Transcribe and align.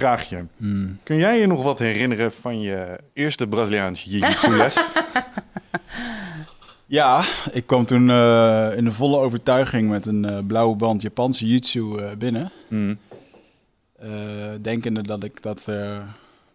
Vraagje. 0.00 0.46
Kun 1.02 1.16
jij 1.16 1.38
je 1.38 1.46
nog 1.46 1.62
wat 1.62 1.78
herinneren 1.78 2.32
van 2.32 2.60
je 2.60 2.98
eerste 3.12 3.46
Braziliaanse 3.46 4.10
jiu-jitsu 4.10 4.56
les? 4.56 4.76
Ja, 6.90 7.24
ik 7.52 7.66
kwam 7.66 7.84
toen 7.84 8.10
eh, 8.10 8.76
in 8.76 8.84
de 8.84 8.92
volle 8.92 9.18
overtuiging 9.18 9.88
met 9.90 10.06
een 10.06 10.24
eh, 10.24 10.38
blauwe 10.46 10.76
band 10.76 11.02
Japanse 11.02 11.44
jiu-jitsu 11.46 11.96
eh, 11.96 12.16
binnen. 12.18 12.52
Hmm. 12.68 12.98
Denkende 14.60 15.02
dat 15.02 15.24
ik 15.24 15.42
dat, 15.42 15.66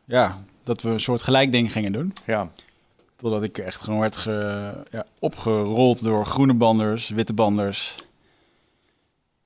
ja, 0.05 0.37
dat 0.63 0.81
we 0.81 0.89
een 0.89 0.99
soort 0.99 1.21
gelijk 1.21 1.51
ding 1.51 1.71
gingen 1.71 1.91
doen. 1.91 2.13
Ja. 2.25 2.49
Totdat 3.15 3.43
ik 3.43 3.57
echt 3.57 3.81
gewoon 3.81 3.99
werd 3.99 4.15
ge, 4.15 4.73
ja, 4.91 5.05
opgerold 5.19 6.03
door 6.03 6.25
groene 6.25 6.53
banders, 6.53 7.09
witte 7.09 7.33
banders. 7.33 7.95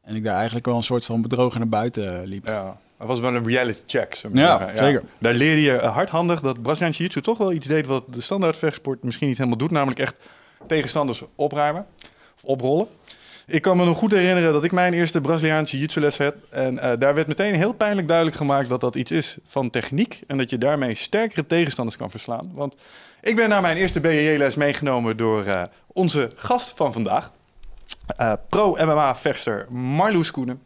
En 0.01 0.15
ik 0.15 0.23
daar 0.23 0.35
eigenlijk 0.35 0.65
wel 0.65 0.75
een 0.75 0.83
soort 0.83 1.05
van 1.05 1.21
bedrogen 1.21 1.59
naar 1.59 1.69
buiten 1.69 2.25
liep. 2.25 2.45
ja. 2.45 2.77
Dat 2.99 3.07
was 3.07 3.19
wel 3.19 3.35
een 3.35 3.45
reality 3.47 3.81
check. 3.85 4.13
Ja, 4.33 4.71
zeker. 4.75 5.03
Daar 5.17 5.33
leerde 5.33 5.61
je 5.61 5.77
hardhandig 5.77 6.41
dat 6.41 6.61
Braziliaanse 6.61 6.97
jiu-jitsu 6.97 7.21
toch 7.21 7.37
wel 7.37 7.53
iets 7.53 7.67
deed 7.67 7.85
wat 7.85 8.03
de 8.07 8.21
standaard 8.21 8.57
vechtsport 8.57 9.03
misschien 9.03 9.27
niet 9.27 9.37
helemaal 9.37 9.57
doet. 9.57 9.71
Namelijk 9.71 9.99
echt 9.99 10.19
tegenstanders 10.67 11.23
opruimen 11.35 11.85
of 12.35 12.43
oprollen. 12.43 12.87
Ik 13.47 13.61
kan 13.61 13.77
me 13.77 13.85
nog 13.85 13.97
goed 13.97 14.11
herinneren 14.11 14.53
dat 14.53 14.63
ik 14.63 14.71
mijn 14.71 14.93
eerste 14.93 15.21
Braziliaanse 15.21 15.71
jiu-jitsu 15.71 15.99
les 15.99 16.17
had. 16.17 16.33
En 16.49 16.79
eh, 16.79 16.97
daar 16.97 17.15
werd 17.15 17.27
meteen 17.27 17.53
heel 17.53 17.73
pijnlijk 17.73 18.07
duidelijk 18.07 18.37
gemaakt 18.37 18.69
dat 18.69 18.81
dat 18.81 18.95
iets 18.95 19.11
is 19.11 19.37
van 19.45 19.69
techniek. 19.69 20.19
En 20.27 20.37
dat 20.37 20.49
je 20.49 20.57
daarmee 20.57 20.95
sterkere 20.95 21.45
tegenstanders 21.45 21.97
kan 21.97 22.11
verslaan. 22.11 22.51
Want 22.53 22.75
ik 23.21 23.35
ben 23.35 23.49
naar 23.49 23.61
mijn 23.61 23.77
eerste 23.77 23.99
BJJ-les 24.01 24.55
meegenomen 24.55 25.17
door 25.17 25.45
eh, 25.45 25.61
onze 25.87 26.31
gast 26.35 26.73
van 26.75 26.93
vandaag. 26.93 27.31
eh, 28.17 28.33
pro-MMA-vechter 28.49 29.65
Marloes 29.71 30.31
Koenen. 30.31 30.61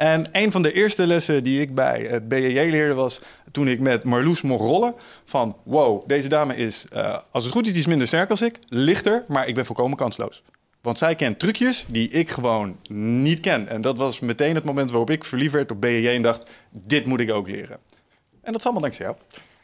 En 0.00 0.24
een 0.32 0.50
van 0.52 0.62
de 0.62 0.72
eerste 0.72 1.06
lessen 1.06 1.42
die 1.42 1.60
ik 1.60 1.74
bij 1.74 2.06
het 2.08 2.28
BJJ 2.28 2.70
leerde 2.70 2.94
was 2.94 3.20
toen 3.52 3.68
ik 3.68 3.80
met 3.80 4.04
Marloes 4.04 4.42
mocht 4.42 4.60
rollen. 4.62 4.94
Van 5.24 5.56
wow, 5.64 6.02
deze 6.06 6.28
dame 6.28 6.56
is, 6.56 6.84
eh, 6.92 7.18
als 7.30 7.44
het 7.44 7.52
goed 7.52 7.66
is, 7.66 7.74
iets 7.76 7.86
minder 7.86 8.06
sterk 8.06 8.30
als 8.30 8.42
ik. 8.42 8.58
Lichter, 8.68 9.24
maar 9.28 9.48
ik 9.48 9.54
ben 9.54 9.66
volkomen 9.66 9.96
kansloos. 9.96 10.42
Want 10.82 10.98
zij 10.98 11.14
kent 11.14 11.38
trucjes 11.38 11.84
die 11.88 12.08
ik 12.10 12.30
gewoon 12.30 12.76
niet 12.88 13.40
ken. 13.40 13.68
En 13.68 13.80
dat 13.80 13.96
was 13.96 14.20
meteen 14.20 14.54
het 14.54 14.64
moment 14.64 14.90
waarop 14.90 15.10
ik 15.10 15.24
verliefd 15.24 15.52
werd 15.52 15.70
op 15.70 15.80
BJJ 15.80 16.08
en 16.08 16.22
dacht, 16.22 16.50
dit 16.70 17.06
moet 17.06 17.20
ik 17.20 17.30
ook 17.32 17.48
leren. 17.48 17.78
En 18.42 18.52
dat 18.52 18.56
is 18.56 18.64
allemaal 18.64 18.82
dankzij 18.82 19.04
jou. 19.06 19.16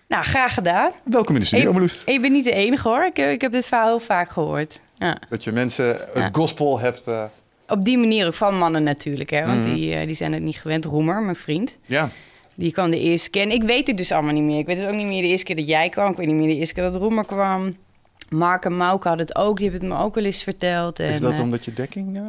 Nou, 0.08 0.24
graag 0.24 0.54
gedaan. 0.54 0.90
Welkom 1.04 1.34
in 1.34 1.40
de 1.40 1.46
studio, 1.46 1.70
Marloes. 1.72 2.02
ik 2.04 2.20
ben 2.20 2.32
niet 2.32 2.44
de 2.44 2.52
enige 2.52 2.88
hoor. 2.88 3.04
Ik, 3.04 3.18
ik 3.18 3.40
heb 3.40 3.52
dit 3.52 3.66
verhaal 3.66 3.86
heel 3.88 4.00
vaak 4.00 4.30
gehoord. 4.30 4.80
Ja. 4.98 5.18
Dat 5.28 5.44
je 5.44 5.52
mensen 5.52 5.86
het 5.86 6.08
Ja. 6.14 6.28
gospel 6.32 6.78
hebt. 6.78 7.06
eh, 7.06 7.24
Op 7.68 7.84
die 7.84 7.98
manier 7.98 8.26
ook 8.26 8.34
van 8.34 8.58
mannen 8.58 8.82
natuurlijk. 8.82 9.30
Hè, 9.30 9.46
want 9.46 9.64
Mhm. 9.64 9.74
die, 9.74 9.94
eh, 9.94 10.06
die 10.06 10.14
zijn 10.14 10.32
het 10.32 10.42
niet 10.42 10.56
gewend. 10.56 10.84
Roemer, 10.84 11.22
mijn 11.22 11.36
vriend. 11.36 11.78
ja, 11.86 12.10
Die 12.54 12.72
kwam 12.72 12.90
de 12.90 13.00
eerste 13.00 13.30
keer. 13.30 13.42
En 13.42 13.50
ik 13.50 13.62
weet 13.62 13.86
het 13.86 13.96
dus 13.96 14.12
allemaal 14.12 14.32
niet 14.32 14.42
meer. 14.42 14.58
Ik 14.58 14.66
weet 14.66 14.76
dus 14.76 14.86
ook 14.86 14.94
niet 14.94 15.06
meer 15.06 15.22
de 15.22 15.28
eerste 15.28 15.44
keer 15.44 15.56
dat 15.56 15.66
jij 15.68 15.88
kwam. 15.88 16.10
Ik 16.10 16.16
weet 16.16 16.26
niet 16.26 16.36
meer 16.36 16.48
de 16.48 16.56
eerste 16.56 16.74
keer 16.74 16.82
dat 16.84 16.96
Roemer 16.96 17.24
kwam. 17.24 17.76
Mark 18.28 18.64
en 18.64 18.76
Mauke 18.76 19.08
hadden 19.08 19.26
het 19.26 19.36
ook. 19.36 19.58
Die 19.58 19.70
hebben 19.70 19.88
het 19.88 19.98
me 19.98 20.04
ook 20.04 20.14
wel 20.14 20.24
eens 20.24 20.42
verteld. 20.42 20.98
En, 20.98 21.08
is 21.08 21.20
dat 21.20 21.32
eh, 21.32 21.40
omdat 21.40 21.64
je 21.64 21.72
dekking 21.72 22.16
eh, 22.16 22.22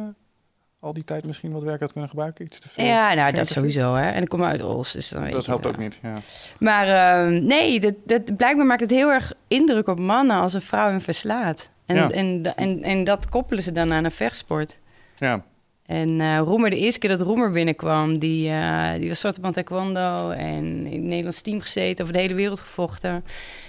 al 0.80 0.92
die 0.92 1.04
tijd 1.04 1.24
misschien 1.24 1.52
wat 1.52 1.62
werk 1.62 1.80
had 1.80 1.92
kunnen 1.92 2.10
gebruiken? 2.10 2.44
Iets 2.44 2.58
te 2.58 2.68
veel? 2.68 2.84
Ja, 2.84 3.14
nou, 3.14 3.32
dat 3.32 3.48
sowieso. 3.48 3.94
Hè. 3.94 4.10
En 4.10 4.22
ik 4.22 4.28
kom 4.28 4.44
uit 4.44 4.62
Os, 4.62 4.92
dus 4.92 5.08
dan 5.08 5.22
weet 5.22 5.32
Dat 5.32 5.44
je 5.44 5.50
helpt 5.50 5.66
ook 5.66 5.78
niet, 5.78 6.00
ja. 6.02 6.20
Maar 6.58 6.88
ehm, 7.26 7.44
nee, 7.46 7.80
dat, 7.80 7.94
dat, 8.04 8.36
blijkbaar 8.36 8.66
maakt 8.66 8.80
het 8.80 8.90
heel 8.90 9.08
erg 9.10 9.32
indruk 9.48 9.86
op 9.88 9.98
mannen 9.98 10.36
als 10.40 10.54
een 10.54 10.62
vrouw 10.62 10.88
hem 10.88 11.00
verslaat. 11.00 11.68
En, 11.86 11.96
Ja. 11.96 12.10
en, 12.10 12.52
en, 12.56 12.82
en 12.82 13.04
dat 13.04 13.28
koppelen 13.28 13.62
ze 13.62 13.72
dan 13.72 13.92
aan 13.92 14.04
een 14.04 14.10
vechtsport. 14.10 14.78
Ja, 15.18 15.44
En 15.86 16.20
eh 16.20 16.38
Roemer, 16.38 16.70
de 16.70 16.76
eerste 16.76 16.98
keer 16.98 17.10
dat 17.10 17.20
Roemer 17.20 17.50
binnenkwam, 17.50 18.18
die, 18.18 18.50
eh, 18.50 18.92
die 18.98 19.08
was 19.08 19.20
zwarte 19.20 19.40
band 19.40 19.54
taekwondo 19.54 20.30
en 20.30 20.86
in 20.86 20.92
het 20.92 21.02
Nederlands 21.02 21.40
team 21.40 21.60
gezeten, 21.60 22.02
over 22.04 22.16
de 22.16 22.20
hele 22.20 22.34
wereld 22.34 22.60
gevochten. 22.60 23.24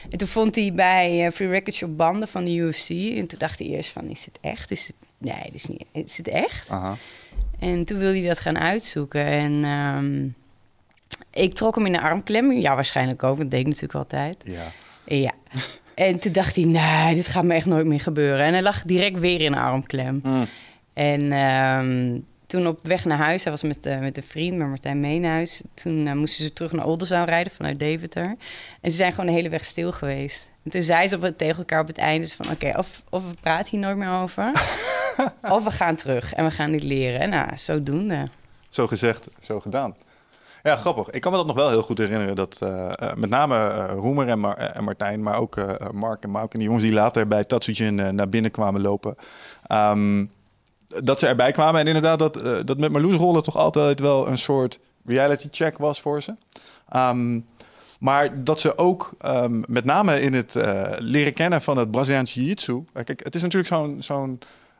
En 0.09 0.17
toen 0.17 0.27
vond 0.27 0.55
hij 0.55 0.73
bij 0.73 1.25
eh, 1.25 1.31
Free 1.31 1.49
Record 1.49 1.75
Shop 1.75 1.97
banden 1.97 2.27
van 2.27 2.45
de 2.45 2.55
UFC. 2.55 2.89
En 2.89 3.27
toen 3.27 3.39
dacht 3.39 3.59
hij 3.59 3.67
eerst 3.67 3.91
van, 3.91 4.09
is 4.09 4.25
het 4.25 4.37
echt? 4.41 4.71
Is 4.71 4.87
het, 4.87 4.95
nee, 5.17 5.43
dit 5.43 5.53
is, 5.53 5.65
niet, 5.65 5.85
is 5.91 6.17
het 6.17 6.27
echt? 6.27 6.69
aha. 6.69 6.97
En 7.59 7.85
toen 7.85 7.97
wilde 7.97 8.19
hij 8.19 8.27
dat 8.27 8.39
gaan 8.39 8.57
uitzoeken. 8.57 9.25
En 9.25 9.63
ehm, 9.63 10.27
ik 11.43 11.53
trok 11.53 11.75
hem 11.75 11.85
in 11.85 11.91
de 11.91 12.01
armklem. 12.01 12.51
Ja, 12.51 12.75
waarschijnlijk 12.75 13.23
ook, 13.23 13.37
dat 13.37 13.51
deed 13.51 13.59
ik 13.59 13.65
natuurlijk 13.65 13.95
altijd. 13.95 14.37
Ja. 14.43 14.71
Ja. 15.05 15.31
En 15.95 16.19
toen 16.19 16.31
dacht 16.31 16.55
hij, 16.55 16.65
nee, 16.65 17.15
dit 17.15 17.27
gaat 17.27 17.43
me 17.43 17.53
echt 17.53 17.65
nooit 17.65 17.85
meer 17.85 17.99
gebeuren. 17.99 18.45
En 18.45 18.53
hij 18.53 18.61
lag 18.61 18.83
direct 18.83 19.19
weer 19.19 19.41
in 19.41 19.53
een 19.53 19.59
armklem. 19.59 20.21
Mm. 20.23 20.47
En 20.99 21.31
ehm, 21.31 22.19
toen 22.47 22.67
op 22.67 22.79
weg 22.81 23.05
naar 23.05 23.17
huis, 23.17 23.43
hij 23.43 23.51
was 23.51 23.63
met, 23.63 23.85
eh, 23.85 23.99
met 23.99 24.17
een 24.17 24.23
vriend, 24.23 24.57
met 24.57 24.67
Martijn 24.67 24.99
Meenhuis. 24.99 25.61
Toen 25.73 26.07
eh, 26.07 26.13
moesten 26.13 26.43
ze 26.43 26.53
terug 26.53 26.71
naar 26.71 26.85
Oldenzaal 26.85 27.25
rijden 27.25 27.53
vanuit 27.53 27.79
Deventer. 27.79 28.35
En 28.81 28.91
ze 28.91 28.97
zijn 28.97 29.11
gewoon 29.11 29.25
de 29.25 29.31
hele 29.31 29.49
weg 29.49 29.65
stil 29.65 29.91
geweest. 29.91 30.47
En 30.63 30.71
toen 30.71 30.81
zei 30.81 31.07
ze 31.07 31.15
op 31.15 31.21
het, 31.21 31.37
tegen 31.37 31.57
elkaar 31.57 31.81
op 31.81 31.87
het 31.87 31.97
einde 31.97 32.27
van... 32.27 32.51
oké, 32.51 32.77
of, 32.77 33.01
of 33.09 33.27
we 33.29 33.33
praten 33.41 33.69
hier 33.69 33.79
nooit 33.79 33.97
meer 33.97 34.11
over... 34.11 34.51
of 35.55 35.63
we 35.63 35.71
gaan 35.71 35.95
terug 35.95 36.33
en 36.33 36.45
we 36.45 36.51
gaan 36.51 36.71
dit 36.71 36.83
leren. 36.83 37.19
En 37.19 37.29
nou, 37.29 37.47
zodoende. 37.55 38.27
Zo 38.69 38.87
gezegd, 38.87 39.27
zo 39.39 39.59
gedaan. 39.59 39.95
Ja, 40.63 40.75
grappig. 40.75 41.09
Ik 41.09 41.21
kan 41.21 41.31
me 41.31 41.37
dat 41.37 41.47
nog 41.47 41.55
wel 41.55 41.69
heel 41.69 41.83
goed 41.83 41.97
herinneren. 41.97 42.35
Dat 42.35 42.57
eh, 42.61 42.91
met 43.15 43.29
name 43.29 43.85
Roemer 43.87 44.27
en, 44.27 44.39
Mar- 44.39 44.57
en 44.57 44.83
Martijn, 44.83 45.23
maar 45.23 45.37
ook 45.37 45.55
Mark 45.91 46.23
en 46.23 46.31
Mauk 46.31 46.53
en 46.53 46.59
die 46.59 46.67
jongens 46.67 46.85
die 46.85 46.93
later 46.93 47.27
bij 47.27 47.43
Tatsujin 47.43 48.15
naar 48.15 48.29
binnen 48.29 48.51
kwamen 48.51 48.81
lopen. 48.81 49.15
ehm, 49.67 50.25
dat 50.89 51.19
ze 51.19 51.27
erbij 51.27 51.51
kwamen. 51.51 51.81
En 51.81 51.87
inderdaad, 51.87 52.19
dat, 52.19 52.41
eh, 52.41 52.57
dat 52.65 52.77
met 52.77 52.91
Marloes 52.91 53.15
rollen 53.15 53.43
toch 53.43 53.55
altijd 53.55 53.99
wel 53.99 54.27
een 54.27 54.37
soort 54.37 54.79
reality 55.05 55.47
check 55.51 55.77
was 55.77 56.01
voor 56.01 56.21
ze. 56.21 56.35
Ehm, 56.89 57.39
maar 57.99 58.43
dat 58.43 58.59
ze 58.59 58.77
ook 58.77 59.13
ehm, 59.17 59.61
met 59.67 59.85
name 59.85 60.21
in 60.21 60.33
het 60.33 60.55
eh, 60.55 60.91
leren 60.97 61.33
kennen 61.33 61.61
van 61.61 61.77
het 61.77 61.91
Braziliaanse 61.91 62.39
jiu-jitsu. 62.39 62.83
eh, 62.93 63.03
kijk, 63.03 63.23
het 63.23 63.35
is 63.35 63.41
natuurlijk 63.41 63.73
zo'n 63.73 63.97
zo'n 63.99 64.39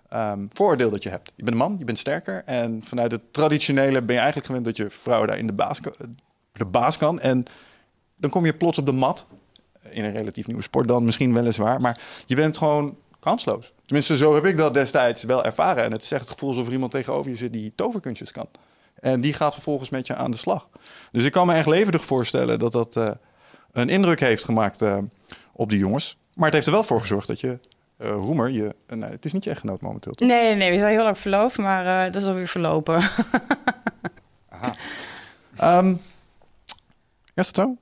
ehm, 0.09 0.45
vooroordeel 0.53 0.89
dat 0.89 1.03
je 1.03 1.09
hebt. 1.09 1.31
Je 1.35 1.43
bent 1.43 1.55
een 1.55 1.61
man, 1.61 1.75
je 1.79 1.85
bent 1.85 1.97
sterker. 1.97 2.43
En 2.45 2.81
vanuit 2.83 3.11
het 3.11 3.21
traditionele 3.31 4.01
ben 4.01 4.15
je 4.15 4.21
eigenlijk 4.21 4.45
gewend 4.45 4.65
dat 4.65 4.77
je 4.77 4.89
vrouw 4.89 5.25
daar 5.25 5.37
in 5.37 5.47
de 5.47 5.53
baas, 5.53 5.79
de 6.51 6.65
baas 6.65 6.97
kan. 6.97 7.19
En 7.19 7.45
dan 8.15 8.29
kom 8.29 8.45
je 8.45 8.53
plots 8.53 8.77
op 8.77 8.85
de 8.85 8.91
mat. 8.91 9.25
In 9.89 10.03
een 10.03 10.13
relatief 10.13 10.47
nieuwe 10.47 10.61
sport 10.61 10.87
dan 10.87 11.05
misschien 11.05 11.33
weliswaar. 11.33 11.81
Maar 11.81 11.99
je 12.25 12.35
bent 12.35 12.57
gewoon 12.57 12.97
kansloos. 13.19 13.73
Tenminste, 13.85 14.17
zo 14.17 14.33
heb 14.33 14.45
ik 14.45 14.57
dat 14.57 14.73
destijds 14.73 15.23
wel 15.23 15.45
ervaren. 15.45 15.83
En 15.83 15.91
het 15.91 16.03
is 16.03 16.11
echt 16.11 16.21
het 16.21 16.31
gevoel 16.31 16.49
alsof 16.49 16.67
er 16.67 16.73
iemand 16.73 16.91
tegenover 16.91 17.31
je 17.31 17.37
zit 17.37 17.53
die 17.53 17.75
toverkunstjes 17.75 18.31
kan. 18.31 18.47
En 18.99 19.21
die 19.21 19.33
gaat 19.33 19.53
vervolgens 19.53 19.89
met 19.89 20.07
je 20.07 20.15
aan 20.15 20.31
de 20.31 20.37
slag. 20.37 20.69
Dus 21.11 21.23
ik 21.25 21.31
kan 21.31 21.47
me 21.47 21.53
echt 21.53 21.67
levendig 21.67 22.05
voorstellen 22.05 22.59
dat 22.59 22.71
dat 22.71 22.95
eh, 22.95 23.11
een 23.71 23.89
indruk 23.89 24.19
heeft 24.19 24.43
gemaakt 24.43 24.81
eh, 24.81 24.97
op 25.53 25.69
die 25.69 25.79
jongens. 25.79 26.17
Maar 26.33 26.45
het 26.45 26.53
heeft 26.53 26.67
er 26.67 26.73
wel 26.73 26.83
voor 26.83 26.99
gezorgd 26.99 27.27
dat 27.27 27.39
je, 27.39 27.59
eh, 27.97 28.09
Roemer, 28.09 28.49
je, 28.49 28.75
nee, 28.87 29.09
het 29.09 29.25
is 29.25 29.33
niet 29.33 29.43
je 29.43 29.49
echtgenoot 29.49 29.81
momenteel, 29.81 30.13
toch? 30.13 30.27
Nee, 30.27 30.43
nee, 30.43 30.55
nee, 30.55 30.71
we 30.71 30.77
zijn 30.77 30.91
heel 30.91 31.03
lang 31.03 31.17
verloofd, 31.17 31.57
maar 31.57 32.11
dat 32.11 32.21
is 32.21 32.27
alweer 32.27 32.47
verlopen. 32.47 33.09
Ehm, 35.59 35.87
ja, 37.33 37.41
is 37.41 37.51
dat 37.51 37.55
zo? 37.55 37.77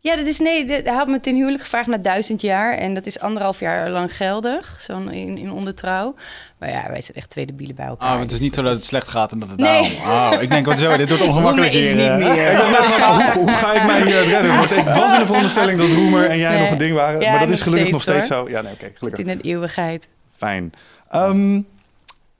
Ja, 0.00 0.16
dat 0.16 0.26
is 0.26 0.38
nee. 0.38 0.66
Hij 0.66 0.94
had 0.94 1.08
me 1.08 1.20
ten 1.20 1.34
huwelijk 1.34 1.62
gevraagd 1.62 1.86
na 1.86 1.96
duizend 1.96 2.40
jaar. 2.40 2.74
En 2.74 2.94
dat 2.94 3.06
is 3.06 3.20
anderhalf 3.20 3.60
jaar 3.60 3.90
lang 3.90 4.16
geldig. 4.16 4.78
Zo'n 4.80 5.10
in, 5.12 5.38
in 5.38 5.50
ondertrouw. 5.52 6.14
Maar 6.58 6.70
ja, 6.70 6.84
wij 6.88 7.00
zijn 7.00 7.16
echt 7.16 7.30
tweede 7.30 7.52
bielen 7.52 7.74
bij 7.76 7.86
elkaar. 7.86 8.14
Oh, 8.14 8.20
het 8.20 8.32
is 8.32 8.40
niet 8.40 8.54
zo 8.54 8.62
dat 8.62 8.72
het 8.72 8.84
slecht 8.84 9.08
gaat 9.08 9.32
en 9.32 9.38
dat 9.38 9.48
het 9.48 9.58
Nee. 9.58 9.96
daarom... 10.04 10.34
Oh, 10.36 10.42
ik 10.42 10.48
denk, 10.50 10.66
wat 10.66 10.78
zo, 10.78 10.96
dit 10.96 11.08
wordt 11.08 11.24
ongemakkelijk 11.24 11.72
hier. 11.72 11.94
niet 11.94 12.04
eh. 12.04 12.16
meer. 12.16 12.50
Ik 12.50 12.56
dacht 12.58 12.70
net 12.70 12.84
van, 12.86 13.00
nou, 13.00 13.22
hoe, 13.22 13.32
hoe 13.42 13.52
ga 13.52 13.72
ik 13.72 13.84
mij 13.86 14.02
hier 14.02 14.20
redden? 14.24 14.56
Want 14.56 14.70
ik 14.70 14.84
was 14.84 15.12
in 15.12 15.18
de 15.20 15.26
veronderstelling 15.26 15.78
dat 15.78 15.92
Roemer 15.92 16.24
en 16.30 16.38
jij 16.38 16.50
Nee. 16.52 16.60
nog 16.62 16.70
een 16.70 16.78
ding 16.78 16.94
waren. 16.94 17.20
Ja, 17.20 17.30
maar 17.30 17.40
dat 17.40 17.50
is 17.50 17.62
gelukkig 17.62 17.90
nog 17.90 18.02
steeds, 18.02 18.28
zo. 18.28 18.48
Ja, 18.48 18.60
nee, 18.60 18.72
oké, 18.72 18.90
gelukkig. 18.94 19.24
In 19.24 19.30
een 19.30 19.40
eeuwigheid. 19.40 20.08
Fijn. 20.36 20.70
Ehm, 21.10 21.60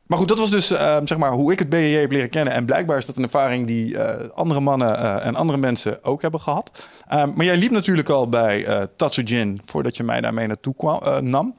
maar 0.09 0.19
goed, 0.19 0.29
dat 0.29 0.39
was 0.39 0.51
dus 0.51 0.71
ehm, 0.71 1.07
zeg 1.07 1.19
maar 1.19 1.31
hoe 1.33 1.53
ik 1.53 1.59
het 1.59 1.69
BJJ 1.69 2.01
heb 2.01 2.11
leren 2.11 2.29
kennen. 2.31 2.55
En 2.55 2.65
blijkbaar 2.65 2.99
is 2.99 3.07
dat 3.07 3.17
een 3.17 3.23
ervaring 3.23 3.67
die 3.67 3.99
eh, 3.99 4.29
andere 4.35 4.61
mannen 4.61 4.99
eh, 4.99 5.27
en 5.27 5.35
andere 5.35 5.59
mensen 5.59 6.05
ook 6.05 6.23
hebben 6.23 6.41
gehad. 6.41 6.87
Ehm, 7.09 7.31
maar 7.35 7.45
jij 7.45 7.57
liep 7.57 7.71
natuurlijk 7.71 8.09
al 8.09 8.29
bij 8.29 8.65
eh 8.67 8.83
Tatsujin 8.97 9.61
voordat 9.65 9.97
je 9.97 10.03
mij 10.05 10.21
daarmee 10.21 10.47
naartoe 10.47 10.75
kwam, 10.77 11.25
nam. 11.29 11.55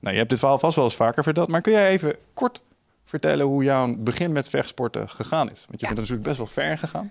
Nou, 0.00 0.12
je 0.12 0.18
hebt 0.18 0.30
dit 0.30 0.38
verhaal 0.38 0.58
vast 0.58 0.76
wel 0.76 0.84
eens 0.84 0.96
vaker 0.96 1.22
verteld. 1.22 1.48
Maar 1.48 1.60
kun 1.60 1.72
jij 1.72 1.88
even 1.88 2.14
kort 2.34 2.60
vertellen 3.04 3.46
hoe 3.46 3.64
jouw 3.64 3.94
begin 3.98 4.32
met 4.32 4.48
vechtsporten 4.48 5.08
gegaan 5.08 5.50
is? 5.50 5.64
Want 5.68 5.80
je 5.80 5.86
Ja. 5.86 5.94
bent 5.94 6.08
er 6.08 6.14
natuurlijk 6.14 6.22
best 6.22 6.36
wel 6.36 6.46
ver 6.46 6.78
gegaan. 6.78 7.10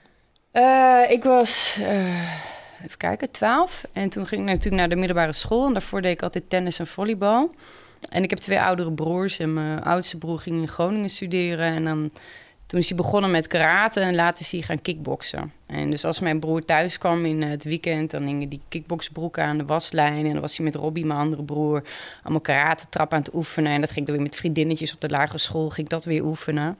Ik 1.10 1.24
was, 1.24 1.80
even 2.84 2.98
kijken, 2.98 3.32
12. 3.32 3.84
En 3.94 4.10
toen 4.10 4.26
ging 4.28 4.42
ik 4.42 4.48
natuurlijk 4.48 4.76
naar 4.76 4.90
de 4.90 4.96
middelbare 4.96 5.34
school. 5.34 5.66
En 5.68 5.74
daarvoor 5.74 6.02
deed 6.02 6.12
ik 6.12 6.22
altijd 6.22 6.50
tennis 6.50 6.80
en 6.80 6.88
volleybal. 6.88 7.52
En 8.10 8.24
ik 8.24 8.30
heb 8.30 8.40
twee 8.40 8.62
oudere 8.62 8.92
broers. 8.92 9.40
En 9.40 9.54
mijn 9.54 9.84
oudste 9.84 10.18
broer 10.18 10.40
ging 10.40 10.62
in 10.62 10.68
Groningen 10.68 11.10
studeren. 11.10 11.66
En 11.66 11.84
dan, 11.84 12.12
toen 12.66 12.80
is 12.80 12.88
hij 12.88 12.98
begonnen 12.98 13.32
met 13.32 13.48
karate. 13.48 14.00
En 14.00 14.16
later 14.16 14.40
is 14.42 14.52
hij 14.52 14.62
gaan 14.62 14.82
kickboksen. 14.82 15.52
En 15.66 15.90
dus 15.90 16.06
als 16.06 16.20
mijn 16.20 16.40
broer 16.40 16.66
thuis 16.66 16.98
kwam 16.98 17.26
in 17.26 17.42
het 17.42 17.64
weekend... 17.64 18.12
dan 18.12 18.24
hingen 18.24 18.50
die 18.50 18.62
kickboksbroeken 18.70 19.44
aan 19.44 19.58
de 19.58 19.66
waslijn. 19.66 20.26
En 20.26 20.32
dan 20.32 20.42
was 20.42 20.58
hij 20.58 20.66
met 20.66 20.76
Robbie, 20.76 21.06
mijn 21.06 21.20
andere 21.20 21.44
broer... 21.44 21.84
allemaal 22.24 22.42
karate 22.42 22.86
trap 22.90 23.14
aan 23.14 23.20
het 23.20 23.34
oefenen. 23.34 23.72
En 23.72 23.82
dat 23.82 23.92
ging 23.92 24.00
ik 24.00 24.06
dan 24.06 24.16
weer 24.16 24.26
met 24.26 24.36
vriendinnetjes 24.36 24.94
op 24.94 25.02
de 25.02 25.10
lagere 25.10 25.38
school. 25.38 25.70
Ging 25.70 25.88
ik 25.88 25.90
dat 25.90 26.06
weer 26.06 26.24
oefenen. 26.24 26.78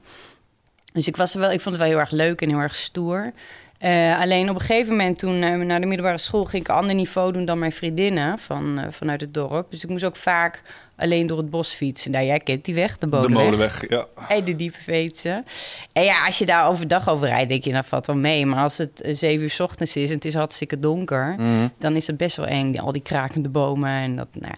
Dus 0.94 1.08
ik, 1.08 1.16
was 1.16 1.34
wel, 1.34 1.52
ik 1.52 1.62
vond 1.62 1.76
het 1.76 1.84
wel 1.84 1.94
heel 1.94 2.00
erg 2.00 2.12
leuk 2.12 2.42
en 2.42 2.50
heel 2.50 2.60
erg 2.60 2.76
stoer. 2.76 3.34
Eh, 3.78 4.20
alleen 4.20 4.50
op 4.50 4.56
een 4.56 4.62
gegeven 4.62 4.92
moment 4.92 5.20
toen 5.20 5.42
eh, 5.42 5.56
naar 5.56 5.82
de 5.82 5.86
middelbare 5.86 6.18
school 6.18 6.46
ging 6.46 6.64
ik 6.64 6.70
een 6.70 6.76
ander 6.76 6.96
niveau 6.96 7.32
doen 7.32 7.46
dan 7.46 7.60
mijn 7.60 7.72
vriendinnen 7.72 8.40
van, 8.40 8.80
eh, 8.80 8.86
vanuit 8.92 9.22
het 9.22 9.34
dorp. 9.34 9.72
Dus 9.72 9.84
ik 9.84 9.90
moest 9.90 10.04
ook 10.04 10.16
vaak 10.16 10.62
alleen 10.96 11.28
door 11.28 11.38
het 11.38 11.50
bos 11.50 11.72
fietsen. 11.72 12.12
Nou, 12.12 12.26
jij 12.26 12.38
kent 12.38 12.66
die 12.66 12.74
weg, 12.74 12.98
de 12.98 13.10
De 13.10 13.16
Molenweg. 13.16 13.44
molenweg, 13.44 13.90
ja. 13.90 14.06
Hey, 14.16 14.44
de 14.44 14.56
diepe 14.56 14.78
veetsen. 14.82 15.46
En 15.94 16.04
ja, 16.04 16.26
als 16.26 16.38
je 16.38 16.46
daar 16.46 16.68
overdag 16.68 17.10
over 17.10 17.28
rijdt, 17.28 17.50
denk 17.50 17.64
je, 17.64 17.72
dat 17.72 17.86
valt 17.86 18.06
wel 18.06 18.16
mee. 18.16 18.46
Maar 18.46 18.64
als 18.64 18.78
het 18.78 19.02
zeven 19.04 19.44
uur 19.44 19.50
's 19.50 19.60
ochtends 19.60 19.96
is 19.96 20.10
en 20.10 20.16
het 20.16 20.26
is 20.26 20.34
hartstikke 20.34 20.80
donker... 20.80 21.36
Mhm. 21.38 21.68
dan 21.78 21.96
is 21.96 22.08
het 22.08 22.18
best 22.18 22.36
wel 22.36 22.46
eng, 22.48 22.78
al 22.78 22.92
die 22.92 23.02
krakende 23.02 23.50
bomen. 23.50 23.90
En 23.90 24.16
dat, 24.16 24.28
nou, 24.32 24.54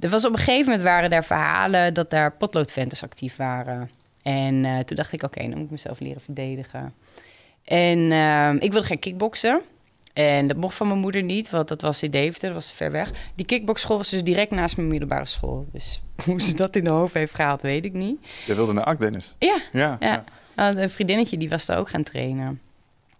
er 0.00 0.08
was 0.08 0.24
op 0.24 0.32
een 0.32 0.38
gegeven 0.38 0.64
moment 0.64 0.82
waren 0.82 1.10
daar 1.10 1.24
verhalen 1.24 1.94
dat 1.94 2.10
daar 2.10 2.32
potloodventers 2.32 3.02
actief 3.02 3.36
waren. 3.36 3.90
En 4.22 4.84
toen 4.84 4.96
dacht 4.96 5.12
ik, 5.12 5.22
oké, 5.22 5.40
dan 5.40 5.50
moet 5.50 5.64
ik 5.64 5.70
mezelf 5.70 6.00
leren 6.00 6.20
verdedigen. 6.20 6.94
En 7.64 8.12
ehm, 8.12 8.56
ik 8.56 8.72
wilde 8.72 8.86
gaan 8.86 8.98
kickboksen. 8.98 9.60
En 10.12 10.46
dat 10.46 10.56
mocht 10.56 10.74
van 10.74 10.86
mijn 10.86 10.98
moeder 10.98 11.22
niet, 11.22 11.50
want 11.50 11.68
dat 11.68 11.80
was 11.80 12.02
in 12.02 12.10
Deventer, 12.10 12.48
dat 12.48 12.56
was 12.56 12.72
ver 12.72 12.90
weg. 12.90 13.10
Die 13.34 13.46
kickboxschool 13.46 13.96
was 13.96 14.08
dus 14.08 14.22
direct 14.22 14.50
naast 14.50 14.76
mijn 14.76 14.88
middelbare 14.88 15.26
school. 15.26 15.66
Dus 15.72 16.02
hoe 16.24 16.42
ze 16.42 16.54
dat 16.54 16.76
in 16.76 16.84
de 16.84 16.90
hoofd 16.90 17.14
heeft 17.14 17.34
gehaald, 17.34 17.60
weet 17.60 17.84
ik 17.84 17.92
niet. 17.92 18.26
Je 18.46 18.54
wilde 18.54 18.72
naar 18.72 18.84
Ak, 18.84 18.98
Dennis. 18.98 19.36
Ja, 19.38 19.60
Ja, 19.72 19.96
ja. 20.00 20.24
Een 20.54 20.90
vriendinnetje 20.90 21.36
die 21.36 21.48
was 21.48 21.66
daar 21.66 21.78
ook 21.78 21.88
gaan 21.88 22.02
trainen. 22.02 22.60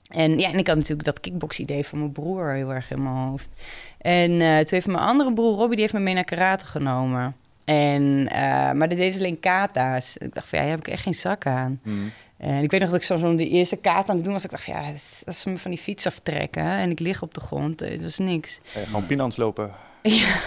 En 0.08 0.38
ja, 0.38 0.50
en 0.52 0.58
ik 0.58 0.66
had 0.66 0.76
natuurlijk 0.76 1.04
dat 1.04 1.20
kickbox-idee 1.20 1.86
van 1.86 1.98
mijn 1.98 2.12
broer 2.12 2.52
heel 2.52 2.72
erg 2.72 2.90
in 2.90 3.02
mijn 3.02 3.14
hoofd. 3.14 3.50
En 3.98 4.30
eh, 4.40 4.56
toen 4.56 4.66
heeft 4.68 4.86
mijn 4.86 4.98
andere 4.98 5.32
broer, 5.32 5.56
Robbie, 5.56 5.70
die 5.76 5.80
heeft 5.80 5.92
me 5.92 6.00
mee 6.00 6.14
naar 6.14 6.24
karate 6.24 6.66
genomen. 6.66 7.36
En, 7.64 8.28
eh, 8.30 8.72
maar 8.72 8.88
dat 8.88 8.98
deed 8.98 9.12
ze 9.12 9.18
alleen 9.18 9.40
kata's. 9.40 10.16
Ik 10.16 10.34
dacht 10.34 10.48
van, 10.48 10.58
ja, 10.58 10.64
daar 10.64 10.74
heb 10.74 10.86
ik 10.86 10.92
echt 10.92 11.02
geen 11.02 11.14
zak 11.14 11.46
aan. 11.46 11.80
Mhm. 11.82 11.98
En 12.44 12.62
ik 12.62 12.70
weet 12.70 12.80
nog 12.80 12.90
dat 12.90 12.98
ik 12.98 13.06
zo 13.06 13.16
zo'n 13.16 13.36
de 13.36 13.48
eerste 13.48 13.76
kata 13.76 14.08
aan 14.08 14.14
het 14.14 14.24
doen 14.24 14.32
was. 14.32 14.44
Ik 14.44 14.50
dacht, 14.50 14.64
ja, 14.64 14.92
als 15.26 15.40
ze 15.40 15.50
me 15.50 15.58
van 15.58 15.70
die 15.70 15.80
fiets 15.80 16.06
aftrekken 16.06 16.62
en 16.62 16.90
ik 16.90 16.98
lig 16.98 17.22
op 17.22 17.34
de 17.34 17.40
grond, 17.40 17.82
eh, 17.82 17.90
dat 17.90 18.08
is 18.08 18.18
niks. 18.18 18.60
Gewoon 18.64 19.06
pinans 19.06 19.36
lopen. 19.36 19.70
Ja. 20.02 20.40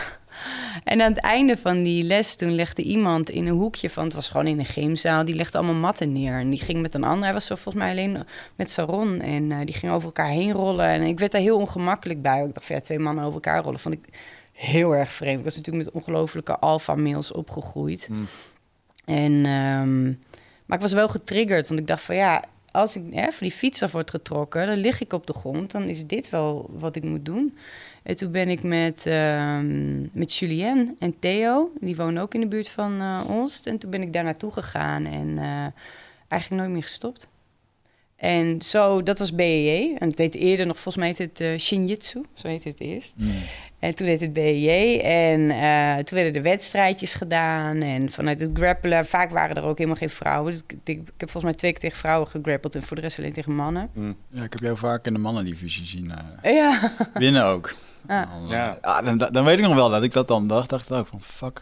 En 0.83 1.01
aan 1.01 1.13
het 1.13 1.21
einde 1.21 1.57
van 1.57 1.83
die 1.83 2.03
les, 2.03 2.35
toen 2.35 2.55
legde 2.55 2.81
iemand 2.81 3.29
in 3.29 3.47
een 3.47 3.55
hoekje 3.55 3.89
van... 3.89 4.03
het 4.03 4.13
was 4.13 4.29
gewoon 4.29 4.47
in 4.47 4.59
een 4.59 4.65
gymzaal, 4.65 5.25
die 5.25 5.35
legde 5.35 5.57
allemaal 5.57 5.75
matten 5.75 6.11
neer. 6.11 6.33
En 6.33 6.49
die 6.49 6.61
ging 6.61 6.81
met 6.81 6.93
een 6.93 7.03
ander, 7.03 7.23
hij 7.23 7.33
was 7.33 7.45
zo 7.45 7.55
volgens 7.55 7.83
mij 7.83 7.91
alleen 7.91 8.25
met 8.55 8.71
Saron. 8.71 9.21
En 9.21 9.51
eh, 9.51 9.57
die 9.65 9.75
ging 9.75 9.91
over 9.91 10.05
elkaar 10.05 10.29
heen 10.29 10.51
rollen. 10.51 10.85
En 10.85 11.01
ik 11.01 11.19
werd 11.19 11.31
daar 11.31 11.41
heel 11.41 11.57
ongemakkelijk 11.57 12.21
bij. 12.21 12.43
Ik 12.43 12.53
dacht 12.53 12.67
ja, 12.67 12.79
twee 12.79 12.99
mannen 12.99 13.23
over 13.23 13.35
elkaar 13.35 13.63
rollen, 13.63 13.79
vond 13.79 13.95
ik 13.95 14.05
heel 14.51 14.95
erg 14.95 15.11
vreemd. 15.11 15.37
Ik 15.37 15.43
was 15.43 15.55
natuurlijk 15.55 15.85
met 15.85 15.93
ongelofelijke 15.93 16.59
alpha-mails 16.59 17.31
opgegroeid. 17.31 18.07
Mm. 18.11 18.27
En, 19.05 19.45
ehm, 19.45 20.13
maar 20.67 20.77
ik 20.77 20.83
was 20.83 20.93
wel 20.93 21.07
getriggerd, 21.07 21.67
want 21.67 21.79
ik 21.79 21.87
dacht 21.87 22.01
van, 22.01 22.15
ja... 22.15 22.43
Als 22.71 22.95
ik 22.95 23.13
hè, 23.13 23.23
van 23.23 23.47
die 23.47 23.51
fiets 23.51 23.83
af 23.83 23.91
word 23.91 24.09
getrokken, 24.09 24.67
dan 24.67 24.77
lig 24.77 25.01
ik 25.01 25.13
op 25.13 25.27
de 25.27 25.33
grond. 25.33 25.71
Dan 25.71 25.83
is 25.83 26.07
dit 26.07 26.29
wel 26.29 26.69
wat 26.71 26.95
ik 26.95 27.03
moet 27.03 27.25
doen. 27.25 27.57
En 28.03 28.15
toen 28.15 28.31
ben 28.31 28.49
ik 28.49 28.63
met, 28.63 29.05
ehm, 29.05 30.01
met 30.01 30.35
Julien 30.35 30.95
en 30.99 31.19
Theo, 31.19 31.71
die 31.79 31.95
wonen 31.95 32.21
ook 32.21 32.33
in 32.33 32.39
de 32.39 32.47
buurt 32.47 32.69
van 32.69 33.01
eh 33.01 33.29
Olst. 33.29 33.67
En 33.67 33.77
toen 33.77 33.89
ben 33.89 34.01
ik 34.01 34.13
daar 34.13 34.23
naartoe 34.23 34.51
gegaan 34.51 35.05
en 35.05 35.37
eh, 35.37 35.67
eigenlijk 36.27 36.61
nooit 36.61 36.73
meer 36.73 36.83
gestopt. 36.83 37.27
En 38.17 38.61
zo, 38.61 39.03
dat 39.03 39.19
was 39.19 39.35
BEJ. 39.35 39.95
En 39.99 40.09
het 40.09 40.17
heet 40.17 40.35
eerder 40.35 40.65
nog, 40.65 40.75
volgens 40.79 40.95
mij 40.95 41.07
heet 41.07 41.17
het 41.17 41.41
eh, 41.41 41.59
Shinjitsu, 41.59 42.21
zo 42.33 42.47
heet 42.47 42.63
het 42.63 42.79
eerst. 42.79 43.15
Mm. 43.17 43.31
En 43.79 43.95
toen 43.95 44.05
deed 44.07 44.19
het 44.19 44.33
BEJ 44.33 44.99
en 44.99 45.51
eh, 45.51 45.95
toen 46.03 46.17
werden 46.17 46.33
er 46.35 46.41
wedstrijdjes 46.41 47.13
gedaan. 47.13 47.81
En 47.81 48.11
vanuit 48.11 48.39
het 48.39 48.49
grappelen, 48.53 49.05
vaak 49.05 49.31
waren 49.31 49.55
er 49.55 49.63
ook 49.63 49.77
helemaal 49.77 49.97
geen 49.99 50.09
vrouwen. 50.09 50.51
Dus 50.51 50.61
ik, 50.67 50.71
ik, 50.83 50.97
ik 50.97 51.07
heb 51.17 51.29
volgens 51.29 51.43
mij 51.43 51.53
twee 51.53 51.71
keer 51.71 51.79
tegen 51.79 51.97
vrouwen 51.97 52.27
gegrappeld 52.27 52.75
en 52.75 52.83
voor 52.83 52.95
de 52.95 53.01
rest 53.01 53.19
alleen 53.19 53.33
tegen 53.33 53.55
mannen. 53.55 53.89
Mhm. 53.93 54.13
Ja, 54.29 54.43
ik 54.43 54.51
heb 54.53 54.61
jou 54.61 54.77
vaak 54.77 55.05
in 55.05 55.13
de 55.13 55.19
mannendivisie 55.19 55.85
zien 55.85 56.11
eh, 56.41 56.53
Ja, 56.53 56.93
winnen 57.13 57.45
ook. 57.45 57.75
Ah. 58.07 58.31
Dan, 58.31 58.47
Ja. 58.57 58.77
eh, 58.81 58.95
ah, 58.95 59.05
dan, 59.05 59.17
dan 59.31 59.43
weet 59.45 59.57
ik 59.57 59.63
nog 59.63 59.75
wel 59.75 59.89
dat 59.89 60.03
ik 60.03 60.13
dat 60.13 60.27
dan 60.27 60.47
dacht. 60.47 60.69
Dacht 60.69 60.89
ik 60.89 60.95
ook 60.95 61.07
van 61.07 61.21
fuck. 61.21 61.61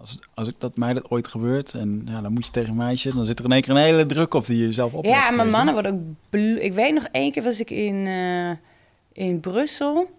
Als, 0.00 0.20
als 0.34 0.48
ik 0.48 0.54
dat 0.58 0.76
mij 0.76 0.92
dat 0.92 1.10
ooit 1.10 1.26
gebeurt 1.26 1.74
en 1.74 2.02
ja, 2.06 2.20
dan 2.20 2.32
moet 2.32 2.46
je 2.46 2.52
tegen 2.52 2.70
een 2.70 2.76
meisje, 2.76 3.14
dan 3.14 3.26
zit 3.26 3.38
er 3.38 3.44
in 3.44 3.52
één 3.52 3.62
keer 3.62 3.70
een 3.70 3.82
hele 3.82 4.06
druk 4.06 4.34
op 4.34 4.46
die 4.46 4.56
je 4.56 4.64
jezelf 4.64 4.92
oplegt. 4.92 5.36
Ja, 5.36 5.42
je. 5.44 5.50
mannen 5.50 5.74
worden 5.74 6.16
ook... 6.30 6.40
Ik 6.60 6.72
weet 6.72 6.94
nog 6.94 7.06
één 7.12 7.32
keer 7.32 7.42
was 7.42 7.60
ik 7.60 7.70
in, 7.70 8.06
eh, 8.06 8.50
in 9.24 9.40
Brussel. 9.40 10.10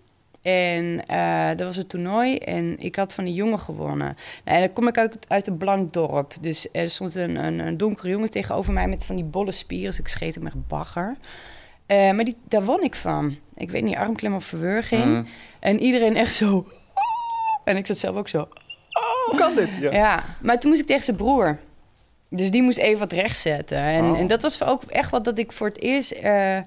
En 0.41 1.05
eh 1.07 1.47
dat 1.47 1.67
was 1.67 1.77
een 1.77 1.87
toernooi 1.87 2.37
en 2.37 2.79
ik 2.79 2.95
had 2.95 3.13
van 3.13 3.25
een 3.25 3.33
jongen 3.33 3.59
gewonnen. 3.59 4.17
Nou, 4.45 4.57
en 4.57 4.59
dan 4.59 4.73
kom 4.73 4.87
ik 4.87 4.97
uit, 4.97 5.25
uit 5.27 5.47
een 5.47 5.57
blank 5.57 5.93
dorp. 5.93 6.33
Dus 6.41 6.67
er 6.71 6.89
stond 6.89 7.15
een, 7.15 7.43
een, 7.43 7.59
een 7.59 7.77
donkere 7.77 8.09
jongen 8.09 8.29
tegenover 8.29 8.73
mij 8.73 8.87
met 8.87 9.03
van 9.03 9.15
die 9.15 9.25
bolle 9.25 9.51
spieren. 9.51 9.89
Dus 9.89 9.99
ik 9.99 10.07
scheet 10.07 10.35
hem 10.35 10.45
echt 10.45 10.67
bagger. 10.67 11.17
Eh, 11.85 12.11
maar 12.11 12.23
die, 12.23 12.35
daar 12.47 12.63
won 12.63 12.83
ik 12.83 12.95
van. 12.95 13.35
Ik 13.55 13.71
weet 13.71 13.83
niet, 13.83 13.95
armklem 13.95 14.35
of 14.35 14.45
verwurging. 14.45 15.03
Mhm. 15.03 15.23
En 15.59 15.79
iedereen 15.79 16.15
echt 16.15 16.33
zo... 16.33 16.65
En 17.63 17.77
ik 17.77 17.85
zat 17.85 17.97
zelf 17.97 18.15
ook 18.15 18.27
zo... 18.27 18.47
Hoe 19.25 19.35
kan 19.35 19.55
dit? 19.55 19.69
Ja. 19.79 19.91
Ja, 19.91 20.23
maar 20.41 20.59
toen 20.59 20.69
moest 20.69 20.81
ik 20.81 20.87
tegen 20.87 21.03
zijn 21.03 21.17
broer. 21.17 21.57
Dus 22.29 22.51
die 22.51 22.61
moest 22.61 22.77
even 22.77 22.99
wat 22.99 23.11
rechtzetten. 23.11 23.77
En, 23.77 24.03
Oh. 24.11 24.19
en 24.19 24.27
dat 24.27 24.41
was 24.41 24.63
ook 24.63 24.83
echt 24.83 25.11
wat 25.11 25.23
dat 25.25 25.37
ik 25.37 25.51
voor 25.51 25.67
het 25.67 25.79
eerst 25.81 26.11
eh, 26.11 26.57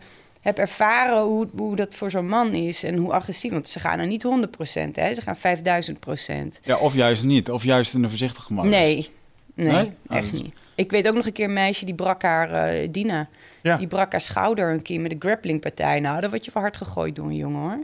heb 0.41 0.59
ervaren 0.59 1.23
hoe, 1.23 1.49
hoe 1.57 1.77
dat 1.77 1.95
voor 1.95 2.11
zo'n 2.11 2.29
man 2.29 2.53
is 2.53 2.83
en 2.85 2.97
hoe 2.97 3.13
agressief. 3.13 3.53
Want 3.53 3.69
ze 3.69 3.81
gaan 3.81 3.99
er 3.99 4.07
niet 4.07 4.23
100%, 4.25 4.95
hè? 4.97 5.15
ze 5.15 5.21
gaan 5.23 5.37
5000%. 5.37 6.61
Ja, 6.63 6.77
of 6.79 6.95
juist 6.95 7.25
niet. 7.25 7.51
Of 7.51 7.65
juist 7.65 7.95
in 7.95 8.03
een 8.03 8.09
voorzichtige 8.09 8.53
modus. 8.53 8.71
Nee, 8.71 9.11
nee, 9.55 9.73
Nee? 9.73 9.85
Oh, 10.09 10.17
echt 10.17 10.25
dat 10.25 10.35
is- 10.35 10.43
niet. 10.43 10.55
Ik 10.75 10.91
weet 10.91 11.09
ook 11.09 11.15
nog 11.15 11.27
een 11.27 11.33
keer 11.33 11.45
een 11.45 11.53
meisje 11.53 11.85
die 11.85 11.95
brak 11.95 12.23
haar, 12.23 12.51
eh, 12.69 12.89
Dina, 12.91 13.29
Ja. 13.63 13.77
die 13.77 13.87
brak 13.87 14.11
haar 14.13 14.21
schouder 14.21 14.73
een 14.73 14.83
keer 14.83 15.01
met 15.01 15.11
een 15.13 15.21
grapplingpartij. 15.21 16.01
Nou, 16.01 16.21
dan 16.21 16.31
word 16.31 16.45
je 16.45 16.51
voor 16.51 16.61
hard 16.61 16.77
gegooid 16.77 17.17
door 17.17 17.27
een 17.27 17.37
jongen 17.37 17.61
hoor. 17.61 17.79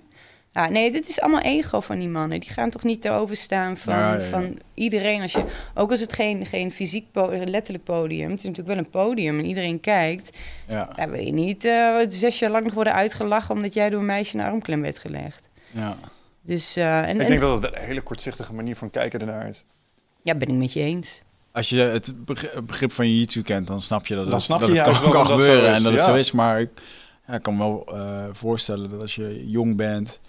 Ja, 0.54 0.69
nee, 0.69 0.92
dit 0.92 1.09
is 1.09 1.21
allemaal 1.21 1.40
ego 1.40 1.80
van 1.80 1.99
die 1.99 2.09
mannen. 2.09 2.40
Die 2.40 2.50
gaan 2.50 2.71
toch 2.71 2.83
niet 2.85 3.02
te 3.02 3.11
overstaan 3.11 3.76
van, 3.76 3.95
Ja, 3.95 4.12
ja, 4.14 4.21
ja. 4.21 4.26
van 4.28 4.59
iedereen. 4.75 5.23
Als 5.23 5.33
je, 5.33 5.45
ook 5.75 5.90
als 5.90 6.00
het 6.00 6.12
geen, 6.12 6.47
geen 6.47 6.73
fysiek, 6.73 7.07
po- 7.12 7.30
letterlijk 7.45 7.85
podium. 7.85 8.30
Het 8.30 8.38
is 8.38 8.45
natuurlijk 8.45 8.69
wel 8.76 8.85
een 8.85 8.90
podium 8.90 9.38
en 9.38 9.45
iedereen 9.45 9.80
kijkt. 9.80 10.38
Ja, 10.69 10.88
Ja, 10.97 11.09
wil 11.09 11.21
je 11.25 11.33
niet 11.33 11.64
eh, 11.64 11.97
zes 12.09 12.38
jaar 12.38 12.50
lang 12.50 12.64
nog 12.64 12.75
worden 12.75 12.92
uitgelachen... 12.95 13.54
omdat 13.54 13.75
jij 13.75 13.90
door 13.90 14.00
een 14.00 14.07
meisje 14.07 14.37
naar 14.37 14.50
armklem 14.50 14.80
werd 14.83 14.99
gelegd. 14.99 15.42
ja. 15.71 15.97
Dus, 16.42 16.76
eh, 16.76 16.99
en, 17.02 17.14
Ik 17.14 17.21
en- 17.23 17.28
denk 17.28 17.40
dat 17.40 17.62
het 17.62 17.71
wel 17.71 17.80
een 17.80 17.87
hele 17.87 18.00
kortzichtige 18.00 18.54
manier 18.54 18.76
van 18.76 18.90
kijken 18.90 19.21
ernaar 19.21 19.49
is. 19.49 19.64
ja, 20.23 20.35
ben 20.35 20.49
ik 20.49 20.54
met 20.54 20.73
je 20.73 20.80
eens. 20.80 21.23
Als 21.52 21.69
je 21.69 21.80
het 21.80 22.25
beg- 22.25 22.62
begrip 22.64 22.92
van 22.92 23.07
jiu-jitsu 23.09 23.42
kent, 23.42 23.66
dan 23.66 23.83
snap 23.83 24.07
je 24.07 24.14
dat 24.14 24.25
Dan 24.25 24.33
het, 24.35 24.42
snap 24.42 24.61
dat 24.61 24.69
je 24.69 24.75
het 24.80 24.85
kan, 24.85 25.02
dat 25.02 25.12
dat 25.12 25.26
gebeuren 25.26 25.71
is, 25.71 25.76
en 25.76 25.83
dat 25.83 25.92
het 25.92 26.00
ja. 26.00 26.07
zo 26.07 26.14
is. 26.14 26.33
Maar 26.33 26.61
ik, 26.61 26.71
ja, 27.26 27.35
ik 27.35 27.42
kan 27.42 27.57
me 27.57 27.59
wel 27.62 27.87
eh, 27.95 28.25
voorstellen 28.33 28.90
dat 28.90 29.00
als 29.00 29.14
je 29.14 29.50
jong 29.50 29.76
bent, 29.76 30.21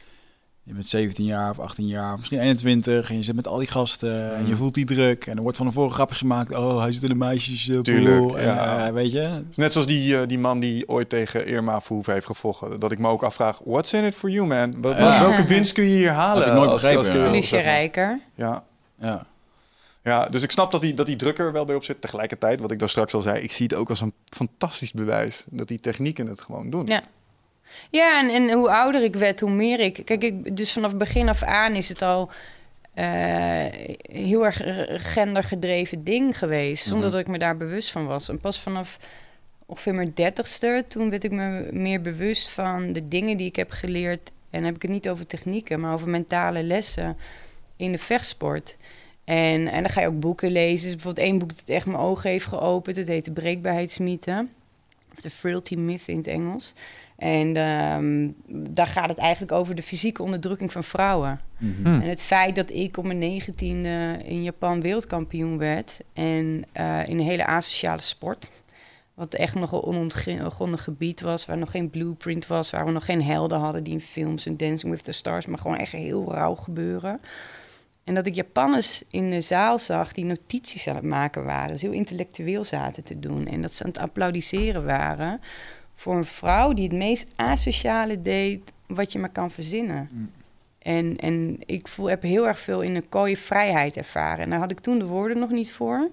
je 0.72 0.78
bent 0.78 0.90
17 0.90 1.26
jaar 1.26 1.50
of 1.50 1.60
18 1.60 1.88
jaar, 1.88 2.18
misschien 2.18 2.40
21 2.40 3.10
en 3.10 3.16
je 3.16 3.24
zit 3.24 3.36
met 3.36 3.48
al 3.48 3.58
die 3.58 3.68
gasten 3.68 4.36
en 4.36 4.44
je 4.46 4.52
Mm. 4.52 4.58
voelt 4.58 4.74
die 4.74 4.86
druk 4.86 5.26
en 5.26 5.36
er 5.36 5.42
wordt 5.42 5.58
van 5.58 5.68
tevoren 5.68 5.92
grapjes 5.92 6.18
gemaakt. 6.18 6.52
Oh, 6.56 6.82
hij 6.82 6.92
zit 6.92 7.04
in 7.04 7.10
de 7.10 7.16
meisjes 7.16 7.68
uh, 7.68 7.80
Tuurlijk, 7.80 8.32
en, 8.36 8.46
ja. 8.46 8.88
eh, 8.88 8.94
weet 8.94 9.12
je. 9.12 9.44
Net 9.56 9.72
zoals 9.72 9.88
die, 9.88 10.18
eh, 10.18 10.28
die 10.28 10.40
man 10.40 10.60
die 10.60 10.90
ooit 10.90 11.10
tegen 11.10 11.46
Irma 11.48 11.82
Verhoeven 11.82 12.14
heeft 12.14 12.26
gevochten. 12.26 12.80
Dat 12.80 12.92
ik 12.92 13.00
me 13.00 13.08
ook 13.08 13.24
afvraag, 13.24 13.60
what's 13.64 13.94
in 13.94 14.04
it 14.04 14.16
for 14.16 14.30
you, 14.30 14.48
man? 14.48 14.82
Wat, 14.82 14.98
Ja. 14.98 15.20
Welke 15.20 15.44
winst 15.54 15.72
kun 15.72 15.84
je 15.84 15.96
hier 15.96 16.10
halen? 16.12 16.44
Heb 16.44 16.52
ik 16.52 16.58
nooit 16.58 16.70
als- 16.72 16.82
begrepen, 16.82 17.32
als 17.36 17.50
ja. 17.50 17.60
Rijker. 17.60 18.20
Ja. 18.36 18.64
Ja. 19.00 19.26
ja, 20.04 20.30
dus 20.30 20.44
ik 20.44 20.52
snap 20.52 20.72
dat 20.72 20.82
die, 20.82 20.94
dat 20.94 21.06
die 21.06 21.16
druk 21.16 21.38
er 21.40 21.52
wel 21.52 21.66
bij 21.66 21.76
op 21.76 21.84
zit. 21.84 22.02
Tegelijkertijd, 22.02 22.60
wat 22.60 22.72
ik 22.72 22.80
daar 22.80 22.90
straks 22.90 23.14
al 23.14 23.22
zei, 23.22 23.40
ik 23.44 23.52
zie 23.52 23.66
het 23.66 23.76
ook 23.76 23.90
als 23.90 24.02
een 24.02 24.14
fantastisch 24.30 24.92
bewijs 24.92 25.44
dat 25.50 25.68
die 25.68 25.80
technieken 25.80 26.28
het 26.28 26.42
gewoon 26.42 26.70
doen. 26.70 26.86
Ja. 26.86 27.02
Ja, 27.90 28.20
en, 28.20 28.30
en 28.30 28.52
hoe 28.52 28.70
ouder 28.72 29.04
ik 29.04 29.16
werd, 29.16 29.40
hoe 29.40 29.50
meer 29.52 29.80
ik... 29.80 30.02
Kijk, 30.06 30.24
ik, 30.24 30.58
dus 30.58 30.72
vanaf 30.74 30.96
begin 30.98 31.30
af 31.30 31.44
aan 31.44 31.76
is 31.76 31.90
het 31.90 32.02
al 32.02 32.30
eh, 32.94 33.66
heel 34.02 34.46
erg 34.46 34.62
gendergedreven 35.14 36.04
ding 36.04 36.38
geweest. 36.38 36.84
Zonder 36.84 37.04
Mhm. 37.08 37.12
dat 37.12 37.26
ik 37.26 37.32
me 37.32 37.38
daar 37.38 37.58
bewust 37.58 37.92
van 37.92 38.06
was. 38.06 38.30
En 38.30 38.40
pas 38.40 38.60
vanaf 38.60 38.98
ongeveer 39.66 39.96
mijn 39.96 40.12
dertigste, 40.16 40.86
toen 40.88 41.10
werd 41.10 41.24
ik 41.24 41.32
me 41.32 41.68
meer 41.72 42.02
bewust 42.02 42.50
van 42.50 42.94
de 42.94 43.08
dingen 43.08 43.38
die 43.38 43.48
ik 43.48 43.56
heb 43.56 43.72
geleerd. 43.72 44.32
En 44.50 44.64
heb 44.64 44.76
ik 44.76 44.82
het 44.82 44.92
niet 44.92 45.10
over 45.10 45.28
technieken, 45.28 45.80
maar 45.80 45.94
over 45.94 46.10
mentale 46.10 46.64
lessen 46.64 47.18
in 47.76 47.92
de 47.92 47.98
vechtsport. 47.98 48.78
En, 49.24 49.68
en 49.68 49.82
dan 49.82 49.90
ga 49.92 50.02
je 50.02 50.08
ook 50.08 50.20
boeken 50.20 50.52
lezen. 50.52 50.86
Dus 50.86 50.96
bijvoorbeeld 50.96 51.26
één 51.28 51.38
boek 51.38 51.56
dat 51.56 51.64
echt 51.68 51.86
mijn 51.86 51.98
ogen 52.00 52.30
heeft 52.30 52.46
geopend. 52.46 52.96
Het 52.98 53.08
heet 53.08 53.26
De 53.26 53.32
Breekbaarheidsmythe. 53.32 54.48
Of 55.14 55.22
de 55.22 55.30
Frailty 55.30 55.76
Myth 55.76 56.08
in 56.08 56.18
het 56.18 56.28
Engels. 56.28 56.74
En 57.22 57.56
ehm, 57.56 58.30
daar 58.74 58.88
gaat 58.88 59.10
het 59.10 59.18
eigenlijk 59.18 59.52
over 59.52 59.76
de 59.76 59.82
fysieke 59.82 60.24
onderdrukking 60.24 60.72
van 60.72 60.84
vrouwen. 60.84 61.40
Mhm. 61.58 61.82
Hm. 61.82 62.02
En 62.02 62.10
het 62.10 62.22
feit 62.22 62.56
dat 62.56 62.70
ik 62.70 62.98
op 62.98 63.06
mijn 63.06 63.18
negentiende 63.18 64.20
in 64.24 64.44
Japan 64.44 64.82
wereldkampioen 64.82 65.58
werd. 65.58 66.00
En 66.14 66.64
eh, 66.72 67.08
in 67.08 67.20
een 67.20 67.26
hele 67.26 67.46
asociale 67.46 68.02
sport. 68.02 68.50
Wat 69.14 69.34
echt 69.34 69.56
nog 69.56 69.72
een 69.72 69.82
onontgonnen 69.82 70.80
gebied 70.80 71.22
was. 71.22 71.46
Waar 71.46 71.58
nog 71.58 71.72
geen 71.72 71.90
blueprint 71.90 72.48
was. 72.48 72.70
Waar 72.70 72.86
we 72.86 72.92
nog 72.92 73.06
geen 73.06 73.24
helden 73.24 73.60
hadden 73.60 73.84
die 73.84 73.94
in 73.94 74.02
films 74.02 74.46
en 74.46 74.58
Dancing 74.58 74.92
with 74.92 75.04
the 75.04 75.12
Stars. 75.12 75.46
Maar 75.46 75.60
gewoon 75.60 75.78
echt 75.78 75.92
heel 75.92 76.34
rauw 76.34 76.56
gebeuren. 76.56 77.20
En 78.04 78.14
dat 78.14 78.26
ik 78.26 78.36
Japanners 78.36 79.04
in 79.10 79.30
de 79.30 79.42
zaal 79.42 79.80
zag 79.80 80.14
die 80.14 80.26
notities 80.26 80.88
aan 80.88 80.96
het 80.96 81.06
maken 81.06 81.44
waren. 81.44 81.72
Dus 81.72 81.82
heel 81.82 81.92
intellectueel 81.92 82.64
zaten 82.64 83.04
te 83.04 83.20
doen. 83.20 83.48
En 83.48 83.62
dat 83.62 83.74
ze 83.74 83.84
aan 83.84 83.90
het 83.90 84.00
applaudisseren 84.00 84.86
waren 84.86 85.40
voor 86.02 86.16
een 86.16 86.24
vrouw 86.24 86.74
die 86.74 86.88
het 86.88 86.98
meest 86.98 87.28
asociale 87.36 88.22
deed 88.22 88.72
wat 88.88 89.12
je 89.12 89.20
maar 89.20 89.30
kan 89.30 89.52
verzinnen. 89.52 90.10
Mm. 90.12 90.32
En, 90.80 91.18
en 91.18 91.58
ik 91.66 91.88
voel, 91.88 92.10
heb 92.10 92.22
heel 92.22 92.48
erg 92.48 92.60
veel 92.60 92.82
in 92.82 92.96
een 92.96 93.10
kooie 93.10 93.38
vrijheid 93.38 93.98
ervaren. 93.98 94.44
En 94.44 94.50
daar 94.50 94.60
had 94.60 94.72
ik 94.72 94.80
toen 94.80 95.00
de 95.00 95.06
woorden 95.06 95.40
nog 95.40 95.50
niet 95.50 95.72
voor. 95.72 96.10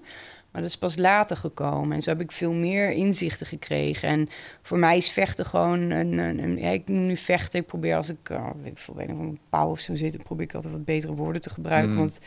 Maar 0.51 0.61
dat 0.61 0.69
is 0.69 0.77
pas 0.77 0.97
later 0.97 1.37
gekomen. 1.37 1.95
En 1.95 2.01
zo 2.01 2.09
heb 2.09 2.21
ik 2.21 2.31
veel 2.31 2.53
meer 2.53 2.91
inzichten 2.91 3.45
gekregen. 3.45 4.09
En 4.09 4.29
voor 4.61 4.77
mij 4.77 4.97
is 4.97 5.11
vechten 5.11 5.45
gewoon 5.45 5.79
een... 5.79 6.17
een, 6.17 6.43
een- 6.43 6.57
ja, 6.57 6.69
ik 6.69 6.87
noem 6.87 7.05
nu 7.05 7.17
vechten. 7.17 7.59
Ik 7.59 7.65
probeer 7.65 7.95
als 7.95 8.09
ik, 8.09 8.27
weet 8.61 8.71
ik 8.71 8.77
veel, 8.77 8.95
weet 8.95 9.09
ik, 9.09 9.13
op 9.13 9.19
een 9.19 9.39
pauw 9.49 9.69
of 9.69 9.79
zo 9.79 9.95
zit... 9.95 10.11
dan 10.11 10.23
probeer 10.23 10.45
ik 10.45 10.53
altijd 10.53 10.73
wat 10.73 10.85
betere 10.85 11.13
woorden 11.13 11.41
te 11.41 11.49
gebruiken. 11.49 11.91
Mm. 11.91 11.97
Want 11.97 12.19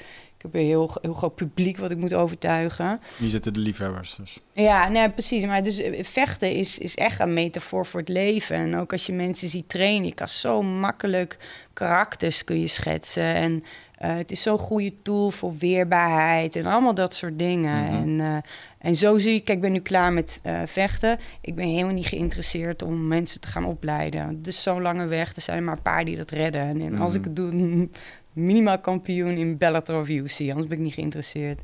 ik 0.43 0.53
heb 0.53 0.61
een 0.61 0.67
heel, 0.67 0.97
heel 1.03 1.13
groot 1.13 1.35
publiek 1.35 1.77
wat 1.77 1.91
ik 1.91 1.97
moet 1.97 2.15
overtuigen. 2.15 3.01
Hier 3.19 3.31
zitten 3.31 3.53
de 3.53 3.61
liefhebbers. 3.61 4.15
Dus. 4.15 4.39
Ja, 4.53 4.89
nee, 4.89 5.11
precies. 5.11 5.45
Maar 5.45 5.63
dus 5.63 5.81
eh, 5.81 6.05
vechten 6.05 6.53
is, 6.53 6.79
is 6.79 6.97
echt 6.97 7.21
een 7.21 7.33
metafoor 7.33 7.87
voor 7.87 8.01
het 8.01 8.09
leven. 8.09 8.57
En 8.57 8.77
ook 8.77 8.93
als 8.93 9.07
je 9.07 9.13
mensen 9.13 9.49
ziet 9.49 9.69
trainen, 9.69 10.07
je 10.07 10.15
kan 10.15 10.29
zo 10.29 10.63
makkelijk 10.63 11.39
karakters 11.73 12.45
kun 12.45 12.61
je 12.61 12.67
schetsen. 12.67 13.35
En 13.35 13.65
eh, 14.03 14.17
het 14.17 14.31
is 14.31 14.43
zo'n 14.43 14.59
goede 14.59 14.93
tool 15.03 15.31
voor 15.31 15.57
weerbaarheid 15.59 16.57
en 16.57 16.67
allemaal 16.67 16.95
dat 16.95 17.15
soort 17.15 17.39
dingen. 17.39 17.85
Mhm. 17.85 17.95
En, 18.03 18.21
eh, 18.21 18.37
en 18.79 18.95
zo 18.95 19.19
zie 19.19 19.35
ik, 19.35 19.45
kijk, 19.45 19.57
ik 19.57 19.63
ben 19.63 19.73
nu 19.73 19.81
klaar 19.81 20.13
met 20.13 20.41
eh, 20.43 20.61
vechten. 20.67 21.19
Ik 21.41 21.55
ben 21.55 21.67
helemaal 21.69 21.93
niet 21.95 22.07
geïnteresseerd 22.07 22.83
om 22.83 23.07
mensen 23.07 23.41
te 23.41 23.49
gaan 23.49 23.65
opleiden. 23.65 24.29
Het 24.29 24.47
is 24.47 24.63
zo'n 24.63 24.83
lange 24.83 25.07
weg. 25.07 25.35
Er 25.37 25.43
zijn 25.43 25.57
er 25.57 25.63
maar 25.63 25.77
een 25.77 25.83
paar 25.83 26.05
die 26.05 26.17
dat 26.17 26.31
redden. 26.31 26.61
En, 26.61 26.81
en 26.81 26.99
als 26.99 27.11
Mhm. 27.13 27.19
ik 27.19 27.25
het 27.25 27.37
doe, 27.37 27.89
minimaal 28.33 28.79
kampioen 28.81 29.37
in 29.37 29.57
Bellator 29.59 30.01
of 30.01 30.09
UFC. 30.09 30.41
Anders 30.41 30.67
ben 30.67 30.77
ik 30.79 30.83
niet 30.85 30.95
geïnteresseerd. 30.95 31.61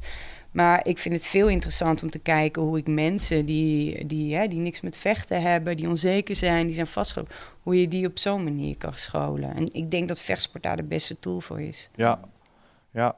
Maar 0.58 0.80
ik 0.86 0.98
vind 0.98 1.14
het 1.14 1.26
veel 1.26 1.48
interessant 1.48 2.02
om 2.02 2.10
te 2.10 2.18
kijken 2.18 2.62
hoe 2.62 2.78
ik 2.78 2.86
mensen 2.86 3.46
die, 3.46 4.06
die, 4.06 4.34
hè, 4.34 4.48
die 4.48 4.58
niks 4.58 4.80
met 4.80 4.96
vechten 4.96 5.42
hebben, 5.42 5.76
die 5.76 5.88
onzeker 5.88 6.36
zijn, 6.36 6.66
die 6.66 6.74
zijn 6.74 6.86
vastgelopen, 6.86 7.34
hoe 7.62 7.80
je 7.80 7.88
die 7.88 8.06
op 8.06 8.18
zo'n 8.18 8.44
manier 8.44 8.76
kan 8.76 8.92
scholen. 8.94 9.56
En 9.56 9.74
ik 9.74 9.90
denk 9.90 10.08
dat 10.08 10.20
vechtsport 10.20 10.62
daar 10.62 10.76
de 10.76 10.82
beste 10.82 11.18
tool 11.20 11.40
voor 11.40 11.60
is. 11.60 11.88
Ja, 11.94 12.20
ja. 12.90 13.16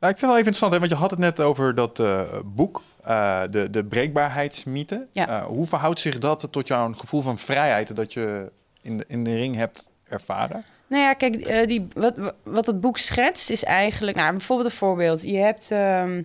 Nou, 0.00 0.12
ik 0.12 0.18
vind 0.18 0.20
het 0.20 0.20
wel 0.20 0.30
even 0.30 0.46
interessant, 0.46 0.72
hè, 0.72 0.78
want 0.78 0.90
je 0.90 0.96
had 0.96 1.10
het 1.10 1.18
net 1.18 1.40
over 1.40 1.74
dat 1.74 1.98
eh, 1.98 2.38
boek, 2.44 2.82
eh, 3.02 3.42
de, 3.50 3.70
de 3.70 3.84
breekbaarheidsmythe. 3.84 5.08
Ja. 5.12 5.28
Eh, 5.28 5.44
hoe 5.44 5.66
verhoudt 5.66 6.00
zich 6.00 6.18
dat 6.18 6.48
tot 6.50 6.68
jouw 6.68 6.92
gevoel 6.92 7.22
van 7.22 7.38
vrijheid 7.38 7.96
dat 7.96 8.12
je 8.12 8.52
in 8.80 8.98
de, 8.98 9.04
in 9.08 9.24
de 9.24 9.36
ring 9.36 9.56
hebt 9.56 9.88
ervaren? 10.04 10.64
Nou 10.86 11.02
ja, 11.02 11.14
kijk, 11.14 11.66
die, 11.68 11.88
wat, 11.94 12.14
wat 12.42 12.66
het 12.66 12.80
boek 12.80 12.98
schetst 12.98 13.50
is 13.50 13.64
eigenlijk... 13.64 14.16
Nou, 14.16 14.30
bijvoorbeeld 14.30 14.70
een 14.70 14.76
voorbeeld. 14.76 15.22
Je 15.22 15.36
hebt... 15.36 15.70
ehm, 15.70 16.22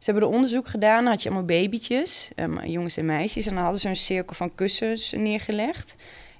ze 0.00 0.10
hebben 0.10 0.28
er 0.28 0.34
onderzoek 0.34 0.68
gedaan, 0.68 1.06
had 1.06 1.22
je 1.22 1.28
allemaal 1.28 1.46
babytjes, 1.46 2.30
ehm, 2.34 2.64
jongens 2.64 2.96
en 2.96 3.04
meisjes. 3.04 3.46
En 3.46 3.54
dan 3.54 3.62
hadden 3.62 3.80
ze 3.80 3.88
een 3.88 3.96
cirkel 3.96 4.34
van 4.34 4.54
kussens 4.54 5.12
neergelegd. 5.12 5.94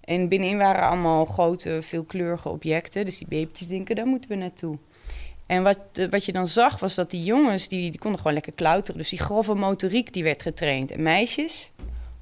En 0.05 0.29
binnenin 0.29 0.59
waren 0.59 0.83
allemaal 0.83 1.25
grote, 1.25 1.83
veelkleurige 1.83 2.49
objecten. 2.49 3.05
Dus 3.05 3.19
die 3.19 3.29
babytjes 3.29 3.69
denken, 3.69 3.97
daar 3.97 4.07
moeten 4.07 4.31
we 4.31 4.37
naartoe. 4.37 4.79
En 5.47 5.63
wat, 5.63 5.79
eh, 5.93 6.07
wat 6.11 6.25
je 6.25 6.33
dan 6.33 6.47
zag, 6.47 6.79
was 6.79 6.95
dat 6.95 7.11
die 7.11 7.23
jongens, 7.23 7.69
die, 7.69 7.91
die 7.91 8.01
konden 8.01 8.19
gewoon 8.19 8.35
lekker 8.35 8.55
klauteren. 8.55 8.99
Dus 8.99 9.09
die 9.09 9.19
grove 9.19 9.55
motoriek, 9.55 10.13
die 10.13 10.23
werd 10.23 10.43
getraind. 10.43 10.91
En 10.91 11.03
meisjes, 11.03 11.73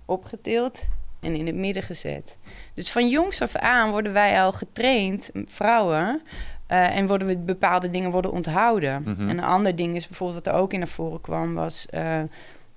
opgetild 0.04 0.88
en 1.20 1.34
in 1.34 1.46
het 1.46 1.54
midden 1.54 1.82
gezet. 1.82 2.36
Dus 2.74 2.90
van 2.90 3.08
jongs 3.08 3.42
af 3.42 3.56
aan 3.56 3.90
worden 3.90 4.12
wij 4.12 4.42
al 4.42 4.52
getraind, 4.52 5.30
vrouwen... 5.46 6.22
eh, 6.68 6.96
en 6.96 7.06
worden 7.06 7.26
we 7.26 7.38
bepaalde 7.38 7.90
dingen 7.90 8.10
worden 8.10 8.32
onthouden. 8.32 9.02
Mhm. 9.02 9.28
En 9.28 9.38
een 9.38 9.44
ander 9.44 9.76
ding 9.76 9.96
is 9.96 10.06
bijvoorbeeld 10.06 10.44
wat 10.44 10.54
er 10.54 10.60
ook 10.60 10.72
in 10.72 10.78
naar 10.78 10.88
voren 10.88 11.20
kwam, 11.20 11.54
was 11.54 11.86
eh, 11.86 12.20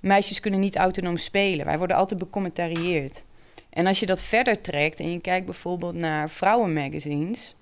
meisjes 0.00 0.40
kunnen 0.40 0.60
niet 0.60 0.76
autonoom 0.76 1.16
spelen. 1.16 1.66
Wij 1.66 1.78
worden 1.78 1.96
altijd 1.96 2.20
becommentarieerd. 2.20 3.24
En 3.70 3.86
als 3.86 4.00
je 4.00 4.06
dat 4.06 4.22
verder 4.22 4.60
trekt 4.60 5.00
en 5.00 5.12
je 5.12 5.20
kijkt 5.20 5.44
bijvoorbeeld 5.44 5.94
naar 5.94 6.30
vrouwenmagazines, 6.30 7.54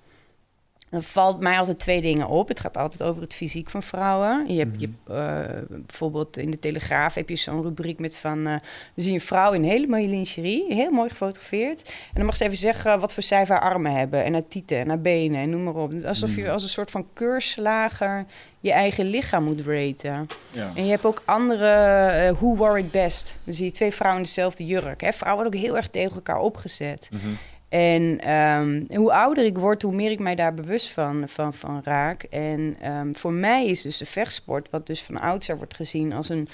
dan 0.91 1.03
valt 1.03 1.39
mij 1.39 1.57
altijd 1.57 1.79
twee 1.79 2.01
dingen 2.01 2.27
op. 2.27 2.47
Het 2.47 2.59
gaat 2.59 2.77
altijd 2.77 3.03
over 3.03 3.21
het 3.21 3.33
fysiek 3.33 3.69
van 3.69 3.83
vrouwen. 3.83 4.47
Je 4.47 4.57
hebt 4.57 4.81
je, 4.81 4.89
eh, 5.07 5.77
bijvoorbeeld 5.85 6.37
in 6.37 6.51
de 6.51 6.59
Telegraaf 6.59 7.13
heb 7.13 7.29
je 7.29 7.35
zo'n 7.35 7.61
rubriek 7.61 7.99
met 7.99 8.17
van... 8.17 8.37
eh, 8.37 8.51
dan 8.51 8.61
zie 8.95 9.13
je 9.13 9.19
een 9.19 9.25
vrouw 9.25 9.51
in 9.51 9.63
hele 9.63 9.87
mooie 9.87 10.07
lingerie, 10.07 10.65
heel 10.73 10.91
mooi 10.91 11.09
gefotografeerd. 11.09 11.89
En 11.89 12.13
dan 12.13 12.25
mag 12.25 12.37
ze 12.37 12.43
even 12.43 12.57
zeggen 12.57 12.99
wat 12.99 13.13
voor 13.13 13.23
cijfer 13.23 13.55
haar 13.55 13.71
armen 13.71 13.91
hebben... 13.91 14.23
en 14.23 14.33
haar 14.33 14.47
tieten 14.47 14.77
en 14.77 14.87
haar 14.87 15.01
benen 15.01 15.41
en 15.41 15.49
noem 15.49 15.63
maar 15.63 15.75
op. 15.75 15.93
Alsof 16.05 16.35
je 16.35 16.51
als 16.51 16.63
een 16.63 16.69
soort 16.69 16.91
van 16.91 17.07
keurslager 17.13 18.25
je 18.61 18.71
eigen 18.71 19.05
lichaam 19.05 19.43
moet 19.43 19.61
raten. 19.61 20.27
Ja. 20.51 20.71
En 20.75 20.83
je 20.85 20.89
hebt 20.89 21.05
ook 21.05 21.21
andere, 21.25 21.67
eh, 21.67 22.31
who 22.31 22.55
wore 22.55 22.79
it 22.79 22.91
best? 22.91 23.39
Dan 23.43 23.53
zie 23.53 23.65
je 23.65 23.71
twee 23.71 23.91
vrouwen 23.91 24.21
in 24.21 24.25
dezelfde 24.27 24.65
jurk. 24.65 25.01
Hè? 25.01 25.11
Vrouwen 25.11 25.43
worden 25.43 25.59
ook 25.59 25.65
heel 25.65 25.75
erg 25.77 25.87
tegen 25.87 26.15
elkaar 26.15 26.39
opgezet. 26.39 27.09
Mhm. 27.11 27.33
En 27.71 28.19
ehm, 28.19 28.83
hoe 28.97 29.13
ouder 29.13 29.45
ik 29.45 29.57
word, 29.57 29.81
hoe 29.81 29.95
meer 29.95 30.11
ik 30.11 30.19
mij 30.19 30.35
daar 30.35 30.53
bewust 30.53 30.89
van, 30.89 31.23
van, 31.27 31.53
van 31.53 31.81
raak. 31.83 32.23
En 32.23 32.75
ehm, 32.81 33.13
voor 33.13 33.33
mij 33.33 33.65
is 33.65 33.81
dus 33.81 33.97
de 33.97 34.05
vechtsport, 34.05 34.69
wat 34.69 34.87
dus 34.87 35.03
van 35.03 35.19
oudsher 35.19 35.57
wordt 35.57 35.75
gezien 35.75 36.13
als 36.13 36.29
een 36.29 36.47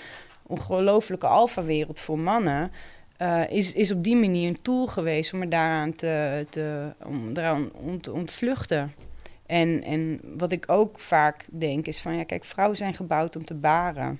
ongelofelijke 0.44 1.28
alfawereld 1.28 2.00
voor 2.00 2.20
mannen, 2.20 2.72
eh, 3.18 3.42
is, 3.50 3.74
is 3.74 3.92
op 3.92 4.04
die 4.04 4.16
manier 4.16 4.48
een 4.48 4.62
tool 4.62 4.88
geweest 4.88 5.34
om 5.34 5.40
me 5.40 5.48
daaraan 5.48 5.96
te, 5.96 6.46
te, 6.50 6.94
om 7.04 7.30
eraan 7.34 7.72
te 8.02 8.14
ontvluchten. 8.14 8.94
En, 9.46 9.84
en 9.84 10.20
wat 10.38 10.52
ik 10.52 10.72
ook 10.72 11.00
vaak 11.00 11.46
denk 11.52 11.88
is 11.88 12.02
van, 12.02 12.16
ja 12.16 12.24
kijk, 12.24 12.44
vrouwen 12.44 12.78
zijn 12.78 12.94
gebouwd 12.94 13.36
om 13.36 13.46
te 13.46 13.56
baren. 13.56 14.20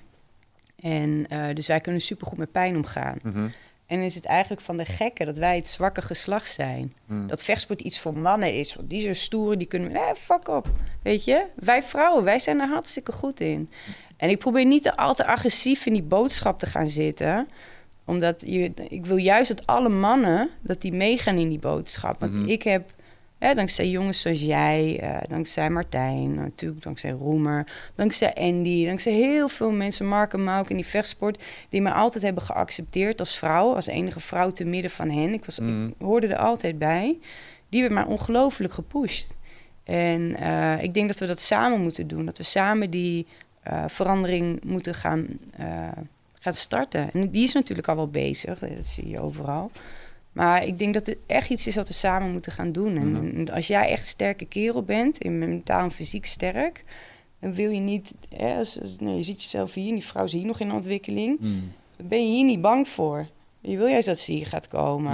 En 0.80 1.26
eh, 1.28 1.54
dus 1.54 1.66
wij 1.66 1.80
kunnen 1.80 2.00
supergoed 2.00 2.38
met 2.38 2.52
pijn 2.52 2.76
omgaan. 2.76 3.18
Mhm. 3.22 3.48
En 3.88 4.00
is 4.00 4.14
het 4.14 4.24
eigenlijk 4.24 4.60
van 4.62 4.76
de 4.76 4.84
gekken 4.84 5.26
dat 5.26 5.36
wij 5.36 5.56
het 5.56 5.68
zwakke 5.68 6.02
geslacht 6.02 6.50
zijn. 6.50 6.94
Mhm. 7.06 7.26
Dat 7.26 7.42
vechtsport 7.42 7.80
iets 7.80 7.98
voor 8.00 8.18
mannen 8.18 8.54
is. 8.54 8.74
Want 8.74 8.90
die 8.90 9.00
zijn 9.00 9.16
stoer, 9.16 9.58
die 9.58 9.66
kunnen... 9.66 9.94
Eh, 9.94 10.02
fuck 10.16 10.48
op. 10.48 10.66
Weet 11.02 11.24
je? 11.24 11.44
Wij 11.54 11.82
vrouwen, 11.82 12.24
wij 12.24 12.38
zijn 12.38 12.60
er 12.60 12.68
hartstikke 12.68 13.12
goed 13.12 13.40
in. 13.40 13.70
En 14.16 14.30
ik 14.30 14.38
probeer 14.38 14.64
niet 14.64 14.82
te 14.82 14.96
al 14.96 15.14
te 15.14 15.26
agressief 15.26 15.86
in 15.86 15.92
die 15.92 16.02
boodschap 16.02 16.58
te 16.58 16.66
gaan 16.66 16.86
zitten. 16.86 17.48
Omdat 18.04 18.42
je, 18.46 18.72
ik 18.88 19.06
wil 19.06 19.16
juist 19.16 19.48
dat 19.56 19.66
alle 19.66 19.88
mannen... 19.88 20.50
dat 20.62 20.80
die 20.80 20.92
meegaan 20.92 21.38
in 21.38 21.48
die 21.48 21.58
boodschap. 21.58 22.20
Want 22.20 22.32
Mhm. 22.32 22.48
ik 22.48 22.62
heb... 22.62 22.90
Hè, 23.38 23.54
dankzij 23.54 23.88
jongens 23.88 24.20
zoals 24.20 24.40
jij, 24.40 24.98
eh, 25.00 25.16
dankzij 25.28 25.70
Martijn, 25.70 26.34
natuurlijk 26.34 26.82
dankzij 26.82 27.10
Roemer, 27.10 27.66
dankzij 27.94 28.34
Andy, 28.34 28.86
dankzij 28.86 29.12
heel 29.12 29.48
veel 29.48 29.70
mensen, 29.70 30.06
Mark 30.06 30.32
en 30.32 30.44
Mauk 30.44 30.70
in 30.70 30.76
die 30.76 30.86
vechtsport, 30.86 31.42
die 31.68 31.82
me 31.82 31.92
altijd 31.92 32.24
hebben 32.24 32.42
geaccepteerd 32.42 33.20
als 33.20 33.36
vrouw, 33.36 33.74
als 33.74 33.86
enige 33.86 34.20
vrouw 34.20 34.50
te 34.50 34.64
midden 34.64 34.90
van 34.90 35.10
hen. 35.10 35.32
Ik, 35.32 35.44
was, 35.44 35.58
ik 35.58 35.94
hoorde 35.98 36.26
er 36.26 36.36
altijd 36.36 36.78
bij. 36.78 37.18
Die 37.68 37.80
werd 37.80 37.92
maar 37.92 38.06
ongelooflijk 38.06 38.72
gepusht. 38.72 39.34
En 39.84 40.36
eh, 40.36 40.82
ik 40.82 40.94
denk 40.94 41.08
dat 41.08 41.18
we 41.18 41.26
dat 41.26 41.40
samen 41.40 41.80
moeten 41.80 42.06
doen. 42.06 42.24
Dat 42.24 42.38
we 42.38 42.44
samen 42.44 42.90
die 42.90 43.26
eh, 43.62 43.84
verandering 43.86 44.64
moeten 44.64 44.94
gaan, 44.94 45.26
gaan 46.38 46.52
starten. 46.52 47.12
En 47.12 47.30
die 47.30 47.44
is 47.44 47.52
natuurlijk 47.52 47.88
al 47.88 47.96
wel 47.96 48.08
bezig, 48.08 48.58
dat 48.58 48.84
zie 48.84 49.08
je 49.08 49.20
overal. 49.20 49.70
Maar 50.32 50.64
ik 50.66 50.78
denk 50.78 50.94
dat 50.94 51.06
het 51.06 51.16
echt 51.26 51.50
iets 51.50 51.66
is 51.66 51.74
wat 51.76 51.88
we 51.88 51.94
samen 51.94 52.32
moeten 52.32 52.52
gaan 52.52 52.72
doen. 52.72 52.96
En, 52.96 53.32
en 53.34 53.50
als 53.54 53.66
jij 53.66 53.88
echt 53.88 54.00
een 54.00 54.06
sterke 54.06 54.44
kerel 54.44 54.82
bent, 54.82 55.18
in 55.18 55.38
mentaal 55.38 55.82
en 55.84 55.90
fysiek 55.92 56.26
sterk, 56.26 56.84
dan 57.40 57.54
wil 57.54 57.70
je 57.70 57.80
niet. 57.80 58.12
Hè, 58.36 58.56
als- 58.56 58.80
als- 58.80 58.98
nee, 58.98 59.16
je 59.16 59.22
ziet 59.22 59.42
jezelf 59.42 59.74
hier, 59.74 59.88
en 59.88 59.94
die 59.94 60.04
vrouw 60.04 60.24
is 60.24 60.32
hier 60.32 60.46
nog 60.46 60.60
in 60.60 60.72
ontwikkeling. 60.72 61.38
Dan 61.96 62.08
ben 62.08 62.22
je 62.26 62.34
hier 62.34 62.44
niet 62.44 62.60
bang 62.60 62.88
voor. 62.88 63.26
Je 63.60 63.76
wil 63.76 63.86
juist 63.86 64.06
dat 64.06 64.18
ze 64.18 64.32
hier 64.32 64.46
gaat 64.46 64.68
komen. 64.68 65.12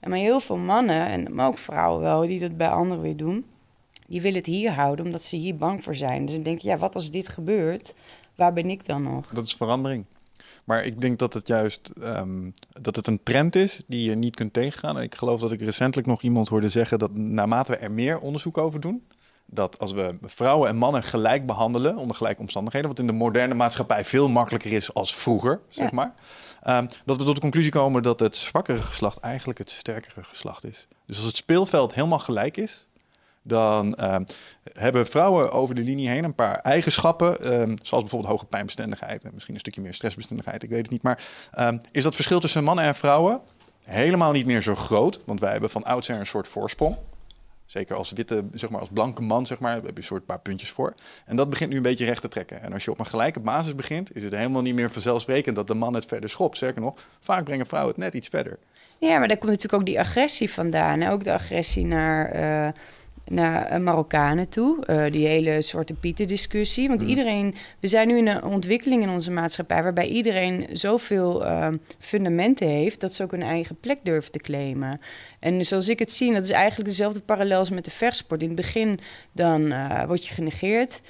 En 0.00 0.10
maar 0.10 0.18
heel 0.18 0.40
veel 0.40 0.56
mannen, 0.56 1.06
en 1.06 1.34
maar 1.34 1.46
ook 1.46 1.58
vrouwen 1.58 2.00
wel, 2.02 2.20
die 2.26 2.38
dat 2.40 2.56
bij 2.56 2.68
anderen 2.68 3.02
weer 3.02 3.16
doen, 3.16 3.44
die 4.06 4.20
willen 4.20 4.38
het 4.38 4.46
hier 4.46 4.70
houden 4.70 5.04
omdat 5.04 5.22
ze 5.22 5.36
hier 5.36 5.56
bang 5.56 5.82
voor 5.84 5.94
zijn. 5.94 6.24
Dus 6.26 6.34
dan 6.34 6.44
denk 6.44 6.58
je, 6.60 6.68
ja, 6.68 6.76
wat 6.76 6.94
als 6.94 7.10
dit 7.10 7.28
gebeurt? 7.28 7.94
Waar 8.34 8.52
ben 8.52 8.70
ik 8.70 8.86
dan 8.86 9.02
nog? 9.02 9.26
Dat 9.26 9.44
is 9.46 9.54
verandering. 9.54 10.04
Maar 10.68 10.84
ik 10.84 11.00
denk 11.00 11.18
dat 11.18 11.32
het 11.32 11.46
juist 11.46 11.90
ehm, 12.00 12.50
dat 12.80 12.96
het 12.96 13.06
een 13.06 13.22
trend 13.22 13.54
is 13.54 13.82
die 13.86 14.10
je 14.10 14.16
niet 14.16 14.34
kunt 14.36 14.52
tegengaan. 14.52 14.96
En 14.96 15.02
ik 15.02 15.14
geloof 15.14 15.40
dat 15.40 15.52
ik 15.52 15.60
recentelijk 15.60 16.06
nog 16.06 16.22
iemand 16.22 16.48
hoorde 16.48 16.68
zeggen 16.68 16.98
dat 16.98 17.14
naarmate 17.14 17.72
we 17.72 17.78
er 17.78 17.90
meer 17.90 18.18
onderzoek 18.18 18.58
over 18.58 18.80
doen, 18.80 19.06
dat 19.46 19.78
als 19.78 19.92
we 19.92 20.18
vrouwen 20.22 20.68
en 20.68 20.76
mannen 20.76 21.02
gelijk 21.02 21.46
behandelen 21.46 21.96
onder 21.96 22.16
gelijke 22.16 22.40
omstandigheden, 22.40 22.88
wat 22.88 22.98
in 22.98 23.06
de 23.06 23.12
moderne 23.12 23.54
maatschappij 23.54 24.04
veel 24.04 24.28
makkelijker 24.28 24.72
is 24.72 24.94
als 24.94 25.14
vroeger, 25.16 25.60
zeg 25.68 25.86
Ja. 25.90 25.94
maar, 25.94 26.14
ehm, 26.62 26.86
dat 27.04 27.16
we 27.16 27.24
tot 27.24 27.34
de 27.34 27.40
conclusie 27.40 27.70
komen 27.70 28.02
dat 28.02 28.20
het 28.20 28.36
zwakkere 28.36 28.82
geslacht 28.82 29.18
eigenlijk 29.20 29.58
het 29.58 29.70
sterkere 29.70 30.24
geslacht 30.24 30.64
is. 30.64 30.86
Dus 31.06 31.16
als 31.16 31.26
het 31.26 31.36
speelveld 31.36 31.94
helemaal 31.94 32.18
gelijk 32.18 32.56
is, 32.56 32.86
dan 33.48 33.94
ehm, 33.94 34.24
hebben 34.72 35.06
vrouwen 35.06 35.52
over 35.52 35.74
de 35.74 35.82
linie 35.82 36.08
heen 36.08 36.24
een 36.24 36.34
paar 36.34 36.58
eigenschappen, 36.58 37.40
ehm, 37.40 37.76
zoals 37.82 38.02
bijvoorbeeld 38.02 38.32
hoge 38.32 38.46
pijnbestendigheid 38.46 39.24
en 39.24 39.30
misschien 39.32 39.54
een 39.54 39.60
stukje 39.60 39.80
meer 39.80 39.94
stressbestendigheid, 39.94 40.62
ik 40.62 40.70
weet 40.70 40.82
het 40.82 40.90
niet. 40.90 41.02
Maar 41.02 41.22
ehm, 41.52 41.78
is 41.90 42.02
dat 42.02 42.14
verschil 42.14 42.40
tussen 42.40 42.64
mannen 42.64 42.84
en 42.84 42.94
vrouwen 42.94 43.40
helemaal 43.84 44.32
niet 44.32 44.46
meer 44.46 44.62
zo 44.62 44.74
groot? 44.74 45.20
Want 45.24 45.40
wij 45.40 45.50
hebben 45.50 45.70
van 45.70 45.84
oudsher 45.84 46.18
een 46.18 46.26
soort 46.26 46.48
voorsprong. 46.48 46.96
Zeker 47.66 47.96
als 47.96 48.12
witte, 48.12 48.44
zeg 48.52 48.70
maar 48.70 48.80
als 48.80 48.88
blanke 48.92 49.22
man, 49.22 49.46
zeg 49.46 49.58
maar, 49.58 49.74
heb 49.74 49.84
je 49.84 49.96
een 49.96 50.02
soort 50.02 50.26
paar 50.26 50.40
puntjes 50.40 50.70
voor. 50.70 50.94
En 51.24 51.36
dat 51.36 51.50
begint 51.50 51.70
nu 51.70 51.76
een 51.76 51.82
beetje 51.82 52.04
recht 52.04 52.20
te 52.20 52.28
trekken. 52.28 52.62
En 52.62 52.72
als 52.72 52.84
je 52.84 52.90
op 52.90 52.98
een 52.98 53.06
gelijke 53.06 53.40
basis 53.40 53.74
begint, 53.74 54.16
is 54.16 54.22
het 54.22 54.34
helemaal 54.34 54.62
niet 54.62 54.74
meer 54.74 54.90
vanzelfsprekend 54.90 55.56
dat 55.56 55.66
de 55.66 55.74
man 55.74 55.94
het 55.94 56.04
verder 56.04 56.30
schopt. 56.30 56.56
Sterker 56.56 56.80
nog, 56.80 56.94
vaak 57.20 57.44
brengen 57.44 57.66
vrouwen 57.66 57.94
het 57.94 58.02
net 58.02 58.14
iets 58.14 58.28
verder. 58.28 58.58
Ja, 58.98 59.18
maar 59.18 59.28
daar 59.28 59.36
komt 59.38 59.50
natuurlijk 59.50 59.82
ook 59.82 59.86
die 59.86 60.00
agressie 60.00 60.50
vandaan. 60.50 61.00
Hè? 61.00 61.12
Ook 61.12 61.24
de 61.24 61.32
agressie 61.32 61.86
naar, 61.86 62.30
eh, 62.30 62.72
naar 63.28 63.66
eh, 63.66 63.80
Marokkanen 63.80 64.48
toe. 64.48 64.84
Eh, 64.86 65.10
die 65.12 65.26
hele 65.26 65.62
Zwarte 65.62 65.94
Pieten 65.94 66.26
discussie. 66.26 66.88
Want 66.88 67.00
Mhm. 67.00 67.08
iedereen, 67.08 67.54
we 67.80 67.86
zijn 67.86 68.08
nu 68.08 68.16
in 68.18 68.28
een 68.28 68.42
ontwikkeling 68.44 69.02
in 69.02 69.08
onze 69.08 69.30
maatschappij... 69.30 69.82
waarbij 69.82 70.06
iedereen 70.08 70.66
zoveel 70.72 71.44
eh, 71.44 71.68
fundamenten 71.98 72.66
heeft... 72.68 73.00
dat 73.00 73.12
ze 73.14 73.22
ook 73.22 73.32
een 73.32 73.42
eigen 73.42 73.76
plek 73.80 73.98
durven 74.02 74.32
te 74.32 74.38
claimen. 74.38 75.00
En 75.38 75.64
zoals 75.66 75.88
ik 75.88 75.98
het 75.98 76.10
zie, 76.12 76.32
dat 76.32 76.42
is 76.44 76.50
eigenlijk 76.50 76.88
dezelfde 76.88 77.20
parallel 77.20 77.58
als 77.58 77.70
met 77.70 77.84
de 77.84 77.90
vechtsport. 77.90 78.40
In 78.42 78.46
het 78.46 78.56
begin 78.56 79.00
dan 79.32 79.72
eh, 79.72 80.04
word 80.04 80.26
je 80.26 80.34
genegeerd. 80.34 81.00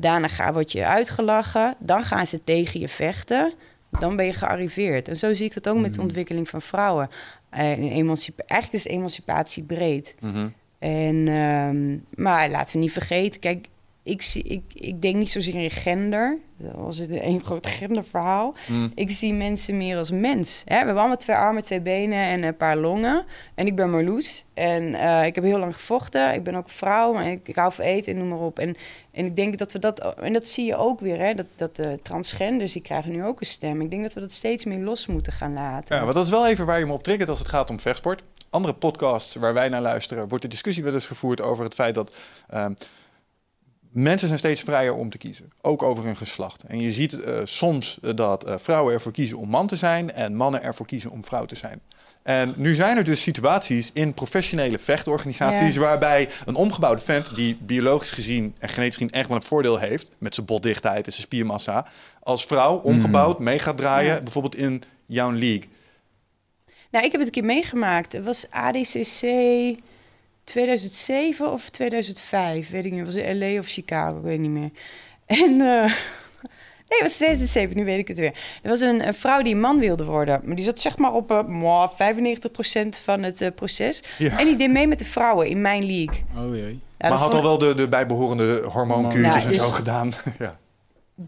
Daarna 0.00 0.28
ga, 0.28 0.52
word 0.52 0.72
je 0.72 0.86
uitgelachen. 0.86 1.74
Dan 1.78 2.02
gaan 2.02 2.26
ze 2.26 2.44
tegen 2.44 2.80
je 2.80 2.88
vechten. 2.88 3.52
Dan 3.98 4.16
ben 4.16 4.26
je 4.26 4.32
gearriveerd. 4.32 5.08
En 5.08 5.16
zo 5.16 5.34
zie 5.34 5.46
ik 5.46 5.54
dat 5.54 5.68
ook 5.68 5.80
met 5.80 5.94
de 5.94 6.00
ontwikkeling 6.00 6.48
van 6.48 6.62
vrouwen. 6.62 7.08
In 7.56 7.90
emancipa- 7.90 8.44
eigenlijk 8.46 8.84
is 8.84 8.92
emancipatie 8.92 9.62
breed. 9.62 10.14
Mhm. 10.20 10.48
En, 10.80 11.28
ehm, 11.28 12.22
maar 12.22 12.50
laten 12.50 12.72
we 12.72 12.78
niet 12.78 12.92
vergeten, 12.92 13.40
kijk, 13.40 13.66
ik, 14.02 14.22
zie, 14.22 14.42
ik, 14.42 14.62
ik 14.74 15.02
denk 15.02 15.16
niet 15.16 15.30
zozeer 15.30 15.54
in 15.54 15.70
gender. 15.70 16.38
Dat 16.56 16.74
was 16.74 16.98
het 16.98 17.10
een 17.10 17.44
groot 17.44 17.66
genderverhaal. 17.66 18.54
Mm. 18.66 18.92
Ik 18.94 19.10
zie 19.10 19.32
mensen 19.32 19.76
meer 19.76 19.96
als 19.96 20.10
mens. 20.10 20.62
Hè? 20.64 20.70
We 20.74 20.84
hebben 20.84 20.96
allemaal 20.96 21.16
twee 21.16 21.36
armen, 21.36 21.62
twee 21.62 21.80
benen 21.80 22.24
en 22.24 22.42
een 22.42 22.56
paar 22.56 22.76
longen. 22.76 23.24
En 23.54 23.66
ik 23.66 23.76
ben 23.76 23.90
Marloes. 23.90 24.44
En 24.54 24.94
eh, 24.94 25.26
ik 25.26 25.34
heb 25.34 25.44
heel 25.44 25.58
lang 25.58 25.74
gevochten. 25.74 26.34
Ik 26.34 26.42
ben 26.42 26.54
ook 26.54 26.64
een 26.64 26.70
vrouw, 26.70 27.12
maar 27.12 27.26
ik, 27.26 27.48
ik 27.48 27.56
hou 27.56 27.72
van 27.72 27.84
eten 27.84 28.12
en 28.12 28.18
noem 28.18 28.28
maar 28.28 28.46
op. 28.46 28.58
En, 28.58 28.76
en 29.10 29.26
ik 29.26 29.36
denk 29.36 29.58
dat 29.58 29.72
we 29.72 29.78
dat... 29.78 30.14
En 30.14 30.32
dat 30.32 30.48
zie 30.48 30.64
je 30.64 30.76
ook 30.76 31.00
weer, 31.00 31.18
hè? 31.18 31.34
Dat, 31.34 31.46
dat 31.56 31.76
de 31.76 31.98
transgenders, 32.02 32.72
die 32.72 32.82
krijgen 32.82 33.12
nu 33.12 33.24
ook 33.24 33.40
een 33.40 33.46
stem. 33.46 33.80
Ik 33.80 33.90
denk 33.90 34.02
dat 34.02 34.12
we 34.12 34.20
dat 34.20 34.32
steeds 34.32 34.64
meer 34.64 34.80
los 34.80 35.06
moeten 35.06 35.32
gaan 35.32 35.52
laten. 35.52 35.96
Ja, 35.96 36.02
want 36.02 36.14
dat 36.14 36.24
is 36.24 36.30
wel 36.30 36.46
even 36.46 36.66
waar 36.66 36.78
je 36.78 36.86
me 36.86 36.92
op 36.92 37.02
triggert 37.02 37.28
als 37.28 37.38
het 37.38 37.48
gaat 37.48 37.70
om 37.70 37.80
vechtsport. 37.80 38.22
Andere 38.50 38.74
podcasts 38.74 39.34
waar 39.34 39.54
wij 39.54 39.68
naar 39.68 39.80
luisteren, 39.80 40.28
wordt 40.28 40.42
de 40.44 40.50
discussie 40.50 40.84
wel 40.84 40.94
eens 40.94 41.06
gevoerd 41.06 41.40
over 41.40 41.64
het 41.64 41.74
feit 41.74 41.94
dat 41.94 42.12
ehm, 42.48 42.72
mensen 43.90 44.26
zijn 44.26 44.38
steeds 44.38 44.60
vrijer 44.60 44.94
om 44.94 45.10
te 45.10 45.18
kiezen. 45.18 45.52
Ook 45.60 45.82
over 45.82 46.04
hun 46.04 46.16
geslacht. 46.16 46.62
En 46.62 46.80
je 46.80 46.92
ziet 46.92 47.20
eh, 47.22 47.34
soms 47.44 47.98
dat 48.14 48.44
eh, 48.44 48.54
vrouwen 48.58 48.94
ervoor 48.94 49.12
kiezen 49.12 49.36
om 49.38 49.48
man 49.48 49.66
te 49.66 49.76
zijn 49.76 50.12
en 50.12 50.36
mannen 50.36 50.62
ervoor 50.62 50.86
kiezen 50.86 51.10
om 51.10 51.24
vrouw 51.24 51.44
te 51.44 51.54
zijn. 51.54 51.80
En 52.22 52.54
nu 52.56 52.74
zijn 52.74 52.96
er 52.96 53.04
dus 53.04 53.22
situaties 53.22 53.90
in 53.92 54.14
professionele 54.14 54.78
vechtorganisaties 54.78 55.74
Ja. 55.74 55.80
waarbij 55.80 56.28
een 56.44 56.54
omgebouwde 56.54 57.02
vent 57.02 57.34
die 57.34 57.56
biologisch 57.60 58.10
gezien 58.12 58.54
en 58.58 58.68
genetisch 58.68 58.94
gezien 58.96 59.10
echt 59.10 59.28
wel 59.28 59.36
een 59.36 59.42
voordeel 59.42 59.78
heeft 59.78 60.10
met 60.18 60.34
zijn 60.34 60.46
botdichtheid 60.46 61.06
en 61.06 61.12
zijn 61.12 61.24
spiermassa, 61.24 61.86
als 62.22 62.44
vrouw 62.44 62.76
omgebouwd 62.76 63.38
mee 63.38 63.58
gaat 63.58 63.76
draaien, 63.76 64.14
Ja. 64.14 64.22
bijvoorbeeld 64.22 64.54
in 64.56 64.82
jouw 65.06 65.30
league. 65.32 65.64
Nou, 66.90 67.04
ik 67.04 67.12
heb 67.12 67.20
het 67.20 67.28
een 67.36 67.42
keer 67.42 67.44
meegemaakt. 67.54 68.12
Het 68.12 68.24
was 68.24 68.46
ADCC 68.50 69.22
2007 70.44 71.52
of 71.52 71.68
2005, 71.68 72.70
weet 72.70 72.84
ik 72.84 72.92
niet. 72.92 73.04
Was 73.04 73.14
het 73.14 73.36
LA 73.36 73.58
of 73.58 73.66
Chicago, 73.66 74.16
ik 74.16 74.22
weet 74.22 74.38
niet 74.38 74.50
meer. 74.50 74.70
En 75.26 75.60
eh, 75.60 75.84
nee, 76.88 76.98
het 76.98 77.02
was 77.02 77.12
2007, 77.16 77.76
nu 77.76 77.84
weet 77.84 77.98
ik 77.98 78.08
het 78.08 78.18
weer. 78.18 78.34
Er 78.62 78.68
was 78.70 78.80
een, 78.80 79.06
een 79.06 79.14
vrouw 79.14 79.42
die 79.42 79.54
een 79.54 79.60
man 79.60 79.78
wilde 79.78 80.04
worden, 80.04 80.40
maar 80.44 80.56
die 80.56 80.64
zat 80.64 80.80
zeg 80.80 80.98
maar 80.98 81.12
op 81.12 81.30
eh, 81.30 81.44
mwah, 81.46 81.90
95% 81.92 81.94
van 83.02 83.22
het 83.22 83.40
eh, 83.40 83.48
proces. 83.54 84.02
Ja. 84.18 84.38
En 84.38 84.44
die 84.44 84.56
deed 84.56 84.70
mee 84.70 84.86
met 84.86 84.98
de 84.98 85.04
vrouwen 85.04 85.46
in 85.48 85.60
mijn 85.60 85.84
league. 85.86 86.24
Oh 86.36 86.54
jee. 86.56 86.80
Ja, 86.98 87.08
maar 87.08 87.18
had 87.18 87.20
vond- 87.20 87.34
al 87.34 87.42
wel 87.42 87.58
de, 87.58 87.74
de 87.74 87.88
bijbehorende 87.88 88.62
hormoonkuurtjes 88.62 89.34
Ja, 89.42 89.48
en 89.50 89.52
dus- 89.56 89.68
zo 89.68 89.74
gedaan. 89.74 90.12
ja. 90.38 90.58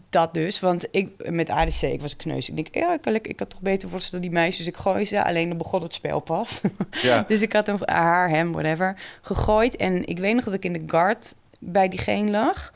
Dat 0.09 0.33
dus, 0.33 0.59
want 0.59 0.87
ik 0.91 1.29
met 1.29 1.49
ADC, 1.49 1.81
ik 1.81 2.01
was 2.01 2.11
een 2.11 2.17
kneus. 2.17 2.49
Ik 2.49 2.55
denk, 2.55 2.67
ja, 2.71 2.93
ik, 3.03 3.27
ik 3.27 3.39
had 3.39 3.49
toch 3.49 3.61
beter 3.61 3.89
worstelen 3.89 4.21
dan 4.21 4.31
die 4.31 4.39
meisjes. 4.39 4.67
Ik 4.67 4.77
gooi 4.77 5.05
ze, 5.05 5.23
alleen 5.23 5.47
dan 5.49 5.57
begon 5.57 5.81
het 5.81 5.93
spel 5.93 6.19
pas. 6.19 6.61
Ja. 7.01 7.23
Dus 7.27 7.41
ik 7.41 7.53
had 7.53 7.67
hem, 7.67 7.77
haar, 7.79 8.29
hem, 8.29 8.51
whatever, 8.51 8.95
gegooid. 9.21 9.75
En 9.75 10.05
ik 10.05 10.17
weet 10.19 10.35
nog 10.35 10.43
dat 10.43 10.53
ik 10.53 10.65
in 10.65 10.73
de 10.73 10.83
guard 10.87 11.35
bij 11.59 11.87
diegene 11.87 12.31
lag. 12.31 12.73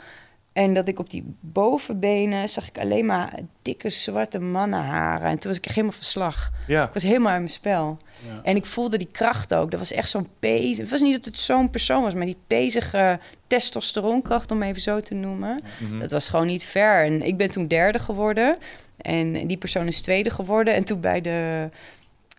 En 0.53 0.73
dat 0.73 0.87
ik 0.87 0.99
op 0.99 1.09
die 1.09 1.35
bovenbenen 1.39 2.49
zag 2.49 2.67
ik 2.67 2.79
alleen 2.79 3.05
maar 3.05 3.39
dikke 3.61 3.89
zwarte 3.89 4.39
mannenharen. 4.39 5.27
En 5.27 5.39
toen 5.39 5.51
was 5.51 5.59
ik 5.59 5.65
helemaal 5.65 5.91
verslag. 5.91 6.51
ja. 6.67 6.83
Ik 6.83 6.93
was 6.93 7.03
helemaal 7.03 7.33
in 7.33 7.41
mijn 7.41 7.51
spel. 7.51 7.97
Ja. 8.25 8.39
En 8.43 8.55
ik 8.55 8.65
voelde 8.65 8.97
die 8.97 9.07
kracht 9.11 9.53
ook. 9.53 9.71
Dat 9.71 9.79
was 9.79 9.91
echt 9.91 10.09
zo'n 10.09 10.27
pezig. 10.39 10.77
Het 10.77 10.89
was 10.89 11.01
niet 11.01 11.15
dat 11.15 11.25
het 11.25 11.39
zo'n 11.39 11.69
persoon 11.69 12.03
was, 12.03 12.13
maar 12.13 12.25
die 12.25 12.37
pezige 12.47 13.19
testosteronkracht, 13.47 14.51
om 14.51 14.63
even 14.63 14.81
zo 14.81 14.99
te 14.99 15.13
noemen. 15.13 15.61
Mhm. 15.79 15.99
Dat 15.99 16.11
was 16.11 16.29
gewoon 16.29 16.45
niet 16.45 16.65
fair. 16.65 17.05
En 17.05 17.21
ik 17.21 17.37
ben 17.37 17.51
toen 17.51 17.67
derde 17.67 17.99
geworden. 17.99 18.57
En 18.97 19.47
die 19.47 19.57
persoon 19.57 19.87
is 19.87 20.01
tweede 20.01 20.29
geworden. 20.29 20.73
En 20.73 20.83
toen 20.83 20.99
bij 20.99 21.21
de, 21.21 21.69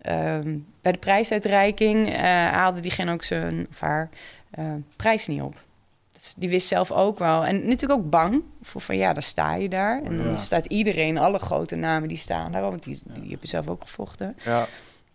ehm, 0.02 0.56
bij 0.82 0.92
de 0.92 0.98
prijsuitreiking 0.98 2.08
eh, 2.12 2.20
haalde 2.46 2.80
diegene 2.80 3.12
ook 3.12 3.24
zijn 3.24 3.66
of 3.70 3.80
haar 3.80 4.08
eh, 4.50 4.64
prijs 4.96 5.26
niet 5.26 5.40
op. 5.42 5.66
Dus 6.12 6.34
die 6.38 6.48
wist 6.48 6.68
zelf 6.68 6.90
ook 6.92 7.18
wel. 7.18 7.44
En 7.44 7.66
natuurlijk 7.66 8.00
ook 8.00 8.10
bang. 8.10 8.42
Voor 8.62 8.80
van 8.80 8.96
ja, 8.96 9.12
dan 9.12 9.22
sta 9.22 9.54
je 9.54 9.68
daar. 9.68 10.02
En 10.04 10.16
Ja. 10.18 10.22
dan 10.24 10.38
staat 10.38 10.66
iedereen, 10.66 11.18
alle 11.18 11.38
grote 11.38 11.76
namen 11.76 12.08
die 12.08 12.16
staan 12.16 12.52
daar. 12.52 12.62
Want 12.62 12.82
die, 12.82 13.00
die 13.20 13.30
hebben 13.30 13.48
zelf 13.48 13.68
ook 13.68 13.80
gevochten. 13.82 14.36
ja. 14.44 14.66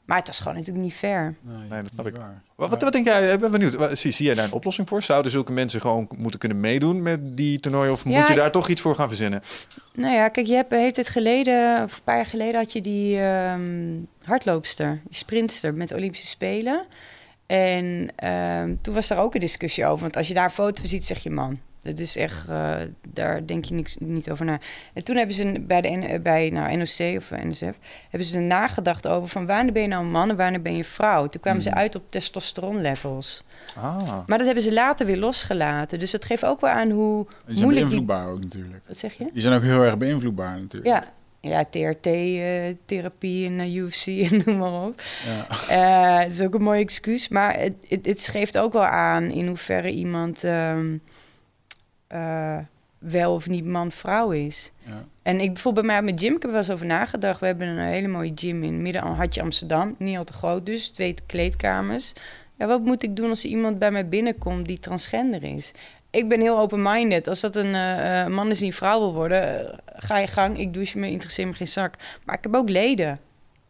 Maar 0.06 0.18
het 0.18 0.28
was 0.28 0.40
gewoon 0.40 0.54
natuurlijk 0.58 0.84
niet 0.86 0.94
fair. 0.94 1.36
Nee, 1.70 1.82
dat 1.82 1.94
snap 1.94 2.08
ik. 2.08 2.16
waar. 2.16 2.42
Wat, 2.56 2.70
wat, 2.70 2.82
wat 2.82 2.92
denk 2.94 3.06
jij? 3.06 3.34
Ik 3.34 3.40
ben 3.40 3.52
benieuwd. 3.52 3.74
Wat- 3.76 3.98
Zie, 3.98 4.12
zie 4.12 4.26
jij 4.26 4.36
daar 4.36 4.46
een 4.46 4.52
oplossing 4.52 4.88
voor? 4.90 5.02
Zouden 5.02 5.32
zulke 5.32 5.52
mensen 5.52 5.82
gewoon 5.82 6.08
moeten 6.18 6.40
kunnen 6.40 6.60
meedoen 6.60 7.02
met 7.02 7.38
die 7.38 7.60
toernooi? 7.60 7.90
Of 7.90 8.04
Ja, 8.04 8.10
moet 8.18 8.28
je 8.28 8.34
ik- 8.34 8.40
daar 8.40 8.52
toch 8.52 8.68
iets 8.70 8.82
voor 8.82 8.96
gaan 8.96 9.08
verzinnen? 9.08 9.42
Nou 9.94 10.14
ja, 10.14 10.30
kijk, 10.30 10.48
je 10.48 10.54
hebt 10.56 10.72
hele 10.72 10.92
tijd 10.92 11.10
geleden, 11.10 11.84
of 11.84 11.96
een 11.98 12.04
paar 12.04 12.16
jaar 12.16 12.26
geleden, 12.26 12.56
had 12.56 12.72
je 12.74 12.82
die 12.82 13.20
ehm, 13.20 13.98
hardloopster, 14.24 15.02
die 15.04 15.18
sprintster 15.18 15.74
met 15.74 15.88
de 15.90 15.96
Olympische 15.96 16.28
Spelen. 16.28 16.86
En 17.46 18.08
ehm, 18.16 18.74
toen 18.82 18.94
was 18.94 19.08
daar 19.08 19.20
ook 19.20 19.34
een 19.34 19.40
discussie 19.40 19.86
over. 19.86 20.02
Want 20.02 20.18
als 20.18 20.28
je 20.28 20.34
daar 20.34 20.44
een 20.44 20.50
foto 20.50 20.80
van 20.80 20.90
ziet, 20.90 21.06
zeg 21.06 21.24
je 21.24 21.30
man. 21.30 21.60
Dat 21.84 22.00
is 22.00 22.16
echt, 22.18 22.50
eh, 22.50 22.76
daar 23.08 23.46
denk 23.46 23.66
je 23.66 23.74
niks, 23.74 23.98
niet 24.00 24.32
over 24.32 24.46
na. 24.46 24.60
En 24.94 25.04
toen 25.04 25.16
hebben 25.16 25.36
ze 25.36 25.60
bij, 25.68 25.82
de, 25.82 25.90
N- 25.90 26.22
bij 26.22 26.50
nou, 26.50 26.76
NOC 26.78 27.18
of 27.18 27.30
NSF, 27.32 27.78
hebben 28.10 28.28
ze 28.28 28.40
nagedacht 28.40 29.08
over 29.08 29.30
van 29.30 29.46
wanneer 29.46 29.74
ben 29.74 29.82
je 29.82 29.88
nou 29.88 30.06
man 30.06 30.30
en 30.30 30.36
wanneer 30.36 30.62
ben 30.62 30.76
je 30.76 30.84
vrouw. 30.84 31.28
Toen 31.28 31.42
kwamen 31.42 31.62
ze 31.62 31.74
uit 31.74 31.96
op 31.96 32.04
testosteronlevels. 32.10 33.44
Ah, 33.76 34.28
Maar 34.28 34.38
dat 34.38 34.46
hebben 34.46 34.64
ze 34.64 34.74
later 34.74 35.06
weer 35.06 35.18
losgelaten. 35.18 36.00
Dus 36.00 36.12
dat 36.12 36.26
geeft 36.26 36.46
ook 36.46 36.62
wel 36.62 36.70
aan 36.70 36.90
hoe 36.90 37.26
Die 37.26 37.34
zijn 37.56 37.58
moeilijk 37.64 37.90
die... 37.90 37.96
beïnvloedbaar 37.96 38.28
ook 38.28 38.42
natuurlijk. 38.44 38.84
Wat 38.88 38.98
zeg 38.98 39.14
je? 39.14 39.30
Die 39.34 39.42
zijn 39.42 39.54
ook 39.56 39.62
heel 39.62 39.82
erg 39.84 39.98
beïnvloedbaar 39.98 40.60
natuurlijk. 40.60 40.94
Ja, 40.94 41.04
ja, 41.50 41.66
TRT-therapie 41.70 43.50
uh, 43.52 43.76
UFC 43.76 44.08
en 44.32 44.42
noem 44.46 44.58
maar 44.58 44.84
op. 44.86 45.02
Ja. 45.26 45.48
Eh, 45.70 46.24
het 46.24 46.34
is 46.34 46.42
ook 46.42 46.54
een 46.54 46.62
mooi 46.64 46.82
excuus, 46.82 47.28
maar 47.28 47.60
het, 47.60 47.74
het, 47.88 48.06
het 48.06 48.28
geeft 48.28 48.58
ook 48.58 48.74
wel 48.74 48.86
aan 48.86 49.24
in 49.24 49.48
hoeverre 49.48 49.92
iemand 49.92 50.44
ehm, 50.44 50.98
eh, 52.14 52.58
wel 52.98 53.34
of 53.34 53.48
niet 53.50 53.66
man-vrouw 53.66 54.32
is. 54.32 54.72
Ja. 54.86 55.04
En 55.22 55.40
ik 55.40 55.54
bijvoorbeeld 55.54 55.86
bij 55.86 55.96
mij 55.96 55.98
op 55.98 56.04
mijn 56.04 56.20
gym, 56.26 56.36
ik 56.36 56.42
heb 56.42 56.52
wel 56.52 56.60
eens 56.60 56.72
over 56.72 56.86
nagedacht. 56.86 57.40
We 57.40 57.46
hebben 57.46 57.68
een 57.68 57.78
hele 57.78 58.08
mooie 58.08 58.32
gym 58.36 58.64
in 58.64 58.82
midden 58.82 59.02
Hartje 59.02 59.42
Amsterdam, 59.42 59.96
niet 59.98 60.18
al 60.18 60.24
te 60.24 60.34
groot 60.34 60.66
dus, 60.66 60.88
twee 60.88 61.16
kleedkamers. 61.26 62.14
Ja, 62.58 62.68
wat 62.68 62.82
moet 62.82 63.04
ik 63.04 63.16
doen 63.16 63.30
als 63.30 63.44
er 63.44 63.50
iemand 63.50 63.80
bij 63.80 63.92
mij 63.92 64.08
binnenkomt 64.08 64.66
die 64.66 64.80
transgender 64.80 65.44
is? 65.44 65.72
Ik 66.10 66.30
ben 66.30 66.42
heel 66.42 66.60
open-minded. 66.60 67.28
Als 67.28 67.40
dat 67.40 67.56
een 67.56 67.76
eh, 67.76 68.22
eh, 68.22 68.28
man 68.28 68.50
is 68.50 68.58
die 68.58 68.68
een 68.68 68.74
vrouw 68.74 69.00
wil 69.00 69.14
worden, 69.14 69.76
ga 69.96 70.18
je 70.18 70.28
gang. 70.28 70.60
Ik 70.60 70.74
douche 70.74 71.00
me, 71.00 71.10
interesseer 71.10 71.48
me 71.48 71.54
geen 71.54 71.68
zak. 71.68 71.96
Maar 72.26 72.38
ik 72.38 72.44
heb 72.44 72.56
ook 72.56 72.70
leden. 72.70 73.20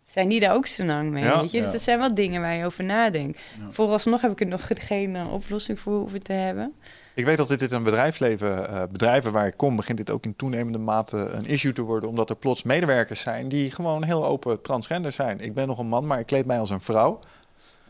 Zijn 0.08 0.27
die 0.29 0.39
daar 0.39 0.53
ook 0.53 0.67
zo 0.67 0.86
lang 0.86 1.12
mee? 1.12 1.23
Ja. 1.23 1.41
weet 1.41 1.51
je? 1.51 1.58
Dus 1.58 1.65
Ja. 1.65 1.71
dat 1.71 1.82
zijn 1.82 1.99
wel 1.99 2.13
dingen 2.13 2.41
waar 2.41 2.56
je 2.56 2.65
over 2.65 2.84
nadenkt. 2.84 3.39
Vooralsnog 3.69 4.21
heb 4.21 4.32
ik 4.32 4.39
er 4.39 4.47
nog 4.47 4.67
geen 4.73 5.25
oplossing 5.27 5.79
voor 5.79 5.93
hoeven 5.99 6.23
te 6.23 6.34
hebben. 6.34 6.73
Ik 7.15 7.26
weet 7.26 7.38
dat 7.38 7.47
dit 7.47 7.62
in 7.62 7.76
een 7.76 7.84
bedrijfsleven, 7.84 8.69
eh, 8.69 8.82
bedrijven 8.91 9.32
waar 9.32 9.47
ik 9.47 9.58
kom, 9.58 9.76
begint 9.76 9.97
dit 9.97 10.10
ook 10.10 10.26
in 10.26 10.36
toenemende 10.36 10.78
mate 10.78 11.17
een 11.17 11.45
issue 11.45 11.73
te 11.73 11.82
worden. 11.82 12.10
Omdat 12.10 12.30
er 12.30 12.36
plots 12.36 12.63
medewerkers 12.63 13.21
zijn 13.21 13.47
die 13.47 13.71
gewoon 13.71 14.04
heel 14.04 14.26
open 14.26 14.62
transgender 14.62 15.12
zijn. 15.12 15.39
Ik 15.39 15.54
ben 15.54 15.67
nog 15.67 15.80
een 15.80 15.88
man, 15.88 16.08
maar 16.08 16.19
ik 16.19 16.26
kleed 16.26 16.45
mij 16.45 16.60
als 16.60 16.69
een 16.69 16.82
vrouw. 16.82 17.19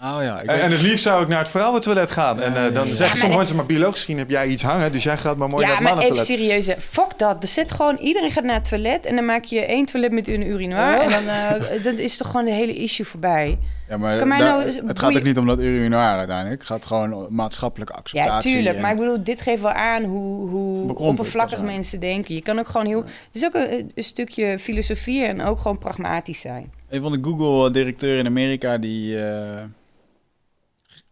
Oh 0.03 0.17
ja, 0.21 0.41
ik 0.41 0.49
En, 0.51 0.71
het 0.71 0.81
liefst 0.81 1.03
zou 1.03 1.21
ik 1.21 1.27
naar 1.27 1.39
het 1.39 1.49
vrouwentoilet 1.49 2.11
gaan. 2.11 2.41
En 2.41 2.55
eh, 2.55 2.63
Ja, 2.63 2.69
dan 2.69 2.87
zeggen 2.87 3.05
Ja, 3.05 3.15
sommige 3.15 3.37
mensen, 3.37 3.55
maar 3.55 3.65
biologisch 3.65 3.99
gezien 3.99 4.17
heb 4.17 4.29
jij 4.29 4.47
iets 4.47 4.61
hangen. 4.63 4.91
Dus 4.91 5.03
jij 5.03 5.17
gaat 5.17 5.37
maar 5.37 5.49
mooi 5.49 5.61
ja, 5.65 5.67
naar 5.67 5.77
het 5.77 5.83
maar 5.95 6.03
even 6.03 6.15
mannentoilet. 6.15 6.39
serieus. 6.55 6.67
hè. 6.67 6.81
Fuck 6.81 7.17
dat. 7.19 7.41
Er 7.43 7.47
zit 7.49 7.71
gewoon... 7.71 7.97
Iedereen 7.97 8.31
gaat 8.31 8.43
naar 8.43 8.55
het 8.55 8.69
toilet 8.69 9.05
en 9.05 9.15
dan 9.15 9.25
maak 9.25 9.43
je 9.43 9.65
één 9.65 9.85
toilet 9.85 10.11
met 10.11 10.27
een 10.27 10.47
urinoir. 10.47 10.99
En 11.01 11.09
dan, 11.09 11.27
eh, 11.27 11.83
dan 11.83 11.97
is 11.97 12.17
toch 12.17 12.27
gewoon 12.27 12.45
de 12.45 12.51
hele 12.51 12.75
issue 12.75 13.05
voorbij. 13.05 13.57
ja, 13.89 13.97
maar 13.97 14.17
kan 14.17 14.27
mij 14.27 14.37
daar- 14.39 14.47
nou- 14.47 14.65
het 14.65 14.75
gaat 14.85 14.99
boeien- 14.99 15.17
ook 15.17 15.23
niet 15.23 15.37
om 15.37 15.47
dat 15.47 15.59
urinoir 15.59 16.17
uiteindelijk. 16.17 16.59
Het 16.59 16.69
gaat 16.69 16.85
gewoon 16.85 17.13
om 17.13 17.27
maatschappelijke 17.29 17.93
acceptatie. 17.93 18.49
Ja, 18.49 18.55
tuurlijk. 18.55 18.75
en- 18.75 18.81
Maar 18.81 18.91
ik 18.91 18.97
bedoel, 18.99 19.23
dit 19.23 19.41
geeft 19.41 19.61
wel 19.61 19.71
aan 19.71 20.03
hoe, 20.03 20.49
hoe 20.49 20.85
Bekrompen 20.85 21.05
oppervlakkig 21.05 21.61
mensen 21.61 21.99
denken. 21.99 22.35
Je 22.35 22.41
kan 22.41 22.59
ook 22.59 22.67
gewoon 22.67 22.85
heel... 22.87 23.03
Het 23.03 23.35
is 23.35 23.45
ook 23.45 23.53
een, 23.53 23.91
een 23.95 24.03
stukje 24.03 24.59
filosofie 24.59 25.25
en 25.25 25.41
ook 25.41 25.59
gewoon 25.59 25.77
pragmatisch 25.77 26.39
zijn. 26.41 26.71
Een 26.89 27.01
van 27.01 27.11
de 27.11 27.19
Google-directeur 27.21 28.17
in 28.17 28.25
Amerika, 28.25 28.77
die 28.77 29.19
eh, 29.25 29.61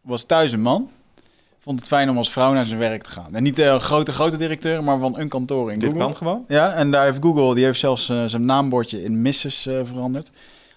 was 0.02 0.24
thuis 0.24 0.52
een 0.52 0.62
man. 0.62 0.90
Vond 1.60 1.80
het 1.80 1.88
fijn 1.88 2.10
om 2.10 2.18
als 2.18 2.32
vrouw 2.32 2.54
naar 2.54 2.66
zijn 2.66 2.80
werk 2.80 3.04
te 3.04 3.10
gaan. 3.10 3.36
En 3.36 3.44
niet 3.44 3.56
de 3.56 3.80
grote, 3.80 4.12
grote 4.12 4.38
directeur, 4.38 4.84
maar 4.84 5.00
van 5.00 5.20
een 5.20 5.30
kantoor 5.30 5.72
in 5.72 5.80
Dit 5.80 5.90
Google. 5.90 6.06
kan 6.06 6.16
gewoon. 6.16 6.46
Ja, 6.48 6.74
en 6.74 6.92
daar 6.92 7.06
heeft 7.06 7.22
Google, 7.22 7.56
die 7.56 7.64
heeft 7.66 7.80
zelfs 7.80 8.10
eh, 8.10 8.24
zijn 8.26 8.46
naambordje 8.46 9.04
in 9.04 9.22
Mrs. 9.22 9.66
eh, 9.66 9.80
veranderd. 9.84 10.32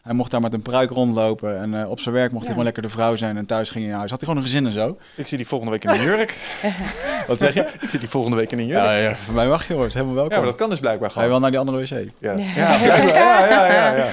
Hij 0.05 0.15
mocht 0.15 0.31
daar 0.31 0.41
met 0.41 0.53
een 0.53 0.63
pruik 0.63 0.91
rondlopen 0.91 1.59
en 1.61 1.81
eh, 1.83 1.91
op 1.91 2.01
zijn 2.01 2.15
werk 2.15 2.31
mocht 2.33 2.47
Ja. 2.47 2.53
hij 2.53 2.59
gewoon 2.59 2.65
lekker 2.65 2.83
de 2.83 2.89
vrouw 2.89 3.17
zijn 3.17 3.37
en 3.37 3.47
thuis 3.47 3.69
ging 3.71 3.79
hij 3.81 3.89
naar 3.89 3.99
huis. 3.99 4.11
Had 4.11 4.21
hij 4.21 4.29
gewoon 4.29 4.45
een 4.45 4.51
gezin 4.51 4.67
en 4.67 4.73
zo. 4.73 4.99
Ik 5.17 5.27
zie 5.27 5.37
die 5.37 5.47
volgende 5.47 5.73
week 5.73 5.85
in 5.85 5.91
een 5.91 6.03
jurk. 6.03 6.37
Wat 7.27 7.39
zeg 7.39 7.55
je? 7.55 7.61
ik 7.81 7.89
zit 7.89 8.01
die 8.01 8.09
volgende 8.09 8.37
week 8.37 8.53
in 8.53 8.59
een 8.59 8.67
jurk. 8.67 8.83
Ja, 8.83 8.93
Ja, 8.93 9.09
ja, 9.09 9.17
voor 9.17 9.35
mij 9.35 9.47
mag 9.49 9.67
je 9.67 9.73
hoor, 9.73 9.83
het 9.83 9.89
is 9.89 9.95
helemaal 9.95 10.17
welkom. 10.17 10.37
maar 10.39 10.47
dat 10.47 10.55
kan 10.57 10.71
dus 10.71 10.81
blijkbaar 10.81 11.11
Ga 11.11 11.21
je 11.23 11.27
gewoon. 11.27 11.41
wel 11.43 11.51
naar 11.51 11.51
die 11.51 11.59
andere 11.73 11.79
wc? 12.05 12.11
Ja, 12.19 12.33
Ja. 12.33 12.37
ja, 12.57 12.75
ja, 12.75 12.97
ja, 13.47 13.67
ja, 13.73 13.97
ja. 13.97 14.07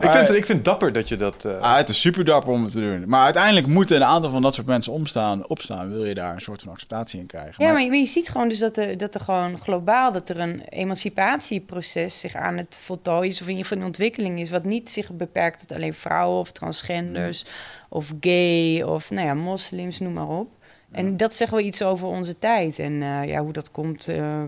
Ik, 0.00 0.10
vind, 0.12 0.28
het- 0.28 0.36
ik 0.36 0.44
vind 0.46 0.48
het 0.58 0.64
dapper 0.64 0.92
dat 0.92 1.08
je 1.08 1.16
dat... 1.16 1.44
eh, 1.44 1.58
Ah, 1.60 1.76
het 1.76 1.88
is 1.88 2.00
super 2.00 2.24
dapper 2.24 2.52
om 2.52 2.62
het 2.62 2.72
te 2.72 2.80
doen. 2.80 3.04
Maar 3.06 3.24
uiteindelijk 3.24 3.66
moeten 3.66 3.96
een 3.96 4.04
aantal 4.04 4.30
van 4.30 4.42
dat 4.42 4.54
soort 4.54 4.66
mensen 4.66 4.92
omstaan, 4.92 5.48
opstaan. 5.48 5.92
Wil 5.92 6.04
je 6.04 6.14
daar 6.14 6.34
een 6.34 6.40
soort 6.40 6.62
van 6.62 6.72
acceptatie 6.72 7.20
in 7.20 7.26
krijgen. 7.26 7.64
Ja, 7.64 7.72
maar 7.72 7.82
je, 7.82 7.88
maar 7.88 7.96
je 7.98 8.06
ziet 8.06 8.28
gewoon 8.28 8.48
dus 8.48 8.58
dat 8.58 8.76
er, 8.76 8.98
dat 8.98 9.14
er 9.14 9.20
gewoon 9.20 9.58
globaal... 9.58 10.12
dat 10.12 10.28
er 10.28 10.40
een 10.40 10.62
emancipatieproces 10.68 12.20
zich 12.20 12.34
aan 12.34 12.56
het 12.56 12.80
voltooien 12.84 13.30
is... 13.30 13.34
of 13.40 13.46
in 13.46 13.48
ieder 13.48 13.62
geval 13.64 13.78
een 13.78 13.86
ontwikkeling 13.86 14.40
is... 14.40 14.50
wat 14.50 14.64
niet 14.64 14.90
zich 14.90 15.16
beperkt 15.24 15.60
tot 15.60 15.72
alleen 15.76 15.94
vrouwen 15.94 16.40
of 16.40 16.52
transgenders... 16.52 17.44
of 17.88 18.12
gay 18.20 18.82
of 18.82 19.10
nou 19.10 19.26
ja, 19.26 19.34
moslims, 19.34 19.98
noem 19.98 20.12
maar 20.12 20.28
op. 20.28 20.48
En 20.90 21.16
dat 21.16 21.34
zegt 21.34 21.50
wel 21.50 21.60
iets 21.60 21.82
over 21.82 22.06
onze 22.06 22.38
tijd. 22.38 22.78
En 22.78 23.02
eh, 23.02 23.24
ja, 23.24 23.42
hoe 23.42 23.52
dat 23.52 23.70
komt... 23.70 24.08
eh, 24.08 24.42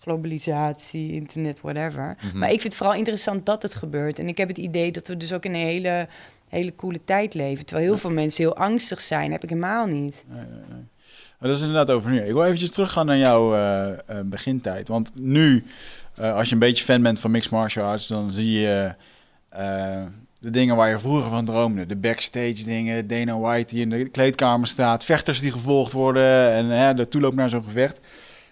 globalisatie, 0.00 1.12
internet, 1.12 1.60
whatever. 1.60 2.16
Mhm. 2.20 2.38
Maar 2.38 2.48
ik 2.48 2.60
vind 2.60 2.72
het 2.72 2.76
vooral 2.76 2.96
interessant 2.96 3.46
dat 3.46 3.62
het 3.62 3.74
gebeurt. 3.74 4.18
En 4.18 4.28
ik 4.28 4.38
heb 4.38 4.48
het 4.48 4.58
idee 4.58 4.92
dat 4.92 5.08
we 5.08 5.16
dus 5.16 5.32
ook 5.32 5.44
in 5.44 5.54
een 5.54 5.60
hele, 5.60 6.08
hele 6.48 6.74
coole 6.76 7.00
tijd 7.04 7.34
leven. 7.34 7.66
Terwijl 7.66 7.88
heel 7.88 7.98
veel 7.98 8.10
mensen 8.10 8.44
heel 8.44 8.56
angstig 8.56 9.00
zijn. 9.00 9.32
heb 9.32 9.42
ik 9.42 9.48
helemaal 9.48 9.86
niet. 9.86 10.24
Nee, 10.28 10.38
nee, 10.38 10.48
nee. 10.48 10.84
Maar 11.38 11.48
dat 11.48 11.58
is 11.58 11.64
inderdaad 11.64 11.90
over 11.90 12.10
nu. 12.10 12.20
Ik 12.20 12.32
wil 12.32 12.44
eventjes 12.44 12.70
teruggaan 12.70 13.06
naar 13.06 13.16
jouw 13.16 13.54
eh, 13.54 14.20
begintijd. 14.24 14.88
Want 14.88 15.10
nu, 15.20 15.64
als 16.16 16.48
je 16.48 16.54
een 16.54 16.60
beetje 16.60 16.84
fan 16.84 17.02
bent 17.02 17.20
van 17.20 17.30
mixed 17.30 17.52
martial 17.52 17.86
arts, 17.86 18.06
dan 18.06 18.32
zie 18.32 18.50
je 18.60 18.94
eh, 19.56 20.02
de 20.38 20.50
dingen 20.50 20.76
waar 20.76 20.88
je 20.88 20.98
vroeger 20.98 21.30
van 21.30 21.44
droomde. 21.44 21.86
De 21.86 21.96
backstage 21.96 22.64
dingen, 22.64 23.06
Dana 23.06 23.38
White 23.38 23.74
die 23.74 23.82
in 23.82 23.90
de 23.90 24.08
kleedkamer 24.08 24.68
staat, 24.68 25.04
vechters 25.04 25.40
die 25.40 25.50
gevolgd 25.52 25.92
worden 25.92 26.52
en 26.52 26.66
hè, 26.66 26.94
de 26.94 27.08
toeloop 27.08 27.34
naar 27.34 27.48
zo'n 27.48 27.64
gevecht. 27.64 28.00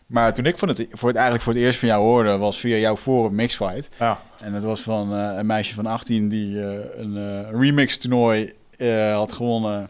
Maar 0.07 0.35
toen 0.35 0.47
ik 0.47 0.59
van 0.59 0.69
het, 0.69 0.87
voor 0.91 1.09
het, 1.09 1.17
eigenlijk 1.17 1.45
voor 1.45 1.53
het 1.55 1.63
eerst 1.63 1.79
van 1.79 1.89
jou 1.89 2.03
hoorde, 2.03 2.37
was 2.37 2.59
via 2.59 2.77
jouw 2.77 2.97
forum 2.97 3.35
Mixfight. 3.35 3.89
ja. 3.99 4.23
En 4.41 4.53
dat 4.53 4.63
was 4.63 4.81
van 4.81 5.15
eh, 5.15 5.37
een 5.37 5.47
meisje 5.47 5.75
van 5.75 5.87
18 5.87 6.29
die 6.29 6.61
eh, 6.67 7.01
een 7.01 7.17
eh, 7.17 7.51
remix 7.61 7.99
toernooi 7.99 8.53
eh, 8.79 9.13
had 9.15 9.33
gewonnen 9.33 9.89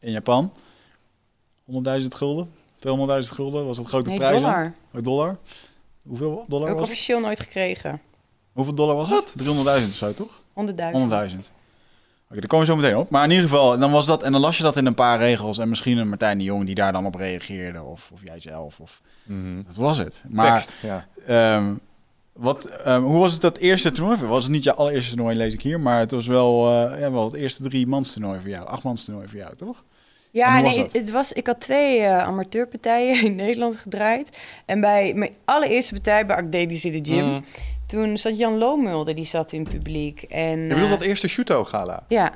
in 0.00 0.10
Japan. 0.12 0.52
100.000 1.72 1.76
gulden, 2.08 2.50
200.000 2.88 3.32
gulden 3.34 3.66
was 3.66 3.76
dat 3.76 3.86
grote 3.86 4.08
Nee, 4.08 4.18
prijs. 4.18 4.40
dollar. 4.40 4.74
Oh, 4.94 5.02
dollar? 5.02 5.36
Hoeveel 6.02 6.44
dollar 6.48 6.68
Ook 6.70 6.78
was 6.78 6.82
het? 6.88 6.90
officieel 6.96 7.20
nooit 7.20 7.40
gekregen. 7.40 8.00
100.000. 8.00 8.52
Hoeveel 8.52 8.74
dollar 8.74 8.94
was 8.96 9.08
het? 9.08 9.34
300.000 9.42 9.52
of 9.64 9.92
zo, 9.92 10.12
toch? 10.14 10.42
100.000. 10.54 10.60
Oké, 10.62 10.98
100.000. 10.98 11.50
daar 12.28 12.46
komen 12.46 12.66
we 12.66 12.72
zo 12.72 12.76
meteen 12.76 12.96
op. 12.96 13.10
Maar 13.10 13.24
in 13.24 13.30
ieder 13.30 13.48
geval, 13.48 13.78
dan 13.78 13.90
was 13.90 14.06
dat, 14.06 14.22
en 14.22 14.32
dan 14.32 14.40
las 14.40 14.56
je 14.56 14.62
dat 14.62 14.76
in 14.76 14.86
een 14.86 14.94
paar 14.94 15.18
regels. 15.18 15.58
En 15.58 15.68
misschien 15.68 15.98
een 15.98 16.08
Martijn 16.08 16.38
de 16.38 16.44
Jong 16.44 16.66
die 16.66 16.74
daar 16.74 16.92
dan 16.92 17.06
op 17.06 17.14
reageerde. 17.14 17.82
Of, 17.82 18.10
of 18.12 18.20
jij 18.24 18.40
zelf. 18.40 18.80
Of, 18.80 19.00
Mhm. 19.24 19.62
dat 19.66 19.74
was 19.74 19.98
het. 19.98 20.22
Maar 20.28 20.50
Tekst, 20.50 20.76
ja. 20.82 21.06
Ehm, 21.26 21.74
wat, 22.32 22.64
ehm, 22.64 23.02
hoe 23.02 23.18
was 23.18 23.32
het 23.32 23.40
dat 23.40 23.56
eerste 23.58 23.90
toernooi? 23.90 24.20
Was 24.28 24.42
het 24.42 24.52
niet 24.52 24.62
je 24.62 24.74
allereerste 24.74 25.14
toernooi, 25.14 25.36
lees 25.36 25.52
ik 25.52 25.62
hier. 25.62 25.80
Maar 25.80 25.98
het 26.00 26.10
was 26.10 26.26
wel, 26.26 26.66
eh, 26.66 27.00
ja, 27.00 27.10
wel 27.12 27.24
het 27.24 27.34
eerste 27.34 27.62
drie 27.62 27.86
mans 27.86 28.12
toernooi 28.12 28.40
voor 28.40 28.50
jou. 28.50 28.66
Acht 28.66 28.82
mans 28.82 29.04
toernooi 29.04 29.28
voor 29.28 29.38
jou, 29.38 29.56
toch? 29.56 29.84
Ja, 30.30 30.62
was 30.62 30.76
nee, 30.76 30.88
het, 30.92 31.10
was, 31.10 31.32
ik 31.32 31.46
had 31.46 31.60
twee 31.60 32.00
eh, 32.00 32.18
amateurpartijen 32.18 33.24
in 33.26 33.34
Nederland 33.34 33.76
gedraaid. 33.76 34.38
En 34.66 34.80
bij 34.80 35.14
mijn 35.14 35.34
allereerste 35.44 35.92
partij 35.92 36.26
bij 36.26 36.42
in 36.82 37.02
de 37.02 37.12
gym... 37.12 37.24
Mhm. 37.24 37.40
Toen 37.86 38.18
zat 38.18 38.38
Jan 38.38 38.58
Loomulder, 38.58 39.14
die 39.14 39.24
zat 39.24 39.52
in 39.52 39.60
het 39.60 39.68
publiek. 39.68 40.22
En, 40.22 40.60
Je 40.60 40.68
bedoelt 40.68 40.84
eh, 40.84 40.90
dat 40.90 41.00
eerste 41.00 41.28
Shuto-gala? 41.28 42.04
Ja, 42.08 42.32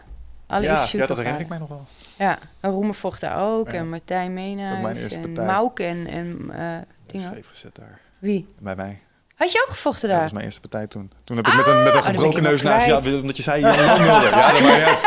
Ja, 0.49 0.87
ja, 0.93 1.07
dat 1.07 1.17
herinner 1.17 1.41
ik 1.41 1.49
mij 1.49 1.59
nog 1.59 1.69
wel. 1.69 1.85
Ja, 2.19 2.39
en 2.61 2.71
Roemer 2.71 2.95
vocht 2.95 3.21
daar 3.21 3.53
ook. 3.53 3.71
Ja. 3.71 3.79
En 3.79 3.89
Martijn 3.89 4.35
Meenhuis. 4.35 4.99
eerste 4.99 5.19
En 5.19 5.21
partij. 5.21 5.47
Mauke 5.47 5.85
en, 5.85 6.07
en 6.07 6.51
eh, 6.51 6.79
dingen. 7.07 7.31
Scheef 7.33 7.49
gezet 7.49 7.75
daar. 7.75 8.01
Wie? 8.19 8.47
Bij 8.63 8.77
mij. 8.77 8.99
Had 9.39 9.53
je 9.53 9.65
ook 9.67 9.71
gevochten 9.71 10.09
Ja, 10.09 10.15
dat 10.15 10.15
daar? 10.15 10.23
was 10.23 10.33
mijn 10.33 10.45
eerste 10.45 10.61
partij 10.61 10.87
toen. 10.87 11.11
Toen 11.25 11.37
heb 11.37 11.47
ik 11.47 11.55
met 11.55 11.67
een, 11.67 11.83
met 11.83 11.93
een 11.93 11.99
oh, 11.99 12.05
gebroken 12.05 12.43
neus 12.43 12.65
al 12.65 12.71
naast... 12.71 12.87
Ja, 12.87 13.01
kwijt. 13.01 13.21
omdat 13.21 13.37
je 13.37 13.43
zei 13.43 13.61
Jan 13.61 13.77
Loonmulder. 13.77 14.31
Ja, 14.31 14.77
ja. 14.77 14.99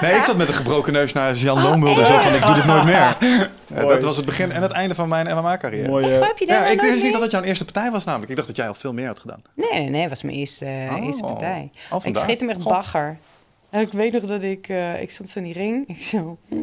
Nee, 0.00 0.14
ik 0.14 0.22
zat 0.22 0.36
met 0.36 0.48
een 0.48 0.54
gebroken 0.54 0.92
neus 0.92 1.12
naast 1.12 1.40
Jan 1.40 1.56
Oh, 1.58 1.62
Loonmulder. 1.64 2.06
Zo 2.06 2.18
van, 2.18 2.34
ik 2.34 2.46
doe 2.46 2.54
dit 2.54 2.64
nooit 2.64 2.84
meer. 2.84 3.16
Ja, 3.74 3.84
dat 3.86 4.02
was 4.04 4.16
het 4.16 4.26
begin 4.26 4.52
en 4.52 4.62
het 4.62 4.70
einde 4.70 4.94
van 4.94 5.08
mijn 5.08 5.36
MMA-carrière. 5.36 5.88
Mooi, 5.88 6.04
Echt, 6.04 6.12
eh, 6.12 6.18
waar 6.18 6.28
heb 6.28 6.38
je 6.38 6.46
daar 6.46 6.64
Ja, 6.64 6.70
ik 6.70 6.80
wist 6.80 7.02
niet 7.02 7.12
dat 7.12 7.22
het 7.22 7.30
jouw 7.30 7.42
eerste 7.42 7.64
partij 7.64 7.90
was 7.90 8.04
namelijk. 8.04 8.30
Ik 8.30 8.36
dacht 8.36 8.48
dat 8.48 8.56
jij 8.56 8.68
al 8.68 8.74
veel 8.74 8.92
meer 8.92 9.06
had 9.06 9.18
gedaan. 9.18 9.42
Nee, 9.54 9.70
nee, 9.72 9.88
nee, 9.88 10.00
het 10.00 10.10
was 10.10 10.22
mijn 10.22 10.36
eerste, 10.36 10.64
eh, 10.66 10.94
Oh. 10.96 11.04
eerste 11.06 11.22
partij. 11.22 11.70
Oh, 11.90 12.04
ik 12.06 12.16
scheet 12.16 12.40
hem 12.40 12.48
echt 12.50 12.62
bagger. 12.64 13.18
En 13.70 13.80
ik 13.80 13.92
weet 13.92 14.12
nog 14.12 14.22
dat 14.22 14.42
ik... 14.42 14.68
eh, 14.68 15.00
ik 15.02 15.10
stond 15.10 15.28
zo 15.28 15.38
in 15.38 15.44
die 15.44 15.54
ring. 15.54 15.88
Ik 15.88 16.02
zo... 16.04 16.38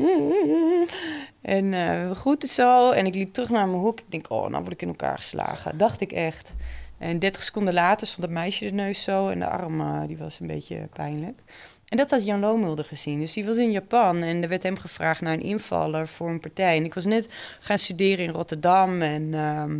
En 1.41 1.73
eh 1.73 2.17
goed 2.17 2.41
het 2.41 2.51
zo. 2.51 2.91
En 2.91 3.05
ik 3.05 3.15
liep 3.15 3.33
terug 3.33 3.49
naar 3.49 3.67
mijn 3.67 3.81
hoek. 3.81 3.99
Ik 3.99 4.05
denk, 4.11 4.25
oh, 4.29 4.47
nou 4.47 4.61
word 4.61 4.71
ik 4.71 4.81
in 4.81 4.87
elkaar 4.87 5.17
geslagen. 5.17 5.77
Dacht 5.77 6.01
ik 6.01 6.11
echt. 6.11 6.51
En 6.99 7.19
30 7.19 7.43
seconden 7.43 7.73
later 7.73 8.07
stond 8.07 8.23
het 8.23 8.35
meisje 8.35 8.65
de 8.65 8.71
neus 8.71 9.03
zo. 9.03 9.29
En 9.29 9.39
de 9.39 9.49
arm, 9.49 9.81
eh, 9.81 10.07
die 10.07 10.17
was 10.17 10.39
een 10.39 10.47
beetje 10.47 10.87
pijnlijk. 10.93 11.39
En 11.87 11.97
dat 11.97 12.09
had 12.09 12.25
Jan 12.25 12.39
Loomulder 12.39 12.85
gezien. 12.85 13.19
Dus 13.19 13.33
die 13.33 13.45
was 13.45 13.57
in 13.57 13.71
Japan. 13.71 14.23
En 14.23 14.41
er 14.43 14.49
werd 14.49 14.63
hem 14.63 14.77
gevraagd 14.77 15.21
naar 15.21 15.33
een 15.33 15.41
invaller 15.41 16.07
voor 16.07 16.29
een 16.29 16.39
partij. 16.39 16.77
En 16.77 16.85
ik 16.85 16.93
was 16.93 17.05
net 17.05 17.27
gaan 17.59 17.77
studeren 17.77 18.25
in 18.25 18.31
Rotterdam. 18.31 19.01
En... 19.01 19.33
ehm, 19.33 19.77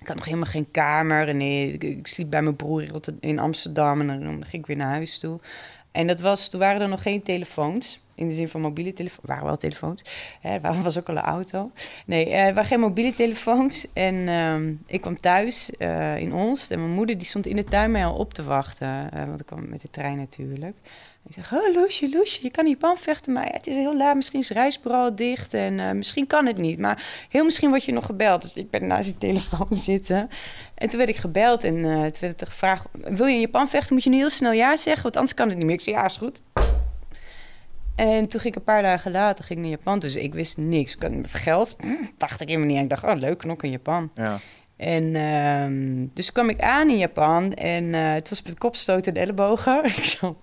ik 0.00 0.06
had 0.06 0.16
nog 0.16 0.24
helemaal 0.24 0.50
geen 0.50 0.70
kamer. 0.70 1.28
En 1.28 1.40
ik, 1.40 2.06
sliep 2.06 2.30
bij 2.30 2.42
mijn 2.42 2.56
broer 2.56 2.82
in, 2.82 3.16
in 3.20 3.38
Amsterdam. 3.38 4.00
En 4.00 4.06
dan 4.06 4.44
ging 4.44 4.62
ik 4.62 4.66
weer 4.66 4.76
naar 4.76 4.94
huis 4.94 5.18
toe. 5.18 5.40
En 5.92 6.06
dat 6.06 6.20
was, 6.20 6.48
toen 6.48 6.60
waren 6.60 6.80
er 6.80 6.88
nog 6.88 7.02
geen 7.02 7.22
telefoons. 7.22 8.00
In 8.16 8.28
de 8.28 8.34
zin 8.34 8.48
van 8.48 8.60
mobiele 8.60 8.92
telefoons. 8.92 9.26
Waren 9.28 9.44
wel 9.44 9.56
telefoons. 9.56 10.02
Hè, 10.40 10.60
wa- 10.60 10.72
was 10.82 10.98
ook 10.98 11.08
al 11.08 11.16
een 11.16 11.22
auto. 11.22 11.70
Nee, 12.06 12.24
eh, 12.30 12.46
er 12.46 12.54
waren 12.54 12.68
geen 12.68 12.80
mobiele 12.80 13.14
telefoons. 13.14 13.86
En 13.92 14.28
ehm, 14.28 14.72
ik 14.86 15.00
kwam 15.00 15.16
thuis 15.20 15.70
eh, 15.76 16.16
in 16.18 16.32
Ons. 16.34 16.68
En 16.68 16.78
mijn 16.80 16.92
moeder 16.94 17.18
die 17.18 17.26
stond 17.26 17.46
in 17.46 17.56
de 17.56 17.64
tuin 17.64 17.90
mij 17.90 18.04
al 18.06 18.14
op 18.14 18.34
te 18.34 18.42
wachten. 18.42 19.10
eh, 19.12 19.24
want 19.26 19.40
ik 19.40 19.46
kwam 19.46 19.68
met 19.68 19.80
de 19.80 19.90
trein 19.90 20.16
natuurlijk. 20.16 20.76
Ik 21.28 21.32
zeg, 21.34 21.52
oh 21.52 21.74
Loesje, 21.74 22.08
Loesje, 22.10 22.38
je 22.42 22.50
kan 22.50 22.64
in 22.64 22.70
Japan 22.70 22.96
vechten, 22.96 23.32
maar 23.32 23.46
het 23.52 23.66
is 23.66 23.74
heel 23.74 23.96
laat. 23.96 24.14
Misschien 24.16 24.40
is 24.40 24.48
het 24.48 24.58
reisbureau 24.58 25.14
dicht 25.14 25.54
en 25.54 25.96
misschien 25.96 26.26
kan 26.26 26.46
het 26.46 26.56
niet. 26.56 26.78
Maar 26.78 27.26
heel 27.28 27.44
misschien 27.44 27.68
word 27.68 27.84
je 27.84 27.92
nog 27.92 28.06
gebeld. 28.06 28.42
Dus 28.42 28.52
ik 28.54 28.70
ben 28.70 28.86
naast 28.86 29.04
die 29.08 29.18
telefoon 29.18 29.68
zitten. 29.90 30.28
En 30.74 30.88
toen 30.88 30.98
werd 30.98 31.10
ik 31.10 31.16
gebeld 31.16 31.64
en 31.64 31.74
toen 31.82 32.20
werd 32.20 32.40
er 32.40 32.46
gevraagd... 32.46 32.84
wil 32.92 33.26
je 33.26 33.34
in 33.34 33.40
Japan 33.40 33.68
vechten, 33.68 33.94
moet 33.94 34.04
je 34.04 34.10
nu 34.10 34.16
heel 34.16 34.30
snel 34.30 34.52
ja 34.52 34.76
zeggen, 34.76 35.02
want 35.02 35.16
anders 35.16 35.34
kan 35.34 35.48
het 35.48 35.56
niet 35.56 35.66
meer. 35.66 35.74
Ik 35.74 35.80
zei, 35.80 35.96
ja, 35.96 36.04
is 36.04 36.16
goed. 36.16 36.40
En 37.96 38.28
toen 38.28 38.40
ging 38.40 38.54
ik 38.54 38.58
een 38.58 38.64
paar 38.64 38.82
dagen 38.82 39.10
later 39.10 39.44
ging 39.44 39.60
naar 39.60 39.68
Japan. 39.68 39.98
Dus 39.98 40.16
ik 40.16 40.34
wist 40.34 40.56
niks. 40.56 40.96
Geld, 41.22 41.76
dacht 42.18 42.40
ik 42.40 42.48
helemaal 42.48 42.68
niet. 42.68 42.82
Ik 42.82 42.88
dacht, 42.88 43.04
oh 43.04 43.14
leuk, 43.14 43.38
knok 43.38 43.62
in 43.62 43.70
Japan. 43.70 44.10
Ja. 44.14 44.38
En 44.76 45.04
uh, 45.04 46.08
dus 46.14 46.32
kwam 46.32 46.48
ik 46.48 46.60
aan 46.60 46.90
in 46.90 46.98
Japan 46.98 47.52
en 47.52 47.84
uh, 47.84 48.12
het 48.12 48.28
was 48.28 48.42
met 48.42 48.58
kopstoten 48.58 49.14
en 49.14 49.20
ellebogen. 49.20 49.84
ik 49.96 50.04
zo... 50.04 50.36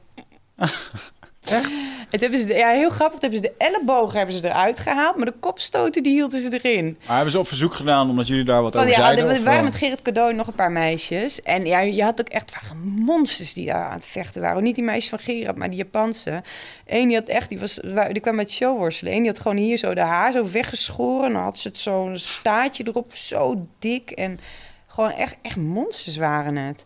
Het 2.13 2.21
hebben 2.21 2.39
ze, 2.39 2.53
ja, 2.53 2.69
heel 2.69 2.89
grappig. 2.89 3.21
hebben 3.21 3.39
ze 3.39 3.45
de 3.45 3.53
ellebogen 3.57 4.17
hebben 4.17 4.35
ze 4.35 4.45
eruit 4.45 4.79
gehaald, 4.79 5.15
maar 5.15 5.25
de 5.25 5.33
kopstoten 5.39 6.03
die 6.03 6.11
hielden 6.11 6.39
ze 6.39 6.59
erin. 6.61 6.97
Maar 7.05 7.15
hebben 7.15 7.31
ze 7.31 7.39
op 7.39 7.47
verzoek 7.47 7.73
gedaan 7.73 8.09
omdat 8.09 8.27
jullie 8.27 8.43
daar 8.43 8.61
wat 8.61 8.75
over 8.75 8.89
ja, 8.89 8.95
zeiden? 8.95 9.29
Er 9.29 9.43
waren 9.43 9.63
met 9.63 9.75
Gerrit 9.75 10.01
Cadeau 10.01 10.33
nog 10.33 10.47
een 10.47 10.55
paar 10.55 10.71
meisjes. 10.71 11.41
En 11.41 11.65
ja, 11.65 11.79
je 11.79 12.03
had 12.03 12.19
ook 12.19 12.29
echt 12.29 12.53
monsters 12.83 13.53
die 13.53 13.65
daar 13.65 13.85
aan 13.85 13.93
het 13.93 14.05
vechten 14.05 14.41
waren. 14.41 14.63
Niet 14.63 14.75
die 14.75 14.83
meisjes 14.83 15.09
van 15.09 15.19
Gerard, 15.19 15.57
maar 15.57 15.69
die 15.69 15.77
Japanse. 15.77 16.41
Eén 16.85 17.07
die 17.07 17.17
had 17.17 17.27
echt, 17.27 17.49
die, 17.49 17.59
was, 17.59 17.79
die 18.11 18.19
kwam 18.19 18.35
met 18.35 18.51
showworstelen. 18.51 19.13
Eén 19.13 19.19
die 19.19 19.31
had 19.31 19.39
gewoon 19.39 19.57
hier 19.57 19.77
zo 19.77 19.93
de 19.93 20.01
haar 20.01 20.31
zo 20.31 20.51
weggeschoren. 20.51 21.33
Dan 21.33 21.41
had 21.41 21.59
ze 21.59 21.67
het 21.67 21.77
zo'n 21.77 22.17
staartje 22.17 22.87
erop, 22.87 23.15
zo 23.15 23.67
dik. 23.79 24.11
En 24.11 24.39
gewoon 24.87 25.11
echt, 25.11 25.35
echt 25.41 25.55
monsters 25.55 26.17
waren 26.17 26.55
het. 26.55 26.83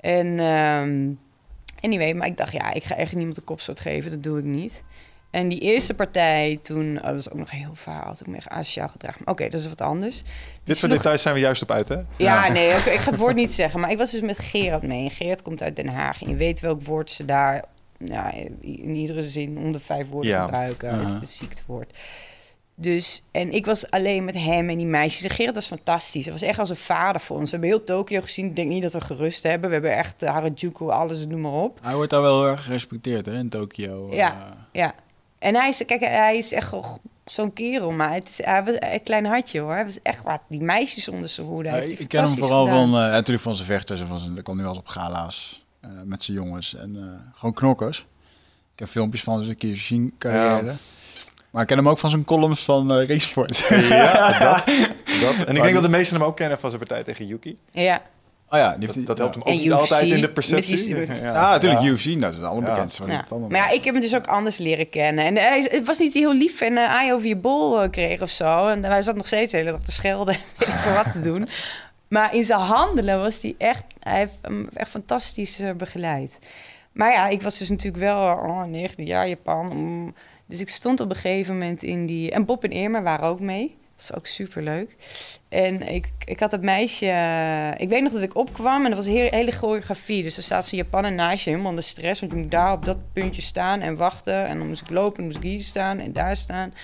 En... 0.00 0.38
Um, 0.38 1.18
Anyway, 1.80 2.14
maar 2.14 2.26
ik 2.26 2.36
dacht, 2.36 2.52
ja, 2.52 2.72
ik 2.72 2.84
ga 2.84 2.94
echt 2.94 3.14
niemand 3.14 3.34
de 3.34 3.40
kopstoot 3.40 3.80
geven. 3.80 4.10
Dat 4.10 4.22
doe 4.22 4.38
ik 4.38 4.44
niet. 4.44 4.82
En 5.30 5.48
die 5.48 5.60
eerste 5.60 5.94
partij 5.94 6.58
toen, 6.62 6.96
oh, 6.96 7.04
dat 7.04 7.14
was 7.14 7.30
ook 7.30 7.38
nog 7.38 7.50
heel 7.50 7.74
vaak, 7.74 8.04
had 8.04 8.20
ik 8.20 8.26
me 8.26 8.36
echt 8.36 8.48
asociaal 8.48 8.88
gedragen. 8.88 9.26
Oké, 9.26 9.48
dat 9.48 9.60
is 9.60 9.68
wat 9.68 9.80
anders. 9.80 10.22
Dit 10.64 10.78
soort 10.78 10.92
details 10.92 11.22
zijn 11.22 11.34
we 11.34 11.40
juist 11.40 11.62
op 11.62 11.70
uit, 11.70 11.88
hè? 11.88 11.96
Ja, 12.16 12.48
nee, 12.48 12.68
ik, 12.68 12.76
ik, 12.76 12.98
ga 12.98 13.10
het 13.10 13.18
woord 13.18 13.34
niet 13.44 13.52
zeggen. 13.52 13.80
Maar 13.80 13.90
ik 13.90 13.98
was 13.98 14.10
dus 14.10 14.20
met 14.20 14.38
Gerard 14.38 14.82
mee. 14.82 15.04
En 15.04 15.10
Gerard 15.10 15.42
komt 15.42 15.62
uit 15.62 15.76
Den 15.76 15.88
Haag. 15.88 16.22
En 16.22 16.28
je 16.28 16.36
weet 16.36 16.60
welk 16.60 16.82
woord 16.82 17.10
ze 17.10 17.24
daar 17.24 17.64
nou, 17.98 18.36
in 18.60 18.94
iedere 18.94 19.28
zin 19.28 19.58
onder 19.58 19.80
vijf 19.80 20.08
woorden 20.08 20.40
gebruiken. 20.40 20.88
Uh 20.88 20.94
-huh. 20.94 21.04
Het 21.04 21.14
is 21.14 21.20
een 21.20 21.46
ziektewoord. 21.46 21.92
Dus, 22.80 23.22
en 23.30 23.52
ik 23.52 23.66
was 23.66 23.90
alleen 23.90 24.24
met 24.24 24.34
hem 24.34 24.68
en 24.68 24.76
die 24.76 24.86
meisjes. 24.86 25.24
En 25.24 25.30
Gerrit 25.30 25.54
was 25.54 25.66
fantastisch. 25.66 26.24
Hij 26.24 26.32
was 26.32 26.42
echt 26.42 26.58
als 26.58 26.70
een 26.70 26.76
vader 26.76 27.20
voor 27.20 27.36
ons. 27.36 27.44
We 27.44 27.50
hebben 27.50 27.68
heel 27.68 27.84
Tokio 27.84 28.20
gezien. 28.20 28.46
Ik 28.46 28.56
denk 28.56 28.68
niet 28.68 28.82
dat 28.82 28.92
we 28.92 29.00
gerust 29.00 29.42
hebben. 29.42 29.68
We 29.68 29.74
hebben 29.74 29.96
echt 29.96 30.22
uh, 30.22 30.30
Harajuku, 30.30 30.88
alles, 30.88 31.26
noem 31.26 31.40
maar 31.40 31.52
op. 31.52 31.78
Hij 31.82 31.94
wordt 31.94 32.10
daar 32.10 32.22
wel 32.22 32.40
heel 32.40 32.50
erg 32.50 32.64
gerespecteerd 32.64 33.26
hè, 33.26 33.38
in 33.38 33.48
Tokio. 33.48 34.08
Ja, 34.14 34.32
uh. 34.32 34.56
ja. 34.72 34.94
En 35.38 35.54
hij 35.54 35.68
is, 35.68 35.84
kijk, 35.86 36.00
hij 36.00 36.36
is 36.36 36.52
echt 36.52 36.74
zo'n 37.24 37.52
kerel. 37.52 37.90
Maar 37.90 38.12
het 38.12 38.28
is, 38.28 38.44
hij 38.44 38.64
was 38.64 38.74
een 38.78 39.02
klein 39.02 39.26
hartje 39.26 39.60
hoor. 39.60 39.72
Hij 39.72 39.84
was 39.84 40.02
echt 40.02 40.22
wat. 40.22 40.40
Die 40.48 40.62
meisjes 40.62 41.08
onder 41.08 41.28
zijn 41.28 41.46
hoede. 41.46 41.96
Ik 41.98 42.08
ken 42.08 42.24
hem 42.24 42.38
vooral 42.38 42.64
gedaan. 42.64 42.90
van, 42.90 43.04
uh, 43.04 43.10
natuurlijk 43.10 43.42
van 43.42 43.54
zijn 43.54 43.68
vechters. 43.68 44.00
En 44.00 44.06
van 44.06 44.18
zijn, 44.18 44.42
komt 44.42 44.56
nu 44.56 44.62
wel 44.62 44.72
eens 44.72 44.80
op 44.80 44.88
gala's 44.88 45.66
met 46.04 46.22
zijn 46.22 46.36
jongens. 46.36 46.74
En 46.74 47.20
gewoon 47.34 47.54
knokkers. 47.54 47.98
Ik 48.72 48.78
heb 48.78 48.88
filmpjes 48.88 49.22
van 49.22 49.44
zijn 49.44 49.56
keer 49.56 49.76
zien 49.76 50.14
carrière. 50.18 50.66
Ja. 50.66 50.74
Maar 51.50 51.62
ik 51.62 51.68
ken 51.68 51.76
hem 51.76 51.88
ook 51.88 51.98
van 51.98 52.10
zijn 52.10 52.24
columns 52.24 52.64
van 52.64 52.92
uh, 52.92 53.08
Racesport. 53.08 53.66
Ja, 53.68 54.28
dat, 54.38 54.66
dat. 55.36 55.46
En 55.46 55.56
ik 55.56 55.62
denk 55.62 55.74
dat 55.74 55.82
de 55.82 55.88
meesten 55.88 56.16
hem 56.16 56.26
ook 56.26 56.36
kennen 56.36 56.58
van 56.58 56.70
zijn 56.70 56.82
partij 56.86 57.02
tegen 57.02 57.26
Yuki. 57.26 57.58
Ja. 57.70 58.02
Oh 58.50 58.58
ja, 58.58 58.76
dat, 58.78 58.94
dat 59.04 59.18
helpt 59.18 59.34
hem 59.34 59.42
ook 59.42 59.60
niet 59.60 59.72
altijd 59.72 60.10
in 60.10 60.20
de 60.20 60.30
perceptie. 60.30 60.88
Ja, 60.88 61.14
ja, 61.14 61.50
natuurlijk, 61.50 61.82
ja. 61.82 61.88
UFC, 61.88 62.20
dat 62.20 62.34
is 62.34 62.42
allerbekendste. 62.42 63.06
Ja. 63.06 63.24
Ja. 63.30 63.36
Maar 63.36 63.60
ja, 63.60 63.68
ik 63.68 63.84
heb 63.84 63.94
hem 63.94 64.02
dus 64.02 64.14
ook 64.14 64.26
anders 64.26 64.58
leren 64.58 64.88
kennen. 64.88 65.24
En 65.24 65.36
hij, 65.36 65.68
het 65.70 65.86
was 65.86 65.98
niet 65.98 66.14
heel 66.14 66.34
lief 66.34 66.60
en 66.60 66.72
uh, 66.72 66.88
hij 66.88 67.12
over 67.12 67.28
je 67.28 67.36
bol 67.36 67.82
uh, 67.82 67.90
kreeg 67.90 68.20
of 68.20 68.30
zo. 68.30 68.68
En 68.68 68.84
hij 68.84 69.02
zat 69.02 69.16
nog 69.16 69.26
steeds 69.26 69.50
de 69.50 69.58
hele 69.58 69.70
dag 69.70 69.80
te 69.80 69.92
schelden 69.92 70.36
voor 70.82 70.92
wat 70.92 71.12
te 71.12 71.20
doen. 71.20 71.48
Maar 72.08 72.34
in 72.34 72.44
zijn 72.44 72.60
handelen 72.60 73.20
was 73.20 73.42
hij 73.42 73.54
echt, 73.58 73.84
hij 74.00 74.18
heeft 74.18 74.38
hem 74.42 74.68
echt 74.72 74.90
fantastisch 74.90 75.62
begeleid. 75.76 76.38
Maar 76.92 77.12
ja, 77.12 77.28
ik 77.28 77.42
was 77.42 77.58
dus 77.58 77.68
natuurlijk 77.68 78.02
wel 78.02 78.18
oh, 78.18 78.62
19 78.64 79.06
jaar 79.06 79.28
Japan. 79.28 79.70
Um, 79.70 80.14
dus 80.48 80.60
ik 80.60 80.68
stond 80.68 81.00
op 81.00 81.10
een 81.10 81.16
gegeven 81.16 81.52
moment 81.52 81.82
in 81.82 82.06
die... 82.06 82.30
En 82.30 82.44
Bob 82.44 82.64
en 82.64 82.70
Irma 82.70 83.02
waren 83.02 83.26
ook 83.26 83.40
mee. 83.40 83.76
Dat 83.96 84.10
is 84.10 84.14
ook 84.14 84.26
super 84.26 84.62
leuk. 84.62 84.96
En 85.48 85.82
ik, 85.82 86.10
ik 86.24 86.40
had 86.40 86.50
het 86.50 86.62
meisje... 86.62 87.06
Ik 87.76 87.88
weet 87.88 88.02
nog 88.02 88.12
dat 88.12 88.22
ik 88.22 88.36
opkwam 88.36 88.84
en 88.84 88.90
dat 88.90 89.04
was 89.04 89.14
hele, 89.30 89.52
choreografie. 89.52 90.22
Dus 90.22 90.36
er 90.36 90.42
staat 90.42 90.66
ze 90.66 90.76
Japan 90.76 91.04
en 91.04 91.30
je 91.30 91.50
helemaal 91.50 91.68
onder 91.70 91.84
stress. 91.84 92.20
Want 92.20 92.32
je 92.32 92.38
moet 92.38 92.50
daar 92.50 92.72
op 92.72 92.84
dat 92.84 93.12
puntje 93.12 93.42
staan 93.42 93.80
en 93.80 93.96
wachten. 93.96 94.46
En 94.46 94.58
dan 94.58 94.66
moest 94.66 94.80
ik 94.80 94.90
lopen 94.90 95.18
en 95.18 95.24
moest 95.24 95.36
ik 95.36 95.42
hier 95.42 95.62
staan 95.62 95.98
en 95.98 96.12
daar 96.12 96.36
staan. 96.36 96.74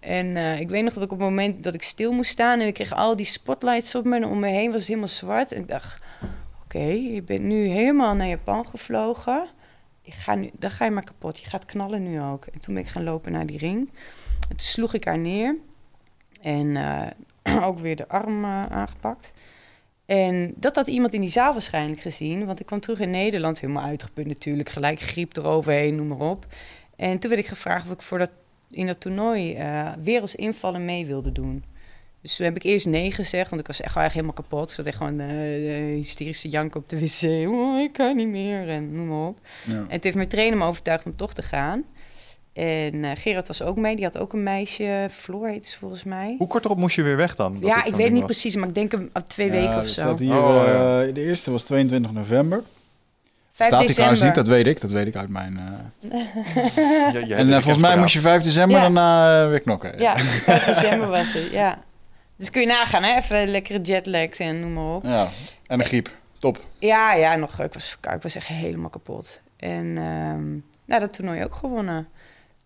En 0.00 0.26
uh, 0.26 0.60
ik 0.60 0.68
weet 0.68 0.84
nog 0.84 0.94
dat 0.94 1.02
ik 1.02 1.12
op 1.12 1.18
het 1.18 1.28
moment 1.28 1.62
dat 1.62 1.74
ik 1.74 1.82
stil 1.82 2.12
moest 2.12 2.30
staan... 2.30 2.60
en 2.60 2.66
ik 2.66 2.74
kreeg 2.74 2.94
al 2.94 3.16
die 3.16 3.26
spotlights 3.26 3.94
op 3.94 4.04
me 4.04 4.16
en 4.16 4.24
om 4.24 4.38
me 4.38 4.48
heen 4.48 4.70
was 4.70 4.78
het 4.78 4.88
helemaal 4.88 5.08
zwart. 5.08 5.52
En 5.52 5.60
ik 5.60 5.68
dacht, 5.68 6.02
oké, 6.22 6.76
okay, 6.76 7.00
je 7.00 7.22
bent 7.22 7.42
nu 7.42 7.66
helemaal 7.66 8.14
naar 8.14 8.28
Japan 8.28 8.66
gevlogen 8.66 9.48
ik 10.02 10.12
ga 10.12 10.34
nu, 10.34 10.50
dan 10.58 10.70
ga 10.70 10.84
je 10.84 10.90
maar 10.90 11.04
kapot. 11.04 11.38
Je 11.38 11.48
gaat 11.48 11.64
knallen 11.64 12.02
nu 12.02 12.20
ook. 12.20 12.46
En 12.46 12.60
toen 12.60 12.74
ben 12.74 12.82
ik 12.82 12.88
gaan 12.88 13.04
lopen 13.04 13.32
naar 13.32 13.46
die 13.46 13.58
ring. 13.58 13.90
En 14.40 14.56
toen 14.56 14.58
sloeg 14.58 14.94
ik 14.94 15.04
haar 15.04 15.18
neer. 15.18 15.56
En 16.40 16.66
uh, 16.66 17.06
ook 17.68 17.78
weer 17.78 17.96
de 17.96 18.08
arm 18.08 18.44
uh, 18.44 18.66
aangepakt. 18.66 19.32
En 20.06 20.54
dat 20.56 20.76
had 20.76 20.86
iemand 20.86 21.14
in 21.14 21.20
die 21.20 21.30
zaal 21.30 21.52
waarschijnlijk 21.52 22.00
gezien. 22.00 22.46
Want 22.46 22.60
ik 22.60 22.66
kwam 22.66 22.80
terug 22.80 23.00
in 23.00 23.10
Nederland, 23.10 23.60
helemaal 23.60 23.84
uitgeput 23.84 24.26
natuurlijk. 24.26 24.68
Gelijk 24.68 25.00
griep 25.00 25.36
eroverheen, 25.36 25.94
noem 25.94 26.06
maar 26.06 26.28
op. 26.30 26.46
En 26.96 27.18
toen 27.18 27.30
werd 27.30 27.42
ik 27.42 27.48
gevraagd 27.48 27.86
of 27.86 27.92
ik 27.92 28.02
voor 28.02 28.18
dat, 28.18 28.30
in 28.70 28.86
dat 28.86 29.00
toernooi 29.00 29.58
uh, 29.58 29.92
werelds 30.02 30.34
invallen 30.34 30.84
mee 30.84 31.06
wilde 31.06 31.32
doen. 31.32 31.64
Dus 32.22 32.36
toen 32.36 32.46
heb 32.46 32.56
ik 32.56 32.62
eerst 32.62 32.86
nee 32.86 33.12
gezegd, 33.12 33.48
want 33.48 33.60
ik 33.60 33.66
was 33.66 33.80
echt 33.80 33.94
wel 33.94 34.04
echt 34.04 34.12
helemaal 34.12 34.34
kapot. 34.34 34.70
Ik 34.70 34.74
zat 34.76 34.86
echt 34.86 34.96
gewoon 34.96 35.20
uh, 35.20 35.94
hysterische 35.94 36.48
jank 36.48 36.74
op 36.74 36.88
de 36.88 36.98
wc. 36.98 37.22
Oh, 37.52 37.80
ik 37.80 37.92
kan 37.92 38.16
niet 38.16 38.28
meer 38.28 38.68
en 38.68 38.94
noem 38.94 39.08
maar 39.08 39.26
op. 39.26 39.38
Ja. 39.64 39.74
En 39.74 39.86
toen 39.86 40.00
heeft 40.00 40.14
mijn 40.14 40.28
trainer 40.28 40.58
me 40.58 40.64
overtuigd 40.64 41.04
om 41.04 41.16
toch 41.16 41.32
te 41.32 41.42
gaan. 41.42 41.84
En 42.52 42.94
uh, 42.94 43.10
Gerard 43.14 43.46
was 43.46 43.62
ook 43.62 43.76
mee, 43.76 43.96
die 43.96 44.04
had 44.04 44.18
ook 44.18 44.32
een 44.32 44.42
meisje, 44.42 45.08
Floor 45.10 45.48
heet 45.48 45.66
ze 45.66 45.78
volgens 45.78 46.04
mij. 46.04 46.34
Hoe 46.38 46.46
kort 46.46 46.64
erop 46.64 46.78
moest 46.78 46.96
je 46.96 47.02
weer 47.02 47.16
weg 47.16 47.36
dan? 47.36 47.58
Ja, 47.60 47.84
ik 47.84 47.94
weet 47.94 48.10
niet 48.10 48.22
was? 48.22 48.30
precies, 48.30 48.56
maar 48.56 48.68
ik 48.68 48.74
denk 48.74 48.92
een, 48.92 49.10
twee 49.26 49.46
ja, 49.46 49.52
weken 49.52 49.78
of 49.78 49.88
zo. 49.88 50.16
Hier, 50.16 50.36
oh, 50.36 50.62
ja. 50.66 51.04
uh, 51.04 51.14
de 51.14 51.20
eerste 51.20 51.50
was 51.50 51.62
22 51.62 52.12
november. 52.12 52.62
5 53.52 53.68
Staat 53.68 53.84
hij 53.84 53.94
trouwens 53.94 54.22
niet, 54.22 54.34
dat 54.34 54.46
weet 54.46 54.66
ik. 54.66 54.80
Dat 54.80 54.90
weet 54.90 55.06
ik 55.06 55.16
uit 55.16 55.28
mijn... 55.28 55.58
Uh... 56.02 57.26
ja, 57.28 57.36
en 57.36 57.52
volgens 57.52 57.80
mij 57.80 57.98
moest 57.98 58.12
je 58.12 58.20
5 58.20 58.42
december 58.42 58.80
daarna 58.80 59.48
weer 59.48 59.60
knokken. 59.60 59.98
Ja, 59.98 60.16
5 60.18 60.64
december 60.64 61.08
was 61.08 61.32
het, 61.32 61.50
ja. 61.50 61.78
Dus 62.42 62.50
kun 62.50 62.60
je 62.60 62.66
nagaan, 62.66 63.02
hè? 63.02 63.16
Even 63.16 63.48
lekkere 63.48 63.80
jetlags 63.80 64.38
en 64.38 64.60
noem 64.60 64.72
maar 64.72 64.94
op. 64.94 65.04
Ja, 65.04 65.28
en 65.66 65.78
een 65.78 65.84
griep. 65.84 66.10
Top. 66.38 66.60
Ja, 66.78 67.14
ja, 67.14 67.36
nog. 67.36 67.60
Ik 67.60 67.72
was, 67.72 67.96
ik 68.14 68.22
was 68.22 68.34
echt 68.34 68.46
helemaal 68.46 68.90
kapot. 68.90 69.40
En 69.56 69.86
um, 69.86 70.64
nou, 70.84 71.00
dat 71.00 71.12
toernooi 71.12 71.44
ook 71.44 71.54
gewonnen. 71.54 72.08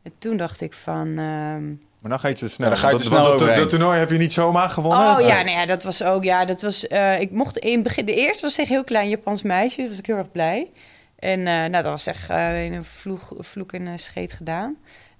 En 0.02 0.12
toen 0.18 0.36
dacht 0.36 0.60
ik 0.60 0.74
van... 0.74 1.18
Um, 1.18 1.82
maar 2.00 2.10
dan 2.10 2.20
ga 2.20 2.28
je 2.28 2.34
te 2.34 2.48
snel. 2.48 2.70
Ja, 2.70 2.76
ga 2.76 2.90
je 2.90 2.96
te 2.96 3.04
snel 3.04 3.22
want 3.22 3.38
dat, 3.38 3.56
dat, 3.56 3.68
toernooi 3.68 3.98
heb 3.98 4.10
je 4.10 4.18
niet 4.18 4.32
zomaar 4.32 4.70
gewonnen. 4.70 5.16
Oh 5.16 5.26
ja, 5.26 5.42
nee, 5.42 5.54
ja, 5.54 5.66
dat 5.66 5.82
was 5.82 6.02
ook. 6.02 6.24
Ja, 6.24 6.44
dat 6.44 6.62
was. 6.62 6.88
Uh, 6.88 7.20
ik 7.20 7.30
mocht 7.30 7.58
in 7.58 7.82
begin. 7.82 8.04
De 8.04 8.14
eerste 8.14 8.42
was 8.42 8.58
echt 8.58 8.68
heel 8.68 8.84
klein 8.84 9.08
Japans 9.08 9.42
meisje. 9.42 9.80
Dus 9.80 9.88
was 9.88 9.98
ik 9.98 10.06
heel 10.06 10.16
erg 10.16 10.32
blij. 10.32 10.70
En 11.18 11.38
uh, 11.38 11.44
nou, 11.44 11.70
dat 11.70 11.84
was 11.84 12.06
echt 12.06 12.30
uh, 12.30 12.64
een 12.64 12.84
vloek, 12.84 13.22
vloek 13.38 13.72
en 13.72 13.98
scheet 13.98 14.32
gedaan. 14.32 14.76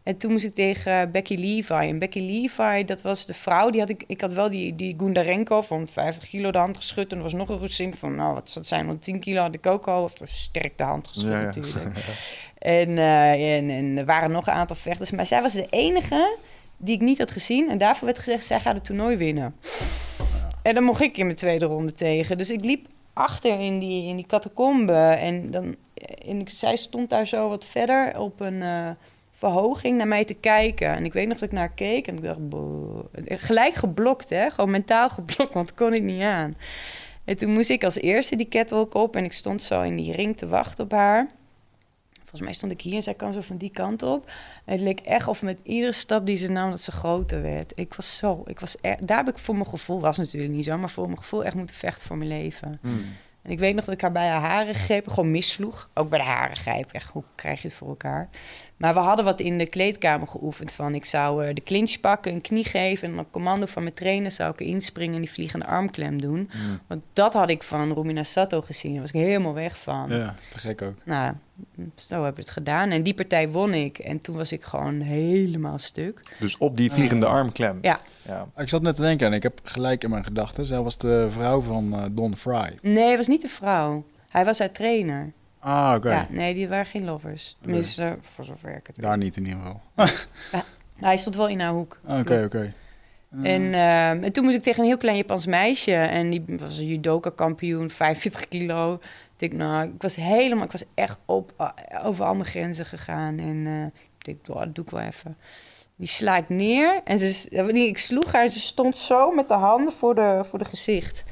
En 0.06 0.16
toen 0.16 0.32
moest 0.32 0.44
ik 0.44 0.54
tegen 0.54 1.10
Becky 1.10 1.34
Levi. 1.34 1.88
En 1.88 1.98
Becky 1.98 2.20
Levi, 2.20 2.84
dat 2.84 3.02
was 3.02 3.26
de 3.26 3.34
vrouw. 3.34 3.70
Die 3.70 3.80
had 3.80 3.88
ik, 3.88 4.04
ik 4.06 4.20
had 4.20 4.32
wel 4.32 4.50
die, 4.50 4.74
die 4.74 4.94
Gundarenko 4.98 5.62
van 5.62 5.88
50 5.88 6.28
kilo 6.28 6.50
de 6.50 6.58
hand 6.58 6.76
geschud. 6.76 7.10
En 7.10 7.16
er 7.16 7.22
was 7.22 7.32
nog 7.32 7.48
een 7.48 7.58
Russin 7.58 7.94
van, 7.94 8.14
nou, 8.14 8.34
wat 8.34 8.46
zou 8.50 8.58
het 8.58 8.66
zijn? 8.66 8.86
Want 8.86 9.02
10 9.02 9.20
kilo 9.20 9.40
had 9.40 9.54
ik 9.54 9.66
ook 9.66 9.88
al. 9.88 10.10
Sterk 10.22 10.78
de 10.78 10.84
hand 10.84 11.08
geschud 11.08 11.30
ja, 11.30 11.42
natuurlijk. 11.42 11.86
en, 12.58 12.90
uh, 12.90 13.56
en, 13.56 13.70
en 13.70 13.96
er 13.96 14.04
waren 14.04 14.30
nog 14.30 14.46
een 14.46 14.52
aantal 14.52 14.76
vechters. 14.76 15.10
Maar 15.10 15.26
zij 15.26 15.42
was 15.42 15.52
de 15.52 15.66
enige 15.70 16.36
die 16.76 16.94
ik 16.94 17.00
niet 17.00 17.18
had 17.18 17.30
gezien. 17.30 17.70
En 17.70 17.78
daarvoor 17.78 18.06
werd 18.06 18.18
gezegd, 18.18 18.44
zij 18.44 18.60
gaat 18.60 18.74
het 18.74 18.84
toernooi 18.84 19.16
winnen. 19.16 19.54
En 20.62 20.74
dan 20.74 20.84
mocht 20.84 21.00
ik 21.00 21.16
in 21.16 21.24
mijn 21.24 21.38
tweede 21.38 21.64
ronde 21.64 21.92
tegen. 21.92 22.38
Dus 22.38 22.50
ik 22.50 22.64
liep 22.64 22.86
achter 23.12 23.60
in 23.60 23.78
die, 23.78 24.08
in 24.08 24.16
die 24.16 24.26
catacombe. 24.26 24.92
En, 25.18 25.50
dan, 25.50 25.76
en 26.28 26.40
ik, 26.40 26.48
zij 26.48 26.76
stond 26.76 27.10
daar 27.10 27.26
zo 27.26 27.48
wat 27.48 27.64
verder 27.64 28.18
op 28.18 28.40
een... 28.40 28.56
Uh, 28.56 28.90
verhoging 29.36 29.96
naar 29.96 30.08
mij 30.08 30.24
te 30.24 30.34
kijken. 30.34 30.88
En 30.88 31.04
ik 31.04 31.12
weet 31.12 31.28
nog 31.28 31.38
dat 31.38 31.48
ik 31.48 31.54
naar 31.54 31.72
keek 31.72 32.06
en 32.06 32.16
ik 32.16 32.22
dacht, 32.22 32.48
boh. 32.48 33.04
gelijk 33.26 33.74
geblokt, 33.74 34.30
hè? 34.30 34.50
Gewoon 34.50 34.70
mentaal 34.70 35.08
geblokt, 35.08 35.54
want 35.54 35.74
kon 35.74 35.92
ik 35.92 36.02
niet 36.02 36.22
aan. 36.22 36.54
En 37.24 37.36
toen 37.36 37.52
moest 37.52 37.70
ik 37.70 37.84
als 37.84 37.96
eerste 38.00 38.36
die 38.36 38.48
catwalk 38.48 38.94
op 38.94 39.16
en 39.16 39.24
ik 39.24 39.32
stond 39.32 39.62
zo 39.62 39.82
in 39.82 39.96
die 39.96 40.12
ring 40.12 40.36
te 40.36 40.46
wachten 40.46 40.84
op 40.84 40.90
haar. 40.90 41.26
Volgens 42.14 42.40
mij 42.40 42.52
stond 42.52 42.72
ik 42.72 42.80
hier 42.80 42.94
en 42.94 43.02
zij 43.02 43.14
kwam 43.14 43.32
zo 43.32 43.40
van 43.40 43.56
die 43.56 43.70
kant 43.70 44.02
op. 44.02 44.30
En 44.64 44.72
het 44.72 44.80
leek 44.80 45.00
echt 45.00 45.28
of 45.28 45.42
met 45.42 45.58
iedere 45.62 45.92
stap 45.92 46.26
die 46.26 46.36
ze 46.36 46.50
nam 46.50 46.70
dat 46.70 46.80
ze 46.80 46.92
groter 46.92 47.42
werd. 47.42 47.72
Ik 47.74 47.94
was 47.94 48.16
zo, 48.16 48.42
ik 48.46 48.60
was 48.60 48.76
daar 49.00 49.16
heb 49.16 49.28
ik 49.28 49.38
voor 49.38 49.54
mijn 49.54 49.66
gevoel, 49.66 50.00
was 50.00 50.16
natuurlijk 50.16 50.52
niet 50.52 50.64
zo, 50.64 50.78
maar 50.78 50.90
voor 50.90 51.06
mijn 51.06 51.18
gevoel 51.18 51.44
echt 51.44 51.54
moeten 51.54 51.76
vechten 51.76 52.06
voor 52.06 52.16
mijn 52.16 52.30
leven. 52.30 52.78
Hmm. 52.82 53.04
En 53.46 53.52
ik 53.52 53.58
weet 53.58 53.74
nog 53.74 53.84
dat 53.84 53.94
ik 53.94 54.00
haar 54.00 54.12
bij 54.12 54.28
haar 54.28 54.40
haren 54.40 54.74
gegrepen, 54.74 55.12
gewoon 55.12 55.30
missloeg. 55.30 55.88
Ook 55.94 56.08
bij 56.08 56.18
de 56.18 56.24
haren 56.24 56.56
grijpen. 56.56 56.94
Echt, 56.94 57.10
hoe 57.10 57.22
krijg 57.34 57.62
je 57.62 57.68
het 57.68 57.76
voor 57.76 57.88
elkaar? 57.88 58.28
Maar 58.76 58.94
we 58.94 59.00
hadden 59.00 59.24
wat 59.24 59.40
in 59.40 59.58
de 59.58 59.66
kleedkamer 59.66 60.28
geoefend 60.28 60.72
van... 60.72 60.94
ik 60.94 61.04
zou 61.04 61.44
eh, 61.44 61.54
de 61.54 61.62
clinch 61.62 62.00
pakken, 62.00 62.32
een 62.32 62.40
knie 62.40 62.64
geven... 62.64 63.12
en 63.12 63.18
op 63.18 63.32
commando 63.32 63.66
van 63.66 63.82
mijn 63.82 63.94
trainer 63.94 64.30
zou 64.30 64.52
ik 64.52 64.60
inspringen... 64.60 65.14
en 65.14 65.20
die 65.20 65.30
vliegende 65.30 65.66
armklem 65.66 66.20
doen. 66.20 66.50
Mm. 66.54 66.80
Want 66.86 67.02
dat 67.12 67.32
had 67.32 67.50
ik 67.50 67.62
van 67.62 67.92
Romina 67.92 68.22
Sato 68.22 68.60
gezien. 68.60 68.92
Daar 68.92 69.00
was 69.00 69.10
ik 69.10 69.20
helemaal 69.20 69.54
weg 69.54 69.78
van. 69.78 70.10
Ja, 70.10 70.34
te 70.52 70.58
gek 70.58 70.82
ook. 70.82 70.94
Nou, 71.04 71.34
zo 71.94 72.24
heb 72.24 72.32
ik 72.32 72.38
het 72.38 72.50
gedaan. 72.50 72.90
En 72.90 73.02
die 73.02 73.14
partij 73.14 73.50
won 73.50 73.74
ik. 73.74 73.98
En 73.98 74.20
toen 74.20 74.36
was 74.36 74.52
ik 74.52 74.64
gewoon 74.64 75.00
helemaal 75.00 75.78
stuk. 75.78 76.20
Dus 76.40 76.58
op 76.58 76.76
die 76.76 76.92
vliegende 76.92 77.26
armklem. 77.26 77.78
Ja. 77.82 77.98
ja. 78.22 78.48
Ik 78.56 78.68
zat 78.68 78.82
net 78.82 78.96
te 78.96 79.02
denken 79.02 79.26
en 79.26 79.32
ik 79.32 79.42
heb 79.42 79.60
gelijk 79.62 80.04
in 80.04 80.10
mijn 80.10 80.24
gedachten. 80.24 80.66
Zij 80.66 80.80
was 80.80 80.98
de 80.98 81.26
vrouw 81.30 81.60
van 81.60 81.92
eh, 81.92 82.04
Don 82.10 82.36
Fry. 82.36 82.78
Nee, 82.82 83.08
het 83.08 83.16
was 83.16 83.26
niet 83.26 83.42
de 83.42 83.48
vrouw. 83.48 84.04
Hij 84.28 84.44
was 84.44 84.58
haar 84.58 84.72
trainer. 84.72 85.32
Ah, 85.66 85.94
oké. 85.96 86.10
Ja, 86.10 86.26
nee, 86.30 86.54
die 86.54 86.68
waren 86.68 86.86
geen 86.86 87.04
lovers. 87.04 87.56
Tenminste, 87.60 88.04
eh, 88.04 88.12
voor 88.20 88.44
zover 88.44 88.76
ik 88.76 88.86
het 88.86 88.96
weet. 88.96 89.06
Daar 89.06 89.16
niet 89.16 89.36
in 89.36 89.44
ieder 89.46 89.58
geval. 89.58 89.80
Hij 90.96 91.16
stond 91.16 91.36
wel 91.36 91.48
in 91.48 91.60
haar 91.60 91.72
hoek. 91.72 92.00
Oké, 92.04 92.42
oké. 92.44 92.72
En, 93.42 93.74
ehm, 93.74 94.22
en 94.22 94.32
toen 94.32 94.44
moest 94.44 94.56
ik 94.56 94.62
tegen 94.62 94.80
een 94.80 94.88
heel 94.88 94.96
klein 94.96 95.16
Japans 95.16 95.46
meisje. 95.46 95.94
En 95.94 96.30
die 96.30 96.44
was 96.46 96.78
een 96.78 96.86
judoka-kampioen, 96.86 97.90
45 97.90 98.48
kilo. 98.48 98.94
Ik 98.94 99.00
denk, 99.36 99.52
nou, 99.52 99.86
ik 99.86 100.02
was 100.02 100.14
helemaal... 100.14 100.64
Ik 100.64 100.72
was 100.72 100.84
echt 100.94 101.18
op, 101.24 101.52
eh, 101.56 101.68
over 102.04 102.24
alle 102.24 102.44
grenzen 102.44 102.86
gegaan. 102.86 103.38
En 103.38 103.66
eh, 103.66 104.00
ik 104.18 104.24
denk, 104.24 104.38
oh, 104.48 104.64
dat 104.64 104.74
doe 104.74 104.84
ik 104.84 104.90
wel 104.90 105.00
even. 105.00 105.36
Die 105.96 106.08
sla 106.08 106.36
ik 106.36 106.48
neer. 106.48 107.00
En 107.04 107.18
ze, 107.18 107.48
ik 107.72 107.98
sloeg 107.98 108.32
haar. 108.32 108.48
Ze 108.48 108.60
stond 108.60 108.98
zo 108.98 109.30
met 109.30 109.48
de 109.48 109.54
handen 109.54 109.92
voor 109.92 110.14
de, 110.14 110.40
voor 110.44 110.58
de 110.58 110.64
gezicht. 110.64 111.24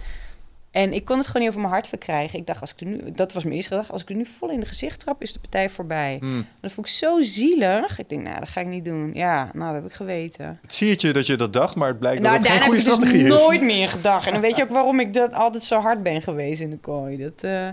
En 0.74 0.92
ik 0.92 1.04
kon 1.04 1.16
het 1.16 1.26
gewoon 1.26 1.42
niet 1.42 1.50
over 1.50 1.60
mijn 1.62 1.72
hart 1.72 1.88
verkrijgen. 1.88 2.38
Ik 2.38 2.46
dacht, 2.46 2.60
als 2.60 2.72
ik 2.72 2.80
er 2.80 2.87
nu, 2.87 3.10
dat 3.12 3.32
was 3.32 3.42
mijn 3.42 3.54
eerste 3.56 3.70
gedachte. 3.70 3.92
Als 3.92 4.02
ik 4.02 4.08
er 4.08 4.14
nu 4.14 4.26
vol 4.26 4.50
in 4.50 4.60
de 4.60 4.66
gezicht 4.66 5.00
trap, 5.00 5.22
is 5.22 5.32
de 5.32 5.38
partij 5.38 5.70
voorbij. 5.70 6.16
Hmm. 6.20 6.46
Dat 6.60 6.72
vond 6.72 6.87
ik 6.87 6.92
zo 6.92 7.22
zielig. 7.22 7.98
Ik 7.98 8.08
denk, 8.08 8.22
nou, 8.22 8.38
dat 8.38 8.48
ga 8.48 8.60
ik 8.60 8.66
niet 8.66 8.84
doen. 8.84 9.10
Ja, 9.12 9.50
nou, 9.52 9.72
dat 9.72 9.82
heb 9.82 9.90
ik 9.90 9.96
geweten. 9.96 10.58
Het 10.62 10.74
zie 10.74 10.96
je 10.98 11.12
dat 11.12 11.26
je 11.26 11.37
dat 11.37 11.52
dacht, 11.52 11.76
maar 11.76 11.88
het 11.88 11.98
blijkt 11.98 12.22
Nou, 12.22 12.38
dat 12.38 12.42
het 12.42 12.50
daar 12.50 12.60
geen 12.60 12.72
heb 12.74 12.82
goede 12.82 12.92
ik 12.92 12.98
dus 13.00 13.08
strategie 13.08 13.38
is. 13.38 13.44
nooit 13.44 13.62
meer 13.62 13.88
gedacht. 13.88 14.26
En 14.26 14.32
dan 14.32 14.40
weet 14.40 14.56
je 14.56 14.62
ook 14.62 14.70
waarom 14.70 15.00
ik 15.00 15.14
dat 15.14 15.32
altijd 15.32 15.64
zo 15.64 15.80
hard 15.80 16.02
ben 16.02 16.22
geweest 16.22 16.60
in 16.60 16.70
de 16.70 16.78
kooi. 16.78 17.16
Dat, 17.16 17.42
eh, 17.42 17.68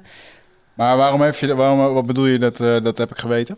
Maar 0.73 0.97
waarom 0.97 1.21
heb 1.21 1.35
je 1.35 1.55
waarom, 1.55 1.93
wat 1.93 2.05
bedoel 2.05 2.25
je 2.25 2.39
dat, 2.39 2.59
eh, 2.59 2.81
dat 2.81 2.97
heb 2.97 3.11
ik 3.11 3.17
geweten? 3.17 3.57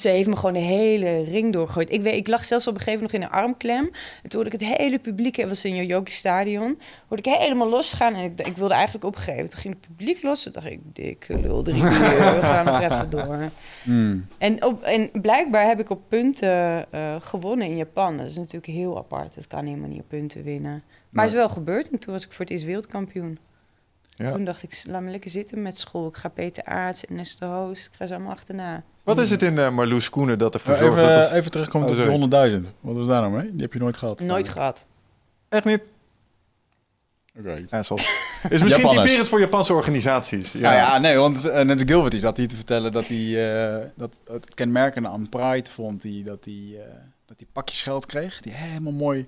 Ze 0.00 0.08
heeft 0.08 0.28
me 0.28 0.36
gewoon 0.36 0.52
de 0.52 0.58
hele 0.58 1.22
ring 1.22 1.52
doorgegooid. 1.52 1.92
Ik, 1.92 2.02
weet, 2.02 2.14
ik 2.14 2.28
lag 2.28 2.44
zelfs 2.44 2.66
op 2.66 2.74
een 2.74 2.80
gegeven 2.80 3.00
moment 3.02 3.20
nog 3.20 3.30
in 3.30 3.36
een 3.36 3.42
armklem. 3.42 3.84
En 4.22 4.28
toen 4.28 4.40
hoorde 4.40 4.56
ik 4.56 4.60
het 4.60 4.78
hele 4.78 4.98
publiek, 4.98 5.36
het 5.36 5.48
was 5.48 5.64
in 5.64 5.74
Yoyogi 5.74 6.12
Stadion, 6.12 6.78
hoorde 7.08 7.30
ik 7.30 7.38
helemaal 7.38 7.68
losgaan. 7.68 8.14
En 8.14 8.22
ik, 8.24 8.46
ik 8.46 8.56
wilde 8.56 8.74
eigenlijk 8.74 9.04
opgeven. 9.04 9.50
Toen 9.50 9.60
ging 9.60 9.74
het 9.74 9.86
publiek 9.88 10.22
los. 10.22 10.42
Toen 10.42 10.52
dacht 10.52 10.66
ik, 10.66 10.80
dikke 10.92 11.38
lul, 11.38 11.62
drie 11.62 11.80
keer, 11.80 11.90
we 11.90 12.38
gaan 12.42 12.64
nog 12.64 12.80
even 12.80 13.10
door. 13.10 13.36
Hmm. 13.82 14.26
En, 14.38 14.64
op, 14.64 14.82
en 14.82 15.10
blijkbaar 15.12 15.66
heb 15.66 15.80
ik 15.80 15.90
op 15.90 16.00
punten 16.08 16.86
eh, 16.92 17.16
gewonnen 17.20 17.66
in 17.66 17.76
Japan. 17.76 18.16
Dat 18.16 18.26
is 18.26 18.36
natuurlijk 18.36 18.66
heel 18.66 18.96
apart. 18.96 19.34
Dat 19.34 19.46
kan 19.46 19.66
helemaal 19.66 19.88
niet 19.88 20.00
op 20.00 20.08
punten 20.08 20.44
winnen. 20.44 20.82
Maar 21.10 21.24
het 21.24 21.32
is 21.32 21.38
wel 21.38 21.48
gebeurd. 21.48 21.90
En 21.90 21.98
toen 21.98 22.12
was 22.12 22.24
ik 22.24 22.32
voor 22.32 22.44
het 22.44 22.50
eerst 22.50 22.64
wereldkampioen. 22.64 23.38
Ja. 24.18 24.32
Toen 24.32 24.44
dacht 24.44 24.62
ik, 24.62 24.82
laat 24.86 25.02
me 25.02 25.10
lekker 25.10 25.30
zitten 25.30 25.62
met 25.62 25.78
school. 25.78 26.08
Ik 26.08 26.16
ga 26.16 26.28
Peter 26.28 26.64
Aarts 26.64 27.04
en 27.04 27.18
Esther 27.18 27.48
Hoos. 27.48 27.86
Ik 27.86 27.90
ga 27.92 28.06
ze 28.06 28.14
allemaal 28.14 28.32
achterna. 28.32 28.82
Wat 29.02 29.18
is 29.18 29.30
het 29.30 29.42
in 29.42 29.54
uh, 29.54 29.70
Marloes 29.70 30.10
Koenen 30.10 30.38
dat 30.38 30.54
ervoor 30.54 30.70
Maar 30.70 30.78
zorgt 30.82 30.98
even, 30.98 31.12
dat 31.12 31.22
het... 31.22 31.32
even 31.32 31.50
terugkomen 31.50 31.88
Oh, 31.88 31.94
tot 31.94 32.02
sorry. 32.04 32.50
die 32.50 32.60
100.000. 32.62 32.74
Wat 32.80 32.96
was 32.96 33.06
daar 33.06 33.20
nou 33.20 33.32
mee? 33.32 33.50
Die 33.52 33.60
heb 33.62 33.72
je 33.72 33.78
nooit 33.78 33.96
gehad. 33.96 34.20
Nooit 34.20 34.48
gehad. 34.48 34.84
Echt 35.48 35.64
niet? 35.64 35.90
Oké. 37.38 37.64
Assel. 37.70 37.98
Is 38.48 38.62
misschien 38.62 38.88
typerend 38.88 39.28
voor 39.28 39.40
Japanse 39.40 39.72
organisaties. 39.74 40.52
Ja, 40.52 40.58
Ja. 40.72 40.76
ja, 40.76 40.98
nee, 40.98 41.16
want 41.16 41.44
uh, 41.46 41.60
net 41.60 41.82
Gilbert 41.86 42.12
die 42.12 42.20
zat 42.20 42.36
hier 42.36 42.48
te 42.48 42.56
vertellen 42.56 42.92
dat 42.92 43.06
hij 43.06 43.52
eh, 43.80 43.86
dat 43.96 44.12
het 44.26 44.54
kenmerkende 44.54 45.08
aan 45.08 45.28
Pride 45.28 45.70
vond 45.70 46.02
hij 46.02 46.22
dat 46.24 46.44
hij 46.44 46.54
eh, 46.76 46.94
dat 47.26 47.36
hij 47.38 47.46
pakjes 47.52 47.82
geld 47.82 48.06
kreeg 48.06 48.40
die 48.40 48.52
helemaal 48.52 48.92
mooi 48.92 49.26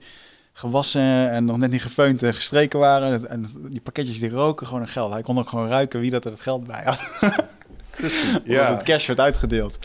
gewassen 0.61 1.31
en 1.31 1.45
nog 1.45 1.57
net 1.57 1.71
niet 1.71 1.83
gefeund 1.83 2.23
en 2.23 2.35
gestreken 2.35 2.79
waren 2.79 3.29
en, 3.29 3.51
die 3.69 3.81
pakketjes 3.81 4.19
die 4.19 4.31
roken 4.31 4.67
gewoon 4.67 4.83
een 4.83 4.89
geld. 4.89 5.13
Hij 5.13 5.23
kon 5.23 5.39
ook 5.39 5.49
gewoon 5.49 5.69
ruiken 5.69 6.01
wie 6.01 6.11
dat 6.11 6.25
er 6.25 6.31
het 6.31 6.41
geld 6.41 6.67
bij 6.67 6.83
had. 6.85 6.99
Crispy. 7.91 8.27
Ja. 8.45 8.75
Het 8.75 8.83
cash 8.83 9.07
werd 9.07 9.21
uitgedeeld. 9.21 9.79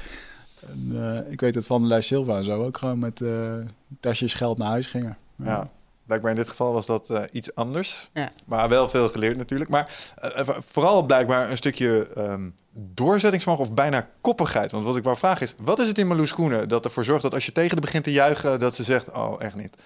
En, 0.68 0.92
eh, 0.94 1.32
ik 1.32 1.40
weet 1.40 1.54
dat 1.54 1.66
Van 1.66 1.80
der 1.80 1.90
Leij 1.90 2.02
Silva 2.02 2.38
en 2.38 2.44
zo 2.44 2.66
ook 2.66 2.78
gewoon 2.78 3.00
met 3.00 3.22
eh, 3.22 3.54
tasjes 4.00 4.34
geld 4.34 4.58
naar 4.58 4.68
huis 4.68 4.88
gingen. 4.88 5.18
Ja. 5.36 5.70
Blijkbaar 6.06 6.32
in 6.32 6.38
dit 6.38 6.50
geval 6.50 6.74
was 6.74 6.86
dat 6.86 7.10
eh, 7.10 7.24
iets 7.32 7.56
anders. 7.56 8.10
Ja. 8.14 8.32
Maar 8.46 8.70
wel 8.70 8.90
veel 8.90 9.10
geleerd 9.10 9.38
natuurlijk. 9.38 9.70
Maar 9.70 10.14
vooral 10.60 11.04
blijkbaar 11.04 11.50
een 11.50 11.58
stukje 11.58 12.08
ehm, 12.14 12.50
doorzettingsvermogen 12.72 13.68
of 13.68 13.74
bijna 13.74 14.10
koppigheid. 14.22 14.72
Want 14.72 14.84
wat 14.84 14.98
ik 14.98 15.04
wou 15.04 15.18
vragen 15.18 15.46
is, 15.46 15.56
wat 15.58 15.80
is 15.80 15.88
het 15.88 15.98
in 15.98 16.08
Marloes 16.08 16.34
Koenen 16.34 16.68
dat 16.68 16.86
ervoor 16.86 17.04
zorgt 17.04 17.22
dat 17.22 17.34
als 17.34 17.46
je 17.46 17.52
tegen 17.52 17.76
de 17.76 17.82
begint 17.82 18.04
te 18.04 18.12
juichen, 18.12 18.60
dat 18.60 18.76
ze 18.76 18.84
zegt, 18.84 19.12
oh 19.12 19.42
echt 19.42 19.56
niet. 19.56 19.78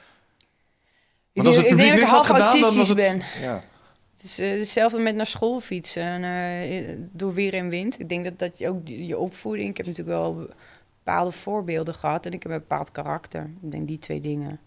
Want 1.43 1.55
als 1.55 1.57
het 1.57 1.67
publiek 1.67 1.87
dat 1.87 1.97
ik 1.97 2.03
niks 2.03 2.17
had 2.17 2.25
gedaan, 2.25 2.61
dan 2.61 2.75
was 2.75 2.89
het... 2.89 2.99
autistisch 2.99 3.41
Ja. 3.41 3.63
Het 4.15 4.23
is 4.23 4.39
eh, 4.39 4.57
hetzelfde 4.57 4.99
met 4.99 5.15
naar 5.15 5.25
school 5.25 5.59
fietsen 5.59 6.23
eh, 6.23 6.95
door 7.11 7.33
weer 7.33 7.53
en 7.53 7.69
wind. 7.69 7.99
Ik 7.99 8.09
denk 8.09 8.23
dat 8.23 8.39
dat 8.39 8.57
je 8.57 8.69
ook 8.69 8.81
je 8.85 9.17
opvoeding. 9.17 9.69
Ik 9.69 9.77
heb 9.77 9.85
natuurlijk 9.85 10.17
wel 10.17 10.47
bepaalde 11.03 11.31
voorbeelden 11.31 11.93
gehad 11.93 12.25
en 12.25 12.31
ik 12.31 12.43
heb 12.43 12.51
een 12.51 12.57
bepaald 12.57 12.91
karakter. 12.91 13.49
Ik 13.61 13.71
denk 13.71 13.87
die 13.87 13.99
twee 13.99 14.21
dingen. 14.21 14.59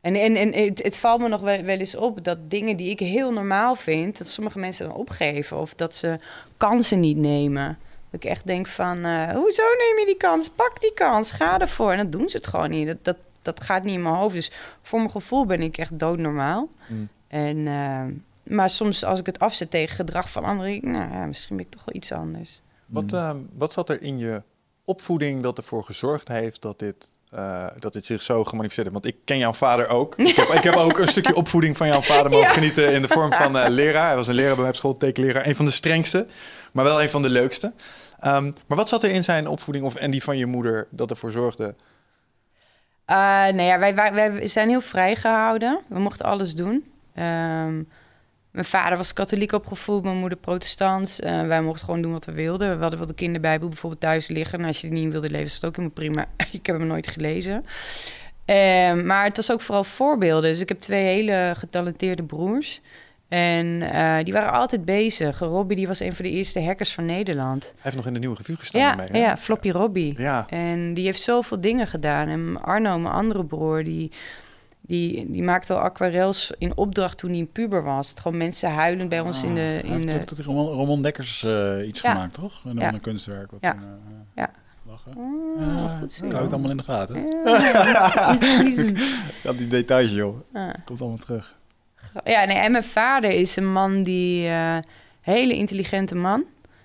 En, 0.00 0.14
en, 0.14 0.36
en 0.36 0.52
het, 0.52 0.82
het 0.82 0.96
valt 0.96 1.20
me 1.20 1.28
nog 1.28 1.40
wel, 1.40 1.62
wel 1.62 1.76
eens 1.76 1.96
op 1.96 2.24
dat 2.24 2.38
dingen 2.50 2.76
die 2.76 2.90
ik 2.90 2.98
heel 2.98 3.32
normaal 3.32 3.74
vind, 3.74 4.18
dat 4.18 4.28
sommige 4.28 4.58
mensen 4.58 4.88
dan 4.88 4.96
opgeven 4.96 5.56
of 5.56 5.74
dat 5.74 5.94
ze 5.94 6.18
kansen 6.56 7.00
niet 7.00 7.16
nemen. 7.16 7.78
Dat 8.10 8.22
ik 8.22 8.30
echt 8.30 8.46
denk 8.46 8.66
van, 8.66 9.04
eh, 9.04 9.30
hoezo 9.30 9.62
neem 9.62 9.98
je 9.98 10.04
die 10.06 10.16
kans? 10.16 10.48
Pak 10.48 10.80
die 10.80 10.94
kans, 10.94 11.32
ga 11.32 11.58
ervoor. 11.60 11.90
En 11.90 11.96
dan 11.96 12.10
doen 12.10 12.28
ze 12.28 12.36
het 12.36 12.46
gewoon 12.46 12.70
niet. 12.70 12.86
Dat, 12.86 12.96
dat, 13.02 13.16
dat 13.56 13.64
gaat 13.64 13.84
niet 13.84 13.94
in 13.94 14.02
mijn 14.02 14.14
hoofd. 14.14 14.34
Dus 14.34 14.50
voor 14.82 14.98
mijn 14.98 15.10
gevoel 15.10 15.46
ben 15.46 15.60
ik 15.62 15.78
echt 15.78 15.98
doodnormaal. 15.98 16.68
Mm. 16.88 17.08
En, 17.28 17.66
eh, 17.66 18.52
maar 18.54 18.70
soms 18.70 19.04
als 19.04 19.18
ik 19.20 19.26
het 19.26 19.38
afzet 19.38 19.70
tegen 19.70 19.96
gedrag 19.96 20.30
van 20.30 20.44
anderen, 20.44 20.70
denk 20.70 20.82
ik, 20.84 20.90
nou 20.90 21.12
ja, 21.12 21.24
misschien 21.26 21.56
ben 21.56 21.64
ik 21.64 21.70
toch 21.72 21.84
wel 21.84 21.94
iets 21.94 22.12
anders. 22.12 22.60
Wat, 22.86 23.12
ehm, 23.12 23.36
wat 23.54 23.72
zat 23.72 23.90
er 23.90 24.02
in 24.02 24.18
je 24.18 24.42
opvoeding 24.84 25.42
dat 25.42 25.58
ervoor 25.58 25.84
gezorgd 25.84 26.28
heeft 26.28 26.62
dat 26.62 26.78
dit, 26.78 27.16
eh, 27.30 27.66
dat 27.78 27.92
dit 27.92 28.04
zich 28.04 28.22
zo 28.22 28.44
gemanifesteerd 28.44 28.88
heeft? 28.88 29.02
Want 29.02 29.14
ik 29.14 29.20
ken 29.24 29.38
jouw 29.38 29.52
vader 29.52 29.88
ook. 29.88 30.16
Ik 30.18 30.36
heb, 30.36 30.48
ik 30.48 30.62
heb 30.62 30.74
ook 30.74 30.98
een 30.98 31.08
stukje 31.08 31.34
opvoeding 31.42 31.76
van 31.76 31.86
jouw 31.86 32.02
vader 32.02 32.30
mogen 32.30 32.46
Ja. 32.46 32.52
genieten 32.52 32.92
in 32.92 33.02
de 33.02 33.08
vorm 33.08 33.32
van 33.32 33.58
eh, 33.58 33.68
leraar. 33.68 34.06
Hij 34.06 34.16
was 34.16 34.26
een 34.26 34.34
leraar 34.34 34.52
bij 34.52 34.60
mij 34.60 34.70
op 34.70 34.76
school, 34.76 34.96
tekenleraar. 34.96 35.46
Een 35.46 35.56
van 35.56 35.64
de 35.64 35.70
strengste, 35.70 36.26
maar 36.72 36.84
wel 36.84 37.02
een 37.02 37.10
van 37.10 37.22
de 37.22 37.30
leukste. 37.30 37.72
Ehm, 38.18 38.52
maar 38.66 38.76
wat 38.76 38.88
zat 38.88 39.02
er 39.02 39.10
in 39.10 39.24
zijn 39.24 39.46
opvoeding 39.46 39.84
of, 39.84 39.94
en 39.94 40.10
die 40.10 40.22
van 40.22 40.36
je 40.36 40.46
moeder 40.46 40.86
dat 40.90 41.10
ervoor 41.10 41.30
zorgde? 41.30 41.74
Eh 43.08 43.16
nou 43.16 43.62
ja, 43.62 43.78
wij, 43.78 43.94
wij, 43.94 44.12
wij 44.12 44.48
zijn 44.48 44.68
heel 44.68 44.80
vrijgehouden. 44.80 45.80
We 45.86 45.98
mochten 45.98 46.26
alles 46.26 46.54
doen. 46.54 46.84
Ehm, 47.14 47.74
mijn 48.50 48.64
vader 48.64 48.98
was 48.98 49.12
katholiek 49.12 49.52
opgevoed, 49.52 50.02
mijn 50.02 50.16
moeder 50.16 50.38
protestant. 50.38 51.20
Eh, 51.20 51.46
wij 51.46 51.62
mochten 51.62 51.84
gewoon 51.84 52.02
doen 52.02 52.12
wat 52.12 52.24
we 52.24 52.32
wilden. 52.32 52.74
We 52.74 52.80
hadden 52.80 52.98
wel 52.98 53.08
de 53.08 53.14
kinderbijbel 53.14 53.68
bijvoorbeeld 53.68 54.00
thuis 54.00 54.28
liggen. 54.28 54.58
En 54.58 54.64
als 54.64 54.80
je 54.80 54.88
die 54.88 55.02
niet 55.02 55.12
wilde 55.12 55.30
lezen, 55.30 55.46
is 55.46 55.54
het 55.54 55.64
ook 55.64 55.76
helemaal 55.76 55.94
prima. 55.94 56.26
ik 56.52 56.66
heb 56.66 56.78
hem 56.78 56.86
nooit 56.86 57.06
gelezen. 57.06 57.64
Ehm, 58.44 59.06
maar 59.06 59.24
het 59.24 59.36
was 59.36 59.52
ook 59.52 59.60
vooral 59.60 59.84
voorbeelden. 59.84 60.50
Dus 60.50 60.60
ik 60.60 60.68
heb 60.68 60.80
twee 60.80 61.04
hele 61.04 61.52
getalenteerde 61.56 62.22
broers. 62.22 62.80
En 63.28 63.82
eh, 63.82 64.24
die 64.24 64.32
waren 64.32 64.52
altijd 64.52 64.84
bezig. 64.84 65.38
Robbie 65.38 65.76
die 65.76 65.86
was 65.86 66.00
een 66.00 66.14
van 66.14 66.24
de 66.24 66.30
eerste 66.30 66.62
hackers 66.62 66.94
van 66.94 67.04
Nederland. 67.04 67.62
Hij 67.64 67.72
heeft 67.82 67.96
nog 67.96 68.06
in 68.06 68.12
de 68.12 68.18
nieuwe 68.18 68.36
revue 68.36 68.56
gestaan 68.56 68.80
Ja, 68.80 68.94
mee. 68.94 69.22
ja, 69.22 69.36
Floppy 69.36 69.70
Robbie. 69.70 70.14
Ja, 70.20 70.46
En 70.50 70.94
die 70.94 71.04
heeft 71.04 71.20
zoveel 71.22 71.60
dingen 71.60 71.86
gedaan. 71.86 72.28
En 72.28 72.62
Arno, 72.62 72.98
mijn 72.98 73.14
andere 73.14 73.44
broer, 73.44 73.84
die, 73.84 74.12
die, 74.80 75.30
die 75.30 75.42
maakte 75.42 75.74
al 75.74 75.80
aquarels 75.80 76.52
in 76.58 76.76
opdracht 76.76 77.18
toen 77.18 77.30
hij 77.30 77.38
een 77.38 77.52
puber 77.52 77.82
was. 77.82 78.08
Dat 78.08 78.20
gewoon 78.20 78.38
mensen 78.38 78.70
huilend 78.72 79.08
bij 79.08 79.20
ons 79.20 79.42
in 79.42 79.54
de... 79.54 79.80
Ah, 79.84 79.88
Hij 79.90 79.96
In 80.00 80.08
heeft 80.08 80.28
de... 80.28 80.34
dat 80.34 80.46
Ramon, 80.46 80.76
Ramon 80.78 81.02
Dekkers 81.02 81.42
eh, 81.44 81.86
iets 81.86 82.00
Ja. 82.00 82.12
gemaakt, 82.12 82.34
toch? 82.34 82.52
En 82.64 82.74
dan 82.74 82.84
Ja. 82.84 82.92
een 82.92 83.00
kunstwerk. 83.00 83.50
Wat 83.50 83.60
Ja. 83.62 83.72
toen, 83.72 83.80
eh, 83.82 83.88
Ja. 84.34 84.50
Lachen. 84.86 85.12
Oh, 85.16 85.60
Ja, 85.60 85.98
goed 86.00 86.12
zo. 86.12 86.24
ik 86.24 86.30
hou 86.32 86.42
het 86.44 86.52
allemaal 86.52 86.70
in 86.70 86.76
de 86.76 86.82
gaten. 86.82 87.26
Ja, 87.44 88.36
niet- 88.62 88.76
niet- 88.76 88.98
Ja, 89.42 89.52
die 89.52 89.66
details, 89.66 90.12
joh. 90.12 90.36
ah. 90.52 90.74
Komt 90.84 91.00
allemaal 91.00 91.18
terug. 91.18 91.57
Ja, 92.24 92.44
nee, 92.44 92.56
en 92.56 92.70
mijn 92.70 92.82
vader 92.84 93.30
is 93.30 93.56
een 93.56 93.72
man 93.72 94.02
die... 94.02 94.48
eh 94.48 94.78
hele 95.20 95.54
intelligente 95.54 96.14
man. 96.14 96.44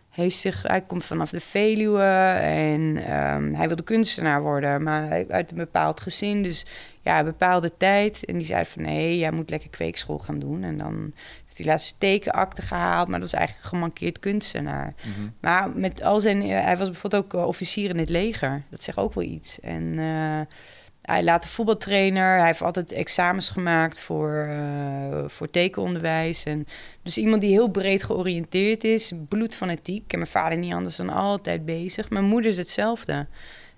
Heeft 0.09 0.35
zich, 0.37 0.63
hij 0.67 0.81
komt 0.81 1.05
vanaf 1.05 1.29
de 1.29 1.39
Veluwe 1.39 2.03
en 2.41 2.97
ehm, 3.07 3.53
hij 3.53 3.67
wilde 3.67 3.83
kunstenaar 3.83 4.41
worden, 4.41 4.83
maar 4.83 5.07
hij- 5.07 5.25
uit 5.29 5.51
een 5.51 5.57
bepaald 5.57 6.01
gezin. 6.01 6.43
Dus 6.43 6.65
ja, 7.01 7.19
een 7.19 7.25
bepaalde 7.25 7.71
tijd. 7.77 8.25
En 8.25 8.37
die 8.37 8.45
zei 8.45 8.65
van 8.65 8.81
nee, 8.81 9.17
jij 9.17 9.31
moet 9.31 9.49
lekker 9.49 9.69
kweekschool 9.69 10.19
gaan 10.19 10.39
doen. 10.39 10.63
En 10.63 10.77
dan 10.77 11.13
heeft 11.45 11.57
hij 11.57 11.65
laatst 11.65 11.95
tekenakte 11.99 12.61
gehaald, 12.61 13.07
maar 13.07 13.19
dat 13.19 13.31
was 13.31 13.39
eigenlijk 13.39 13.67
gemankeerd 13.67 14.19
kunstenaar. 14.19 14.93
Mhm. 14.97 15.27
Maar 15.41 15.69
met 15.69 16.01
al 16.01 16.19
zijn, 16.19 16.41
hij 16.41 16.77
was 16.77 16.89
bijvoorbeeld 16.89 17.23
ook 17.23 17.33
eh, 17.33 17.47
officier 17.47 17.89
in 17.89 17.97
het 17.99 18.09
leger. 18.09 18.63
Dat 18.69 18.83
zegt 18.83 18.97
ook 18.97 19.13
wel 19.13 19.23
iets. 19.23 19.59
En, 19.59 19.99
eh, 19.99 20.39
hij 21.03 21.23
laat 21.23 21.41
de 21.43 21.47
voetbaltrainer. 21.47 22.37
Hij 22.37 22.45
heeft 22.45 22.61
altijd 22.61 22.91
examens 22.91 23.49
gemaakt 23.49 24.01
voor, 24.01 24.47
uh, 24.49 25.23
voor 25.27 25.49
tekenonderwijs. 25.49 26.43
En 26.43 26.67
dus 27.01 27.17
iemand 27.17 27.41
die 27.41 27.51
heel 27.51 27.67
breed 27.67 28.03
georiënteerd 28.03 28.83
is, 28.83 29.11
bloedfanatiek. 29.27 30.11
En 30.13 30.17
mijn 30.19 30.31
vader 30.31 30.57
niet 30.57 30.73
anders 30.73 30.95
dan 30.95 31.09
altijd 31.09 31.65
bezig. 31.65 32.09
Mijn 32.09 32.25
moeder 32.25 32.51
is 32.51 32.57
hetzelfde. 32.57 33.27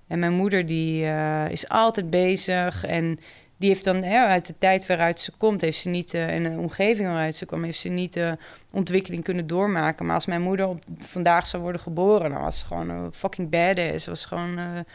En 0.08 0.20
mijn 0.20 0.34
moeder 0.34 0.66
die 0.66 1.04
uh, 1.04 1.50
is 1.50 1.70
altijd 1.70 2.10
bezig 2.10 2.84
en 2.86 3.20
die 3.58 3.70
heeft 3.70 3.84
dan 3.84 4.04
uit 4.06 4.46
de 4.46 4.58
tijd 4.58 4.88
waaruit 4.88 5.20
ze 5.20 5.32
komt, 5.38 5.62
heeft 5.62 5.78
ze 5.78 5.90
niet, 5.90 6.14
uh, 6.14 6.28
en 6.28 6.44
de 6.44 6.50
omgeving 6.50 7.08
waaruit 7.08 7.36
ze 7.36 7.46
kwam, 7.46 7.64
heeft 7.64 7.80
ze 7.80 7.90
niet 7.90 8.22
ontwikkeling 8.72 9.24
kunnen 9.24 9.48
doormaken. 9.48 10.06
Maar 10.06 10.16
als 10.16 10.26
mijn 10.26 10.42
moeder 10.42 10.68
op, 10.68 10.84
vandaag 10.98 11.48
zou 11.48 11.64
worden 11.64 11.82
geboren, 11.82 12.32
dan 12.32 12.42
was 12.42 12.60
ze 12.60 12.66
gewoon 12.66 12.90
een 12.90 13.14
fucking 13.14 13.50
badass. 13.50 14.08
was 14.08 14.26
gewoon, 14.26 14.86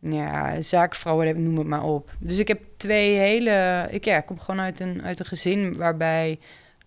ja, 0.00 0.60
zaakvrouw, 0.60 1.32
noem 1.32 1.58
het 1.58 1.66
maar 1.66 1.84
op. 1.84 2.10
Dus 2.18 2.38
ik 2.38 2.48
heb 2.48 2.60
twee 2.76 3.16
hele, 3.18 3.86
ik, 3.90 4.04
ja, 4.04 4.16
ik 4.16 4.26
kom 4.26 4.40
gewoon 4.40 4.60
uit 4.60 4.80
een, 4.80 5.02
uit 5.02 5.20
een 5.20 5.26
gezin 5.26 5.76
waarbij 5.76 6.38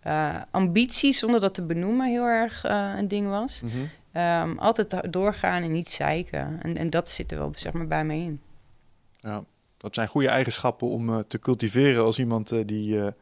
uh, 0.07 0.35
ambitie, 0.51 1.13
zonder 1.13 1.39
dat 1.39 1.53
te 1.53 1.61
benoemen, 1.61 2.09
heel 2.09 2.25
erg 2.25 2.63
een 2.97 3.07
ding 3.07 3.27
was. 3.27 3.61
Mm 3.61 3.69
-hmm. 3.69 4.21
um, 4.21 4.59
altijd 4.59 5.13
doorgaan 5.13 5.63
en 5.63 5.71
niet 5.71 5.91
zeiken. 5.91 6.59
En, 6.61 6.77
en 6.77 6.89
dat 6.89 7.09
zit 7.09 7.31
er 7.31 7.37
wel 7.37 7.51
zeg 7.55 7.73
maar, 7.73 7.87
bij 7.87 8.05
me 8.05 8.13
in. 8.13 8.41
Ja. 9.19 9.43
Dat 9.77 9.95
zijn 9.95 10.07
goede 10.07 10.27
eigenschappen 10.27 10.87
om 10.87 11.09
uh, 11.09 11.19
te 11.19 11.39
cultiveren 11.39 12.03
als 12.03 12.19
iemand 12.19 12.67
die 12.67 13.13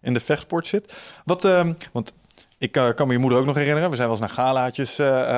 in 0.00 0.14
de 0.14 0.20
vechtsport 0.20 0.66
zit. 0.66 1.20
Wat, 1.24 1.44
ehm, 1.44 1.74
want 1.92 2.12
ik 2.58 2.72
kan 2.72 3.06
me 3.06 3.12
je 3.12 3.18
moeder 3.18 3.38
ook 3.38 3.46
nog 3.46 3.56
herinneren. 3.56 3.90
We 3.90 3.96
zijn 3.96 4.08
wel 4.08 4.16
eens 4.16 4.26
naar 4.26 4.44
galaatjes 4.44 4.94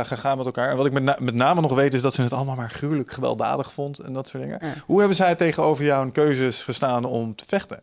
gegaan 0.09 0.37
met 0.37 0.47
elkaar. 0.47 0.71
En 0.71 0.77
wat 0.77 0.87
ik 0.87 0.93
met, 0.93 1.03
na 1.03 1.17
met, 1.21 1.35
name 1.35 1.61
nog 1.61 1.75
weet 1.75 1.95
is 1.95 2.03
dat 2.03 2.15
ze 2.15 2.23
het 2.23 2.33
allemaal 2.33 2.57
maar 2.57 2.71
gruwelijk 2.71 3.11
gewelddadig 3.11 3.73
vond 3.73 3.99
en 3.99 4.13
dat 4.13 4.29
soort 4.29 4.43
dingen. 4.43 4.59
Ja. 4.63 4.73
Hoe 4.87 4.99
hebben 4.99 5.17
zij 5.17 5.35
tegenover 5.35 5.85
jouw 5.85 6.11
keuzes 6.11 6.65
gestaan 6.65 7.05
om 7.05 7.35
te 7.35 7.45
vechten? 7.47 7.83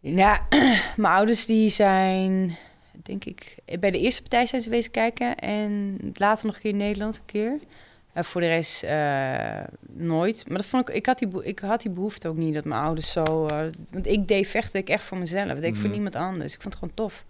Ja, 0.00 0.40
mijn 0.96 1.14
ouders 1.14 1.46
die 1.46 1.70
zijn, 1.70 2.58
denk 3.02 3.24
ik, 3.24 3.56
bij 3.80 3.90
de 3.90 3.98
eerste 3.98 4.20
partij 4.20 4.46
zijn 4.46 4.62
ze 4.62 4.70
wezen 4.70 4.90
kijken 4.90 5.36
en 5.36 5.98
later 6.14 6.46
nog 6.46 6.54
een 6.54 6.60
keer 6.60 6.70
in 6.70 6.76
Nederland 6.76 7.16
een 7.16 7.24
keer. 7.24 7.58
Uh, 8.14 8.22
voor 8.22 8.40
de 8.40 8.46
rest 8.46 8.84
uh, 8.84 9.64
nooit. 9.92 10.48
Maar 10.48 10.56
dat 10.56 10.66
vond 10.66 10.88
ik, 10.88 10.94
ik, 10.94 11.06
had 11.06 11.18
die, 11.18 11.28
ik 11.42 11.58
had 11.58 11.82
die 11.82 11.90
behoefte 11.90 12.28
ook 12.28 12.36
niet 12.36 12.54
dat 12.54 12.64
mijn 12.64 12.82
ouders 12.82 13.12
zo. 13.12 13.46
Uh, 13.46 13.62
want 13.90 14.06
ik 14.06 14.28
deed 14.28 14.46
vechten 14.46 14.80
ik 14.80 14.88
echt 14.88 15.04
voor 15.04 15.18
mezelf. 15.18 15.46
Dat 15.46 15.56
deed 15.56 15.64
ik 15.64 15.74
mm. 15.74 15.80
voor 15.80 15.90
niemand 15.90 16.16
anders. 16.16 16.54
Ik 16.54 16.60
vond 16.60 16.74
het 16.74 16.82
gewoon 16.82 16.94
tof. 16.94 17.24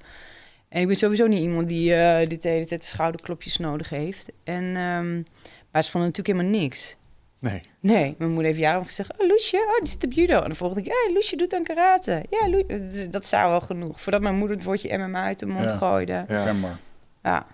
En 0.69 0.81
ik 0.81 0.87
ben 0.87 0.97
sowieso 0.97 1.27
niet 1.27 1.41
iemand 1.41 1.69
die 1.69 1.89
dit 2.27 2.43
de 2.43 2.49
hele 2.49 2.67
tijd 2.67 2.81
de 2.81 2.87
schouderklopjes 2.87 3.57
nodig 3.57 3.89
heeft. 3.89 4.31
En, 4.45 4.65
um, 4.65 5.27
maar 5.71 5.83
ze 5.83 5.91
vonden 5.91 6.11
natuurlijk 6.11 6.39
helemaal 6.39 6.61
niks. 6.61 6.97
Nee. 7.41 7.61
Nee, 7.81 8.15
mijn 8.19 8.31
moeder 8.31 8.47
heeft 8.47 8.59
jaren 8.59 8.85
gezegd: 8.87 9.13
Oh, 9.19 9.29
Loesje, 9.29 9.57
oh, 9.57 9.79
die 9.79 9.89
zit 9.89 10.05
op 10.05 10.13
judo. 10.13 10.37
En 10.37 10.47
dan 10.47 10.57
volgde 10.57 10.81
ik: 10.81 10.87
Ja, 10.87 11.13
Loesje 11.13 11.37
doet 11.37 11.55
aan 11.55 11.63
karate. 11.63 12.23
Ja, 12.31 12.49
Loesje. 12.49 13.09
Dat 13.11 13.27
zou 13.27 13.51
wel 13.51 13.61
genoeg. 13.61 14.01
Voordat 14.01 14.21
mijn 14.21 14.37
moeder 14.37 14.57
het 14.57 14.65
woordje 14.65 14.99
MMA 14.99 15.23
uit 15.23 15.39
de 15.39 15.47
mond 15.47 15.65
ja. 15.65 15.77
gooide. 15.77 16.25
Ja, 16.29 16.53
maar. 16.53 16.79
Ja. 17.23 17.47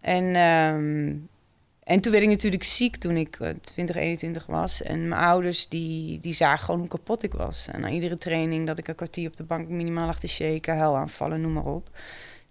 En. 0.00 0.36
Um, 0.36 1.28
en 1.84 2.00
toen 2.00 2.12
werd 2.12 2.24
ik 2.24 2.30
natuurlijk 2.30 2.64
ziek 2.64 2.96
toen 2.96 3.16
ik 3.16 3.38
uh, 3.40 3.48
20, 3.60 3.96
21 3.96 4.46
was. 4.46 4.82
En 4.82 5.08
mijn 5.08 5.20
ouders 5.20 5.68
die, 5.68 6.18
die 6.18 6.32
zagen 6.32 6.64
gewoon 6.64 6.80
hoe 6.80 6.88
kapot 6.88 7.22
ik 7.22 7.32
was. 7.32 7.68
En 7.72 7.80
na 7.80 7.88
iedere 7.88 8.18
training 8.18 8.66
dat 8.66 8.78
ik 8.78 8.88
een 8.88 8.94
kwartier 8.94 9.28
op 9.28 9.36
de 9.36 9.42
bank 9.42 9.68
minimaal 9.68 10.06
lag 10.06 10.18
te 10.18 10.28
shaken, 10.28 10.76
huilaanvallen, 10.76 11.40
noem 11.40 11.52
maar 11.52 11.66
op. 11.66 11.90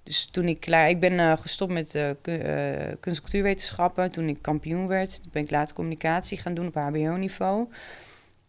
Dus 0.03 0.25
toen 0.31 0.47
ik 0.47 0.59
klaar... 0.59 0.89
Ik 0.89 0.99
ben 0.99 1.13
uh, 1.13 1.37
gestopt 1.37 1.71
met 1.71 1.95
uh, 1.95 2.09
kunst- 2.21 3.19
en 3.19 3.21
cultuurwetenschappen. 3.21 4.11
Toen 4.11 4.29
ik 4.29 4.41
kampioen 4.41 4.87
werd, 4.87 5.21
toen 5.21 5.31
ben 5.31 5.43
ik 5.43 5.51
later 5.51 5.75
communicatie 5.75 6.37
gaan 6.37 6.53
doen 6.53 6.67
op 6.67 6.75
hbo-niveau. 6.75 7.67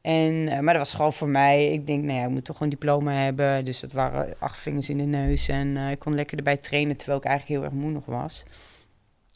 En, 0.01 0.45
maar 0.45 0.75
dat 0.75 0.83
was 0.83 0.95
gewoon 0.95 1.13
voor 1.13 1.29
mij... 1.29 1.73
Ik 1.73 1.87
denk, 1.87 2.05
nou 2.05 2.19
ja, 2.19 2.25
ik 2.25 2.31
moet 2.31 2.45
toch 2.45 2.61
een 2.61 2.69
diploma 2.69 3.13
hebben. 3.13 3.65
Dus 3.65 3.81
dat 3.81 3.93
waren 3.93 4.35
acht 4.39 4.59
vingers 4.59 4.89
in 4.89 4.99
de 4.99 5.05
neus. 5.05 5.49
En 5.49 5.77
ik 5.77 5.99
kon 5.99 6.15
lekker 6.15 6.37
erbij 6.37 6.57
trainen, 6.57 6.97
terwijl 6.97 7.19
ik 7.19 7.25
eigenlijk 7.25 7.61
heel 7.61 7.71
erg 7.71 7.81
moe 7.83 7.91
nog 7.91 8.07
was. 8.07 8.45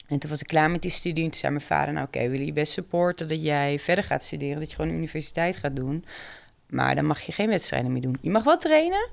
En 0.09 0.19
toen 0.19 0.29
was 0.29 0.41
ik 0.41 0.47
klaar 0.47 0.71
met 0.71 0.81
die 0.81 0.91
studie. 0.91 1.23
En 1.23 1.29
toen 1.29 1.39
zei 1.39 1.51
mijn 1.53 1.65
vader, 1.65 1.93
nou 1.93 2.07
oké, 2.07 2.17
okay, 2.17 2.29
wil 2.29 2.41
je 2.41 2.53
best 2.53 2.73
supporten 2.73 3.27
dat 3.27 3.43
jij 3.43 3.79
verder 3.79 4.03
gaat 4.03 4.23
studeren, 4.23 4.59
dat 4.59 4.69
je 4.69 4.75
gewoon 4.75 4.91
universiteit 4.91 5.55
gaat 5.55 5.75
doen. 5.75 6.05
Maar 6.69 6.95
dan 6.95 7.05
mag 7.05 7.19
je 7.19 7.31
geen 7.31 7.49
wedstrijden 7.49 7.91
meer 7.91 8.01
doen. 8.01 8.17
Je 8.21 8.29
mag 8.29 8.43
wel 8.43 8.57
trainen, 8.57 9.09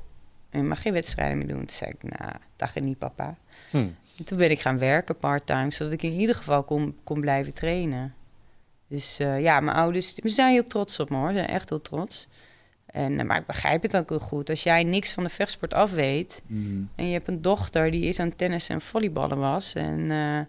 en 0.50 0.60
je 0.60 0.66
mag 0.68 0.82
geen 0.82 0.92
wedstrijden 0.92 1.38
meer 1.38 1.46
doen. 1.46 1.58
Toen 1.58 1.68
zei 1.68 1.90
ik, 1.90 2.18
nou, 2.18 2.32
dat 2.56 2.70
gaat 2.70 2.82
niet, 2.82 2.98
papa. 2.98 3.36
Hm. 3.70 3.76
En 4.18 4.24
toen 4.24 4.38
ben 4.38 4.50
ik 4.50 4.60
gaan 4.60 4.78
werken 4.78 5.16
part-time, 5.16 5.70
zodat 5.70 5.92
ik 5.92 6.02
in 6.02 6.12
ieder 6.12 6.34
geval 6.34 6.62
kon, 6.62 6.96
kon 7.04 7.20
blijven 7.20 7.52
trainen. 7.52 8.14
Dus 8.88 9.20
uh, 9.20 9.40
ja, 9.40 9.60
mijn 9.60 9.76
ouders, 9.76 10.14
ze 10.14 10.28
zijn 10.28 10.52
heel 10.52 10.66
trots 10.66 11.00
op 11.00 11.10
me 11.10 11.16
hoor, 11.16 11.28
ze 11.28 11.34
zijn 11.34 11.48
echt 11.48 11.68
heel 11.68 11.82
trots. 11.82 12.28
En, 12.86 13.12
uh, 13.12 13.22
maar 13.22 13.38
ik 13.38 13.46
begrijp 13.46 13.82
het 13.82 13.96
ook 13.96 14.08
heel 14.08 14.18
goed. 14.18 14.50
Als 14.50 14.62
jij 14.62 14.84
niks 14.84 15.12
van 15.12 15.24
de 15.24 15.30
vechtsport 15.30 15.74
af 15.74 15.92
weet... 15.92 16.42
Mm. 16.46 16.88
en 16.94 17.06
je 17.06 17.12
hebt 17.12 17.28
een 17.28 17.42
dochter 17.42 17.90
die 17.90 18.04
is 18.04 18.18
aan 18.18 18.36
tennis 18.36 18.68
en 18.68 18.80
volleyballen 18.80 19.38
was... 19.38 19.74
en 19.74 19.98
uh, 19.98 20.40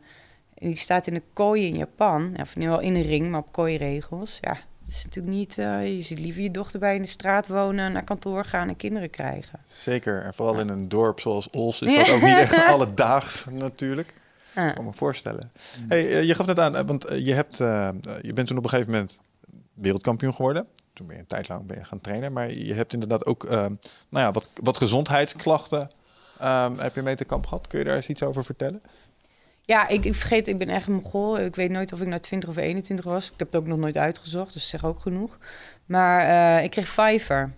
en 0.58 0.68
die 0.68 0.78
staat 0.78 1.08
in 1.08 1.16
een 1.16 1.24
kooi 1.34 1.66
in 1.66 1.78
Japan. 1.78 2.34
Ja, 2.36 2.42
of 2.42 2.56
niet 2.56 2.68
wel 2.68 2.80
in 2.80 2.96
een 2.96 3.02
ring, 3.02 3.30
maar 3.30 3.40
op 3.40 3.52
kooiregels. 3.52 4.38
Ja, 4.42 4.54
dat 4.54 4.96
is 4.96 5.04
natuurlijk 5.04 5.36
niet... 5.36 5.58
Uh, 5.58 5.96
je 5.96 6.02
ziet 6.02 6.20
liever 6.20 6.42
je 6.42 6.52
dochter 6.52 6.80
bij 6.80 6.96
in 6.96 7.02
de 7.02 7.08
straat 7.08 7.48
wonen... 7.48 7.92
naar 7.92 8.04
kantoor 8.04 8.46
gaan 8.46 8.68
en 8.68 8.76
kinderen 8.76 9.10
krijgen. 9.10 9.60
Zeker. 9.66 10.22
En 10.22 10.34
vooral 10.34 10.56
ja. 10.56 10.62
in 10.62 10.70
een 10.70 10.90
dorp 10.90 11.20
zoals 11.20 11.50
Ols... 11.50 11.82
is 11.82 11.96
dat 11.96 12.10
ook 12.10 12.22
niet 12.22 12.38
echt 12.38 12.68
alledaags 12.74 13.46
natuurlijk. 13.52 14.14
Ja. 14.56 14.68
Ik 14.68 14.76
kan 14.76 14.86
me 14.86 14.94
voorstellen. 14.94 15.52
Hey, 15.88 16.04
uh, 16.04 16.24
je 16.24 16.36
gaf 16.36 16.46
net 16.46 16.60
aan, 16.60 16.76
uh, 16.76 16.82
want 16.82 17.06
je, 17.10 17.34
hebt, 17.34 17.58
je 18.22 18.32
bent 18.34 18.48
toen 18.48 18.58
op 18.58 18.64
een 18.64 18.70
gegeven 18.70 18.92
moment 18.92 19.20
wereldkampioen 19.74 20.34
geworden. 20.34 20.68
Toen 20.94 21.08
ben 21.08 21.16
je 21.16 21.22
een 21.22 21.28
tijd 21.28 21.48
lang 21.48 21.66
ben 21.66 21.78
je 21.78 21.84
gaan 21.84 22.02
trainen. 22.02 22.34
Maar 22.34 22.52
je 22.52 22.74
hebt 22.74 22.94
inderdaad 22.94 23.26
ook 23.26 23.50
nou 23.50 23.78
ja, 24.10 24.32
wat, 24.32 24.50
wat 24.64 24.78
gezondheidsklachten... 24.78 25.88
Um, 26.44 26.80
heb 26.80 26.96
je 26.96 27.02
mee 27.02 27.16
te 27.16 27.26
kamp 27.26 27.46
gehad? 27.46 27.68
Kun 27.68 27.80
je 27.80 27.86
daar 27.86 27.96
eens 27.96 28.10
iets 28.10 28.24
over 28.24 28.44
vertellen? 28.44 28.82
Ja, 29.68 29.88
ik, 29.88 30.06
ik, 30.06 30.16
vergeet, 30.16 30.48
ik 30.48 30.58
ben 30.58 30.70
echt 30.70 30.88
een 30.88 30.94
mogol. 30.94 31.40
Ik 31.40 31.56
weet 31.56 31.70
nooit 31.70 31.94
of 31.94 32.02
ik 32.02 32.08
nou 32.08 32.22
20 32.22 32.50
of 32.50 32.58
21 32.58 33.06
was. 33.06 33.26
Ik 33.26 33.34
heb 33.38 33.48
het 33.48 33.62
ook 33.62 33.68
nog 33.68 33.78
nooit 33.78 33.98
uitgezocht, 33.98 34.54
dus 34.54 34.70
zeg 34.70 34.86
ook 34.86 35.00
genoeg. 35.00 35.38
Maar 35.86 36.28
uh, 36.28 36.64
ik 36.64 36.70
kreeg 36.70 36.90
Fiverr. 36.90 37.52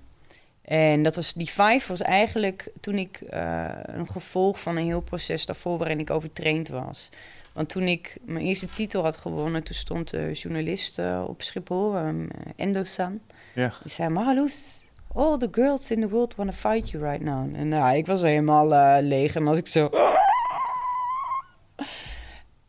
En 0.62 1.04
dat 1.04 1.16
was, 1.16 1.34
die 1.34 1.48
Fiverr 1.48 1.88
was 1.88 2.02
eigenlijk 2.02 2.70
toen 2.80 2.98
ik 2.98 3.22
uh, 3.34 3.68
een 3.82 4.08
gevolg 4.08 4.60
van 4.60 4.78
een 4.78 4.86
heel 4.86 5.02
proces 5.02 5.46
daarvoor 5.46 5.78
waarin 5.78 6.00
ik 6.00 6.10
overtraind 6.10 6.68
was. 6.68 7.10
Want 7.54 7.70
toen 7.70 7.84
ik 7.84 8.18
mijn 8.26 8.46
eerste 8.46 8.68
titel 8.68 9.04
had 9.04 9.18
gewonnen, 9.18 9.64
toen 9.64 9.76
stond 9.76 10.10
de 10.10 10.32
journalist 10.32 11.00
uh, 11.00 11.24
op 11.28 11.42
Schiphol, 11.42 11.96
um, 11.96 12.28
Endo-san. 12.56 13.20
Ja. 13.54 13.72
Die 13.84 13.92
zei, 13.92 14.10
Marloes, 14.10 14.84
all 15.14 15.38
the 15.38 15.48
girls 15.52 15.92
in 15.92 16.02
the 16.02 16.10
world 16.10 16.36
want 16.36 16.52
to 16.52 16.56
fight 16.70 16.90
you 16.90 17.04
right 17.04 17.24
now. 17.24 17.56
En 17.56 17.68
nou, 17.68 17.98
ik 17.98 18.06
was 18.06 18.22
helemaal 18.22 19.02
leeg 19.02 19.36
en 19.36 19.48
als 19.48 19.58
ik 19.58 19.68
zo... 19.68 19.90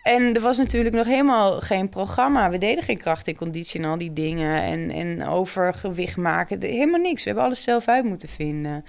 En 0.03 0.35
er 0.35 0.41
was 0.41 0.59
natuurlijk 0.59 0.95
nog 0.95 1.07
helemaal 1.07 1.61
geen 1.61 1.89
programma. 1.89 2.51
We 2.51 2.59
deden 2.59 2.85
geen 2.85 2.99
kracht 2.99 3.29
en 3.29 3.37
conditie 3.37 3.81
en 3.81 3.89
al 3.89 3.99
die 3.99 4.13
dingen. 4.13 4.63
En, 4.63 4.91
en 4.91 5.27
over 5.27 5.75
gewicht 5.75 6.17
maken. 6.17 6.63
Helemaal 6.63 7.01
niks. 7.01 7.23
We 7.23 7.29
hebben 7.29 7.45
alles 7.45 7.63
zelf 7.63 7.89
uit 7.89 8.05
moeten 8.05 8.29
vinden. 8.29 8.85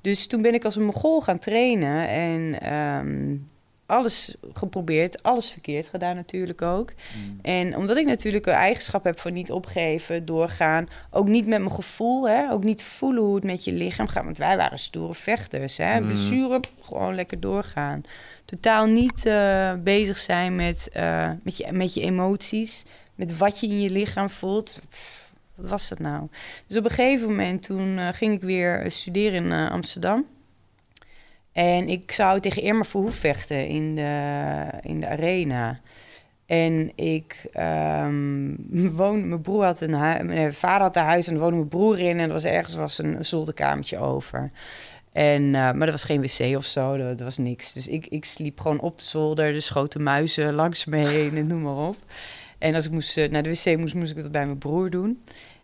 Dus 0.00 0.26
toen 0.26 0.42
ben 0.42 0.54
ik 0.54 0.64
als 0.64 0.76
een 0.76 0.84
mogol 0.84 1.20
gaan 1.20 1.38
trainen. 1.38 2.08
En 2.08 2.72
um, 2.72 3.46
alles 3.86 4.34
geprobeerd. 4.52 5.22
Alles 5.22 5.50
verkeerd 5.50 5.86
gedaan 5.86 6.14
natuurlijk 6.14 6.62
ook. 6.62 6.92
Mm. 7.16 7.38
En 7.42 7.76
omdat 7.76 7.96
ik 7.96 8.06
natuurlijk 8.06 8.46
een 8.46 8.52
eigenschap 8.52 9.04
heb 9.04 9.20
van 9.20 9.32
niet 9.32 9.52
opgeven, 9.52 10.24
doorgaan. 10.24 10.88
Ook 11.10 11.28
niet 11.28 11.46
met 11.46 11.58
mijn 11.58 11.72
gevoel. 11.72 12.28
Hè? 12.28 12.50
Ook 12.50 12.64
niet 12.64 12.82
voelen 12.82 13.22
hoe 13.22 13.34
het 13.34 13.44
met 13.44 13.64
je 13.64 13.72
lichaam 13.72 14.08
gaat. 14.08 14.24
Want 14.24 14.38
wij 14.38 14.56
waren 14.56 14.78
stoere 14.78 15.14
vechters. 15.14 15.76
Hè? 15.76 16.00
Mm. 16.00 16.06
Blessure, 16.06 16.60
gewoon 16.80 17.14
lekker 17.14 17.40
doorgaan 17.40 18.02
totaal 18.46 18.86
niet 18.86 19.26
uh, 19.26 19.72
bezig 19.74 20.18
zijn 20.18 20.54
met, 20.54 20.90
uh, 20.96 21.30
met, 21.42 21.56
je, 21.56 21.72
met 21.72 21.94
je 21.94 22.00
emoties, 22.00 22.84
met 23.14 23.38
wat 23.38 23.60
je 23.60 23.66
in 23.66 23.80
je 23.80 23.90
lichaam 23.90 24.30
voelt. 24.30 24.80
Wat 25.54 25.70
was 25.70 25.88
dat 25.88 25.98
nou? 25.98 26.28
Dus 26.66 26.76
op 26.76 26.84
een 26.84 26.90
gegeven 26.90 27.28
moment 27.28 27.62
toen 27.62 27.98
uh, 27.98 28.08
ging 28.08 28.34
ik 28.34 28.42
weer 28.42 28.90
studeren 28.90 29.44
in 29.44 29.52
Amsterdam. 29.52 30.26
En 31.52 31.88
ik 31.88 32.12
zou 32.12 32.40
tegen 32.40 32.62
Irma 32.62 32.84
Verhoef 32.84 33.14
vechten 33.14 33.66
in 33.68 33.94
de, 33.94 34.64
in 34.82 35.00
de 35.00 35.08
arena. 35.08 35.80
En 36.46 36.92
ik 36.94 37.48
um, 38.04 38.56
woon, 38.70 39.28
mijn 39.28 39.40
broer 39.40 39.64
had 39.64 39.80
een 39.80 39.92
huis, 39.92 40.22
mijn 40.22 40.54
vader 40.54 40.80
had 40.80 40.96
een 40.96 41.02
huis 41.02 41.28
en 41.28 41.34
er 41.34 41.40
woonde 41.40 41.56
mijn 41.56 41.68
broer 41.68 41.98
in. 41.98 42.18
En 42.18 42.26
er 42.26 42.32
was 42.32 42.44
ergens 42.44 42.74
was 42.74 42.98
een 42.98 43.24
zolderkamertje 43.24 43.98
over. 43.98 44.50
En, 45.16 45.42
uh, 45.42 45.52
maar 45.52 45.86
er 45.86 45.90
was 45.90 46.04
geen 46.04 46.20
wc 46.20 46.56
of 46.56 46.64
zo, 46.64 46.92
er, 46.92 47.00
er, 47.00 47.24
was 47.24 47.38
niks. 47.38 47.72
Dus 47.72 47.88
ik, 47.88 48.06
ik 48.06 48.24
sliep 48.24 48.60
gewoon 48.60 48.80
op 48.80 48.98
de 48.98 49.04
zolder, 49.04 49.52
de 49.52 49.60
schoten 49.60 50.02
muizen 50.02 50.54
langs 50.54 50.84
me 50.84 50.96
heen 50.96 51.36
en 51.36 51.46
noem 51.46 51.62
maar 51.62 51.88
op. 51.88 51.96
En 52.58 52.74
als 52.74 52.86
ik 52.86 52.90
moest, 52.90 53.16
uh, 53.16 53.28
naar 53.28 53.42
de 53.42 53.50
wc 53.50 53.78
moest, 53.78 53.94
moest 53.94 54.10
ik 54.10 54.22
dat 54.22 54.32
bij 54.32 54.46
mijn 54.46 54.58
broer 54.58 54.90
doen. 54.90 55.22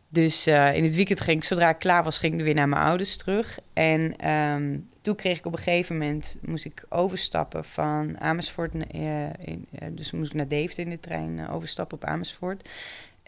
Dus 0.09 0.47
uh, 0.47 0.75
in 0.75 0.85
het 0.85 0.95
weekend 0.95 1.21
ging 1.21 1.37
ik, 1.37 1.45
zodra 1.45 1.69
ik 1.69 1.79
klaar 1.79 2.03
was, 2.03 2.19
ging 2.19 2.35
ik 2.35 2.41
weer 2.41 2.55
naar 2.55 2.69
mijn 2.69 2.83
ouders 2.83 3.17
terug. 3.17 3.59
En 3.73 4.31
um, 4.31 4.89
toen 5.01 5.15
kreeg 5.15 5.39
ik 5.39 5.47
op 5.47 5.53
een 5.53 5.59
gegeven 5.59 5.99
moment, 5.99 6.37
moest 6.41 6.65
ik 6.65 6.85
overstappen 6.89 7.65
van 7.65 8.21
Amersfoort. 8.21 8.73
In, 8.75 9.67
dus 9.91 10.13
moest 10.13 10.31
ik 10.31 10.37
naar 10.37 10.49
Deventer 10.49 10.85
in 10.85 10.91
de 10.91 11.01
trein 11.01 11.49
overstappen 11.49 11.97
op 11.97 12.05
Amersfoort. 12.05 12.69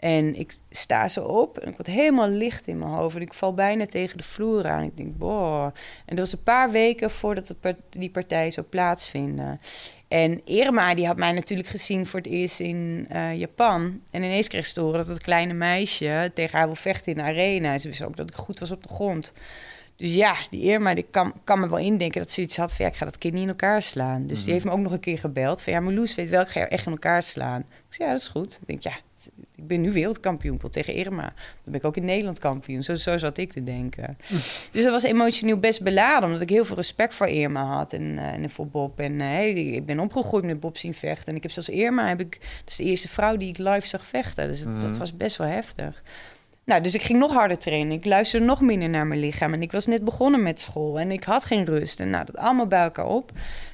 En 0.05 0.35
ik 0.35 0.53
sta 0.69 1.07
zo 1.07 1.23
op 1.23 1.57
en 1.57 1.69
ik 1.69 1.75
word 1.75 1.87
helemaal 1.87 2.29
licht 2.29 2.67
in 2.67 2.77
mijn 2.77 2.91
hoofd. 2.91 3.15
En 3.15 3.21
ik 3.21 3.33
val 3.33 3.53
bijna 3.53 3.85
tegen 3.85 4.17
de 4.17 4.23
vloer 4.23 4.67
aan. 4.67 4.83
Ik 4.83 4.97
denk, 4.97 5.17
boah. 5.17 5.65
En 6.05 6.15
dat 6.15 6.17
was 6.17 6.31
een 6.31 6.43
paar 6.43 6.71
weken 6.71 7.11
voordat 7.11 7.55
die 7.89 8.09
partij 8.09 8.51
zou 8.51 8.65
plaatsvinden. 8.67 9.59
En 10.07 10.41
Irma, 10.45 10.93
die 10.93 11.07
had 11.07 11.17
mij 11.17 11.31
natuurlijk 11.31 11.69
gezien 11.69 12.05
voor 12.05 12.19
het 12.19 12.27
eerst 12.27 12.59
in 12.59 13.05
eh, 13.09 13.37
Japan. 13.37 14.01
En 14.11 14.23
ineens 14.23 14.47
kreeg 14.47 14.65
ze 14.65 14.73
te 14.73 14.81
horen 14.81 14.99
dat 14.99 15.07
het 15.07 15.23
kleine 15.23 15.53
meisje 15.53 16.31
tegen 16.33 16.57
haar 16.57 16.67
wil 16.67 16.75
vechten 16.75 17.11
in 17.11 17.17
de 17.17 17.23
arena. 17.23 17.77
Ze 17.77 17.87
wist 17.87 18.03
ook 18.03 18.17
dat 18.17 18.29
ik 18.29 18.35
goed 18.35 18.59
was 18.59 18.71
op 18.71 18.83
de 18.83 18.89
grond. 18.89 19.33
Dus 19.95 20.13
ja, 20.13 20.35
die 20.49 20.61
Irma 20.61 20.93
die 20.93 21.07
kan, 21.11 21.33
kan 21.43 21.59
me 21.59 21.69
wel 21.69 21.77
indenken 21.77 22.21
dat 22.21 22.31
ze 22.31 22.41
iets 22.41 22.57
had 22.57 22.73
van... 22.73 22.85
ja, 22.85 22.91
ik 22.91 22.97
ga 22.97 23.05
dat 23.05 23.17
kind 23.17 23.33
niet 23.33 23.43
in 23.43 23.49
elkaar 23.49 23.81
slaan. 23.81 24.27
Dus 24.27 24.43
die 24.43 24.53
heeft 24.53 24.65
me 24.65 24.71
ook 24.71 24.79
nog 24.79 24.91
een 24.91 24.99
keer 24.99 25.19
gebeld 25.19 25.61
van... 25.61 25.73
ja, 25.73 25.79
Marloes 25.79 26.15
weet 26.15 26.29
wel, 26.29 26.41
ik 26.41 26.47
ga 26.47 26.59
jou 26.59 26.71
echt 26.71 26.85
in 26.85 26.91
elkaar 26.91 27.23
slaan. 27.23 27.61
Ik 27.61 27.67
zei, 27.89 28.09
ja, 28.09 28.13
dat 28.13 28.23
is 28.23 28.29
goed. 28.29 28.57
Ik 28.61 28.67
denk, 28.67 28.83
ja, 28.83 28.93
ik 29.55 29.67
ben 29.67 29.81
nu 29.81 29.91
wereldkampioen, 29.91 30.59
ik 30.63 30.71
tegen 30.71 30.93
Irma. 30.93 31.21
Dan 31.21 31.33
ben 31.63 31.73
ik 31.73 31.85
ook 31.85 31.97
in 31.97 32.05
Nederland 32.05 32.39
kampioen. 32.39 32.83
Zo, 32.83 32.95
zo 32.95 33.17
zat 33.17 33.37
ik 33.37 33.51
te 33.51 33.63
denken. 33.63 34.17
Dus 34.71 34.83
dat 34.83 34.91
was 34.91 35.03
emotioneel 35.03 35.57
best 35.57 35.83
beladen, 35.83 36.27
omdat 36.27 36.41
ik 36.41 36.49
heel 36.49 36.65
veel 36.65 36.75
respect 36.75 37.13
voor 37.13 37.27
Irma 37.27 37.63
had 37.63 37.93
en, 37.93 38.17
eh, 38.17 38.33
en 38.33 38.49
voor 38.49 38.67
Bob. 38.67 38.99
En 38.99 39.21
eh, 39.21 39.27
hey, 39.27 39.53
ik 39.53 39.85
ben 39.85 39.99
opgegroeid 39.99 40.43
met 40.43 40.59
Bob 40.59 40.77
zien 40.77 40.93
vechten. 40.93 41.27
En 41.27 41.35
ik 41.35 41.43
heb 41.43 41.51
zelfs 41.51 41.69
Irma, 41.69 42.07
heb 42.07 42.19
ik, 42.19 42.31
dat 42.39 42.69
is 42.69 42.75
de 42.75 42.83
eerste 42.83 43.07
vrouw 43.07 43.37
die 43.37 43.49
ik 43.49 43.57
live 43.57 43.87
zag 43.87 44.05
vechten. 44.05 44.47
Dus 44.47 44.59
het, 44.59 44.81
dat 44.81 44.97
was 44.97 45.17
best 45.17 45.37
wel 45.37 45.47
heftig. 45.47 46.03
Nou, 46.65 46.81
dus 46.81 46.93
ik 46.93 47.01
ging 47.01 47.19
nog 47.19 47.33
harder 47.33 47.57
trainen. 47.57 47.91
Ik 47.91 48.05
luisterde 48.05 48.45
nog 48.45 48.61
minder 48.61 48.89
naar 48.89 49.07
mijn 49.07 49.19
lichaam. 49.19 49.53
En 49.53 49.61
ik 49.61 49.71
was 49.71 49.85
net 49.85 50.03
begonnen 50.03 50.43
met 50.43 50.59
school 50.59 50.99
en 50.99 51.11
ik 51.11 51.23
had 51.23 51.45
geen 51.45 51.65
rust. 51.65 51.99
En 51.99 52.09
nou, 52.09 52.25
dat 52.25 52.37
allemaal 52.37 52.67
bij 52.67 52.83
elkaar 52.83 53.07
op. 53.07 53.31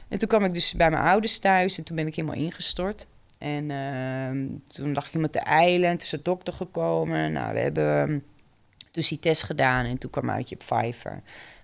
En 0.08 0.18
toen 0.18 0.28
kwam 0.28 0.44
ik 0.44 0.54
dus 0.54 0.74
bij 0.74 0.90
mijn 0.90 1.04
ouders 1.04 1.40
thuis 1.40 1.78
en 1.78 1.84
toen 1.84 1.96
ben 1.96 2.08
ik 2.08 2.16
helemaal 2.16 2.38
ingestort. 2.38 3.08
En 3.42 3.72
ehm, 3.72 4.48
toen 4.68 4.94
lag 4.94 5.08
ik 5.08 5.14
iemand 5.14 5.32
te 5.34 5.40
eilen 5.40 5.90
en 5.90 5.98
toen 5.98 6.06
is 6.06 6.10
de 6.10 6.22
dokter 6.22 6.54
gekomen. 6.54 7.32
Nou, 7.32 7.54
we 7.54 7.60
hebben 7.60 8.02
ehm, 8.02 8.20
dus 8.92 9.08
die 9.08 9.20
test 9.20 9.44
gedaan 9.44 9.86
en 9.86 9.98
toen 9.98 10.10
kwam 10.10 10.30
uit 10.30 10.50
je 10.50 10.58
Fiverr. 10.66 11.22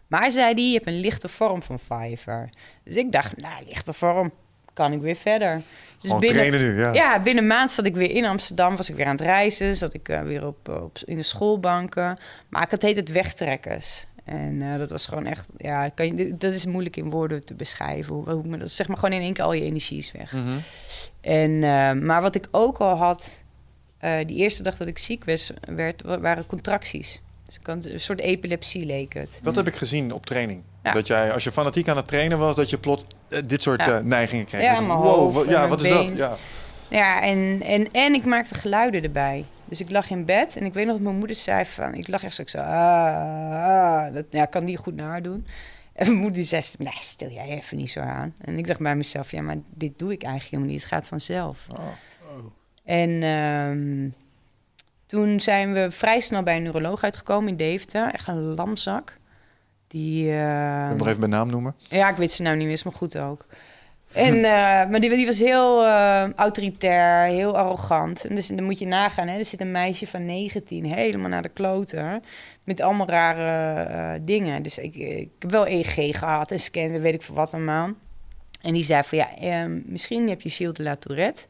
Maar 0.07 0.31
zei 0.31 0.53
die, 0.53 0.67
je 0.67 0.73
hebt 0.73 0.87
een 0.87 0.99
lichte 0.99 1.27
vorm 1.27 1.63
van 1.63 1.79
Fiverr. 1.79 2.49
Dus 2.83 2.95
ik 2.95 3.11
dacht, 3.11 3.37
nou, 3.37 3.65
lichte 3.65 3.93
vorm, 3.93 4.31
kan 4.73 4.91
ik 4.91 5.01
weer 5.01 5.15
verder. 5.15 5.55
Dus 6.01 6.11
Gewoon 6.11 6.21
trainen 6.21 6.59
nu, 6.59 6.79
ja. 6.79 6.93
ja, 6.93 7.19
binnen 7.19 7.43
een 7.43 7.49
maand 7.49 7.71
zat 7.71 7.85
ik 7.85 7.95
weer 7.95 8.11
in 8.11 8.25
Amsterdam. 8.25 8.75
Was 8.75 8.89
ik 8.89 8.95
weer 8.95 9.05
aan 9.05 9.15
het 9.15 9.21
reizen. 9.21 9.75
Zat 9.75 9.93
ik 9.93 10.09
eh, 10.09 10.21
weer 10.21 10.47
op, 10.47 10.69
op, 10.69 10.97
in 11.05 11.15
de 11.15 11.23
schoolbanken. 11.23 12.17
Maar 12.49 12.63
ik 12.63 12.71
had 12.71 12.81
heet 12.81 12.95
het 12.95 13.11
wegtrekkers. 13.11 14.05
En 14.27 14.61
eh, 14.61 14.77
dat 14.77 14.89
was 14.89 15.05
gewoon 15.05 15.25
echt... 15.25 15.47
Ja, 15.57 15.89
kan 15.89 16.15
je, 16.17 16.37
dat 16.37 16.53
is 16.53 16.65
moeilijk 16.65 16.95
in 16.97 17.09
woorden 17.09 17.45
te 17.45 17.53
beschrijven. 17.53 18.13
Hoe, 18.15 18.29
hoe, 18.29 18.43
zeg 18.63 18.87
maar 18.87 18.97
gewoon 18.97 19.13
in 19.13 19.21
één 19.21 19.33
keer 19.33 19.43
al 19.43 19.53
je 19.53 19.61
energie 19.61 19.97
is 19.97 20.11
weg. 20.11 20.31
Mhm. 20.31 20.57
En, 21.21 21.51
eh, 21.63 21.91
maar 21.93 22.21
wat 22.21 22.35
ik 22.35 22.47
ook 22.51 22.77
al 22.77 22.95
had... 22.95 23.43
eh, 23.97 24.11
die 24.27 24.37
eerste 24.37 24.63
dag 24.63 24.77
dat 24.77 24.87
ik 24.87 24.97
ziek 24.97 25.25
was, 25.25 25.51
werd, 25.67 26.01
wa- 26.01 26.19
waren 26.19 26.45
contracties. 26.45 27.21
Dus 27.45 27.85
een 27.85 27.99
soort 27.99 28.19
epilepsie 28.19 28.85
leek 28.85 29.13
het. 29.13 29.39
Dat 29.43 29.55
heb 29.55 29.67
ik 29.67 29.75
gezien 29.75 30.13
op 30.13 30.25
training. 30.25 30.61
Ja. 30.83 30.91
Dat 30.91 31.07
jij, 31.07 31.31
als 31.33 31.43
je 31.43 31.51
fanatiek 31.51 31.87
aan 31.87 31.97
het 31.97 32.07
trainen 32.07 32.37
was, 32.37 32.55
dat 32.55 32.69
je 32.69 32.77
plot 32.77 33.05
dit 33.45 33.61
soort 33.61 33.85
Ja. 33.85 33.99
neigingen 34.03 34.45
kreeg. 34.45 34.61
Ja, 34.61 34.79
mijn 34.79 34.99
wow, 34.99 35.33
hoofd 35.33 35.49
ja, 35.49 35.67
wat 35.67 35.83
is 35.83 35.89
dat? 35.89 36.17
Ja. 36.17 36.35
Ja, 36.89 37.21
en, 37.21 37.61
en, 37.65 37.91
en 37.91 38.13
ik 38.13 38.25
maakte 38.25 38.53
geluiden 38.55 39.03
erbij. 39.03 39.45
Dus 39.67 39.81
ik 39.81 39.89
lag 39.89 40.09
in 40.09 40.25
bed 40.25 40.55
en 40.55 40.65
ik 40.65 40.73
weet 40.73 40.85
nog 40.85 40.93
dat 40.93 41.03
mijn 41.03 41.17
moeder 41.17 41.35
zei 41.35 41.65
van... 41.65 41.93
Ik 41.93 42.07
lag 42.07 42.23
echt 42.23 42.35
zo, 42.35 42.41
ik 42.41 42.49
zo... 42.49 42.57
Ah, 42.57 44.05
ah, 44.05 44.13
dat, 44.13 44.25
ja, 44.29 44.45
kan 44.45 44.63
niet 44.63 44.77
goed 44.77 44.95
nadoen. 44.95 45.45
En 45.93 46.07
mijn 46.07 46.21
moeder 46.21 46.43
zei 46.43 46.61
van... 46.61 46.85
Nee, 46.85 46.93
stil 46.99 47.29
jij 47.29 47.47
even 47.47 47.77
niet 47.77 47.91
zo 47.91 47.99
aan. 47.99 48.35
En 48.41 48.57
ik 48.57 48.67
dacht 48.67 48.79
bij 48.79 48.95
mezelf... 48.95 49.31
Ja, 49.31 49.41
maar 49.41 49.57
dit 49.73 49.99
doe 49.99 50.11
ik 50.11 50.23
eigenlijk 50.23 50.51
helemaal 50.51 50.73
niet. 50.73 50.81
Het 50.81 50.91
gaat 50.91 51.07
vanzelf. 51.07 51.67
Oh. 51.71 51.87
En 52.83 53.23
ehm, 53.23 54.09
toen 55.05 55.39
zijn 55.39 55.73
we 55.73 55.91
vrij 55.91 56.19
snel 56.19 56.43
bij 56.43 56.55
een 56.55 56.63
neuroloog 56.63 57.03
uitgekomen 57.03 57.49
in 57.49 57.57
Deventer. 57.57 58.13
Echt 58.13 58.27
een 58.27 58.55
lamzak. 58.55 59.17
Die... 59.87 60.31
Ik 60.31 60.87
moet 60.89 60.97
nog 60.97 61.07
even 61.07 61.19
bij 61.19 61.29
naam 61.29 61.49
noemen. 61.49 61.75
ja, 61.77 62.09
ik 62.09 62.15
weet 62.15 62.31
ze 62.31 62.41
nou 62.41 62.55
niet 62.55 62.65
meer, 62.65 62.73
is 62.73 62.83
maar 62.83 62.93
goed 62.93 63.17
ook. 63.17 63.45
En, 64.13 64.35
eh, 64.35 64.89
maar 64.89 64.99
die, 64.99 65.09
die 65.09 65.25
was 65.25 65.39
heel 65.39 65.85
eh, 65.85 66.33
autoritair, 66.35 67.27
heel 67.27 67.57
arrogant. 67.57 68.25
En 68.25 68.35
dus 68.35 68.47
dan 68.47 68.63
moet 68.63 68.79
je 68.79 68.87
nagaan, 68.87 69.27
hè, 69.27 69.37
er 69.37 69.45
zit 69.45 69.61
een 69.61 69.71
meisje 69.71 70.07
van 70.07 70.25
19 70.25 70.85
helemaal 70.85 71.29
naar 71.29 71.41
de 71.41 71.49
kloten. 71.49 72.23
Met 72.65 72.81
allemaal 72.81 73.07
rare 73.07 73.81
eh, 73.81 74.21
dingen. 74.25 74.63
Dus 74.63 74.77
ik, 74.77 74.95
ik 74.95 75.29
heb 75.39 75.51
wel 75.51 75.67
EEG 75.67 76.17
gehad 76.19 76.51
en 76.51 76.59
scans 76.59 76.91
weet 76.91 77.13
ik 77.13 77.21
veel 77.21 77.35
wat 77.35 77.53
allemaal. 77.53 77.89
En 78.61 78.73
die 78.73 78.83
zei 78.83 79.03
van 79.03 79.17
ja, 79.17 79.35
ehm, 79.35 79.79
misschien 79.85 80.29
heb 80.29 80.41
je 80.41 80.49
Gilles 80.49 80.77
de 80.77 80.83
la 80.83 80.95
Tourette. 80.95 81.41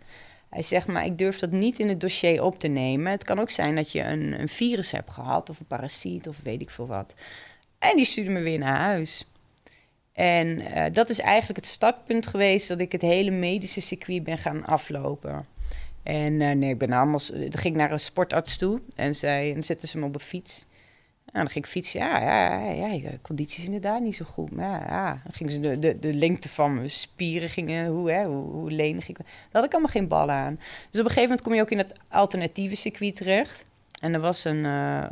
Hij 0.50 0.62
zegt, 0.62 0.88
maar 0.88 1.06
ik 1.06 1.18
durf 1.18 1.40
dat 1.40 1.52
niet 1.52 1.80
in 1.80 1.90
het 1.90 2.00
dossier 2.00 2.44
op 2.44 2.60
te 2.60 2.68
nemen. 2.68 3.12
Het 3.12 3.24
kan 3.24 3.40
ook 3.40 3.50
zijn 3.50 3.76
dat 3.76 3.92
je 3.92 4.04
een, 4.04 4.40
een 4.40 4.50
virus 4.50 4.92
hebt 4.92 5.12
gehad 5.12 5.50
of 5.50 5.60
een 5.60 5.66
parasiet 5.66 6.28
of 6.28 6.36
weet 6.44 6.62
ik 6.62 6.70
veel 6.70 6.88
wat. 6.88 7.14
En 7.80 7.96
die 7.96 8.06
stuurde 8.06 8.32
me 8.32 8.42
weer 8.42 8.60
naar 8.60 8.78
huis. 8.78 9.26
En 10.18 10.62
eh, 10.62 10.94
dat 10.94 11.10
is 11.10 11.20
eigenlijk 11.20 11.60
het 11.60 11.70
startpunt 11.70 12.28
geweest 12.28 12.68
dat 12.68 12.80
ik 12.80 12.92
het 12.92 13.02
hele 13.02 13.32
medische 13.32 13.82
circuit 13.82 14.24
ben 14.24 14.38
gaan 14.38 14.66
aflopen. 14.66 15.46
En 16.04 16.42
eh, 16.42 16.56
nee, 16.56 16.70
ik 16.70 16.78
ben 16.78 16.92
allemaal, 16.92 17.20
ging 17.50 17.76
naar 17.76 17.92
een 17.92 18.00
sportarts 18.00 18.58
toe 18.58 18.82
en, 18.96 19.16
zei, 19.16 19.48
en 19.48 19.54
dan 19.54 19.64
zetten 19.64 19.88
ze 19.88 19.98
me 19.98 20.06
op 20.06 20.14
een 20.14 20.20
fiets. 20.20 20.66
En 21.26 21.40
dan 21.42 21.50
ging 21.50 21.66
ik 21.66 21.72
fietsen. 21.72 22.00
Ja, 22.00 22.20
ja, 22.20 22.72
ja, 22.72 22.88
ja 22.88 23.10
conditie 23.22 23.66
inderdaad 23.66 24.02
niet 24.02 24.16
zo 24.16 24.26
goed. 24.26 24.50
Ja. 24.56 25.20
Dan 25.24 25.34
gingen 25.34 25.54
ze 25.54 25.60
de, 25.60 25.80
de, 25.80 26.00
de 26.00 26.14
lengte 26.14 26.50
van 26.50 26.74
mijn 26.74 26.92
spieren, 26.92 27.50
gingen, 27.50 27.88
hoe, 27.88 28.12
hè, 28.12 28.26
hoe, 28.26 28.52
hoe 28.52 28.72
lenig 28.72 29.10
ik 29.10 29.18
Daar 29.18 29.26
had 29.52 29.66
ik 29.66 29.72
allemaal 29.72 29.92
geen 29.92 30.08
ballen 30.08 30.36
aan. 30.36 30.56
Dus 30.56 31.00
op 31.00 31.06
een 31.06 31.14
gegeven 31.14 31.22
moment 31.22 31.42
kom 31.42 31.54
je 31.54 31.62
ook 31.62 31.72
in 31.72 31.78
het 31.78 31.94
alternatieve 32.10 32.76
circuit 32.76 33.16
terecht. 33.16 33.64
En 33.98 34.14
er 34.14 34.20
was 34.20 34.44
een 34.44 34.66
eh, 34.66 35.04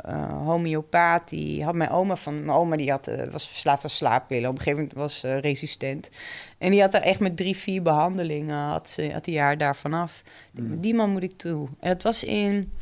homeopaat, 0.44 1.28
die 1.28 1.64
had 1.64 1.74
mijn 1.74 1.90
oma 1.90 2.16
van... 2.16 2.44
Mijn 2.44 2.58
oma 2.58 2.76
die 2.76 2.90
had, 2.90 3.06
eh, 3.06 3.30
was 3.32 3.48
verslaafd 3.48 3.84
aan 3.84 3.90
slaappillen. 3.90 4.48
Op 4.48 4.56
een 4.56 4.62
gegeven 4.62 4.78
moment 4.78 4.98
was 4.98 5.20
ze 5.20 5.36
resistent. 5.36 6.10
En 6.58 6.70
die 6.70 6.80
had 6.80 6.92
daar 6.92 7.02
echt 7.02 7.20
met 7.20 7.36
drie, 7.36 7.56
vier 7.56 7.82
behandelingen... 7.82 8.56
had, 8.56 8.90
ze, 8.90 9.12
had 9.12 9.26
hij 9.26 9.34
haar 9.34 9.58
daarvan 9.58 9.94
af. 9.94 10.22
Denk, 10.50 10.82
Die 10.82 10.94
man 10.94 11.10
moet 11.10 11.22
ik 11.22 11.36
toe. 11.36 11.68
En 11.80 11.88
dat 11.88 12.02
was 12.02 12.24
in... 12.24 12.72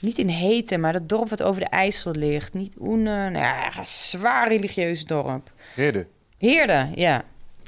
Niet 0.00 0.18
in 0.18 0.28
Heten, 0.28 0.80
maar 0.80 0.92
dat 0.92 1.08
dorp 1.08 1.28
wat 1.28 1.42
over 1.42 1.60
de 1.60 1.68
IJssel 1.68 2.12
ligt. 2.12 2.54
Niet 2.54 2.74
Oene, 2.80 3.30
nou 3.30 3.44
ja, 3.44 3.78
een 3.78 3.86
zwaar 3.86 4.48
religieus 4.48 5.04
dorp. 5.04 5.52
Heerde. 5.74 6.06
Heerde, 6.38 6.90
ja. 6.94 7.24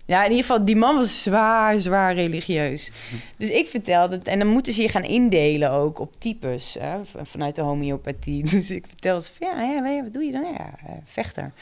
Ja, 0.06 0.24
in 0.24 0.30
ieder 0.30 0.44
geval, 0.44 0.64
die 0.64 0.76
man 0.76 0.96
was 0.96 1.22
zwaar, 1.22 1.78
zwaar 1.78 2.14
religieus. 2.14 2.90
Dus 3.36 3.50
ik 3.50 3.68
vertelde 3.68 4.16
het. 4.16 4.26
En 4.26 4.38
dan 4.38 4.48
moeten 4.48 4.72
ze 4.72 4.82
je 4.82 4.88
gaan 4.88 5.04
indelen 5.04 5.70
ook 5.70 5.98
op 5.98 6.16
types. 6.20 6.76
Hè, 6.80 6.98
vanuit 7.22 7.54
de 7.54 7.62
homeopathie. 7.62 8.44
Dus 8.50 8.70
ik 8.70 8.84
vertelde 8.88 9.24
ze 9.24 9.30
van, 9.38 9.48
ja, 9.48 9.86
ja, 9.88 10.02
wat 10.02 10.12
doe 10.12 10.24
je 10.24 10.32
dan? 10.32 10.42
Ja, 10.42 10.70
eh, 10.86 10.92
vechter. 11.04 11.52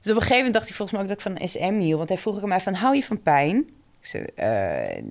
Dus 0.00 0.10
op 0.10 0.20
een 0.20 0.26
gegeven 0.26 0.36
moment 0.36 0.54
dacht 0.54 0.66
hij 0.66 0.76
volgens 0.76 0.98
mij 0.98 1.00
ook 1.00 1.08
dat 1.08 1.26
ik 1.26 1.38
van 1.38 1.48
SM 1.48 1.78
hield. 1.78 1.96
Want 1.96 2.08
hij 2.08 2.18
vroeg 2.18 2.42
aan 2.42 2.48
mij 2.48 2.60
van, 2.60 2.74
hou 2.74 2.94
je 2.94 3.04
van 3.04 3.22
pijn? 3.22 3.56
Ik 4.00 4.06
zei, 4.06 4.24
eh, 4.34 5.02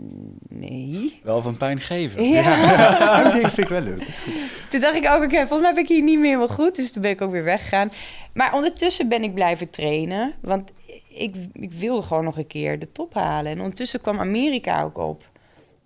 nee. 0.50 1.20
Wel 1.24 1.42
van 1.42 1.58
pijn 1.58 1.80
geven. 1.82 2.24
Ja. 2.24 3.30
Die 3.32 3.42
vind 3.42 3.58
ik 3.58 3.68
wel 3.68 3.82
leuk. 3.82 4.08
Toen 4.70 4.80
dacht 4.80 4.96
ik 4.96 5.12
ook, 5.12 5.24
oké, 5.24 5.38
volgens 5.38 5.62
mij 5.62 5.74
ben 5.74 5.84
ik 5.84 5.90
hier 5.90 6.02
niet 6.02 6.20
meer 6.20 6.26
helemaal 6.26 6.56
goed. 6.56 6.76
Dus 6.76 6.92
toen 6.92 7.02
ben 7.02 7.12
ik 7.12 7.22
ook 7.22 7.32
weer 7.32 7.44
weggegaan. 7.44 7.92
Maar 8.34 8.54
ondertussen 8.54 9.10
ben 9.10 9.24
ik 9.24 9.34
blijven 9.34 9.70
trainen. 9.70 10.34
Want 10.42 10.72
ik, 11.16 11.36
ik 11.54 11.72
wilde 11.72 12.02
gewoon 12.02 12.24
nog 12.24 12.38
een 12.38 12.48
keer 12.48 12.80
de 12.80 12.92
top 12.92 13.14
halen. 13.14 13.52
En 13.52 13.60
ondertussen 13.60 14.02
kwam 14.02 14.20
Amerika 14.20 14.84
ook 14.84 14.98
op. 14.98 15.30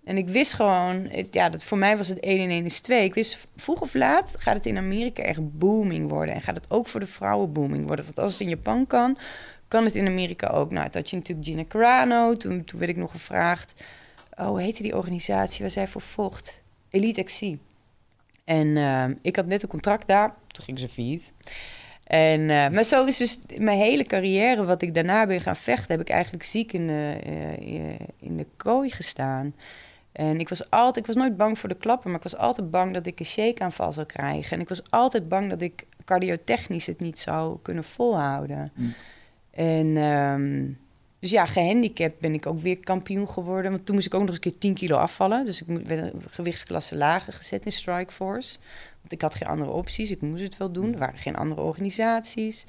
En 0.04 0.16
ik 0.16 0.28
wist 0.28 0.54
gewoon, 0.54 1.06
het- 1.10 1.34
ja, 1.34 1.48
dat 1.48 1.62
voor 1.64 1.78
mij 1.78 1.96
was 1.96 2.08
het 2.08 2.20
1 2.20 2.40
en 2.40 2.50
1 2.50 2.64
is 2.64 2.80
2. 2.80 3.04
Ik 3.04 3.14
wist, 3.14 3.46
vroeg 3.56 3.80
of 3.80 3.94
laat 3.94 4.34
gaat 4.38 4.54
het 4.56 4.66
in 4.66 4.76
Amerika 4.76 5.22
echt 5.22 5.58
booming 5.58 6.08
worden. 6.10 6.34
En 6.34 6.40
gaat 6.40 6.54
het 6.56 6.70
ook 6.70 6.86
voor 6.86 7.00
de 7.00 7.06
vrouwen 7.06 7.52
booming 7.52 7.86
worden. 7.86 8.04
Want 8.04 8.18
als 8.18 8.32
het 8.32 8.40
in 8.40 8.48
Japan 8.48 8.86
kan, 8.86 9.18
kan 9.68 9.84
het 9.84 9.94
in 9.94 10.06
Amerika 10.06 10.46
ook. 10.48 10.70
Nou, 10.70 10.90
dat 10.90 11.10
je 11.10 11.16
natuurlijk 11.16 11.48
Gina 11.48 11.64
Carano. 11.68 12.36
Toen, 12.36 12.64
toen 12.64 12.78
werd 12.78 12.90
ik 12.90 12.96
nog 12.96 13.10
gevraagd, 13.10 13.84
oh, 14.38 14.46
hoe 14.46 14.60
heette 14.60 14.82
die 14.82 14.96
organisatie 14.96 15.60
waar 15.60 15.70
zij 15.70 15.86
voor 15.86 16.00
vocht? 16.00 16.62
Elite 16.90 17.22
XC. 17.22 17.42
En 18.44 18.76
eh, 18.76 19.04
ik 19.22 19.36
had 19.36 19.46
net 19.46 19.62
een 19.62 19.68
contract 19.68 20.06
daar. 20.06 20.34
Toen 20.46 20.64
ging 20.64 20.78
ze 20.78 20.88
failliet. 20.88 21.32
En, 22.10 22.50
eh, 22.50 22.68
maar 22.68 22.84
zo 22.84 23.04
is 23.04 23.16
dus 23.16 23.40
mijn 23.58 23.78
hele 23.78 24.04
carrière, 24.04 24.64
wat 24.64 24.82
ik 24.82 24.94
daarna 24.94 25.26
ben 25.26 25.40
gaan 25.40 25.56
vechten, 25.56 25.90
heb 25.90 26.00
ik 26.00 26.08
eigenlijk 26.08 26.44
ziek 26.44 26.72
in 26.72 26.86
de, 26.86 27.18
eh, 27.22 27.90
eh, 27.90 27.98
in 28.20 28.36
de 28.36 28.46
kooi 28.56 28.90
gestaan. 28.90 29.54
En 30.12 30.40
ik 30.40 30.48
was 30.48 30.70
altijd, 30.70 30.96
ik 30.96 31.06
was 31.06 31.14
nooit 31.14 31.36
bang 31.36 31.58
voor 31.58 31.68
de 31.68 31.74
klappen, 31.74 32.10
maar 32.10 32.18
ik 32.18 32.30
was 32.30 32.36
altijd 32.36 32.70
bang 32.70 32.94
dat 32.94 33.06
ik 33.06 33.18
een 33.18 33.26
shake-aanval 33.26 33.92
zou 33.92 34.06
krijgen. 34.06 34.52
En 34.52 34.60
ik 34.60 34.68
was 34.68 34.90
altijd 34.90 35.28
bang 35.28 35.50
dat 35.50 35.62
ik 35.62 35.86
cardiotechnisch 36.04 36.86
het 36.86 37.00
niet 37.00 37.18
zou 37.18 37.58
kunnen 37.62 37.84
volhouden. 37.84 38.72
Mm. 38.74 38.94
En 39.50 39.96
ehm, 39.96 40.68
dus 41.20 41.30
ja, 41.30 41.46
gehandicapt 41.46 42.18
ben 42.18 42.34
ik 42.34 42.46
ook 42.46 42.60
weer 42.60 42.76
kampioen 42.76 43.28
geworden. 43.28 43.70
Want 43.70 43.86
toen 43.86 43.94
moest 43.94 44.06
ik 44.06 44.14
ook 44.14 44.20
nog 44.20 44.28
eens 44.28 44.38
een 44.44 44.50
keer 44.50 44.60
10 44.60 44.74
kilo 44.74 44.96
afvallen. 44.96 45.44
Dus 45.44 45.62
ik 45.62 45.86
werd 45.86 46.14
gewichtsklasse 46.28 46.96
lager 46.96 47.32
gezet 47.32 47.64
in 47.64 47.72
Strikeforce. 47.72 48.58
Want 49.00 49.12
ik 49.12 49.20
had 49.20 49.34
geen 49.34 49.48
andere 49.48 49.70
opties. 49.70 50.10
Ik 50.10 50.20
moest 50.20 50.42
het 50.42 50.56
wel 50.56 50.72
doen. 50.72 50.92
Er 50.92 50.98
waren 50.98 51.18
geen 51.18 51.36
andere 51.36 51.60
organisaties. 51.60 52.64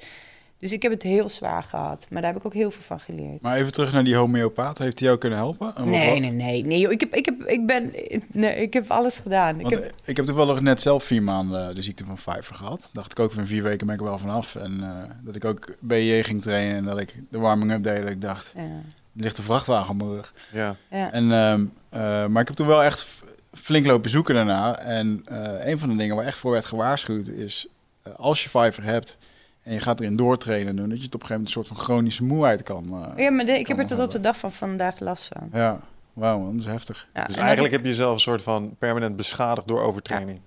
Dus 0.62 0.72
ik 0.72 0.82
heb 0.82 0.92
het 0.92 1.02
heel 1.02 1.28
zwaar 1.28 1.62
gehad. 1.62 2.06
Maar 2.10 2.22
daar 2.22 2.30
heb 2.32 2.40
ik 2.40 2.46
ook 2.46 2.54
heel 2.54 2.70
veel 2.70 2.82
van 2.82 3.00
geleerd. 3.00 3.40
Maar 3.40 3.56
even 3.56 3.72
terug 3.72 3.92
naar 3.92 4.04
die 4.04 4.14
homeopaat. 4.14 4.78
Heeft 4.78 4.98
hij 4.98 5.08
jou 5.08 5.20
kunnen 5.20 5.38
helpen? 5.38 5.74
En 5.76 5.90
Nee, 5.90 6.20
nee, 6.20 6.30
nee. 6.30 6.64
nee 6.64 6.78
joh, 6.78 6.92
ik, 6.92 7.00
heb, 7.00 7.14
ik, 7.14 7.24
heb, 7.24 7.44
ik, 7.44 7.66
ben, 7.66 7.92
nee, 8.32 8.54
ik 8.56 8.72
heb 8.72 8.90
alles 8.90 9.18
gedaan. 9.18 9.56
Ik 9.56 9.62
Want 9.62 9.74
heb, 9.74 9.84
ik 9.84 9.90
heb, 9.90 10.08
ik 10.08 10.16
heb 10.16 10.26
toevallig 10.26 10.60
net 10.60 10.82
zelf 10.82 11.04
vier 11.04 11.22
maanden 11.22 11.74
de 11.74 11.82
ziekte 11.82 12.04
van 12.04 12.14
Pfeiffer 12.14 12.54
gehad. 12.54 12.90
Dacht 12.92 13.10
ik 13.12 13.18
ook 13.18 13.32
van 13.32 13.46
vier 13.46 13.62
weken 13.62 13.86
ben 13.86 13.94
ik 13.94 14.00
er 14.00 14.06
wel 14.06 14.18
vanaf. 14.18 14.54
En 14.54 14.80
eh, 14.82 15.10
dat 15.22 15.36
ik 15.36 15.44
ook 15.44 15.76
BJ 15.80 16.22
ging 16.22 16.42
trainen 16.42 16.76
en 16.76 16.84
dat 16.84 17.00
ik 17.00 17.14
de 17.30 17.38
warming-up 17.38 17.82
deed. 17.82 18.02
Dat 18.02 18.10
ik 18.10 18.20
dacht, 18.20 18.52
ja, 18.54 18.62
er 18.62 18.82
ligt 19.12 19.38
een 19.38 19.44
vrachtwagen 19.44 19.90
op 19.90 19.96
mijn 19.96 20.10
rug. 20.10 20.34
Ja. 20.52 20.76
ja. 20.90 21.12
En, 21.12 21.32
ehm, 21.32 21.64
eh, 21.88 22.26
maar 22.26 22.42
ik 22.42 22.48
heb 22.48 22.56
toen 22.56 22.66
wel 22.66 22.82
echt 22.82 23.06
flink 23.52 23.86
lopen 23.86 24.10
zoeken 24.10 24.34
daarna. 24.34 24.78
En 24.78 25.22
eh, 25.24 25.66
een 25.66 25.78
van 25.78 25.88
de 25.88 25.96
dingen 25.96 26.16
waar 26.16 26.26
echt 26.26 26.38
voor 26.38 26.52
werd 26.52 26.64
gewaarschuwd 26.64 27.26
is... 27.26 27.66
als 28.16 28.42
je 28.42 28.48
Pfeiffer 28.48 28.84
hebt 28.84 29.18
en 29.62 29.72
je 29.72 29.80
gaat 29.80 30.00
erin 30.00 30.16
doortrainen 30.16 30.76
doen... 30.76 30.88
dat 30.88 30.98
je 30.98 31.04
het 31.04 31.14
op 31.14 31.20
een 31.20 31.26
gegeven 31.26 31.42
moment 31.44 31.46
een 31.56 31.62
soort 31.64 31.66
van 31.68 31.76
chronische 31.94 32.24
moeheid 32.24 32.62
kan... 32.62 32.84
eh, 33.16 33.24
ja, 33.24 33.30
maar 33.30 33.44
de- 33.44 33.58
ik 33.58 33.66
heb 33.66 33.78
er 33.78 33.86
tot 33.86 33.98
op 34.00 34.10
de 34.10 34.20
dag 34.20 34.38
van 34.38 34.52
vandaag 34.52 35.00
last 35.00 35.28
van. 35.32 35.48
Ja, 35.52 35.80
wauw 36.12 36.38
man, 36.38 36.52
dat 36.56 36.60
is 36.66 36.70
heftig. 36.72 37.08
Ja, 37.14 37.24
Dus 37.24 37.36
en 37.36 37.42
eigenlijk 37.42 37.72
heb 37.74 37.82
je 37.82 37.88
jezelf 37.88 38.14
een 38.14 38.20
soort 38.20 38.42
van 38.42 38.74
permanent 38.78 39.16
beschadigd 39.16 39.68
door 39.68 39.80
overtraining. 39.82 40.40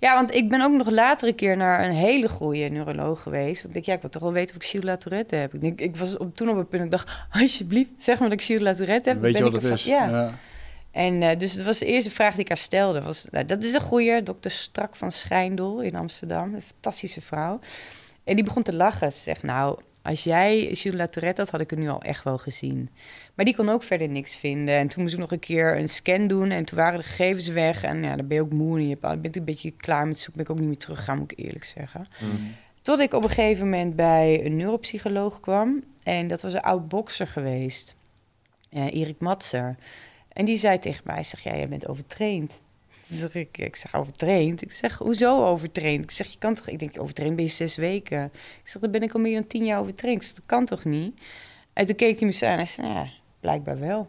Ja, 0.00 0.14
want 0.14 0.34
ik 0.34 0.48
ben 0.48 0.60
ook 0.62 0.72
nog 0.72 0.90
later 0.90 1.28
een 1.28 1.34
keer 1.34 1.56
naar 1.56 1.84
een 1.84 1.94
hele 1.94 2.28
goede 2.28 2.68
neuroloog 2.68 3.22
geweest. 3.22 3.62
Want 3.62 3.66
ik 3.66 3.72
denk, 3.72 3.84
ja, 3.86 3.92
ik 3.94 4.00
wil 4.00 4.10
toch 4.10 4.22
wel 4.22 4.32
weten 4.32 4.56
of 4.56 4.62
ik 4.62 4.68
Gilles 4.68 4.86
La 4.86 4.96
Tourette 4.96 5.34
heb. 5.36 5.54
Ik, 5.54 5.60
denk, 5.60 5.80
ik 5.80 5.96
was 5.96 6.16
op, 6.16 6.36
toen 6.36 6.48
op 6.48 6.56
het 6.56 6.68
punt, 6.68 6.84
ik 6.84 6.90
dacht, 6.90 7.10
alsjeblieft, 7.40 7.90
zeg 7.98 8.18
maar 8.18 8.28
dat 8.30 8.40
ik 8.40 8.44
Gilles 8.46 8.62
La 8.62 8.74
Tourette 8.74 9.08
heb. 9.08 9.20
Weet 9.20 9.36
je 9.36 9.42
dan 9.42 9.52
wat 9.52 9.60
ben 9.60 9.70
het 9.70 9.80
ik 9.80 9.86
is? 9.86 9.92
Ja. 9.92 10.34
En 10.90 11.22
eh, 11.22 11.38
dus 11.38 11.54
dat 11.54 11.64
was 11.64 11.78
de 11.78 11.86
eerste 11.86 12.10
vraag 12.10 12.32
die 12.32 12.40
ik 12.40 12.48
haar 12.48 12.56
stelde. 12.56 13.02
Was, 13.02 13.26
nou, 13.30 13.44
dat 13.44 13.62
is 13.62 13.74
een 13.74 13.80
goeie, 13.80 14.22
dokter 14.22 14.50
Strak 14.50 14.96
van 14.96 15.10
Schijndel 15.12 15.80
in 15.80 15.94
Amsterdam. 15.96 16.54
Een 16.54 16.62
fantastische 16.62 17.20
vrouw. 17.20 17.60
En 18.28 18.34
die 18.34 18.44
begon 18.44 18.62
te 18.62 18.74
lachen. 18.74 19.12
Ze 19.12 19.18
zegt, 19.18 19.42
nou, 19.42 19.78
als 20.02 20.24
jij 20.24 20.68
Gilles 20.72 20.98
La 20.98 21.06
Tourette 21.06 21.40
had, 21.40 21.50
had 21.50 21.60
ik 21.60 21.70
het 21.70 21.78
nu 21.78 21.88
al 21.88 22.02
echt 22.02 22.24
wel 22.24 22.38
gezien. 22.38 22.90
Maar 23.34 23.44
die 23.44 23.56
kon 23.56 23.68
ook 23.68 23.82
verder 23.82 24.08
niks 24.08 24.36
vinden. 24.36 24.74
En 24.74 24.88
toen 24.88 25.02
moest 25.02 25.14
ik 25.14 25.20
nog 25.20 25.30
een 25.32 25.38
keer 25.38 25.78
een 25.78 25.88
scan 25.88 26.26
doen. 26.26 26.50
En 26.50 26.64
toen 26.64 26.78
waren 26.78 26.98
de 26.98 27.04
gegevens 27.04 27.48
weg. 27.48 27.82
En 27.82 28.02
ja, 28.02 28.16
dan 28.16 28.26
ben 28.26 28.36
je 28.36 28.42
ook 28.42 28.52
moe. 28.52 28.78
En 28.78 28.88
je 28.88 28.96
bent 29.20 29.36
een 29.36 29.44
beetje 29.44 29.70
klaar 29.70 30.06
met 30.06 30.18
zoeken. 30.18 30.34
Ben 30.36 30.44
ik 30.44 30.50
ook 30.50 30.58
niet 30.58 30.68
meer 30.68 30.76
teruggegaan, 30.78 31.18
moet 31.18 31.32
ik 31.32 31.38
eerlijk 31.38 31.64
zeggen. 31.64 32.06
Tot 32.82 33.00
ik 33.00 33.12
op 33.12 33.22
een 33.22 33.28
gegeven 33.28 33.64
moment 33.70 33.96
bij 33.96 34.44
een 34.44 34.56
neuropsycholoog 34.56 35.40
kwam. 35.40 35.84
En 36.02 36.26
dat 36.26 36.42
was 36.42 36.54
een 36.54 36.60
oud 36.60 36.88
bokser 36.88 37.26
geweest. 37.26 37.96
eh, 38.70 38.94
Erik 38.94 39.18
Matser. 39.20 39.76
En 40.32 40.44
die 40.44 40.56
zei 40.56 40.78
tegen 40.78 41.02
mij, 41.06 41.22
zeg, 41.22 41.40
ja, 41.40 41.54
jij 41.56 41.68
bent 41.68 41.88
overtraind. 41.88 42.60
Zeg 43.08 43.34
ik, 43.34 43.58
ik 43.58 43.76
zeg, 43.76 43.94
overtraind? 43.94 44.62
Ik 44.62 44.72
zeg, 44.72 44.98
hoezo 44.98 45.44
overtraind? 45.44 46.04
Ik 46.04 46.10
zeg, 46.10 46.26
je 46.26 46.38
kan 46.38 46.54
toch... 46.54 46.68
Ik 46.68 46.78
denk, 46.78 47.00
overtraind 47.00 47.36
ben 47.36 47.44
je 47.44 47.50
zes 47.50 47.76
weken. 47.76 48.24
Ik 48.62 48.68
zeg, 48.68 48.82
dan 48.82 48.90
ben 48.90 49.02
ik 49.02 49.12
al 49.12 49.20
meer 49.20 49.34
dan 49.34 49.46
tien 49.46 49.64
jaar 49.64 49.80
overtraind. 49.80 50.22
Ik 50.22 50.26
zeg, 50.26 50.36
dat 50.36 50.46
kan 50.46 50.64
toch 50.64 50.84
niet? 50.84 51.20
En 51.72 51.86
toen 51.86 51.96
keek 51.96 52.18
hij 52.18 52.28
me 52.28 52.34
zo 52.34 52.46
aan 52.46 52.58
en 52.58 52.66
zei, 52.66 52.86
nou 52.86 52.98
ja, 52.98 53.10
blijkbaar 53.40 53.78
wel. 53.78 54.08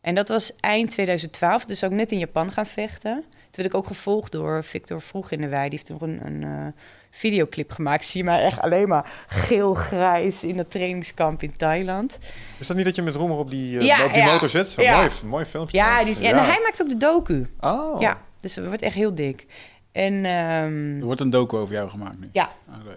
En 0.00 0.14
dat 0.14 0.28
was 0.28 0.56
eind 0.56 0.90
2012, 0.90 1.64
dus 1.64 1.84
ook 1.84 1.92
net 1.92 2.12
in 2.12 2.18
Japan 2.18 2.52
gaan 2.52 2.66
vechten. 2.66 3.24
Toen 3.30 3.50
werd 3.50 3.68
ik 3.68 3.74
ook 3.74 3.86
gevolgd 3.86 4.32
door 4.32 4.64
Victor 4.64 5.00
Vroeg 5.00 5.30
in 5.30 5.40
de 5.40 5.48
Wei. 5.48 5.68
Die 5.68 5.78
heeft 5.78 5.90
nog 5.90 6.00
een, 6.00 6.26
een 6.26 6.42
eh, 6.42 6.66
videoclip 7.10 7.70
gemaakt. 7.70 8.04
Zie 8.04 8.20
je 8.20 8.26
mij 8.26 8.42
echt 8.42 8.60
alleen 8.60 8.88
maar 8.88 9.24
geel-grijs 9.26 10.44
in 10.44 10.56
dat 10.56 10.70
trainingskamp 10.70 11.42
in 11.42 11.56
Thailand. 11.56 12.18
Is 12.58 12.66
dat 12.66 12.76
niet 12.76 12.84
dat 12.86 12.96
je 12.96 13.02
met 13.02 13.14
Roemer 13.14 13.36
op 13.36 13.50
die, 13.50 13.78
eh, 13.78 13.84
Ja, 13.86 14.04
op 14.04 14.12
die 14.12 14.22
ja. 14.22 14.30
motor 14.32 14.48
zit? 14.48 14.68
Zo 14.68 14.82
Ja. 14.82 14.96
Mooi, 14.96 15.10
mooi 15.24 15.44
filmpje. 15.44 15.76
Ja, 15.76 16.00
die 16.02 16.10
is, 16.10 16.20
en 16.20 16.44
hij 16.44 16.60
maakt 16.62 16.82
ook 16.82 16.88
de 16.88 16.96
docu. 16.96 17.50
Oh. 17.60 18.00
Ja, 18.00 18.20
dus 18.40 18.54
het 18.54 18.66
wordt 18.66 18.82
echt 18.82 18.94
heel 18.94 19.14
dik. 19.14 19.46
En, 19.92 20.24
ehm, 20.24 20.98
Er 20.98 21.04
wordt 21.04 21.20
een 21.20 21.30
docu 21.30 21.56
over 21.56 21.74
jou 21.74 21.90
gemaakt 21.90 22.18
nu. 22.18 22.28
ja, 22.32 22.50
Oké. 22.80 22.96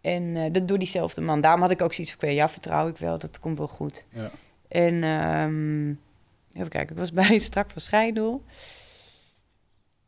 en 0.00 0.36
eh, 0.36 0.52
dat 0.52 0.68
door 0.68 0.78
diezelfde 0.78 1.20
man. 1.20 1.40
Daarom 1.40 1.60
had 1.62 1.70
ik 1.70 1.82
ook 1.82 1.92
zoiets 1.92 2.16
van, 2.18 2.34
ja, 2.34 2.48
vertrouw 2.48 2.88
ik 2.88 2.96
wel, 2.96 3.18
dat 3.18 3.40
komt 3.40 3.58
wel 3.58 3.68
goed. 3.68 4.04
Ja. 4.10 4.30
En 4.68 5.04
ehm, 5.04 5.88
even 6.58 6.68
kijken, 6.70 6.90
ik 6.90 6.98
was 6.98 7.12
bij 7.28 7.38
Strak 7.38 7.70
van 7.70 7.80
Scheidel. 7.80 8.44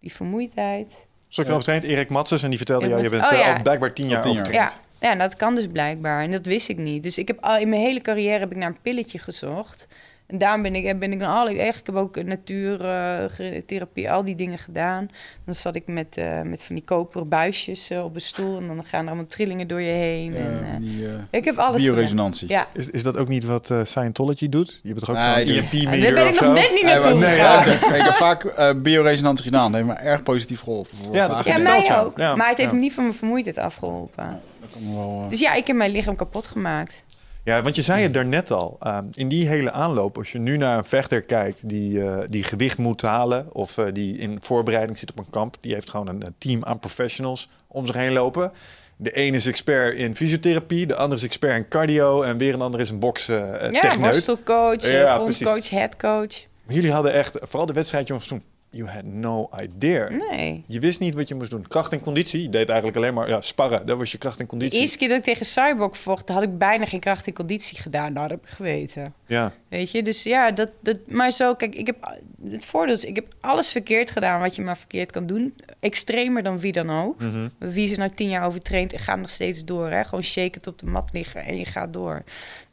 Die 0.01 0.15
vermoeidheid. 0.15 0.93
Stuk 1.35 1.51
overtraind, 1.51 1.83
Erik 1.85 2.09
Matses, 2.09 2.43
en 2.43 2.49
die 2.49 2.59
vertelde 2.59 2.85
Ja, 2.85 2.91
jou, 2.91 3.03
je 3.03 3.11
met- 3.11 3.19
bent 3.21 3.33
oh, 3.33 3.39
eh, 3.39 3.45
ja. 3.47 3.55
al 3.55 3.63
blijkbaar 3.63 3.93
tien 3.93 4.09
jaar 4.09 4.23
tien 4.23 4.33
jaar. 4.33 4.41
overtraind. 4.41 4.81
Ja, 5.01 5.09
ja, 5.11 5.17
dat 5.17 5.37
kan 5.37 5.55
dus 5.55 5.67
blijkbaar. 5.67 6.23
En 6.23 6.31
dat 6.31 6.47
wist 6.47 6.69
ik 6.69 6.77
niet. 6.77 7.03
Dus 7.03 7.19
ik 7.19 7.29
heb 7.29 7.39
al, 7.41 7.57
in 7.57 7.69
mijn 7.69 7.83
hele 7.83 8.01
carrière 8.01 8.39
heb 8.39 8.51
ik 8.51 8.57
naar 8.57 8.69
een 8.69 8.79
pilletje 8.83 9.19
gezocht. 9.19 9.87
En 10.27 10.39
daarom 10.39 10.63
ben 10.63 10.75
ik, 10.75 10.99
ben 10.99 11.13
ik 11.13 11.19
dan 11.19 11.31
al... 11.31 11.49
Echt, 11.49 11.81
ik 11.81 11.87
heb 11.87 11.95
ook 11.95 12.23
natuurtherapie, 12.25 14.11
al 14.11 14.25
die 14.25 14.35
dingen 14.35 14.59
gedaan. 14.59 15.09
Dan 15.45 15.55
zat 15.55 15.75
ik 15.75 15.87
met, 15.87 16.17
eh, 16.17 16.41
met 16.43 16.63
van 16.63 16.75
die 16.75 16.85
koperen 16.85 17.29
buisjes 17.29 17.91
eh, 17.91 18.05
op 18.05 18.15
een 18.15 18.21
stoel. 18.21 18.59
En 18.59 18.67
dan 18.67 18.85
gaan 18.85 19.01
er 19.03 19.07
allemaal 19.07 19.27
trillingen 19.27 19.69
door 19.69 19.81
je 19.81 19.93
heen. 19.93 20.35
en, 20.37 20.43
Eh, 20.65 20.75
eh, 20.75 20.81
die 20.81 21.07
eh, 21.07 21.13
ik 21.31 21.45
heb 21.45 21.59
alles 21.59 21.81
gedaan. 21.81 21.95
bioresonantie. 21.95 22.49
Ja, 22.49 22.67
Is, 22.73 22.91
is 22.91 23.03
dat 23.03 23.17
ook 23.17 23.29
niet 23.29 23.45
wat 23.45 23.71
eh, 23.71 23.85
Scientology 23.85 24.49
doet? 24.49 24.81
Je 24.83 24.89
hebt 24.89 25.01
toch 25.01 25.11
ook 25.11 25.17
Nee, 25.17 25.35
zo'n 25.35 25.45
die- 25.45 25.57
EMP 25.61 25.71
daar 25.83 25.91
meter 25.91 26.15
ben 26.15 26.27
ik 26.29 26.41
nog 26.41 26.55
net 26.55 26.71
niet 26.75 26.83
naartoe 26.85 27.15
nee, 27.19 27.37
ja, 27.37 27.61
ik 27.65 28.03
heb 28.03 28.15
vaak 28.15 28.45
eh, 28.45 28.71
bioresonantie 28.77 29.45
gedaan. 29.45 29.73
Dat 29.73 29.81
heeft 29.85 29.93
me 29.99 30.05
erg 30.07 30.23
positief 30.23 30.61
geholpen. 30.61 30.97
Voor 30.97 31.15
Ja, 31.15 31.29
dat 31.29 31.45
Ja, 31.45 31.59
mij 31.59 31.99
ook. 32.01 32.17
Maar 32.17 32.49
het 32.49 32.59
heeft 32.59 32.71
ja. 32.71 32.75
me 32.77 32.81
niet 32.83 32.93
van 32.93 33.03
mijn 33.05 33.17
vermoeidheid 33.17 33.59
afgeholpen. 33.59 34.41
Dat 34.61 34.71
kan 34.73 34.83
me 34.89 34.95
wel, 34.97 35.21
eh, 35.25 35.29
Dus 35.31 35.41
ja, 35.41 35.55
ik 35.55 35.67
heb 35.67 35.77
mijn 35.77 35.91
lichaam 35.91 36.17
kapot 36.17 36.47
gemaakt. 36.47 37.03
Ja, 37.45 37.63
want 37.63 37.77
je 37.77 37.83
zei 37.83 38.03
het 38.03 38.15
daarnet 38.15 38.51
al. 38.51 38.77
ehm, 38.81 39.05
in 39.15 39.29
die 39.29 39.49
hele 39.49 39.71
aanloop, 39.71 40.17
als 40.17 40.33
je 40.33 40.39
nu 40.39 40.57
naar 40.57 40.79
een 40.79 40.85
vechter 40.85 41.21
kijkt 41.21 41.69
die, 41.69 42.05
eh, 42.05 42.19
die 42.29 42.45
gewicht 42.45 42.79
moet 42.79 43.03
halen... 43.03 43.55
of 43.55 43.79
eh, 43.79 43.85
die 43.93 44.19
in 44.19 44.39
voorbereiding 44.41 44.99
zit 44.99 45.11
op 45.11 45.19
een 45.19 45.31
kamp... 45.31 45.57
die 45.61 45.75
heeft 45.75 45.91
gewoon 45.91 46.09
een, 46.09 46.35
team 46.39 46.65
aan 46.65 46.79
professionals 46.79 47.49
om 47.69 47.87
zich 47.87 47.95
heen 47.95 48.13
lopen. 48.13 48.53
De 48.97 49.11
ene 49.11 49.37
is 49.37 49.47
expert 49.47 49.95
in 49.95 50.17
fysiotherapie, 50.17 50.87
de 50.87 50.95
andere 50.95 51.21
is 51.21 51.27
expert 51.27 51.57
in 51.57 51.69
cardio... 51.69 52.23
en 52.23 52.39
weer 52.39 52.55
een 52.55 52.61
ander 52.61 52.81
is 52.81 52.91
een 52.91 52.99
boksen 52.99 53.65
uh, 53.65 53.83
Ja, 53.83 53.99
worstelcoach, 53.99 54.87
Ja, 54.87 55.27
headcoach. 55.71 56.47
Jullie 56.67 56.93
hadden 56.93 57.13
echt, 57.13 57.39
vooral 57.41 57.67
de 57.67 57.73
wedstrijd 57.73 58.07
jongens 58.07 58.27
toen... 58.27 58.43
You 58.75 58.89
had 58.89 59.05
no 59.05 59.49
idea. 59.61 60.09
Nee. 60.31 60.65
Je 60.67 60.81
wist 60.81 61.01
niet 61.01 61.15
wat 61.15 61.29
je 61.29 61.35
moest 61.35 61.51
doen. 61.51 61.69
Kracht 61.69 61.93
en 61.93 62.01
conditie. 62.01 62.43
Je 62.43 62.49
deed 62.49 62.69
eigenlijk 62.69 62.97
alleen 62.99 63.15
maar 63.15 63.29
ja, 63.29 63.41
sparren. 63.41 63.87
Dat 63.87 63.99
was 63.99 64.13
je 64.13 64.19
kracht 64.19 64.39
en 64.39 64.45
De 64.45 64.51
conditie. 64.51 64.81
eerste 64.81 64.99
keer 64.99 65.09
dat 65.09 65.19
ik 65.19 65.25
tegen 65.25 65.47
Cyborg 65.47 65.99
vocht, 65.99 66.29
had 66.29 66.43
ik 66.43 66.59
bijna 66.59 66.85
geen 66.85 67.01
kracht 67.01 67.27
en 67.27 67.33
conditie 67.33 67.79
gedaan. 67.79 68.13
Nou, 68.13 68.29
dat 68.29 68.39
heb 68.39 68.47
ik 68.49 68.55
geweten. 68.55 69.15
Ja. 69.27 69.53
Weet 69.69 69.91
je, 69.91 70.03
dus 70.03 70.23
ja, 70.23 70.51
dat, 70.51 70.71
dat, 70.81 70.99
maar 71.09 71.33
zo, 71.33 71.55
kijk, 71.55 71.75
ik 71.75 71.87
heb 71.87 72.19
het 72.51 72.65
voordeel 72.65 72.95
is, 72.95 73.05
ik 73.05 73.15
heb 73.15 73.27
alles 73.41 73.71
verkeerd 73.71 74.11
gedaan 74.11 74.41
wat 74.41 74.55
je 74.57 74.63
maar 74.63 74.77
verkeerd 74.77 75.11
kan 75.11 75.27
doen. 75.27 75.55
Extremer 75.81 76.43
dan 76.43 76.59
wie 76.59 76.73
dan 76.73 76.91
ook. 76.91 77.21
Mhm. 77.21 77.49
Wie 77.59 77.93
er 77.93 77.99
nou 77.99 78.11
tien 78.15 78.29
jaar 78.29 78.47
overtraind 78.47 78.93
en 78.93 78.99
gaat 78.99 79.19
nog 79.19 79.31
steeds 79.31 79.65
door, 79.65 79.91
hè? 79.91 80.05
Gewoon 80.05 80.25
shake 80.25 80.59
het 80.59 80.67
op 80.67 80.79
de 80.79 80.87
mat 80.87 81.11
liggen 81.13 81.45
en 81.45 81.57
je 81.59 81.65
gaat 81.65 81.93
door. 81.93 82.23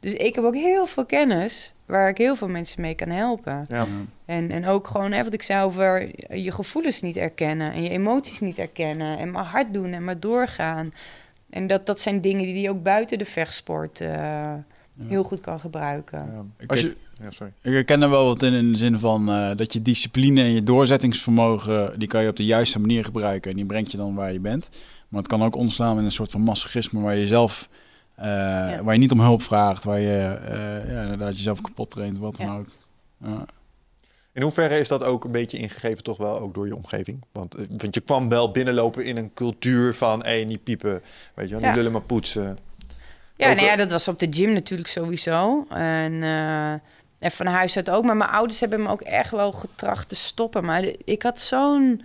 Dus 0.00 0.12
ik 0.12 0.34
heb 0.34 0.44
ook 0.44 0.54
heel 0.54 0.86
veel 0.86 1.06
kennis 1.06 1.72
waar 1.86 2.08
ik 2.08 2.18
heel 2.18 2.36
veel 2.36 2.48
mensen 2.48 2.80
mee 2.80 2.94
kan 2.94 3.08
helpen. 3.08 3.64
Ja. 3.68 3.86
En, 4.24 4.50
en 4.50 4.66
ook 4.66 4.88
gewoon, 4.88 5.12
hè, 5.12 5.24
wat 5.24 5.32
ik 5.32 5.42
zei 5.42 5.64
over 5.64 6.10
je 6.36 6.52
gevoelens 6.52 7.02
niet 7.02 7.16
erkennen 7.16 7.72
en 7.72 7.82
je 7.82 7.88
emoties 7.88 8.40
niet 8.40 8.58
erkennen 8.58 9.18
en 9.18 9.30
maar 9.30 9.44
hard 9.44 9.72
doen 9.74 9.92
en 9.92 10.04
maar 10.04 10.20
doorgaan. 10.20 10.92
En 11.50 11.66
dat, 11.66 11.86
dat 11.86 12.00
zijn 12.00 12.20
dingen 12.20 12.44
die 12.44 12.60
je 12.60 12.70
ook 12.70 12.82
buiten 12.82 13.18
de 13.18 13.24
vechtsport 13.24 14.00
eh, 14.00 14.54
heel 15.00 15.22
goed 15.22 15.40
kan 15.40 15.60
gebruiken. 15.60 16.18
Ja. 16.18 16.44
Ik 16.58 16.70
Als 16.70 16.80
je... 16.80 16.96
Ja, 17.20 17.30
sorry. 17.30 17.52
Ik 17.62 17.72
herken 17.72 18.02
er 18.02 18.10
wel 18.10 18.24
wat 18.24 18.42
in, 18.42 18.52
in 18.52 18.72
de 18.72 18.78
zin 18.78 18.98
van 18.98 19.28
eh, 19.28 19.56
dat 19.56 19.72
je 19.72 19.82
discipline 19.82 20.40
en 20.40 20.52
je 20.52 20.62
doorzettingsvermogen, 20.62 21.98
die 21.98 22.08
kan 22.08 22.22
je 22.22 22.28
op 22.28 22.36
de 22.36 22.44
juiste 22.44 22.80
manier 22.80 23.04
gebruiken 23.04 23.50
en 23.50 23.56
die 23.56 23.66
brengt 23.66 23.90
je 23.90 23.96
dan 23.96 24.14
waar 24.14 24.32
je 24.32 24.40
bent. 24.40 24.70
Maar 25.08 25.20
het 25.20 25.30
kan 25.30 25.42
ook 25.42 25.56
omslaan 25.56 25.98
in 25.98 26.04
een 26.04 26.10
soort 26.10 26.30
van 26.30 26.40
masochisme 26.40 27.00
waar 27.00 27.16
je 27.16 27.26
zelf, 27.26 27.68
eh, 28.14 28.24
waar 28.80 28.92
je 28.92 28.98
niet 29.00 29.10
om 29.12 29.20
hulp 29.20 29.42
vraagt, 29.42 29.84
waar 29.84 30.00
je 30.00 30.38
eh, 30.46 30.92
ja, 30.92 31.02
inderdaad 31.02 31.36
jezelf 31.36 31.60
kapot 31.60 31.90
traint, 31.90 32.18
wat 32.18 32.36
dan 32.36 32.46
Ja. 32.46 32.56
ook. 32.56 32.66
Ja. 33.24 33.44
In 34.32 34.42
hoeverre 34.42 34.78
is 34.78 34.88
dat 34.88 35.02
ook 35.04 35.24
een 35.24 35.30
beetje 35.30 35.58
ingegeven, 35.58 36.02
toch 36.02 36.16
wel 36.16 36.40
ook 36.40 36.54
door 36.54 36.66
je 36.66 36.76
omgeving? 36.76 37.24
Want, 37.32 37.54
eh, 37.54 37.64
want 37.76 37.94
je 37.94 38.00
kwam 38.00 38.28
wel 38.28 38.50
binnenlopen 38.50 39.04
in 39.04 39.16
een 39.16 39.30
cultuur 39.34 39.94
van, 39.94 40.24
hé, 40.24 40.44
niet 40.44 40.62
piepen, 40.64 41.02
weet 41.34 41.48
je 41.48 41.58
Ja. 41.60 41.74
lullen 41.74 41.92
maar 41.92 42.02
poetsen. 42.02 42.58
Ja, 43.36 43.50
Ook, 43.50 43.56
nou 43.56 43.66
ja, 43.68 43.76
dat 43.76 43.90
was 43.90 44.08
op 44.08 44.18
de 44.18 44.26
gym 44.30 44.52
natuurlijk 44.52 44.88
sowieso. 44.88 45.66
En, 45.68 46.22
eh, 46.22 46.70
en 47.18 47.30
van 47.30 47.46
huis 47.46 47.76
uit 47.76 47.90
ook. 47.90 48.04
Maar 48.04 48.16
mijn 48.16 48.30
ouders 48.30 48.60
hebben 48.60 48.82
me 48.82 48.88
ook 48.88 49.00
echt 49.00 49.30
wel 49.30 49.52
getracht 49.52 50.08
te 50.08 50.14
stoppen. 50.14 50.64
Maar 50.64 50.82
de- 50.82 50.98
ik 51.04 51.22
had 51.22 51.40
zo'n... 51.40 52.02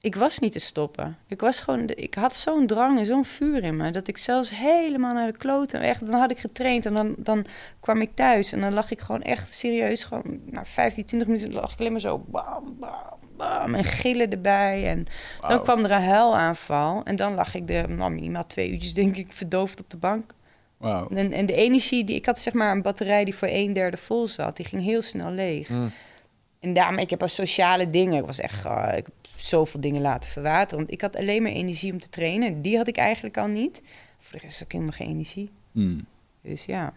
Ik 0.00 0.14
was 0.14 0.38
niet 0.38 0.52
te 0.52 0.58
stoppen. 0.58 1.16
Ik, 1.26 1.40
was 1.40 1.60
gewoon, 1.60 1.90
ik 1.94 2.14
had 2.14 2.34
zo'n 2.34 2.66
drang 2.66 2.98
en 2.98 3.06
zo'n 3.06 3.24
vuur 3.24 3.64
in 3.64 3.76
me... 3.76 3.90
dat 3.90 4.08
ik 4.08 4.18
zelfs 4.18 4.50
helemaal 4.50 5.14
naar 5.14 5.32
de 5.32 5.38
kloten... 5.38 5.80
Echt, 5.80 6.06
dan 6.06 6.20
had 6.20 6.30
ik 6.30 6.38
getraind 6.38 6.86
en 6.86 6.94
dan, 6.94 7.14
dan 7.16 7.46
kwam 7.80 8.00
ik 8.00 8.10
thuis... 8.14 8.52
en 8.52 8.60
dan 8.60 8.72
lag 8.72 8.90
ik 8.90 9.00
gewoon 9.00 9.22
echt 9.22 9.54
serieus... 9.54 10.04
gewoon 10.04 10.40
na 10.44 10.64
15, 10.64 11.04
20 11.04 11.28
minuten 11.28 11.52
lag 11.52 11.72
ik 11.72 11.78
alleen 11.78 11.92
maar 11.92 12.00
zo... 12.00 12.24
Bam, 12.26 12.76
bam, 12.78 13.18
bam, 13.36 13.74
en 13.74 13.84
gillen 13.84 14.30
erbij. 14.30 14.86
En 14.86 15.06
dan 15.48 15.62
kwam 15.62 15.84
er 15.84 15.90
een 15.90 16.02
huilaanval... 16.02 17.02
en 17.04 17.16
dan 17.16 17.34
lag 17.34 17.54
ik 17.54 17.66
de, 17.66 17.84
nou, 17.88 18.10
minimaal 18.10 18.46
twee 18.46 18.70
uurtjes 18.70 18.94
denk 18.94 19.16
ik... 19.16 19.32
verdoofd 19.32 19.80
op 19.80 19.90
de 19.90 19.96
bank. 19.96 20.34
Wauw. 20.76 21.08
En, 21.08 21.32
en 21.32 21.46
de 21.46 21.54
energie 21.54 22.04
die 22.04 22.16
ik 22.16 22.26
had, 22.26 22.38
zeg 22.38 22.52
maar 22.52 22.72
een 22.72 22.82
batterij 22.82 23.24
die 23.24 23.34
voor 23.34 23.48
een 23.50 23.72
derde 23.72 23.96
vol 23.96 24.26
zat, 24.26 24.56
die 24.56 24.66
ging 24.66 24.82
heel 24.82 25.02
snel 25.02 25.30
leeg. 25.30 25.68
Mm. 25.68 25.90
En 26.60 26.72
daarom, 26.72 26.98
ik 26.98 27.10
heb 27.10 27.22
al 27.22 27.28
sociale 27.28 27.90
dingen. 27.90 28.18
Ik 28.18 28.26
was 28.26 28.40
echt, 28.40 28.64
eh, 28.64 28.92
ik 28.96 29.06
zoveel 29.40 29.80
dingen 29.80 30.00
laten 30.00 30.30
verwateren. 30.30 30.76
Want 30.78 30.90
ik 30.90 31.00
had 31.00 31.16
alleen 31.16 31.42
maar 31.42 31.52
energie 31.52 31.92
om 31.92 32.00
te 32.00 32.08
trainen. 32.08 32.62
Die 32.62 32.76
had 32.76 32.88
ik 32.88 32.96
eigenlijk 32.96 33.36
al 33.38 33.46
niet. 33.46 33.80
Voor 34.18 34.38
de 34.38 34.44
rest 34.44 34.58
heb 34.58 34.66
ik 34.66 34.72
helemaal 34.72 34.96
geen 34.96 35.08
energie. 35.08 35.50
Hmm. 35.72 36.00
Dus 36.42 36.64
ja. 36.64 36.92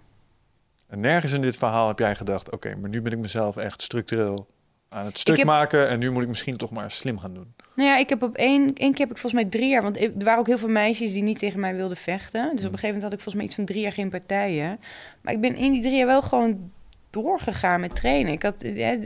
En 0.88 1.00
nergens 1.00 1.32
in 1.32 1.42
dit 1.42 1.58
verhaal 1.58 1.88
heb 1.88 2.00
jij 2.00 2.16
gedacht... 2.16 2.52
oké, 2.52 2.76
maar 2.76 2.89
nu 2.89 3.02
ben 3.02 3.12
ik 3.12 3.18
mezelf 3.18 3.58
echt 3.58 3.82
structureel 3.82 4.48
aan 4.89 5.06
het 5.06 5.20
stuk 5.20 5.38
heb- 5.38 5.46
maken... 5.46 5.89
en 5.89 6.00
nu 6.00 6.12
moet 6.12 6.24
ik 6.24 6.28
misschien 6.28 6.58
toch 6.58 6.72
maar 6.72 6.92
slim 6.92 7.18
gaan 7.18 7.34
doen. 7.34 7.54
Nou 7.76 7.89
ja, 7.89 7.98
ik 7.98 8.10
heb 8.10 8.24
op 8.24 8.36
één, 8.36 8.74
één 8.76 8.92
keer 8.92 9.06
heb 9.06 9.16
ik 9.16 9.18
volgens 9.18 9.42
mij 9.42 9.52
drie 9.52 9.70
jaar... 9.70 9.82
want 9.82 10.02
er 10.02 10.12
waren 10.18 10.39
ook 10.39 10.48
heel 10.48 10.58
veel 10.58 10.70
meisjes 10.70 11.14
die 11.14 11.24
niet 11.24 11.39
tegen 11.39 11.60
mij 11.60 11.76
wilden 11.76 11.98
vechten. 11.98 12.42
Dus 12.56 12.66
op 12.66 12.72
een 12.72 12.80
gegeven 12.80 12.88
moment 12.88 13.04
had 13.04 13.14
ik 13.14 13.20
volgens 13.20 13.36
mij 13.36 13.46
iets 13.46 13.56
van 13.56 13.66
drie 13.66 13.82
jaar 13.82 13.92
geen 13.92 14.10
partijen. 14.10 14.80
Maar 15.22 15.34
ik 15.34 15.42
ben 15.42 15.56
in 15.56 15.72
die 15.72 15.82
drie 15.82 15.98
jaar 15.98 16.08
wel 16.08 16.22
gewoon 16.22 16.72
doorgegaan 17.10 17.80
met 17.80 17.96
trainen. 17.96 18.34
Ik 18.34 18.44
had... 18.44 18.56
ja, 18.60 18.98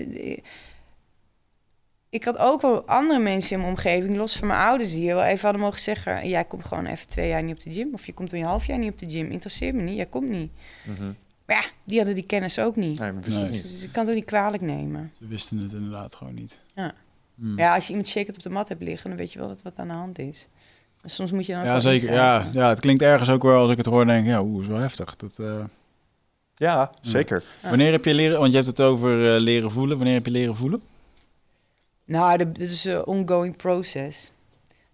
ik 2.15 2.23
had 2.23 2.37
ook 2.37 2.61
wel 2.61 2.85
andere 2.85 3.19
mensen 3.19 3.51
in 3.51 3.59
mijn 3.59 3.71
omgeving, 3.71 4.15
los 4.15 4.35
van 4.37 4.47
mijn 4.47 4.59
ouders, 4.59 4.91
die 4.91 5.13
wel 5.13 5.23
even 5.23 5.41
hadden 5.41 5.61
mogen 5.61 5.79
zeggen: 5.79 6.27
Jij 6.29 6.43
komt 6.43 6.65
gewoon 6.65 6.85
even 6.85 7.07
twee 7.07 7.27
jaar 7.27 7.43
niet 7.43 7.55
op 7.55 7.61
de 7.61 7.71
gym. 7.73 7.89
Of 7.93 8.05
je 8.05 8.13
komt 8.13 8.33
een 8.33 8.43
half 8.43 8.65
jaar 8.65 8.77
niet 8.77 8.91
op 8.91 8.97
de 8.97 9.09
gym. 9.09 9.31
Interesseert 9.31 9.75
me 9.75 9.81
niet, 9.81 9.95
jij 9.95 10.05
komt 10.05 10.29
niet. 10.29 10.51
Mhm. 10.85 11.03
Maar 11.45 11.55
ja, 11.55 11.63
die 11.83 11.97
hadden 11.97 12.15
die 12.15 12.23
kennis 12.25 12.59
ook 12.59 12.75
niet. 12.75 12.99
Nee, 12.99 13.11
maar 13.11 13.21
wist 13.21 13.33
het 13.33 13.43
Nee. 13.43 13.51
niet. 13.51 13.61
Dus 13.71 13.83
ik 13.83 13.91
kan 13.91 14.01
het 14.01 14.09
ook 14.09 14.15
niet 14.17 14.25
kwalijk 14.25 14.63
nemen. 14.63 15.11
Ze 15.19 15.27
wisten 15.27 15.57
het 15.57 15.73
inderdaad 15.73 16.15
gewoon 16.15 16.33
niet. 16.33 16.59
Ja. 16.75 16.93
Hmm. 17.35 17.57
Ja, 17.57 17.75
als 17.75 17.83
je 17.85 17.89
iemand 17.89 18.07
shakert 18.09 18.35
op 18.37 18.43
de 18.43 18.49
mat 18.49 18.69
hebt 18.69 18.81
liggen, 18.83 19.09
dan 19.09 19.19
weet 19.19 19.33
je 19.33 19.39
wel 19.39 19.47
dat 19.47 19.61
wat 19.61 19.79
aan 19.79 19.87
de 19.87 19.93
hand 19.93 20.19
is. 20.19 20.47
En 21.01 21.09
soms 21.09 21.31
moet 21.31 21.45
je 21.45 21.51
dan 21.51 21.61
ook 21.61 21.67
Ja, 21.67 21.71
wel 21.71 21.81
zeker. 21.81 22.13
Ja, 22.13 22.45
ja, 22.53 22.69
het 22.69 22.79
klinkt 22.79 23.01
ergens 23.01 23.29
ook 23.29 23.43
wel 23.43 23.59
als 23.61 23.71
ik 23.71 23.77
het 23.77 23.85
hoor, 23.85 24.05
denk 24.05 24.25
ik, 24.25 24.31
ja, 24.31 24.41
oeh, 24.41 24.61
is 24.61 24.67
wel 24.67 24.77
heftig. 24.79 25.15
Dat, 25.15 25.39
eh, 25.39 25.63
Ja, 26.55 26.89
zeker. 27.01 27.43
Ja. 27.63 27.69
Wanneer 27.69 27.91
heb 27.91 28.05
je 28.05 28.13
leren, 28.13 28.39
want 28.39 28.49
je 28.49 28.55
hebt 28.55 28.67
het 28.69 28.81
over 28.81 29.35
eh, 29.35 29.41
leren 29.41 29.71
voelen. 29.71 29.95
Wanneer 29.97 30.15
heb 30.15 30.25
je 30.25 30.31
leren 30.31 30.55
voelen? 30.55 30.81
Nou, 32.05 32.37
dat 32.37 32.59
is 32.59 32.85
een 32.85 33.05
ongoing 33.05 33.55
process. 33.55 34.31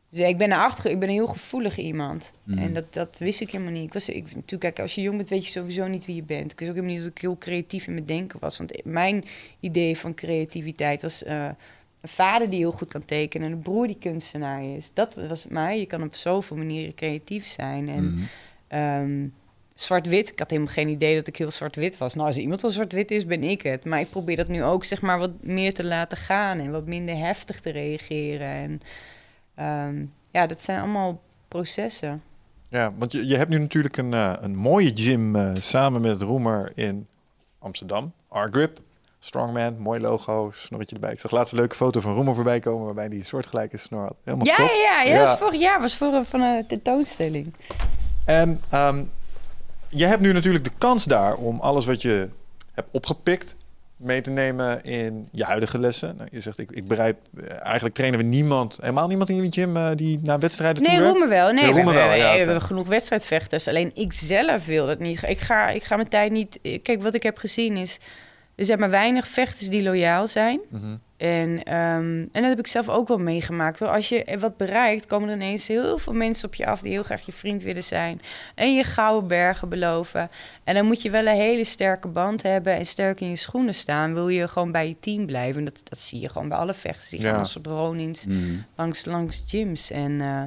Dus 0.10 0.20
ik 0.28 0.38
ben 0.38 0.52
erachter, 0.52 0.92
ik 0.92 1.00
ben 1.00 1.08
een 1.10 1.16
heel 1.16 1.28
gevoelig 1.28 1.78
iemand. 1.78 2.34
Mhm. 2.44 2.58
En 2.58 2.74
dat, 2.74 2.94
dat 2.94 3.18
wist 3.18 3.42
ik 3.42 3.52
helemaal 3.52 3.74
niet. 3.74 3.84
Ik 3.84 3.94
was, 3.94 4.10
ik, 4.10 4.24
natuurlijk, 4.24 4.60
kijk, 4.60 4.80
als 4.80 4.96
je 4.96 5.02
jong 5.02 5.18
bent, 5.18 5.30
weet 5.30 5.46
je 5.46 5.52
sowieso 5.52 5.88
niet 5.88 6.06
wie 6.06 6.16
je 6.16 6.24
bent. 6.24 6.52
Ik 6.52 6.60
wist 6.60 6.70
ook 6.70 6.76
helemaal 6.76 6.96
niet 6.96 7.04
dat 7.06 7.16
ik 7.16 7.22
heel 7.22 7.38
creatief 7.38 7.88
in 7.88 7.94
mijn 7.94 8.06
denken 8.06 8.40
was. 8.40 8.58
Want 8.58 8.86
mijn 8.86 9.24
idee 9.60 9.98
van 9.98 10.14
creativiteit 10.14 11.02
was 11.02 11.24
eh, 11.24 11.46
een 12.02 12.10
vader 12.10 12.50
die 12.50 12.60
heel 12.60 12.72
goed 12.72 12.92
kan 12.92 13.06
tekenen 13.06 13.48
en 13.48 13.54
een 13.54 13.62
broer 13.62 13.88
die 13.88 13.98
kunstenaar 14.00 14.64
is. 14.64 14.92
Dat 14.94 15.16
was 15.16 15.44
het 15.44 15.52
maar. 15.52 15.76
Je 15.76 15.86
kan 15.86 16.04
op 16.04 16.16
zoveel 16.16 16.58
manieren 16.58 16.94
creatief 16.94 17.46
zijn. 17.48 17.90
En 17.90 18.04
Mhm. 18.04 18.24
Ehm, 18.68 19.28
zwart-wit, 19.84 20.32
ik 20.32 20.40
had 20.40 20.50
helemaal 20.50 20.74
geen 20.74 20.88
idee 20.88 21.16
dat 21.16 21.28
ik 21.28 21.36
heel 21.36 21.52
zwart-wit 21.52 21.98
was. 21.98 22.14
Nou, 22.14 22.28
als 22.28 22.38
iemand 22.38 22.62
wel 22.62 22.72
zwart-wit 22.72 23.12
is, 23.12 23.26
ben 23.26 23.44
ik 23.44 23.62
het. 23.62 23.86
Maar 23.86 24.00
ik 24.00 24.10
probeer 24.10 24.36
dat 24.36 24.48
nu 24.48 24.64
ook 24.64 24.84
zeg 24.84 25.02
maar 25.02 25.20
wat 25.20 25.32
meer 25.42 25.74
te 25.74 25.84
laten 25.84 26.18
gaan 26.18 26.60
en 26.60 26.72
wat 26.72 26.86
minder 26.86 27.18
heftig 27.18 27.60
te 27.60 27.70
reageren. 27.70 28.48
En 28.48 28.82
ehm, 29.56 30.06
ja, 30.32 30.48
dat 30.48 30.64
zijn 30.64 30.80
allemaal 30.80 31.22
processen. 31.48 32.24
Ja, 32.70 32.94
want 32.98 33.12
je, 33.12 33.28
je 33.28 33.38
hebt 33.38 33.50
nu 33.50 33.60
natuurlijk 33.60 33.98
een, 33.98 34.14
eh, 34.14 34.34
een 34.40 34.56
mooie 34.56 34.92
gym 34.96 35.36
eh, 35.36 35.52
samen 35.54 36.02
met 36.02 36.22
Roemer 36.22 36.72
in 36.76 37.08
Amsterdam. 37.60 38.14
R-Grip, 38.30 38.80
Strongman, 39.20 39.80
mooi 39.80 40.00
logo, 40.00 40.52
snorretje 40.54 40.96
erbij. 40.96 41.12
Ik 41.12 41.20
zag 41.20 41.32
laatst 41.32 41.52
een 41.52 41.60
leuke 41.60 41.76
foto 41.76 42.00
van 42.00 42.14
Roemer 42.14 42.36
voorbij 42.36 42.60
komen... 42.60 42.86
waarbij 42.86 43.10
die 43.10 43.24
soortgelijke 43.24 43.78
snor 43.78 44.02
had. 44.02 44.16
Helemaal 44.24 44.46
Ja, 44.46 44.56
top. 44.56 44.68
ja, 44.68 44.74
ja, 44.74 45.04
Ja. 45.04 45.18
Dat 45.18 45.28
was 45.28 45.40
vorig 45.40 45.60
jaar, 45.60 45.82
was 45.82 45.98
voor 45.98 46.14
een, 46.14 46.26
van 46.26 46.42
een 46.42 46.68
tentoonstelling. 46.68 47.54
En 48.26 48.62
ehm, 48.70 49.04
je 49.92 50.06
hebt 50.06 50.22
nu 50.22 50.32
natuurlijk 50.34 50.64
de 50.64 50.72
kans 50.78 51.04
daar 51.06 51.36
om 51.36 51.60
alles 51.60 51.86
wat 51.86 52.02
je 52.02 52.28
hebt 52.74 52.88
opgepikt 52.92 53.56
mee 53.98 54.22
te 54.22 54.30
nemen 54.30 54.84
in 54.84 55.28
je 55.32 55.44
huidige 55.44 55.80
lessen. 55.80 56.16
Nou, 56.18 56.30
je 56.32 56.42
zegt, 56.42 56.60
ik, 56.60 56.72
ik 56.72 56.88
bereid... 56.88 57.16
eh, 57.38 57.44
Eigenlijk 57.66 57.96
trainen 57.96 58.20
we 58.20 58.26
niemand, 58.26 58.78
helemaal 58.82 59.08
niemand 59.08 59.30
in 59.30 59.36
jullie 59.36 59.52
gym... 59.52 59.78
eh, 59.78 59.90
die 59.96 60.20
naar 60.24 60.40
wedstrijden 60.40 60.84
Nee, 60.84 60.98
toe? 60.98 61.06
Roemer 61.08 61.30
wel. 61.30 61.52
Nee, 61.52 61.66
we, 61.74 61.84
wel, 61.84 61.86
we- 61.86 62.16
ja, 62.16 62.32
we 62.32 62.38
hebben 62.38 62.62
genoeg 62.62 62.88
wedstrijdvechters. 62.88 63.68
Alleen 63.68 63.92
ik 63.94 64.14
zelf 64.14 64.66
wil 64.66 64.86
dat 64.86 65.00
niet. 65.00 65.24
Ik 65.24 65.40
ga, 65.40 65.70
ik 65.70 65.84
ga 65.84 65.96
mijn 65.96 66.08
tijd 66.08 66.32
niet... 66.32 66.60
Kijk, 66.84 67.02
wat 67.04 67.16
ik 67.16 67.24
heb 67.24 67.38
gezien 67.38 67.78
is... 67.78 67.98
Er 68.56 68.66
zijn 68.66 68.80
maar 68.80 68.90
weinig 68.90 69.28
vechters 69.28 69.70
die 69.70 69.84
loyaal 69.84 70.28
zijn. 70.28 70.60
Mhm. 70.70 70.96
En, 71.22 71.64
ehm, 71.64 72.20
en 72.32 72.42
dat 72.42 72.44
heb 72.44 72.60
ik 72.60 72.68
zelf 72.68 72.90
ook 72.90 73.08
wel 73.08 73.18
meegemaakt. 73.18 73.80
Hoor. 73.80 73.90
Als 73.90 74.10
je 74.10 74.38
wat 74.40 74.58
bereikt, 74.58 75.06
komen 75.06 75.30
er 75.30 75.36
ineens 75.36 75.68
heel 75.68 75.98
veel 75.98 76.14
mensen 76.14 76.48
op 76.48 76.56
je 76.56 76.66
af... 76.66 76.82
die 76.82 76.92
heel 76.92 77.04
graag 77.04 77.26
je 77.26 77.32
vriend 77.32 77.62
willen 77.62 77.84
zijn. 77.84 78.22
En 78.56 78.76
je 78.76 78.84
gouden 78.84 79.28
bergen 79.28 79.70
beloven. 79.70 80.30
En 80.64 80.76
dan 80.76 80.86
moet 80.86 81.02
je 81.02 81.10
wel 81.10 81.26
een 81.28 81.36
hele 81.36 81.64
sterke 81.64 82.08
band 82.08 82.44
hebben... 82.44 82.74
en 82.76 82.86
sterk 82.86 83.22
in 83.22 83.30
je 83.30 83.36
schoenen 83.36 83.74
staan. 83.74 84.14
Wil 84.14 84.28
je 84.30 84.48
gewoon 84.48 84.72
bij 84.72 84.88
je 84.88 85.00
team 85.00 85.26
blijven. 85.26 85.58
En 85.58 85.66
dat, 85.66 85.82
dat 85.84 86.00
zie 86.00 86.20
je 86.20 86.30
gewoon 86.30 86.50
bij 86.50 86.58
alle 86.58 86.74
vechters. 86.74 87.10
Die 87.10 87.22
Ja. 87.22 87.30
gaan 87.30 87.40
als 87.40 87.58
ronins 87.64 88.24
Hmm. 88.24 88.64
langs, 88.76 89.06
langs 89.06 89.44
gyms. 89.48 89.92
En 89.92 90.22
eh, 90.22 90.44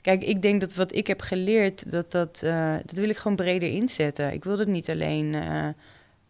kijk, 0.00 0.22
ik 0.24 0.42
denk 0.42 0.60
dat 0.60 0.74
wat 0.74 0.94
ik 0.94 1.06
heb 1.06 1.20
geleerd, 1.20 1.90
dat, 1.90 2.12
dat, 2.12 2.42
eh, 2.42 2.74
dat 2.84 2.98
wil 2.98 3.08
ik 3.08 3.16
gewoon 3.16 3.36
breder 3.36 3.68
inzetten. 3.68 4.32
Ik 4.32 4.44
wil 4.44 4.58
het 4.58 4.68
niet 4.68 4.90
alleen 4.90 5.34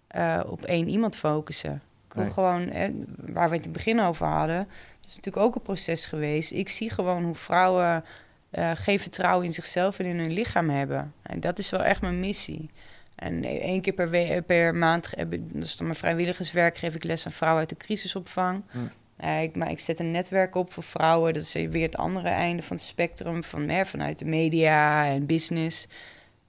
eh, 0.08 0.40
op 0.46 0.64
één 0.64 0.88
iemand 0.88 1.16
focussen. 1.16 1.82
Nee. 2.14 2.30
gewoon, 2.30 2.68
eh, 2.70 2.88
waar 3.16 3.48
we 3.48 3.56
het 3.56 3.64
in 3.66 3.72
het 3.72 3.84
begin 3.84 4.00
over 4.00 4.26
hadden, 4.26 4.56
dat 5.00 5.10
is 5.10 5.16
natuurlijk 5.16 5.44
ook 5.46 5.54
een 5.54 5.62
proces 5.62 6.06
geweest. 6.06 6.52
Ik 6.52 6.68
zie 6.68 6.90
gewoon 6.90 7.24
hoe 7.24 7.34
vrouwen 7.34 8.04
eh, 8.50 8.70
geen 8.74 9.00
vertrouwen 9.00 9.46
in 9.46 9.52
zichzelf 9.52 9.98
en 9.98 10.04
in 10.06 10.18
hun 10.18 10.32
lichaam 10.32 10.70
hebben. 10.70 11.12
En 11.22 11.40
dat 11.40 11.58
is 11.58 11.70
wel 11.70 11.82
echt 11.82 12.00
mijn 12.00 12.20
missie. 12.20 12.70
En 13.14 13.44
één 13.44 13.80
keer 13.80 13.92
per, 13.92 14.10
we- 14.10 14.42
per 14.46 14.74
maand, 14.74 15.12
heb 15.16 15.32
ik- 15.32 15.52
dat 15.54 15.64
is 15.64 15.76
dan 15.76 15.86
mijn 15.86 15.98
vrijwilligerswerk, 15.98 16.76
geef 16.78 16.94
ik 16.94 17.04
les 17.04 17.26
aan 17.26 17.32
vrouwen 17.32 17.60
uit 17.60 17.68
de 17.68 17.76
crisisopvang. 17.76 18.62
Hm. 18.70 18.78
Eh, 19.16 19.42
ik, 19.42 19.56
maar 19.56 19.70
ik 19.70 19.78
zet 19.78 19.98
een 20.00 20.10
netwerk 20.10 20.54
op 20.54 20.72
voor 20.72 20.82
vrouwen. 20.82 21.34
Dat 21.34 21.42
is 21.42 21.52
weer 21.52 21.82
het 21.82 21.96
andere 21.96 22.28
einde 22.28 22.62
van 22.62 22.76
het 22.76 22.84
spectrum 22.84 23.44
van, 23.44 23.68
hè, 23.68 23.84
vanuit 23.84 24.18
de 24.18 24.24
media 24.24 25.06
en 25.06 25.26
business. 25.26 25.86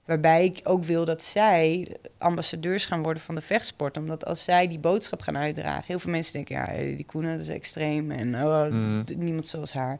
Waarbij 0.06 0.44
ik 0.44 0.60
ook 0.64 0.84
wil 0.84 1.04
dat 1.04 1.24
zij 1.24 1.96
ambassadeurs 2.18 2.86
gaan 2.86 3.02
worden 3.02 3.22
van 3.22 3.34
de 3.34 3.40
vechtsport. 3.40 3.96
Omdat 3.96 4.24
als 4.26 4.44
zij 4.44 4.68
die 4.68 4.78
boodschap 4.78 5.20
gaan 5.22 5.36
uitdragen... 5.36 5.84
Heel 5.86 5.98
veel 5.98 6.10
mensen 6.10 6.32
denken, 6.32 6.54
ja, 6.56 6.96
die 6.96 7.04
Koenen, 7.04 7.32
dat 7.32 7.40
is 7.40 7.48
extreem. 7.48 8.10
En 8.10 8.34
oh, 8.44 8.66
d- 9.04 9.16
niemand 9.16 9.46
zoals 9.46 9.72
haar. 9.72 9.98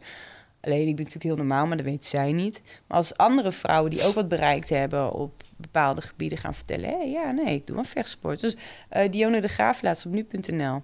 Alleen, 0.61 0.81
ik 0.89 0.97
ben 0.97 1.05
natuurlijk 1.05 1.23
heel 1.25 1.37
normaal, 1.37 1.67
maar 1.67 1.77
dat 1.77 1.87
weet 1.87 2.07
zij 2.07 2.33
niet. 2.33 2.63
Maar 2.87 2.97
als 2.97 3.17
andere 3.17 3.53
vrouwen 3.53 3.91
die 3.91 4.03
ook 4.05 4.15
wat 4.15 4.29
bereikt 4.29 4.69
hebben 4.69 5.13
op 5.13 5.43
bepaalde 5.57 6.01
gebieden 6.01 6.39
gaan 6.39 6.55
vertellen... 6.55 6.89
hé, 6.89 7.03
ja, 7.05 7.31
nee, 7.31 7.55
ik 7.55 7.67
doe 7.67 7.79
een 7.79 7.85
vechtsport. 7.85 8.41
Dus 8.41 8.57
eh 8.89 9.11
Dione 9.11 9.41
de 9.41 9.49
Graaf 9.49 9.83
laatst 9.83 10.07
op 10.07 10.13
nu.nl. 10.13 10.83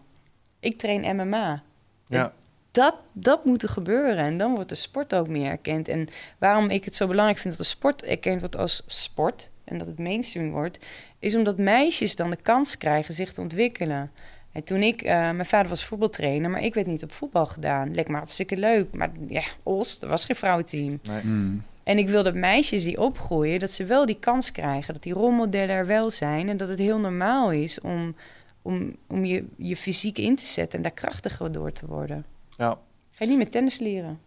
Ik 0.61 0.79
train 0.79 1.17
MMA. 1.17 1.63
Ja. 2.07 2.33
Dat, 2.73 3.05
dat 3.13 3.45
moet 3.45 3.63
er 3.63 3.69
gebeuren 3.69 4.25
en 4.25 4.39
dan 4.39 4.55
wordt 4.55 4.69
de 4.69 4.75
sport 4.75 5.15
ook 5.15 5.29
meer 5.29 5.51
erkend. 5.51 5.89
En 5.89 6.09
waarom 6.39 6.71
ik 6.71 6.85
het 6.85 6.95
zo 6.95 7.07
belangrijk 7.07 7.39
vind 7.39 7.57
dat 7.57 7.67
de 7.67 7.73
sport 7.73 8.03
erkend 8.03 8.41
wordt 8.41 8.57
als 8.57 8.83
sport... 8.87 9.51
en 9.65 9.79
dat 9.79 9.87
het 9.87 9.99
mainstream 9.99 10.51
wordt... 10.51 10.79
is 11.19 11.37
omdat 11.37 11.59
meisjes 11.59 12.17
dan 12.17 12.31
de 12.31 12.39
kans 12.43 12.77
krijgen 12.77 13.15
zich 13.15 13.33
te 13.33 13.41
ontwikkelen... 13.41 14.11
En 14.53 14.65
toen 14.65 14.83
ik, 14.83 15.03
eh, 15.03 15.15
mijn 15.15 15.47
vader 15.47 15.69
was 15.69 15.85
voetbaltrainer, 15.85 16.51
maar 16.51 16.63
ik 16.63 16.75
werd 16.75 16.87
niet 16.87 17.03
op 17.03 17.13
voetbal 17.13 17.47
gedaan. 17.47 17.95
Leek 17.95 18.09
me 18.09 18.17
hartstikke 18.17 18.57
leuk. 18.57 18.95
Maar 18.95 19.11
ja, 19.29 19.43
Oost, 19.63 20.03
er 20.03 20.09
was 20.09 20.25
geen 20.25 20.37
vrouwenteam. 20.37 21.01
Nee. 21.03 21.21
Hmm. 21.21 21.63
En 21.83 21.99
ik 21.99 22.09
wil 22.09 22.23
dat 22.23 22.35
meisjes 22.35 22.85
die 22.85 23.01
opgroeien, 23.01 23.61
dat 23.61 23.73
ze 23.73 23.85
wel 23.85 24.07
die 24.07 24.19
kans 24.19 24.53
krijgen. 24.53 24.95
Dat 24.95 25.03
die 25.03 25.13
rolmodellen 25.13 25.77
er 25.77 25.87
wel 25.87 26.11
zijn. 26.11 26.49
En 26.49 26.57
dat 26.57 26.69
het 26.69 26.79
heel 26.79 26.99
normaal 26.99 27.53
is 27.53 27.81
om, 27.81 28.15
om, 28.63 28.97
om 29.07 29.25
je, 29.25 29.45
je 29.57 29.77
fysiek 29.77 30.19
in 30.19 30.37
te 30.37 30.47
zetten 30.47 30.77
en 30.77 30.83
daar 30.83 30.93
krachtiger 30.93 31.53
door 31.53 31.73
te 31.73 31.87
worden. 31.87 32.25
Ja. 32.57 32.79
Ga 33.11 33.25
je 33.25 33.31
niet 33.31 33.39
met 33.39 33.53
tennis 33.53 33.79
leren? 33.79 34.21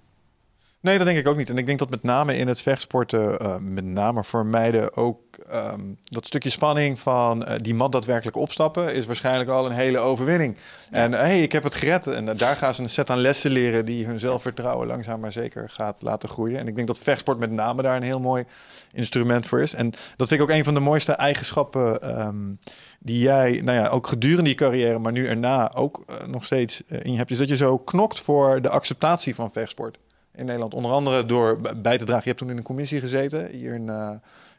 Nee, 0.85 0.97
dat 0.97 1.07
denk 1.07 1.19
ik 1.19 1.27
ook 1.27 1.37
niet. 1.37 1.49
En 1.49 1.57
ik 1.57 1.65
denk 1.65 1.79
dat 1.79 1.89
met 1.89 2.03
name 2.03 2.37
in 2.37 2.47
het 2.47 2.61
vechtsporten, 2.61 3.39
eh, 3.39 3.57
met 3.57 3.85
name 3.85 4.23
voor 4.23 4.45
meiden 4.45 4.95
ook 4.97 5.19
ehm, 5.49 5.81
dat 6.03 6.25
stukje 6.25 6.49
spanning 6.49 6.99
van 6.99 7.45
eh, 7.45 7.55
die 7.61 7.73
mat 7.73 7.91
daadwerkelijk 7.91 8.37
opstappen, 8.37 8.93
is 8.93 9.05
waarschijnlijk 9.05 9.49
al 9.49 9.65
een 9.65 9.71
hele 9.71 9.97
overwinning. 9.97 10.57
En 10.91 11.11
hé, 11.11 11.17
hey, 11.17 11.41
ik 11.41 11.51
heb 11.51 11.63
het 11.63 11.75
gered. 11.75 12.07
En 12.07 12.29
eh, 12.29 12.37
daar 12.37 12.55
gaan 12.55 12.73
ze 12.73 12.81
een 12.81 12.89
set 12.89 13.09
aan 13.09 13.17
lessen 13.17 13.51
leren 13.51 13.85
die 13.85 14.05
hun 14.05 14.19
zelfvertrouwen 14.19 14.87
langzaam 14.87 15.19
maar 15.19 15.31
zeker 15.31 15.69
gaat 15.69 15.95
laten 15.99 16.29
groeien. 16.29 16.59
En 16.59 16.67
ik 16.67 16.75
denk 16.75 16.87
dat 16.87 16.99
vechtsport 16.99 17.39
met 17.39 17.51
name 17.51 17.81
daar 17.81 17.95
een 17.95 18.03
heel 18.03 18.19
mooi 18.19 18.43
instrument 18.91 19.47
voor 19.47 19.61
is. 19.61 19.73
En 19.73 19.89
dat 20.15 20.27
vind 20.27 20.31
ik 20.31 20.41
ook 20.41 20.55
een 20.55 20.63
van 20.63 20.73
de 20.73 20.79
mooiste 20.79 21.11
eigenschappen 21.11 22.01
ehm, 22.01 22.53
die 22.99 23.19
jij, 23.19 23.61
nou 23.63 23.77
ja, 23.77 23.87
ook 23.87 24.07
gedurende 24.07 24.49
je 24.49 24.55
carrière, 24.55 24.99
maar 24.99 25.11
nu 25.11 25.27
erna 25.27 25.73
ook 25.73 26.05
nog 26.27 26.45
steeds 26.45 26.81
in 26.87 27.11
je 27.11 27.17
hebt, 27.17 27.31
is 27.31 27.37
dat 27.37 27.49
je 27.49 27.55
zo 27.55 27.77
knokt 27.77 28.19
voor 28.19 28.61
de 28.61 28.69
acceptatie 28.69 29.35
van 29.35 29.51
vechtsport 29.51 29.97
in 30.35 30.45
Nederland. 30.45 30.73
Onder 30.73 30.91
andere 30.91 31.25
door 31.25 31.61
bij 31.77 31.97
te 31.97 32.05
dragen. 32.05 32.23
Je 32.23 32.29
hebt 32.29 32.37
toen 32.37 32.49
in 32.49 32.57
een 32.57 32.63
commissie 32.63 32.99
gezeten 32.99 33.49
hier 33.51 33.73
in, 33.73 33.89
eh, 33.89 34.09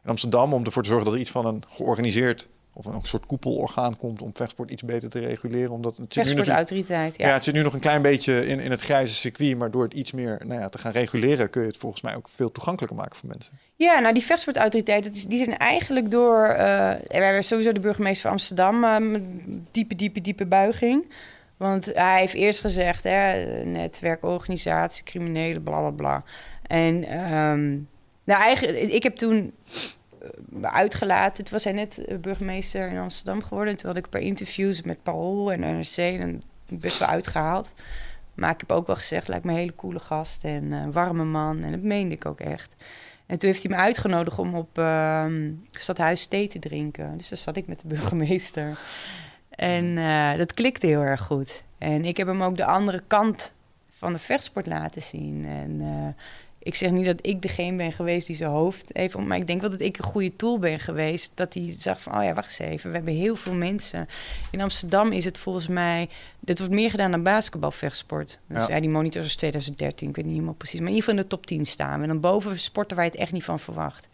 in 0.05 0.11
Amsterdam 0.11 0.53
om 0.53 0.65
ervoor 0.65 0.83
te 0.83 0.89
zorgen 0.89 1.07
dat 1.07 1.15
er 1.15 1.21
iets 1.21 1.31
van 1.31 1.47
een 1.47 1.63
georganiseerd 1.69 2.49
of 2.73 2.85
een 2.85 3.01
soort 3.03 3.27
koepelorgaan 3.27 3.97
komt 3.97 4.23
om 4.23 4.31
vechtsport 4.35 4.71
iets 4.71 4.83
beter 4.83 5.09
te 5.09 5.19
reguleren. 5.19 5.71
Omdat 5.71 5.97
het 5.97 6.13
zit 6.13 6.25
nu 6.25 6.35
natuurlijk, 6.35 6.59
Vechtsportautoriteit, 6.59 7.19
ja. 7.19 7.27
ja. 7.27 7.33
het 7.35 7.45
zit 7.45 7.55
nu 7.55 7.63
nog 7.63 7.73
een 7.73 7.81
klein 7.81 8.03
beetje 8.03 8.47
in, 8.47 8.61
in 8.61 8.71
het 8.71 8.81
grijze 8.81 9.15
circuit, 9.15 9.57
maar 9.57 9.71
door 9.71 9.83
het 9.83 9.95
iets 9.95 10.13
meer 10.13 10.41
nou 10.45 10.61
ja, 10.61 10.69
te 10.69 10.79
gaan 10.79 10.93
reguleren 10.93 11.51
kun 11.51 11.61
je 11.63 11.69
het 11.69 11.77
volgens 11.77 12.03
mij 12.03 12.15
ook 12.15 12.29
veel 12.29 12.53
toegankelijker 12.53 12.99
maken 12.99 13.17
voor 13.17 13.29
mensen. 13.29 13.59
Ja, 13.75 13.99
nou 13.99 14.15
die 14.15 14.23
vechtsportautoriteit, 14.23 15.05
dat 15.05 15.15
is, 15.15 15.27
die 15.27 15.45
zijn 15.45 15.57
eigenlijk 15.57 16.11
door... 16.11 16.45
eh 16.45 16.95
we 17.07 17.23
hebben 17.23 17.45
sowieso 17.45 17.73
de 17.73 17.81
burgemeester 17.81 18.23
van 18.23 18.31
Amsterdam 18.31 18.81
met 19.11 19.23
diepe, 19.71 19.95
diepe, 19.95 20.21
diepe 20.21 20.47
buiging. 20.47 21.05
Want 21.57 21.91
hij 21.95 22.21
heeft 22.21 22.35
eerst 22.35 22.61
gezegd, 22.61 23.05
hè, 23.05 23.45
netwerk, 23.65 24.25
organisatie, 24.25 25.05
criminelen, 25.05 25.63
bla 25.63 25.79
bla 25.79 25.91
bla. 25.91 26.25
En 26.63 27.05
ehm, 27.05 27.71
Nou, 28.25 28.43
eigenlijk, 28.43 28.79
ik 28.79 29.03
heb 29.03 29.17
toen 29.17 29.53
eh, 30.21 30.29
uitgelaten. 30.63 31.45
Toen 31.45 31.53
was 31.53 31.65
hij 31.65 31.73
net 31.73 31.99
eh, 32.05 32.19
burgemeester 32.19 32.89
in 32.89 32.99
Amsterdam 32.99 33.43
geworden. 33.43 33.73
En 33.73 33.79
toen 33.79 33.89
had 33.89 33.99
ik 33.99 34.05
een 34.05 34.11
paar 34.11 34.21
interviews 34.21 34.83
met 34.83 35.03
Parool 35.03 35.53
en 35.53 35.61
NRC. 35.61 35.97
En 35.97 36.43
best 36.69 36.99
wel 36.99 37.09
uitgehaald. 37.09 37.75
Maar 38.35 38.51
ik 38.51 38.61
heb 38.61 38.73
ook 38.73 38.87
wel 38.87 38.97
gezegd, 38.97 39.29
lijkt 39.29 39.45
me 39.45 39.51
een 39.51 39.59
hele 39.59 39.75
coole 39.75 39.99
gast 39.99 40.45
en 40.45 40.73
een 40.73 40.93
warme 40.93 41.25
man. 41.25 41.63
En 41.63 41.71
dat 41.71 41.81
meende 41.81 42.15
ik 42.15 42.27
ook 42.27 42.41
echt. 42.41 42.75
En 43.27 43.39
toen 43.39 43.51
heeft 43.51 43.63
hij 43.63 43.77
me 43.77 43.83
uitgenodigd 43.83 44.39
om 44.39 44.55
op 44.55 44.79
uh, 44.79 45.27
Stadhuis 45.71 46.27
thee 46.27 46.49
te 46.49 46.59
drinken. 46.59 47.17
Dus 47.17 47.29
dan 47.29 47.39
zat 47.39 47.57
ik 47.57 47.67
met 47.67 47.81
de 47.81 47.89
burgemeester. 47.95 48.79
En 49.57 49.85
uh, 49.85 50.37
dat 50.37 50.55
klikte 50.55 50.87
heel 50.87 51.03
erg 51.03 51.21
goed. 51.21 51.63
En 51.79 52.05
ik 52.05 52.17
heb 52.17 52.27
hem 52.27 52.43
ook 52.43 52.57
de 52.57 52.65
andere 52.65 53.03
kant 53.07 53.53
van 53.91 54.13
de 54.13 54.19
vechtsport 54.19 54.67
laten 54.67 55.03
zien. 55.03 55.47
En 55.47 55.81
uh, 55.81 56.09
ik 56.59 56.75
zeg 56.75 56.91
niet 56.91 57.05
dat 57.05 57.19
ik 57.21 57.43
degene 57.43 57.77
ben 57.77 57.93
geweest 57.93 58.27
die 58.27 58.37
zijn 58.37 58.51
hoofd 58.51 58.91
heeft... 58.93 59.17
maar 59.17 59.37
ik 59.37 59.47
denk 59.47 59.61
wel 59.61 59.71
dat 59.71 59.81
ik 59.81 59.99
een 59.99 60.05
goede 60.05 60.37
tool 60.37 60.59
ben 60.59 60.81
geweest. 60.81 61.33
Dat 61.35 61.55
hij 61.55 61.71
zag 61.71 62.03
van, 62.03 62.19
oh 62.19 62.25
ja, 62.25 62.35
wacht 62.35 62.61
eens 62.61 62.71
even. 62.71 62.91
We 62.91 62.97
hebben 62.97 63.15
heel 63.15 63.37
veel 63.37 63.53
mensen. 63.53 64.09
In 64.51 64.61
Amsterdam 64.61 65.13
is 65.13 65.25
het 65.25 65.39
volgens 65.39 65.69
mij... 65.69 66.09
Dit 66.41 66.59
wordt 66.59 66.75
meer 66.75 66.91
gedaan 66.91 67.11
dan 67.11 67.23
basketbalvechtsport. 67.23 68.39
Dus 68.47 68.67
ja. 68.67 68.75
ja, 68.75 68.81
die 68.81 68.91
monitor 68.91 69.23
is 69.23 69.37
2013, 69.37 70.09
ik 70.09 70.17
weet 70.17 70.25
niet 70.25 70.35
helemaal 70.35 70.55
precies. 70.55 70.81
Maar 70.81 70.89
in 70.89 70.95
ieder 70.95 71.09
geval 71.09 71.25
in 71.25 71.29
de 71.29 71.37
top 71.37 71.47
10 71.47 71.67
staan. 71.67 72.03
En 72.03 72.09
dan 72.09 72.21
boven 72.21 72.59
sporten 72.59 72.97
waar 72.97 73.05
je 73.05 73.11
het 73.11 73.21
echt 73.21 73.33
niet 73.33 73.45
van 73.45 73.59
verwacht. 73.59 74.09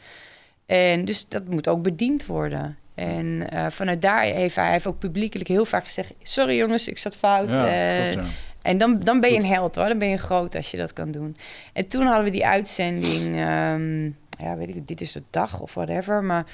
En 0.66 1.05
dus 1.05 1.28
dat 1.28 1.49
moet 1.49 1.68
ook 1.68 1.82
bediend 1.82 2.26
worden. 2.26 2.78
En 2.95 3.47
uh, 3.53 3.66
vanuit 3.68 4.03
daar 4.03 4.22
heeft 4.22 4.57
hij 4.57 4.70
heeft 4.70 4.86
ook 4.86 4.99
publiekelijk 4.99 5.49
heel 5.49 5.64
vaak 5.64 5.84
gezegd... 5.84 6.12
sorry 6.22 6.57
jongens, 6.57 6.88
ik 6.88 6.99
zat 6.99 7.16
fout. 7.16 7.49
Ja, 7.49 7.64
uh, 7.64 8.12
klopt, 8.12 8.26
ja. 8.26 8.32
En 8.62 8.78
dan, 8.78 9.01
dan 9.01 9.20
ben 9.20 9.32
je 9.32 9.36
een 9.36 9.47
held 9.47 9.74
hoor, 9.74 9.88
dan 9.88 9.99
ben 9.99 10.09
je 10.09 10.18
groot 10.18 10.57
als 10.57 10.70
je 10.70 10.76
dat 10.76 10.93
kan 10.93 11.11
doen. 11.11 11.36
En 11.72 11.88
toen 11.88 12.07
hadden 12.07 12.24
we 12.24 12.30
die 12.30 12.47
uitzending, 12.47 13.26
um, 13.26 14.16
ja 14.38 14.57
weet 14.57 14.68
ik, 14.68 14.86
dit 14.86 15.01
is 15.01 15.12
de 15.12 15.22
dag 15.30 15.61
of 15.61 15.74
whatever, 15.74 16.24
maar 16.24 16.47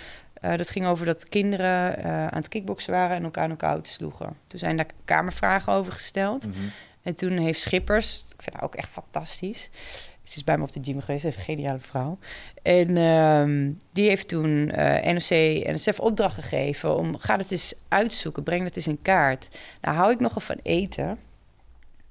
uh, 0.43 0.57
dat 0.57 0.71
ging 0.71 0.87
over 0.87 1.07
dat 1.07 1.29
kinderen 1.29 2.05
aan 2.05 2.39
het 2.39 2.49
kickboksen 2.49 2.93
waren 2.93 3.17
en 3.17 3.25
elkaar 3.25 3.47
knock-out 3.47 3.89
sloegen. 3.89 4.37
Toen 4.47 4.59
zijn 4.59 4.77
daar 4.77 4.87
kamervragen 5.05 5.73
over 5.73 5.93
gesteld. 5.93 6.47
Mhm. 6.47 6.57
Mm 6.57 6.63
-hmm. 6.63 6.73
En 7.03 7.15
toen 7.15 7.37
heeft 7.37 7.61
Schippers, 7.61 8.25
ik 8.37 8.43
vind 8.43 8.57
haar 8.57 8.65
ook 8.65 8.75
echt 8.75 8.89
fantastisch, 8.89 9.71
ze 10.31 10.37
is 10.37 10.45
bij 10.45 10.57
me 10.57 10.63
op 10.63 10.73
de 10.73 10.81
gym 10.83 11.01
geweest, 11.01 11.25
een 11.25 11.33
geniale 11.33 11.79
vrouw. 11.79 12.19
En 12.63 12.97
um, 12.97 13.79
die 13.93 14.09
heeft 14.09 14.29
toen 14.29 14.73
uh, 14.79 15.13
NOC 15.13 15.31
en 15.65 15.75
NSF 15.75 16.01
opdracht 16.01 16.35
gegeven 16.35 16.97
om, 16.97 17.19
ga 17.19 17.37
het 17.37 17.51
eens 17.51 17.75
uitzoeken, 17.89 18.43
breng 18.43 18.65
het 18.65 18.77
eens 18.77 18.87
in 18.87 19.03
kaart. 19.03 19.49
Nou 19.81 19.97
hou 19.97 20.13
ik 20.13 20.21
nogal 20.21 20.41
van 20.41 20.59
eten 20.63 21.19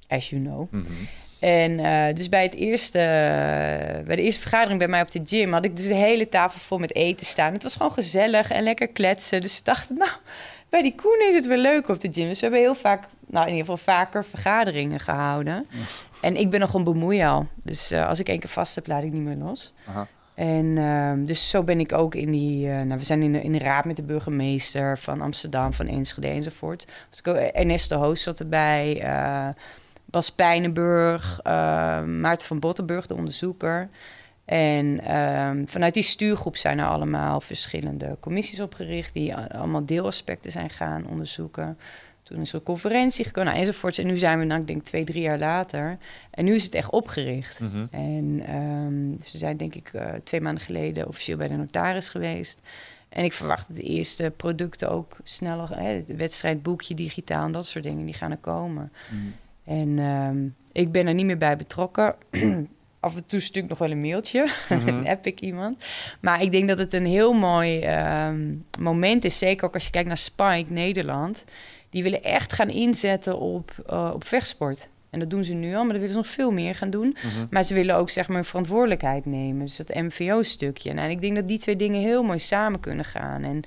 as 0.07 0.29
you 0.29 0.41
know. 0.41 0.71
Mm 0.71 0.85
-hmm. 0.85 1.07
En 1.39 1.79
uh, 1.79 2.15
dus 2.15 2.29
bij, 2.29 2.43
het 2.43 2.53
eerste, 2.53 2.97
uh, 2.97 4.05
bij 4.05 4.15
de 4.15 4.21
eerste 4.21 4.41
vergadering 4.41 4.79
bij 4.79 4.87
mij 4.87 5.01
op 5.01 5.11
de 5.11 5.21
gym 5.25 5.53
had 5.53 5.65
ik 5.65 5.75
dus 5.75 5.87
de 5.87 5.95
hele 5.95 6.29
tafel 6.29 6.59
vol 6.59 6.77
met 6.77 6.95
eten 6.95 7.25
staan. 7.25 7.53
Het 7.53 7.63
was 7.63 7.75
gewoon 7.75 7.91
gezellig 7.91 8.51
en 8.51 8.63
lekker 8.63 8.87
kletsen. 8.87 9.41
Dus 9.41 9.55
ze 9.55 9.63
dachten, 9.63 9.97
nou, 9.97 10.11
bij 10.69 10.81
die 10.81 10.95
Koen 10.95 11.25
is 11.27 11.33
het 11.33 11.47
wel 11.47 11.57
leuk 11.57 11.87
op 11.87 11.99
de 11.99 12.13
gym. 12.13 12.27
Dus 12.27 12.39
we 12.39 12.45
hebben 12.45 12.59
heel 12.59 12.75
vaak, 12.75 13.07
nou 13.27 13.47
in 13.47 13.53
ieder 13.53 13.69
geval 13.69 13.93
vaker 13.95 14.25
vergaderingen 14.25 14.99
gehouden. 14.99 15.65
Ja. 15.69 15.79
En 16.21 16.35
ik 16.35 16.49
ben 16.49 16.59
nog 16.59 16.73
een 16.73 16.83
bemoeial. 16.83 17.47
Dus 17.63 17.91
uh, 17.91 18.07
als 18.07 18.19
ik 18.19 18.29
één 18.29 18.39
keer 18.39 18.49
vast 18.49 18.75
heb, 18.75 18.87
laat 18.87 19.03
ik 19.03 19.11
niet 19.11 19.23
meer 19.23 19.35
los. 19.35 19.73
Aha. 19.87 20.07
En 20.33 20.65
uh, 20.65 21.11
dus 21.17 21.49
zo 21.49 21.63
ben 21.63 21.79
ik 21.79 21.93
ook 21.93 22.15
in 22.15 22.31
die... 22.31 22.67
Uh, 22.67 22.81
nou, 22.81 22.99
we 22.99 23.05
zijn 23.05 23.23
in 23.23 23.33
de, 23.33 23.41
in 23.41 23.51
de 23.51 23.59
raad 23.59 23.85
met 23.85 23.95
de 23.95 24.03
burgemeester 24.03 24.97
van 24.97 25.21
Amsterdam, 25.21 25.73
van 25.73 25.87
Enschede 25.87 26.27
enzovoort. 26.27 26.87
Dus 27.09 27.19
ik 27.19 27.27
ook, 27.27 27.35
Ernest 27.35 27.89
de 27.89 27.95
Hoos 27.95 28.23
zat 28.23 28.39
erbij... 28.39 29.03
Bas 30.09 30.31
Pijnenburg, 30.31 31.39
Maarten 32.05 32.47
van 32.47 32.59
Bottenburg, 32.59 33.05
de 33.05 33.15
onderzoeker. 33.15 33.89
En 34.47 34.99
uh, 35.07 35.51
vanuit 35.65 35.93
die 35.93 36.03
stuurgroep 36.03 36.57
zijn 36.57 36.79
er 36.79 36.87
allemaal 36.87 37.41
verschillende 37.41 38.17
commissies 38.19 38.59
opgericht... 38.59 39.13
die 39.13 39.35
allemaal 39.35 39.85
deelaspecten 39.85 40.51
zijn 40.51 40.69
gaan 40.69 41.07
onderzoeken. 41.07 41.77
Toen 42.23 42.41
is 42.41 42.49
er 42.49 42.55
een 42.55 42.63
conferentie 42.63 43.25
gekomen, 43.25 43.49
nou, 43.49 43.65
enzovoorts. 43.65 43.97
En 43.97 44.07
nu 44.07 44.17
zijn 44.17 44.39
we, 44.39 44.45
nou, 44.45 44.61
ik 44.61 44.67
denk 44.67 44.83
twee, 44.83 45.03
drie 45.03 45.21
jaar 45.21 45.39
later. 45.39 45.97
En 46.31 46.45
nu 46.45 46.55
is 46.55 46.63
het 46.63 46.73
echt 46.73 46.89
opgericht. 46.89 47.59
Mm 47.59 47.69
-hmm. 47.69 47.87
En 47.91 48.55
um, 48.55 49.17
ze 49.23 49.37
zijn 49.37 49.57
denk 49.57 49.75
ik 49.75 49.91
uh, 49.93 50.05
twee 50.23 50.41
maanden 50.41 50.63
geleden 50.63 51.07
officieel 51.07 51.37
bij 51.37 51.47
de 51.47 51.55
notaris 51.55 52.09
geweest... 52.09 52.61
En 53.09 53.23
ik 53.23 53.33
verwacht 53.33 53.67
dat 53.67 53.77
de 53.77 53.83
eerste 53.83 54.33
producten 54.37 54.89
ook 54.89 55.17
sneller... 55.23 55.77
Hè, 55.79 55.89
het 55.89 56.15
wedstrijdboekje, 56.15 56.93
digitaal 56.93 57.45
en 57.45 57.51
dat 57.51 57.65
soort 57.65 57.83
dingen, 57.83 58.05
die 58.05 58.13
gaan 58.13 58.31
er 58.31 58.37
komen... 58.37 58.91
Mm. 59.11 59.33
En 59.63 59.99
um, 59.99 60.55
ik 60.71 60.91
ben 60.91 61.07
er 61.07 61.13
niet 61.13 61.25
meer 61.25 61.37
bij 61.37 61.55
betrokken. 61.55 62.15
Af 63.07 63.15
en 63.15 63.25
toe 63.25 63.39
stuur 63.39 63.63
ik 63.63 63.69
nog 63.69 63.77
wel 63.77 63.91
een 63.91 64.01
mailtje. 64.01 64.47
Mm 64.69 64.77
-hmm. 64.77 65.05
heb 65.05 65.25
ik 65.25 65.39
iemand. 65.39 65.83
Maar 66.21 66.41
ik 66.41 66.51
denk 66.51 66.67
dat 66.67 66.77
het 66.77 66.93
een 66.93 67.05
heel 67.05 67.33
mooi 67.33 67.85
um, 68.27 68.65
moment 68.79 69.25
is. 69.25 69.37
Zeker 69.37 69.65
ook 69.65 69.73
als 69.73 69.85
je 69.85 69.91
kijkt 69.91 70.07
naar 70.07 70.17
Spike 70.17 70.65
Nederland. 70.67 71.43
Die 71.89 72.03
willen 72.03 72.23
echt 72.23 72.53
gaan 72.53 72.69
inzetten 72.69 73.39
op, 73.39 73.71
uh, 73.89 74.11
op 74.13 74.27
vechtsport. 74.27 74.89
En 75.09 75.19
dat 75.19 75.29
doen 75.29 75.43
ze 75.43 75.53
nu 75.53 75.75
al, 75.75 75.83
maar 75.83 75.93
dat 75.93 76.01
willen 76.01 76.09
ze 76.09 76.15
nog 76.15 76.27
veel 76.27 76.51
meer 76.51 76.75
gaan 76.75 76.89
doen. 76.89 77.17
Mhm. 77.23 77.45
Maar 77.49 77.63
ze 77.63 77.73
willen 77.73 77.95
ook 77.95 78.09
zeg 78.09 78.27
maar 78.27 78.45
verantwoordelijkheid 78.45 79.25
nemen. 79.25 79.65
Dus 79.65 79.75
dat 79.75 79.95
MVO-stukje. 79.95 80.93
Nou, 80.93 81.05
en 81.05 81.11
ik 81.11 81.21
denk 81.21 81.35
dat 81.35 81.47
die 81.47 81.59
twee 81.59 81.75
dingen 81.75 82.01
heel 82.01 82.23
mooi 82.23 82.39
samen 82.39 82.79
kunnen 82.79 83.05
gaan. 83.05 83.43
En 83.43 83.61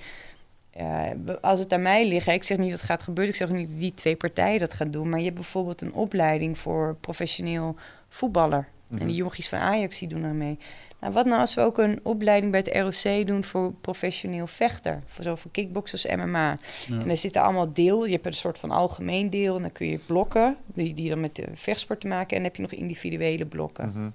uh, 0.81 1.35
als 1.41 1.59
het 1.59 1.73
aan 1.73 1.83
mij 1.83 2.09
ligt, 2.09 2.27
ik 2.27 2.45
zeg 2.45 2.59
niet 2.59 2.71
dat 2.71 2.79
het 2.79 2.89
gaat 2.89 3.03
gebeuren, 3.03 3.33
ik 3.33 3.39
zeg 3.39 3.49
niet 3.49 3.69
dat 3.69 3.79
die 3.79 3.95
twee 3.95 4.17
partijen 4.17 4.59
dat 4.59 4.75
gaan 4.75 4.91
doen, 4.91 5.09
maar 5.09 5.19
je 5.19 5.25
hebt 5.25 5.37
bijvoorbeeld 5.37 5.81
een 5.81 5.93
opleiding 5.93 6.59
voor 6.59 6.97
professioneel 7.01 7.77
voetballer. 8.09 8.69
Mhm. 8.91 9.01
En 9.01 9.07
die 9.07 9.17
jongetjes 9.17 9.49
van 9.49 9.59
Ajax 9.59 9.99
die 9.99 10.09
doen 10.09 10.23
daarmee. 10.23 10.59
Nou, 11.01 11.13
wat 11.13 11.27
nou 11.27 11.41
als 11.41 11.55
we 11.55 11.61
ook 11.61 11.79
een 11.79 12.01
opleiding 12.03 12.53
bij 12.53 12.61
het 12.65 13.05
ROC 13.05 13.27
doen 13.27 13.45
voor 13.45 13.73
professioneel 13.73 14.47
vechter? 14.47 15.03
Voor 15.07 15.25
zowel 15.25 15.39
kickbox 15.51 15.93
als 15.93 16.07
MMA. 16.07 16.59
Ja. 16.89 17.01
En 17.01 17.07
daar 17.07 17.17
zitten 17.17 17.43
allemaal 17.43 17.73
deel. 17.73 18.05
Je 18.05 18.13
hebt 18.13 18.27
een 18.27 18.33
soort 18.33 18.59
van 18.59 18.71
algemeen 18.71 19.31
deel. 19.31 19.57
En 19.57 19.63
dan 19.63 19.73
kun 19.73 19.87
je 19.87 19.99
blokken, 19.99 20.57
die, 20.67 20.95
die 20.95 21.09
dan 21.09 21.21
met 21.21 21.37
de 21.37 21.47
vechtsport 21.55 22.01
te 22.01 22.07
maken. 22.07 22.29
En 22.29 22.37
dan 22.37 22.45
heb 22.45 22.57
je 22.57 22.63
nog 22.63 22.73
individuele 22.73 23.47
blokken. 23.47 23.89
Mhm. 23.89 24.11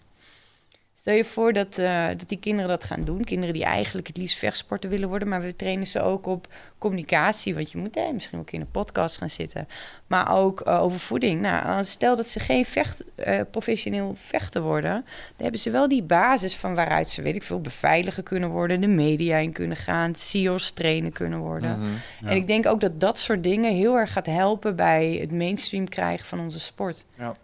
Stel 1.06 1.18
je 1.18 1.26
voor 1.26 1.54
dat, 1.54 1.78
uh, 1.78 2.08
dat 2.08 2.30
die 2.30 2.40
kinderen 2.40 2.70
dat 2.70 2.84
gaan 2.84 3.04
doen. 3.04 3.24
Kinderen 3.24 3.54
die 3.54 3.64
eigenlijk 3.64 4.08
het 4.08 4.18
liefst 4.18 4.38
vechtsporter 4.38 4.90
willen 4.90 5.10
worden. 5.10 5.28
Maar 5.28 5.42
we 5.42 5.56
trainen 5.56 5.88
ze 5.88 6.02
ook 6.02 6.26
op 6.26 6.48
communicatie. 6.78 7.56
Want 7.56 7.72
je 7.72 7.78
moet 7.78 7.96
eh, 7.96 8.12
misschien 8.12 8.40
ook 8.40 8.52
in 8.52 8.62
een 8.62 8.72
podcast 8.72 9.18
gaan 9.18 9.30
zitten. 9.30 9.68
Maar 10.08 10.36
ook 10.36 10.68
uh, 10.68 10.82
over 10.82 11.00
voeding. 11.00 11.42
Nou, 11.42 11.84
stel 11.84 12.16
dat 12.16 12.28
ze 12.28 12.40
geen 12.40 12.66
vecht, 12.66 13.04
uh, 13.28 13.42
professioneel 13.52 14.16
vechter 14.18 14.62
worden. 14.62 14.92
Dan 14.92 15.04
hebben 15.38 15.60
ze 15.60 15.72
wel 15.72 15.88
die 15.88 16.04
basis 16.04 16.56
van 16.56 16.76
waaruit 16.76 17.10
ze, 17.10 17.22
weet 17.22 17.36
ik 17.36 17.44
veel, 17.44 17.62
beveiligen 17.62 18.24
kunnen 18.24 18.50
worden. 18.50 18.82
De 18.82 18.88
media 18.88 19.38
in 19.38 19.52
kunnen 19.52 19.78
gaan. 19.78 20.16
CEO's 20.16 20.72
trainen 20.72 21.12
kunnen 21.12 21.40
worden. 21.40 21.80
Mhm. 21.80 21.92
Ja. 22.22 22.30
En 22.30 22.36
ik 22.36 22.48
denk 22.48 22.66
ook 22.66 22.82
dat 22.82 23.00
dat 23.00 23.20
soort 23.20 23.44
dingen 23.44 23.76
heel 23.76 23.96
erg 23.96 24.12
gaat 24.12 24.26
helpen 24.26 24.76
bij 24.76 25.18
het 25.22 25.32
mainstream 25.32 25.90
krijgen 25.90 26.28
van 26.28 26.40
onze 26.40 26.60
sport. 26.60 27.06
Ja. 27.18 27.36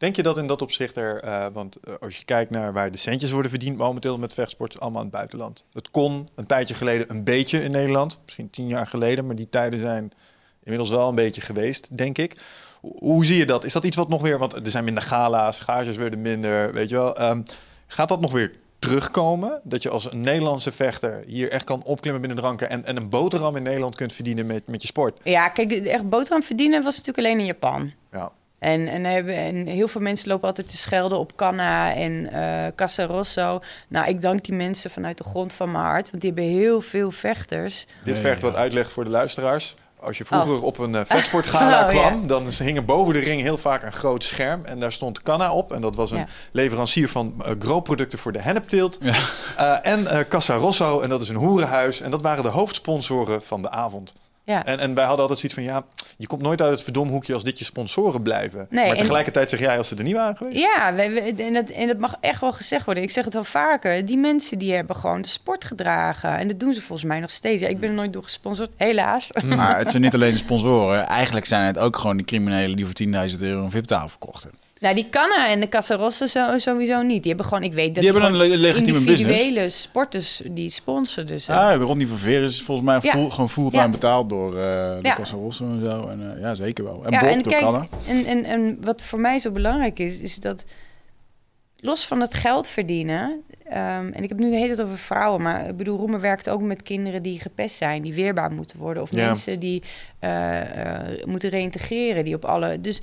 Denk 0.00 0.16
je 0.16 0.22
dat 0.22 0.38
in 0.38 0.46
dat 0.46 0.62
opzicht 0.62 0.96
er, 0.96 1.24
uh, 1.24 1.46
want 1.52 1.76
uh, 1.88 1.94
als 2.00 2.18
je 2.18 2.24
kijkt 2.24 2.50
naar 2.50 2.72
waar 2.72 2.90
de 2.90 2.98
centjes 2.98 3.30
worden 3.30 3.50
verdiend 3.50 3.76
momenteel 3.76 4.18
met 4.18 4.34
vechtsport, 4.34 4.80
allemaal 4.80 5.00
in 5.00 5.06
het 5.06 5.16
buitenland. 5.16 5.64
Het 5.72 5.90
kon 5.90 6.28
een 6.34 6.46
tijdje 6.46 6.74
geleden 6.74 7.10
een 7.10 7.24
beetje 7.24 7.62
in 7.62 7.70
Nederland, 7.70 8.18
misschien 8.24 8.50
tien 8.50 8.68
jaar 8.68 8.86
geleden, 8.86 9.26
maar 9.26 9.34
die 9.34 9.48
tijden 9.48 9.80
zijn 9.80 10.12
inmiddels 10.62 10.90
wel 10.90 11.08
een 11.08 11.14
beetje 11.14 11.40
geweest, 11.40 11.96
denk 11.96 12.18
ik. 12.18 12.36
Hoe, 12.80 13.24
zie 13.24 13.36
je 13.36 13.46
dat? 13.46 13.64
Is 13.64 13.72
dat 13.72 13.84
iets 13.84 13.96
wat 13.96 14.08
nog 14.08 14.22
weer, 14.22 14.38
want 14.38 14.52
er 14.52 14.70
zijn 14.70 14.84
minder 14.84 15.02
gala's, 15.02 15.60
gages 15.60 15.96
werden 15.96 16.20
minder, 16.20 16.72
weet 16.72 16.88
je 16.88 16.94
wel. 16.94 17.20
Um, 17.22 17.42
gaat 17.86 18.08
dat 18.08 18.20
nog 18.20 18.32
weer 18.32 18.52
terugkomen? 18.78 19.60
Dat 19.64 19.82
je 19.82 19.88
als 19.88 20.12
een 20.12 20.20
Nederlandse 20.20 20.72
vechter 20.72 21.24
hier 21.26 21.50
echt 21.50 21.64
kan 21.64 21.82
opklimmen 21.82 22.20
binnen 22.20 22.40
de 22.40 22.46
ranken 22.46 22.70
en, 22.70 22.84
en 22.84 22.96
een 22.96 23.08
boterham 23.08 23.56
in 23.56 23.62
Nederland 23.62 23.94
kunt 23.94 24.12
verdienen 24.12 24.46
met, 24.46 24.66
met 24.66 24.82
je 24.82 24.88
sport? 24.88 25.20
Ja, 25.24 25.48
kijk, 25.48 25.72
echt 25.72 26.08
boterham 26.08 26.42
verdienen 26.42 26.82
was 26.82 26.96
natuurlijk 26.96 27.26
alleen 27.26 27.38
in 27.38 27.46
Japan. 27.46 27.92
En, 28.60 28.88
en, 28.88 29.04
en, 29.04 29.66
heel 29.66 29.88
veel 29.88 30.00
mensen 30.00 30.28
lopen 30.28 30.48
altijd 30.48 30.70
te 30.70 30.76
schelden 30.76 31.18
op 31.18 31.36
Canna 31.36 31.94
en 31.94 32.12
uh, 32.32 32.66
Casa 32.76 33.04
Rosso. 33.04 33.60
Nou, 33.88 34.08
ik 34.08 34.20
dank 34.20 34.44
die 34.44 34.54
mensen 34.54 34.90
vanuit 34.90 35.18
de 35.18 35.24
grond 35.24 35.52
van 35.52 35.70
mijn 35.70 35.84
hart, 35.84 36.10
want 36.10 36.22
die 36.22 36.32
hebben 36.34 36.50
heel 36.50 36.80
veel 36.80 37.10
vechters. 37.10 37.86
Dit 38.04 38.18
vergt 38.18 38.42
wat 38.42 38.54
uitleg 38.54 38.90
voor 38.90 39.04
de 39.04 39.10
luisteraars. 39.10 39.74
Als 40.00 40.18
je 40.18 40.24
vroeger 40.24 40.52
oh. 40.52 40.62
op 40.62 40.78
een 40.78 40.92
uh, 40.92 41.00
vechtsportgala 41.04 41.80
oh, 41.84 41.88
kwam, 41.88 42.20
ja. 42.20 42.26
dan 42.26 42.48
hing 42.58 42.84
boven 42.84 43.14
de 43.14 43.20
ring 43.20 43.40
heel 43.40 43.58
vaak 43.58 43.82
een 43.82 43.92
groot 43.92 44.24
scherm. 44.24 44.64
En 44.64 44.80
daar 44.80 44.92
stond 44.92 45.22
Canna 45.22 45.52
op. 45.52 45.72
En 45.72 45.80
dat 45.80 45.96
was 45.96 46.10
een 46.10 46.18
ja. 46.18 46.26
leverancier 46.52 47.08
van 47.08 47.34
uh, 47.38 47.50
grootproducten 47.58 48.18
voor 48.18 48.32
de 48.32 48.40
hennepteelt. 48.40 48.98
Ja. 49.00 49.18
Uh, 49.58 49.92
en 49.92 50.28
Casa 50.28 50.54
Rosso, 50.54 51.00
en 51.00 51.08
dat 51.08 51.22
is 51.22 51.28
een 51.28 51.36
hoerenhuis. 51.36 52.00
En 52.00 52.10
dat 52.10 52.22
waren 52.22 52.42
de 52.42 52.48
hoofdsponsoren 52.48 53.42
van 53.42 53.62
de 53.62 53.70
avond. 53.70 54.12
Ja. 54.50 54.64
En, 54.64 54.78
en 54.78 54.94
wij 54.94 55.04
hadden 55.04 55.20
altijd 55.28 55.38
zoiets 55.38 55.58
van, 55.58 55.68
ja, 55.68 55.82
je 56.16 56.26
komt 56.26 56.42
nooit 56.42 56.62
uit 56.62 56.70
het 56.70 56.82
verdomhoekje 56.82 57.34
als 57.34 57.44
dit 57.44 57.58
je 57.58 57.64
sponsoren 57.64 58.22
blijven. 58.22 58.66
Nee, 58.70 58.86
maar 58.86 58.96
tegelijkertijd 58.96 59.50
zeg 59.50 59.60
jij 59.60 59.78
als 59.78 59.88
ze 59.88 59.96
er 59.96 60.04
niet 60.04 60.14
waren 60.14 60.36
geweest. 60.36 60.58
Ja, 60.58 60.94
we, 60.94 61.08
we, 61.08 61.42
en, 61.42 61.54
dat, 61.54 61.68
en 61.68 61.86
dat 61.86 61.98
mag 61.98 62.14
echt 62.20 62.40
wel 62.40 62.52
gezegd 62.52 62.84
worden. 62.84 63.02
Ik 63.02 63.10
zeg 63.10 63.24
het 63.24 63.34
wel 63.34 63.44
vaker. 63.44 64.06
Die 64.06 64.16
mensen 64.16 64.58
die 64.58 64.74
hebben 64.74 64.96
gewoon 64.96 65.22
de 65.22 65.28
sport 65.28 65.64
gedragen. 65.64 66.38
En 66.38 66.48
dat 66.48 66.60
doen 66.60 66.72
ze 66.72 66.80
volgens 66.82 67.08
mij 67.08 67.20
nog 67.20 67.30
steeds. 67.30 67.62
Ja, 67.62 67.68
ik 67.68 67.80
ben 67.80 67.88
er 67.88 67.94
nooit 67.94 68.12
door 68.12 68.22
gesponsord, 68.22 68.70
helaas. 68.76 69.30
Maar 69.56 69.78
het 69.78 69.90
zijn 69.90 70.02
niet 70.02 70.14
alleen 70.14 70.32
de 70.32 70.38
sponsoren. 70.38 71.06
Eigenlijk 71.06 71.46
zijn 71.46 71.66
het 71.66 71.78
ook 71.78 71.96
gewoon 71.96 72.16
de 72.16 72.24
criminelen 72.24 72.76
die 72.76 72.86
voor 72.86 73.28
10.000 73.30 73.38
euro 73.40 73.62
een 73.62 73.70
VIP-tafel 73.70 74.18
kochten. 74.18 74.50
Nou, 74.80 74.94
die 74.94 75.06
kannen 75.10 75.46
en 75.46 75.60
de 75.60 75.68
Casarossen 75.68 76.28
sowieso 76.60 77.02
niet. 77.02 77.22
Die 77.22 77.28
hebben 77.32 77.46
gewoon, 77.46 77.62
ik 77.62 77.72
weet 77.72 77.94
dat 77.94 78.04
Die 78.04 78.12
hebben 78.12 78.22
gewoon 78.30 78.40
een 78.40 78.48
le- 78.48 78.56
legitieme 78.56 78.98
individuele 78.98 79.68
sporters 79.68 80.42
die 80.50 80.70
sponsoren 80.70 81.26
dus. 81.26 81.46
hè. 81.46 81.54
Ah, 81.54 81.80
Rodney 81.82 82.06
van 82.06 82.16
Veer 82.16 82.42
is 82.42 82.62
volgens 82.62 82.86
mij 82.86 82.98
Ja. 83.02 83.10
full, 83.10 83.30
gewoon 83.30 83.48
fulltime 83.50 83.82
Ja. 83.82 83.88
betaald 83.88 84.28
door 84.28 84.48
eh 84.58 84.60
de 84.62 84.98
Ja. 85.02 85.14
Casa 85.14 85.36
Rosso 85.36 85.64
en 85.64 85.80
zo. 85.84 86.08
En, 86.08 86.34
eh, 86.34 86.40
ja, 86.40 86.54
zeker 86.54 86.84
wel. 86.84 87.04
En 87.04 87.10
ja, 87.12 87.20
Bob, 87.20 87.28
en 87.28 87.42
door 87.42 87.52
kijk, 87.52 87.64
Canna. 87.64 87.86
en, 88.08 88.24
en, 88.24 88.44
en 88.44 88.78
wat 88.80 89.02
voor 89.02 89.18
mij 89.20 89.38
zo 89.38 89.50
belangrijk 89.50 89.98
is, 89.98 90.20
is 90.20 90.36
dat 90.36 90.64
los 91.76 92.06
van 92.06 92.20
het 92.20 92.34
geld 92.34 92.68
verdienen. 92.68 93.42
ehm, 93.64 94.10
en 94.12 94.22
ik 94.22 94.28
heb 94.28 94.38
nu 94.38 94.50
de 94.50 94.56
hele 94.56 94.74
tijd 94.74 94.82
over 94.86 94.98
vrouwen, 94.98 95.42
maar 95.42 95.68
ik 95.68 95.76
bedoel, 95.76 95.98
Roemer 95.98 96.20
werkt 96.20 96.48
ook 96.50 96.62
met 96.62 96.82
kinderen 96.82 97.22
die 97.22 97.40
gepest 97.40 97.76
zijn, 97.76 98.02
die 98.02 98.14
weerbaar 98.14 98.52
moeten 98.54 98.78
worden. 98.78 99.02
Of 99.02 99.12
mensen 99.12 99.58
die 99.60 99.82
eh, 100.18 100.60
moeten 101.24 101.50
reïntegreren, 101.50 102.24
die 102.24 102.34
op 102.34 102.44
alle. 102.44 102.80
Dus 102.80 103.00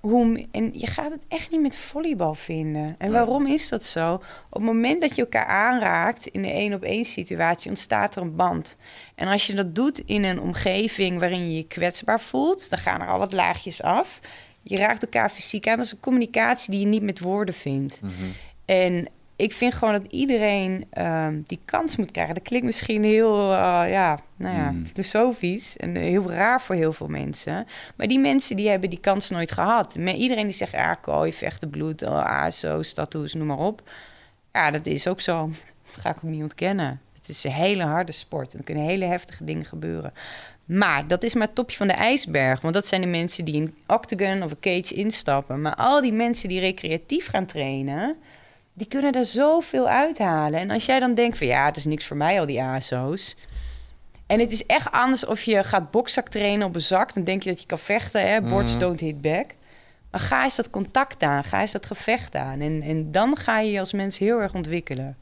hoe, 0.00 0.46
en 0.50 0.70
je 0.72 0.86
gaat 0.86 1.10
het 1.10 1.22
echt 1.28 1.50
niet 1.50 1.60
met 1.60 1.76
volleybal 1.76 2.34
vinden. 2.34 2.94
En 2.98 3.12
waarom 3.12 3.46
is 3.46 3.68
dat 3.68 3.84
zo? 3.84 4.14
Op 4.14 4.22
het 4.50 4.62
moment 4.62 5.00
dat 5.00 5.16
je 5.16 5.22
elkaar 5.22 5.46
aanraakt 5.46 6.26
in 6.26 6.42
de 6.42 6.50
één 6.50 6.74
op 6.74 6.82
één 6.82 7.04
situatie, 7.04 7.70
ontstaat 7.70 8.16
er 8.16 8.22
een 8.22 8.36
band. 8.36 8.76
En 9.14 9.28
als 9.28 9.46
je 9.46 9.54
dat 9.54 9.74
doet 9.74 9.98
in 9.98 10.24
een 10.24 10.40
omgeving 10.40 11.18
waarin 11.18 11.50
je 11.50 11.56
je 11.56 11.66
kwetsbaar 11.66 12.20
voelt, 12.20 12.70
dan 12.70 12.78
gaan 12.78 13.00
er 13.00 13.08
al 13.08 13.18
wat 13.18 13.32
laagjes 13.32 13.82
af. 13.82 14.20
Je 14.62 14.76
raakt 14.76 15.02
elkaar 15.02 15.30
fysiek 15.30 15.68
aan. 15.68 15.76
Dat 15.76 15.86
is 15.86 15.92
een 15.92 16.00
communicatie 16.00 16.70
die 16.70 16.80
je 16.80 16.86
niet 16.86 17.02
met 17.02 17.20
woorden 17.20 17.54
vindt. 17.54 18.00
En 18.64 19.08
ik 19.40 19.52
vind 19.52 19.74
gewoon 19.74 19.94
dat 19.94 20.12
iedereen 20.12 20.86
ehm, 20.90 21.40
die 21.46 21.60
kans 21.64 21.96
moet 21.96 22.10
krijgen. 22.10 22.34
Dat 22.34 22.42
klinkt 22.42 22.66
misschien 22.66 23.04
heel 23.04 23.52
eh, 23.52 23.82
ja, 23.90 24.18
nou 24.36 24.56
ja, 24.56 24.70
Mm. 24.70 24.86
filosofisch 24.86 25.76
en 25.76 25.96
heel 25.96 26.30
raar 26.30 26.60
voor 26.62 26.74
heel 26.74 26.92
veel 26.92 27.08
mensen. 27.08 27.66
Maar 27.96 28.06
die 28.06 28.18
mensen 28.18 28.56
die 28.56 28.68
hebben 28.68 28.90
die 28.90 29.00
kans 29.00 29.30
nooit 29.30 29.52
gehad. 29.52 29.96
Met 29.96 30.16
iedereen 30.16 30.44
die 30.44 30.54
zegt, 30.54 30.74
ah, 30.74 30.94
kooi, 31.00 31.32
vechten, 31.32 31.70
bloed, 31.70 32.02
oh, 32.02 32.24
ASO's, 32.24 32.92
tattoos, 32.92 33.34
noem 33.34 33.46
maar 33.46 33.58
op. 33.58 33.82
Ja, 34.52 34.70
dat 34.70 34.86
is 34.86 35.08
ook 35.08 35.20
zo. 35.20 35.50
Dat 35.84 36.02
ga 36.02 36.10
ik 36.10 36.16
ook 36.16 36.30
niet 36.30 36.42
ontkennen. 36.42 37.00
Het 37.20 37.28
is 37.28 37.44
een 37.44 37.52
hele 37.52 37.84
harde 37.84 38.12
sport 38.12 38.52
en 38.52 38.58
er 38.58 38.64
kunnen 38.64 38.84
hele 38.84 39.04
heftige 39.04 39.44
dingen 39.44 39.64
gebeuren. 39.64 40.12
Maar 40.64 41.06
dat 41.06 41.22
is 41.22 41.34
maar 41.34 41.46
het 41.46 41.54
topje 41.54 41.76
van 41.76 41.86
de 41.86 41.92
ijsberg. 41.92 42.60
Want 42.60 42.74
dat 42.74 42.86
zijn 42.86 43.00
de 43.00 43.06
mensen 43.06 43.44
die 43.44 43.54
in 43.54 43.62
een 43.62 43.74
octagon 43.86 44.42
of 44.42 44.50
een 44.50 44.60
cage 44.60 44.94
instappen. 44.94 45.60
Maar 45.60 45.74
al 45.74 46.00
die 46.00 46.12
mensen 46.12 46.48
die 46.48 46.60
recreatief 46.60 47.28
gaan 47.28 47.46
trainen... 47.46 48.16
die 48.80 48.88
kunnen 48.88 49.12
er 49.12 49.24
zoveel 49.24 49.88
uithalen. 49.88 50.60
En 50.60 50.70
als 50.70 50.86
jij 50.86 51.00
dan 51.00 51.14
denkt 51.14 51.38
van... 51.38 51.46
ja, 51.46 51.64
het 51.64 51.76
is 51.76 51.84
niks 51.84 52.06
voor 52.06 52.16
mij, 52.16 52.40
al 52.40 52.46
die 52.46 52.62
ASO's... 52.62 53.36
En 54.26 54.40
het 54.40 54.52
is 54.52 54.66
echt 54.66 54.90
anders 54.90 55.26
of 55.26 55.42
je 55.42 55.64
gaat 55.64 55.90
bokzak 55.90 56.28
trainen 56.28 56.66
op 56.66 56.74
een 56.74 56.80
zak. 56.80 57.14
Dan 57.14 57.24
denk 57.24 57.42
je 57.42 57.50
dat 57.50 57.60
je 57.60 57.66
kan 57.66 57.78
vechten, 57.78 58.28
hè? 58.28 58.40
Boards 58.40 58.78
don't 58.78 59.00
hit 59.00 59.20
back. 59.20 59.54
Maar 60.10 60.20
ga 60.20 60.44
eens 60.44 60.56
dat 60.56 60.70
contact 60.70 61.22
aan, 61.22 61.44
ga 61.44 61.60
eens 61.60 61.72
dat 61.72 61.86
gevecht 61.86 62.34
aan. 62.34 62.60
En, 62.60 62.82
en 62.82 63.12
dan 63.12 63.36
ga 63.36 63.60
je 63.60 63.70
je 63.70 63.78
als 63.78 63.92
mens 63.92 64.18
heel 64.18 64.40
erg 64.40 64.54
ontwikkelen. 64.54 65.16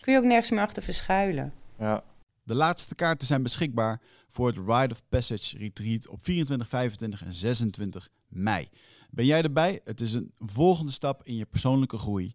Kun 0.00 0.12
je 0.12 0.18
ook 0.18 0.24
nergens 0.24 0.50
meer 0.50 0.60
achter 0.60 0.82
verschuilen. 0.82 1.52
Ja. 1.78 2.02
De 2.42 2.54
laatste 2.54 2.94
kaarten 2.94 3.26
zijn 3.26 3.42
beschikbaar 3.42 4.00
voor 4.28 4.46
het 4.46 4.56
Rite 4.56 4.94
of 4.94 5.02
Passage 5.08 5.58
Retreat 5.58 6.08
op 6.08 6.18
24, 6.22 6.68
25 6.68 7.24
en 7.24 7.32
26 7.32 8.08
mei. 8.28 8.68
Ben 9.10 9.24
jij 9.24 9.42
erbij? 9.42 9.80
Het 9.84 10.00
is 10.00 10.12
een 10.12 10.32
volgende 10.38 10.92
stap 10.92 11.20
in 11.24 11.36
je 11.36 11.46
persoonlijke 11.46 11.98
groei. 11.98 12.34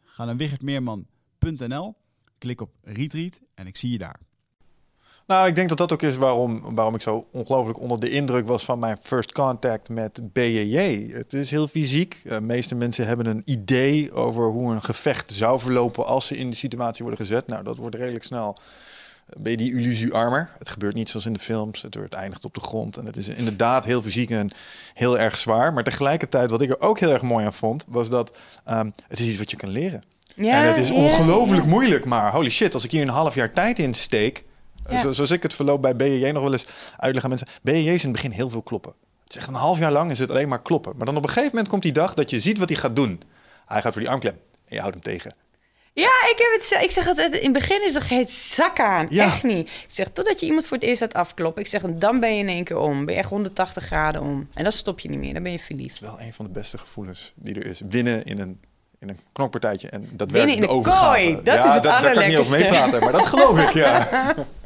Ga 0.11 0.25
naar 0.25 0.37
wichertmeerman.nl, 0.37 1.95
klik 2.37 2.61
op 2.61 2.69
Retreat 2.83 3.39
en 3.53 3.67
ik 3.67 3.77
zie 3.77 3.91
je 3.91 3.97
daar. 3.97 4.19
Nou, 5.27 5.47
ik 5.47 5.55
denk 5.55 5.69
dat 5.69 5.77
dat 5.77 5.91
ook 5.91 6.01
is 6.01 6.15
waarom, 6.15 6.75
waarom 6.75 6.95
ik 6.95 7.01
zo 7.01 7.27
ongelooflijk 7.31 7.79
onder 7.79 7.99
de 7.99 8.09
indruk 8.09 8.47
was 8.47 8.65
van 8.65 8.79
mijn 8.79 8.97
first 9.01 9.31
contact 9.31 9.89
met 9.89 10.33
BJJ. 10.33 11.09
Het 11.11 11.33
is 11.33 11.51
heel 11.51 11.67
fysiek. 11.67 12.21
De 12.23 12.41
meeste 12.41 12.75
mensen 12.75 13.07
hebben 13.07 13.25
een 13.25 13.41
idee 13.45 14.13
over 14.13 14.43
hoe 14.43 14.73
een 14.73 14.83
gevecht 14.83 15.31
zou 15.31 15.59
verlopen 15.59 16.05
als 16.05 16.27
ze 16.27 16.37
in 16.37 16.49
de 16.49 16.55
situatie 16.55 17.05
worden 17.05 17.25
gezet. 17.25 17.47
Nou, 17.47 17.63
dat 17.63 17.77
wordt 17.77 17.95
redelijk 17.95 18.23
snel. 18.23 18.57
Ben 19.37 19.51
je 19.51 19.57
die 19.57 19.73
illusie 19.73 20.13
armer? 20.13 20.49
Het 20.57 20.69
gebeurt 20.69 20.93
niet 20.93 21.09
zoals 21.09 21.25
in 21.25 21.33
de 21.33 21.39
films. 21.39 21.81
Het 21.81 21.95
wordt 21.95 22.13
eindigt 22.13 22.45
op 22.45 22.53
de 22.53 22.59
grond. 22.59 22.97
En 22.97 23.05
het 23.05 23.17
is 23.17 23.27
inderdaad 23.27 23.85
heel 23.85 24.01
fysiek 24.01 24.29
en 24.29 24.49
heel 24.93 25.19
erg 25.19 25.37
zwaar. 25.37 25.73
Maar 25.73 25.83
tegelijkertijd, 25.83 26.49
wat 26.49 26.61
ik 26.61 26.69
er 26.69 26.81
ook 26.81 26.99
heel 26.99 27.11
erg 27.11 27.21
mooi 27.21 27.45
aan 27.45 27.53
vond, 27.53 27.85
was 27.87 28.09
dat 28.09 28.37
ehm, 28.65 28.89
het 29.07 29.19
is 29.19 29.27
iets 29.27 29.37
wat 29.37 29.51
je 29.51 29.57
kan 29.57 29.69
leren. 29.69 30.03
Ja, 30.35 30.61
en 30.61 30.67
het 30.67 30.77
is 30.77 30.91
ongelooflijk 30.91 31.63
ja. 31.63 31.69
moeilijk. 31.69 32.05
Maar 32.05 32.31
holy 32.31 32.49
shit, 32.49 32.73
als 32.73 32.83
ik 32.83 32.91
hier 32.91 33.01
een 33.01 33.07
half 33.07 33.35
jaar 33.35 33.53
tijd 33.53 33.79
in 33.79 33.93
steek. 33.93 34.43
Ja. 34.89 34.97
Zo, 34.97 35.11
zoals 35.11 35.31
ik 35.31 35.43
het 35.43 35.53
verloop 35.53 35.81
bij 35.81 35.95
BJJ 35.95 36.29
nog 36.29 36.43
wel 36.43 36.53
eens 36.53 36.67
uitleg 36.97 37.23
aan 37.23 37.29
mensen. 37.29 37.47
BJJ 37.61 37.89
is 37.89 38.03
in 38.03 38.09
het 38.09 38.11
begin 38.11 38.31
heel 38.31 38.49
veel 38.49 38.61
kloppen. 38.61 38.93
Het 39.23 39.33
is 39.33 39.37
echt 39.37 39.47
een 39.47 39.53
half 39.53 39.79
jaar 39.79 39.91
lang 39.91 40.11
is 40.11 40.19
het 40.19 40.29
alleen 40.29 40.47
maar 40.47 40.61
kloppen. 40.61 40.93
Maar 40.97 41.05
dan 41.05 41.17
op 41.17 41.23
een 41.23 41.29
gegeven 41.29 41.49
moment 41.49 41.69
komt 41.69 41.81
die 41.81 41.91
dag 41.91 42.13
dat 42.13 42.29
je 42.29 42.39
ziet 42.39 42.57
wat 42.57 42.69
hij 42.69 42.77
gaat 42.77 42.95
doen. 42.95 43.21
Hij 43.65 43.81
gaat 43.81 43.91
voor 43.91 44.01
die 44.01 44.09
armklem 44.09 44.33
en 44.65 44.75
je 44.75 44.79
houdt 44.79 44.93
hem 44.93 45.03
tegen. 45.03 45.33
Ja, 45.93 46.11
ik, 46.29 46.35
heb 46.37 46.61
het, 46.61 46.83
ik 46.83 46.91
zeg 46.91 47.07
altijd, 47.07 47.33
in 47.33 47.43
het 47.43 47.53
begin 47.53 47.83
is 47.83 47.95
er 47.95 48.01
geen 48.01 48.27
zak 48.27 48.79
aan. 48.79 49.07
Ja. 49.09 49.25
Echt 49.25 49.43
niet. 49.43 49.67
Ik 49.67 49.83
zeg, 49.87 50.07
totdat 50.13 50.39
je 50.39 50.45
iemand 50.45 50.67
voor 50.67 50.77
het 50.77 50.85
eerst 50.85 51.01
laat 51.01 51.13
afkloppen. 51.13 51.61
Ik 51.61 51.67
zeg, 51.67 51.81
dan 51.81 52.19
ben 52.19 52.35
je 52.35 52.39
in 52.39 52.49
één 52.49 52.63
keer 52.63 52.77
om. 52.77 53.05
Ben 53.05 53.13
je 53.13 53.19
echt 53.19 53.29
180 53.29 53.83
graden 53.85 54.21
om. 54.21 54.47
En 54.53 54.63
dan 54.63 54.71
stop 54.71 54.99
je 54.99 55.09
niet 55.09 55.19
meer, 55.19 55.33
dan 55.33 55.43
ben 55.43 55.51
je 55.51 55.59
verliefd. 55.59 55.99
Wel 55.99 56.19
een 56.19 56.33
van 56.33 56.45
de 56.45 56.51
beste 56.51 56.77
gevoelens 56.77 57.33
die 57.35 57.55
er 57.55 57.65
is. 57.65 57.81
Winnen 57.89 58.23
in 58.23 58.39
een, 58.39 58.59
in 58.99 59.09
een 59.09 59.19
knokpartijtje 59.31 59.89
en 59.89 60.09
dat 60.11 60.31
Winnen 60.31 60.55
in 60.55 60.61
de 60.61 60.67
overgave. 60.67 61.05
kooi, 61.05 61.35
dat 61.43 61.55
ja, 61.55 61.65
is 61.65 61.73
het 61.73 61.83
daar 61.83 62.11
kan 62.11 62.21
ik 62.21 62.27
niet 62.27 62.37
over 62.37 62.59
meepraten, 62.59 62.99
maar 62.99 63.11
dat 63.11 63.27
geloof 63.27 63.59
ik, 63.59 63.71
ja. 63.71 64.07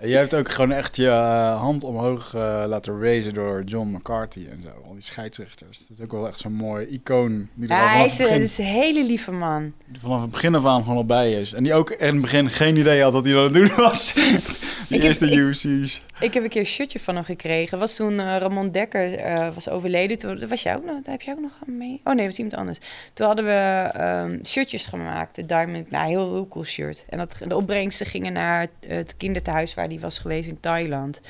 Jij 0.00 0.18
hebt 0.18 0.34
ook 0.34 0.50
gewoon 0.50 0.72
echt 0.72 0.96
je 0.96 1.08
eh, 1.08 1.60
hand 1.60 1.84
omhoog 1.84 2.34
eh, 2.34 2.64
laten 2.66 3.00
raisen 3.02 3.34
door 3.34 3.62
John 3.64 3.88
McCarthy 3.88 4.46
en 4.50 4.62
zo. 4.62 4.68
Al 4.86 4.92
die 4.92 5.02
scheidsrechters. 5.02 5.78
Dat 5.88 5.98
is 5.98 6.04
ook 6.04 6.12
wel 6.12 6.26
echt 6.26 6.38
zo'n 6.38 6.52
mooi 6.52 6.86
icoon. 6.86 7.48
Die 7.54 7.68
er 7.68 7.74
Ja, 7.76 7.82
hij 7.82 7.92
vanaf, 7.94 8.06
is, 8.10 8.16
begin, 8.16 8.34
een- 8.34 8.42
is 8.42 8.58
een 8.58 8.64
hele 8.64 9.04
lieve 9.04 9.32
man. 9.32 9.72
die 9.86 10.00
vanaf 10.00 10.20
het 10.20 10.30
begin 10.30 10.54
af 10.54 10.64
aan 10.64 10.82
gewoon 10.82 10.96
al 10.96 11.04
bij 11.06 11.32
is. 11.32 11.52
En 11.52 11.62
die 11.62 11.74
ook 11.74 11.90
in 11.90 12.12
het 12.12 12.20
begin 12.20 12.50
geen 12.50 12.76
idee 12.76 13.02
had 13.02 13.12
wat 13.12 13.24
hij 13.24 13.36
aan 13.36 13.42
het 13.44 13.52
doen 13.54 13.70
was. 13.76 14.12
die 14.88 14.98
heb- 14.98 15.02
eerste 15.02 15.32
UC's. 15.34 16.02
Ik 16.20 16.34
heb 16.34 16.42
een 16.42 16.48
keer 16.48 16.60
een 16.60 16.66
shirtje 16.66 16.98
van 17.00 17.14
hem 17.14 17.24
gekregen. 17.24 17.78
Was 17.78 17.94
toen 17.96 18.20
eh, 18.20 18.36
Ramon 18.36 18.70
Dekker 18.70 19.14
eh, 19.14 19.54
was 19.54 19.68
overleden. 19.68 20.18
Toen 20.18 20.48
was 20.48 20.62
jij 20.62 20.76
ook 20.76 20.84
nog, 20.84 20.94
daar 21.02 21.12
heb 21.12 21.22
jij 21.22 21.34
ook 21.34 21.40
nog 21.40 21.52
mee? 21.66 22.00
Oh 22.04 22.12
nee, 22.12 22.16
dat 22.16 22.24
was 22.26 22.36
iemand 22.38 22.54
anders. 22.56 22.78
Toen 23.12 23.26
hadden 23.26 23.44
we 23.44 23.50
ehm, 23.92 24.44
shirtjes 24.44 24.86
gemaakt. 24.86 25.34
De 25.36 25.46
Diamond, 25.46 25.90
nou, 25.90 26.08
heel, 26.08 26.32
heel 26.34 26.48
cool 26.48 26.64
shirt. 26.64 27.04
En 27.08 27.18
dat, 27.18 27.36
de 27.46 27.56
opbrengsten 27.56 28.06
gingen 28.06 28.32
naar 28.32 28.60
het, 28.60 28.70
het 28.86 29.16
kinderthuis 29.16 29.74
waar 29.74 29.85
hij 29.88 29.98
was 30.00 30.18
geweest 30.18 30.48
in 30.48 30.60
Thailand. 30.60 31.20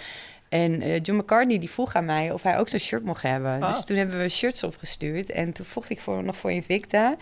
En 0.48 0.82
eh, 0.82 1.00
John 1.02 1.18
McCartney 1.18 1.58
die 1.58 1.70
vroeg 1.70 1.94
aan 1.94 2.04
mij 2.04 2.32
of 2.32 2.42
hij 2.42 2.58
ook 2.58 2.68
zo'n 2.68 2.78
shirt 2.78 3.04
mocht 3.04 3.22
hebben. 3.22 3.62
Ah. 3.62 3.68
Dus 3.68 3.84
toen 3.84 3.96
hebben 3.96 4.18
we 4.18 4.28
shirts 4.28 4.62
opgestuurd. 4.62 5.30
En 5.30 5.52
toen 5.52 5.66
vocht 5.66 5.90
ik 5.90 6.00
voor, 6.00 6.24
nog 6.24 6.36
voor 6.36 6.52
Invicta. 6.52 7.16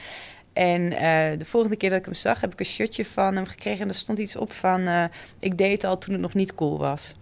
En 0.52 0.92
eh, 0.92 1.38
de 1.38 1.44
volgende 1.44 1.76
keer 1.76 1.90
dat 1.90 1.98
ik 1.98 2.04
hem 2.04 2.14
zag, 2.14 2.40
heb 2.40 2.52
ik 2.52 2.60
een 2.60 2.66
shirtje 2.66 3.04
van 3.04 3.36
hem 3.36 3.46
gekregen. 3.46 3.80
En 3.80 3.88
er 3.88 3.94
stond 3.94 4.18
iets 4.18 4.36
op 4.36 4.52
van... 4.52 4.86
eh, 4.86 5.04
ik 5.38 5.58
deed 5.58 5.72
het 5.72 5.84
al 5.84 5.98
toen 5.98 6.12
het 6.12 6.22
nog 6.22 6.34
niet 6.34 6.54
cool 6.54 6.78
was. 6.78 7.14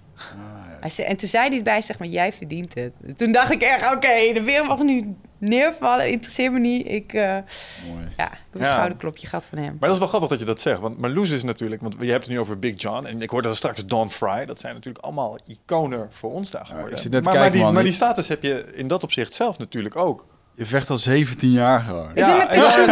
Hij 0.81 0.91
zei, 0.91 1.09
en 1.09 1.17
toen 1.17 1.29
zei 1.29 1.49
hij 1.49 1.57
erbij, 1.59 1.81
zeg 1.81 1.99
maar, 1.99 2.09
jij 2.09 2.33
verdient 2.33 2.75
het. 2.75 2.95
Toen 3.17 3.33
dacht 3.33 3.51
ik 3.51 3.63
echt, 3.63 3.95
oké, 3.95 4.33
de 4.33 4.43
wereld 4.45 4.69
mag 4.69 4.83
nu 4.83 5.15
neervallen. 5.49 6.09
Interesseert 6.11 6.53
me 6.53 6.59
niet. 6.59 6.89
Ik, 6.89 7.13
eh, 7.13 7.23
Mooi. 7.23 8.05
ja, 8.17 8.25
ik 8.27 8.39
heb 8.51 8.55
een 8.55 8.61
Ja. 8.61 8.67
schouderklopje 8.67 9.27
gehad 9.27 9.45
van 9.45 9.59
hem. 9.59 9.67
Maar 9.81 9.89
dat 9.89 9.93
is 9.93 9.99
wel 9.99 10.09
grappig 10.09 10.29
dat 10.29 10.39
je 10.39 10.45
dat 10.45 10.61
zegt. 10.61 10.81
Want 10.81 10.99
Marloes 10.99 11.31
is 11.31 11.43
natuurlijk, 11.45 11.81
want 11.81 11.95
je 12.01 12.11
hebt 12.11 12.23
het 12.25 12.33
nu 12.33 12.41
over 12.41 12.59
Big 12.59 12.81
John. 12.81 13.05
En 13.07 13.23
ik 13.23 13.31
hoorde 13.31 13.49
dat 13.49 13.57
straks 13.57 13.87
Don 13.87 14.11
Fry. 14.11 14.45
Dat 14.45 14.61
zijn 14.61 14.75
natuurlijk 14.75 15.05
allemaal 15.05 15.39
iconen 15.47 16.07
voor 16.11 16.33
ons 16.33 16.51
daar 16.51 16.67
geworden. 16.67 17.11
maar, 17.11 17.23
maar, 17.23 17.33
kijken, 17.33 17.53
die, 17.53 17.63
man. 17.63 17.73
maar 17.75 17.83
die 17.85 17.93
status 17.93 18.29
heb 18.29 18.43
je 18.43 18.73
in 18.75 18.87
dat 18.87 19.03
opzicht 19.03 19.35
zelf 19.35 19.59
natuurlijk 19.59 19.97
ook. 19.97 20.27
Je 20.55 20.67
vecht 20.67 20.91
al 20.91 20.99
17 20.99 21.51
jaar 21.51 21.81
gewoon. 21.81 22.09
Ik 22.09 22.15
ben 22.15 22.37
met 22.37 22.49
pensioen 22.49 22.89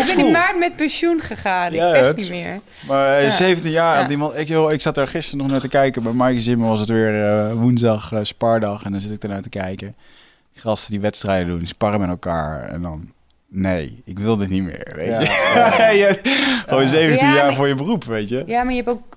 Ik 0.00 0.16
ben 0.16 0.26
in 0.26 0.32
maart 0.32 0.58
met 0.58 0.76
pensioen 0.76 1.20
gegaan. 1.20 1.72
Ja, 1.72 1.86
ik 1.88 1.94
vecht 1.94 2.06
het- 2.06 2.16
niet 2.16 2.30
meer. 2.30 2.60
Maar 2.86 3.16
eh, 3.16 3.22
Ja. 3.24 3.30
17 3.30 3.70
jaar, 3.70 4.08
die 4.08 4.16
man, 4.16 4.36
ik, 4.36 4.48
joh, 4.48 4.72
ik 4.72 4.82
zat 4.82 4.94
daar 4.94 5.08
gisteren 5.08 5.38
nog 5.38 5.50
naar 5.50 5.60
te 5.60 5.68
kijken. 5.68 6.02
Bij 6.02 6.12
Mike 6.12 6.40
Zimmer 6.40 6.68
was 6.68 6.80
het 6.80 6.88
weer 6.88 7.24
eh, 7.24 7.52
woensdag 7.52 8.12
spaardag. 8.22 8.84
En 8.84 8.90
dan 8.92 9.00
zit 9.00 9.12
ik 9.12 9.22
ernaar 9.22 9.42
te 9.42 9.48
kijken. 9.48 9.94
Die 10.52 10.62
gasten 10.62 10.90
die 10.90 11.00
wedstrijden 11.00 11.48
doen, 11.48 11.58
die 11.58 11.68
sparren 11.68 12.00
met 12.00 12.08
elkaar. 12.08 12.62
En 12.62 12.82
dan, 12.82 13.12
nee, 13.48 14.02
ik 14.04 14.18
wil 14.18 14.36
dit 14.36 14.48
niet 14.48 14.62
meer, 14.64 14.92
weet 14.96 15.08
Ja. 15.08 15.88
je. 15.90 16.20
Gewoon 16.68 16.86
17 16.86 17.26
Ja, 17.26 17.34
jaar 17.34 17.54
voor 17.54 17.68
je 17.68 17.74
beroep, 17.74 18.04
weet 18.04 18.28
je. 18.28 18.42
Ja, 18.46 18.62
maar 18.62 18.74
je 18.74 18.82
hebt 18.82 18.88
ook 18.96 19.16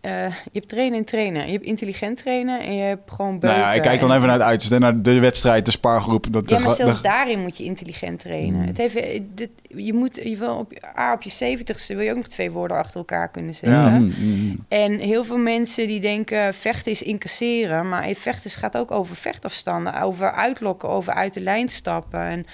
eh, 0.00 0.26
je 0.28 0.34
hebt 0.52 0.68
trainen 0.68 0.98
en 0.98 1.04
trainen. 1.04 1.46
Je 1.46 1.52
hebt 1.52 1.64
intelligent 1.64 2.16
trainen 2.18 2.60
en 2.60 2.74
je 2.76 2.82
hebt 2.82 3.10
gewoon 3.10 3.38
beuken. 3.38 3.48
Nou 3.58 3.60
ja, 3.70 3.74
ik 3.74 3.82
kijk 3.82 4.00
dan 4.00 4.10
en- 4.10 4.16
even 4.16 4.28
naar 4.28 4.36
het 4.38 4.46
uiterste, 4.46 4.78
naar 4.78 5.02
de 5.02 5.18
wedstrijd, 5.18 5.64
de 5.64 5.70
spaargroep. 5.70 6.26
Dat, 6.30 6.48
Ja, 6.50 6.58
maar 6.58 6.74
zelfs 6.74 6.96
de- 6.96 7.02
daarin 7.02 7.40
moet 7.40 7.58
je 7.58 7.64
intelligent 7.64 8.20
trainen. 8.20 8.54
Hmm. 8.58 8.66
Het 8.66 8.76
heeft, 8.76 8.94
eh, 8.96 9.20
dit, 9.34 9.50
je 9.68 9.92
moet 9.94 10.20
je 10.24 10.36
wil 10.36 10.56
op, 10.56 10.72
je- 10.72 10.82
ah, 10.94 11.12
op 11.12 11.22
je 11.22 11.30
zeventigste 11.30 11.94
wil 11.94 12.04
je 12.04 12.10
ook 12.10 12.16
nog 12.16 12.26
twee 12.28 12.50
woorden 12.50 12.76
achter 12.76 12.96
elkaar 12.98 13.28
kunnen 13.30 13.54
zeggen. 13.54 13.80
Ja, 13.80 13.88
mm, 13.98 14.12
mm. 14.18 14.64
En 14.68 14.98
heel 14.98 15.24
veel 15.24 15.38
mensen 15.38 15.86
die 15.86 16.00
denken 16.00 16.54
vechten 16.54 16.92
is 16.92 17.02
incasseren, 17.02 17.88
maar 17.88 18.14
vechten 18.14 18.50
gaat 18.50 18.76
ook 18.76 18.90
over 18.90 19.16
vechtafstanden, 19.16 20.00
over 20.02 20.32
uitlokken, 20.32 20.88
over 20.88 21.12
uit 21.14 21.34
de 21.34 21.40
lijn 21.40 21.68
stappen. 21.68 22.20
En 22.20 22.44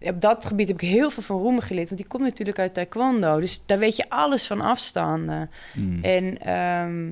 op 0.00 0.20
dat 0.20 0.44
gebied 0.44 0.68
heb 0.68 0.82
ik 0.82 0.88
heel 0.88 1.10
veel 1.10 1.22
van 1.22 1.38
Roemen 1.38 1.62
geleerd, 1.62 1.88
want 1.88 2.00
die 2.00 2.10
komt 2.10 2.22
natuurlijk 2.22 2.58
uit 2.58 2.74
taekwondo. 2.74 3.40
Dus 3.40 3.62
daar 3.66 3.78
weet 3.78 3.96
je 3.96 4.08
alles 4.08 4.46
van 4.46 4.60
afstanden. 4.60 5.50
Mm. 5.74 6.04
En 6.04 6.38
ehm, 6.38 7.06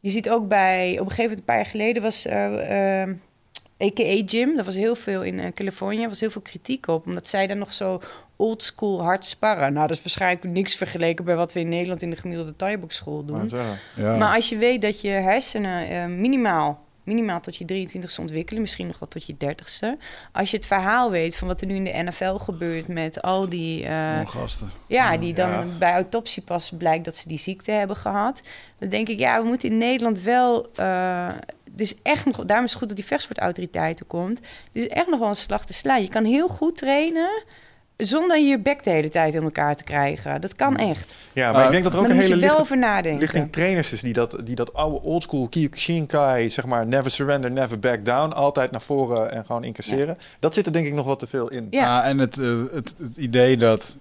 je 0.00 0.10
ziet 0.10 0.30
ook 0.30 0.48
bij, 0.48 0.92
op 0.92 0.98
een 0.98 1.10
gegeven 1.10 1.22
moment, 1.22 1.38
een 1.38 1.44
paar 1.44 1.56
jaar 1.56 1.66
geleden 1.66 2.02
was 2.02 2.26
eh, 2.26 3.00
ehm, 3.00 3.14
AKA 3.78 4.22
Gym, 4.26 4.56
dat 4.56 4.64
was 4.64 4.74
heel 4.74 4.94
veel 4.94 5.22
in 5.22 5.38
eh, 5.38 5.52
Californië, 5.52 6.08
was 6.08 6.20
heel 6.20 6.30
veel 6.30 6.40
kritiek 6.40 6.86
op, 6.86 7.06
omdat 7.06 7.28
zij 7.28 7.46
dan 7.46 7.58
nog 7.58 7.72
zo 7.72 8.00
oldschool 8.36 9.02
hard 9.02 9.24
sparren. 9.24 9.72
Nou, 9.72 9.86
dat 9.86 9.96
is 9.96 10.02
waarschijnlijk 10.02 10.44
niks 10.44 10.74
vergeleken 10.74 11.24
bij 11.24 11.36
wat 11.36 11.52
we 11.52 11.60
in 11.60 11.68
Nederland 11.68 12.02
in 12.02 12.10
de 12.10 12.16
gemiddelde 12.16 12.56
Thai-boxschool 12.56 13.24
doen. 13.24 13.36
Maar 13.36 13.48
zeggen. 13.48 13.78
Ja. 13.96 14.16
Maar 14.16 14.34
als 14.34 14.48
je 14.48 14.56
weet 14.56 14.82
dat 14.82 15.00
je 15.00 15.08
hersenen 15.08 15.88
eh, 15.88 16.06
minimaal, 16.06 16.84
minimaal 17.04 17.40
tot 17.40 17.56
je 17.56 17.64
23ste 17.88 18.20
ontwikkelen, 18.20 18.60
misschien 18.60 18.86
nog 18.86 18.98
wel 18.98 19.08
tot 19.08 19.26
je 19.26 19.34
30ste. 19.44 20.02
Als 20.32 20.50
je 20.50 20.56
het 20.56 20.66
verhaal 20.66 21.10
weet 21.10 21.36
van 21.36 21.48
wat 21.48 21.60
er 21.60 21.66
nu 21.66 21.74
in 21.74 21.84
de 21.84 22.02
NFL 22.02 22.34
gebeurt 22.34 22.88
met 22.88 23.22
al 23.22 23.48
die, 23.48 23.86
gasten. 24.26 24.70
ja, 24.86 25.16
die 25.16 25.34
dan 25.34 25.50
Ja. 25.50 25.64
bij 25.78 25.92
autopsie 25.92 26.42
pas 26.42 26.72
blijkt 26.78 27.04
dat 27.04 27.16
ze 27.16 27.28
die 27.28 27.38
ziekte 27.38 27.70
hebben 27.70 27.96
gehad. 27.96 28.40
Dan 28.78 28.88
denk 28.88 29.08
ik, 29.08 29.18
ja, 29.18 29.40
we 29.42 29.46
moeten 29.48 29.68
in 29.70 29.78
Nederland 29.78 30.22
wel. 30.22 30.70
eh 30.74 31.28
dus 31.72 31.94
echt 32.02 32.24
nog, 32.24 32.36
daarom 32.36 32.64
is 32.64 32.70
het 32.70 32.78
goed 32.78 32.88
dat 32.88 32.96
die 32.96 33.06
vechtsportautoriteiten 33.06 34.06
komt. 34.06 34.40
Is 34.72 34.88
echt 34.88 35.08
nog 35.08 35.18
wel 35.18 35.28
een 35.28 35.36
slag 35.36 35.66
te 35.66 35.72
slaan. 35.72 36.02
Je 36.02 36.08
kan 36.08 36.24
heel 36.24 36.48
goed 36.48 36.76
trainen 36.76 37.42
zonder 38.00 38.38
je 38.38 38.58
bek 38.58 38.84
de 38.84 38.90
hele 38.90 39.08
tijd 39.08 39.34
in 39.34 39.42
elkaar 39.42 39.76
te 39.76 39.84
krijgen. 39.84 40.40
Dat 40.40 40.56
kan 40.56 40.76
echt. 40.76 41.12
Ja, 41.32 41.52
maar 41.52 41.60
Uh, 41.60 41.66
ik 41.66 41.70
denk 41.70 41.84
dat 41.84 41.92
er 41.92 41.98
ook 41.98 42.08
een 42.08 42.16
hele 42.16 42.36
lichte, 42.36 42.74
nadenken. 42.74 43.20
lichting 43.20 43.52
trainers 43.52 43.92
is 43.92 44.00
die 44.00 44.12
dat, 44.12 44.36
die 44.44 44.54
dat 44.54 44.74
oude 44.74 45.02
oldschool 45.02 45.48
Kyokushinkai, 45.48 46.50
zeg 46.50 46.66
maar, 46.66 46.86
never 46.86 47.10
surrender, 47.10 47.50
never 47.50 47.78
back 47.78 48.04
down, 48.04 48.32
altijd 48.32 48.70
naar 48.70 48.80
voren 48.80 49.32
en 49.32 49.44
gewoon 49.44 49.64
incasseren. 49.64 50.18
Dat 50.38 50.54
zit 50.54 50.66
er 50.66 50.72
denk 50.72 50.86
ik 50.86 50.94
nog 50.94 51.06
wat 51.06 51.18
te 51.18 51.26
veel 51.26 51.48
in. 51.48 51.66
Ja. 51.70 51.98
Ah, 51.98 52.06
en 52.06 52.18
het, 52.18 52.38
eh, 52.38 52.62
het, 52.72 52.94
het 52.98 53.16
idee 53.16 53.56
dat 53.56 53.96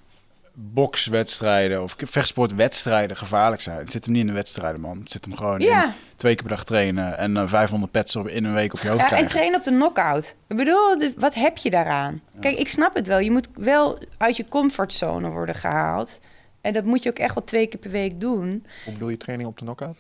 bokswedstrijden 0.62 1.84
of 1.84 1.96
vechtsportwedstrijden 1.98 3.18
gevaarlijk 3.18 3.62
zijn. 3.62 3.78
Het 3.78 3.92
zit 3.92 4.04
hem 4.06 4.14
niet 4.14 4.22
in 4.22 4.28
de 4.28 4.34
wedstrijden, 4.34 4.82
man. 4.82 5.00
Het 5.00 5.12
zit 5.12 5.26
hem 5.26 5.36
gewoon 5.36 5.60
in 5.60 5.94
twee 6.16 6.36
keer 6.36 6.46
per 6.46 6.56
dag 6.56 6.64
trainen 6.64 7.18
en 7.18 7.38
eh, 7.38 7.48
500 7.48 7.92
pets 7.92 8.16
op, 8.16 8.28
in 8.28 8.46
een 8.46 8.54
week 8.54 8.74
op 8.74 8.80
je 8.80 8.88
hoofd 8.88 9.00
ja 9.00 9.06
en 9.06 9.10
krijgen. 9.10 9.30
trainen 9.30 9.58
op 9.58 9.64
de 9.64 9.72
knockout. 9.72 10.36
Ik 10.48 10.58
bedoel, 10.58 11.12
wat 11.18 11.34
heb 11.34 11.58
je 11.58 11.70
daaraan? 11.70 12.22
Kijk, 12.40 12.58
ik 12.58 12.68
snap 12.68 12.96
het 12.96 13.08
wel. 13.08 13.20
Je 13.20 13.32
moet 13.32 13.48
wel 13.54 14.00
uit 14.18 14.38
je 14.38 14.48
comfortzone 14.48 15.30
worden 15.30 15.56
gehaald. 15.56 16.20
En 16.62 16.74
dat 16.74 16.84
moet 16.84 17.04
je 17.04 17.10
ook 17.10 17.20
echt 17.20 17.34
wel 17.34 17.44
twee 17.44 17.68
keer 17.68 17.80
per 17.80 17.92
week 17.92 18.20
doen. 18.20 18.66
Hoe 18.84 18.94
bedoel 18.94 19.10
je 19.10 19.18
training 19.18 19.50
op 19.50 19.58
de 19.58 19.64
knockout? 19.64 19.98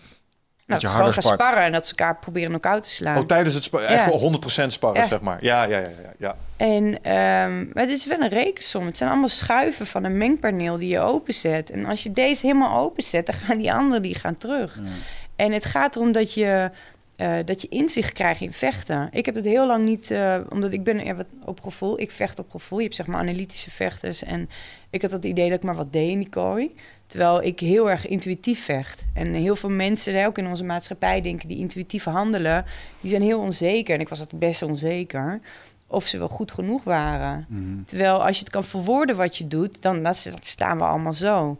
Nou, 0.70 0.82
dat 0.82 0.90
ze 0.90 0.96
gewoon 0.96 1.12
harder 1.14 1.24
gaan 1.24 1.34
sparren 1.34 1.64
en 1.64 1.72
dat 1.72 1.86
ze 1.88 1.96
elkaar 1.96 2.16
proberen 2.18 2.50
knock-out 2.50 2.84
te 2.84 2.90
slaan. 2.90 3.18
Oh, 3.18 3.24
tijdens 3.24 3.56
het 3.56 3.64
spa- 3.64 3.82
Ja. 3.82 3.86
echt 3.88 4.06
wel 4.06 4.20
100% 4.20 4.72
sparren, 4.72 5.02
Ja. 5.02 5.08
zeg 5.08 5.22
maar. 5.22 5.44
Ja, 5.44 5.64
ja, 5.64 5.78
ja, 5.78 5.88
ja. 6.04 6.14
ja. 6.18 6.36
En 6.58 7.04
ehm, 7.04 7.58
maar 7.74 7.84
het 7.84 7.90
is 7.90 8.06
wel 8.06 8.20
een 8.22 8.30
rekensom. 8.30 8.86
Het 8.86 8.98
zijn 8.98 9.10
allemaal 9.10 9.28
schuiven 9.30 9.86
van 9.88 10.04
een 10.04 10.18
mengpaneel 10.18 10.78
die 10.78 10.90
je 10.90 11.00
openzet. 11.00 11.70
En 11.70 11.86
als 11.86 12.04
je 12.04 12.12
deze 12.12 12.46
helemaal 12.46 12.80
openzet, 12.80 13.26
dan 13.26 13.36
gaan 13.36 13.58
die 13.58 13.74
anderen 13.74 14.02
die 14.02 14.16
gaan 14.16 14.38
terug. 14.38 14.76
Ja. 14.84 14.90
En 15.36 15.52
het 15.52 15.66
gaat 15.66 15.96
erom 15.96 16.12
dat 16.12 16.34
je, 16.34 16.72
eh, 17.20 17.38
dat 17.46 17.62
je 17.62 17.68
inzicht 17.68 18.14
krijgt 18.14 18.42
in 18.42 18.54
vechten. 18.54 19.08
Ik 19.12 19.26
heb 19.26 19.36
het 19.36 19.46
heel 19.46 19.68
lang 19.68 19.86
niet, 19.86 20.12
eh, 20.12 20.38
omdat 20.50 20.72
ik 20.72 20.84
ben 20.84 21.06
er 21.06 21.16
wat 21.16 21.26
op 21.46 21.62
gevoel. 21.62 22.00
Ik 22.00 22.12
vecht 22.12 22.40
op 22.40 22.50
gevoel. 22.50 22.78
Je 22.78 22.84
hebt 22.84 22.96
zeg 22.96 23.08
maar 23.08 23.20
analytische 23.20 23.72
vechters. 23.72 24.24
En 24.24 24.50
ik 24.90 25.02
had 25.02 25.12
het 25.12 25.26
idee 25.26 25.50
dat 25.50 25.58
ik 25.58 25.64
maar 25.64 25.76
wat 25.76 25.94
deed 25.94 26.10
in 26.10 26.20
die 26.20 26.30
kooi. 26.30 26.76
Terwijl 27.08 27.44
ik 27.44 27.60
heel 27.60 27.90
erg 27.90 28.08
intuïtief 28.08 28.64
vecht. 28.64 29.06
En 29.14 29.34
heel 29.34 29.56
veel 29.56 29.70
mensen, 29.70 30.14
hè, 30.14 30.26
ook 30.26 30.38
in 30.38 30.48
onze 30.48 30.64
maatschappij, 30.64 31.22
denken 31.22 31.48
die 31.48 31.58
intuïtief 31.58 32.04
handelen. 32.04 32.66
Die 33.02 33.10
zijn 33.10 33.22
heel 33.22 33.40
onzeker. 33.40 33.94
En 33.96 34.02
ik 34.02 34.10
was 34.10 34.20
het 34.20 34.40
best 34.40 34.62
onzeker. 34.62 35.40
Of 35.88 36.08
ze 36.08 36.18
wel 36.18 36.28
goed 36.28 36.52
genoeg 36.52 36.84
waren. 36.84 37.46
Mhm. 37.50 37.84
Terwijl 37.86 38.26
als 38.26 38.36
je 38.36 38.44
het 38.44 38.54
kan 38.54 38.64
verwoorden 38.64 39.16
wat 39.16 39.38
je 39.38 39.48
doet, 39.48 39.82
dan, 39.82 40.04
dan 40.04 40.16
staan 40.42 40.78
we 40.78 40.84
allemaal 40.84 41.14
zo. 41.14 41.58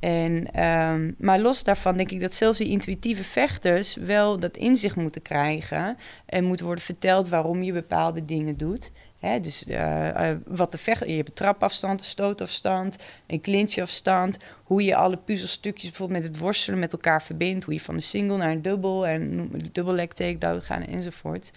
En, 0.00 0.52
ehm, 0.52 1.12
maar 1.18 1.38
los 1.38 1.64
daarvan 1.64 1.96
denk 1.96 2.10
ik 2.10 2.20
dat 2.20 2.34
zelfs 2.34 2.58
die 2.58 2.68
intuïtieve 2.68 3.24
vechters 3.24 3.94
wel 3.94 4.38
dat 4.38 4.56
inzicht 4.56 4.96
moeten 4.96 5.22
krijgen. 5.22 5.96
En 6.26 6.44
moet 6.44 6.60
worden 6.60 6.84
verteld 6.84 7.28
waarom 7.28 7.62
je 7.62 7.72
bepaalde 7.72 8.24
dingen 8.24 8.56
doet. 8.56 8.90
Dus 9.20 9.64
eh, 9.64 10.30
eh, 10.30 10.38
wat 10.46 10.72
de 10.72 10.78
vecht, 10.78 11.06
je 11.06 11.12
hebt 11.12 11.28
een 11.28 11.34
trapafstand, 11.34 12.00
een 12.00 12.06
stootafstand, 12.06 12.96
een 13.26 13.40
clinchafstand. 13.40 14.36
Hoe 14.64 14.82
je 14.82 14.96
alle 14.96 15.16
puzzelstukjes 15.16 15.90
bijvoorbeeld 15.90 16.20
met 16.20 16.28
het 16.28 16.38
worstelen 16.38 16.78
met 16.78 16.92
elkaar 16.92 17.22
verbindt. 17.22 17.64
Hoe 17.64 17.74
je 17.74 17.80
van 17.80 17.94
een 17.94 18.02
single 18.02 18.36
naar 18.36 18.50
een 18.50 18.62
dubbel 18.62 19.06
en 19.06 19.50
dubbel 19.72 19.94
leg 19.94 20.08
takedown 20.12 20.60
gaan 20.60 20.82
enzovoort. 20.82 21.50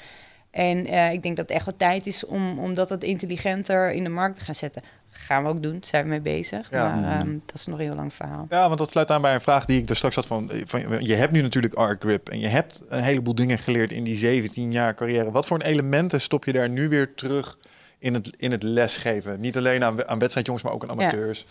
En 0.51 0.85
eh, 0.85 1.11
ik 1.11 1.23
denk 1.23 1.35
dat 1.35 1.47
het 1.47 1.57
echt 1.57 1.65
wel 1.65 1.75
tijd 1.77 2.07
is 2.07 2.25
om, 2.25 2.59
om 2.59 2.73
dat 2.73 2.89
wat 2.89 3.03
intelligenter 3.03 3.91
in 3.91 4.03
de 4.03 4.09
markt 4.09 4.35
te 4.35 4.45
gaan 4.45 4.55
zetten. 4.55 4.81
Gaan 5.13 5.43
we 5.43 5.49
ook 5.49 5.63
doen, 5.63 5.77
zijn 5.81 6.03
we 6.03 6.09
mee 6.09 6.21
bezig. 6.21 6.67
Ja. 6.71 6.95
Maar 6.95 7.19
ehm, 7.19 7.37
dat 7.45 7.55
is 7.55 7.65
nog 7.65 7.79
een 7.79 7.85
heel 7.85 7.95
lang 7.95 8.13
verhaal. 8.13 8.45
Ja, 8.49 8.65
want 8.67 8.77
dat 8.77 8.91
sluit 8.91 9.11
aan 9.11 9.21
bij 9.21 9.33
een 9.33 9.41
vraag 9.41 9.65
die 9.65 9.81
ik 9.81 9.89
er 9.89 9.95
straks 9.95 10.15
had 10.15 10.25
van, 10.25 10.51
van... 10.65 11.01
Je 11.05 11.13
hebt 11.15 11.31
nu 11.31 11.41
natuurlijk 11.41 11.73
Arc 11.73 12.01
Grip 12.01 12.29
en 12.29 12.39
je 12.39 12.47
hebt 12.47 12.83
een 12.87 13.03
heleboel 13.03 13.35
dingen 13.35 13.57
geleerd 13.59 13.91
in 13.91 14.03
die 14.03 14.15
17 14.15 14.71
jaar 14.71 14.95
carrière. 14.95 15.31
Wat 15.31 15.47
voor 15.47 15.61
elementen 15.61 16.21
stop 16.21 16.45
je 16.45 16.53
daar 16.53 16.69
nu 16.69 16.89
weer 16.89 17.13
terug 17.13 17.57
in 17.99 18.13
het, 18.13 18.31
in 18.37 18.51
het 18.51 18.63
lesgeven? 18.63 19.39
Niet 19.39 19.57
alleen 19.57 19.83
aan, 19.83 20.07
aan 20.07 20.19
wedstrijdjongens, 20.19 20.65
maar 20.65 20.73
ook 20.73 20.85
aan 20.87 20.97
Ja. 20.97 21.03
amateurs. 21.03 21.45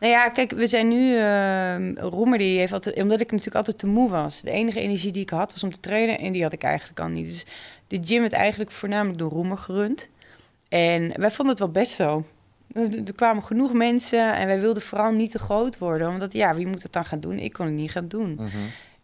Nou 0.00 0.12
ja, 0.12 0.28
kijk, 0.28 0.50
we 0.50 0.66
zijn 0.66 0.88
nu... 0.88 1.18
ehm 1.18 1.96
Roemer, 2.08 2.38
die 2.38 2.58
heeft 2.58 2.72
altijd... 2.72 2.96
Omdat 3.02 3.20
ik 3.20 3.30
natuurlijk 3.30 3.56
altijd 3.56 3.78
te 3.78 3.86
moe 3.86 4.10
was. 4.10 4.40
De 4.40 4.50
enige 4.50 4.80
energie 4.80 5.12
die 5.12 5.22
ik 5.22 5.30
had, 5.30 5.52
was 5.52 5.62
om 5.62 5.72
te 5.72 5.80
trainen. 5.80 6.18
En 6.18 6.32
die 6.32 6.42
had 6.42 6.52
ik 6.52 6.62
eigenlijk 6.62 7.00
al 7.00 7.08
niet. 7.08 7.26
Dus 7.26 7.46
de 7.88 7.98
gym 8.04 8.20
werd 8.20 8.32
eigenlijk 8.32 8.70
voornamelijk 8.70 9.18
door 9.18 9.30
Roemer 9.30 9.56
gerund. 9.58 10.08
En 10.68 11.12
wij 11.20 11.30
vonden 11.30 11.48
het 11.54 11.58
wel 11.58 11.70
best 11.70 11.92
zo. 11.92 12.24
Er 12.72 13.14
kwamen 13.14 13.44
genoeg 13.44 13.72
mensen 13.72 14.34
en 14.34 14.46
wij 14.46 14.60
wilden 14.60 14.82
vooral 14.82 15.12
niet 15.12 15.30
te 15.30 15.38
groot 15.38 15.78
worden. 15.78 16.08
Omdat, 16.08 16.32
ja, 16.32 16.54
wie 16.54 16.66
moet 16.66 16.82
het 16.82 16.92
dan 16.92 17.04
gaan 17.04 17.20
doen? 17.20 17.38
Ik 17.38 17.52
kon 17.52 17.66
het 17.66 17.74
niet 17.74 17.90
gaan 17.90 18.08
doen. 18.08 18.34
Mhm. 18.34 18.46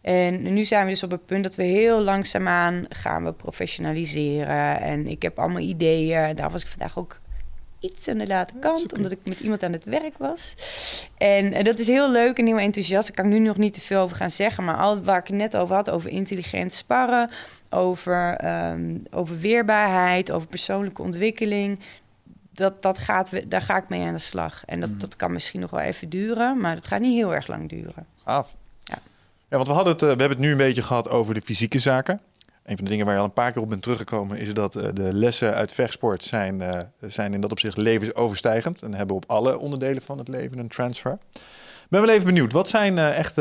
En 0.01 0.53
nu 0.53 0.65
zijn 0.65 0.85
we 0.85 0.91
dus 0.91 1.03
op 1.03 1.11
het 1.11 1.25
punt 1.25 1.43
dat 1.43 1.55
we 1.55 1.63
heel 1.63 2.01
langzaamaan 2.01 2.85
gaan 2.89 3.23
we 3.23 3.33
professionaliseren. 3.33 4.81
En 4.81 5.07
ik 5.07 5.21
heb 5.21 5.39
allemaal 5.39 5.59
ideeën. 5.61 6.35
Daar 6.35 6.51
was 6.51 6.61
ik 6.61 6.67
vandaag 6.67 6.97
ook 6.97 7.19
iets 7.79 8.07
aan 8.07 8.17
de 8.17 8.27
late 8.27 8.53
kant, 8.59 8.97
omdat 8.97 9.11
ik 9.11 9.19
met 9.23 9.39
iemand 9.39 9.63
aan 9.63 9.71
het 9.71 9.85
werk 9.85 10.17
was. 10.17 10.53
En, 11.17 11.63
dat 11.63 11.79
is 11.79 11.87
heel 11.87 12.11
leuk 12.11 12.37
en 12.37 12.45
heel 12.45 12.59
enthousiast. 12.59 13.07
Daar 13.07 13.15
kan 13.15 13.25
ik 13.25 13.39
nu 13.39 13.45
nog 13.45 13.57
niet 13.57 13.73
te 13.73 13.81
veel 13.81 14.01
over 14.01 14.17
gaan 14.17 14.31
zeggen. 14.31 14.63
Maar 14.63 14.77
al 14.77 15.03
waar 15.03 15.19
ik 15.19 15.27
het 15.27 15.35
net 15.35 15.57
over 15.57 15.75
had, 15.75 15.89
over 15.89 16.09
intelligent 16.09 16.73
sparren, 16.73 17.29
over, 17.69 18.35
ehm, 18.35 18.97
over 19.11 19.39
weerbaarheid, 19.39 20.31
over 20.31 20.47
persoonlijke 20.47 21.01
ontwikkeling. 21.01 21.79
Dat, 22.55 22.81
dat 22.81 22.97
gaat, 22.97 23.49
daar 23.49 23.61
ga 23.61 23.77
ik 23.77 23.89
mee 23.89 24.05
aan 24.05 24.13
de 24.13 24.19
slag. 24.19 24.65
En 24.65 24.79
dat, 24.79 24.99
dat 24.99 25.15
kan 25.15 25.31
misschien 25.31 25.59
nog 25.59 25.69
wel 25.69 25.79
even 25.79 26.09
duren, 26.09 26.59
maar 26.59 26.75
dat 26.75 26.87
gaat 26.87 26.99
niet 26.99 27.15
heel 27.15 27.33
erg 27.33 27.47
lang 27.47 27.69
duren. 27.69 28.05
Gaaf. 28.23 28.57
Ja. 28.79 28.97
Ja, 29.49 29.55
want 29.55 29.67
we, 29.67 29.73
hadden 29.73 29.93
het, 29.93 30.01
eh, 30.01 30.07
we 30.09 30.19
hebben 30.19 30.37
het 30.37 30.47
nu 30.47 30.51
een 30.51 30.57
beetje 30.57 30.81
gehad 30.81 31.09
over 31.09 31.33
de 31.33 31.41
fysieke 31.41 31.79
zaken. 31.79 32.19
Een 32.63 32.75
van 32.75 32.85
de 32.85 32.91
dingen 32.91 33.05
waar 33.05 33.13
je 33.13 33.19
al 33.19 33.25
een 33.25 33.33
paar 33.33 33.51
keer 33.51 33.61
op 33.61 33.69
bent 33.69 33.81
teruggekomen... 33.81 34.37
is 34.37 34.53
dat 34.53 34.75
eh, 34.75 34.87
de 34.93 35.13
lessen 35.13 35.53
uit 35.53 35.71
vechtsport 35.71 36.23
zijn, 36.23 36.61
eh, 36.61 36.79
zijn 36.99 37.33
in 37.33 37.41
dat 37.41 37.51
opzicht 37.51 37.77
levensoverstijgend... 37.77 38.81
en 38.81 38.93
hebben 38.93 39.15
op 39.15 39.23
alle 39.27 39.57
onderdelen 39.57 40.01
van 40.01 40.17
het 40.17 40.27
leven 40.27 40.57
een 40.57 40.67
transfer. 40.67 41.17
Ik 41.31 41.91
ben 41.91 42.01
wel 42.01 42.09
even 42.09 42.25
benieuwd. 42.25 42.51
Wat 42.51 42.69
zijn 42.69 42.97
echt 42.97 43.35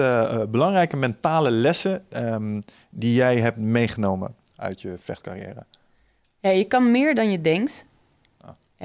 belangrijke 0.50 0.96
mentale 0.96 1.50
lessen... 1.50 2.04
ehm, 2.08 2.60
die 2.90 3.14
jij 3.14 3.38
hebt 3.38 3.56
meegenomen 3.56 4.34
uit 4.56 4.80
je 4.80 4.94
vechtcarrière? 4.98 5.64
Ja, 6.40 6.50
je 6.50 6.64
kan 6.64 6.90
meer 6.90 7.14
dan 7.14 7.30
je 7.30 7.40
denkt. 7.40 7.84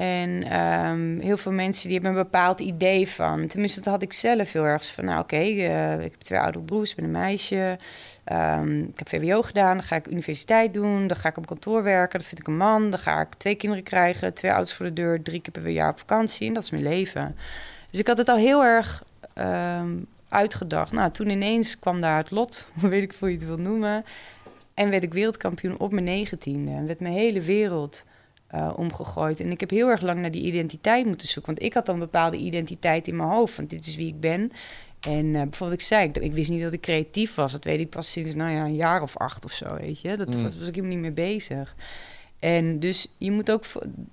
En 0.00 0.42
ehm, 0.42 1.18
heel 1.18 1.36
veel 1.36 1.52
mensen 1.52 1.88
die 1.88 1.98
hebben 1.98 2.16
een 2.16 2.22
bepaald 2.22 2.60
idee 2.60 3.08
van. 3.08 3.46
Tenminste, 3.46 3.80
dat 3.80 3.92
had 3.92 4.02
ik 4.02 4.12
zelf 4.12 4.52
heel 4.52 4.64
erg 4.64 4.86
van. 4.86 5.04
Nou, 5.04 5.20
oké, 5.20 5.36
eh, 5.36 5.92
ik 5.92 6.10
heb 6.10 6.20
twee 6.20 6.38
oudere 6.38 6.64
broers, 6.64 6.90
ik 6.90 6.96
ben 6.96 7.04
een 7.04 7.10
meisje. 7.10 7.78
Ehm, 8.24 8.80
ik 8.80 8.98
heb 8.98 9.08
VWO 9.08 9.42
gedaan, 9.42 9.76
dan 9.76 9.86
ga 9.86 9.96
ik 9.96 10.06
universiteit 10.06 10.74
doen. 10.74 11.06
Dan 11.06 11.16
ga 11.16 11.28
ik 11.28 11.36
op 11.36 11.46
kantoor 11.46 11.82
werken, 11.82 12.18
dan 12.18 12.28
vind 12.28 12.40
ik 12.40 12.46
een 12.46 12.56
man. 12.56 12.90
Dan 12.90 12.98
ga 12.98 13.20
ik 13.20 13.34
twee 13.34 13.54
kinderen 13.54 13.84
krijgen, 13.84 14.34
twee 14.34 14.50
ouders 14.50 14.74
voor 14.74 14.86
de 14.86 14.92
deur, 14.92 15.22
drie 15.22 15.40
keer 15.40 15.62
per 15.62 15.68
jaar 15.68 15.90
op 15.90 15.98
vakantie. 15.98 16.48
En 16.48 16.54
dat 16.54 16.62
is 16.62 16.70
mijn 16.70 16.82
leven. 16.82 17.36
Dus 17.90 18.00
ik 18.00 18.06
had 18.06 18.18
het 18.18 18.28
al 18.28 18.36
heel 18.36 18.64
erg 18.64 19.04
ehm, 19.34 19.90
uitgedacht. 20.28 20.92
Nou, 20.92 21.10
toen 21.10 21.28
ineens 21.28 21.78
kwam 21.78 22.00
daar 22.00 22.16
het 22.16 22.30
lot, 22.30 22.66
hoe 22.80 22.90
weet 22.90 23.02
ik 23.02 23.14
hoe 23.18 23.28
je 23.28 23.34
het 23.34 23.46
wil 23.46 23.58
noemen. 23.58 24.04
En 24.74 24.90
werd 24.90 25.02
ik 25.02 25.12
wereldkampioen 25.12 25.78
op 25.78 25.92
mijn 25.92 26.04
negentiende. 26.04 26.70
En 26.70 26.86
werd 26.86 27.00
mijn 27.00 27.14
hele 27.14 27.40
wereld 27.40 28.04
eh, 28.50 28.72
omgegooid. 28.76 29.40
En 29.40 29.50
ik 29.50 29.60
heb 29.60 29.70
heel 29.70 29.88
erg 29.88 30.00
lang 30.00 30.20
naar 30.20 30.30
die 30.30 30.42
identiteit 30.42 31.06
moeten 31.06 31.28
zoeken. 31.28 31.54
Want 31.54 31.66
ik 31.66 31.74
had 31.74 31.86
dan 31.86 31.94
een 31.94 32.00
bepaalde 32.00 32.36
identiteit 32.36 33.08
in 33.08 33.16
mijn 33.16 33.28
hoofd. 33.28 33.54
Van 33.54 33.66
dit 33.66 33.86
is 33.86 33.96
wie 33.96 34.06
ik 34.06 34.20
ben. 34.20 34.52
En 35.00 35.24
uh, 35.24 35.32
bijvoorbeeld, 35.32 35.80
ik 35.80 35.86
zei, 35.86 36.08
ik, 36.08 36.16
ik, 36.16 36.32
wist 36.32 36.50
niet 36.50 36.62
dat 36.62 36.72
ik 36.72 36.80
creatief 36.80 37.34
was. 37.34 37.52
Dat 37.52 37.64
weet 37.64 37.80
ik 37.80 37.90
pas 37.90 38.12
sinds 38.12 38.34
nou 38.34 38.50
ja, 38.50 38.64
een 38.64 38.74
jaar 38.74 39.02
of 39.02 39.16
acht 39.16 39.44
of 39.44 39.52
zo, 39.52 39.76
weet 39.76 40.00
je. 40.00 40.16
Dat 40.16 40.34
mm. 40.34 40.42
was, 40.42 40.58
was, 40.58 40.68
ik 40.68 40.74
helemaal 40.74 40.96
niet 40.96 41.16
mee 41.16 41.26
bezig. 41.26 41.74
En 42.38 42.80
dus 42.80 43.08
je 43.18 43.30
moet 43.30 43.50
ook, 43.50 43.64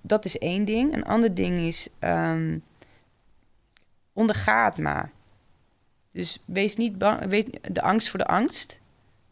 dat 0.01 0.25
is 0.25 0.37
één 0.37 0.65
ding. 0.65 0.93
Een 0.93 1.05
ander 1.05 1.35
ding 1.35 1.59
is, 1.59 1.89
um, 1.99 2.63
onderga 4.13 4.73
maar. 4.81 5.11
Dus 6.11 6.43
wees 6.45 6.75
niet 6.75 6.97
bang, 6.97 7.25
wees, 7.25 7.43
de 7.71 7.81
angst 7.81 8.09
voor 8.09 8.19
de 8.19 8.25
angst. 8.25 8.79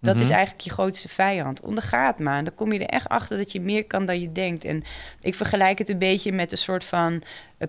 Dat 0.06 0.16
is 0.16 0.22
mhm. 0.22 0.32
eigenlijk 0.32 0.64
je 0.64 0.70
grootste 0.70 1.10
vijand. 1.10 1.62
Onderga 1.62 2.08
het 2.08 2.20
maar. 2.20 2.44
Dan 2.44 2.56
kom 2.56 2.72
je 2.72 2.80
er 2.80 2.86
echt 2.86 3.10
achter 3.10 3.38
dat 3.38 3.52
je 3.52 3.62
meer 3.62 3.86
kan 3.86 4.06
dan 4.06 4.22
je 4.22 4.32
denkt. 4.32 4.66
En 4.66 4.84
ik 5.22 5.36
vergelijk 5.36 5.78
het 5.78 5.90
een 5.90 5.98
beetje 5.98 6.32
met 6.32 6.52
een 6.52 6.58
soort 6.58 6.84
van 6.84 7.24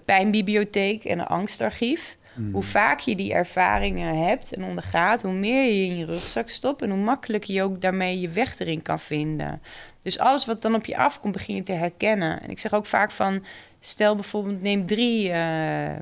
pijnbibliotheek 0.04 1.04
en 1.04 1.18
een 1.18 1.26
angstarchief. 1.26 2.16
Mhm. 2.36 2.52
Hoe 2.52 2.62
vaak 2.62 3.00
je 3.00 3.16
die 3.16 3.32
ervaringen 3.32 4.26
hebt 4.26 4.52
en 4.52 4.64
ondergaat, 4.64 5.22
hoe 5.22 5.32
meer 5.32 5.64
je 5.64 5.84
in 5.84 5.96
je 5.96 6.04
rugzak 6.04 6.48
stopt 6.48 6.82
en 6.82 6.90
hoe 6.90 6.98
makkelijker 6.98 7.54
je 7.54 7.62
ook 7.62 7.80
daarmee 7.80 8.20
je 8.20 8.28
weg 8.28 8.58
erin 8.58 8.82
kan 8.82 9.00
vinden. 9.00 9.62
Dus 10.02 10.18
alles 10.18 10.46
wat 10.46 10.62
dan 10.62 10.74
op 10.74 10.84
je 10.84 10.96
afkomt, 10.96 11.32
begin 11.32 11.54
je 11.54 11.62
te 11.62 11.72
herkennen. 11.72 12.42
En 12.42 12.50
ik 12.50 12.58
zeg 12.58 12.72
ook 12.72 12.86
vaak 12.86 13.10
van, 13.10 13.44
stel 13.80 14.14
bijvoorbeeld, 14.14 14.62
neem 14.62 14.86
drie, 14.86 15.28
uh, 15.30 15.96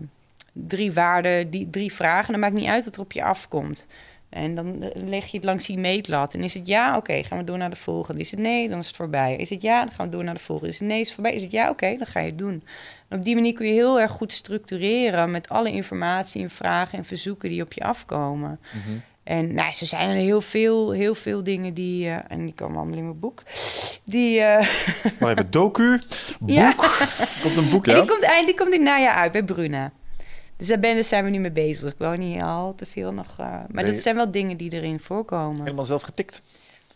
drie 0.53 0.93
waarden, 0.93 1.51
die, 1.51 1.71
drie 1.71 1.93
vragen. 1.93 2.33
Dan 2.33 2.41
maakt 2.41 2.55
niet 2.55 2.69
uit 2.69 2.85
wat 2.85 2.95
er 2.95 3.01
op 3.03 3.13
je 3.13 3.25
afkomt. 3.25 3.87
En 4.35 4.55
dan 4.55 4.91
leg 4.95 5.27
je 5.27 5.37
het 5.37 5.47
langs 5.47 5.67
die 5.67 5.79
meetlat. 5.79 6.35
En 6.35 6.43
is 6.43 6.55
het 6.55 6.67
ja, 6.67 6.97
oké, 6.97 7.23
gaan 7.23 7.39
we 7.39 7.45
door 7.45 7.59
naar 7.59 7.71
de 7.71 7.77
volgende. 7.77 8.21
Is 8.21 8.31
het 8.31 8.41
nee, 8.41 8.69
dan 8.69 8.79
is 8.79 8.87
het 8.87 8.97
voorbij. 8.97 9.37
Is 9.37 9.51
het 9.51 9.63
ja, 9.63 9.85
dan 9.85 9.93
gaan 9.93 10.07
we 10.07 10.13
door 10.13 10.25
naar 10.25 10.35
de 10.35 10.41
volgende. 10.41 10.73
Is 10.73 10.79
het 10.81 10.89
nee, 10.89 11.01
is 11.01 11.07
het 11.07 11.15
voorbij. 11.15 11.35
Is 11.35 11.43
het 11.43 11.51
ja, 11.51 11.71
oké, 11.71 11.97
dan 11.97 12.07
ga 12.07 12.21
je 12.21 12.27
het 12.27 12.39
doen. 12.39 12.63
En 13.09 13.19
op 13.19 13.25
die 13.25 13.35
manier 13.35 13.53
kun 13.53 13.67
je 13.67 13.73
heel 13.73 14.01
erg 14.01 14.11
goed 14.11 14.33
structureren 14.33 15.31
met 15.31 15.49
alle 15.49 15.71
informatie 15.71 16.43
en 16.43 16.51
vragen 16.51 16.99
en 16.99 17.05
verzoeken 17.05 17.49
die 17.49 17.63
op 17.63 17.73
je 17.73 17.83
afkomen. 17.83 18.61
Mhm. 18.73 18.99
En 19.25 19.55
nou, 19.55 19.75
zo 19.75 19.85
zijn 19.85 20.09
er 20.09 20.17
heel 20.17 20.41
veel, 20.41 20.91
heel 20.91 21.15
veel 21.15 21.43
dingen 21.43 21.75
die, 21.75 22.07
uh, 22.07 22.17
en 22.29 22.45
die 22.45 22.55
komen 22.55 22.77
allemaal 22.77 22.99
in 22.99 23.05
mijn 23.05 23.19
boek, 23.19 23.43
die... 24.05 24.39
Uh... 24.39 24.45
Maar 25.21 25.31
even 25.31 25.51
docu, 25.51 25.99
boek, 26.41 26.51
ja. 26.51 26.73
komt 27.43 27.57
een 27.57 27.71
boek, 27.71 27.87
ja? 27.87 27.93
En 27.93 27.99
die 28.01 28.09
komt, 28.09 28.47
die 28.47 28.55
komt 28.55 28.75
in 28.75 28.83
najaar 28.83 29.15
uit 29.15 29.33
bij 29.33 29.43
Bruna. 29.43 29.93
Dus 30.57 30.67
daar 30.67 30.79
ben, 30.79 31.05
zijn 31.05 31.25
we 31.25 31.31
nu 31.31 31.39
mee 31.39 31.53
bezig. 31.53 31.83
Dus 31.83 31.93
ik 31.93 31.99
wil 31.99 32.13
niet 32.13 32.43
al 32.43 32.75
te 32.75 32.87
veel 32.87 33.13
nog... 33.13 33.41
Uh, 33.41 33.47
maar 33.71 33.85
dat 33.85 34.03
zijn 34.03 34.15
wel 34.15 34.31
dingen 34.31 34.57
die 34.57 34.73
erin 34.73 35.01
voorkomen. 35.01 35.63
Helemaal 35.63 35.85
zelf 35.85 36.03
getikt? 36.03 36.43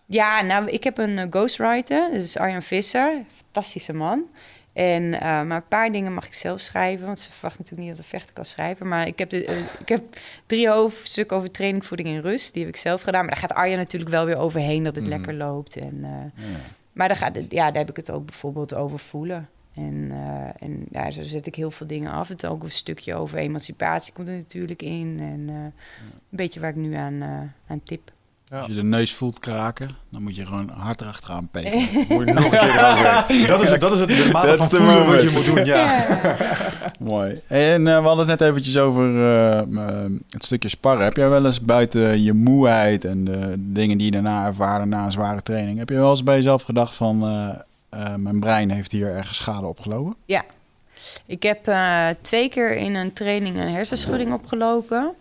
Ja, 0.06 0.42
nou, 0.42 0.70
ik 0.70 0.84
heb 0.84 0.98
een 0.98 1.26
ghostwriter. 1.30 2.10
Dat 2.12 2.22
is 2.22 2.36
Arjan 2.36 2.62
Visser. 2.62 3.24
Fantastische 3.36 3.92
man. 3.92 4.22
En, 4.72 5.02
uh, 5.02 5.20
maar 5.20 5.56
een 5.56 5.68
paar 5.68 5.92
dingen 5.92 6.14
mag 6.14 6.26
ik 6.26 6.34
zelf 6.34 6.60
schrijven, 6.60 7.06
want 7.06 7.18
ze 7.18 7.32
verwacht 7.32 7.58
natuurlijk 7.58 7.88
niet 7.88 7.96
dat 7.96 8.04
ik 8.04 8.10
vechten 8.10 8.34
kan 8.34 8.44
schrijven. 8.44 8.88
Maar 8.88 9.06
ik 9.06 9.18
heb, 9.18 9.30
de, 9.30 9.46
uh, 9.46 9.58
ik 9.80 9.88
heb 9.88 10.02
drie 10.46 10.68
hoofdstukken 10.68 11.36
over 11.36 11.50
training, 11.50 11.84
voeding 11.84 12.08
en 12.08 12.20
rust. 12.20 12.52
Die 12.52 12.64
heb 12.64 12.74
ik 12.74 12.80
zelf 12.80 13.02
gedaan. 13.02 13.20
Maar 13.20 13.30
daar 13.30 13.40
gaat 13.40 13.52
Arja 13.52 13.76
natuurlijk 13.76 14.10
wel 14.10 14.24
weer 14.24 14.38
overheen 14.38 14.84
dat 14.84 14.94
het 14.94 15.04
mm. 15.04 15.10
lekker 15.10 15.34
loopt. 15.34 15.76
En, 15.76 15.94
uh. 16.02 16.44
Maar 16.92 17.08
daar, 17.08 17.16
gaat, 17.16 17.38
ja, 17.48 17.66
daar 17.66 17.80
heb 17.80 17.90
ik 17.90 17.96
het 17.96 18.10
ook 18.10 18.26
bijvoorbeeld 18.26 18.74
over 18.74 18.98
voelen. 18.98 19.48
En, 19.78 20.12
en 20.58 20.86
ja, 20.90 21.10
zo 21.10 21.22
zet 21.22 21.46
ik 21.46 21.54
heel 21.54 21.70
veel 21.70 21.86
dingen 21.86 22.12
af. 22.12 22.28
Het 22.28 22.46
ook 22.46 22.62
een 22.62 22.70
stukje 22.70 23.14
over 23.14 23.38
emancipatie 23.38 24.12
komt 24.12 24.28
er 24.28 24.36
natuurlijk 24.36 24.82
in. 24.82 25.18
En 25.20 25.46
ja. 25.46 25.64
een 25.64 25.72
beetje 26.28 26.60
waar 26.60 26.70
ik 26.70 26.76
nu 26.76 26.94
aan, 26.94 27.22
aan 27.66 27.80
tip. 27.84 28.12
Als 28.52 28.66
je 28.66 28.74
de 28.74 28.82
neus 28.82 29.14
voelt 29.14 29.38
kraken, 29.38 29.96
dan 30.10 30.22
moet 30.22 30.36
je 30.36 30.46
gewoon 30.46 30.68
hard 30.68 31.00
erachteraan 31.00 31.48
peken. 31.50 31.78
moet 32.08 32.26
je 32.26 32.32
nog 32.32 32.44
een 32.44 32.50
keer 32.50 33.46
Dat 33.46 33.62
is, 33.62 33.70
het, 33.70 33.80
dat 33.80 33.92
is 33.92 34.00
het, 34.00 34.08
de 34.08 34.28
mate 34.32 34.56
van 34.56 34.68
voelen 34.68 35.06
wat 35.06 35.22
je 35.22 35.30
moet 35.30 35.44
doen, 35.44 35.64
ja. 35.64 36.06
Mooi. 37.00 37.40
En 37.46 37.80
uh, 37.80 38.00
we 38.00 38.06
hadden 38.06 38.28
het 38.28 38.38
net 38.38 38.48
eventjes 38.48 38.76
over 38.76 39.14
uh, 39.70 40.04
het 40.28 40.44
stukje 40.44 40.68
sparren. 40.68 41.04
Heb 41.04 41.16
jij 41.16 41.28
wel 41.28 41.46
eens 41.46 41.60
buiten 41.60 42.22
je 42.22 42.32
moeheid 42.32 43.04
en 43.04 43.24
de 43.24 43.54
dingen 43.56 43.96
die 43.96 44.06
je 44.06 44.12
daarna 44.12 44.46
ervaren 44.46 44.88
na 44.88 45.04
een 45.04 45.12
zware 45.12 45.42
training... 45.42 45.78
heb 45.78 45.88
je 45.88 45.94
wel 45.94 46.10
eens 46.10 46.22
bij 46.22 46.36
jezelf 46.36 46.62
gedacht 46.62 46.94
van... 46.94 47.22
Uh, 47.94 48.14
mijn 48.14 48.40
brein 48.40 48.70
heeft 48.70 48.92
hier 48.92 49.14
ergens 49.14 49.38
schade 49.38 49.66
opgelopen? 49.66 50.14
Ja. 50.24 50.44
Ik 51.26 51.42
heb 51.42 51.74
twee 52.20 52.48
keer 52.48 52.76
in 52.76 52.94
een 52.94 53.12
training 53.12 53.56
een 53.56 53.72
hersenschudding 53.72 54.32
opgelopen... 54.32 55.14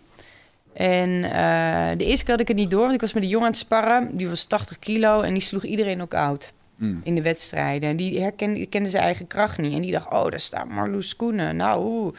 En 0.78 1.08
uh, 1.10 1.88
de 1.96 2.04
eerste 2.04 2.24
keer 2.24 2.32
had 2.32 2.40
ik 2.40 2.48
het 2.48 2.56
niet 2.56 2.70
door, 2.70 2.80
want 2.80 2.94
ik 2.94 3.00
was 3.00 3.12
met 3.12 3.22
een 3.22 3.28
jongen 3.28 3.46
aan 3.46 3.52
het 3.52 3.60
sparren. 3.60 4.16
Die 4.16 4.28
was 4.28 4.44
80 4.44 4.78
kilo 4.78 5.20
en 5.20 5.32
die 5.32 5.42
sloeg 5.42 5.64
iedereen 5.64 6.02
ook 6.02 6.14
oud 6.14 6.52
mm. 6.76 7.00
in 7.04 7.14
de 7.14 7.22
wedstrijden. 7.22 7.88
En 7.88 7.96
die 7.96 8.20
herkende, 8.20 8.66
kende 8.66 8.88
zijn 8.88 9.02
eigen 9.02 9.26
kracht 9.26 9.58
niet. 9.58 9.72
En 9.72 9.80
die 9.80 9.92
dacht, 9.92 10.10
oh, 10.10 10.30
daar 10.30 10.40
staat 10.40 10.68
Marloes 10.68 11.16
Koenen. 11.16 11.56
Nou, 11.56 11.84
oeh. 11.84 12.14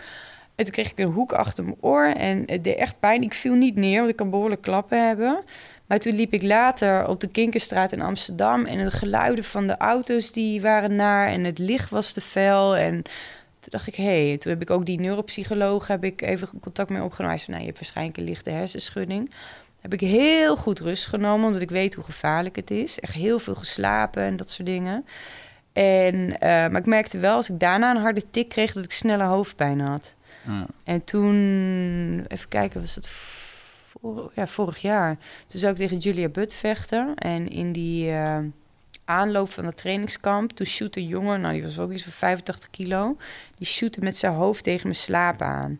En 0.55 0.65
toen 0.65 0.73
kreeg 0.73 0.91
ik 0.91 0.99
een 0.99 1.11
hoek 1.11 1.33
achter 1.33 1.63
mijn 1.63 1.75
oor 1.79 2.05
en 2.05 2.43
het 2.45 2.63
deed 2.63 2.75
echt 2.75 2.99
pijn. 2.99 3.21
Ik 3.21 3.33
viel 3.33 3.53
niet 3.53 3.75
neer, 3.75 3.97
want 3.97 4.09
ik 4.09 4.15
kan 4.15 4.29
behoorlijk 4.29 4.61
klappen 4.61 5.07
hebben. 5.07 5.43
Maar 5.89 5.99
toen 5.99 6.15
liep 6.15 6.33
ik 6.33 6.41
later 6.41 7.07
op 7.07 7.19
de 7.19 7.27
Kinkerstraat 7.27 7.91
in 7.91 8.01
Amsterdam... 8.01 8.65
en 8.65 8.83
de 8.83 8.91
geluiden 8.91 9.43
van 9.43 9.67
de 9.67 9.77
auto's 9.77 10.31
die 10.31 10.61
waren 10.61 10.95
naar 10.95 11.27
en 11.27 11.43
het 11.43 11.57
licht 11.57 11.89
was 11.89 12.11
te 12.11 12.21
fel... 12.21 12.77
en 12.77 13.03
toen 13.59 13.69
dacht 13.69 13.87
ik, 13.87 13.95
hé, 13.95 14.27
hey. 14.27 14.37
toen 14.37 14.51
heb 14.51 14.61
ik 14.61 14.69
ook 14.69 14.85
die 14.85 14.99
neuropsycholoog 14.99 15.87
heb 15.87 16.03
ik 16.03 16.21
even 16.21 16.49
contact 16.61 16.89
mee 16.89 17.03
opgenomen. 17.03 17.35
Hij 17.35 17.45
zei, 17.45 17.51
nou, 17.51 17.59
je 17.59 17.65
hebt 17.65 17.79
waarschijnlijk 17.79 18.17
een 18.17 18.23
lichte 18.23 18.49
hersenschudding. 18.49 19.31
Heb 19.81 19.93
ik 19.93 19.99
heel 19.99 20.55
goed 20.55 20.79
rust 20.79 21.05
genomen, 21.05 21.47
omdat 21.47 21.61
ik 21.61 21.69
weet 21.69 21.93
hoe 21.93 22.03
gevaarlijk 22.03 22.55
het 22.55 22.71
is. 22.71 22.99
Echt 22.99 23.13
heel 23.13 23.39
veel 23.39 23.55
geslapen 23.55 24.23
en 24.23 24.37
dat 24.37 24.49
soort 24.49 24.67
dingen. 24.67 25.05
En, 25.73 26.15
uh, 26.15 26.39
maar 26.39 26.75
ik 26.75 26.85
merkte 26.85 27.17
wel, 27.17 27.35
als 27.35 27.49
ik 27.49 27.59
daarna 27.59 27.91
een 27.91 28.01
harde 28.01 28.23
tik 28.31 28.49
kreeg, 28.49 28.73
dat 28.73 28.83
ik 28.83 28.91
sneller 28.91 29.25
hoofdpijn 29.25 29.79
had. 29.79 30.15
Ja. 30.47 30.65
En 30.83 31.03
toen, 31.03 32.25
even 32.27 32.49
kijken, 32.49 32.81
was 32.81 32.95
dat 32.95 33.09
ja, 34.33 34.47
vorig 34.47 34.77
jaar. 34.77 35.17
Toen 35.47 35.59
zou 35.59 35.71
ik 35.71 35.77
tegen 35.77 35.97
Julia 35.97 36.27
Butt 36.27 36.53
vechten. 36.53 37.15
En 37.15 37.47
in 37.47 37.71
die... 37.71 38.11
Uh, 38.11 38.37
aanloop 39.09 39.51
van 39.51 39.65
het 39.65 39.77
trainingskamp. 39.77 40.51
Toen 40.51 40.65
shoot 40.65 40.95
een 40.95 41.07
jongen, 41.07 41.41
nou 41.41 41.53
die 41.53 41.63
was 41.63 41.79
ook 41.79 41.91
iets 41.91 42.03
van 42.03 42.11
85 42.11 42.69
kilo. 42.69 43.17
Die 43.57 43.67
shootte 43.67 43.99
met 43.99 44.17
zijn 44.17 44.33
hoofd 44.33 44.63
tegen 44.63 44.83
mijn 44.83 44.99
slaap 44.99 45.41
aan. 45.41 45.79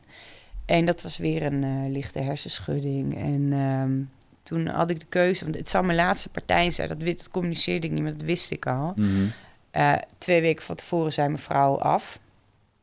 En 0.66 0.86
dat 0.86 1.02
was 1.02 1.18
weer 1.18 1.44
een 1.44 1.64
uh, 1.64 1.92
lichte 1.92 2.20
hersenschudding. 2.20 3.18
En 3.18 3.54
um, 3.54 4.10
toen 4.44 4.68
had 4.68 4.90
ik 4.90 5.00
de 5.00 5.06
keuze, 5.10 5.44
want 5.44 5.56
het 5.56 5.70
zou 5.70 5.86
mijn 5.86 5.98
laatste 5.98 6.30
partij 6.30 6.70
zijn. 6.70 6.88
Dat, 6.88 7.00
dat 7.00 7.30
communiceerde 7.30 7.88
ik 7.88 7.94
niet, 7.94 8.04
maar 8.04 8.12
dat 8.12 8.22
wist 8.22 8.52
ik 8.52 8.66
al. 8.66 8.94
Mm 8.96 9.06
-hmm. 9.06 9.32
uh, 9.76 9.96
twee 10.18 10.42
weken 10.42 10.66
van 10.66 10.76
tevoren 10.76 11.14
zei 11.14 11.28
mijn 11.28 11.40
vrouw 11.40 11.80
af. 11.80 12.20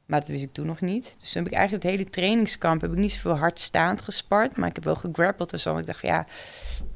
Maar 0.06 0.20
dat 0.20 0.28
wist 0.28 0.44
ik 0.44 0.52
toen 0.52 0.66
nog 0.66 0.80
niet. 0.80 1.16
Dus 1.18 1.32
toen 1.32 1.42
heb 1.42 1.52
ik 1.52 1.58
eigenlijk 1.58 1.84
het 1.84 1.92
hele 1.92 2.10
trainingskamp... 2.10 2.80
heb 2.80 2.92
ik 2.92 2.98
niet 2.98 3.12
zoveel 3.12 3.36
hardstaand 3.36 4.02
gespart. 4.02 4.56
Maar 4.56 4.68
ik 4.68 4.74
heb 4.74 4.84
wel 4.84 4.94
gegrappeld 4.94 5.52
en 5.52 5.60
zo. 5.60 5.76
Ik 5.76 5.86
dacht, 5.86 6.02
ja, 6.02 6.26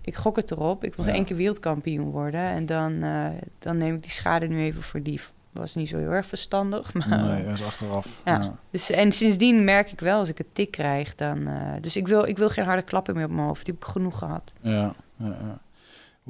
ik 0.00 0.14
gok 0.14 0.36
het 0.36 0.50
erop. 0.50 0.84
Ik 0.84 0.94
wil 0.94 1.06
ja. 1.06 1.12
één 1.12 1.24
keer 1.24 1.36
wereldkampioen 1.36 2.10
worden. 2.10 2.40
En 2.40 2.66
dan, 2.66 2.92
uh, 2.92 3.26
dan 3.58 3.76
neem 3.76 3.94
ik 3.94 4.02
die 4.02 4.10
schade 4.10 4.46
nu 4.46 4.60
even 4.60 4.82
voor 4.82 5.02
die. 5.02 5.20
was 5.50 5.74
niet 5.74 5.88
zo 5.88 5.98
heel 5.98 6.10
erg 6.10 6.26
verstandig. 6.26 6.92
Maar, 6.94 7.08
nee, 7.08 7.44
dat 7.44 7.54
is 7.54 7.64
achteraf. 7.64 8.06
Ja. 8.24 8.42
ja. 8.42 8.58
Dus, 8.70 8.90
en 8.90 9.12
sindsdien 9.12 9.64
merk 9.64 9.92
ik 9.92 10.00
wel, 10.00 10.18
als 10.18 10.28
ik 10.28 10.38
een 10.38 10.52
tik 10.52 10.70
krijg, 10.70 11.14
dan... 11.14 11.38
Uh, 11.38 11.72
dus 11.80 11.96
ik 11.96 12.08
wil, 12.08 12.24
ik 12.24 12.38
wil 12.38 12.48
geen 12.48 12.64
harde 12.64 12.82
klappen 12.82 13.14
meer 13.14 13.24
op 13.24 13.30
mijn 13.30 13.46
hoofd. 13.46 13.64
Die 13.64 13.74
heb 13.74 13.82
ik 13.82 13.90
genoeg 13.90 14.18
gehad. 14.18 14.52
Ja, 14.60 14.92
ja, 15.16 15.26
ja. 15.26 15.60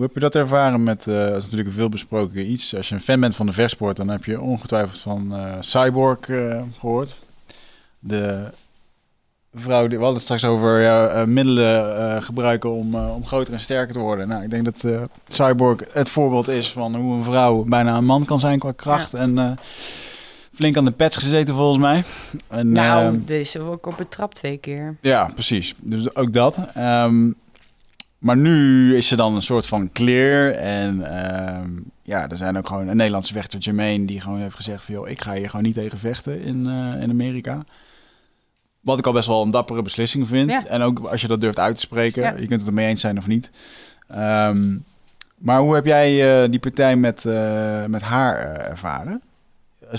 Hoe 0.00 0.08
heb 0.08 0.18
je 0.18 0.30
dat 0.30 0.34
ervaren 0.42 0.82
met, 0.82 1.06
uh, 1.06 1.14
dat 1.14 1.36
is 1.36 1.42
natuurlijk 1.42 1.68
een 1.68 1.74
veel 1.74 1.88
besproken 1.88 2.50
iets. 2.50 2.76
Als 2.76 2.88
je 2.88 2.94
een 2.94 3.00
fan 3.00 3.20
bent 3.20 3.36
van 3.36 3.46
de 3.46 3.52
versport, 3.52 3.96
dan 3.96 4.08
heb 4.08 4.24
je 4.24 4.40
ongetwijfeld 4.40 4.98
van 4.98 5.32
uh, 5.32 5.54
Cyborg 5.60 6.28
uh, 6.28 6.62
gehoord. 6.78 7.16
De 7.98 8.44
vrouw, 9.54 9.80
die, 9.80 9.98
we 9.98 10.04
hadden 10.04 10.14
het 10.14 10.22
straks 10.22 10.44
over 10.44 11.28
middelen 11.28 12.22
gebruiken 12.22 12.70
om, 12.70 12.94
om 12.94 13.26
groter 13.26 13.54
en 13.54 13.60
sterker 13.60 13.94
te 13.94 14.00
worden. 14.00 14.28
Nou, 14.28 14.42
ik 14.42 14.50
denk 14.50 14.64
dat 14.64 15.08
Cyborg 15.28 15.80
het 15.92 16.08
voorbeeld 16.08 16.48
is 16.48 16.72
van 16.72 16.96
hoe 16.96 17.14
een 17.14 17.24
vrouw 17.24 17.64
bijna 17.64 17.96
een 17.96 18.04
man 18.04 18.24
kan 18.24 18.38
zijn 18.38 18.58
qua 18.58 18.72
kracht. 18.72 19.12
Ja. 19.12 19.18
En 19.18 19.58
flink 20.54 20.76
aan 20.76 20.84
de 20.84 20.90
pets 20.90 21.16
gezeten 21.16 21.54
volgens 21.54 21.78
mij. 21.78 22.04
En, 22.48 22.72
nou, 22.72 23.24
dus 23.24 23.58
ook 23.58 23.86
op 23.86 23.98
het 23.98 24.10
trap 24.10 24.34
twee 24.34 24.58
keer. 24.58 24.96
Ja, 25.00 25.30
precies. 25.34 25.74
Dus 25.78 26.14
ook 26.14 26.32
dat. 26.32 26.60
Um, 26.76 27.34
maar 28.20 28.36
nu 28.36 28.96
is 28.96 29.08
ze 29.08 29.16
dan 29.16 29.34
een 29.34 29.42
soort 29.42 29.66
van 29.66 29.92
clear. 29.92 30.50
En 30.50 30.96
uh, 30.96 31.82
ja, 32.02 32.28
er 32.28 32.36
zijn 32.36 32.58
ook 32.58 32.66
gewoon 32.66 32.88
een 32.88 32.96
Nederlandse 32.96 33.32
vechter, 33.32 33.58
Jermaine, 33.58 34.06
die 34.06 34.20
gewoon 34.20 34.40
heeft 34.40 34.54
gezegd 34.54 34.84
van... 34.84 34.94
joh, 34.94 35.08
ik 35.08 35.22
ga 35.22 35.32
hier 35.32 35.50
gewoon 35.50 35.64
niet 35.64 35.74
tegen 35.74 35.98
vechten 35.98 36.40
in, 36.40 36.66
uh, 36.66 37.02
in 37.02 37.10
Amerika. 37.10 37.64
Wat 38.80 38.98
ik 38.98 39.06
al 39.06 39.12
best 39.12 39.26
wel 39.26 39.42
een 39.42 39.50
dappere 39.50 39.82
beslissing 39.82 40.26
vind. 40.26 40.50
Ja. 40.50 40.66
En 40.66 40.82
ook 40.82 40.98
als 40.98 41.20
je 41.20 41.28
dat 41.28 41.40
durft 41.40 41.58
uit 41.58 41.74
te 41.74 41.80
spreken. 41.80 42.22
Ja. 42.22 42.30
Je 42.30 42.46
kunt 42.46 42.60
het 42.60 42.66
ermee 42.68 42.88
eens 42.88 43.00
zijn 43.00 43.18
of 43.18 43.26
niet. 43.26 43.50
Um, 44.16 44.84
maar 45.38 45.60
hoe 45.60 45.74
heb 45.74 45.84
jij 45.84 46.42
uh, 46.42 46.50
die 46.50 46.60
partij 46.60 46.96
met, 46.96 47.24
uh, 47.24 47.84
met 47.84 48.02
haar 48.02 48.36
ervaren? 48.56 49.22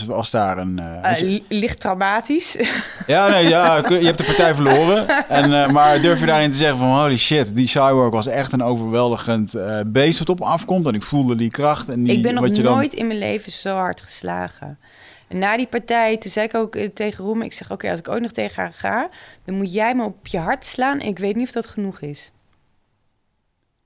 Als 0.10 0.32
daar 0.32 0.58
een... 0.58 0.80
eh, 0.80 1.22
Eh, 1.34 1.40
licht 1.48 1.80
traumatisch. 1.80 2.58
ja, 3.08 3.28
nee, 3.28 3.48
ja, 3.48 3.76
je 3.76 4.06
hebt 4.06 4.18
de 4.18 4.24
partij 4.24 4.56
verloren. 4.56 5.08
En, 5.30 5.54
eh, 5.64 5.70
maar 5.70 6.02
durf 6.02 6.20
je 6.20 6.26
daarin 6.26 6.52
te 6.52 6.58
zeggen 6.58 6.78
van 6.78 6.88
holy 7.02 7.18
shit, 7.18 7.56
die 7.56 7.68
Cyborg 7.68 8.12
was 8.12 8.28
echt 8.28 8.52
een 8.52 8.64
overweldigend 8.64 9.54
beest 9.86 10.20
wat 10.20 10.30
op 10.30 10.42
afkomt. 10.42 10.88
En 10.88 10.94
ik 10.94 11.04
voelde 11.04 11.36
die 11.36 11.50
kracht. 11.52 11.90
En 11.90 12.04
die, 12.04 12.16
ik 12.18 12.22
ben 12.24 12.34
nog 12.34 12.44
wat 12.48 12.56
je 12.56 12.64
dan- 12.64 12.76
nooit 12.76 12.94
in 12.94 13.08
mijn 13.08 13.20
leven 13.20 13.52
zo 13.52 13.76
hard 13.76 14.02
geslagen. 14.02 14.80
En 15.28 15.38
na 15.38 15.58
die 15.58 15.68
partij, 15.68 16.18
toen 16.18 16.32
zei 16.32 16.46
ik 16.46 16.56
ook 16.56 16.76
tegen 16.94 17.24
Roem... 17.26 17.42
ik 17.42 17.54
zeg, 17.54 17.72
oké, 17.72 17.90
als 17.90 18.00
ik 18.00 18.10
ooit 18.10 18.22
nog 18.22 18.32
tegen 18.32 18.64
haar 18.64 18.74
ga... 18.74 19.10
dan 19.46 19.56
moet 19.56 19.74
jij 19.74 19.96
me 19.96 20.04
op 20.04 20.28
je 20.28 20.38
hart 20.40 20.66
slaan. 20.66 21.00
En 21.00 21.08
ik 21.08 21.20
weet 21.20 21.36
niet 21.36 21.48
of 21.48 21.54
dat 21.54 21.68
genoeg 21.68 22.00
is. 22.02 22.32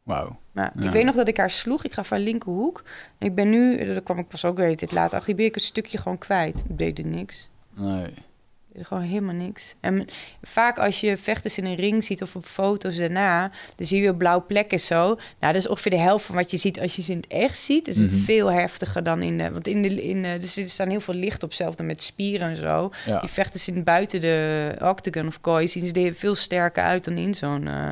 Wauw. 0.03 0.38
Ja. 0.56 0.73
ik 0.82 0.90
weet 0.90 1.06
nog 1.06 1.15
dat 1.15 1.27
ik 1.27 1.38
haar 1.38 1.49
sloeg. 1.52 1.84
Ik 1.84 1.94
gaf 1.94 2.10
haar 2.10 2.19
linkerhoek. 2.19 2.84
En 3.18 3.27
ik 3.27 3.36
ben 3.36 3.49
nu, 3.49 3.86
daar 3.94 4.02
kwam 4.02 4.18
ik 4.19 4.27
pas 4.27 4.45
ook 4.45 4.57
weet 4.57 4.80
dit 4.80 4.91
later 4.91 5.18
achter... 5.18 5.40
ik 5.40 5.56
een 5.56 5.61
stukje 5.61 5.98
gewoon 5.98 6.18
kwijt. 6.18 6.57
Ik 6.69 6.77
deed 6.77 6.98
er 6.99 7.06
niks. 7.06 7.49
Nee. 7.73 8.06
Deed 8.73 8.86
gewoon 8.88 9.03
helemaal 9.03 9.34
niks. 9.36 9.76
En 9.80 10.06
vaak 10.41 10.77
als 10.80 10.99
je 11.02 11.18
vechters 11.18 11.57
in 11.57 11.65
een 11.65 11.76
ring 11.76 12.03
ziet 12.03 12.22
of 12.22 12.36
op 12.36 12.45
foto's 12.45 12.98
daarna... 12.98 13.52
dan 13.76 13.88
zie 13.88 13.98
je 13.98 14.03
weer 14.03 14.15
blauwe 14.15 14.41
plekken 14.44 14.80
zo. 14.80 15.06
Nou, 15.40 15.53
dat 15.53 15.56
is 15.56 15.68
ongeveer 15.68 15.91
de 15.91 15.98
helft 15.98 16.26
van 16.26 16.36
wat 16.36 16.52
je 16.52 16.57
ziet 16.57 16.80
als 16.80 16.95
je 16.95 17.02
ze 17.02 17.11
in 17.11 17.18
het 17.18 17.27
echt 17.27 17.60
ziet. 17.60 17.88
Is 17.88 17.98
het 17.98 18.11
Mhm. 18.11 18.22
veel 18.22 18.52
heftiger 18.52 19.03
dan 19.03 19.22
in 19.22 19.38
de... 19.38 19.52
Want 19.52 19.68
in 19.68 19.82
de, 19.82 20.03
in 20.03 20.22
de, 20.22 20.38
dus 20.40 20.57
er 20.57 20.69
staan 20.69 20.90
heel 20.90 20.99
veel 21.02 21.14
licht 21.14 21.44
op, 21.44 21.53
zelfs 21.53 21.77
met 21.82 22.03
spieren 22.03 22.49
en 22.49 22.56
zo. 22.56 22.91
Ja. 23.06 23.19
Die 23.19 23.30
vechters 23.30 23.68
in 23.68 23.84
buiten 23.84 24.22
de 24.22 24.76
octagon 24.82 25.27
of 25.27 25.41
kooi 25.41 25.68
zien 25.68 25.88
ze 25.88 25.94
er 25.94 26.14
veel 26.14 26.36
sterker 26.36 26.84
uit 26.84 27.03
dan 27.03 27.18
in 27.18 27.34
zo'n... 27.36 27.68
eh, 27.68 27.91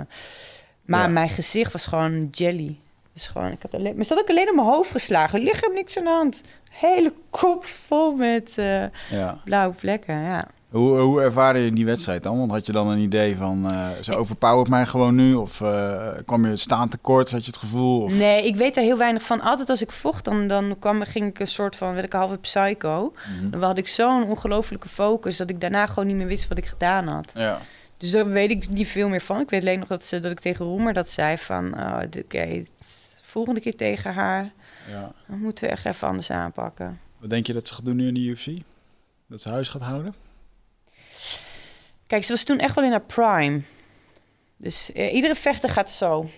Maar 0.85 1.01
Ja. 1.01 1.07
mijn 1.07 1.29
gezicht 1.29 1.71
was 1.71 1.85
gewoon 1.85 2.27
jelly. 2.31 2.75
Dus 3.13 3.27
gewoon, 3.27 3.51
ik 3.51 3.61
had 3.61 3.73
alleen, 3.73 3.95
maar 3.95 4.05
had 4.07 4.19
ook 4.19 4.29
alleen 4.29 4.49
op 4.49 4.55
mijn 4.55 4.67
hoofd 4.67 4.91
geslagen. 4.91 5.45
Hem 5.45 5.73
niks 5.73 5.97
aan 5.97 6.03
de 6.03 6.09
hand. 6.09 6.43
Hele 6.69 7.13
kop 7.29 7.63
vol 7.65 8.15
met 8.15 8.51
eh, 8.57 8.83
Ja. 9.09 9.37
blauwe 9.43 9.73
plekken, 9.75 10.21
ja. 10.21 10.43
Hoe, 10.69 10.99
hoe 10.99 11.21
ervaarde 11.21 11.59
je 11.59 11.73
die 11.73 11.85
wedstrijd 11.85 12.23
dan? 12.23 12.37
Want 12.39 12.51
had 12.51 12.65
je 12.65 12.71
dan 12.71 12.87
een 12.87 12.99
idee 12.99 13.35
van, 13.37 13.71
eh 13.71 13.89
ze 14.01 14.15
overpowert 14.15 14.69
mij 14.69 14.85
gewoon 14.85 15.15
nu? 15.15 15.33
Of 15.33 15.61
eh, 15.61 16.07
kwam 16.25 16.45
je 16.47 16.55
staan 16.55 16.89
tekort, 16.89 17.31
had 17.31 17.45
je 17.45 17.51
het 17.51 17.59
gevoel? 17.59 18.01
Of... 18.01 18.13
Nee, 18.13 18.45
ik 18.45 18.55
weet 18.55 18.75
daar 18.75 18.83
heel 18.83 18.97
weinig 18.97 19.23
van. 19.23 19.41
Altijd 19.41 19.69
als 19.69 19.81
ik 19.81 19.91
vocht, 19.91 20.25
dan, 20.25 20.47
dan 20.47 20.75
kwam, 20.79 21.01
ging 21.03 21.25
ik 21.29 21.39
een 21.39 21.47
soort 21.47 21.75
van, 21.75 21.93
werd 21.93 22.05
ik 22.05 22.13
een 22.13 22.19
halve 22.19 22.37
psycho. 22.37 23.13
Mhm. 23.39 23.49
Dan 23.49 23.63
had 23.63 23.77
ik 23.77 23.87
zo'n 23.87 24.23
ongelofelijke 24.23 24.87
focus 24.89 25.37
dat 25.37 25.49
ik 25.49 25.61
daarna 25.61 25.85
gewoon 25.85 26.07
niet 26.07 26.15
meer 26.17 26.27
wist 26.27 26.47
wat 26.47 26.57
ik 26.57 26.65
gedaan 26.65 27.07
had. 27.07 27.31
Ja. 27.35 27.59
Dus 27.97 28.11
daar 28.11 28.29
weet 28.29 28.51
ik 28.51 28.69
niet 28.69 28.87
veel 28.87 29.09
meer 29.09 29.21
van. 29.21 29.39
Ik 29.41 29.49
weet 29.49 29.61
alleen 29.61 29.79
nog 29.79 29.87
dat, 29.87 30.05
ze, 30.05 30.19
dat 30.19 30.31
ik 30.31 30.39
tegen 30.39 30.65
Roemer 30.65 30.93
dat 30.93 31.09
zei 31.09 31.37
van... 31.37 31.79
oh, 31.79 31.99
oké, 32.19 32.63
volgende 33.21 33.59
keer 33.59 33.75
tegen 33.75 34.13
haar... 34.13 34.51
ja. 34.89 35.13
dan 35.27 35.39
moeten 35.39 35.63
we 35.63 35.69
echt 35.69 35.85
even 35.85 36.07
anders 36.07 36.31
aanpakken. 36.31 36.99
Wat 37.19 37.29
denk 37.29 37.47
je 37.47 37.53
dat 37.53 37.67
ze 37.67 37.73
gaat 37.73 37.85
doen 37.85 37.95
nu 37.95 38.07
in 38.07 38.13
de 38.13 38.19
UFC? 38.19 38.47
Dat 39.27 39.41
ze 39.41 39.49
huis 39.49 39.67
gaat 39.67 39.81
houden? 39.81 40.13
Kijk, 42.07 42.23
ze 42.23 42.31
was 42.31 42.43
toen 42.43 42.59
echt 42.59 42.75
wel 42.75 42.83
in 42.83 42.91
haar 42.91 43.01
prime. 43.01 43.61
Dus 44.57 44.91
eh, 44.91 45.13
iedere 45.13 45.35
vechter 45.35 45.69
gaat 45.69 45.91
zo. 45.91 46.29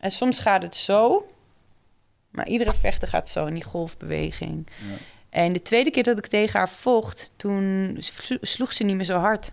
En 0.00 0.10
soms 0.10 0.38
gaat 0.38 0.62
het 0.62 0.76
zo. 0.76 1.26
Maar 2.30 2.48
iedere 2.48 2.72
vechter 2.72 3.08
gaat 3.08 3.28
zo 3.28 3.46
in 3.46 3.54
die 3.54 3.64
golfbeweging. 3.64 4.66
Ja. 4.88 4.94
En 5.30 5.52
de 5.52 5.62
tweede 5.62 5.90
keer 5.90 6.02
dat 6.02 6.18
ik 6.18 6.26
tegen 6.26 6.58
haar 6.58 6.68
vocht, 6.68 7.32
toen 7.36 7.96
slo- 7.98 8.36
sloeg 8.40 8.72
ze 8.72 8.84
niet 8.84 8.96
meer 8.96 9.04
zo 9.04 9.18
hard. 9.18 9.52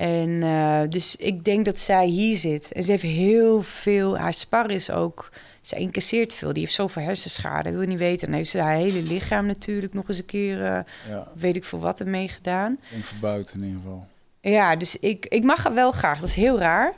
En 0.00 0.42
eh, 0.42 0.80
dus 0.88 1.16
ik 1.16 1.44
denk 1.44 1.64
dat 1.64 1.80
zij 1.80 2.06
hier 2.06 2.36
zit. 2.36 2.72
En 2.72 2.82
ze 2.82 2.90
heeft 2.90 3.02
heel 3.02 3.62
veel, 3.62 4.18
haar 4.18 4.32
spar 4.34 4.70
is 4.70 4.90
ook, 4.90 5.30
ze 5.60 5.76
incasseert 5.76 6.34
veel. 6.34 6.52
Die 6.52 6.62
heeft 6.62 6.74
zoveel 6.74 7.02
hersenschade, 7.02 7.70
wil 7.70 7.80
je 7.80 7.86
niet 7.86 7.98
weten. 7.98 8.26
Dan 8.26 8.36
heeft 8.36 8.50
ze 8.50 8.60
haar 8.60 8.74
hele 8.74 9.02
lichaam 9.02 9.46
natuurlijk 9.46 9.94
nog 9.94 10.08
eens 10.08 10.18
een 10.18 10.24
keer, 10.24 10.58
Ja, 11.08 11.28
weet 11.34 11.56
ik 11.56 11.64
veel 11.64 11.78
wat, 11.80 12.00
ermee 12.00 12.28
gedaan. 12.28 12.78
verbouwd 13.02 13.52
in 13.54 13.62
ieder 13.62 13.80
geval. 13.80 14.06
Ja, 14.40 14.76
dus 14.76 14.96
ik, 14.96 15.26
ik 15.26 15.44
mag 15.44 15.62
haar 15.64 15.74
wel 15.74 15.92
graag. 15.92 16.20
Dat 16.20 16.28
is 16.28 16.34
heel 16.34 16.58
raar. 16.58 16.92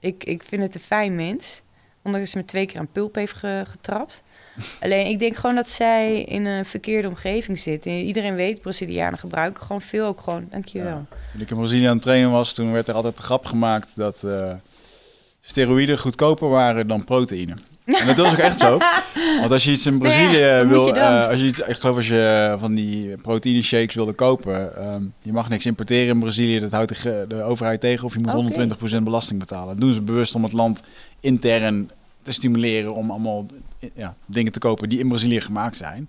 Ik, 0.00 0.24
ik 0.24 0.42
vind 0.42 0.62
het 0.62 0.74
een 0.74 0.80
fijn 0.80 1.14
mens. 1.14 1.62
Ondanks 2.02 2.18
dat 2.20 2.28
ze 2.28 2.36
me 2.38 2.44
twee 2.44 2.66
keer 2.66 2.78
aan 2.78 2.92
pulp 2.92 3.14
heeft 3.14 3.32
ge- 3.32 3.64
getrapt. 3.66 4.22
Alleen, 4.80 5.06
ik 5.06 5.18
denk 5.18 5.36
gewoon 5.36 5.54
dat 5.54 5.68
zij 5.68 6.22
in 6.22 6.44
een 6.44 6.64
verkeerde 6.64 7.08
omgeving 7.08 7.58
zit. 7.58 7.86
En 7.86 7.92
iedereen 7.92 8.34
weet, 8.34 8.60
Brazilianen 8.60 9.18
gebruiken 9.18 9.62
gewoon 9.62 9.80
veel. 9.80 10.06
Ook 10.06 10.20
gewoon, 10.20 10.46
dankjewel. 10.50 11.06
Ja. 11.10 11.16
Toen 11.32 11.40
ik 11.40 11.50
in 11.50 11.56
Brazilië 11.56 11.86
aan 11.86 11.94
het 11.94 12.02
trainen 12.02 12.30
was, 12.30 12.52
toen 12.52 12.72
werd 12.72 12.88
er 12.88 12.94
altijd 12.94 13.16
de 13.16 13.22
grap 13.22 13.44
gemaakt 13.44 13.96
dat 13.96 14.22
eh, 14.22 14.52
steroïden 15.40 15.98
goedkoper 15.98 16.48
waren 16.48 16.86
dan 16.86 17.04
proteïne. 17.04 17.54
En 17.84 18.06
dat 18.06 18.16
was 18.16 18.32
ook 18.32 18.38
echt 18.38 18.60
zo. 18.60 18.78
Want 19.40 19.50
als 19.50 19.64
je 19.64 19.70
iets 19.70 19.86
in 19.86 19.98
Brazilië 19.98 20.56
wat 20.56 20.64
moet 20.64 20.72
wil, 20.72 20.86
je 20.86 20.92
eh, 20.92 21.28
als 21.28 21.40
je 21.40 21.46
iets, 21.46 21.60
ik 21.60 21.76
geloof 21.76 21.96
als 21.96 22.08
je 22.08 22.56
van 22.58 22.74
die 22.74 23.16
proteïne 23.16 23.62
shakes 23.62 23.94
wilde 23.94 24.12
kopen, 24.12 24.76
ehm, 24.76 25.02
je 25.22 25.32
mag 25.32 25.48
niks 25.48 25.66
importeren 25.66 26.14
in 26.14 26.20
Brazilië. 26.20 26.60
Dat 26.60 26.72
houdt 26.72 27.02
de, 27.02 27.24
de 27.28 27.42
overheid 27.42 27.80
tegen 27.80 28.04
of 28.04 28.12
je 28.14 28.20
moet 28.20 28.34
Oké. 28.34 28.98
120% 28.98 29.02
belasting 29.02 29.38
betalen. 29.38 29.68
Dat 29.68 29.80
doen 29.80 29.92
ze 29.92 30.00
bewust 30.00 30.34
om 30.34 30.42
het 30.42 30.52
land 30.52 30.82
intern 31.20 31.90
te 32.22 32.32
stimuleren 32.32 32.94
om 32.94 33.10
allemaal 33.10 33.46
ja, 33.94 34.14
dingen 34.26 34.52
te 34.52 34.58
kopen 34.58 34.88
die 34.88 34.98
in 34.98 35.08
Brazilië 35.08 35.40
gemaakt 35.40 35.76
zijn. 35.76 36.08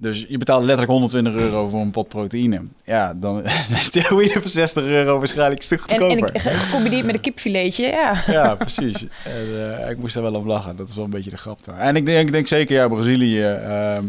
Dus 0.00 0.24
je 0.28 0.38
betaalt 0.38 0.60
letterlijk 0.60 0.90
120 0.90 1.34
euro 1.34 1.68
voor 1.68 1.80
een 1.80 1.90
pot 1.90 2.08
proteïne. 2.08 2.60
Ja, 2.84 3.14
dan 3.14 3.42
zijn 3.68 3.80
steroïden 3.80 4.40
voor 4.42 4.50
60 4.50 4.84
euro 4.84 5.18
waarschijnlijk 5.18 5.58
een 5.58 5.64
stuk 5.64 5.80
En, 5.80 6.00
en 6.00 6.10
goedkoper. 6.10 6.40
ge- 6.40 6.48
gecombineerd 6.54 7.04
met 7.04 7.14
een 7.14 7.20
kipfiletje, 7.20 7.86
ja. 7.86 8.22
Ja, 8.26 8.54
precies. 8.54 9.06
En, 9.24 9.78
eh, 9.82 9.90
ik 9.90 9.98
moest 9.98 10.14
daar 10.14 10.22
wel 10.22 10.34
op 10.34 10.44
lachen. 10.46 10.76
Dat 10.76 10.88
is 10.88 10.94
wel 10.94 11.04
een 11.04 11.10
beetje 11.10 11.30
de 11.30 11.36
grap 11.36 11.64
daar. 11.64 11.78
En 11.78 11.96
ik 11.96 12.06
denk, 12.06 12.26
ik 12.26 12.32
denk 12.32 12.46
zeker, 12.46 12.76
ja, 12.76 12.88
Brazilië, 12.88 13.42
ehm, 13.44 14.04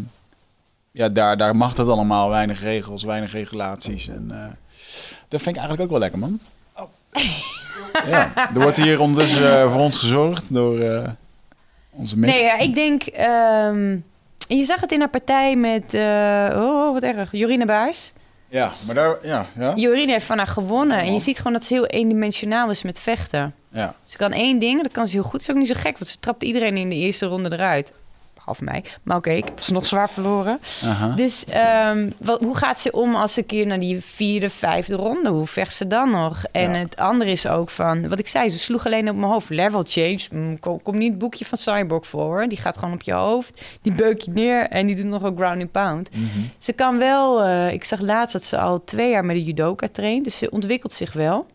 ja, 0.92 1.10
daar, 1.10 1.38
daar 1.38 1.56
mag 1.56 1.78
het 1.78 1.88
allemaal. 1.88 2.30
Weinig 2.30 2.62
regels, 2.62 3.04
weinig 3.04 3.32
regulaties. 3.32 4.08
En 4.08 4.26
eh, 4.32 4.38
dat 5.28 5.42
vind 5.42 5.56
ik 5.56 5.62
eigenlijk 5.62 5.82
ook 5.82 5.90
wel 5.90 6.00
lekker, 6.00 6.20
man. 6.20 6.40
Ja, 8.08 8.32
er 8.54 8.62
wordt 8.62 8.78
hier 8.78 9.00
ondertussen 9.00 9.60
eh, 9.62 9.72
voor 9.72 9.82
ons 9.82 9.98
gezorgd 9.98 10.54
door 10.54 10.80
onze. 12.00 12.18
Nee, 12.18 12.44
ja, 12.44 12.58
ik 12.58 12.74
denk... 12.74 13.04
ehm, 13.04 13.98
je 14.48 14.64
zag 14.64 14.82
het 14.82 14.92
in 14.92 15.00
haar 15.00 15.10
partij 15.10 15.56
met... 15.56 15.94
eh, 15.94 16.56
oh, 16.56 16.94
wat 16.94 17.04
erg. 17.04 17.32
Jorine 17.32 17.66
Baars. 17.66 18.14
Ja, 18.50 18.72
maar 18.86 18.96
daar, 18.96 19.18
ja, 19.24 19.46
ja. 19.56 19.74
Jorine 19.76 20.12
heeft 20.12 20.26
van 20.26 20.38
haar 20.38 20.48
gewonnen. 20.48 20.98
En 21.00 21.14
je 21.14 21.20
ziet 21.20 21.38
gewoon 21.38 21.54
dat 21.54 21.64
ze 21.64 21.74
heel 21.74 21.86
eendimensionaal 21.86 22.70
is 22.70 22.84
met 22.84 23.00
vechten. 23.00 23.54
ja. 23.72 23.96
Ze 24.04 24.18
kan 24.18 24.32
één 24.32 24.60
ding, 24.60 24.84
dat 24.84 24.92
kan 24.92 25.08
ze 25.08 25.14
heel 25.14 25.24
goed. 25.24 25.32
Dat 25.32 25.42
is 25.42 25.50
ook 25.50 25.58
niet 25.58 25.68
zo 25.68 25.74
gek, 25.78 25.98
want 25.98 26.12
ze 26.12 26.20
trapt 26.20 26.44
iedereen 26.44 26.78
in 26.78 26.90
de 26.90 26.96
eerste 26.96 27.26
ronde 27.26 27.52
eruit. 27.52 27.94
Mij. 28.62 28.84
Maar 29.04 29.18
oké, 29.18 29.30
ik 29.32 29.46
heb 29.46 29.60
ze 29.60 29.74
nog 29.74 29.86
zwaar 29.86 30.10
verloren. 30.10 30.60
Aha. 30.84 31.08
Dus 31.16 31.46
ehm, 31.46 32.10
wat, 32.18 32.44
hoe 32.44 32.58
gaat 32.58 32.80
ze 32.80 32.92
om 32.92 33.16
als 33.16 33.34
ze 33.34 33.40
een 33.40 33.46
keer 33.46 33.68
naar 33.68 33.80
die 33.80 34.02
vierde, 34.04 34.50
vijfde 34.50 34.96
ronde? 34.96 35.30
Hoe 35.30 35.48
vecht 35.48 35.74
ze 35.76 35.88
dan 35.88 36.10
nog? 36.10 36.44
En 36.52 36.72
Ja. 36.72 36.78
het 36.78 36.98
andere 36.98 37.32
is 37.32 37.48
ook 37.48 37.70
van, 37.70 38.08
wat 38.10 38.20
ik 38.20 38.28
zei, 38.28 38.50
ze 38.50 38.60
sloeg 38.60 38.86
alleen 38.86 39.10
op 39.10 39.16
mijn 39.16 39.32
hoofd. 39.32 39.50
Level 39.50 39.84
change, 39.88 40.20
mm, 40.32 40.60
kom, 40.60 40.82
kom 40.82 40.98
niet 40.98 41.10
het 41.10 41.20
boekje 41.20 41.46
van 41.46 41.58
Cyborg 41.58 42.08
voor. 42.08 42.46
Die 42.48 42.58
gaat 42.58 42.78
gewoon 42.78 42.94
op 42.94 43.02
je 43.02 43.14
hoofd, 43.14 43.62
die 43.82 43.94
beuk 43.94 44.22
je 44.22 44.32
neer 44.32 44.68
en 44.68 44.88
die 44.88 44.96
doet 44.96 45.06
nog 45.06 45.22
een 45.24 45.36
ground 45.36 45.62
and 45.62 45.72
pound. 45.72 46.10
Mhm. 46.16 46.40
Ze 46.58 46.74
kan 46.74 46.98
wel, 46.98 47.44
eh, 47.44 47.74
ik 47.74 47.84
zag 47.84 48.00
laatst 48.00 48.34
dat 48.34 48.44
ze 48.44 48.58
al 48.58 48.84
twee 48.84 49.10
jaar 49.10 49.26
met 49.26 49.36
de 49.36 49.44
judoka 49.44 49.88
traint, 49.92 50.24
dus 50.24 50.38
ze 50.38 50.50
ontwikkelt 50.52 50.94
zich 50.94 51.14
wel. 51.14 51.46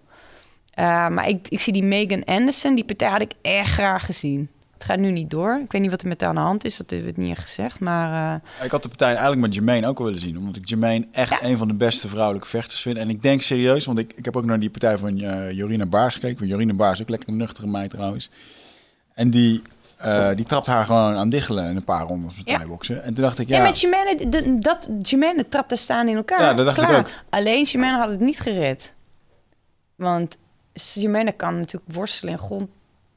Uh, 0.79 1.09
maar 1.09 1.29
ik, 1.29 1.47
ik 1.49 1.61
zie 1.61 1.73
die 1.73 1.83
Megan 1.83 2.25
Anderson, 2.25 2.75
die 2.75 2.85
partij 2.85 3.09
had 3.09 3.21
ik 3.21 3.33
echt 3.43 3.71
graag 3.73 4.05
gezien. 4.07 4.49
Het 4.75 4.85
gaat 4.85 4.99
nu 4.99 5.11
niet 5.11 5.31
door. 5.31 5.61
Ik 5.65 5.73
weet 5.73 5.81
niet 5.81 5.91
wat 5.91 6.03
er 6.03 6.09
met 6.09 6.21
haar 6.21 6.29
aan 6.31 6.35
de 6.37 6.41
hand 6.41 6.65
is, 6.65 6.77
dat 6.77 6.91
hebben 6.91 7.09
we 7.09 7.15
het 7.15 7.23
niet 7.23 7.37
echt 7.37 7.43
gezegd. 7.47 7.81
Maar 7.81 8.41
uh, 8.59 8.65
Ik 8.65 8.71
had 8.71 8.83
de 8.83 8.89
partij 8.89 9.09
eigenlijk 9.11 9.41
met 9.41 9.55
Jermaine 9.55 9.87
ook 9.87 9.97
wel 9.99 10.07
willen 10.07 10.21
zien. 10.23 10.39
Omdat 10.39 10.57
ik 10.57 10.69
Jermaine 10.69 11.07
echt 11.13 11.31
Ja. 11.31 11.43
een 11.43 11.57
van 11.59 11.69
de 11.69 11.75
beste 11.75 12.09
vrouwelijke 12.09 12.49
vechters 12.49 12.81
vind. 12.83 12.97
En 12.97 13.09
ik 13.09 13.23
denk 13.23 13.43
serieus, 13.43 13.85
want 13.85 13.99
ik, 13.99 14.13
ik 14.17 14.25
heb 14.25 14.37
ook 14.37 14.45
naar 14.45 14.61
die 14.61 14.71
partij 14.71 14.99
van 14.99 15.21
uh, 15.23 15.51
Jorina 15.51 15.87
Baars 15.87 16.15
gekeken. 16.15 16.39
Want 16.39 16.51
Jorina 16.51 16.75
Baars 16.75 16.95
is 16.95 17.03
ook 17.03 17.09
lekker 17.09 17.29
een 17.29 17.37
nuchtere 17.37 17.67
meid 17.67 17.91
trouwens. 17.91 18.31
En 19.15 19.31
die, 19.31 19.63
uh, 20.05 20.29
die 20.35 20.45
trapt 20.45 20.67
haar 20.67 20.85
gewoon 20.85 21.15
aan 21.15 21.29
diggelen 21.31 21.71
in 21.71 21.77
een 21.77 21.85
paar 21.85 22.07
rondes 22.07 22.37
met 22.37 22.49
Ja. 22.49 22.57
thai-boksen. 22.57 23.03
En 23.03 23.15
toen 23.15 23.25
dacht 23.25 23.39
ik, 23.39 23.49
ja... 23.49 23.57
ja, 23.57 23.63
met 23.63 23.81
Jimene, 23.81 24.29
de- 24.29 24.59
dat 24.59 24.89
trapt 25.51 25.69
daar 25.69 25.79
staan 25.79 26.09
in 26.09 26.17
elkaar. 26.17 26.41
Ja, 26.41 26.55
dat 26.55 26.67
dacht 26.67 26.91
ik 26.91 26.97
ook. 26.97 27.11
Alleen 27.31 27.63
Jimene 27.63 27.97
had 27.99 28.09
het 28.11 28.21
niet 28.21 28.41
gered. 28.41 28.93
Want 29.97 30.37
Jimene 30.73 31.33
kan 31.33 31.59
natuurlijk 31.59 31.93
worstelen 31.95 32.33
en 32.33 32.39
grond 32.41 32.69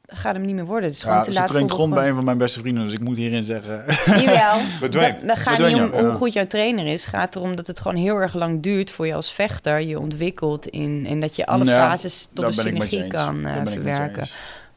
gaat 0.07 0.33
hem 0.33 0.45
niet 0.45 0.55
meer 0.55 0.65
worden. 0.65 0.85
Het 0.85 0.93
is 0.93 1.01
gewoon 1.01 1.17
ja, 1.17 1.23
te 1.23 1.31
ze 1.31 1.39
laat 1.39 1.47
traint 1.47 1.71
grond 1.71 1.93
bij 1.93 2.07
een 2.07 2.15
van 2.15 2.23
mijn 2.23 2.37
beste 2.37 2.59
vrienden. 2.59 2.83
Dus 2.83 2.93
ik 2.93 2.99
moet 2.99 3.15
hierin 3.17 3.45
zeggen... 3.45 3.83
Jawel. 4.23 4.59
Bedwang. 4.79 5.17
Dat, 5.17 5.27
dat 5.27 5.37
gaat 5.37 5.57
niet 5.57 5.75
om 5.75 5.93
ja. 5.93 6.03
hoe 6.03 6.11
goed 6.11 6.33
jouw 6.33 6.47
trainer 6.47 6.85
is. 6.85 7.05
Het 7.05 7.15
gaat 7.15 7.35
erom 7.35 7.55
dat 7.55 7.67
het 7.67 7.79
gewoon 7.79 7.97
heel 7.97 8.15
erg 8.15 8.33
lang 8.33 8.63
duurt 8.63 8.89
voor 8.89 9.07
je 9.07 9.13
als 9.13 9.31
vechter. 9.31 9.79
Je 9.81 9.99
ontwikkelt 9.99 10.67
in, 10.67 11.05
en 11.09 11.19
dat 11.19 11.35
je 11.35 11.45
alle 11.45 11.65
Ja, 11.65 11.89
fases 11.89 12.29
tot 12.33 12.47
een 12.47 12.53
synergie 12.53 13.07
kan 13.07 13.45
eh, 13.45 13.61
verwerken. 13.65 14.27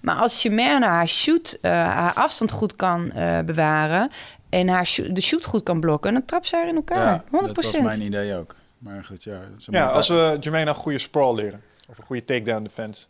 Maar 0.01 0.17
als 0.17 0.41
Chimerne 0.41 0.87
haar 0.87 1.09
shoot, 1.09 1.59
eh, 1.61 1.71
haar 1.73 2.13
afstand 2.15 2.51
goed 2.51 2.77
kan 2.77 3.11
eh, 3.11 3.39
bewaren... 3.41 4.11
en 4.49 4.69
haar 4.69 4.87
shoot- 4.87 5.15
de 5.15 5.21
shoot 5.21 5.45
goed 5.45 5.63
kan 5.63 5.81
blokken, 5.81 6.13
dan 6.13 6.25
trapt 6.25 6.49
ze 6.49 6.57
haar 6.57 6.69
in 6.69 6.75
elkaar. 6.75 6.99
Ja, 6.99 7.23
100%. 7.25 7.31
dat 7.31 7.55
was 7.57 7.79
mijn 7.81 8.03
idee 8.03 8.37
ook. 8.37 8.55
Maar 8.79 9.05
goed, 9.05 9.23
ja. 9.23 9.41
ze 9.59 9.73
Ja, 9.73 9.85
moet- 9.87 9.95
als 9.95 10.09
we 10.09 10.37
Jermaine 10.41 10.71
een 10.71 10.77
goede 10.77 10.99
sprawl 10.99 11.35
leren. 11.35 11.63
Of 11.91 11.99
een 11.99 12.05
goede 12.05 12.25
takedown 12.25 12.63
defense. 12.63 13.05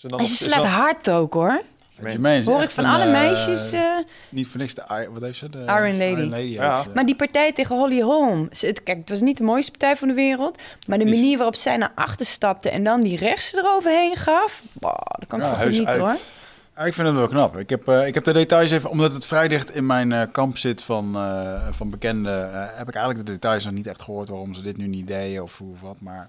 Dan 0.00 0.18
En 0.18 0.26
ze 0.26 0.34
slaat 0.50 0.64
hard 0.64 1.10
ook, 1.10 1.32
hoor. 1.34 1.62
Jermaine. 2.02 2.44
Hoor 2.50 2.62
ik 2.62 2.70
van 2.70 2.84
alle 2.84 3.10
meisjes... 3.10 3.72
eh, 3.72 3.82
Niet 4.28 4.46
voor 4.46 4.60
niks 4.60 4.74
de... 4.74 5.08
Wat 5.12 5.22
heeft 5.22 5.38
ze? 5.38 5.48
De, 5.50 5.58
Iron 5.58 5.96
Lady. 5.98 6.34
heet 6.34 6.52
Ja. 6.52 6.82
ze. 6.82 6.88
Maar 6.94 7.06
die 7.06 7.16
partij 7.16 7.52
tegen 7.52 7.76
Holly 7.76 8.00
Holm. 8.00 8.48
ze- 8.52 8.66
het- 8.66 8.82
Kijk, 8.82 8.98
het 8.98 9.08
was 9.08 9.20
niet 9.20 9.36
de 9.36 9.42
mooiste 9.44 9.70
partij 9.70 9.96
van 9.96 10.08
de 10.08 10.14
wereld. 10.14 10.62
Maar 10.86 10.98
de 10.98 11.04
Die 11.04 11.14
manier 11.14 11.36
waarop 11.36 11.54
zij 11.54 11.76
naar 11.76 11.92
achter 11.94 12.26
stapte 12.26 12.70
en 12.70 12.84
dan 12.84 13.00
die 13.00 13.16
rechts 13.18 13.54
eroverheen 13.54 14.16
gaf. 14.16 14.62
Wow, 14.72 14.92
daar 14.92 15.26
kan 15.28 15.38
ik 15.40 15.44
Ja, 15.44 15.50
van 15.54 15.62
genieten 15.62 15.86
uit. 15.86 16.00
hoor. 16.00 16.16
Ja, 16.76 16.82
ik 16.84 16.94
vind 16.94 17.06
het 17.06 17.16
wel 17.16 17.28
knap. 17.28 17.56
Ik 17.56 17.70
heb, 17.70 17.88
eh, 17.88 18.06
ik 18.06 18.14
heb 18.14 18.24
de 18.24 18.32
details 18.32 18.70
even, 18.70 18.90
omdat 18.90 19.12
het 19.12 19.26
vrij 19.26 19.48
dicht 19.48 19.74
in 19.74 19.86
mijn 19.86 20.12
eh, 20.12 20.22
kamp 20.32 20.58
zit 20.58 20.82
van, 20.82 21.14
eh, 21.16 21.66
van 21.70 21.90
bekenden, 21.90 22.52
eh, 22.54 22.64
heb 22.74 22.88
ik 22.88 22.94
eigenlijk 22.94 23.26
de 23.26 23.32
details 23.32 23.64
nog 23.64 23.72
niet 23.74 23.86
echt 23.86 24.02
gehoord 24.02 24.28
waarom 24.28 24.54
ze 24.54 24.62
dit 24.62 24.76
nu 24.76 24.86
niet 24.86 25.06
deden 25.06 25.42
of 25.42 25.58
hoe 25.58 25.72
of 25.72 25.80
wat. 25.80 25.96
Maar 26.00 26.28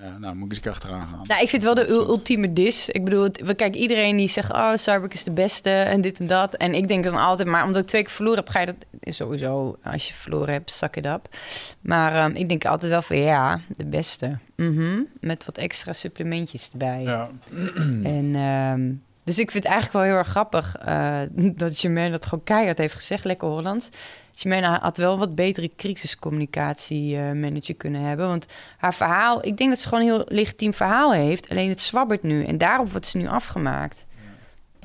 eh, 0.00 0.16
nou, 0.18 0.34
moet 0.36 0.52
ik 0.56 0.64
eens 0.66 0.74
achteraan 0.74 1.06
gaan. 1.08 1.24
Nou, 1.26 1.42
ik 1.42 1.48
vind 1.48 1.62
het 1.62 1.74
wel 1.74 1.86
de 1.86 1.90
ultieme 1.92 2.52
dis. 2.52 2.88
Ik 2.88 3.04
bedoel, 3.04 3.22
het- 3.22 3.40
we 3.44 3.54
kijken 3.54 3.80
iedereen 3.80 4.16
die 4.16 4.28
zegt, 4.28 4.52
oh, 4.52 4.72
Cyberk 4.74 5.14
is 5.14 5.24
de 5.24 5.30
beste 5.30 5.70
en 5.70 6.00
dit 6.00 6.18
en 6.18 6.26
dat. 6.26 6.54
En 6.54 6.74
ik 6.74 6.88
denk 6.88 7.04
dan 7.04 7.16
altijd, 7.16 7.48
maar 7.48 7.64
omdat 7.64 7.82
ik 7.82 7.88
twee 7.88 8.02
keer 8.02 8.10
verloren 8.12 8.38
heb, 8.38 8.48
ga 8.48 8.60
je 8.60 8.66
dat 8.66 9.14
sowieso, 9.14 9.76
als 9.82 10.06
je 10.08 10.12
verloren 10.14 10.52
hebt, 10.52 10.70
zak 10.70 10.96
it 10.96 11.06
up. 11.06 11.28
Maar 11.80 12.14
ehm, 12.14 12.34
ik 12.36 12.48
denk 12.48 12.64
altijd 12.64 12.90
wel 12.92 13.02
van, 13.02 13.16
ja, 13.18 13.60
de 13.76 13.86
beste. 13.86 14.38
Mhm. 14.56 15.00
Met 15.20 15.44
wat 15.44 15.58
extra 15.58 15.92
supplementjes 15.92 16.68
erbij. 16.72 17.02
Ja. 17.02 17.28
En, 18.02 18.30
ehm, 18.34 18.92
dus 19.26 19.38
ik 19.38 19.50
vind 19.50 19.64
het 19.64 19.72
eigenlijk 19.72 19.92
wel 19.92 20.02
heel 20.12 20.18
erg 20.18 20.28
grappig 20.28 20.76
eh, 20.76 21.18
dat 21.62 21.80
Jermaine 21.80 22.10
dat 22.10 22.26
gewoon 22.26 22.44
keihard 22.44 22.78
heeft 22.78 22.94
gezegd, 22.94 23.24
lekker 23.24 23.48
Hollands. 23.48 23.88
Jermaine 24.32 24.66
had 24.66 24.96
wel 24.96 25.18
wat 25.18 25.34
betere 25.34 25.70
crisiscommunicatie-manager 25.76 27.74
kunnen 27.74 28.00
hebben. 28.00 28.26
Want 28.26 28.46
haar 28.76 28.94
verhaal, 28.94 29.46
ik 29.46 29.56
denk 29.56 29.70
dat 29.70 29.78
ze 29.78 29.88
gewoon 29.88 30.04
een 30.04 30.12
heel 30.12 30.24
legitiem 30.28 30.74
verhaal 30.74 31.12
heeft. 31.12 31.48
Alleen 31.48 31.68
het 31.68 31.80
zwabbert 31.80 32.22
nu 32.22 32.44
en 32.44 32.58
daarop 32.58 32.90
wordt 32.90 33.06
ze 33.06 33.16
nu 33.16 33.26
afgemaakt. 33.26 34.06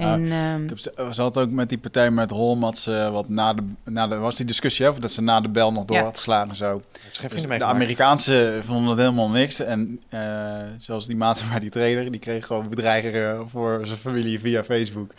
En, 0.02 0.32
ehm, 0.32 0.64
Ik 0.64 0.70
heb, 0.70 0.80
ze 0.80 0.92
ze 1.12 1.22
had 1.22 1.38
ook 1.38 1.50
met 1.50 1.70
die 1.70 1.78
partij 1.78 2.12
met 2.12 2.30
Holmats, 2.30 2.88
eh, 2.88 3.12
wat 3.12 3.30
na 3.30 3.54
de, 3.54 3.62
na 3.84 4.08
de, 4.08 4.16
was 4.16 4.36
die 4.36 4.46
discussie 4.46 4.86
hè, 4.86 4.92
of 4.92 5.00
dat 5.00 5.12
ze 5.12 5.22
na 5.22 5.42
de 5.42 5.50
bel 5.50 5.72
nog 5.72 5.86
door 5.86 5.98
Ja. 5.98 6.04
had 6.04 6.18
geslagen 6.18 6.50
en 6.50 6.56
zo. 6.56 6.82
Dus 7.30 7.42
de? 7.42 7.64
Amerikaanse 7.64 8.60
vonden 8.64 8.86
dat 8.86 8.98
helemaal 8.98 9.30
niks. 9.30 9.60
En 9.60 10.00
eh, 10.10 10.62
zelfs 10.78 11.08
die 11.08 11.16
maat 11.16 11.44
mij, 11.50 11.60
die 11.60 11.70
trainer, 11.70 12.12
die 12.12 12.20
kreeg 12.20 12.46
gewoon 12.46 12.70
bedreigingen 12.70 13.50
voor 13.50 13.80
zijn 13.84 14.00
familie 14.00 14.40
via 14.40 14.64
Facebook. 14.64 15.14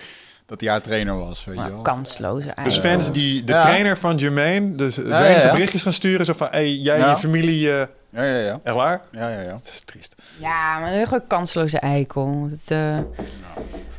Dat 0.47 0.61
hij 0.61 0.71
haar 0.71 0.83
trainer 0.83 1.19
was, 1.19 1.45
weet 1.45 1.57
je 1.57 1.69
wel. 1.71 1.83
kansloze 1.83 2.47
Dus 2.47 2.55
eigenlijk. 2.55 2.87
fans 2.93 3.13
die 3.13 3.45
de 3.45 3.53
Ja. 3.53 3.63
trainer 3.63 3.97
van 3.99 4.17
Jermaine, 4.17 4.75
dus 4.75 4.95
de 4.95 5.03
ja, 5.03 5.09
trainer 5.09 5.39
ja. 5.41 5.47
de 5.47 5.53
berichtjes 5.53 5.83
gaan 5.83 5.93
sturen, 5.93 6.27
zo 6.27 6.33
van, 6.33 6.49
hey, 6.51 6.73
jij 6.75 6.95
en 6.95 7.01
Ja. 7.01 7.11
je 7.11 7.17
familie, 7.17 7.73
eh 7.73 7.87
Ja, 8.11 8.23
ja, 8.25 8.37
ja. 8.39 8.61
echt 8.63 8.77
waar? 8.77 9.01
ja, 9.13 9.29
ja, 9.29 9.41
ja. 9.41 9.51
Dat 9.51 9.71
is 9.73 9.81
triest. 9.85 10.15
Ja, 10.39 10.79
maar 10.79 10.93
een 10.93 11.05
gewoon 11.07 11.27
kansloze 11.27 11.79
eikel. 11.79 12.47
Het, 12.51 12.71
eh, 12.71 12.99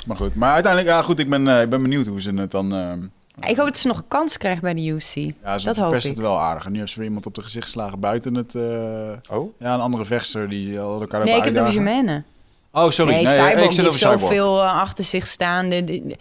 Maar 0.08 0.18
goed, 0.18 0.36
maar 0.36 0.54
uiteindelijk, 0.54 0.92
ja 0.94 1.02
goed, 1.02 1.20
ik 1.20 1.30
ben, 1.30 1.48
eh, 1.48 1.62
ik 1.62 1.70
ben 1.70 1.82
benieuwd 1.82 2.06
hoe 2.08 2.22
ze 2.22 2.34
het 2.34 2.52
dan... 2.52 2.74
ik 3.40 3.58
hoop 3.58 3.66
dat 3.68 3.78
ze 3.78 3.88
nog 3.88 3.98
een 3.98 4.08
kans 4.08 4.38
krijgt 4.38 4.62
bij 4.62 4.74
de 4.74 4.82
UC. 4.90 5.34
ja, 5.44 5.58
ze 5.58 5.66
dat 5.66 5.76
hoop 5.78 5.94
ik. 5.94 6.04
het 6.04 6.18
wel 6.18 6.40
aardig. 6.40 6.66
En 6.66 6.72
nu 6.72 6.80
heeft 6.80 6.92
ze 6.92 6.98
weer 6.98 7.08
iemand 7.08 7.26
op 7.26 7.36
de 7.36 7.42
gezicht 7.42 7.64
geslagen 7.66 8.00
buiten 8.00 8.36
het... 8.36 8.56
eh, 8.56 9.38
Oh? 9.38 9.54
ja, 9.60 9.74
een 9.74 9.80
andere 9.80 10.06
vechter 10.06 10.50
die 10.50 10.80
al 10.80 11.02
elkaar 11.02 11.24
Nee, 11.24 11.38
ik 11.38 11.44
heb 11.44 11.54
het 11.54 11.64
over. 11.64 11.82
Oh, 12.76 12.90
sorry. 12.90 13.14
Nee, 13.14 13.24
Nee, 13.24 13.34
Cyborg 13.34 13.52
ik 13.54 13.58
die 13.58 13.72
zit 13.72 13.86
heeft 13.86 13.88
over 13.88 14.00
Cyborg. 14.00 14.20
zoveel 14.22 14.62
eh, 14.64 14.80
achter 14.82 15.04
zich 15.04 15.28
staan. 15.28 15.70
De, 15.70 15.84
de, 15.84 16.02
de- 16.06 16.18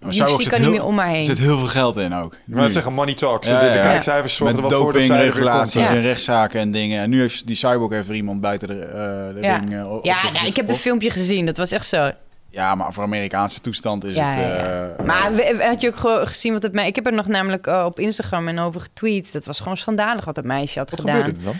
Maar 0.00 0.14
UFC 0.14 0.48
kan 0.50 0.60
niet 0.60 0.70
meer 0.70 0.84
om 0.84 0.98
heen. 0.98 1.18
Er 1.20 1.24
zit 1.24 1.38
heel 1.38 1.58
veel 1.58 1.66
geld 1.66 1.96
in 1.96 2.14
ook. 2.14 2.32
Ik 2.32 2.38
wou 2.46 2.62
net 2.62 2.72
zeggen, 2.72 2.92
money 2.92 3.14
talks. 3.14 3.48
Ja, 3.48 3.58
de, 3.58 3.66
de 3.70 3.76
ja. 3.76 3.82
kijkcijfers 3.82 4.36
zorgen 4.36 4.56
Met 4.56 4.64
er 4.64 4.70
wel 4.70 4.80
voor 4.82 4.92
dat 4.92 5.04
zij 5.04 5.16
er. 5.26 5.42
Ja. 5.80 5.88
en 5.88 6.02
rechtszaken 6.02 6.60
en 6.60 6.70
dingen. 6.72 7.02
En 7.02 7.10
nu 7.10 7.20
heeft 7.20 7.46
die 7.46 7.56
Cyborg 7.56 7.92
even 7.92 8.14
iemand 8.14 8.40
buiten 8.40 8.68
de, 8.68 8.74
eh, 8.84 9.34
de 9.34 9.38
Ja, 9.40 9.56
ring 9.56 9.74
eh, 9.74 9.92
op 9.92 10.04
ja 10.04 10.30
nou, 10.32 10.46
ik 10.46 10.56
heb 10.56 10.68
het 10.68 10.76
filmpje 10.78 11.10
gezien. 11.10 11.46
Dat 11.46 11.56
was 11.56 11.72
echt 11.72 11.86
zo. 11.86 12.10
Ja, 12.50 12.74
maar 12.74 12.92
voor 12.92 13.02
Amerikaanse 13.02 13.60
toestand 13.60 14.04
is 14.04 14.14
Ja, 14.14 14.28
het... 14.30 14.44
ja, 14.44 14.56
ja. 14.56 14.88
eh, 14.98 15.04
Maar 15.06 15.32
had 15.68 15.80
je 15.80 15.88
ook 15.96 16.28
gezien 16.28 16.52
wat 16.52 16.62
het 16.62 16.72
meisje... 16.72 16.88
Ik 16.88 16.94
heb 16.94 17.06
er 17.06 17.12
nog 17.12 17.26
namelijk 17.26 17.66
op 17.66 17.98
Instagram 17.98 18.48
en 18.48 18.58
over 18.58 18.80
getweet. 18.80 19.32
Dat 19.32 19.44
was 19.44 19.58
gewoon 19.60 19.76
schandalig 19.76 20.24
wat 20.24 20.34
dat 20.34 20.44
meisje 20.44 20.78
had 20.78 20.90
Wat 20.90 21.00
gedaan. 21.00 21.16
gebeurde 21.16 21.38
er 21.38 21.44
dan? 21.44 21.54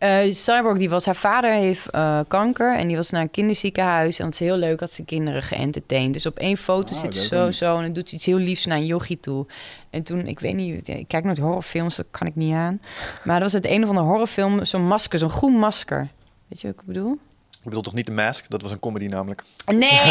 Eh, 0.00 0.32
Cyborg, 0.32 0.78
die 0.78 0.90
was, 0.90 1.04
haar 1.04 1.16
vader 1.16 1.52
heeft 1.52 1.90
eh, 1.90 2.20
kanker 2.28 2.76
en 2.76 2.86
die 2.86 2.96
was 2.96 3.10
naar 3.10 3.22
een 3.22 3.30
kinderziekenhuis. 3.30 4.18
En 4.18 4.24
het 4.24 4.34
is 4.34 4.40
heel 4.40 4.56
leuk 4.56 4.78
dat 4.78 4.90
ze 4.90 5.04
kinderen 5.04 5.42
geëntertained. 5.42 6.12
Dus 6.12 6.26
op 6.26 6.38
één 6.38 6.56
foto 6.56 6.94
Ah, 6.94 7.00
zit 7.00 7.14
ze 7.14 7.26
zo, 7.26 7.50
zo 7.50 7.76
en 7.76 7.82
dan 7.82 7.92
doet 7.92 8.08
ze 8.08 8.14
iets 8.14 8.26
heel 8.26 8.36
liefs 8.38 8.66
naar 8.66 8.76
een 8.76 8.86
yogi 8.86 9.20
toe. 9.20 9.46
En 9.90 10.02
toen, 10.02 10.26
ik 10.26 10.40
weet 10.40 10.54
niet, 10.54 10.88
ik 10.88 11.08
kijk 11.08 11.24
nooit 11.24 11.38
horrorfilms, 11.38 11.96
dat 11.96 12.06
kan 12.10 12.26
ik 12.26 12.36
niet 12.36 12.54
aan. 12.54 12.80
Maar 13.24 13.40
dat 13.40 13.52
was 13.52 13.62
het 13.62 13.66
een 13.66 13.82
of 13.82 13.88
andere 13.88 14.06
horrorfilm, 14.06 14.64
zo'n 14.64 14.86
masker, 14.86 15.18
zo'n 15.18 15.28
groen 15.28 15.58
masker. 15.58 16.08
Weet 16.48 16.60
je 16.60 16.66
wat 16.66 16.76
ik 16.80 16.86
bedoel? 16.86 17.18
Ik 17.60 17.66
bedoel 17.66 17.82
toch 17.82 17.94
niet 17.94 18.06
de 18.06 18.12
Mask? 18.12 18.50
Dat 18.50 18.62
was 18.62 18.70
een 18.70 18.78
comedy 18.78 19.06
namelijk. 19.06 19.42
Nee! 19.66 19.90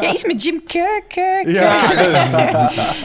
ja, 0.00 0.12
iets 0.12 0.24
met 0.24 0.42
Jim 0.42 0.62
Kirk. 0.66 1.14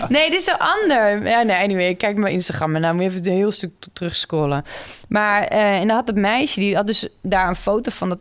nee, 0.10 0.30
dit 0.30 0.40
is 0.40 0.44
zo 0.44 0.52
ander. 0.58 1.28
Ja, 1.28 1.42
nee, 1.42 1.64
anyway, 1.64 1.88
ik 1.88 1.98
kijk 1.98 2.18
mijn 2.18 2.34
Instagram 2.34 2.76
en 2.76 2.82
dan 2.82 2.96
moet 2.96 3.04
je 3.04 3.10
even 3.10 3.26
een 3.26 3.38
heel 3.38 3.52
stuk 3.52 3.72
terugscrollen. 3.94 4.64
Maar, 5.10 5.44
eh, 5.44 5.80
en 5.80 5.88
dan 5.88 5.96
had 5.96 6.08
het 6.08 6.16
meisje, 6.16 6.60
die 6.60 6.76
had 6.76 6.88
dus 6.88 7.08
daar 7.22 7.48
een 7.48 7.56
foto 7.56 7.92
van 7.92 8.10
dat 8.10 8.20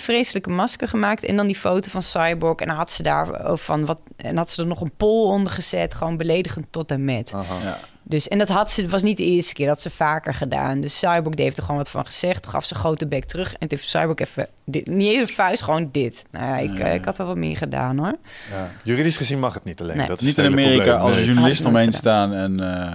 vreselijke 0.00 0.50
masker 0.50 0.88
gemaakt. 0.88 1.24
En 1.24 1.36
dan 1.36 1.46
die 1.46 1.56
foto 1.56 1.90
van 1.90 2.02
Cyborg. 2.02 2.58
En 2.58 2.66
dan 2.66 2.76
had 2.76 2.90
ze 2.90 3.02
daar 3.02 3.44
ook 3.44 3.58
van 3.58 3.86
wat. 3.86 3.98
En 4.16 4.36
had 4.36 4.50
ze 4.50 4.60
er 4.60 4.68
nog 4.68 4.80
een 4.80 4.96
pol 4.96 5.26
onder 5.26 5.52
gezet, 5.52 5.94
gewoon 5.94 6.16
beledigend 6.16 6.66
tot 6.70 6.90
en 6.90 7.04
met. 7.04 7.32
ja. 7.62 7.78
Dus, 8.04 8.28
en 8.28 8.38
dat 8.38 8.48
had 8.48 8.72
ze, 8.72 8.80
het 8.80 8.90
was 8.90 9.02
niet 9.02 9.16
de 9.16 9.24
eerste 9.24 9.54
keer, 9.54 9.66
dat 9.66 9.74
had 9.74 9.92
ze 9.92 9.96
vaker 9.98 10.34
gedaan. 10.34 10.80
Dus 10.80 10.98
Cyborg 10.98 11.34
die 11.34 11.44
heeft 11.44 11.56
er 11.56 11.62
gewoon 11.62 11.76
wat 11.76 11.90
van 11.90 12.06
gezegd. 12.06 12.42
Toen 12.42 12.52
gaf 12.52 12.64
ze 12.64 12.74
grote 12.74 13.06
bek 13.06 13.24
terug. 13.24 13.52
En 13.52 13.58
toen 13.68 13.78
heeft 13.78 13.88
Cyborg 13.88 14.18
even, 14.18 14.46
dit, 14.64 14.86
niet 14.86 15.12
eens 15.12 15.20
een 15.30 15.34
vuist, 15.34 15.62
gewoon 15.62 15.88
dit. 15.92 16.24
Nou 16.30 16.46
ja, 16.46 16.56
ik, 16.88 16.94
ik 16.94 17.04
had 17.04 17.16
wel 17.16 17.26
wat 17.26 17.36
meer 17.36 17.56
gedaan 17.56 17.98
hoor. 17.98 18.16
Ja. 18.50 18.70
Juridisch 18.82 19.16
gezien 19.16 19.38
mag 19.38 19.54
het 19.54 19.64
niet 19.64 19.80
alleen. 19.80 19.96
Nee. 19.96 20.06
Dat 20.06 20.20
is 20.20 20.26
Niet 20.26 20.38
in 20.38 20.46
Amerika 20.46 20.74
probleem. 20.82 21.00
als 21.00 21.10
Nee. 21.10 21.18
een 21.20 21.26
journalist 21.26 21.64
omheen 21.64 21.92
staan. 21.92 22.32
En 22.32 22.60
eh, 22.80 22.92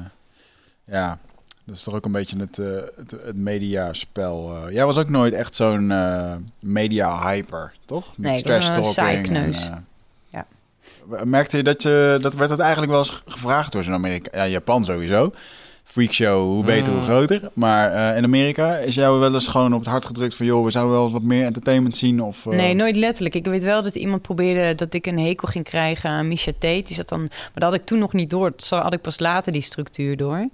ja, 0.86 1.18
dat 1.66 1.76
is 1.76 1.84
toch 1.84 1.94
ook 1.94 2.06
een 2.06 2.12
beetje 2.12 2.38
het, 2.40 2.58
eh, 2.60 2.66
het, 2.98 3.12
het 3.12 3.36
mediaspel. 3.36 4.56
eh. 4.66 4.74
jij 4.74 4.86
was 4.86 4.98
ook 4.98 5.10
nooit 5.10 5.34
echt 5.34 5.56
zo'n 5.56 5.92
eh, 5.92 6.34
media-hyper, 6.60 7.74
toch? 7.86 8.18
Met 8.18 8.30
Nee, 8.30 8.38
ik 8.38 8.44
ben 8.46 8.56
een 8.56 8.62
trash-talking 8.62 8.94
saaie 8.94 9.18
en, 9.18 9.24
kneus. 9.24 9.66
eh, 9.68 9.74
Ja. 10.30 10.46
Merkte 11.24 11.58
je 11.58 11.64
dat 11.64 11.84
je, 11.84 12.18
dat 12.22 12.34
werd 12.34 12.50
het 12.50 12.60
eigenlijk 12.60 12.92
wel 12.92 13.00
eens 13.02 13.22
gevraagd 13.26 13.72
door 13.72 13.84
zo'n 13.84 13.94
Amerika, 13.94 14.38
ja, 14.38 14.48
Japan 14.48 14.86
sowieso. 14.86 15.32
Freakshow, 15.84 16.42
hoe 16.46 16.64
beter, 16.66 16.92
hoe 16.92 17.02
Mm. 17.02 17.08
groter. 17.08 17.42
Maar 17.54 17.92
eh, 17.92 18.18
in 18.18 18.24
Amerika 18.24 18.78
is 18.78 18.96
jou 18.96 19.20
wel 19.20 19.34
eens 19.34 19.48
gewoon 19.48 19.74
op 19.74 19.80
het 19.80 19.90
hart 19.90 20.06
gedrukt 20.06 20.36
van... 20.36 20.46
joh, 20.46 20.64
we 20.66 20.72
zouden 20.72 20.94
wel 20.94 21.04
eens 21.04 21.14
wat 21.14 21.22
meer 21.22 21.46
entertainment 21.46 21.98
zien 21.98 22.22
of... 22.22 22.46
eh, 22.46 22.54
Nee, 22.58 22.74
nooit 22.74 22.96
letterlijk. 22.96 23.36
Ik 23.36 23.46
weet 23.46 23.64
wel 23.64 23.84
dat 23.84 23.96
iemand 23.96 24.22
probeerde 24.22 24.76
dat 24.76 24.94
ik 24.94 25.06
een 25.06 25.20
hekel 25.20 25.48
ging 25.48 25.64
krijgen 25.66 26.10
aan 26.10 26.28
Misha 26.28 26.52
Tate. 26.60 26.82
Die 26.86 26.96
zat 26.96 27.10
dan, 27.10 27.20
maar 27.20 27.52
dat 27.54 27.64
had 27.64 27.74
ik 27.74 27.84
toen 27.86 28.00
nog 28.00 28.14
niet 28.14 28.30
door. 28.30 28.52
Dat 28.56 28.70
had 28.70 28.94
ik 28.94 29.02
pas 29.02 29.20
later 29.20 29.52
die 29.52 29.62
structuur 29.62 30.18
door. 30.18 30.50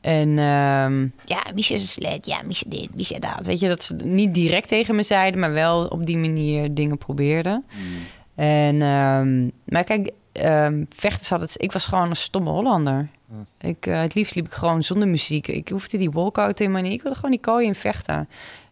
En 0.00 0.28
ehm, 0.28 1.00
ja, 1.24 1.42
Misha 1.54 1.74
is 1.74 1.82
een 1.82 1.88
slet. 1.88 2.26
Ja, 2.26 2.38
Misha 2.46 2.64
dit, 2.68 2.94
Misha 2.94 3.18
dat. 3.18 3.46
Weet 3.46 3.60
je, 3.60 3.68
dat 3.68 3.84
ze 3.84 3.94
niet 3.94 4.34
direct 4.34 4.68
tegen 4.68 4.94
me 4.96 5.02
zeiden, 5.02 5.40
maar 5.40 5.52
wel 5.52 5.84
op 5.86 6.06
die 6.06 6.16
manier 6.18 6.74
dingen 6.74 6.98
probeerden. 6.98 7.64
Mm. 7.74 7.82
En, 8.38 8.82
ehm, 8.82 9.48
maar 9.64 9.84
kijk, 9.84 10.10
ehm, 10.32 10.84
vechters 10.88 11.28
hadden 11.28 11.48
het... 11.48 11.62
Ik 11.62 11.72
was 11.72 11.86
gewoon 11.86 12.10
een 12.10 12.16
stomme 12.16 12.50
Hollander. 12.50 13.08
Hmm. 13.28 13.46
Ik, 13.60 13.86
eh, 13.86 14.00
het 14.00 14.14
liefst 14.14 14.34
liep 14.34 14.46
ik 14.46 14.52
gewoon 14.52 14.82
zonder 14.82 15.08
muziek. 15.08 15.46
Ik 15.48 15.68
hoefde 15.68 15.98
die 15.98 16.10
walkout 16.10 16.58
helemaal 16.58 16.82
niet. 16.82 16.92
Ik 16.92 17.02
wilde 17.02 17.16
gewoon 17.16 17.30
die 17.30 17.40
kooi 17.40 17.66
in 17.66 17.74
vechten. 17.74 18.14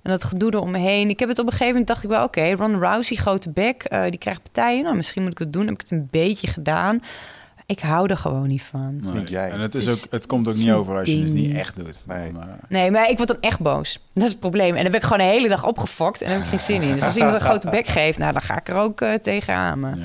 En 0.03 0.11
dat 0.11 0.25
gedoe 0.25 0.51
er 0.51 0.59
om 0.59 0.71
me 0.71 0.79
heen. 0.79 1.09
Ik 1.09 1.19
heb 1.19 1.29
het 1.29 1.39
op 1.39 1.45
een 1.45 1.51
gegeven 1.51 1.73
moment 1.73 1.89
dacht 1.89 2.03
ik 2.05 2.11
wel... 2.11 2.25
oké, 2.25 2.53
Ron 2.53 2.79
Rousey, 2.79 3.17
grote 3.17 3.51
bek, 3.51 3.83
eh, 3.83 4.03
die 4.03 4.19
krijgt 4.19 4.43
partijen. 4.43 4.83
Nou, 4.83 4.97
misschien 4.97 5.23
moet 5.23 5.33
ik 5.33 5.39
het 5.39 5.53
doen. 5.53 5.67
Heb 5.67 5.75
ik 5.75 5.81
het 5.81 5.91
een 5.91 6.09
beetje 6.11 6.47
gedaan. 6.47 7.03
Ik 7.67 7.81
hou 7.81 8.09
er 8.09 8.17
gewoon 8.17 8.47
niet 8.47 8.63
van. 8.63 9.01
Nee. 9.01 9.13
Niet 9.13 9.29
jij. 9.29 9.51
En 9.51 9.61
het, 9.61 9.75
is 9.75 9.91
ook, 9.91 10.11
het 10.11 10.27
komt 10.27 10.49
ook 10.49 10.55
niet 10.55 10.71
over 10.71 10.97
als 10.97 11.09
je 11.09 11.19
het 11.19 11.33
niet 11.33 11.55
echt 11.55 11.77
doet. 11.77 11.99
Nee. 12.05 12.33
Dan, 12.33 12.49
Nee, 12.69 12.91
maar 12.91 13.11
ik 13.11 13.17
word 13.17 13.29
dan 13.29 13.41
echt 13.41 13.61
boos. 13.61 14.01
Dat 14.13 14.25
is 14.25 14.31
het 14.31 14.41
probleem. 14.41 14.75
En 14.75 14.83
dan 14.83 14.91
ben 14.91 15.01
ik 15.01 15.07
gewoon 15.07 15.27
de 15.27 15.33
hele 15.33 15.49
dag 15.49 15.67
opgefokt 15.67 16.21
en 16.21 16.27
daar 16.27 16.35
heb 16.35 16.45
ik 16.45 16.51
geen 16.51 16.61
zin 16.61 16.83
in. 16.83 16.95
Dus 16.95 17.05
als 17.05 17.17
iemand 17.17 17.35
een 17.35 17.41
grote 17.51 17.71
bek 17.71 17.87
geeft, 17.87 18.19
nou, 18.19 18.33
dan 18.33 18.43
ga 18.43 18.59
ik 18.59 18.69
er 18.69 18.77
ook 18.77 19.01
eh, 19.01 19.15
tegenaan. 19.15 19.81
Maar, 19.81 19.99
ja. 19.99 20.05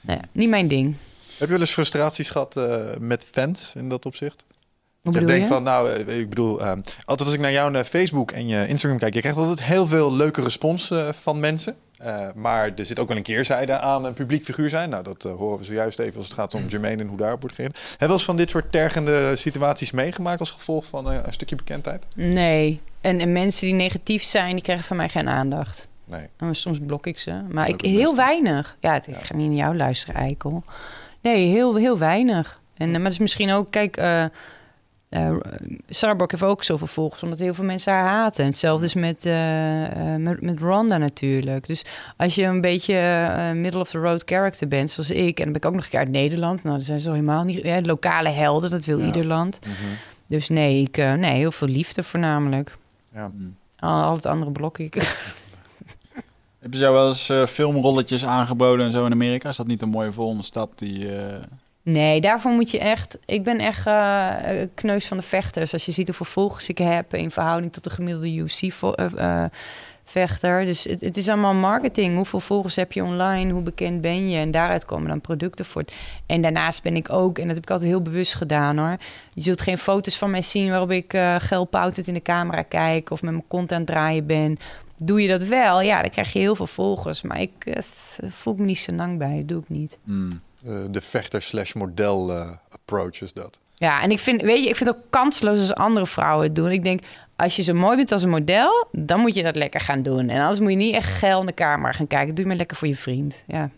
nou 0.00 0.18
ja, 0.18 0.28
niet 0.32 0.48
mijn 0.48 0.68
ding. 0.68 0.94
Heb 1.38 1.48
je 1.48 1.54
wel 1.54 1.60
eens 1.60 1.72
frustraties 1.72 2.30
gehad 2.30 2.56
eh, 2.56 2.80
met 3.00 3.26
fans 3.30 3.72
in 3.74 3.88
dat 3.88 4.06
opzicht? 4.06 4.44
Hoe 5.02 5.12
je 5.12 5.24
denkt 5.24 5.46
van, 5.46 5.62
nou, 5.62 5.90
eh, 5.90 6.18
ik 6.18 6.28
bedoel, 6.28 6.60
eh, 6.60 6.70
altijd 7.04 7.28
als 7.28 7.32
ik 7.32 7.40
naar 7.40 7.52
jouw 7.52 7.84
Facebook 7.84 8.30
en 8.30 8.46
je 8.46 8.66
Instagram 8.68 8.98
kijk, 8.98 9.14
je 9.14 9.20
krijgt 9.20 9.38
altijd 9.38 9.62
heel 9.62 9.86
veel 9.86 10.12
leuke 10.12 10.42
respons 10.42 10.90
eh, 10.90 11.08
van 11.12 11.40
mensen. 11.40 11.76
Eh, 12.02 12.28
maar 12.34 12.70
er 12.76 12.86
zit 12.86 12.98
ook 12.98 13.08
wel 13.08 13.16
een 13.16 13.22
keerzijde 13.22 13.78
aan 13.78 14.04
een 14.04 14.12
publiek 14.12 14.44
figuur 14.44 14.68
zijn. 14.68 14.90
Nou, 14.90 15.02
dat 15.02 15.24
eh, 15.24 15.32
horen 15.34 15.58
we 15.58 15.64
zojuist 15.64 15.98
even 15.98 16.16
als 16.16 16.24
het 16.24 16.34
gaat 16.34 16.54
om 16.54 16.68
Jermaine 16.68 17.02
en 17.02 17.08
hoe 17.08 17.16
daarop 17.16 17.40
wordt 17.40 17.56
gereageerd. 17.56 17.90
Heb 17.90 18.00
je 18.00 18.06
wel 18.06 18.14
eens 18.14 18.24
van 18.24 18.36
dit 18.36 18.50
soort 18.50 18.72
tergende 18.72 19.36
situaties 19.36 19.90
meegemaakt 19.90 20.40
als 20.40 20.50
gevolg 20.50 20.84
van 20.84 21.10
eh, 21.10 21.18
een 21.22 21.32
stukje 21.32 21.56
bekendheid? 21.56 22.06
Nee. 22.14 22.80
En, 23.00 23.20
en 23.20 23.32
mensen 23.32 23.66
die 23.66 23.74
negatief 23.74 24.22
zijn, 24.22 24.54
die 24.54 24.62
krijgen 24.62 24.84
van 24.84 24.96
mij 24.96 25.08
geen 25.08 25.28
aandacht. 25.28 25.88
Nee. 26.04 26.26
En 26.36 26.54
soms 26.54 26.78
blok 26.86 27.06
ik 27.06 27.18
ze. 27.18 27.42
Maar 27.48 27.68
ik, 27.68 27.80
heel 27.80 28.16
weinig. 28.16 28.76
Ja, 28.80 28.94
ik 28.94 29.16
ga 29.16 29.34
niet 29.34 29.48
naar 29.48 29.56
jou 29.56 29.76
luisteren, 29.76 30.14
Eikel. 30.14 30.64
Nee, 31.20 31.46
heel, 31.46 31.74
heel 31.74 31.98
weinig. 31.98 32.60
En, 32.76 32.86
eh, 32.86 32.92
maar 32.92 33.02
dat 33.02 33.12
is 33.12 33.18
misschien 33.18 33.50
ook, 33.50 33.70
kijk, 33.70 33.96
eh, 35.12 35.28
eh 35.28 35.36
Sarah 35.88 36.16
Brock 36.16 36.30
heeft 36.30 36.42
ook 36.42 36.62
zoveel 36.62 36.86
volgers, 36.86 37.22
omdat 37.22 37.38
heel 37.38 37.54
veel 37.54 37.64
mensen 37.64 37.92
haar 37.92 38.08
haten. 38.08 38.44
En 38.44 38.50
hetzelfde 38.50 38.86
is 38.86 38.94
met, 38.94 39.26
eh, 39.26 40.14
eh, 40.14 40.20
met, 40.20 40.40
met 40.40 40.60
Ronda 40.60 40.96
natuurlijk. 40.96 41.66
Dus 41.66 41.84
als 42.16 42.34
je 42.34 42.42
een 42.42 42.60
beetje 42.60 42.94
middle 43.54 43.80
of 43.80 43.88
the 43.88 43.98
road 43.98 44.22
character 44.24 44.68
bent, 44.68 44.90
zoals 44.90 45.10
ik, 45.10 45.38
en 45.38 45.44
dan 45.44 45.52
ben 45.52 45.62
ik 45.62 45.64
ook 45.64 45.74
nog 45.74 45.84
een 45.84 45.90
keer 45.90 45.98
uit 45.98 46.08
Nederland. 46.08 46.62
Nou, 46.62 46.76
dat 46.76 46.86
zijn 46.86 47.00
zo 47.00 47.10
helemaal 47.10 47.42
niet 47.42 47.62
ja, 47.62 47.80
lokale 47.80 48.28
helden, 48.28 48.70
dat 48.70 48.84
wil 48.84 48.98
Ja. 48.98 49.04
ieder 49.06 49.26
land. 49.26 49.58
Mhm. 49.60 49.72
Dus 50.26 50.48
nee, 50.48 50.82
ik, 50.82 50.98
eh, 50.98 51.12
nee, 51.12 51.36
heel 51.36 51.52
veel 51.52 51.68
liefde 51.68 52.02
voornamelijk. 52.02 52.76
Ja. 53.14 53.30
Al, 53.78 54.02
al 54.02 54.14
het 54.14 54.26
andere 54.26 54.50
blok 54.50 54.78
ik. 54.78 54.94
Hebben 56.58 56.78
ze 56.78 56.84
jou 56.84 56.94
wel 56.94 57.08
eens 57.08 57.50
filmrolletjes 57.50 58.24
aangeboden 58.24 58.86
en 58.86 58.92
zo 58.92 59.06
in 59.06 59.12
Amerika? 59.12 59.48
Is 59.48 59.56
dat 59.56 59.66
niet 59.66 59.82
een 59.82 59.88
mooie 59.88 60.12
volgende 60.12 60.42
stap 60.42 60.78
die... 60.78 61.08
eh, 61.84 61.92
Nee, 61.92 62.20
daarvoor 62.20 62.52
moet 62.52 62.70
je 62.70 62.78
echt. 62.78 63.18
Ik 63.26 63.42
ben 63.42 63.58
echt 63.58 63.86
eh, 63.86 64.62
eh, 64.62 64.68
kneus 64.74 65.06
van 65.06 65.16
de 65.16 65.22
vechters. 65.22 65.72
Als 65.72 65.84
je 65.84 65.92
ziet 65.92 66.06
hoeveel 66.06 66.26
volgers 66.26 66.68
ik 66.68 66.78
heb 66.78 67.14
in 67.14 67.30
verhouding 67.30 67.72
tot 67.72 67.84
de 67.84 67.90
gemiddelde 67.90 68.34
UFC-vechter. 68.34 70.64
dus 70.64 70.84
het, 70.84 71.16
is 71.16 71.28
allemaal 71.28 71.54
marketing. 71.54 72.16
Hoeveel 72.16 72.40
volgers 72.40 72.76
heb 72.76 72.92
je 72.92 73.04
online? 73.04 73.52
Hoe 73.52 73.62
bekend 73.62 74.00
ben 74.00 74.30
je? 74.30 74.38
En 74.38 74.50
daaruit 74.50 74.84
komen 74.84 75.08
dan 75.08 75.20
producten 75.20 75.64
voort. 75.64 75.94
En 76.26 76.40
daarnaast 76.40 76.82
ben 76.82 76.96
ik 76.96 77.12
ook, 77.12 77.38
en 77.38 77.46
dat 77.46 77.54
heb 77.54 77.64
ik 77.64 77.70
altijd 77.70 77.90
heel 77.90 78.02
bewust 78.02 78.34
gedaan 78.34 78.78
hoor. 78.78 78.96
Je 79.34 79.42
zult 79.42 79.60
geen 79.60 79.78
foto's 79.78 80.18
van 80.18 80.30
mij 80.30 80.42
zien 80.42 80.70
waarop 80.70 80.90
ik 80.90 81.14
uh, 81.14 81.34
geil 81.38 81.64
poutend 81.64 82.06
in 82.06 82.14
de 82.14 82.22
camera 82.22 82.62
kijk 82.62 83.10
of 83.10 83.22
met 83.22 83.42
mijn 83.48 83.66
het 83.66 83.86
draaien 83.86 84.26
ben. 84.26 84.56
Doe 84.96 85.22
je 85.22 85.28
dat 85.28 85.40
wel, 85.40 85.80
ja, 85.80 86.00
dan 86.00 86.10
krijg 86.10 86.32
je 86.32 86.38
heel 86.38 86.56
veel 86.56 86.66
volgers. 86.66 87.22
Maar 87.22 87.40
ik 87.40 87.82
voel 88.28 88.54
me 88.54 88.64
niet 88.64 88.78
zo 88.78 88.92
lang 88.92 89.18
bij, 89.18 89.36
dat 89.36 89.48
doe 89.48 89.60
ik 89.60 89.68
niet. 89.68 89.98
mm. 90.04 90.40
Uh, 90.64 90.84
de 90.90 91.00
vechter 91.00 91.42
slash 91.42 91.72
model 91.72 92.30
uh, 92.30 92.50
approach 92.68 93.20
is 93.20 93.32
dat. 93.32 93.58
Ja, 93.74 94.02
en 94.02 94.10
ik 94.10 94.18
vind, 94.18 94.42
weet 94.42 94.62
je, 94.62 94.68
ik 94.68 94.76
vind 94.76 94.88
het 94.90 94.98
ook 94.98 95.04
kansloos 95.10 95.58
als 95.58 95.74
andere 95.74 96.06
vrouwen 96.06 96.46
het 96.46 96.56
doen. 96.56 96.70
Ik 96.70 96.82
denk, 96.82 97.00
als 97.36 97.56
je 97.56 97.62
zo 97.62 97.74
mooi 97.74 97.96
bent 97.96 98.12
als 98.12 98.22
een 98.22 98.30
model, 98.30 98.88
dan 98.92 99.20
moet 99.20 99.34
je 99.34 99.42
dat 99.42 99.56
lekker 99.56 99.80
gaan 99.80 100.02
doen. 100.02 100.28
En 100.28 100.40
anders 100.40 100.60
moet 100.60 100.70
je 100.70 100.76
niet 100.76 100.94
echt 100.94 101.08
geil 101.08 101.40
in 101.40 101.46
de 101.46 101.54
camera 101.54 101.92
gaan 101.92 102.06
kijken. 102.06 102.34
Doe 102.34 102.42
je 102.42 102.48
maar 102.48 102.58
lekker 102.58 102.76
voor 102.76 102.88
je 102.88 102.96
vriend. 102.96 103.44
Ja. 103.46 103.70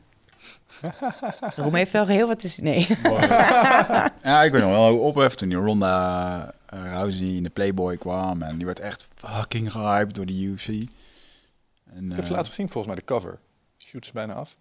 Roem 1.57 1.75
heeft 1.75 1.93
wel 1.93 2.07
heel 2.07 2.27
wat 2.27 2.39
te 2.39 2.49
zien. 2.49 2.65
Nee. 2.65 2.87
ja, 4.23 4.43
ik 4.43 4.53
weet 4.53 4.63
nog 4.63 4.71
wel 4.71 4.91
hoe 4.91 5.01
ophef 5.01 5.35
toen 5.35 5.49
die 5.49 5.59
Ronda 5.59 6.55
uh, 6.75 6.91
Rousey 6.91 7.27
in 7.27 7.43
de 7.43 7.51
Playboy 7.51 7.97
kwam. 7.97 8.43
En 8.43 8.57
die 8.57 8.67
werd 8.67 8.81
echt 8.81 9.09
fucking 9.15 9.73
gehyped 9.73 10.15
door 10.15 10.27
de 10.27 10.43
UFC. 10.43 10.69
En, 10.69 12.11
ik 12.11 12.17
heb 12.17 12.25
ze 12.25 12.33
laatst 12.33 12.53
gezien 12.53 12.69
volgens 12.69 12.95
mij, 12.95 13.03
de 13.05 13.13
cover. 13.13 13.39
Shoot 13.79 14.07
ze 14.07 14.13
bijna 14.13 14.33
af. 14.33 14.57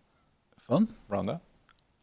Van? 0.65 0.89
Ronda. 1.07 1.41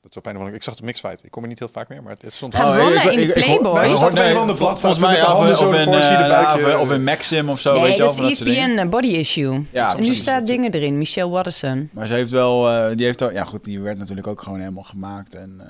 Dat 0.02 0.10
is 0.10 0.16
op 0.16 0.26
een 0.26 0.32
of 0.32 0.38
andere 0.38 0.56
Ik 0.56 0.62
zag 0.62 0.74
de 0.74 0.84
mixfight. 0.84 1.24
Ik 1.24 1.30
kom 1.30 1.42
er 1.42 1.48
niet 1.48 1.58
heel 1.58 1.68
vaak 1.68 1.88
meer, 1.88 2.02
maar 2.02 2.14
het 2.20 2.32
stond... 2.32 2.54
Gaat 2.54 2.78
oh, 2.78 2.90
ik, 2.90 3.04
in 3.04 3.26
de 3.26 3.32
Playboy? 3.32 3.78
Nee, 3.78 3.88
ze 3.88 3.96
staat 3.96 4.14
bij 4.14 4.30
een 4.30 4.36
ander 4.36 4.56
blad. 4.56 4.80
Volgens 4.80 5.02
mij 5.02 5.22
af, 5.22 5.38
of, 5.38 5.66
of, 5.66 5.74
in, 5.74 5.88
uh, 5.88 6.80
of 6.80 6.90
in 6.90 7.04
Maxim 7.04 7.48
of 7.48 7.60
zo. 7.60 7.72
Nee, 7.72 7.82
weet 7.82 7.96
je 7.96 8.02
dat 8.02 8.18
wel, 8.18 8.28
is 8.28 8.40
ESPN 8.40 8.88
Body 8.88 9.06
Issue. 9.06 9.62
Ja, 9.72 9.96
en 9.96 10.02
nu 10.02 10.14
staat 10.14 10.46
dingen 10.46 10.72
erin. 10.72 10.98
Michelle 10.98 11.30
Watterson. 11.30 11.88
Maar 11.92 12.06
ze 12.06 12.12
heeft 12.12 12.30
wel... 12.30 12.72
Uh, 12.72 12.96
die 12.96 13.06
heeft 13.06 13.22
al, 13.22 13.32
ja 13.32 13.44
goed, 13.44 13.64
die 13.64 13.80
werd 13.80 13.98
natuurlijk 13.98 14.26
ook 14.26 14.42
gewoon 14.42 14.58
helemaal 14.58 14.82
gemaakt. 14.82 15.34
En, 15.34 15.60
uh... 15.60 15.66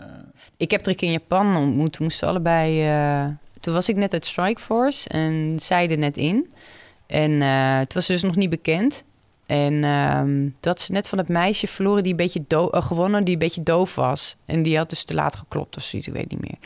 Ik 0.56 0.70
heb 0.70 0.80
er 0.80 0.88
een 0.88 0.96
keer 0.96 1.08
in 1.08 1.14
Japan 1.14 1.56
ontmoet. 1.56 1.92
Toen 1.92 2.04
moesten 2.04 2.28
allebei... 2.28 2.88
Uh, 2.88 3.24
toen 3.60 3.74
was 3.74 3.88
ik 3.88 3.96
net 3.96 4.12
uit 4.12 4.26
Strikeforce 4.26 5.08
en 5.08 5.56
zij 5.60 5.88
er 5.88 5.98
net 5.98 6.16
in. 6.16 6.52
En 7.06 7.30
uh, 7.30 7.76
toen 7.76 7.86
was 7.94 8.06
dus 8.06 8.22
nog 8.22 8.36
niet 8.36 8.50
bekend. 8.50 9.02
En 9.50 9.84
um, 9.84 10.56
toen 10.60 10.72
had 10.72 10.80
ze 10.80 10.92
net 10.92 11.08
van 11.08 11.18
het 11.18 11.28
meisje 11.28 11.66
verloren 11.66 12.02
die 12.02 12.12
een 12.12 12.18
beetje 12.18 12.44
doof, 12.46 12.74
uh, 12.74 12.82
gewonnen, 12.82 13.24
die 13.24 13.32
een 13.32 13.38
beetje 13.40 13.62
doof 13.62 13.94
was. 13.94 14.36
En 14.44 14.62
die 14.62 14.76
had 14.76 14.90
dus 14.90 15.04
te 15.04 15.14
laat 15.14 15.36
geklopt 15.36 15.76
of 15.76 15.82
zoiets, 15.82 16.08
ik 16.08 16.14
weet 16.14 16.30
niet 16.30 16.40
meer. 16.40 16.58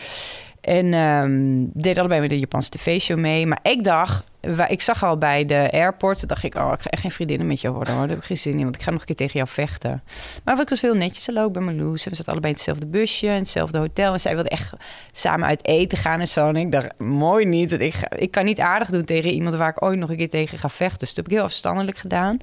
En 0.65 0.95
um, 0.95 1.71
deed 1.75 1.99
allebei 1.99 2.21
met 2.21 2.31
de 2.31 2.39
Japanse 2.39 2.71
tv-show 2.71 3.19
mee. 3.19 3.47
Maar 3.47 3.59
ik 3.63 3.85
dacht, 3.85 4.25
ik 4.69 4.81
zag 4.81 5.05
al 5.05 5.19
bij 5.19 5.45
de 5.45 5.71
airport, 5.73 6.29
dacht 6.29 6.43
ik, 6.43 6.55
oh, 6.55 6.73
ik 6.75 6.81
ga 6.81 6.91
echt 6.91 7.03
geen 7.03 7.11
vriendinnen 7.11 7.47
met 7.47 7.61
jou 7.61 7.75
worden. 7.75 7.93
Hoor. 7.93 8.03
Daar 8.03 8.11
heb 8.11 8.19
ik 8.19 8.25
geen 8.25 8.39
zin 8.39 8.53
in, 8.53 8.63
want 8.63 8.75
ik 8.75 8.83
ga 8.83 8.91
nog 8.91 9.01
een 9.01 9.07
keer 9.07 9.17
tegen 9.17 9.33
jou 9.35 9.49
vechten. 9.49 10.03
Maar 10.45 10.61
ik 10.61 10.69
was 10.69 10.81
heel 10.81 10.95
netjes, 10.95 11.27
hallo, 11.27 11.47
ik 11.47 11.53
ben 11.53 11.65
Marloes. 11.65 12.05
En 12.05 12.11
we 12.11 12.17
zaten 12.17 12.33
allebei 12.33 12.53
in 12.53 12.59
hetzelfde 12.59 12.87
busje, 12.87 13.27
in 13.27 13.33
hetzelfde 13.33 13.79
hotel. 13.79 14.13
En 14.13 14.21
zij 14.21 14.35
wilde 14.35 14.49
echt 14.49 14.73
samen 15.11 15.47
uit 15.47 15.67
eten 15.67 15.99
gaan 15.99 16.21
en 16.21 16.29
zo. 16.29 16.49
En 16.49 16.57
ik 16.57 16.73
dacht, 16.73 16.99
mooi 16.99 17.45
niet. 17.45 17.73
Ik, 17.73 17.95
ik 18.17 18.31
kan 18.31 18.45
niet 18.45 18.61
aardig 18.61 18.89
doen 18.89 19.05
tegen 19.05 19.31
iemand 19.31 19.55
waar 19.55 19.71
ik 19.71 19.85
ooit 19.85 19.99
nog 19.99 20.11
een 20.11 20.17
keer 20.17 20.29
tegen 20.29 20.59
ga 20.59 20.69
vechten. 20.69 20.99
Dus 20.99 21.09
dat 21.09 21.17
heb 21.17 21.27
ik 21.27 21.33
heel 21.33 21.43
afstandelijk 21.43 21.97
gedaan. 21.97 22.39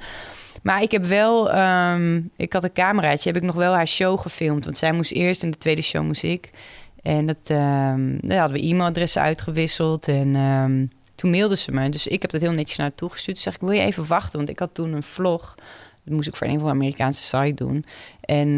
Maar 0.64 0.82
ik 0.82 0.92
heb 0.92 1.06
wel, 1.06 1.58
um, 1.58 2.32
ik 2.38 2.54
had 2.54 2.64
een 2.64 2.74
cameraatje, 2.74 3.32
heb 3.32 3.42
ik 3.42 3.48
nog 3.48 3.56
wel 3.56 3.74
haar 3.74 3.88
show 3.88 4.20
gefilmd. 4.20 4.66
Want 4.66 4.78
zij 4.78 4.92
moest 4.92 5.12
eerst 5.12 5.44
en 5.44 5.52
de 5.52 5.58
tweede 5.58 5.82
show 5.82 6.04
moest 6.04 6.24
ik. 6.24 6.50
En 7.02 7.26
dat, 7.26 7.50
um, 7.50 8.18
daar 8.22 8.40
hadden 8.40 8.62
we 8.62 8.68
e-mailadressen 8.68 9.22
uitgewisseld 9.22 10.08
en 10.08 10.36
um, 10.36 10.92
toen 11.16 11.32
mailde 11.32 11.56
ze 11.56 11.72
me. 11.72 11.90
Dus 11.90 12.08
ik 12.08 12.22
heb 12.22 12.32
dat 12.32 12.42
heel 12.42 12.52
netjes 12.52 12.78
naar 12.78 12.88
haar 12.88 12.96
toegestuurd. 12.96 13.36
Toen 13.36 13.44
zeg 13.44 13.56
ik, 13.56 13.68
wil 13.68 13.72
je 13.72 13.82
even 13.82 14.08
wachten? 14.08 14.38
Want 14.38 14.50
ik 14.50 14.60
had 14.60 14.74
toen 14.74 14.94
een 14.94 15.04
vlog. 15.04 15.56
Dat 16.04 16.14
moest 16.14 16.28
ik 16.28 16.36
voor 16.36 16.48
een 16.48 16.60
van 16.60 16.68
de 16.68 16.74
Amerikaanse 16.74 17.22
site 17.22 17.66
doen. 17.66 17.86
En, 18.22 18.56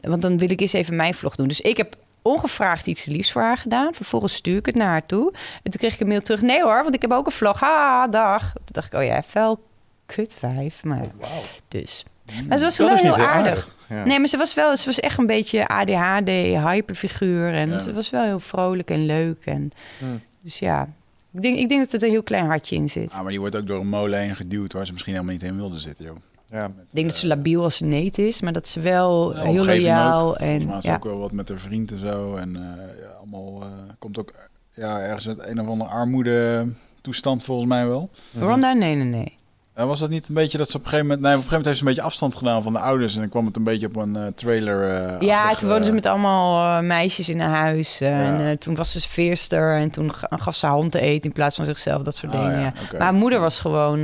want 0.00 0.22
dan 0.22 0.38
wil 0.38 0.50
ik 0.50 0.60
eens 0.60 0.72
even 0.72 0.96
mijn 0.96 1.14
vlog 1.14 1.34
doen. 1.36 1.48
Dus 1.48 1.60
ik 1.60 1.76
heb 1.76 1.96
ongevraagd 2.22 2.86
iets 2.86 3.04
liefs 3.04 3.32
voor 3.32 3.42
haar 3.42 3.56
gedaan. 3.56 3.94
Vervolgens 3.94 4.34
stuur 4.34 4.56
ik 4.56 4.66
het 4.66 4.74
naar 4.74 4.88
haar 4.88 5.06
toe. 5.06 5.32
En 5.62 5.70
toen 5.70 5.80
kreeg 5.80 5.94
ik 5.94 6.00
een 6.00 6.08
mail 6.08 6.20
terug. 6.20 6.42
Nee 6.42 6.62
hoor, 6.62 6.82
want 6.82 6.94
ik 6.94 7.02
heb 7.02 7.12
ook 7.12 7.26
een 7.26 7.32
vlog. 7.32 7.60
Ha, 7.60 8.08
dag. 8.08 8.52
Toen 8.52 8.62
dacht 8.64 8.92
ik, 8.92 8.98
oh 8.98 9.04
ja, 9.04 9.22
fel 9.22 9.62
kutwijf. 10.06 10.84
Maar 10.84 11.10
wow. 11.18 11.28
dus. 11.68 12.04
Maar 12.48 12.58
ze 12.58 12.64
was 12.64 12.78
wel 12.78 12.96
heel 12.96 13.16
aardig. 13.16 13.26
aardig. 13.26 13.76
Ja. 13.88 14.04
Nee, 14.04 14.18
maar 14.18 14.28
ze 14.28 14.36
was 14.36 14.54
wel, 14.54 14.76
ze 14.76 14.86
was 14.86 15.00
echt 15.00 15.18
een 15.18 15.26
beetje 15.26 15.68
ADHD, 15.68 16.28
hyperfiguur. 16.68 17.54
En 17.54 17.70
ja. 17.70 17.78
ze 17.78 17.92
was 17.92 18.10
wel 18.10 18.24
heel 18.24 18.40
vrolijk 18.40 18.90
en 18.90 19.06
leuk. 19.06 19.44
En, 19.44 19.70
hmm. 19.98 20.20
Dus 20.40 20.58
ja, 20.58 20.88
ik 21.32 21.42
denk, 21.42 21.58
ik 21.58 21.68
denk 21.68 21.90
dat 21.90 21.92
er 21.92 22.08
een 22.08 22.14
heel 22.14 22.22
klein 22.22 22.46
hartje 22.46 22.76
in 22.76 22.88
zit. 22.88 23.12
Ah, 23.12 23.20
maar 23.20 23.30
die 23.30 23.40
wordt 23.40 23.56
ook 23.56 23.66
door 23.66 23.80
een 23.80 23.88
molen 23.88 24.20
heen 24.20 24.36
geduwd 24.36 24.72
waar 24.72 24.86
ze 24.86 24.92
misschien 24.92 25.14
helemaal 25.14 25.34
niet 25.34 25.42
heen 25.42 25.56
wilde 25.56 25.80
zitten, 25.80 26.04
joh. 26.04 26.16
Ja. 26.50 26.66
Ik 26.66 26.72
denk 26.90 27.08
dat 27.08 27.16
ze 27.16 27.26
labiel 27.26 27.62
als 27.62 27.76
ze 27.76 27.84
neet 27.84 28.18
is, 28.18 28.40
maar 28.40 28.52
dat 28.52 28.68
ze 28.68 28.80
wel 28.80 29.36
ja, 29.36 29.42
heel 29.42 29.64
loyaal. 29.64 30.36
En, 30.36 30.66
maar 30.66 30.78
ja. 30.80 30.94
ook 30.94 31.04
wel 31.04 31.18
wat 31.18 31.32
met 31.32 31.48
haar 31.48 31.58
vriend 31.58 31.92
en 31.92 31.98
zo. 31.98 32.36
En 32.36 32.48
uh, 32.48 32.62
ja, 33.02 33.08
allemaal 33.18 33.62
uh, 33.62 33.68
komt 33.98 34.18
ook 34.18 34.32
ja, 34.70 35.00
ergens 35.00 35.28
uit 35.28 35.38
een 35.38 35.60
of 35.60 35.66
andere 35.66 35.90
armoede 35.90 36.66
toestand 37.00 37.44
volgens 37.44 37.68
mij 37.68 37.86
wel. 37.86 38.10
Ronda? 38.38 38.72
Nee, 38.72 38.94
nee, 38.94 39.04
nee. 39.04 39.38
Was 39.86 40.00
dat 40.00 40.10
niet 40.10 40.28
een 40.28 40.34
beetje 40.34 40.58
dat 40.58 40.70
ze 40.70 40.76
op 40.76 40.82
een 40.82 40.88
gegeven 40.88 41.06
moment... 41.06 41.26
Nee, 41.26 41.36
op 41.36 41.42
een 41.44 41.48
gegeven 41.50 41.64
moment 41.64 41.66
heeft 41.66 41.78
ze 41.78 41.82
een 41.84 41.88
beetje 41.94 42.30
afstand 42.30 42.34
gedaan 42.34 42.62
van 42.62 42.72
de 42.72 42.78
ouders. 42.78 43.14
En 43.14 43.20
dan 43.20 43.28
kwam 43.28 43.46
het 43.46 43.56
een 43.56 43.64
beetje 43.64 43.86
op 43.86 43.96
een 43.96 44.14
uh, 44.16 44.26
trailer. 44.34 45.10
Uh, 45.12 45.20
ja, 45.20 45.42
achtig, 45.42 45.58
toen 45.58 45.68
woonden 45.68 45.86
ze 45.86 45.92
met 45.92 46.06
allemaal 46.06 46.82
meisjes 46.82 47.28
in 47.28 47.40
een 47.40 47.50
huis. 47.50 47.98
Ja. 47.98 48.38
En 48.38 48.58
toen 48.58 48.74
was 48.74 48.92
ze 48.92 49.00
veerster. 49.08 49.76
En 49.76 49.90
toen 49.90 50.12
gaf 50.30 50.54
ze 50.56 50.66
hand 50.66 50.90
te 50.92 51.00
eten 51.00 51.24
in 51.24 51.32
plaats 51.32 51.56
van 51.56 51.64
zichzelf. 51.64 52.02
Dat 52.02 52.14
soort 52.16 52.34
Oh, 52.34 52.40
dingen. 52.40 52.60
ja. 52.60 52.72
Maar 52.92 53.00
haar 53.00 53.14
moeder 53.14 53.40
was 53.40 53.60
gewoon 53.60 54.02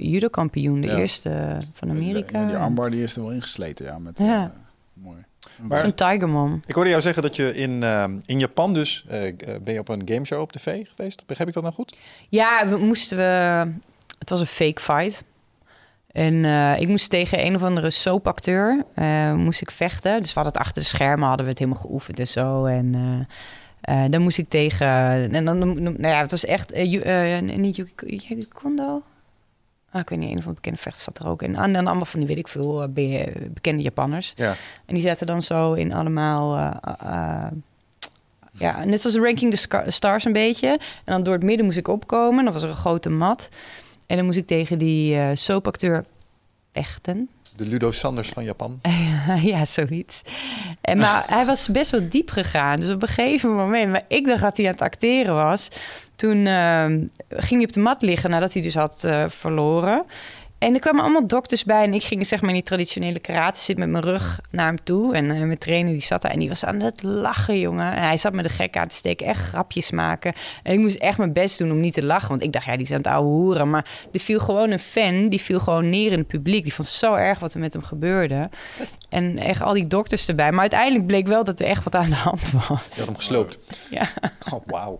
judo-kampioen. 0.00 0.80
De 0.80 0.86
Ja. 0.86 0.96
eerste 0.96 1.56
van 1.74 1.90
Amerika. 1.90 2.38
Die, 2.38 2.46
die 2.48 2.56
armbar 2.56 2.90
die 2.90 3.02
is 3.02 3.16
er 3.16 3.22
wel 3.22 3.32
ingesleten, 3.32 3.84
ja. 3.84 3.98
Met, 3.98 4.18
Ja. 4.18 4.42
eh, 4.42 5.02
mooi. 5.04 5.16
Maar- 5.62 5.84
Een 5.84 5.94
Tigerman. 5.94 6.62
Ik 6.66 6.74
hoorde 6.74 6.90
jou 6.90 7.02
zeggen 7.02 7.22
dat 7.22 7.36
je 7.36 7.54
in, 7.54 7.70
uh, 7.82 8.04
in 8.24 8.38
Japan 8.38 8.74
dus... 8.74 9.04
Uh, 9.10 9.20
ben 9.62 9.74
je 9.74 9.78
op 9.80 9.88
een 9.88 10.02
gameshow 10.04 10.40
op 10.40 10.52
tv 10.52 10.86
geweest? 10.96 11.22
Begrijp 11.26 11.48
ik 11.48 11.54
dat 11.54 11.62
nou 11.62 11.74
goed? 11.74 11.96
Ja, 12.28 12.68
we 12.68 12.76
moesten 12.76 13.16
we. 13.16 13.66
Het 14.18 14.30
was 14.30 14.40
een 14.40 14.46
fake 14.46 14.80
fight. 14.80 15.24
En 16.12 16.44
eh, 16.44 16.80
ik 16.80 16.88
moest 16.88 17.10
tegen 17.10 17.46
een 17.46 17.54
of 17.54 17.62
andere 17.62 17.90
soapacteur 17.90 18.84
eh, 18.94 19.34
moest 19.34 19.60
ik 19.60 19.70
vechten. 19.70 20.20
Dus 20.20 20.32
we 20.34 20.40
hadden 20.40 20.52
het 20.52 20.62
achter 20.62 20.82
de 20.82 20.88
schermen, 20.88 21.26
hadden 21.28 21.44
we 21.44 21.50
het 21.50 21.60
helemaal 21.60 21.80
geoefend 21.80 22.18
en 22.18 22.28
zo. 22.28 22.64
En 22.64 22.94
eh, 23.80 24.04
dan 24.10 24.22
moest 24.22 24.38
ik 24.38 24.48
tegen. 24.48 24.86
En 25.32 25.44
dan, 25.44 25.58
nou 25.82 26.00
ja, 26.00 26.20
het 26.20 26.30
was 26.30 26.44
echt. 26.44 26.74
niet 27.56 27.76
Yuki 27.76 28.48
Kondo. 28.52 29.02
Ah, 29.90 30.00
ik 30.00 30.08
weet 30.08 30.18
niet, 30.18 30.30
een 30.30 30.42
van 30.42 30.48
de 30.52 30.54
bekende 30.54 30.80
vechters 30.80 31.04
zat 31.04 31.18
er 31.18 31.28
ook. 31.28 31.42
En, 31.42 31.56
en 31.56 31.72
dan 31.72 31.86
allemaal 31.86 32.04
van 32.04 32.20
die, 32.20 32.28
weet 32.28 32.38
ik 32.38 32.48
veel, 32.48 32.88
be- 32.88 33.32
bekende 33.48 33.82
Japanners. 33.82 34.32
Ja. 34.36 34.54
En 34.86 34.94
die 34.94 35.02
zaten 35.02 35.26
dan 35.26 35.42
zo 35.42 35.72
in 35.72 35.92
allemaal. 35.92 36.56
ja, 38.52 38.84
net 38.84 39.00
zoals 39.00 39.16
Ranking 39.16 39.54
the 39.54 39.84
Stars 39.90 40.24
een 40.24 40.32
beetje. 40.32 40.68
En 40.68 40.78
dan 41.12 41.22
door 41.22 41.34
het 41.34 41.42
midden 41.42 41.64
moest 41.66 41.78
ik 41.78 41.88
opkomen. 41.88 42.44
Dan 42.44 42.52
was 42.52 42.62
er 42.62 42.68
een 42.68 42.76
grote 42.76 43.10
mat. 43.10 43.48
En 44.08 44.16
dan 44.16 44.24
moest 44.24 44.38
ik 44.38 44.46
tegen 44.46 44.78
die 44.78 45.16
eh 45.16 45.30
soapacteur 45.34 46.04
vechten. 46.72 47.28
De 47.56 47.66
Ludo 47.66 47.90
Sanders 47.90 48.28
van 48.28 48.44
Japan. 48.44 48.80
ja, 49.42 49.64
zoiets. 49.64 50.22
En, 50.80 50.98
maar 50.98 51.24
hij 51.36 51.44
was 51.44 51.68
best 51.68 51.90
wel 51.90 52.08
diep 52.08 52.30
gegaan. 52.30 52.76
Dus 52.76 52.90
op 52.90 53.02
een 53.02 53.08
gegeven 53.08 53.54
moment, 53.54 53.90
maar 53.90 54.04
ik 54.08 54.26
dacht 54.26 54.40
dat 54.40 54.56
hij 54.56 54.66
aan 54.66 54.72
het 54.72 54.82
acteren 54.82 55.34
was. 55.34 55.68
Toen 56.16 56.46
eh, 56.46 56.84
ging 57.28 57.56
hij 57.56 57.64
op 57.64 57.72
de 57.72 57.80
mat 57.80 58.02
liggen 58.02 58.30
nadat 58.30 58.52
hij 58.52 58.62
dus 58.62 58.74
had 58.74 59.04
eh, 59.04 59.24
verloren. 59.28 60.04
En 60.58 60.74
er 60.74 60.80
kwamen 60.80 61.02
allemaal 61.02 61.26
dokters 61.26 61.64
bij. 61.64 61.82
En 61.82 61.94
ik 61.94 62.02
ging 62.02 62.26
zeg 62.26 62.40
maar 62.40 62.48
in 62.48 62.54
die 62.54 62.64
traditionele 62.64 63.18
karate 63.18 63.60
zitten 63.60 63.90
met 63.90 64.02
mijn 64.02 64.14
rug 64.14 64.40
naar 64.50 64.66
hem 64.66 64.82
toe. 64.84 65.14
En 65.14 65.30
eh, 65.30 65.40
mijn 65.40 65.58
trainer 65.58 65.92
die 65.92 66.02
zat 66.02 66.22
daar 66.22 66.30
en 66.30 66.38
die 66.38 66.48
was 66.48 66.64
aan 66.64 66.80
het 66.80 67.02
lachen, 67.02 67.58
jongen. 67.58 67.92
En 67.92 68.02
hij 68.02 68.16
zat 68.16 68.32
me 68.32 68.42
de 68.42 68.48
gek 68.48 68.76
aan 68.76 68.88
te 68.88 68.94
steken, 68.94 69.26
echt 69.26 69.40
grapjes 69.40 69.90
maken. 69.90 70.32
En 70.62 70.72
ik 70.72 70.78
moest 70.78 70.96
echt 70.96 71.18
mijn 71.18 71.32
best 71.32 71.58
doen 71.58 71.70
om 71.70 71.80
niet 71.80 71.94
te 71.94 72.04
lachen. 72.04 72.28
Want 72.28 72.42
ik 72.42 72.52
dacht, 72.52 72.64
ja, 72.64 72.76
die 72.76 72.84
is 72.84 72.90
aan 72.90 72.96
het 72.96 73.06
ouwe 73.06 73.28
hoeren. 73.28 73.70
Maar 73.70 73.86
er 74.12 74.20
viel 74.20 74.38
gewoon 74.38 74.70
een 74.70 74.78
fan, 74.78 75.28
die 75.28 75.40
viel 75.40 75.58
gewoon 75.60 75.88
neer 75.88 76.12
in 76.12 76.18
het 76.18 76.26
publiek. 76.26 76.62
Die 76.62 76.74
vond 76.74 76.88
zo 76.88 77.14
erg 77.14 77.38
wat 77.38 77.54
er 77.54 77.60
met 77.60 77.72
hem 77.72 77.82
gebeurde. 77.82 78.48
En 79.08 79.38
echt 79.38 79.62
al 79.62 79.72
die 79.72 79.86
dokters 79.86 80.28
erbij. 80.28 80.50
Maar 80.50 80.60
uiteindelijk 80.60 81.06
bleek 81.06 81.26
wel 81.26 81.44
dat 81.44 81.60
er 81.60 81.66
echt 81.66 81.84
wat 81.84 81.94
aan 81.94 82.08
de 82.08 82.14
hand 82.14 82.50
was. 82.50 82.82
Je 82.90 82.96
had 82.96 83.06
hem 83.06 83.16
gesloopt. 83.16 83.58
Ja. 83.90 84.08
Oh, 84.52 84.60
wauw. 84.66 84.98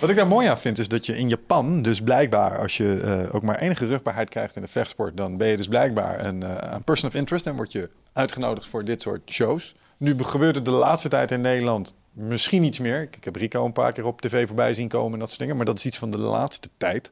Wat 0.00 0.10
ik 0.10 0.16
daar 0.16 0.26
mooi 0.26 0.46
aan 0.46 0.58
vind, 0.58 0.78
is 0.78 0.88
dat 0.88 1.06
je 1.06 1.16
in 1.18 1.28
Japan 1.28 1.82
dus 1.82 2.00
blijkbaar... 2.00 2.58
als 2.58 2.76
je 2.76 3.00
eh, 3.00 3.34
ook 3.34 3.42
maar 3.42 3.58
enige 3.58 3.86
rugbaarheid 3.86 4.28
krijgt 4.28 4.56
in 4.56 4.62
de 4.62 4.68
vechtsport... 4.68 5.16
dan 5.16 5.36
ben 5.36 5.48
je 5.48 5.56
dus 5.56 5.68
blijkbaar 5.68 6.24
een, 6.24 6.40
uh, 6.40 6.54
een 6.60 6.84
person 6.84 7.08
of 7.08 7.14
interest... 7.14 7.46
en 7.46 7.56
word 7.56 7.72
je 7.72 7.90
uitgenodigd 8.12 8.68
voor 8.68 8.84
dit 8.84 9.02
soort 9.02 9.30
shows. 9.30 9.74
Nu 9.96 10.16
gebeurt 10.18 10.54
het 10.54 10.64
de 10.64 10.70
laatste 10.70 11.08
tijd 11.08 11.30
in 11.30 11.40
Nederland 11.40 11.94
misschien 12.12 12.62
iets 12.62 12.78
meer. 12.78 13.02
Ik, 13.02 13.24
heb 13.24 13.36
Rico 13.36 13.64
een 13.64 13.72
paar 13.72 13.92
keer 13.92 14.04
op 14.04 14.20
tv 14.20 14.46
voorbij 14.46 14.74
zien 14.74 14.88
komen 14.88 15.12
en 15.12 15.18
dat 15.18 15.28
soort 15.28 15.40
dingen... 15.40 15.56
maar 15.56 15.66
dat 15.66 15.78
is 15.78 15.86
iets 15.86 15.98
van 15.98 16.10
de 16.10 16.18
laatste 16.18 16.68
tijd. 16.76 17.10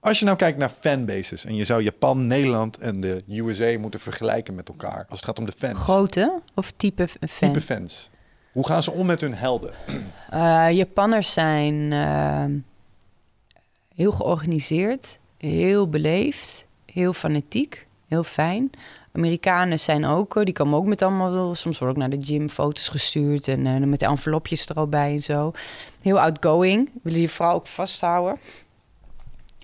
Als 0.00 0.18
je 0.18 0.24
nou 0.24 0.36
kijkt 0.36 0.58
naar 0.58 0.72
fanbases 0.80 1.44
en 1.44 1.54
je 1.54 1.64
zou 1.64 1.82
Japan, 1.82 2.26
Nederland 2.26 2.78
en 2.78 3.00
de 3.00 3.22
USA 3.26 3.78
moeten 3.78 4.00
vergelijken 4.00 4.54
met 4.54 4.68
elkaar... 4.68 5.06
als 5.08 5.20
het 5.20 5.24
gaat 5.24 5.38
om 5.38 5.46
de 5.46 5.52
fans. 5.58 5.78
Grote 5.78 6.40
of 6.54 6.72
type 6.76 7.08
fan? 7.08 7.52
Type 7.52 7.60
fans. 7.60 8.10
Hoe 8.54 8.66
gaan 8.66 8.82
ze 8.82 8.90
om 8.90 9.06
met 9.06 9.20
hun 9.20 9.34
helden? 9.34 9.72
Uh, 10.32 10.70
Japanners 10.82 11.32
zijn 11.32 11.74
uh, 11.74 12.44
heel 13.94 14.12
georganiseerd, 14.12 15.18
heel 15.36 15.88
beleefd, 15.88 16.66
heel 16.86 17.12
fanatiek, 17.12 17.86
heel 18.08 18.24
fijn. 18.24 18.70
Amerikanen 19.12 19.80
zijn 19.80 20.04
ook, 20.04 20.44
die 20.44 20.54
komen 20.54 20.78
ook 20.78 20.86
met 20.86 21.02
allemaal, 21.02 21.54
soms 21.54 21.78
worden 21.78 21.96
ook 21.96 22.08
naar 22.08 22.18
de 22.18 22.26
gym 22.26 22.48
foto's 22.48 22.88
gestuurd 22.88 23.48
en 23.48 23.66
uh, 23.66 23.76
met 23.76 24.00
de 24.00 24.06
envelopjes 24.06 24.68
er 24.68 24.76
al 24.76 24.88
bij 24.88 25.12
en 25.12 25.22
zo. 25.22 25.52
Heel 26.02 26.20
outgoing, 26.20 26.90
willen 27.02 27.20
je 27.20 27.28
vooral 27.28 27.54
ook 27.54 27.66
vasthouden. 27.66 28.38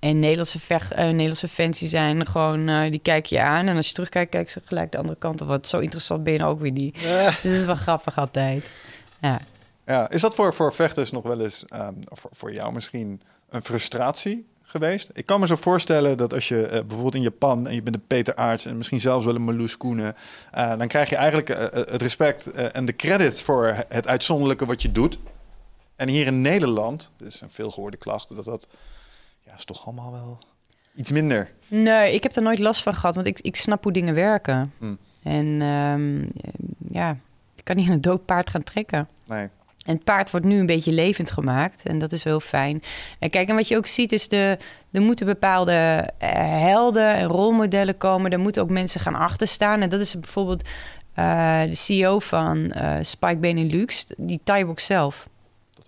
En 0.01 0.18
Nederlandse, 0.18 0.59
vecht, 0.59 0.93
uh, 0.93 0.98
Nederlandse 0.98 1.48
fans 1.48 1.78
die 1.78 1.89
zijn 1.89 2.27
gewoon, 2.27 2.68
uh, 2.68 2.90
die 2.90 2.98
kijken 2.98 3.36
je 3.36 3.43
aan. 3.43 3.66
En 3.66 3.77
als 3.77 3.89
je 3.89 3.94
terugkijkt, 3.94 4.31
kijk 4.31 4.51
ze 4.51 4.60
gelijk 4.64 4.93
de 4.93 4.98
andere 4.98 5.18
kant 5.18 5.40
op. 5.40 5.48
Wat 5.48 5.68
zo 5.68 5.78
interessant 5.78 6.24
ben 6.24 6.32
je 6.32 6.44
ook 6.44 6.60
weer 6.60 6.70
niet. 6.70 7.01
Ja. 7.01 7.24
Dus 7.27 7.43
dat 7.43 7.52
is 7.52 7.64
wel 7.64 7.74
grappig 7.74 8.18
altijd. 8.18 8.70
Ja. 9.20 9.40
ja 9.86 10.10
is 10.10 10.20
dat 10.20 10.35
voor, 10.35 10.55
voor 10.55 10.74
vechters 10.74 11.10
nog 11.10 11.22
wel 11.22 11.40
eens, 11.40 11.64
um, 11.74 11.97
voor, 12.05 12.31
voor 12.32 12.52
jou 12.52 12.72
misschien, 12.72 13.20
een 13.48 13.62
frustratie 13.62 14.47
geweest? 14.62 15.10
Ik 15.12 15.27
kan 15.27 15.40
me 15.40 15.47
zo 15.47 15.56
voorstellen 15.56 16.16
dat 16.16 16.32
als 16.32 16.48
je 16.48 16.62
uh, 16.62 16.68
bijvoorbeeld 16.68 17.14
in 17.14 17.22
Japan 17.22 17.66
en 17.66 17.74
je 17.74 17.82
bent 17.82 17.97
een 17.97 18.06
Peter 18.06 18.35
Aarts 18.35 18.66
en 18.66 18.77
misschien 18.77 19.01
zelfs 19.01 19.24
wel 19.24 19.35
een 19.35 19.43
Marloes 19.43 19.77
Koenen, 19.77 20.14
uh, 20.55 20.78
dan 20.78 20.89
krijg 20.89 21.09
je 21.09 21.16
eigenlijk 21.16 21.51
uh, 21.51 21.56
het 21.70 22.02
respect 22.02 22.51
en 22.51 22.85
de 22.85 22.97
credit 22.97 23.43
voor 23.43 23.85
het 23.89 24.06
uitzonderlijke 24.06 24.66
wat 24.66 24.82
je 24.82 24.93
doet. 24.93 25.18
En 25.97 26.09
hier 26.09 26.27
in 26.27 26.40
Nederland, 26.40 27.10
dus 27.16 27.40
een 27.40 27.51
veelgehoorde 27.51 27.97
klacht, 27.97 28.36
dat 28.36 28.44
dat 28.44 28.66
ja, 29.51 29.56
is 29.56 29.64
toch 29.64 29.86
allemaal 29.86 30.12
wel 30.12 30.39
iets 30.94 31.10
minder. 31.10 31.51
Nee, 31.68 32.14
ik 32.14 32.22
heb 32.22 32.36
er 32.36 32.43
nooit 32.43 32.59
last 32.59 32.82
van 32.82 32.94
gehad, 32.94 33.14
want 33.14 33.27
ik, 33.27 33.40
ik 33.40 33.56
snap 33.56 33.82
hoe 33.82 33.93
dingen 33.93 34.14
werken. 34.14 34.72
Hm. 34.78 34.94
En 35.22 35.47
um, 35.62 36.28
ja, 36.89 37.16
ik 37.56 37.64
kan 37.64 37.77
niet 37.77 37.89
een 37.89 38.01
dood 38.01 38.24
paard 38.24 38.51
gaan 38.51 38.62
trekken. 38.62 39.09
Nee. 39.27 39.48
En 39.85 39.94
het 39.94 40.05
paard 40.05 40.31
wordt 40.31 40.47
nu 40.47 40.59
een 40.59 40.66
beetje 40.66 40.93
levend 40.93 41.31
gemaakt. 41.31 41.82
En 41.82 41.98
dat 41.98 42.12
is 42.12 42.22
wel 42.22 42.40
fijn. 42.40 42.82
En 43.18 43.31
kijk, 43.31 43.48
en 43.48 43.55
wat 43.55 43.68
je 43.68 43.77
ook 43.77 43.86
ziet 43.86 44.12
is... 44.12 44.28
De, 44.28 44.59
er 44.93 45.02
moeten 45.02 45.27
bepaalde 45.27 45.72
uh, 46.22 46.28
helden 46.62 47.14
en 47.14 47.27
rolmodellen 47.27 47.97
komen. 47.97 48.31
Er 48.31 48.39
moeten 48.39 48.62
ook 48.62 48.70
mensen 48.70 49.01
gaan 49.01 49.14
achterstaan. 49.14 49.81
En 49.81 49.89
dat 49.89 50.01
is 50.01 50.20
bijvoorbeeld 50.20 50.68
uh, 51.18 51.62
de 51.62 51.74
CEO 51.74 52.18
van 52.18 52.56
uh, 52.77 52.97
Spike 53.01 53.39
Benelux. 53.39 54.06
Die 54.16 54.40
Tybox 54.44 54.86
zelf. 54.86 55.28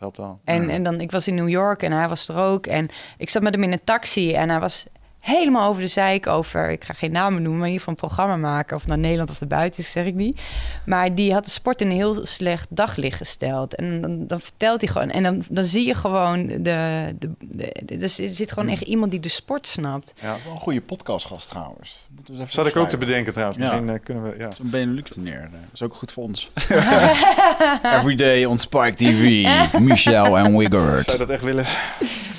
Helpt 0.03 0.17
wel. 0.17 0.41
En, 0.45 0.69
en 0.69 0.83
dan, 0.83 1.01
ik 1.01 1.11
was 1.11 1.29
in 1.29 1.35
New 1.35 1.49
York 1.49 1.83
en 1.83 1.93
hij 1.93 2.09
was 2.09 2.29
er 2.29 2.37
ook. 2.37 2.67
En 2.67 2.89
ik 3.19 3.31
zat 3.31 3.43
met 3.43 3.55
hem 3.55 3.63
in 3.63 3.73
een 3.73 3.85
taxi 3.85 4.35
en 4.35 4.49
hij 4.49 4.61
was 4.61 4.87
helemaal 5.23 5.69
over 5.69 5.83
de 5.83 5.89
zeik 5.89 6.27
over... 6.27 6.71
ik 6.71 6.85
ga 6.85 6.93
geen 6.93 7.13
namen 7.13 7.43
noemen, 7.43 7.59
maar 7.59 7.69
in 7.69 7.73
ieder 7.73 7.87
geval 7.87 7.95
een 7.95 8.15
programma 8.15 8.37
maken... 8.37 8.77
of 8.77 8.87
naar 8.87 8.99
Nederland 8.99 9.31
of 9.31 9.41
erbuiten 9.41 9.81
is, 9.81 9.91
zeg 9.91 10.07
ik 10.07 10.15
niet. 10.15 10.41
Maar 10.87 11.15
die 11.15 11.33
had 11.33 11.45
de 11.45 11.51
sport 11.51 11.81
in 11.81 11.91
een 11.91 11.97
heel 11.97 12.27
slecht 12.27 12.67
daglicht 12.71 13.17
gesteld. 13.17 13.75
En 13.75 14.01
dan, 14.01 14.27
dan 14.27 14.41
vertelt 14.41 14.81
hij 14.81 14.91
gewoon... 14.91 15.11
en 15.11 15.23
dan, 15.23 15.43
dan 15.49 15.65
zie 15.65 15.87
je 15.87 15.95
gewoon... 15.95 16.47
De, 16.47 17.15
de, 17.19 17.31
de, 17.41 17.97
er 17.97 18.09
zit 18.09 18.53
gewoon 18.53 18.69
echt 18.69 18.83
iemand 18.83 19.11
die 19.11 19.21
de 19.21 19.29
sport 19.29 19.67
snapt. 19.67 20.13
Ja, 20.21 20.37
wel 20.45 20.53
een 20.53 20.59
goede 20.59 20.81
podcastgast 20.81 21.49
trouwens. 21.49 22.07
Moeten 22.15 22.35
we 22.35 22.41
eens 22.41 22.51
even 22.51 22.63
Zat 22.63 22.75
ik 22.75 22.83
ook 22.83 22.89
te 22.89 22.99
bedenken 22.99 23.33
trouwens. 23.33 23.59
Ja. 23.59 23.65
Misschien 23.65 23.89
uh, 23.89 24.01
kunnen 24.03 24.23
we... 24.23 24.35
Ja. 24.39 24.51
Zo'n 24.51 24.71
Benelux 24.71 25.15
meneer. 25.15 25.49
Dat 25.51 25.61
is 25.73 25.83
ook 25.83 25.95
goed 25.95 26.13
voor 26.13 26.23
ons. 26.23 26.51
Everyday 27.99 28.45
on 28.45 28.59
Spike 28.59 28.95
TV. 28.95 29.47
Michel 29.79 30.39
en 30.39 30.59
Wiggert. 30.59 31.05
Zou 31.05 31.19
je 31.19 31.25
dat 31.27 31.29
echt 31.29 31.43
willen? 31.43 31.65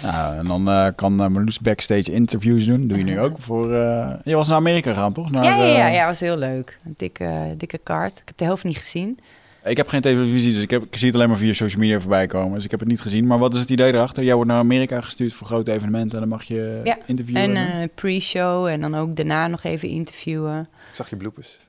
Nou, 0.03 0.37
en 0.37 0.47
dan 0.47 0.69
uh, 0.69 0.87
kan 0.95 1.21
uh, 1.21 1.27
Marloes 1.27 1.59
backstage 1.59 2.11
interviews 2.11 2.65
doen. 2.65 2.87
Doe 2.87 2.97
je 2.97 3.03
nu 3.03 3.19
ook 3.19 3.35
voor... 3.39 3.71
Uh, 3.71 4.13
je 4.23 4.35
was 4.35 4.47
naar 4.47 4.57
Amerika 4.57 4.89
gegaan, 4.93 5.13
toch? 5.13 5.31
Naar, 5.31 5.43
ja, 5.43 5.55
ja, 5.55 5.77
ja, 5.77 5.87
ja, 5.87 6.05
was 6.05 6.19
heel 6.19 6.37
leuk. 6.37 6.79
Een 6.85 6.93
dikke, 6.97 7.53
dikke 7.57 7.77
kaart. 7.77 8.11
Ik 8.11 8.23
heb 8.25 8.37
de 8.37 8.45
helft 8.45 8.63
niet 8.63 8.77
gezien. 8.77 9.19
Ik 9.63 9.77
heb 9.77 9.87
geen 9.87 10.01
televisie, 10.01 10.53
dus 10.53 10.63
ik, 10.63 10.69
heb, 10.69 10.83
ik 10.83 10.97
zie 10.97 11.07
het 11.07 11.15
alleen 11.15 11.29
maar 11.29 11.37
via 11.37 11.53
social 11.53 11.81
media 11.81 11.99
voorbij 11.99 12.27
komen. 12.27 12.53
Dus 12.53 12.63
ik 12.63 12.71
heb 12.71 12.79
het 12.79 12.89
niet 12.89 13.01
gezien. 13.01 13.27
Maar 13.27 13.39
wat 13.39 13.53
is 13.53 13.59
het 13.59 13.69
idee 13.69 13.93
erachter? 13.93 14.23
Jij 14.23 14.35
wordt 14.35 14.49
naar 14.49 14.59
Amerika 14.59 15.01
gestuurd 15.01 15.33
voor 15.33 15.47
grote 15.47 15.71
evenementen 15.71 16.11
en 16.11 16.19
dan 16.19 16.29
mag 16.29 16.43
je 16.43 16.81
ja. 16.83 16.97
interviewen. 17.05 17.41
En 17.41 17.81
een 17.81 17.89
pre-show 17.95 18.65
en 18.65 18.81
dan 18.81 18.95
ook 18.95 19.15
daarna 19.15 19.47
nog 19.47 19.63
even 19.63 19.89
interviewen. 19.89 20.59
Ik 20.89 20.95
zag 20.95 21.09
je 21.09 21.17
bloepers. 21.17 21.59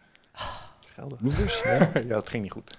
Schelden. 0.94 1.18
Bloepers? 1.20 1.62
Ja. 1.62 1.90
ja, 2.08 2.16
het 2.16 2.28
ging 2.28 2.42
niet 2.42 2.52
goed. 2.52 2.74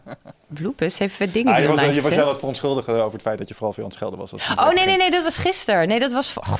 bloepers? 0.60 0.98
Heeft 0.98 1.32
dingen 1.32 1.54
ah, 1.54 1.60
je 1.60 1.68
was, 1.68 1.80
je 1.80 2.02
was 2.02 2.14
wel 2.14 2.26
wat 2.26 2.38
verontschuldigd 2.38 2.88
over 2.88 3.12
het 3.12 3.22
feit 3.22 3.38
dat 3.38 3.48
je 3.48 3.54
vooral 3.54 3.72
veel 3.72 3.82
aan 3.82 3.88
het 3.88 3.98
schelden 3.98 4.18
was. 4.18 4.32
Als 4.32 4.50
oh, 4.50 4.74
nee, 4.74 4.86
nee, 4.86 4.96
nee, 4.96 5.10
dat 5.10 5.22
was 5.22 5.38
gisteren. 5.38 5.88
Nee, 5.88 5.98
dat 5.98 6.12
was... 6.12 6.38
Oh, 6.38 6.54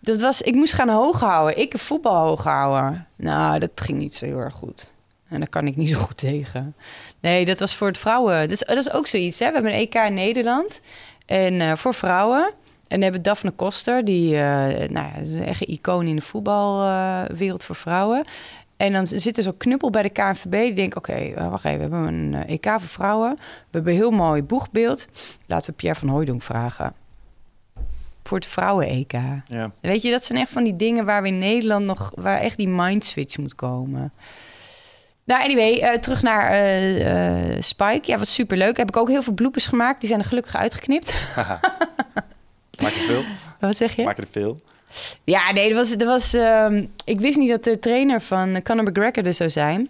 dat 0.00 0.20
was... 0.20 0.42
Ik 0.42 0.54
moest 0.54 0.72
gaan 0.72 0.88
hoog 0.88 1.20
houden. 1.20 1.58
Ik 1.58 1.78
voetbal 1.78 2.26
hoog 2.26 2.44
houden. 2.44 3.06
Nou, 3.16 3.58
dat 3.58 3.70
ging 3.74 3.98
niet 3.98 4.14
zo 4.14 4.24
heel 4.24 4.38
erg 4.38 4.54
goed. 4.54 4.92
En 5.28 5.38
daar 5.38 5.48
kan 5.48 5.66
ik 5.66 5.76
niet 5.76 5.88
zo 5.88 5.98
goed 5.98 6.16
tegen. 6.16 6.74
Nee, 7.20 7.44
dat 7.44 7.60
was 7.60 7.74
voor 7.74 7.88
het 7.88 7.98
vrouwen. 7.98 8.40
Dat 8.40 8.50
is, 8.50 8.58
dat 8.58 8.76
is 8.76 8.92
ook 8.92 9.06
zoiets. 9.06 9.38
Hè? 9.38 9.46
We 9.46 9.52
hebben 9.54 9.72
een 9.72 9.78
EK 9.78 9.94
in 9.94 10.14
Nederland. 10.14 10.80
En 11.26 11.54
uh, 11.54 11.76
voor 11.76 11.94
vrouwen. 11.94 12.52
En 12.92 13.00
dan 13.00 13.02
hebben 13.02 13.22
Daphne 13.22 13.50
Koster, 13.50 14.04
die 14.04 14.34
uh, 14.34 14.40
nou 14.40 14.92
ja, 14.92 15.14
is 15.14 15.30
een 15.30 15.44
echt 15.44 15.60
icoon 15.60 16.06
in 16.06 16.16
de 16.16 16.22
voetbalwereld 16.22 17.60
uh, 17.60 17.66
voor 17.66 17.76
vrouwen. 17.76 18.24
En 18.82 18.92
dan 18.92 19.06
zit 19.06 19.36
er 19.36 19.42
zo'n 19.42 19.56
knuppel 19.56 19.90
bij 19.90 20.02
de 20.02 20.10
KNVB. 20.10 20.50
Die 20.50 20.72
denkt, 20.72 20.96
oké, 20.96 21.10
okay, 21.10 21.32
uh, 21.32 21.50
wacht 21.50 21.64
even, 21.64 21.90
we 21.90 21.96
hebben 21.96 22.14
een 22.14 22.32
uh, 22.32 22.54
EK 22.54 22.66
voor 22.66 22.80
vrouwen. 22.80 23.34
We 23.36 23.42
hebben 23.70 23.92
een 23.92 23.98
heel 23.98 24.10
mooi 24.10 24.42
boegbeeld. 24.42 25.08
Laten 25.46 25.70
we 25.70 25.76
Pierre 25.76 25.98
van 25.98 26.08
Hooydonk 26.08 26.42
vragen. 26.42 26.94
Voor 28.22 28.36
het 28.38 28.46
vrouwen-EK. 28.46 29.12
Ja. 29.46 29.70
Weet 29.80 30.02
je, 30.02 30.10
dat 30.10 30.24
zijn 30.24 30.38
echt 30.38 30.50
van 30.50 30.64
die 30.64 30.76
dingen 30.76 31.04
waar 31.04 31.22
we 31.22 31.28
in 31.28 31.38
Nederland 31.38 31.84
nog... 31.84 32.12
waar 32.14 32.38
echt 32.38 32.56
die 32.56 32.68
mindswitch 32.68 33.38
moet 33.38 33.54
komen. 33.54 34.12
Nou, 35.24 35.42
anyway, 35.42 35.82
uh, 35.82 35.98
terug 35.98 36.22
naar 36.22 36.66
uh, 36.98 37.60
Spike. 37.60 38.02
Ja, 38.10 38.18
wat 38.18 38.28
superleuk. 38.28 38.76
Heb 38.76 38.88
ik 38.88 38.96
ook 38.96 39.08
heel 39.08 39.22
veel 39.22 39.34
bloepers 39.34 39.66
gemaakt. 39.66 40.00
Die 40.00 40.08
zijn 40.08 40.20
er 40.20 40.26
gelukkig 40.26 40.56
uitgeknipt. 40.56 41.26
Maak 42.82 42.92
je 42.92 43.04
veel? 43.06 43.22
Wat 43.68 43.76
zeg 43.76 43.96
je? 43.96 44.02
Maak 44.02 44.16
je 44.16 44.22
er 44.22 44.28
veel? 44.30 44.60
Ja, 45.24 45.52
nee, 45.52 45.68
er 45.68 45.74
was, 45.74 45.90
er 45.90 46.06
was, 46.06 46.34
um, 46.34 46.92
ik 47.04 47.20
wist 47.20 47.38
niet 47.38 47.48
dat 47.48 47.64
de 47.64 47.78
trainer 47.78 48.20
van 48.20 48.62
Conor 48.62 48.84
McGregor 48.84 49.26
er 49.26 49.34
zou 49.34 49.50
zijn. 49.50 49.88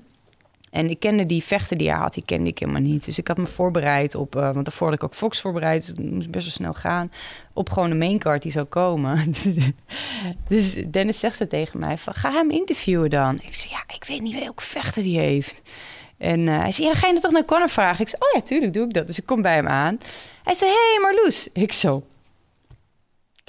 En 0.72 0.90
ik 0.90 1.00
kende 1.00 1.26
die 1.26 1.42
vechten 1.42 1.78
die 1.78 1.90
hij 1.90 1.98
had, 1.98 2.14
die 2.14 2.24
kende 2.24 2.50
ik 2.50 2.58
helemaal 2.58 2.80
niet. 2.80 3.04
Dus 3.04 3.18
ik 3.18 3.28
had 3.28 3.36
me 3.36 3.46
voorbereid 3.46 4.14
op, 4.14 4.36
uh, 4.36 4.42
want 4.42 4.64
daarvoor 4.64 4.86
had 4.86 4.96
ik 4.96 5.04
ook 5.04 5.14
Fox 5.14 5.40
voorbereid, 5.40 5.80
dus 5.80 5.88
het 5.88 6.12
moest 6.12 6.30
best 6.30 6.44
wel 6.44 6.52
snel 6.52 6.72
gaan, 6.72 7.10
op 7.52 7.70
gewoon 7.70 7.90
de 7.90 7.96
maincard 7.96 8.42
die 8.42 8.52
zou 8.52 8.64
komen. 8.64 9.32
dus 10.48 10.74
Dennis 10.90 11.20
zegt 11.20 11.36
zo 11.36 11.46
tegen 11.46 11.80
mij 11.80 11.98
van, 11.98 12.14
ga 12.14 12.30
hem 12.30 12.50
interviewen 12.50 13.10
dan. 13.10 13.38
Ik 13.42 13.54
zei, 13.54 13.72
ja, 13.72 13.94
ik 13.94 14.04
weet 14.04 14.20
niet 14.20 14.38
welke 14.38 14.62
vechter 14.62 15.02
die 15.02 15.18
heeft. 15.18 15.62
En 16.18 16.40
uh, 16.40 16.58
hij 16.58 16.72
zei, 16.72 16.86
ja, 16.86 16.92
dan 16.92 17.02
ga 17.02 17.08
je 17.08 17.14
er 17.14 17.20
toch 17.20 17.32
naar 17.32 17.44
Conor 17.44 17.68
vragen? 17.68 18.00
Ik 18.00 18.08
zei, 18.08 18.22
oh 18.22 18.28
ja, 18.32 18.40
tuurlijk 18.40 18.74
doe 18.74 18.86
ik 18.86 18.92
dat. 18.92 19.06
Dus 19.06 19.18
ik 19.18 19.26
kom 19.26 19.42
bij 19.42 19.54
hem 19.54 19.68
aan. 19.68 19.98
Hij 20.42 20.54
zei, 20.54 20.70
hey 20.70 20.98
Marloes. 21.02 21.48
Ik 21.52 21.72
zo, 21.72 22.04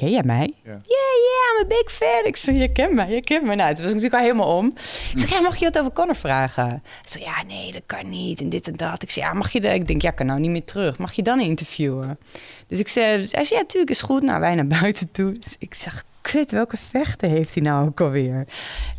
ken 0.04 0.12
jij 0.12 0.24
mij? 0.26 0.54
Ja, 0.64 0.70
yeah. 0.70 0.82
yeah, 0.86 1.60
I'm 1.60 1.64
a 1.64 1.68
big 1.68 1.92
fan. 1.92 2.26
Ik 2.26 2.36
je 2.62 2.72
kent 2.72 2.94
mij, 2.94 3.10
je 3.10 3.22
kent 3.22 3.44
mij. 3.44 3.56
Nou, 3.56 3.74
toen 3.74 3.84
was 3.84 3.94
ik 3.94 4.02
natuurlijk 4.02 4.14
al 4.14 4.30
helemaal 4.30 4.58
om. 4.58 4.68
Ik 4.68 5.20
zeg, 5.20 5.30
ja, 5.30 5.40
mag 5.40 5.58
je 5.58 5.66
wat 5.66 5.80
over 5.80 5.92
Connor 5.92 6.16
vragen? 6.16 6.68
Hij 6.68 6.82
zei, 7.10 7.24
ja, 7.24 7.44
nee, 7.48 7.72
dat 7.72 7.82
kan 7.86 8.10
niet. 8.10 8.42
En 8.42 8.50
dit 8.50 8.68
en 8.68 8.76
dat. 8.76 9.02
Ik 9.02 9.10
zei, 9.12 9.26
ja, 9.26 9.34
mag 9.34 9.52
je 9.52 9.62
de... 9.62 9.74
Ik 9.74 9.88
denk, 9.88 10.02
ja, 10.02 10.10
ik 10.10 10.16
kan 10.16 10.26
nou 10.26 10.40
niet 10.40 10.52
meer 10.52 10.64
terug. 10.64 10.98
Mag 10.98 11.14
je 11.14 11.22
dan 11.22 11.40
interviewen? 11.40 12.20
Dus 12.68 12.80
ik 12.80 12.88
zei, 12.88 13.18
dus 13.18 13.32
hij 13.32 13.44
zei, 13.44 13.60
ja, 13.60 13.66
tuurlijk 13.66 13.92
is 13.92 14.02
goed. 14.02 14.22
Nou, 14.22 14.40
wij 14.40 14.56
naar 14.56 14.68
buiten 14.82 15.12
toe. 15.12 15.38
Dus 15.40 15.56
ik 15.60 15.74
zeg, 15.74 16.06
kut, 16.22 16.52
welke 16.52 16.78
vechten 16.78 17.30
heeft 17.30 17.54
hij 17.54 17.64
nou 17.64 17.88
ook 17.88 18.02
alweer? 18.02 18.46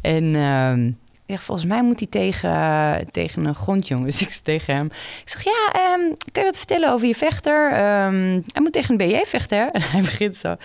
En... 0.00 0.34
Um, 0.34 1.02
ja, 1.26 1.36
volgens 1.36 1.66
mij 1.66 1.82
moet 1.82 1.98
hij 1.98 2.08
tegen, 2.08 3.06
tegen 3.10 3.44
een 3.44 3.54
grondjongen. 3.54 4.04
Dus 4.14 4.20
ik 4.20 4.32
zeg 4.32 4.38
tegen 4.42 4.74
hem. 4.74 4.86
Ik 5.24 5.28
zeg, 5.28 5.44
ja, 5.44 5.92
um, 5.92 6.16
kun 6.32 6.42
je 6.42 6.48
wat 6.48 6.56
vertellen 6.56 6.92
over 6.92 7.06
je 7.06 7.14
vechter? 7.14 7.66
Um, 7.66 8.42
hij 8.52 8.62
moet 8.62 8.72
tegen 8.72 8.90
een 8.90 8.96
BJ 8.96 9.22
vechten, 9.24 9.58
hè? 9.58 9.64
En 9.74 9.82
hij 9.82 10.00
begint 10.00 10.36
zo. 10.36 10.56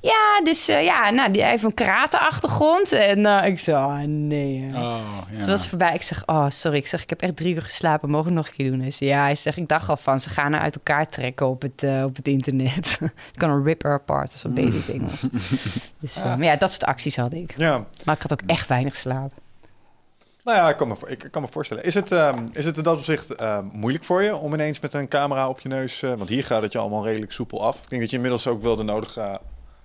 Ja, 0.00 0.40
dus 0.44 0.68
uh, 0.68 0.84
ja, 0.84 1.10
nou, 1.10 1.30
die 1.30 1.44
heeft 1.44 1.62
een 1.62 1.74
karate-achtergrond. 1.74 2.92
En 2.92 3.18
uh, 3.18 3.46
ik 3.46 3.58
zo, 3.58 3.76
oh, 3.76 3.98
nee. 4.04 4.70
Oh, 4.74 4.74
ja. 4.74 5.30
Dus 5.30 5.40
het 5.40 5.46
was 5.46 5.68
voorbij. 5.68 5.94
Ik 5.94 6.02
zeg, 6.02 6.22
oh, 6.26 6.46
sorry. 6.48 6.76
Ik 6.76 6.86
zeg, 6.86 7.02
ik 7.02 7.08
heb 7.10 7.20
echt 7.20 7.36
drie 7.36 7.54
uur 7.54 7.62
geslapen. 7.62 8.10
Mogen 8.10 8.28
we 8.28 8.34
nog 8.34 8.46
een 8.46 8.54
keer 8.56 8.70
doen? 8.70 8.80
Hij 8.80 8.90
zei, 8.90 9.10
ja, 9.10 9.22
hij 9.22 9.34
zegt, 9.34 9.56
ik 9.56 9.68
dacht 9.68 9.88
al 9.88 9.96
van, 9.96 10.20
ze 10.20 10.28
gaan 10.30 10.52
er 10.52 10.60
uit 10.60 10.74
elkaar 10.74 11.08
trekken 11.08 11.46
op 11.48 11.62
het, 11.62 11.84
op 12.04 12.16
het 12.16 12.28
internet. 12.28 12.98
Ik 13.02 13.38
kan 13.38 13.50
een 13.50 13.64
rip 13.64 13.82
her 13.82 13.92
apart, 13.92 14.42
baby 14.48 14.80
Engels. 14.92 15.26
dus, 15.98 16.22
maar 16.24 16.44
ja, 16.44 16.56
dat 16.56 16.70
soort 16.70 16.84
acties 16.84 17.16
had 17.16 17.32
ik. 17.32 17.54
Ja. 17.56 17.84
Maar 18.04 18.14
ik 18.14 18.22
had 18.22 18.32
ook 18.32 18.42
echt 18.46 18.68
weinig 18.68 18.96
slaap. 18.96 19.32
Nou 20.44 20.56
ja, 20.58 20.68
ik 20.68 20.76
kan 20.76 20.88
me, 20.88 20.94
ik 21.06 21.28
kan 21.30 21.42
me 21.42 21.48
voorstellen. 21.48 21.84
Is 21.84 21.94
het, 21.94 22.12
ehm, 22.12 22.46
is 22.52 22.64
het 22.64 22.76
in 22.76 22.82
dat 22.82 22.96
opzicht 22.96 23.34
ehm, 23.34 23.64
moeilijk 23.72 24.04
voor 24.04 24.22
je 24.22 24.36
om 24.36 24.54
ineens 24.54 24.80
met 24.80 24.92
een 24.92 25.08
camera 25.08 25.48
op 25.48 25.60
je 25.60 25.68
neus... 25.68 26.02
eh, 26.02 26.14
want 26.14 26.28
hier 26.28 26.44
gaat 26.44 26.62
het 26.62 26.72
je 26.72 26.78
allemaal 26.78 27.04
redelijk 27.04 27.32
soepel 27.32 27.62
af. 27.62 27.82
Ik 27.82 27.88
denk 27.88 28.00
dat 28.00 28.10
je 28.10 28.16
inmiddels 28.16 28.46
ook 28.46 28.62
wel 28.62 28.76
de 28.76 28.82
nodige 28.82 29.40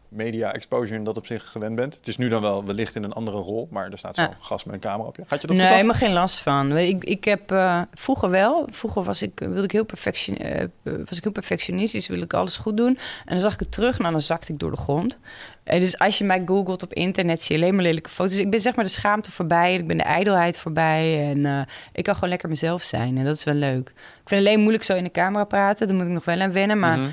media 0.10 0.54
exposure 0.54 0.96
in 0.98 1.04
dat 1.04 1.18
opzicht 1.18 1.48
gewend 1.48 1.76
bent. 1.76 1.96
Het 1.96 2.08
is 2.08 2.18
nu 2.18 2.30
dan 2.30 2.42
wel 2.42 2.66
wellicht 2.66 2.96
in 2.96 3.04
een 3.04 3.14
andere 3.14 3.38
rol, 3.38 3.68
maar 3.72 3.92
er 3.92 3.98
staat 3.98 4.16
zo'n 4.16 4.26
Ja. 4.26 4.36
gast 4.40 4.66
met 4.66 4.76
een 4.76 4.82
camera 4.82 5.08
op 5.08 5.16
je. 5.16 5.24
Gaat 5.28 5.42
je 5.42 5.48
dat 5.48 5.56
nee, 5.58 5.68
helemaal 5.68 5.94
geen 5.94 6.14
last 6.14 6.40
van. 6.40 6.78
Ik, 6.78 7.04
ik 7.04 7.24
heb 7.24 7.52
eh, 7.52 7.82
vroeger 7.94 8.30
wel. 8.30 8.68
Vroeger 8.72 9.04
was 9.04 9.22
ik, 9.22 9.32
wilde 9.40 9.64
ik 9.64 9.72
heel, 9.72 9.86
perfection, 9.86 10.38
eh, 10.38 10.66
was 10.84 11.18
ik 11.18 11.24
heel 11.24 11.32
perfectionistisch, 11.32 12.08
wilde 12.08 12.24
ik 12.24 12.34
alles 12.34 12.58
goed 12.58 12.78
doen. 12.78 12.98
En 13.26 13.32
dan 13.32 13.40
zag 13.40 13.54
ik 13.54 13.60
het 13.60 13.72
terug, 13.72 14.00
nou 14.00 14.12
dan 14.12 14.22
zakte 14.22 14.52
ik 14.54 14.60
door 14.60 14.72
de 14.72 14.78
grond. 14.78 15.18
Eh, 15.64 15.80
dus 15.80 16.00
als 16.00 16.18
je 16.18 16.24
mij 16.24 16.44
googelt 16.46 16.84
op 16.84 16.94
internet, 16.94 17.44
zie 17.44 17.56
je 17.58 17.62
alleen 17.62 17.76
maar 17.76 17.84
lelijke 17.84 18.10
foto's. 18.10 18.38
Ik 18.38 18.50
ben 18.52 18.60
zeg 18.60 18.76
maar 18.76 18.86
de 18.86 18.92
schaamte 18.92 19.32
voorbij, 19.32 19.74
ik 19.74 19.88
ben 19.88 19.98
de 19.98 20.04
ijdelheid 20.04 20.60
voorbij. 20.60 21.30
En 21.32 21.46
eh, 21.46 21.60
ik 21.94 22.04
kan 22.04 22.14
gewoon 22.14 22.30
lekker 22.30 22.50
mezelf 22.50 22.84
zijn. 22.84 23.18
En 23.18 23.26
dat 23.26 23.36
is 23.36 23.44
wel 23.44 23.54
leuk. 23.54 23.88
Ik 23.90 24.34
vind 24.34 24.40
het 24.42 24.50
alleen 24.50 24.60
moeilijk 24.60 24.84
zo 24.84 24.96
in 24.96 25.04
de 25.04 25.12
camera 25.12 25.44
praten. 25.44 25.88
Daar 25.88 25.96
moet 25.96 26.06
ik 26.06 26.12
nog 26.12 26.26
wel 26.26 26.40
aan 26.40 26.52
wennen. 26.52 26.80
Maar 26.80 26.98
Mhm. 26.98 27.08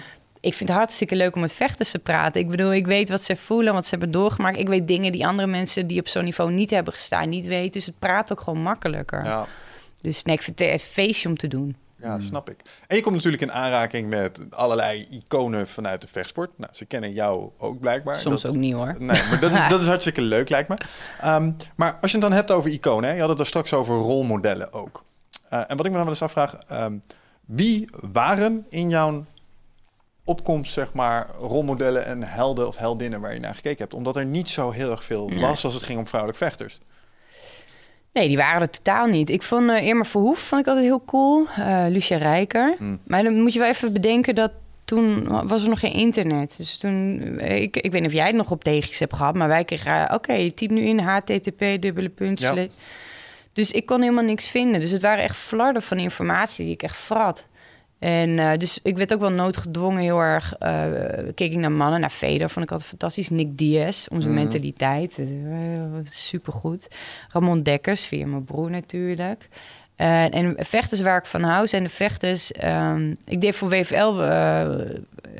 Ik 0.44 0.54
vind 0.54 0.68
het 0.68 0.78
hartstikke 0.78 1.16
leuk 1.16 1.34
om 1.34 1.40
met 1.40 1.52
vechters 1.52 1.90
te 1.90 1.98
praten. 1.98 2.40
Ik 2.40 2.48
bedoel, 2.48 2.72
ik 2.74 2.86
weet 2.86 3.08
wat 3.08 3.22
ze 3.22 3.36
voelen, 3.36 3.72
wat 3.74 3.84
ze 3.84 3.90
hebben 3.90 4.10
doorgemaakt. 4.10 4.56
Ik 4.58 4.68
weet 4.68 4.86
dingen 4.88 5.12
die 5.12 5.26
andere 5.26 5.48
mensen 5.48 5.86
die 5.86 6.00
op 6.00 6.08
zo'n 6.08 6.24
niveau 6.24 6.52
niet 6.52 6.70
hebben 6.70 6.92
gestaan, 6.92 7.28
niet 7.28 7.46
weten. 7.46 7.70
Dus 7.72 7.86
het 7.86 7.98
praat 7.98 8.32
ook 8.32 8.40
gewoon 8.40 8.62
makkelijker. 8.62 9.24
Ja, 9.24 9.46
Dus 10.00 10.22
nee, 10.24 10.34
ik 10.36 10.42
vind 10.42 10.58
het 10.58 10.68
een 10.68 10.78
feestje 10.78 11.28
om 11.28 11.36
te 11.36 11.46
doen. 11.48 11.76
ja, 11.96 12.20
snap 12.20 12.50
ik. 12.50 12.56
En 12.86 12.96
je 12.96 13.02
komt 13.02 13.14
natuurlijk 13.14 13.42
in 13.42 13.52
aanraking 13.52 14.08
met 14.08 14.40
allerlei 14.50 15.06
iconen 15.10 15.68
vanuit 15.68 16.00
de 16.00 16.06
vechtsport. 16.06 16.50
Nou, 16.58 16.70
ze 16.74 16.84
kennen 16.84 17.12
jou 17.12 17.50
ook 17.58 17.80
blijkbaar. 17.80 18.18
Soms 18.18 18.42
Dat- 18.42 18.50
ook 18.50 18.56
niet 18.56 18.74
hoor. 18.74 18.94
Nee, 18.98 19.06
maar 19.30 19.38
dat 19.40 19.50
is, 19.52 19.60
dat 19.68 19.80
is 19.80 19.86
hartstikke 19.86 20.22
leuk, 20.22 20.48
lijkt 20.48 20.68
me. 20.68 20.76
Ehm, 21.20 21.52
maar 21.76 21.96
als 22.00 22.10
je 22.10 22.16
het 22.18 22.26
dan 22.26 22.36
hebt 22.36 22.50
over 22.50 22.70
iconen, 22.70 23.08
hè, 23.08 23.14
je 23.14 23.20
had 23.20 23.30
het 23.30 23.38
er 23.40 23.46
straks 23.46 23.72
over 23.72 23.94
rolmodellen 23.94 24.72
ook. 24.72 25.04
Eh, 25.48 25.58
en 25.66 25.76
wat 25.76 25.86
ik 25.86 25.90
me 25.92 25.96
dan 25.96 26.06
wel 26.06 26.08
eens 26.08 26.22
afvraag, 26.22 26.54
ehm, 26.54 26.96
wie 27.44 27.88
waren 28.12 28.66
in 28.68 28.88
jouw 28.88 29.24
opkomst, 30.24 30.72
zeg 30.72 30.92
maar, 30.92 31.30
rolmodellen 31.38 32.06
en 32.06 32.22
helden 32.22 32.66
of 32.66 32.76
heldinnen 32.76 33.20
waar 33.20 33.34
je 33.34 33.40
naar 33.40 33.54
gekeken 33.54 33.78
hebt? 33.78 33.94
Omdat 33.94 34.16
er 34.16 34.26
niet 34.26 34.48
zo 34.48 34.70
heel 34.70 34.90
erg 34.90 35.04
veel 35.04 35.28
Nee. 35.28 35.40
was 35.40 35.64
als 35.64 35.74
het 35.74 35.82
ging 35.82 35.98
om 35.98 36.06
vrouwelijke 36.06 36.44
vechters. 36.44 36.78
Nee, 38.12 38.28
die 38.28 38.36
waren 38.36 38.60
er 38.60 38.70
totaal 38.70 39.06
niet. 39.06 39.30
Ik 39.30 39.42
vond 39.42 39.70
eh, 39.70 39.86
Irma 39.86 40.04
Verhoef 40.04 40.38
vond 40.38 40.60
ik 40.60 40.66
altijd 40.66 40.86
heel 40.86 41.04
cool. 41.04 41.46
Eh 41.56 41.84
Lucia 41.88 42.16
Rijker. 42.16 42.74
Hmm. 42.78 43.00
Maar 43.06 43.22
dan 43.22 43.40
moet 43.40 43.52
je 43.52 43.58
wel 43.58 43.68
even 43.68 43.92
bedenken 43.92 44.34
dat 44.34 44.50
toen 44.84 45.28
was 45.48 45.62
er 45.62 45.68
nog 45.68 45.80
geen 45.80 45.92
internet. 45.92 46.56
Dus 46.56 46.76
toen, 46.76 47.20
eh, 47.38 47.62
ik, 47.62 47.76
ik 47.76 47.92
weet 47.92 48.00
niet 48.00 48.10
of 48.10 48.16
jij 48.16 48.26
het 48.26 48.36
nog 48.36 48.50
op 48.50 48.64
tegenjes 48.64 48.98
hebt 48.98 49.14
gehad, 49.16 49.34
maar 49.34 49.48
wij 49.48 49.64
kregen, 49.64 50.12
oké, 50.14 50.50
typ 50.52 50.70
nu 50.70 50.80
in 50.80 50.98
http 50.98 51.58
dubbele 51.80 52.08
punt. 52.08 52.40
Ja. 52.40 52.52
slash. 52.52 52.68
Dus 53.52 53.70
ik 53.70 53.86
kon 53.86 54.00
helemaal 54.00 54.24
niks 54.24 54.48
vinden. 54.48 54.80
Dus 54.80 54.90
het 54.90 55.02
waren 55.02 55.24
echt 55.24 55.36
flarden 55.36 55.82
van 55.82 55.98
informatie 55.98 56.64
die 56.64 56.74
ik 56.74 56.82
echt 56.82 56.96
frat. 56.96 57.46
En 58.04 58.38
eh, 58.38 58.58
dus 58.58 58.80
ik 58.82 58.96
werd 58.96 59.12
ook 59.14 59.20
wel 59.20 59.30
noodgedwongen 59.32 60.02
heel 60.02 60.18
erg. 60.20 60.54
eh 60.58 60.84
keek 61.34 61.52
ik 61.52 61.58
naar 61.58 61.72
mannen, 61.72 62.00
naar 62.00 62.10
Feder 62.10 62.50
vond 62.50 62.64
ik 62.64 62.70
altijd 62.70 62.88
fantastisch. 62.88 63.28
Nick 63.30 63.58
Diaz, 63.58 64.06
zijn 64.08 64.20
Mhm. 64.20 64.34
mentaliteit. 64.34 65.18
Uh, 65.18 65.26
supergoed. 66.04 66.88
Ramon 67.28 67.62
Dekkers, 67.62 68.04
via 68.04 68.26
mijn 68.26 68.44
broer 68.44 68.70
natuurlijk. 68.70 69.48
Eh, 69.96 70.34
en 70.34 70.54
vechters 70.58 71.00
waar 71.00 71.18
ik 71.18 71.26
van 71.26 71.42
hou 71.42 71.66
zijn 71.66 71.82
de 71.82 71.88
vechters. 71.88 72.52
ehm, 72.52 73.14
ik 73.24 73.40
deed 73.40 73.56
voor 73.56 73.68
WFL 73.68 74.20
eh, 74.20 74.68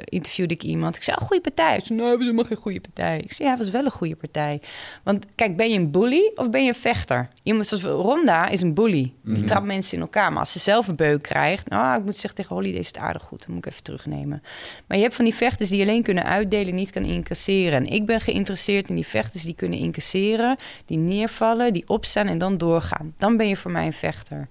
interviewde 0.05 0.55
ik 0.55 0.63
iemand. 0.63 0.97
Ik 0.97 1.03
zei, 1.03 1.17
oh, 1.21 1.27
goede 1.27 1.43
partij. 1.43 1.71
Hij 1.71 1.81
zei, 1.81 1.99
nee, 1.99 2.09
we 2.09 2.13
zijn 2.13 2.21
helemaal 2.21 2.45
geen 2.45 2.57
goede 2.57 2.81
partij. 2.81 3.21
Ik 3.21 3.33
zei, 3.33 3.49
ja, 3.49 3.57
was 3.57 3.71
wel 3.71 3.85
een 3.85 3.91
goede 3.91 4.17
partij. 4.17 4.61
Want 5.03 5.27
kijk, 5.35 5.57
ben 5.57 5.71
je 5.71 5.79
een 5.79 5.91
bully 5.91 6.31
of 6.35 6.51
ben 6.51 6.63
je 6.63 6.69
een 6.69 6.75
vechter? 6.75 7.29
Iemand 7.43 7.67
zoals 7.67 7.85
Ronda 7.85 8.49
is 8.49 8.61
een 8.61 8.75
bully. 8.75 9.13
Die 9.23 9.45
trapt 9.45 9.67
mensen 9.67 9.95
in 9.95 10.01
elkaar. 10.01 10.31
Maar 10.31 10.41
als 10.41 10.53
ze 10.53 10.59
zelf 10.59 10.89
een 10.89 10.97
beuk 10.97 11.23
krijgt... 11.23 11.69
Nou, 11.69 11.99
ik 11.99 12.05
moet 12.05 12.17
zeggen, 12.17 12.35
tegen 12.35 12.55
Holly, 12.55 12.69
deze 12.69 12.81
is 12.81 12.87
het 12.87 12.99
aardig 12.99 13.23
goed. 13.23 13.43
Dan 13.47 13.55
moet 13.55 13.67
ik 13.67 13.73
even 13.73 13.85
terugnemen. 13.85 14.43
Maar 14.87 14.97
je 14.97 15.03
hebt 15.03 15.15
van 15.15 15.25
die 15.25 15.35
vechters 15.35 15.71
die 15.71 15.83
alleen 15.83 16.03
kunnen 16.03 16.25
uitdelen... 16.25 16.75
niet 16.75 16.91
kan 16.91 17.05
incasseren. 17.05 17.79
En 17.79 17.87
ik 17.87 18.07
ben 18.07 18.21
geïnteresseerd 18.21 18.89
in 18.89 18.95
die 18.95 19.07
vechters 19.07 19.43
die 19.43 19.55
kunnen 19.55 19.79
incasseren... 19.79 20.57
die 20.87 20.99
neervallen, 20.99 21.73
die 21.73 21.89
opstaan 21.89 22.27
en 22.27 22.39
dan 22.39 22.59
doorgaan. 22.59 23.15
Dan 23.19 23.37
ben 23.37 23.49
je 23.49 23.57
voor 23.57 23.71
mij 23.71 23.87
een 23.87 23.93
vechter. 23.93 24.49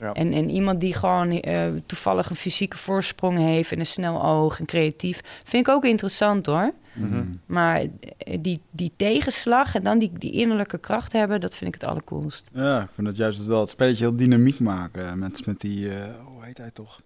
Ja. 0.00 0.12
En, 0.12 0.32
en 0.32 0.50
iemand 0.50 0.80
die 0.80 0.94
gewoon 0.94 1.30
eh, 1.30 1.66
toevallig 1.86 2.30
een 2.30 2.36
fysieke 2.36 2.76
voorsprong 2.76 3.38
heeft... 3.38 3.72
en 3.72 3.78
een 3.78 3.86
snel 3.86 4.24
oog 4.24 4.58
en 4.58 4.64
creatief... 4.66 5.20
vind 5.44 5.66
ik 5.66 5.72
ook 5.74 5.84
interessant, 5.84 6.46
hoor. 6.46 6.72
Mhm. 6.92 7.24
Maar 7.46 7.80
eh, 8.18 8.38
die, 8.40 8.60
die 8.70 8.92
tegenslag 8.96 9.74
en 9.74 9.82
dan 9.84 9.98
die, 9.98 10.10
die 10.18 10.32
innerlijke 10.32 10.78
kracht 10.78 11.12
hebben, 11.12 11.40
dat 11.40 11.54
vind 11.56 11.74
ik 11.74 11.80
het 11.80 11.90
allercoolst. 11.90 12.50
Ja, 12.52 12.82
ik 12.82 12.88
vind 12.94 13.06
dat 13.06 13.16
juist 13.16 13.46
wel 13.46 13.60
het 13.60 13.68
spelletje 13.68 14.04
heel 14.04 14.16
dynamiek 14.16 14.60
maken. 14.60 15.18
Met, 15.18 15.46
met 15.46 15.60
die, 15.60 15.88
eh, 15.88 15.94
hoe 16.24 16.44
heet 16.44 16.58
hij 16.58 16.70
toch? 16.70 17.00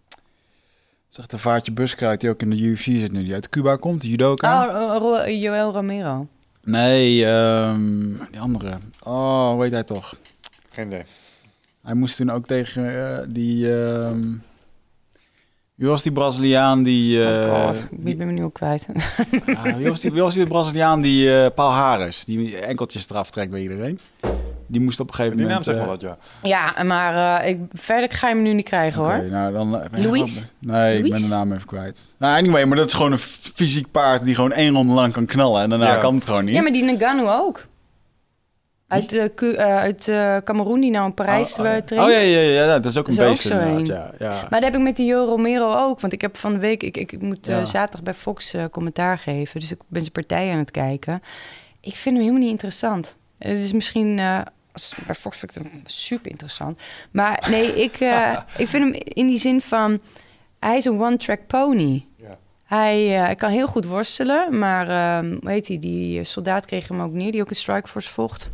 Zeg 1.09 1.27
de 1.27 1.39
vaartje 1.39 1.73
Buskruid 1.73 2.21
die 2.21 2.31
ook 2.31 2.43
in 2.43 2.51
de 2.51 2.57
UFC 2.61 2.83
zit 2.83 3.13
nu, 3.13 3.23
die 3.25 3.35
uit 3.35 3.49
Cuba 3.49 3.77
komt, 3.77 4.01
de 4.01 4.09
judoka. 4.09 4.67
Oh, 4.69 4.97
Ro- 4.99 5.29
Joel 5.31 5.73
Romero. 5.73 6.27
Nee, 6.63 7.27
ehm, 7.27 8.03
die 8.31 8.41
andere. 8.41 8.79
Oh, 9.03 9.51
hoe 9.53 9.63
heet 9.63 9.73
hij 9.73 9.85
toch? 9.85 10.19
Geen 10.69 10.87
idee. 10.87 11.03
Hij 11.85 11.95
moest 11.95 12.17
toen 12.17 12.31
ook 12.31 12.47
tegen 12.47 13.09
eh, 13.11 13.19
die... 13.29 13.77
ehm, 13.79 14.23
wie 15.75 15.89
was 15.89 16.03
die 16.03 16.13
Braziliaan 16.13 16.83
die... 16.83 17.19
oh 17.21 17.45
eh, 17.45 17.67
god, 17.67 17.87
ik 18.05 18.19
ben 18.19 18.27
me 18.27 18.33
nu 18.33 18.43
al 18.43 18.51
kwijt. 18.51 18.87
ah, 19.57 19.63
wie, 19.77 19.89
was 19.89 20.01
die, 20.01 20.11
wie 20.13 20.23
was 20.23 20.35
die 20.35 20.47
Braziliaan 20.47 21.01
die 21.01 21.37
eh 21.43 21.51
Paul 21.55 21.71
Harris, 21.73 22.25
die 22.25 22.57
enkeltjes 22.59 23.11
eraf 23.11 23.31
trekt 23.31 23.51
bij 23.51 23.61
iedereen? 23.63 24.01
Die 24.67 24.81
moest 24.81 25.01
op 25.01 25.09
een 25.09 25.15
gegeven 25.15 25.37
Die 25.37 25.47
naam 25.47 25.59
moment... 25.59 25.77
zegt 25.77 25.79
wel 25.79 26.17
wat, 26.17 26.19
ja. 26.43 26.73
ja, 26.77 26.83
maar 26.85 27.41
eh, 27.41 27.49
ik, 27.49 27.61
verder 27.73 28.11
ga 28.13 28.29
je 28.29 28.35
hem 28.35 28.43
nu 28.43 28.53
niet 28.53 28.65
krijgen 28.65 29.03
hoor. 29.03 29.25
nou 29.31 29.53
dan... 29.53 29.81
Louis? 29.97 30.49
Nee, 30.59 31.03
ik 31.03 31.11
ben 31.11 31.23
de 31.23 31.29
naam 31.29 31.53
even 31.53 31.67
kwijt. 31.67 32.15
Nou, 32.19 32.39
anyway, 32.39 32.65
maar 32.65 32.77
dat 32.77 32.87
is 32.87 32.93
gewoon 32.93 33.13
een 33.13 33.19
fysiek 33.19 33.91
paard 33.91 34.25
die 34.25 34.35
gewoon 34.35 34.53
één 34.53 34.73
ronde 34.75 34.95
lang 34.95 35.13
kan 35.13 35.27
knallen. 35.27 35.63
En 35.63 35.71
daarna 35.71 35.87
Ja. 35.95 36.01
kan 36.01 36.15
het 36.15 36.25
gewoon 36.27 36.45
niet. 36.45 36.55
Ja, 36.55 36.63
maar 36.63 36.73
die 36.73 36.85
Nagano 36.85 37.29
ook. 37.31 37.67
Uit, 38.89 39.13
eh, 39.13 39.25
Cu- 39.35 39.53
eh, 39.53 39.77
uit 39.77 40.09
eh, 40.09 40.37
Cameroen 40.37 40.81
die 40.81 40.91
nou 40.91 41.07
in 41.07 41.15
Parijs 41.15 41.59
oh, 41.59 41.67
eh, 41.67 41.77
oh, 41.83 41.89
ja. 41.89 42.05
oh 42.05 42.11
ja, 42.11 42.19
ja, 42.19 42.41
ja, 42.41 42.67
dat 42.67 42.85
is 42.85 42.97
ook 42.99 43.09
een 43.09 43.15
Dat 43.17 43.25
is 43.39 43.53
ook 43.53 43.61
beest 43.65 43.87
zo. 43.87 43.93
Ja, 43.95 44.11
ja. 44.19 44.29
Maar 44.29 44.61
dat 44.61 44.63
heb 44.63 44.75
ik 44.75 44.81
met 44.81 44.97
die 44.97 45.07
Jo 45.07 45.25
Romero 45.25 45.75
ook. 45.75 46.01
Want 46.01 46.13
ik 46.13 46.21
heb 46.21 46.37
van 46.37 46.53
de 46.53 46.59
week... 46.59 46.83
Ik, 46.83 46.97
ik, 46.97 47.21
moet 47.23 47.49
eh, 47.49 47.65
zaterdag 47.65 48.03
bij 48.03 48.15
Fox 48.15 48.55
eh, 48.55 48.65
commentaar 48.71 49.19
geven. 49.19 49.61
Dus 49.61 49.71
ik 49.71 49.79
ben 49.89 50.01
zijn 50.01 50.13
partij 50.13 50.51
aan 50.53 50.59
het 50.59 50.71
kijken. 50.71 51.23
Ik 51.81 51.97
vind 51.97 52.15
hem 52.17 52.25
helemaal 52.25 52.41
niet 52.43 52.51
interessant. 52.51 53.17
Het 53.39 53.59
is 53.59 53.73
misschien... 53.73 54.19
eh, 54.19 54.41
als, 54.73 54.95
bij 55.07 55.15
Fox 55.15 55.39
vind 55.39 55.57
ik 55.57 55.63
hem 55.63 55.83
super 55.85 56.31
interessant. 56.31 56.81
Maar 57.11 57.47
nee, 57.51 57.67
ik, 57.85 58.01
eh, 58.01 58.39
ik 58.57 58.69
vind 58.69 58.85
hem 58.85 59.03
in 59.05 59.27
die 59.27 59.39
zin 59.39 59.61
van... 59.61 60.01
Hij 60.59 60.77
is 60.77 60.85
een 60.85 61.01
one-track 61.01 61.47
pony. 61.47 62.07
Hij, 62.65 63.15
eh, 63.17 63.25
hij 63.25 63.35
kan 63.35 63.51
heel 63.51 63.67
goed 63.67 63.85
worstelen. 63.85 64.59
Maar 64.59 64.89
ehm, 64.89 65.37
hoe 65.41 65.51
heet 65.51 65.69
hij? 65.69 65.79
Die 65.79 66.19
eh, 66.19 66.25
soldaat 66.25 66.67
kreeg 66.67 66.89
hem 66.89 67.01
ook 67.01 67.13
neer. 67.13 67.33
Die 67.33 67.41
ook 67.41 67.49
in 67.49 67.57
Strikeforce 67.57 68.11
vocht. 68.11 68.51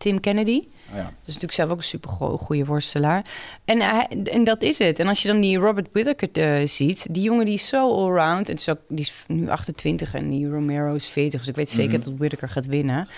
Tim 0.00 0.20
Kennedy. 0.20 0.62
Oh, 0.90 0.96
ja. 0.96 1.02
Dat 1.02 1.10
is 1.20 1.26
natuurlijk 1.26 1.52
zelf 1.52 1.70
ook 1.70 1.76
een 1.76 1.82
super 1.82 2.10
goede 2.38 2.64
worstelaar. 2.64 3.24
En, 3.64 3.80
hij, 3.80 4.06
en 4.24 4.44
dat 4.44 4.62
is 4.62 4.78
het. 4.78 4.98
En 4.98 5.08
als 5.08 5.22
je 5.22 5.28
dan 5.28 5.40
die 5.40 5.58
Robert 5.58 5.88
Whittaker 5.92 6.60
eh, 6.60 6.66
ziet, 6.66 7.06
die 7.10 7.22
jongen 7.22 7.44
die 7.44 7.54
is 7.54 7.68
zo 7.68 7.90
allround. 7.90 8.46
En 8.48 8.52
het 8.52 8.60
is 8.60 8.68
ook, 8.68 8.78
die 8.88 9.00
is 9.04 9.24
nu 9.26 9.48
28 9.48 10.14
en 10.14 10.30
die 10.30 10.48
Romero 10.48 10.94
is 10.94 11.06
40. 11.06 11.38
Dus 11.40 11.48
ik 11.48 11.54
weet 11.56 11.70
zeker 11.70 11.98
Mhm. 11.98 12.08
dat 12.08 12.18
Whittaker 12.18 12.48
gaat 12.48 12.66
winnen. 12.66 13.08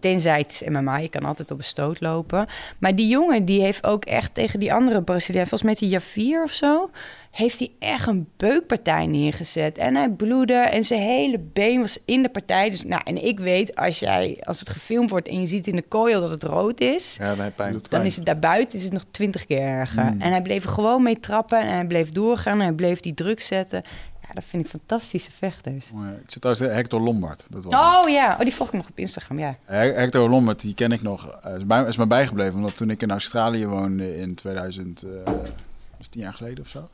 Tenzij 0.00 0.38
het 0.38 0.50
is 0.50 0.68
MMA, 0.68 0.96
je 0.98 1.08
kan 1.08 1.24
altijd 1.24 1.50
op 1.50 1.58
een 1.58 1.64
stoot 1.64 2.00
lopen. 2.00 2.46
Maar 2.78 2.96
die 2.96 3.08
jongen 3.08 3.44
die 3.44 3.62
heeft 3.62 3.84
ook 3.84 4.04
echt 4.04 4.34
tegen 4.34 4.60
die 4.60 4.72
andere 4.72 5.02
Braziliaan, 5.02 5.46
volgens 5.46 5.70
mij 5.70 5.74
die 5.78 5.88
Javier 5.88 6.42
of 6.42 6.52
zo, 6.52 6.90
heeft 7.30 7.58
hij 7.58 7.70
echt 7.78 8.06
een 8.06 8.28
beukpartij 8.36 9.06
neergezet. 9.06 9.78
En 9.78 9.94
hij 9.96 10.10
bloedde 10.10 10.54
en 10.54 10.84
zijn 10.84 11.00
hele 11.00 11.38
been 11.38 11.80
was 11.80 11.98
in 12.04 12.22
de 12.22 12.28
partij. 12.28 12.70
Dus, 12.70 12.84
nou, 12.84 13.02
en 13.04 13.24
ik 13.24 13.38
weet, 13.38 13.76
als, 13.76 13.98
jij, 13.98 14.40
als 14.44 14.60
het 14.60 14.68
gefilmd 14.68 15.10
wordt 15.10 15.28
en 15.28 15.40
je 15.40 15.46
ziet 15.46 15.66
in 15.66 15.76
de 15.76 15.88
coil 15.88 16.20
dat 16.20 16.30
het 16.30 16.42
rood 16.42 16.80
is, 16.80 17.16
Ja, 17.18 17.34
dan 17.34 17.52
pijn. 17.54 17.72
Dan 17.72 17.80
pijn. 17.88 18.04
is 18.04 18.16
het 18.16 18.26
daarbuiten 18.26 18.78
is 18.78 18.84
het 18.84 18.92
nog 18.92 19.04
twintig 19.10 19.46
keer 19.46 19.62
erger. 19.62 20.04
Mm. 20.04 20.20
En 20.20 20.30
hij 20.30 20.42
bleef 20.42 20.64
gewoon 20.64 21.02
mee 21.02 21.20
trappen 21.20 21.60
en 21.60 21.74
hij 21.74 21.86
bleef 21.86 22.10
doorgaan 22.10 22.58
en 22.58 22.64
hij 22.64 22.72
bleef 22.72 23.00
die 23.00 23.14
druk 23.14 23.40
zetten. 23.40 23.82
Ja, 24.30 24.36
dat 24.36 24.44
vind 24.44 24.64
ik 24.64 24.70
fantastische 24.70 25.30
vechters. 25.32 25.86
Ik 26.24 26.30
zit 26.30 26.42
trouwens 26.42 26.74
Hector 26.76 27.00
Lombard. 27.00 27.44
Dat 27.48 27.64
was 27.64 27.74
Oh 27.74 28.08
ja, 28.10 28.32
oh, 28.32 28.38
die 28.40 28.54
volg 28.54 28.68
ik 28.68 28.74
nog 28.74 28.88
op 28.88 28.98
Instagram, 28.98 29.38
ja. 29.38 29.56
He- 29.64 29.92
Hector 29.92 30.28
Lombard, 30.30 30.60
die 30.60 30.74
ken 30.74 30.92
ik 30.92 31.02
nog. 31.02 31.38
is, 31.56 31.66
bij, 31.66 31.84
is 31.84 31.96
me 31.96 32.06
bijgebleven, 32.06 32.54
omdat 32.54 32.76
toen 32.76 32.90
ik 32.90 33.02
in 33.02 33.10
Australië 33.10 33.66
woonde 33.66 34.16
in 34.18 34.34
2000, 34.34 35.02
eh, 35.02 35.32
tien 36.10 36.20
jaar 36.22 36.32
geleden 36.34 36.64
of 36.64 36.70
zo. 36.70 36.88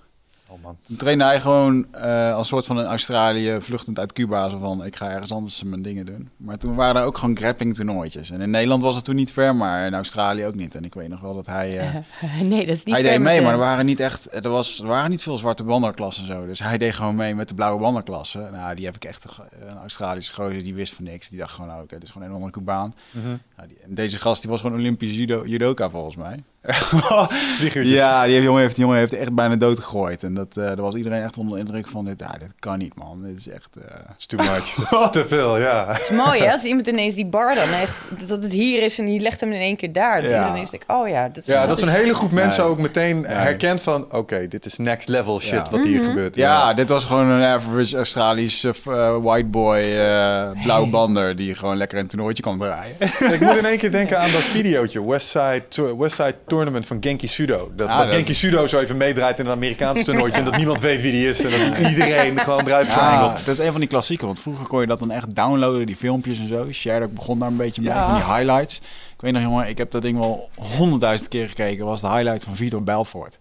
Oh 0.49 0.63
man. 0.63 0.77
Toen 0.87 0.97
trainde 0.97 1.25
hij 1.25 1.41
gewoon 1.41 1.87
eh, 1.95 2.35
als 2.35 2.49
soort 2.49 2.67
van 2.67 2.77
een 2.77 2.85
Australië, 2.87 3.57
vluchtend 3.61 3.99
uit 3.99 4.13
Cuba. 4.13 4.49
Zo 4.49 4.59
van, 4.59 4.85
ik 4.85 4.97
ga 4.97 5.11
ergens 5.11 5.33
anders 5.33 5.63
mijn 5.63 5.83
dingen 5.83 6.07
doen. 6.07 6.29
Maar 6.37 6.59
toen 6.59 6.75
waren 6.75 7.01
er 7.01 7.07
ook 7.07 7.19
gewoon 7.19 7.37
grappling 7.37 7.75
toernooitjes. 7.75 8.31
En 8.31 8.41
in 8.41 8.51
Nederland 8.51 8.83
was 8.83 8.95
het 8.97 9.05
toen 9.05 9.15
niet 9.15 9.33
ver, 9.33 9.57
maar 9.57 9.87
in 9.87 9.95
Australië 9.95 10.45
ook 10.47 10.55
niet. 10.55 10.75
En 10.75 10.85
ik 10.85 10.95
weet 10.95 11.09
nog 11.09 11.21
wel 11.21 11.35
dat 11.35 11.47
hij... 11.47 11.79
eh, 11.79 11.95
nee, 12.43 12.67
dat 12.67 12.77
is 12.77 12.85
niet 12.85 12.95
hij 12.95 13.03
deed 13.03 13.21
mee, 13.21 13.37
de- 13.39 13.43
maar 13.45 13.53
er 13.53 13.59
waren 13.59 13.87
niet 13.87 14.01
echt, 14.01 14.45
er, 14.45 14.51
was, 14.51 14.81
er 14.81 14.87
waren 14.87 15.11
niet 15.11 15.23
veel 15.23 15.39
zwarte 15.39 15.65
bandenklassen 15.65 16.27
en 16.29 16.33
zo. 16.33 16.47
Dus 16.47 16.59
hij 16.59 16.79
deed 16.79 16.95
gewoon 16.95 17.15
mee 17.17 17.35
met 17.35 17.49
de 17.49 17.55
blauwe 17.55 17.81
bandenklasse. 17.81 18.49
Nou, 18.53 18.75
die 18.75 18.85
heb 18.85 18.95
ik 18.95 19.05
echt 19.05 19.25
een, 19.25 19.77
Australische 19.79 20.33
gozer, 20.35 20.63
die 20.63 20.75
wist 20.75 20.95
van 20.95 21.05
niks. 21.05 21.29
Die 21.29 21.39
dacht 21.39 21.53
gewoon, 21.53 21.69
nou, 21.71 21.83
oké, 21.83 21.95
dit 21.95 22.03
is 22.05 22.11
gewoon 22.11 22.29
een 22.29 22.35
andere 22.35 22.53
Cubaan. 22.53 22.95
Mhm. 23.11 23.27
Nou, 23.57 23.69
die, 23.69 23.77
en 23.85 23.95
deze 23.95 24.19
gast, 24.19 24.43
die 24.43 24.51
was 24.51 24.61
gewoon 24.61 24.79
Olympisch 24.79 25.17
judo, 25.17 25.47
judoka 25.47 25.91
volgens 25.91 26.17
mij. 26.17 26.43
Ja, 27.83 28.25
die 28.27 28.43
jongen 28.43 28.61
heeft, 28.61 28.75
die 28.75 28.85
jongen 28.85 28.99
heeft 29.01 29.13
echt 29.13 29.35
bijna 29.35 29.57
dood 29.57 29.79
gegooid. 29.81 30.23
En 30.23 30.35
dat, 30.35 30.47
eh 30.57 30.65
daar 30.67 30.77
was 30.81 30.95
iedereen 30.95 31.23
echt 31.23 31.39
onder 31.39 31.55
de 31.59 31.65
indruk 31.65 31.89
van, 31.89 32.05
dit, 32.05 32.19
ja, 32.19 32.33
dit 32.39 32.51
kan 32.59 32.79
niet 32.79 32.95
man. 32.95 33.23
Dit 33.23 33.39
is 33.39 33.49
echt... 33.49 33.69
eh, 33.89 33.95
It's 34.15 34.27
too 34.27 34.41
much. 34.45 34.75
Het 34.77 34.93
is 35.01 35.09
te 35.11 35.25
veel, 35.27 35.59
ja. 35.59 35.85
Het 35.89 36.01
is 36.01 36.11
mooi, 36.11 36.41
hè? 36.41 36.53
Als 36.53 36.63
iemand 36.63 36.87
ineens 36.87 37.15
die 37.15 37.27
bar 37.27 37.55
dan 37.55 37.69
echt... 37.69 37.97
Dat 38.27 38.43
het 38.43 38.53
hier 38.53 38.83
is 38.83 38.99
en 38.99 39.05
die 39.05 39.21
legt 39.21 39.41
hem 39.41 39.53
in 39.53 39.61
één 39.61 39.77
keer 39.77 39.93
daar. 39.93 40.23
Dat 40.23 40.31
Ja. 40.31 40.49
ineens 40.51 40.71
denkt, 40.71 40.85
oh 40.89 41.09
ja, 41.09 41.27
dat 41.29 41.37
is... 41.37 41.47
Ja, 41.47 41.67
dat 41.67 41.77
is 41.79 41.83
een 41.83 41.93
hele 41.95 42.15
groep 42.15 42.31
mensen 42.31 42.63
Nee. 42.63 42.73
ook 42.73 42.79
meteen 42.81 43.21
Nee. 43.21 43.33
herkent 43.33 43.83
van... 43.83 44.07
oké, 44.13 44.47
dit 44.49 44.65
is 44.67 44.77
next 44.77 45.09
level 45.09 45.41
shit 45.41 45.51
Ja. 45.53 45.67
wat 45.71 45.85
hier 45.85 45.99
Mhm. 46.01 46.09
gebeurt. 46.09 46.35
Ja, 46.35 46.75
dit 46.75 46.89
was 46.89 47.05
gewoon 47.05 47.27
een 47.27 47.43
average 47.45 47.97
Australische 47.97 48.75
eh, 48.87 49.17
white 49.23 49.47
boy, 49.49 49.77
eh 49.79 50.51
blauw 50.65 50.87
bander, 50.87 51.37
die 51.37 51.55
gewoon 51.55 51.77
lekker 51.77 51.99
een 51.99 52.07
toernooitje 52.07 52.43
kon 52.43 52.59
draaien. 52.59 52.97
Ik 53.33 53.41
moet 53.41 53.57
in 53.57 53.65
één 53.65 53.79
keer 53.79 53.91
denken 54.01 54.19
aan 54.21 54.31
dat 54.33 54.41
videootje, 54.41 55.07
Westside, 55.07 55.63
Tour- 55.69 55.99
Westside 55.99 56.35
Tournament 56.57 56.87
van 56.87 56.97
Genki 57.01 57.27
Sudo. 57.29 57.71
Dat, 57.77 57.89
Ah, 57.89 57.99
dat 57.99 58.07
dat- 58.07 58.17
Genki 58.17 58.35
Sudo 58.35 58.67
zo 58.67 58.79
even 58.79 58.97
meedraait 58.97 59.39
in 59.39 59.47
een 59.47 59.53
Amerikaans 59.53 60.05
toernooitje... 60.05 60.39
en 60.39 60.45
dat 60.45 60.57
niemand 60.57 60.81
weet 60.81 61.01
wie 61.01 61.13
die 61.13 61.29
is 61.29 61.45
en 61.45 61.51
dat 61.51 61.89
iedereen 61.91 62.39
gewoon 62.47 62.67
eruit. 62.67 62.91
Ja, 62.93 63.29
dat 63.29 63.47
is 63.49 63.59
een 63.59 63.71
van 63.71 63.81
die 63.81 63.89
klassieken. 63.89 64.27
Want 64.27 64.41
vroeger 64.41 64.67
kon 64.67 64.81
je 64.81 64.87
dat 64.87 64.99
dan 64.99 65.11
echt 65.11 65.35
downloaden, 65.35 65.87
die 65.87 65.97
filmpjes 65.97 66.39
en 66.39 66.49
zo. 66.49 66.73
Sherlock 66.73 67.13
begon 67.15 67.39
daar 67.39 67.49
een 67.49 67.57
beetje 67.57 67.83
mee, 67.83 67.91
Ja. 67.91 68.05
van 68.09 68.15
die 68.15 68.35
highlights. 68.37 68.77
Ik 69.15 69.21
weet 69.21 69.33
nog, 69.33 69.43
jongen, 69.43 69.69
ik 69.69 69.79
heb 69.79 69.91
dat 69.91 70.03
ding 70.03 70.19
wel 70.19 70.51
honderdduizend 70.77 71.29
keer 71.31 71.49
gekeken. 71.49 71.85
was 71.85 72.01
de 72.01 72.09
highlight 72.09 72.45
van 72.45 72.57
Vitor 72.57 72.83
Belfort. 72.83 73.39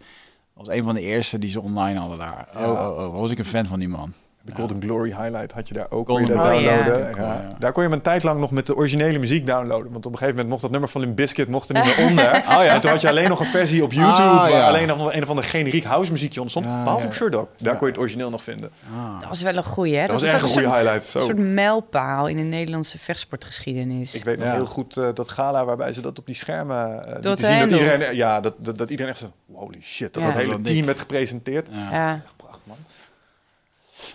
Dat 0.55 0.65
was 0.65 0.75
een 0.75 0.83
van 0.83 0.95
de 0.95 1.01
eerste 1.01 1.39
die 1.39 1.49
ze 1.49 1.61
online 1.61 1.99
hadden 1.99 2.17
daar. 2.17 2.47
Oh, 2.57 2.63
oh, 2.63 2.97
oh, 2.97 3.19
was 3.19 3.31
ik 3.31 3.37
een 3.39 3.45
fan 3.45 3.65
van 3.65 3.79
die 3.79 3.87
man. 3.89 4.13
De 4.45 4.55
Golden 4.55 4.81
Glory 4.81 5.09
highlight 5.09 5.51
had 5.51 5.67
je 5.67 5.73
daar 5.73 5.85
ook. 5.89 6.07
Golden 6.07 6.25
kon 6.25 6.35
je. 6.35 6.41
Oh, 6.69 6.75
downloaden. 6.75 6.99
Ja. 7.15 7.23
Ja. 7.23 7.47
Daar 7.59 7.71
kon 7.71 7.83
je 7.83 7.89
hem 7.89 7.97
een 7.97 8.03
tijd 8.03 8.23
lang 8.23 8.39
nog 8.39 8.51
met 8.51 8.65
de 8.65 8.75
originele 8.75 9.19
muziek 9.19 9.47
downloaden. 9.47 9.91
Want 9.91 10.05
op 10.05 10.11
een 10.11 10.17
gegeven 10.17 10.29
moment 10.35 10.49
mocht 10.49 10.61
dat 10.61 10.71
nummer 10.71 10.89
van 10.89 11.01
Limp 11.01 11.15
Bizkit 11.15 11.47
mocht 11.47 11.69
er 11.69 11.75
niet 11.75 11.83
meer 11.97 12.05
onder. 12.07 12.23
ja. 12.23 12.65
En 12.65 12.81
toen 12.81 12.91
had 12.91 13.01
je 13.01 13.07
alleen 13.09 13.29
nog 13.29 13.39
een 13.39 13.45
versie 13.45 13.83
op 13.83 13.91
YouTube... 13.91 14.21
Ah, 14.21 14.39
waar 14.39 14.49
ja. 14.49 14.67
alleen 14.67 14.87
nog 14.87 15.13
een 15.13 15.23
of 15.23 15.29
ander 15.29 15.43
generiek 15.45 15.83
house 15.83 16.11
muziekje 16.11 16.39
onder 16.41 16.51
stond. 16.51 16.65
Ja, 16.65 16.83
behalve 16.83 17.01
ja. 17.01 17.07
op 17.07 17.13
Sherdog. 17.13 17.47
Daar 17.57 17.71
Ja. 17.73 17.77
kon 17.77 17.87
je 17.87 17.93
het 17.93 18.01
origineel 18.01 18.29
nog 18.29 18.43
vinden. 18.43 18.69
Dat 19.19 19.29
was 19.29 19.41
wel 19.41 19.55
een 19.55 19.63
goeie, 19.63 19.95
hè? 19.95 20.01
Dat, 20.01 20.11
was 20.11 20.21
is 20.23 20.31
echt 20.31 20.41
een 20.41 20.47
goede 20.47 20.63
soort- 20.63 20.75
highlight. 20.75 21.03
Zo. 21.05 21.19
Een 21.19 21.25
soort 21.25 21.37
mijlpaal 21.37 22.27
in 22.27 22.37
de 22.37 22.43
Nederlandse 22.43 22.97
vechtsportgeschiedenis. 22.99 24.15
Ik 24.15 24.23
weet 24.23 24.37
nog 24.39 24.51
heel 24.53 24.65
goed 24.65 24.97
eh, 24.97 25.07
dat 25.13 25.29
gala 25.29 25.65
waarbij 25.65 25.93
ze 25.93 26.01
dat 26.01 26.19
op 26.19 26.25
die 26.25 26.35
schermen 26.35 27.17
Door 27.21 27.35
te 27.35 27.45
zien. 27.45 27.59
Dat 27.59 27.71
iedereen, 27.71 28.15
ja, 28.15 28.39
dat, 28.39 28.53
dat, 28.57 28.77
dat 28.77 28.89
iedereen 28.89 29.11
echt 29.11 29.21
zo, 29.21 29.31
holy 29.53 29.81
shit, 29.81 30.13
dat 30.13 30.23
Ja. 30.23 30.29
dat 30.29 30.37
hele 30.37 30.51
Dat 30.51 30.65
team 30.65 30.85
werd 30.85 30.99
gepresenteerd. 30.99 31.67
Ja. 31.71 31.87
ja. 31.91 32.13
Echt 32.25 32.33
prachtig, 32.37 32.61
man. 32.63 32.77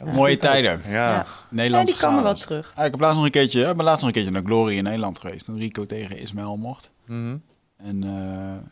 Mooie 0.05 0.37
tijden. 0.37 0.81
Ja. 0.85 0.91
Ja. 0.91 1.11
ja, 1.13 1.27
Nederlandse 1.49 1.95
die 1.95 2.03
komen 2.03 2.23
wel 2.23 2.35
terug. 2.35 2.73
Ah, 2.75 2.85
ik 2.85 2.91
heb 2.91 3.01
laatst 3.01 3.17
nog 3.17 3.25
een 3.25 3.31
keertje, 3.31 3.69
ik 3.69 3.77
ben 3.77 3.85
laatst 3.85 4.05
nog 4.05 4.09
een 4.09 4.15
keertje 4.15 4.33
naar 4.33 4.43
Glory 4.45 4.77
in 4.77 4.85
Nederland 4.85 5.19
geweest. 5.19 5.45
Toen 5.45 5.59
Rico 5.59 5.87
tegen 5.87 6.19
Ismael 6.19 6.57
mocht. 6.57 6.91
Mhm. 7.05 7.37
En 7.77 8.03
eh, 8.05 8.69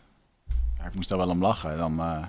ja, 0.79 0.87
ik 0.87 0.95
moest 0.95 1.09
daar 1.09 1.19
wel 1.19 1.29
om 1.29 1.43
lachen. 1.43 1.77
Dan, 1.77 1.99
eh, 1.99 2.21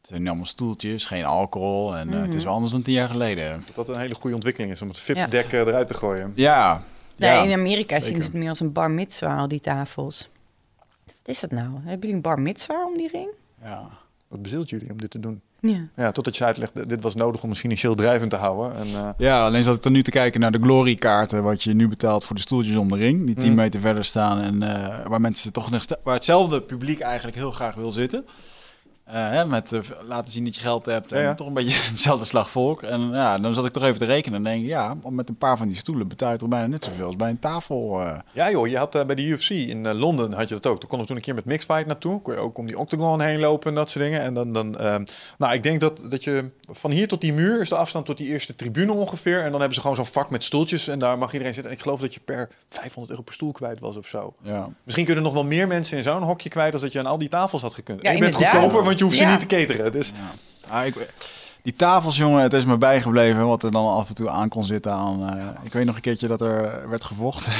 het 0.00 0.08
zijn 0.08 0.22
nu 0.22 0.28
allemaal 0.28 0.46
stoeltjes, 0.46 1.06
geen 1.06 1.24
alcohol. 1.24 1.96
En 1.96 2.12
eh, 2.12 2.20
het 2.20 2.34
is 2.34 2.44
wel 2.44 2.52
anders 2.52 2.72
dan 2.72 2.82
tien 2.82 2.94
jaar 2.94 3.08
geleden. 3.08 3.64
Dat 3.66 3.74
dat 3.74 3.88
een 3.88 4.00
hele 4.00 4.14
goede 4.14 4.34
ontwikkeling 4.34 4.72
is 4.72 4.82
om 4.82 4.88
het. 4.88 4.98
VIP-dek 4.98 5.52
eh, 5.52 5.58
eruit 5.60 5.86
te 5.86 5.94
gooien. 5.94 6.32
Ja. 6.34 6.82
Nee, 7.16 7.30
ja. 7.30 7.42
in 7.42 7.52
Amerika 7.52 8.00
zien 8.00 8.16
ze 8.16 8.22
het 8.24 8.32
meer 8.32 8.48
als 8.48 8.60
een 8.60 8.72
bar 8.72 8.90
mitzwa, 8.90 9.36
al 9.36 9.48
die 9.48 9.60
tafels. 9.60 10.28
Wat 11.06 11.14
is 11.24 11.40
dat 11.40 11.50
nou? 11.50 11.70
Hebben 11.74 12.00
jullie 12.00 12.14
een 12.14 12.20
bar 12.20 12.40
mitzwa 12.40 12.86
om 12.86 12.96
die 12.96 13.08
ring? 13.08 13.28
ja. 13.62 13.88
Wat 14.28 14.42
bezielt 14.42 14.70
jullie 14.70 14.90
om 14.90 15.00
dit 15.00 15.10
te 15.10 15.20
doen? 15.20 15.40
Ja. 15.62 15.76
Ja, 15.96 16.12
totdat 16.12 16.36
je 16.36 16.44
uitlegt, 16.44 16.88
dit 16.88 17.02
was 17.02 17.14
nodig 17.14 17.42
om 17.42 17.50
het 17.50 17.58
financieel 17.58 17.94
drijvend 17.94 18.30
te 18.30 18.36
houden. 18.36 18.76
En, 18.76 18.86
eh, 18.94 19.08
Ja, 19.16 19.44
alleen 19.44 19.62
zat 19.62 19.76
ik 19.76 19.82
dan 19.82 19.92
nu 19.92 20.02
te 20.02 20.10
kijken 20.10 20.40
naar 20.40 20.52
de 20.52 20.58
Glory-kaarten, 20.62 21.42
wat 21.42 21.62
je 21.62 21.74
nu 21.74 21.88
betaalt 21.88 22.24
voor 22.24 22.36
de 22.36 22.42
stoeltjes 22.42 22.76
om 22.76 22.88
de 22.90 22.96
ring, 22.96 23.26
die 23.26 23.34
10 23.34 23.48
Mm. 23.50 23.54
meter 23.54 23.80
verder 23.80 24.04
staan 24.04 24.40
en 24.40 24.62
eh, 24.62 25.06
waar 25.06 25.20
mensen 25.20 25.52
toch 25.52 25.70
nog 25.70 25.84
waar 26.04 26.14
hetzelfde 26.14 26.62
publiek 26.62 27.00
eigenlijk 27.00 27.36
heel 27.36 27.50
graag 27.50 27.74
wil 27.74 27.92
zitten. 27.92 28.24
Eh, 29.12 29.28
hè, 29.30 29.46
met 29.46 29.72
eh, 29.72 29.80
laten 30.08 30.32
zien 30.32 30.44
dat 30.44 30.54
je 30.54 30.60
geld 30.60 30.86
hebt 30.86 31.12
en 31.12 31.18
Ja, 31.20 31.24
ja. 31.28 31.34
toch 31.34 31.46
een 31.46 31.52
beetje 31.52 31.80
hetzelfde 31.90 32.24
slag 32.24 32.50
volk. 32.50 32.82
En 32.82 33.10
ja, 33.10 33.38
dan 33.38 33.54
zat 33.54 33.64
ik 33.64 33.72
toch 33.72 33.82
even 33.82 33.98
te 33.98 34.04
rekenen 34.04 34.38
en 34.38 34.44
denk 34.44 34.62
ik, 34.62 34.68
ja, 34.68 34.96
om 35.02 35.14
met 35.14 35.28
een 35.28 35.36
paar 35.36 35.56
van 35.56 35.68
die 35.68 35.76
stoelen 35.76 36.08
betaal 36.08 36.32
je 36.32 36.38
toch 36.38 36.48
bijna 36.48 36.66
net 36.66 36.84
zoveel 36.84 37.06
als 37.06 37.16
bij 37.16 37.28
een 37.30 37.38
tafel. 37.38 38.00
eh. 38.00 38.18
ja 38.32 38.50
joh, 38.50 38.66
je 38.66 38.76
had 38.78 39.06
bij 39.06 39.14
de 39.14 39.22
UFC 39.26 39.50
in 39.50 39.94
Londen 39.94 40.32
had 40.32 40.48
je 40.48 40.54
dat 40.54 40.66
ook. 40.66 40.80
Toen 40.80 40.88
konden 40.88 41.00
we 41.00 41.06
toen 41.06 41.16
een 41.16 41.22
keer 41.22 41.34
met 41.34 41.44
mixfight 41.44 41.86
naartoe. 41.86 42.22
Kon 42.22 42.34
je 42.34 42.40
ook 42.40 42.58
om 42.58 42.66
die 42.66 42.78
octagon 42.78 43.20
heen 43.20 43.38
lopen 43.40 43.68
en 43.68 43.74
dat 43.74 43.90
soort 43.90 44.04
dingen. 44.04 44.20
En 44.22 44.34
dan, 44.34 44.52
dan 44.52 44.78
ehm, 44.78 45.04
nou 45.38 45.54
ik 45.54 45.62
denk 45.62 45.80
dat, 45.80 46.06
dat 46.08 46.24
je 46.24 46.50
van 46.70 46.90
hier 46.90 47.08
tot 47.08 47.20
die 47.20 47.32
muur 47.32 47.60
is 47.60 47.68
de 47.68 47.76
afstand 47.76 48.06
tot 48.06 48.16
die 48.16 48.28
eerste 48.28 48.54
tribune 48.56 48.92
ongeveer. 48.92 49.38
En 49.42 49.50
dan 49.50 49.58
hebben 49.58 49.74
ze 49.74 49.80
gewoon 49.80 49.96
zo'n 49.96 50.06
vak 50.06 50.30
met 50.30 50.44
stoeltjes 50.44 50.88
en 50.88 50.98
daar 50.98 51.18
mag 51.18 51.32
iedereen 51.32 51.54
zitten. 51.54 51.72
En 51.72 51.76
ik 51.78 51.82
geloof 51.82 52.00
dat 52.00 52.14
je 52.14 52.20
per 52.24 52.50
500 52.68 53.10
euro 53.10 53.22
per 53.22 53.34
stoel 53.34 53.52
kwijt 53.52 53.80
was 53.80 53.96
of 53.96 54.06
zo. 54.06 54.34
ja. 54.42 54.68
Misschien 54.84 55.04
kunnen 55.04 55.24
er 55.24 55.30
nog 55.30 55.40
wel 55.40 55.48
meer 55.48 55.66
mensen 55.66 55.96
in 55.96 56.02
zo'n 56.02 56.22
hokje 56.22 56.48
kwijt 56.48 56.72
als 56.72 56.82
dat 56.82 56.92
je 56.92 56.98
aan 56.98 57.06
al 57.06 57.18
die 57.18 57.28
tafels 57.28 57.62
had 57.62 57.74
gekund. 57.74 58.02
Ja, 58.02 58.08
en 58.08 58.14
je 58.14 58.20
bent 58.20 58.34
goedkoper, 58.34 58.84
want 58.84 58.98
je 59.00 59.06
hoeft 59.06 59.16
ze 59.18 59.24
niet 59.24 59.40
te 59.40 59.46
cateren. 59.46 59.92
Dus 59.92 60.12
Ah, 60.68 60.86
ik, 60.86 60.94
die 61.62 61.74
tafels, 61.76 62.16
jongen, 62.16 62.42
het 62.42 62.52
is 62.52 62.64
me 62.64 62.76
bijgebleven 62.78 63.46
wat 63.46 63.62
er 63.62 63.70
dan 63.70 63.88
af 63.88 64.08
en 64.08 64.14
toe 64.14 64.30
aan 64.30 64.48
kon 64.48 64.64
zitten 64.64 64.92
aan. 64.92 65.28
eh, 65.38 65.46
ik 65.64 65.72
weet 65.72 65.84
nog 65.86 65.94
een 65.94 66.00
keertje 66.00 66.26
dat 66.28 66.40
er 66.40 66.88
werd 66.88 67.04
gevochten 67.04 67.52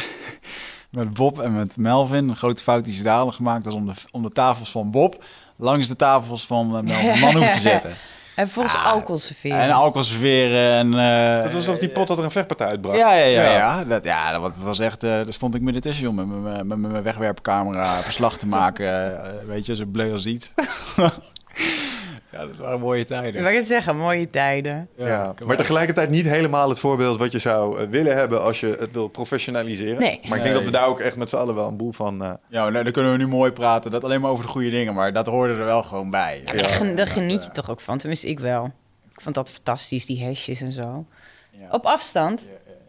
met 0.91 1.15
Bob 1.15 1.41
en 1.41 1.57
met 1.57 1.77
Melvin. 1.77 2.29
Een 2.29 2.37
grote 2.37 2.63
fout 2.63 2.85
die 2.85 2.95
ze 2.95 3.09
hadden 3.09 3.35
gemaakt 3.35 3.65
was 3.65 3.75
om 3.75 3.87
de, 3.87 3.93
om 4.11 4.23
de 4.23 4.31
tafels 4.31 4.71
van 4.71 4.91
Bob 4.91 5.25
langs 5.57 5.89
de 5.89 5.97
tafels 5.97 6.47
van 6.47 6.77
eh, 6.77 6.83
Melvin 6.83 7.21
Man 7.21 7.37
hoef 7.37 7.49
te 7.51 7.61
zetten. 7.61 7.95
En 8.35 8.49
volgens 8.49 8.75
Ah, 8.75 8.93
alcohol 8.93 9.19
serveren. 9.19 9.59
En 9.59 9.71
alcohol 9.71 10.05
serveren 10.05 10.73
en... 10.73 10.99
eh, 11.39 11.43
dat 11.43 11.53
was 11.53 11.65
toch 11.65 11.79
die 11.79 11.89
pot 11.89 12.07
dat 12.07 12.19
er 12.19 12.25
een 12.25 12.31
vechtpartij 12.31 12.67
uitbrak? 12.67 12.95
Ja, 12.97 13.15
ja, 13.15 13.25
ja. 13.25 13.43
Ja. 13.43 13.53
ja. 13.53 13.85
Dat, 13.85 14.05
ja 14.05 14.39
dat, 14.39 14.57
was 14.57 14.79
echt... 14.79 15.03
eh, 15.03 15.11
daar 15.11 15.33
stond 15.33 15.55
ik 15.55 15.61
midden 15.61 15.83
tussen, 15.83 16.05
joh, 16.05 16.15
met 16.15 16.27
mijn- 16.43 16.67
met 16.67 16.79
mijn 16.79 17.03
wegwerpcamera 17.03 17.95
verslag 17.95 18.37
te 18.39 18.47
maken. 18.47 19.21
weet 19.47 19.67
je, 19.67 19.77
zo 19.77 19.85
bleu 19.85 20.13
als 20.13 20.27
iets. 20.27 20.53
ja, 22.33 22.47
dat 22.47 22.57
waren 22.57 22.81
mooie 22.81 23.05
tijden. 23.05 23.35
Ik 23.35 23.41
wou 23.43 23.55
het 23.55 23.67
zeggen, 23.67 23.97
mooie 23.97 24.31
tijden. 24.31 24.89
Ja, 24.97 25.35
maar 25.47 25.57
tegelijkertijd 25.57 26.11
niet 26.11 26.25
helemaal 26.25 26.69
het 26.69 26.81
voorbeeld 26.81 27.19
wat 27.19 27.33
je 27.33 27.39
zou 27.39 27.81
eh, 27.81 27.87
willen 27.89 28.17
hebben 28.17 28.43
als 28.43 28.61
je 28.61 28.77
het 28.79 28.89
wil 28.93 29.09
professionaliseren. 29.09 30.01
Nee. 30.01 30.21
Maar 30.29 30.37
ik 30.39 30.43
denk 30.45 30.55
dat 30.55 30.65
we 30.65 30.71
daar 30.71 30.87
ook 30.87 31.01
echt 31.01 31.17
met 31.17 31.29
z'n 31.31 31.37
allen 31.37 31.55
wel 31.55 31.69
een 31.69 31.77
boel 31.77 31.93
van... 31.93 32.23
eh, 32.23 32.33
Ja, 32.49 32.69
nou, 32.69 32.85
dan 32.85 32.93
kunnen 32.93 33.13
we 33.13 33.19
nu 33.19 33.27
mooi 33.27 33.51
praten. 33.53 33.91
Dat 33.91 34.05
alleen 34.05 34.21
maar 34.21 34.31
over 34.31 34.45
de 34.45 34.51
goede 34.51 34.71
dingen, 34.71 34.95
maar 34.95 35.13
dat 35.13 35.27
hoorde 35.27 35.53
er 35.55 35.65
wel 35.65 35.83
gewoon 35.83 36.11
bij. 36.11 36.43
Ja, 36.45 36.53
daar 36.53 36.69
gen- 36.71 36.97
daar 36.97 37.07
geniet 37.07 37.45
je 37.45 37.51
toch 37.51 37.71
ook 37.71 37.81
van. 37.81 37.99
Tenminste, 37.99 38.27
ik 38.29 38.41
wel. 38.41 38.65
Ik 39.13 39.21
vond 39.21 39.35
dat 39.35 39.51
fantastisch, 39.51 40.07
die 40.07 40.25
hesjes 40.25 40.61
en 40.61 40.73
zo. 40.73 41.05
Ja. 41.51 41.67
Op 41.71 41.85
afstand. 41.87 42.41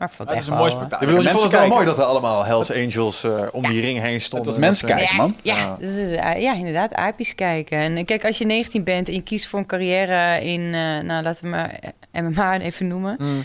Maar 0.01 0.09
ik 0.09 0.15
vond 0.15 0.29
Ja, 0.29 0.35
het 0.35 0.45
het 0.45 0.47
echt 0.47 0.47
is 0.47 0.47
een 0.47 0.57
mooi 0.57 0.71
wel, 0.71 0.81
eh, 0.81 0.87
spektakel. 0.87 1.07
ik 1.07 1.13
bedoel, 1.13 1.23
je 1.23 1.23
Mensen 1.23 1.39
vond 1.39 1.43
het 1.43 1.51
wel 1.51 1.59
kijken. 1.61 1.75
mooi 1.77 1.85
dat 1.85 1.97
er 1.97 2.03
allemaal 2.11 2.45
Hells 2.45 2.71
Angels 2.73 3.23
eh, 3.23 3.47
om 3.51 3.69
die 3.69 3.81
ring 3.81 3.99
heen 3.99 4.21
stonden. 4.21 4.47
Het 4.51 4.57
was 4.59 4.67
mensen 4.67 4.87
Dat, 4.87 4.95
eh, 4.97 5.03
kijken. 5.03 5.17
man. 5.23 5.35
Ja, 5.41 5.55
Ja. 5.57 5.69
dat 5.79 5.89
is, 5.89 6.15
eh, 6.17 6.41
ja, 6.41 6.53
inderdaad, 6.53 6.93
apies 6.93 7.35
kijken. 7.35 7.77
En 7.77 7.97
eh, 7.97 8.05
kijk, 8.05 8.25
als 8.25 8.37
je 8.37 8.45
19 8.45 8.83
bent 8.83 9.07
en 9.07 9.13
je 9.13 9.21
kiest 9.21 9.47
voor 9.47 9.59
een 9.59 9.65
carrière 9.65 10.43
in, 10.45 10.61
eh, 10.61 10.99
nou 10.99 11.23
laten 11.23 11.43
we 11.43 11.49
maar 11.49 11.69
eh, 12.11 12.21
MMA 12.23 12.59
even 12.59 12.87
noemen. 12.87 13.15
mm. 13.19 13.43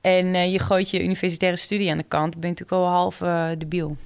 En 0.00 0.34
eh, 0.34 0.52
je 0.52 0.58
gooit 0.58 0.90
je 0.90 1.02
universitaire 1.04 1.56
studie 1.56 1.90
aan 1.90 1.96
de 1.98 2.04
kant, 2.08 2.32
dan 2.32 2.40
ben 2.40 2.50
je 2.50 2.56
natuurlijk 2.58 2.82
wel 2.86 2.92
half 2.98 3.20
eh 3.20 3.46
debiel. 3.58 3.86
Want, 3.88 3.96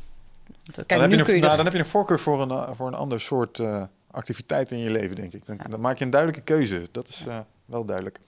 Kijk, 0.76 0.88
dan, 0.88 1.00
heb 1.00 1.10
je 1.10 1.16
een, 1.18 1.24
je 1.26 1.30
nou, 1.32 1.40
nog- 1.40 1.54
dan 1.56 1.64
heb 1.64 1.72
je 1.72 1.78
een 1.78 1.86
voorkeur 1.86 2.20
voor 2.20 2.42
een, 2.42 2.50
eh, 2.50 2.70
voor 2.76 2.86
een 2.86 2.94
ander 2.94 3.20
soort 3.20 3.58
eh, 3.58 3.82
activiteit 4.10 4.72
in 4.72 4.78
je 4.78 4.90
leven, 4.90 5.16
denk 5.16 5.32
ik. 5.32 5.46
Dan, 5.46 5.58
dan 5.70 5.80
maak 5.80 5.98
je 5.98 6.04
een 6.04 6.10
duidelijke 6.10 6.44
keuze. 6.44 6.82
Dat 6.92 7.08
is 7.08 7.24
eh, 7.28 7.38
wel 7.66 7.84
duidelijk. 7.84 8.18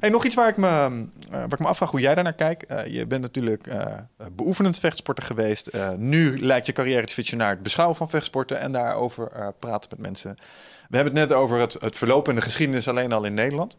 Nog 0.00 0.24
iets 0.24 0.34
waar 0.34 0.48
ik, 0.48 0.56
me, 0.56 0.66
eh, 0.66 1.30
waar 1.30 1.52
ik 1.52 1.58
me 1.58 1.66
afvraag 1.66 1.90
hoe 1.90 2.00
jij 2.00 2.14
daarnaar 2.14 2.34
kijkt. 2.34 2.66
Eh, 2.66 2.86
je 2.86 3.06
bent 3.06 3.22
natuurlijk 3.22 3.66
eh, 3.66 3.86
beoefenend 4.32 4.78
vechtsporter 4.78 5.24
geweest. 5.24 5.70
Nu 5.96 6.40
lijkt 6.40 6.66
je 6.66 6.72
carrière 6.72 7.06
te 7.06 7.12
switchen 7.12 7.38
naar 7.38 7.50
het 7.50 7.62
beschouwen 7.62 7.96
van 7.96 8.10
vechtsporten 8.10 8.60
en 8.60 8.72
daarover 8.72 9.54
praten 9.58 9.90
met 9.90 9.98
mensen. 9.98 10.36
We 10.88 10.96
hebben 10.96 11.14
het 11.16 11.28
net 11.28 11.38
over 11.38 11.60
het, 11.60 11.76
het 11.80 11.96
verloop 11.96 12.28
en 12.28 12.34
de 12.34 12.40
geschiedenis 12.40 12.88
alleen 12.88 13.12
al 13.12 13.24
in 13.24 13.34
Nederland. 13.34 13.76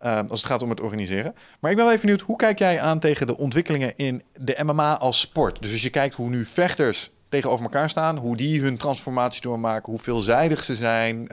als 0.00 0.40
het 0.40 0.50
gaat 0.50 0.62
om 0.62 0.70
het 0.70 0.80
organiseren. 0.80 1.34
Maar 1.60 1.70
ik 1.70 1.76
ben 1.76 1.86
wel 1.86 1.94
even 1.94 2.06
benieuwd, 2.06 2.26
hoe 2.26 2.36
kijk 2.36 2.58
jij 2.58 2.80
aan 2.80 2.98
tegen 2.98 3.26
de 3.26 3.36
ontwikkelingen 3.36 3.96
in 3.96 4.22
de 4.32 4.56
MMA 4.64 4.98
als 4.98 5.20
sport? 5.20 5.62
Dus 5.62 5.72
als 5.72 5.82
je 5.82 5.90
kijkt 5.90 6.14
hoe 6.14 6.28
nu 6.28 6.44
vechters 6.44 7.10
tegenover 7.28 7.64
elkaar 7.64 7.90
staan, 7.90 8.16
hoe 8.16 8.36
die 8.36 8.60
hun 8.60 8.76
transformatie 8.76 9.42
doormaken, 9.42 9.92
hoe 9.92 10.00
veelzijdig 10.00 10.64
ze 10.64 10.74
zijn. 10.74 11.28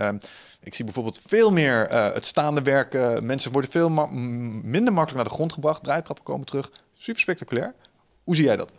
Ik 0.63 0.73
zie 0.73 0.85
bijvoorbeeld 0.85 1.21
veel 1.27 1.51
meer 1.51 1.87
eh, 1.87 2.13
het 2.13 2.25
staande 2.25 2.61
werken. 2.61 3.25
Mensen 3.25 3.51
worden 3.51 3.71
veel 3.71 3.89
minder 4.63 4.93
makkelijk 4.93 5.15
naar 5.15 5.23
de 5.23 5.29
grond 5.35 5.53
gebracht. 5.53 5.83
Draaitrappen 5.83 6.25
komen 6.25 6.45
terug. 6.45 6.71
Super 6.97 7.21
spectaculair. 7.21 7.73
Hoe 8.23 8.35
zie 8.35 8.45
jij 8.45 8.57
dat? 8.57 8.71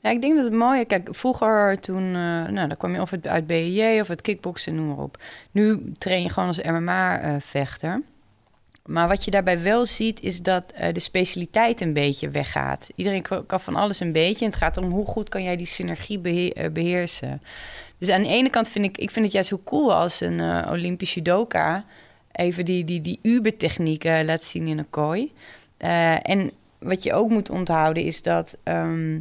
Ja, 0.00 0.10
ik 0.10 0.20
denk 0.20 0.34
dat 0.36 0.44
het 0.44 0.54
mooie... 0.54 0.84
Kijk, 0.84 1.08
vroeger 1.10 1.80
toen... 1.80 2.04
eh, 2.06 2.46
nou, 2.48 2.68
dan 2.68 2.76
kwam 2.76 2.94
je 2.94 3.00
of 3.00 3.10
het 3.10 3.26
uit 3.26 3.46
BJJ 3.46 4.00
of 4.00 4.08
het 4.08 4.20
kickboksen, 4.20 4.74
noem 4.74 4.86
maar 4.86 5.04
op. 5.04 5.18
Nu 5.50 5.92
train 5.98 6.22
je 6.22 6.28
gewoon 6.28 6.48
als 6.48 6.62
MMA-vechter. 6.62 8.02
Maar 8.84 9.08
wat 9.08 9.24
je 9.24 9.30
daarbij 9.30 9.62
wel 9.62 9.86
ziet, 9.86 10.20
is 10.20 10.42
dat 10.42 10.64
eh, 10.74 10.92
de 10.94 11.00
specialiteit 11.00 11.80
een 11.80 11.92
beetje 11.92 12.28
weggaat. 12.30 12.88
Iedereen 12.94 13.24
kan 13.46 13.60
van 13.60 13.76
alles 13.76 14.00
een 14.00 14.12
beetje. 14.12 14.44
En 14.44 14.50
het 14.50 14.60
gaat 14.60 14.76
om 14.76 14.90
hoe 14.90 15.06
goed 15.06 15.28
kan 15.28 15.42
jij 15.42 15.56
die 15.56 15.66
synergie 15.66 16.18
behe- 16.18 16.52
eh, 16.52 16.70
beheersen. 16.70 17.42
Dus 17.98 18.10
aan 18.10 18.22
de 18.22 18.28
ene 18.28 18.50
kant 18.50 18.68
vind 18.68 18.84
ik, 18.84 18.98
ik 18.98 19.10
vind 19.10 19.24
het 19.24 19.34
juist 19.34 19.50
heel 19.50 19.62
cool 19.64 19.94
als 19.94 20.20
een 20.20 20.40
eh 20.40 20.70
Olympisch 20.70 21.14
judoka 21.14 21.84
even 22.36 22.64
die, 22.64 22.84
die, 22.84 23.00
die 23.00 23.18
Uber-techniek 23.22 24.04
eh, 24.04 24.24
laat 24.24 24.44
zien 24.44 24.66
in 24.66 24.78
een 24.78 24.90
kooi. 24.90 25.32
Eh, 25.76 26.28
en 26.28 26.50
wat 26.78 27.02
je 27.02 27.12
ook 27.12 27.30
moet 27.30 27.50
onthouden 27.50 28.02
is 28.02 28.22
dat 28.22 28.56
ehm, 28.62 29.20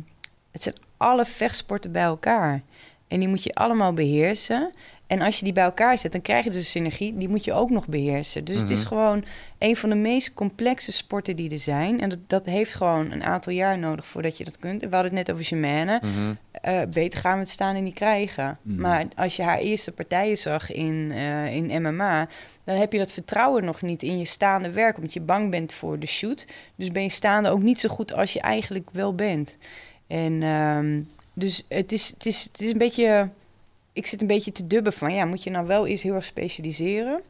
het 0.52 0.64
zijn 0.64 0.76
alle 0.98 1.26
vechtsporten 1.26 1.92
bij 1.92 2.04
elkaar. 2.04 2.62
En 3.08 3.20
die 3.20 3.28
moet 3.28 3.44
je 3.44 3.54
allemaal 3.54 3.94
beheersen. 3.94 4.72
En 5.08 5.22
als 5.22 5.38
je 5.38 5.44
die 5.44 5.54
bij 5.54 5.64
elkaar 5.64 5.98
zet, 5.98 6.12
dan 6.12 6.22
krijg 6.22 6.44
je 6.44 6.50
dus 6.50 6.60
een 6.60 6.66
synergie. 6.66 7.18
Die 7.18 7.30
moet 7.30 7.44
je 7.46 7.54
ook 7.54 7.70
nog 7.70 7.88
beheersen. 7.88 8.44
Dus 8.44 8.58
het 8.62 8.70
is 8.70 8.80
Mhm. 8.80 8.88
gewoon 8.88 9.26
een 9.58 9.76
van 9.76 9.90
de 9.90 9.96
meest 9.96 10.34
complexe 10.34 10.92
sporten 10.92 11.36
die 11.36 11.52
er 11.52 11.58
zijn. 11.58 12.00
En 12.02 12.10
dat, 12.10 12.20
dat 12.28 12.46
heeft 12.46 12.74
gewoon 12.74 13.12
een 13.12 13.24
aantal 13.24 13.54
jaar 13.54 13.78
nodig 13.80 14.06
voordat 14.06 14.38
je 14.38 14.44
dat 14.44 14.60
kunt. 14.60 14.82
We 14.82 14.88
hadden 14.90 15.16
het 15.16 15.28
net 15.28 15.32
over 15.32 15.46
Germaine. 15.46 16.00
Mhm. 16.02 16.34
Eh, 16.52 16.82
beter 16.90 17.20
gaan 17.20 17.34
we 17.34 17.40
het 17.40 17.50
staan 17.50 17.76
en 17.76 17.84
niet 17.84 17.94
krijgen. 17.94 18.58
Mhm. 18.62 18.82
Maar 18.82 19.06
als 19.16 19.36
je 19.36 19.44
haar 19.44 19.58
eerste 19.60 19.92
partijen 19.92 20.38
zag 20.38 20.72
in, 20.72 21.12
eh, 21.14 21.56
in 21.56 21.82
MMA, 21.82 22.28
dan 22.64 22.76
heb 22.76 22.92
je 22.92 22.98
dat 22.98 23.12
vertrouwen 23.12 23.64
nog 23.66 23.82
niet 23.82 24.04
in 24.04 24.18
je 24.20 24.26
staande 24.26 24.72
werk, 24.72 24.96
omdat 24.98 25.14
je 25.14 25.22
bang 25.22 25.52
bent 25.52 25.74
voor 25.74 26.00
de 26.00 26.08
shoot. 26.08 26.46
Dus 26.76 26.92
ben 26.92 27.04
je 27.04 27.10
staande 27.10 27.50
ook 27.50 27.62
niet 27.62 27.80
zo 27.80 27.90
goed 27.90 28.14
als 28.14 28.34
je 28.34 28.40
eigenlijk 28.40 28.90
wel 28.92 29.16
bent. 29.16 29.58
En 30.08 30.44
ehm, 30.44 31.02
dus 31.34 31.66
het 31.70 31.92
is, 31.92 32.10
het, 32.10 32.26
is, 32.26 32.44
het 32.44 32.62
is 32.62 32.72
een 32.72 32.78
beetje. 32.78 33.30
Ik 33.96 34.06
zit 34.06 34.22
een 34.22 34.28
beetje 34.28 34.52
te 34.52 34.68
dubben 34.68 34.94
van 34.94 35.14
ja, 35.14 35.26
moet 35.26 35.44
je 35.44 35.50
nou 35.50 35.68
wel 35.68 35.88
eens 35.88 36.02
heel 36.02 36.14
erg 36.14 36.26
specialiseren? 36.26 37.22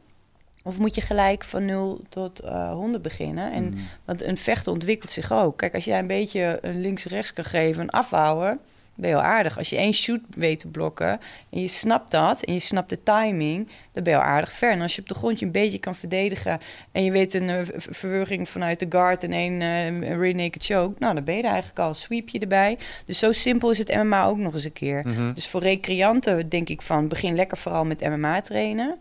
Of 0.62 0.78
moet 0.78 0.94
je 0.94 1.00
gelijk 1.00 1.44
van 1.44 1.64
0 1.64 2.00
tot 2.08 2.40
eh 2.40 2.72
100 2.72 3.02
beginnen? 3.02 3.52
En 3.52 3.64
Mhm. 3.64 3.78
want 4.04 4.22
een 4.22 4.36
vechter 4.36 4.72
ontwikkelt 4.72 5.10
zich 5.10 5.32
ook. 5.32 5.56
Kijk, 5.56 5.74
als 5.74 5.84
jij 5.84 5.98
een 5.98 6.06
beetje 6.06 6.58
een 6.60 6.80
links-rechts 6.80 7.32
kan 7.32 7.44
geven, 7.44 7.82
een 7.82 7.90
afhouden, 7.90 8.60
ben 8.96 9.10
je 9.10 9.16
heel 9.16 9.24
aardig. 9.24 9.58
Als 9.58 9.70
je 9.70 9.76
één 9.76 9.92
shoot 9.92 10.20
weet 10.36 10.58
te 10.58 10.68
blokken 10.68 11.20
en 11.50 11.60
je 11.60 11.68
snapt 11.68 12.10
dat 12.10 12.42
en 12.42 12.52
je 12.52 12.58
snapt 12.58 12.90
de 12.90 13.02
timing, 13.02 13.68
dan 13.92 14.02
ben 14.02 14.12
je 14.12 14.18
al 14.18 14.24
aardig 14.24 14.52
ver. 14.52 14.70
En 14.70 14.80
als 14.80 14.94
je 14.94 15.00
op 15.00 15.08
de 15.08 15.14
grond 15.14 15.38
je 15.38 15.46
een 15.46 15.52
beetje 15.52 15.78
kan 15.78 15.94
verdedigen 15.94 16.60
en 16.92 17.04
je 17.04 17.10
weet 17.10 17.34
een 17.34 17.48
eh, 17.50 17.60
v- 17.76 17.86
verwurging 17.96 18.48
vanuit 18.48 18.78
de 18.80 18.86
guard 18.88 19.24
en 19.24 19.32
één 19.32 19.62
eh, 19.62 20.16
rear 20.16 20.34
naked 20.34 20.64
choke, 20.64 20.94
nou 20.98 21.14
dan 21.14 21.24
ben 21.24 21.34
je 21.36 21.42
er 21.42 21.48
eigenlijk 21.48 21.78
al. 21.78 21.94
Sweep 21.94 22.28
je 22.28 22.38
erbij. 22.38 22.78
Dus 23.04 23.18
zo 23.18 23.32
simpel 23.32 23.70
is 23.70 23.78
het 23.78 23.94
MMA 23.94 24.24
ook 24.24 24.38
nog 24.38 24.54
eens 24.54 24.64
een 24.64 24.72
keer. 24.72 25.02
Mhm. 25.06 25.32
Dus 25.34 25.48
voor 25.48 25.60
recreanten 25.60 26.48
denk 26.48 26.68
ik 26.68 26.82
van 26.82 27.08
begin 27.08 27.34
lekker 27.34 27.56
vooral 27.56 27.84
met 27.84 28.00
MMA 28.00 28.40
trainen. 28.40 28.96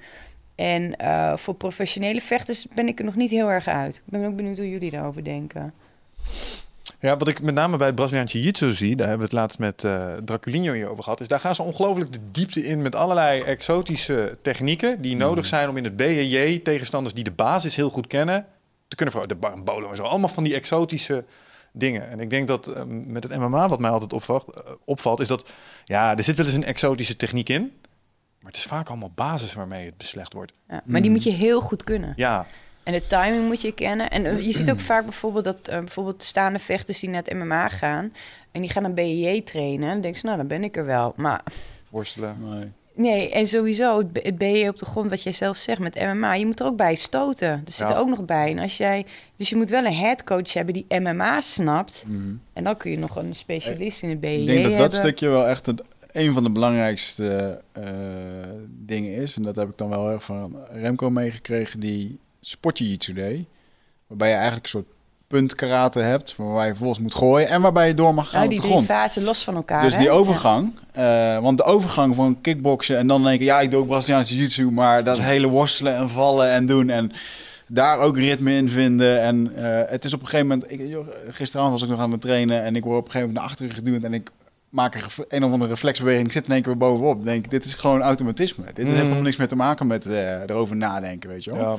En 0.56 0.96
eh, 0.96 1.38
voor 1.38 1.54
professionele 1.56 2.22
vechters 2.22 2.68
ben 2.76 2.88
ik 2.88 3.00
er 3.00 3.06
nog 3.06 3.16
niet 3.16 3.30
heel 3.30 3.50
erg 3.52 3.68
uit. 3.68 3.96
Ik 3.96 4.12
ben 4.12 4.26
ook 4.26 4.36
benieuwd 4.36 4.58
hoe 4.58 4.70
jullie 4.70 4.92
daarover 4.92 5.24
denken. 5.24 5.74
Ja, 7.00 7.18
wat 7.18 7.28
ik 7.28 7.42
met 7.42 7.54
name 7.54 7.78
bij 7.78 7.88
het 7.88 7.96
Braziliaans 7.96 8.32
Jiu-Jitsu 8.32 8.74
zie, 8.74 8.96
daar 8.96 9.08
hebben 9.08 9.28
we 9.28 9.36
het 9.36 9.42
laatst 9.42 9.60
met 9.60 9.84
eh 9.84 10.14
Draculinho 10.26 10.74
hier 10.74 10.90
over 10.90 11.04
gehad, 11.04 11.20
is 11.20 11.28
daar 11.28 11.40
gaan 11.40 11.56
ze 11.56 11.62
ongelooflijk 11.62 12.14
de 12.14 12.20
diepte 12.32 12.66
in 12.66 12.82
met 12.82 12.96
allerlei 12.96 13.42
exotische 13.42 14.38
technieken 14.42 15.02
die 15.02 15.16
nodig 15.16 15.46
zijn 15.46 15.70
om 15.70 15.78
in 15.78 15.84
het 15.84 15.96
BJJ 15.96 16.60
tegenstanders 16.60 17.14
die 17.14 17.24
de 17.24 17.32
basis 17.32 17.76
heel 17.76 17.90
goed 17.90 18.08
kennen 18.08 18.46
te 18.88 18.96
kunnen 18.96 19.16
voor 19.16 19.28
de 19.28 19.36
barbolo 19.36 19.90
en 19.90 19.96
zo. 19.96 20.04
Allemaal 20.04 20.30
van 20.30 20.44
die 20.44 20.54
exotische 20.54 21.26
dingen. 21.72 22.10
En 22.10 22.20
ik 22.20 22.30
denk 22.30 22.48
dat 22.48 22.68
eh, 22.68 22.84
met 22.88 23.24
het 23.24 23.38
MMA, 23.38 23.68
wat 23.68 23.80
mij 23.80 23.90
altijd 23.90 24.14
opvalt, 24.14 24.56
eh, 24.56 24.72
opvalt, 24.86 25.20
is 25.20 25.28
dat 25.28 25.50
ja, 25.84 26.18
er 26.18 26.24
zit 26.24 26.38
wel 26.38 26.46
eens 26.46 26.56
een 26.56 26.64
exotische 26.64 27.16
techniek 27.16 27.50
in, 27.50 27.62
maar 28.40 28.52
het 28.52 28.56
is 28.56 28.64
vaak 28.64 28.90
allemaal 28.90 29.12
basis 29.16 29.54
waarmee 29.54 29.86
het 29.86 29.98
beslecht 29.98 30.34
wordt. 30.34 30.54
Ja, 30.70 30.82
maar 30.86 31.02
die 31.02 31.12
moet 31.12 31.24
je 31.24 31.32
heel 31.32 31.62
goed 31.62 31.84
kunnen. 31.84 32.14
Ja, 32.16 32.48
En 32.86 32.94
de 32.94 33.08
timing 33.08 33.48
moet 33.48 33.62
je 33.62 33.72
kennen. 33.72 34.10
En 34.10 34.26
eh, 34.26 34.40
je 34.40 34.52
ziet 34.52 34.72
ook 34.72 34.80
vaak 34.92 35.04
bijvoorbeeld 35.04 35.44
dat 35.44 35.68
eh, 35.68 35.80
bijvoorbeeld 35.80 36.24
staande 36.24 36.60
vechters 36.60 37.00
die 37.00 37.10
naar 37.10 37.24
het 37.24 37.34
MMA 37.34 37.70
gaan 37.70 38.14
en 38.52 38.62
die 38.62 38.70
gaan 38.70 38.84
een 38.84 38.94
BJJ 38.94 39.42
trainen. 39.42 39.90
Dan 39.90 40.02
denken 40.02 40.20
ze, 40.20 40.26
nou 40.26 40.38
dan 40.38 40.48
ben 40.48 40.64
ik 40.64 40.78
er 40.78 40.86
wel. 40.86 41.14
Maar 41.16 41.44
worstelen. 41.90 42.36
Nee. 42.40 42.72
nee, 42.94 43.32
en 43.32 43.46
sowieso 43.46 43.98
het, 43.98 44.38
BJJ 44.38 44.68
op 44.68 44.80
de 44.80 44.86
grond, 44.86 45.10
wat 45.10 45.24
jij 45.24 45.32
zelf 45.32 45.58
zegt 45.58 45.80
met 45.80 45.96
MMA, 45.96 46.34
je 46.34 46.46
moet 46.46 46.60
er 46.60 46.66
ook 46.66 46.78
bij 46.78 46.96
stoten. 46.96 47.50
Er 47.50 47.62
zit 47.66 47.88
Ja. 47.88 47.94
er 47.94 48.00
ook 48.00 48.10
nog 48.10 48.26
bij. 48.26 48.52
En 48.52 48.60
als 48.60 48.78
jij, 48.78 49.06
dus 49.36 49.50
je 49.50 49.56
moet 49.56 49.70
wel 49.70 49.86
een 49.86 49.96
headcoach 49.96 50.54
hebben 50.54 50.74
die 50.74 50.86
MMA 51.00 51.42
snapt. 51.42 52.04
Mhm. 52.08 52.34
En 52.54 52.64
dan 52.64 52.78
kun 52.78 52.92
je 52.92 52.98
nog 52.98 53.16
een 53.16 53.36
specialist 53.36 54.04
in 54.04 54.10
het 54.10 54.20
BJJ 54.20 54.40
Ik 54.40 54.46
denk 54.46 54.64
dat 54.64 54.78
dat 54.78 54.94
stukje 54.94 55.28
wel 55.28 55.48
echt 55.48 55.66
het, 55.66 55.82
een 56.12 56.34
van 56.34 56.44
de 56.44 56.50
belangrijkste 56.50 57.62
eh, 57.72 57.84
dingen 58.68 59.14
is. 59.14 59.36
En 59.38 59.44
dat 59.44 59.56
heb 59.56 59.70
ik 59.70 59.78
dan 59.78 59.90
wel 59.90 60.10
erg 60.12 60.24
van 60.24 60.58
Remco 60.72 61.10
meegekregen, 61.10 61.80
die 61.80 62.20
sportjiu-jitsu 62.50 63.14
deed. 63.14 63.46
Waarbij 64.08 64.28
je 64.30 64.34
eigenlijk 64.34 64.64
een 64.64 64.70
soort 64.70 64.86
puntkarate 65.28 66.00
hebt, 66.00 66.36
waarbij 66.38 66.64
je 66.66 66.70
vervolgens 66.70 67.00
moet 67.00 67.14
gooien 67.14 67.48
en 67.48 67.62
waarbij 67.62 67.88
je 67.88 67.94
door 67.94 68.14
mag 68.14 68.30
gaan 68.30 68.40
Ja, 68.40 68.44
op 68.46 68.50
die 68.52 68.60
de 68.60 68.66
drie 68.66 68.76
grond. 68.76 68.90
fasen 68.92 69.24
los 69.24 69.44
van 69.44 69.56
elkaar. 69.56 69.82
Dus 69.82 69.94
hè? 69.94 70.00
die 70.00 70.08
Ja. 70.08 70.14
overgang, 70.14 70.80
eh, 70.92 71.40
want 71.40 71.58
de 71.58 71.64
overgang 71.64 72.16
van 72.16 72.42
kickboksen 72.42 72.98
en 72.98 73.08
dan 73.08 73.24
denken, 73.24 73.46
ja, 73.46 73.60
ik 73.60 73.72
doe 73.72 73.80
ook 73.80 73.88
Braziliaanse 73.88 74.34
jiu-jitsu, 74.36 74.72
maar 74.72 75.04
dat 75.04 75.20
hele 75.20 75.48
worstelen 75.48 75.96
en 75.96 76.10
vallen 76.10 76.50
en 76.52 76.66
doen 76.66 76.90
en 76.90 77.12
daar 77.68 78.00
ook 78.00 78.18
ritme 78.18 78.54
in 78.54 78.70
vinden. 78.70 79.22
En 79.22 79.52
eh, 79.56 79.90
het 79.92 80.06
is 80.06 80.14
op 80.14 80.20
een 80.22 80.28
gegeven 80.28 80.48
moment, 80.48 80.72
ik, 80.72 80.80
joh, 80.88 81.08
gisteravond 81.30 81.74
was 81.74 81.84
ik 81.84 81.90
nog 81.90 82.00
aan 82.00 82.12
het 82.12 82.22
trainen 82.22 82.64
en 82.64 82.76
ik 82.76 82.84
word 82.84 82.98
op 83.00 83.06
een 83.06 83.12
gegeven 83.12 83.28
moment 83.34 83.38
naar 83.40 83.50
achteren 83.52 83.74
geduwd 83.84 84.04
en 84.04 84.14
ik 84.14 84.32
maak 84.70 84.96
een, 84.96 85.02
een 85.28 85.44
of 85.44 85.52
andere 85.52 85.70
reflexbeweging, 85.72 86.28
ik 86.28 86.34
zit 86.34 86.46
in 86.46 86.52
één 86.54 86.62
keer 86.62 86.78
weer 86.78 86.90
bovenop. 86.90 87.20
Ik 87.20 87.26
denk, 87.26 87.50
dit 87.52 87.66
is 87.66 87.74
gewoon 87.74 88.02
automatisme. 88.02 88.64
Dit 88.66 88.76
heeft 88.78 88.90
Mhm. 88.90 88.98
helemaal 89.02 89.22
niks 89.24 89.36
meer 89.38 89.48
te 89.48 89.56
maken 89.56 89.88
met 89.88 90.06
eh, 90.06 90.42
erover 90.42 90.76
nadenken, 90.76 91.30
weet 91.30 91.44
je 91.44 91.52
wel. 91.56 91.62
Ja. 91.72 91.78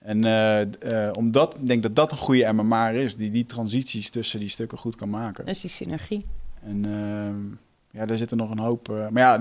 En 0.00 0.24
eh, 0.24 0.60
eh, 1.06 1.12
omdat 1.12 1.54
ik 1.54 1.66
denk 1.66 1.82
dat 1.82 1.96
dat 1.96 2.12
een 2.12 2.18
goede 2.18 2.52
MMA 2.52 2.88
is, 2.88 3.16
die 3.16 3.30
die 3.30 3.46
transities 3.46 4.10
tussen 4.10 4.40
die 4.40 4.48
stukken 4.48 4.78
goed 4.78 4.96
kan 4.96 5.10
maken. 5.10 5.44
Dat 5.44 5.54
is 5.54 5.60
die 5.60 5.70
synergie. 5.70 6.26
En 6.62 6.84
ehm, 6.84 7.69
ja, 7.90 8.06
daar 8.06 8.16
zitten 8.16 8.36
nog 8.36 8.50
een 8.50 8.58
hoop. 8.58 8.88
eh, 8.88 9.08
maar 9.08 9.22
ja, 9.22 9.38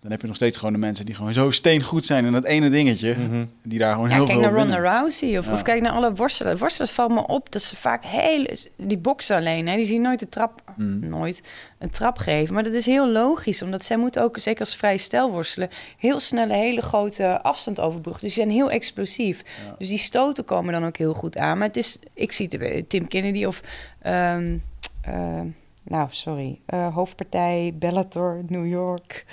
dan 0.00 0.12
heb 0.12 0.20
je 0.20 0.26
nog 0.26 0.36
steeds 0.36 0.56
gewoon 0.58 0.72
de 0.72 0.78
mensen 0.78 1.06
die 1.06 1.14
gewoon 1.14 1.32
zo 1.32 1.50
steengoed 1.50 2.06
zijn 2.06 2.24
in 2.24 2.32
dat 2.32 2.44
ene 2.44 2.70
dingetje. 2.70 3.14
Mhm. 3.18 3.44
Die 3.62 3.78
daar 3.78 3.92
gewoon 3.92 4.08
Ja, 4.08 4.14
heel 4.14 4.24
kijk 4.26 4.38
veel 4.38 4.48
naar 4.50 4.58
Ronda. 4.60 4.78
Rousey 4.78 5.38
of, 5.38 5.46
Ja. 5.46 5.52
of 5.52 5.62
kijk 5.62 5.82
naar 5.82 5.92
alle 5.92 6.12
worstelen. 6.12 6.58
Worstelen 6.58 6.90
valt 6.92 7.10
me 7.10 7.26
op 7.26 7.52
dat 7.52 7.62
ze 7.62 7.76
vaak 7.76 8.04
heel... 8.04 8.46
Die 8.76 8.98
boksen 8.98 9.36
alleen, 9.36 9.68
hè, 9.68 9.76
die 9.76 9.84
zien 9.84 10.02
nooit 10.02 10.18
de 10.20 10.28
trap... 10.28 10.62
Mm. 10.76 11.08
Nooit 11.08 11.40
een 11.78 11.90
trap 11.90 12.18
geven. 12.18 12.54
Maar 12.54 12.62
dat 12.62 12.72
is 12.72 12.86
heel 12.86 13.08
logisch, 13.08 13.62
omdat 13.62 13.84
zij 13.84 13.96
moeten 13.96 14.22
ook, 14.22 14.38
zeker 14.38 14.60
als 14.60 14.76
vrije 14.76 14.98
stijl 14.98 15.30
worstelen... 15.30 15.68
heel 15.98 16.20
snel 16.20 16.42
een 16.44 16.50
hele 16.50 16.82
grote 16.82 17.42
afstand 17.42 17.80
overbruggen. 17.80 18.24
Dus 18.24 18.34
ze 18.34 18.40
zijn 18.40 18.52
heel 18.52 18.70
explosief. 18.70 19.42
Ja. 19.66 19.74
Dus 19.78 19.88
die 19.88 19.98
stoten 19.98 20.44
komen 20.44 20.72
dan 20.72 20.84
ook 20.86 20.96
heel 20.96 21.14
goed 21.14 21.36
aan. 21.36 21.58
Maar 21.58 21.66
het 21.66 21.76
is... 21.76 21.98
Ik 22.14 22.32
zie 22.32 22.46
het 22.50 22.58
bij 22.58 22.84
Tim 22.88 23.08
Kennedy 23.08 23.44
of... 23.44 23.60
ehm, 24.02 24.56
eh, 25.02 25.40
nou, 25.84 26.08
sorry. 26.10 26.60
eh, 26.66 26.94
hoofdpartij 26.94 27.72
Bellator, 27.78 28.42
New 28.46 28.66
York. 28.66 29.26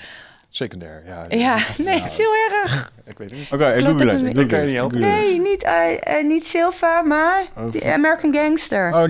Secundair, 0.50 1.06
ja. 1.06 1.26
Ja, 1.30 1.58
nee, 1.78 2.00
het 2.00 2.12
is 2.12 2.18
heel 2.18 2.34
erg. 2.62 2.94
Ik 3.06 3.18
weet 3.18 3.30
het 3.30 3.40
niet. 3.40 3.52
Oké, 3.52 3.66
ik 3.68 4.36
het. 4.38 4.48
kan 4.48 4.60
je 4.60 4.66
niet 4.66 4.76
helpen. 4.76 5.00
Nee, 5.00 5.40
niet, 5.42 5.64
eh, 5.64 6.18
eh, 6.20 6.26
niet 6.26 6.48
Silva, 6.48 7.02
maar 7.02 7.44
Oh, 7.58 7.72
die 7.72 7.86
American 7.92 8.34
Gangster. 8.34 8.94
Oh, 8.94 9.04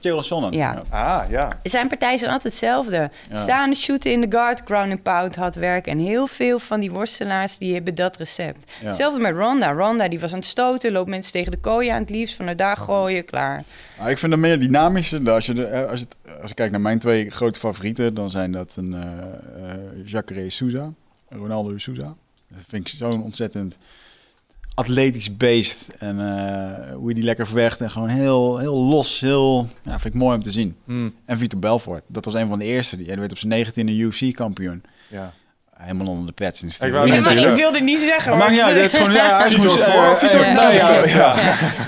geel 0.00 0.22
zonnen. 0.22 0.52
Ja. 0.52 0.82
Ah, 0.90 1.22
ja. 1.30 1.56
Zijn 1.62 1.88
partijen 1.88 2.18
zijn 2.18 2.30
altijd 2.30 2.52
hetzelfde. 2.52 3.10
Ja. 3.30 3.38
Staan, 3.40 3.74
shooten 3.74 4.12
in 4.12 4.20
de 4.20 4.26
guard, 4.30 4.62
ground 4.64 4.90
and 4.92 5.02
pound, 5.02 5.36
hard 5.36 5.54
werk. 5.54 5.86
En 5.86 5.98
heel 5.98 6.26
veel 6.26 6.58
van 6.58 6.80
die 6.80 6.90
worstelaars 6.90 7.58
die 7.58 7.74
hebben 7.74 7.94
dat 7.94 8.16
recept. 8.16 8.70
Ja. 8.80 8.86
Hetzelfde 8.86 9.20
met 9.20 9.34
Ronda. 9.36 9.72
Ronda 9.72 10.08
die 10.08 10.20
was 10.20 10.32
aan 10.32 10.38
het 10.38 10.46
stoten, 10.48 10.92
loopt 10.92 11.08
mensen 11.08 11.32
tegen 11.32 11.50
de 11.50 11.58
kooi 11.58 11.88
aan 11.88 12.00
het 12.00 12.10
liefst. 12.10 12.36
Vanuit 12.36 12.58
daar 12.58 12.76
gooien, 12.76 13.24
klaar. 13.24 13.62
Nou, 13.98 14.10
ik 14.10 14.18
vind 14.18 14.32
het 14.32 14.40
meer 14.40 14.58
dynamische. 14.60 15.30
Als 15.30 15.46
je, 15.46 15.52
de, 15.54 15.64
eh, 15.64 15.90
als, 15.90 16.00
je, 16.00 16.06
het- 16.22 16.40
als 16.40 16.48
je 16.48 16.54
kijkt 16.54 16.72
naar 16.72 16.80
mijn 16.80 16.98
twee 16.98 17.30
grote 17.30 17.58
favorieten, 17.58 18.14
dan 18.14 18.30
zijn 18.30 18.52
dat 18.52 18.72
een 18.76 18.92
eh 18.94 19.00
eh, 19.02 19.78
Jacare 20.04 20.50
Souza 20.50 20.90
Ronaldo 21.28 21.78
Souza. 21.78 22.14
Dat 22.56 22.64
vind 22.68 22.88
ik 22.88 22.94
zo'n 22.98 23.22
ontzettend 23.22 23.76
atletisch 24.74 25.36
beest. 25.36 25.88
En 25.98 26.20
eh, 26.20 26.94
hoe 26.94 27.08
je 27.08 27.14
die 27.14 27.24
lekker 27.24 27.46
verwecht 27.46 27.80
en 27.80 27.90
gewoon 27.90 28.08
heel, 28.08 28.58
heel 28.58 28.76
los, 28.76 29.20
heel, 29.20 29.68
ja, 29.82 29.98
vind 29.98 30.14
ik 30.14 30.20
mooi 30.20 30.36
om 30.36 30.42
te 30.42 30.50
zien. 30.50 30.76
Hm, 30.84 31.08
En 31.24 31.38
Vitor 31.38 31.58
Belfort, 31.58 32.02
dat 32.06 32.24
was 32.24 32.34
een 32.34 32.48
van 32.48 32.58
de 32.58 32.64
eerste. 32.64 32.96
Die, 32.96 33.06
hij 33.06 33.18
werd 33.18 33.30
op 33.32 33.38
zijn 33.38 33.52
negentiende 33.52 33.92
UFC-kampioen. 33.92 34.82
ja. 35.08 35.32
Helemaal 35.74 36.06
onder 36.06 36.26
de 36.26 36.32
plets 36.32 36.62
in 36.62 36.68
de 36.68 36.86
Ik 36.86 36.92
wou 36.92 37.54
wilde 37.54 37.80
niet 37.80 37.98
zeggen. 38.00 38.36
Maar 38.38 38.48
uit, 38.60 38.74
het 38.76 38.92
is 38.92 38.96
gewoon... 38.98 39.12
Ja, 39.12 39.48
voor 40.16 40.28
eh, 40.28 40.54
na 40.54 40.68
nee, 40.68 40.70
de 40.70 41.08
ja, 41.16 41.34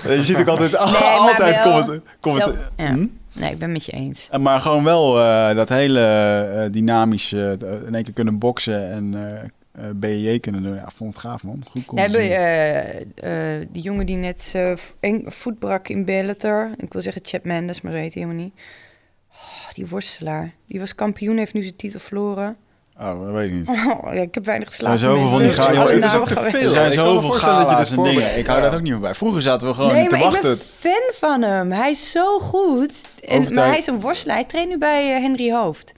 ja. 0.06 0.12
Je 0.14 0.22
ziet 0.24 0.38
ook 0.40 0.47
altijd, 0.48 0.76
altijd 1.28 1.60
comment, 1.60 2.01
comment, 2.20 2.44
Zelf- 2.44 2.56
ja. 2.76 2.86
Hm? 2.86 3.06
Nee, 3.32 3.51
ik 3.52 3.59
ben 3.59 3.72
met 3.72 3.84
je 3.84 3.93
eens. 3.93 4.28
Eh, 4.30 4.40
Maar 4.40 4.60
gewoon 4.60 4.84
wel 4.84 5.20
eh, 5.22 5.56
dat 5.56 5.68
hele 5.68 6.68
dynamische, 6.72 7.56
in 7.86 7.94
één 7.94 8.05
keer 8.05 8.12
kunnen 8.12 8.38
boksen 8.38 8.90
en 8.90 9.14
eh 9.77 9.85
eh, 9.89 9.90
BJJ 9.94 10.39
kunnen 10.40 10.62
doen. 10.62 10.74
Ja, 10.74 10.89
vond 10.94 11.12
het 11.12 11.23
gaaf 11.23 11.43
man. 11.44 11.62
Goed 11.70 11.98
hebben 11.98 12.23
zien. 12.23 12.31
eh, 12.31 13.01
eh, 13.61 13.66
die 13.73 13.82
jongen 13.82 14.07
die 14.07 14.16
net 14.16 14.55
voet 15.27 15.59
brak 15.59 15.89
in 15.89 16.05
Bellator. 16.05 16.70
Ik 16.77 16.93
wil 16.93 17.03
zeggen 17.03 17.23
Chad 17.24 17.44
Mendes, 17.44 17.81
maar 17.81 17.93
dat 17.93 18.01
weet 18.01 18.15
hij 18.15 18.23
helemaal 18.23 18.44
niet. 18.44 18.55
Oh, 19.32 19.73
die 19.74 19.86
worstelaar. 19.86 20.53
Die 20.66 20.81
was 20.81 20.94
kampioen, 20.94 21.36
heeft 21.36 21.53
nu 21.53 21.62
zijn 21.62 21.77
titel 21.77 22.01
verloren. 22.01 22.57
Oh, 23.01 23.20
dat 23.24 23.32
weet 23.32 23.47
ik 23.51 23.53
niet. 23.55 23.69
Oh, 23.69 24.15
ja, 24.15 24.20
ik 24.20 24.35
heb 24.35 24.44
weinig 24.44 24.69
geslapen. 24.69 24.98
zijn 24.98 25.12
zoveel 25.12 25.28
van 25.28 25.39
die 25.39 25.47
mensen. 25.47 25.65
ga- 25.65 25.70
Ik 25.70 25.77
joh, 25.77 25.85
ben 25.86 25.94
het 25.94 26.05
is 26.05 26.16
ook 26.16 26.28
te 26.28 26.35
veel. 26.35 26.44
Er 26.44 26.70
zijn 26.70 26.90
ik 26.90 26.97
kan 26.97 27.05
me 27.07 27.12
zoveel 27.12 27.28
voorstellen 27.28 27.57
dat 27.57 27.69
je 27.69 27.74
gala's 27.74 27.90
en 27.90 28.03
dingen. 28.03 28.39
Ik 28.39 28.47
hou 28.47 28.59
Ja. 28.59 28.65
dat 28.65 28.74
ook 28.74 28.82
niet 28.82 28.93
meer 28.93 29.01
bij. 29.01 29.15
Vroeger 29.15 29.43
zaten 29.43 29.66
we 29.66 29.74
gewoon 29.74 29.93
Nee, 29.93 30.07
te 30.09 30.16
maar 30.16 30.24
ik 30.35 30.40
ben 30.40 30.51
wachten. 30.51 30.66
fan 30.66 31.11
van 31.15 31.43
hem. 31.43 31.73
Hij 31.73 31.90
is 31.90 32.11
zo 32.11 32.39
goed. 32.39 32.93
En, 33.24 33.55
maar 33.55 33.66
hij 33.66 33.77
is 33.77 33.86
een 33.86 34.01
worstelaar. 34.01 34.36
Hij 34.36 34.44
traint 34.44 34.69
nu 34.69 34.78
bij 34.78 35.20
Henry 35.20 35.53
Hoofd. 35.53 35.94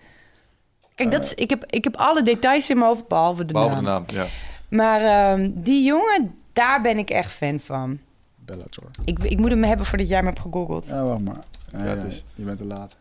Kijk, 0.98 1.10
dat 1.10 1.22
is, 1.22 1.34
ik, 1.34 1.50
heb, 1.50 1.64
ik 1.66 1.84
heb 1.84 1.96
alle 1.96 2.22
details 2.22 2.70
in 2.70 2.76
mijn 2.78 2.88
hoofd, 2.88 3.08
behalve 3.08 3.44
de 3.44 3.52
Behalve 3.52 3.74
naam. 3.80 4.04
de 4.06 4.14
naam, 4.14 4.26
ja. 4.26 4.30
Maar 4.76 5.00
ehm, 5.00 5.50
die 5.54 5.84
jongen, 5.84 6.34
daar 6.52 6.80
ben 6.80 6.98
ik 6.98 7.10
echt 7.10 7.32
fan 7.32 7.60
van. 7.60 7.98
Bellator. 8.44 8.84
Ik, 9.04 9.18
ik 9.18 9.38
moet 9.38 9.50
hem 9.50 9.62
hebben 9.64 9.86
voordat 9.86 10.08
jij 10.08 10.20
me 10.22 10.28
hebt 10.28 10.40
gegoogeld. 10.40 10.86
Ja, 10.86 11.02
wacht 11.02 11.20
maar. 11.20 11.38
Nee, 11.72 11.82
Ja, 11.82 11.88
het 11.88 12.02
is- 12.04 12.24
Je 12.34 12.42
bent 12.44 12.58
te 12.58 12.64
laat. 12.64 12.96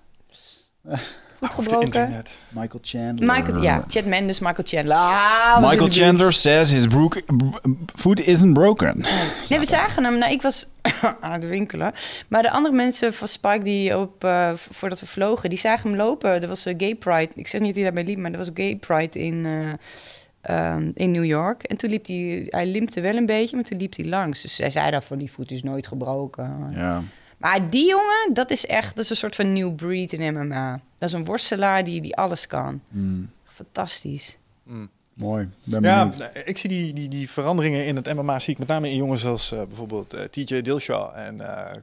Goed 1.39 1.49
gebroken. 1.49 1.85
internet. 1.85 2.31
Michael 2.49 2.79
Chandler. 2.81 3.35
Michael, 3.35 3.61
ja, 3.61 3.83
Chad 3.87 4.05
Mendes, 4.05 4.39
Michael 4.39 4.67
Chandler. 4.67 4.97
Ah, 4.97 5.61
Michael. 5.69 5.89
Chandler 5.89 6.33
says 6.33 6.69
his 6.71 6.87
brook, 6.87 7.21
food 7.95 8.19
isn't 8.19 8.53
broken. 8.53 9.05
Nee, 9.49 9.59
we 9.59 9.65
zagen 9.65 10.03
hem. 10.03 10.17
Nou, 10.17 10.31
ik 10.31 10.41
was 10.41 10.67
aan 11.21 11.31
het 11.31 11.47
winkelen. 11.47 11.93
Maar 12.27 12.41
de 12.41 12.51
andere 12.51 12.75
mensen 12.75 13.13
van 13.13 13.27
Spike 13.27 13.63
die 13.63 13.97
op, 13.97 14.23
eh, 14.23 14.51
voordat 14.55 14.99
we 14.99 15.05
vlogen, 15.05 15.49
die 15.49 15.59
zagen 15.59 15.89
hem 15.89 15.97
lopen. 15.97 16.41
Er 16.41 16.47
was 16.47 16.65
een 16.65 16.79
gay 16.79 16.95
pride. 16.95 17.31
Ik 17.35 17.47
zeg 17.47 17.61
niet 17.61 17.75
dat 17.75 17.83
hij 17.83 17.91
daarbij 17.91 18.03
liep, 18.13 18.17
maar 18.17 18.31
er 18.31 18.37
was 18.37 18.49
gay 18.53 18.75
pride 18.75 19.19
in, 19.19 19.45
eh, 19.45 20.73
ehm, 20.73 20.91
in 20.93 21.11
New 21.11 21.25
York. 21.25 21.63
En 21.63 21.77
toen 21.77 21.89
liep 21.89 22.05
hij, 22.05 22.47
hij 22.49 22.65
limpte 22.65 23.01
wel 23.01 23.15
een 23.15 23.25
beetje, 23.25 23.55
maar 23.55 23.65
toen 23.65 23.77
liep 23.77 23.95
hij 23.95 24.05
langs. 24.05 24.41
Dus 24.41 24.57
hij 24.57 24.69
zei 24.69 24.91
dan 24.91 25.03
van 25.03 25.17
die 25.17 25.31
voet 25.31 25.51
is 25.51 25.63
nooit 25.63 25.87
gebroken. 25.87 26.73
Ja. 26.75 27.03
Maar 27.37 27.69
die 27.69 27.87
jongen, 27.87 28.33
dat 28.33 28.49
is 28.51 28.65
echt, 28.65 28.95
dat 28.95 29.03
is 29.03 29.09
een 29.09 29.15
soort 29.15 29.35
van 29.35 29.53
new 29.53 29.75
breed 29.75 30.13
in 30.13 30.33
MMA. 30.33 30.79
Dat 30.97 31.09
is 31.09 31.15
een 31.15 31.25
worstelaar 31.25 31.83
die, 31.83 32.01
die 32.01 32.15
alles 32.15 32.47
kan. 32.47 32.81
Mm, 32.87 33.29
Fantastisch. 33.43 34.37
Mm. 34.63 34.89
mooi. 35.13 35.49
Ben 35.63 35.81
Ja, 35.81 36.07
benieuwd. 36.07 36.33
nou, 36.33 36.45
ik 36.45 36.57
zie 36.57 36.69
die, 36.69 36.93
die, 36.93 37.07
die 37.07 37.29
veranderingen 37.29 37.85
in 37.85 37.95
het 37.95 38.13
MMA 38.13 38.39
zie 38.39 38.53
ik 38.53 38.59
met 38.59 38.67
name 38.67 38.89
in 38.89 38.95
jongens 38.95 39.25
als 39.25 39.51
eh, 39.51 39.63
bijvoorbeeld 39.67 40.13
eh, 40.13 40.23
TJ 40.23 40.61
Dillashaw 40.61 41.11
en 41.15 41.41
eh, 41.41 41.77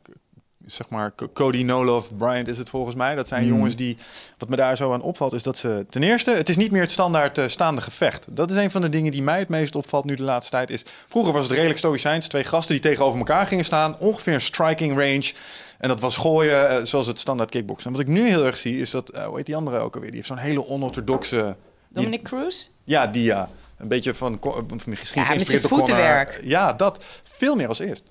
zeg 0.66 0.89
maar 0.89 1.12
Cody 1.32 1.62
Nolof, 1.62 2.16
Bryant 2.16 2.49
is 2.49 2.59
het 2.59 2.69
volgens 2.70 2.95
mij. 2.97 3.15
Dat 3.15 3.28
zijn 3.28 3.43
Mm. 3.43 3.49
jongens 3.49 3.77
die, 3.77 3.97
wat 4.39 4.49
me 4.49 4.57
daar 4.57 4.77
zo 4.77 4.93
aan 4.93 5.03
opvalt, 5.03 5.32
is 5.32 5.43
dat 5.43 5.59
ze 5.59 5.86
ten 5.91 6.03
eerste, 6.03 6.31
het 6.31 6.49
is 6.49 6.57
niet 6.57 6.70
meer 6.70 6.81
het 6.81 6.91
standaard 6.91 7.39
eh, 7.39 7.47
staande 7.49 7.81
gevecht. 7.81 8.27
Dat 8.36 8.51
is 8.51 8.57
een 8.57 8.70
van 8.70 8.81
de 8.81 8.89
dingen 8.89 9.11
die 9.12 9.23
mij 9.23 9.39
het 9.39 9.49
meest 9.49 9.74
opvalt 9.74 10.05
nu 10.05 10.15
de 10.15 10.23
laatste 10.23 10.51
tijd. 10.51 10.70
Is 10.70 10.82
vroeger 11.09 11.32
was 11.32 11.43
het 11.45 11.53
redelijk 11.53 11.78
stoïcijns, 11.78 12.28
twee 12.28 12.45
gasten 12.45 12.74
die 12.74 12.82
tegenover 12.91 13.19
elkaar 13.19 13.47
gingen 13.47 13.65
staan, 13.65 13.99
ongeveer 13.99 14.35
een 14.35 14.41
striking 14.41 14.99
range. 14.99 15.32
En 15.78 15.89
dat 15.89 16.01
was 16.01 16.16
gooien 16.16 16.69
eh, 16.69 16.85
zoals 16.85 17.07
het 17.07 17.19
standaard 17.19 17.51
kickboksen. 17.51 17.91
En 17.91 17.97
wat 17.97 18.07
ik 18.07 18.12
nu 18.12 18.28
heel 18.28 18.45
erg 18.45 18.57
zie 18.57 18.81
is 18.81 18.91
dat, 18.91 19.09
eh, 19.11 19.24
hoe 19.27 19.36
heet 19.36 19.47
die 19.47 19.57
andere 19.57 19.78
ook 19.78 19.95
alweer? 19.95 20.11
Die 20.11 20.16
heeft 20.19 20.28
zo'n 20.32 20.39
hele 20.39 20.66
onorthodoxe. 20.69 21.36
die- 21.36 22.03
Dominic 22.05 22.23
Cruz? 22.23 22.66
ja, 22.85 23.07
die 23.07 23.23
ja. 23.24 23.49
Een 23.78 23.89
beetje 23.89 24.15
van, 24.15 24.39
misschien 24.86 25.23
Ja, 25.23 25.28
met 25.28 25.49
geïnspireerd 25.49 25.86
door. 25.86 26.41
Ja, 26.43 26.73
dat. 26.73 27.05
Veel 27.23 27.55
meer 27.55 27.69
als 27.69 27.78
eerst. 27.78 28.03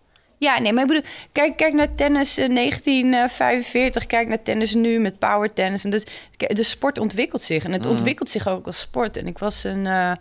Ja, 0.44 0.60
nee, 0.60 0.74
maar 0.74 0.82
ik 0.82 0.88
bedoel, 0.88 1.04
kijk, 1.32 1.58
kijk 1.58 1.74
naar 1.74 1.96
tennis 1.96 2.38
eh, 2.38 2.56
1945, 2.56 4.06
kijk 4.06 4.28
naar 4.28 4.44
tennis 4.44 4.74
nu 4.74 5.00
met 5.00 5.20
power 5.20 5.54
tennis. 5.54 5.84
En 5.84 5.90
dus, 5.90 6.06
de 6.38 6.64
sport 6.64 7.00
ontwikkelt 7.00 7.42
zich 7.42 7.64
en 7.64 7.72
het 7.72 7.86
ontwikkelt 7.86 8.30
zich 8.30 8.48
ook 8.48 8.66
als 8.66 8.80
sport. 8.80 9.18
En 9.18 9.28
ik 9.28 9.38
was 9.38 9.64
een, 9.64 9.86
eh, 9.86 10.12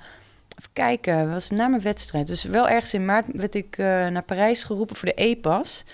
even 0.58 0.72
kijken, 0.72 1.30
was 1.30 1.50
na 1.50 1.68
mijn 1.68 1.82
wedstrijd. 1.82 2.26
Dus 2.26 2.44
wel 2.44 2.68
ergens 2.68 2.94
in 2.94 3.04
maart 3.04 3.26
werd 3.32 3.54
ik 3.54 3.78
eh, 3.78 3.86
naar 3.86 4.22
Parijs 4.22 4.64
geroepen 4.64 4.96
voor 4.96 5.08
de 5.08 5.14
EPAS. 5.14 5.84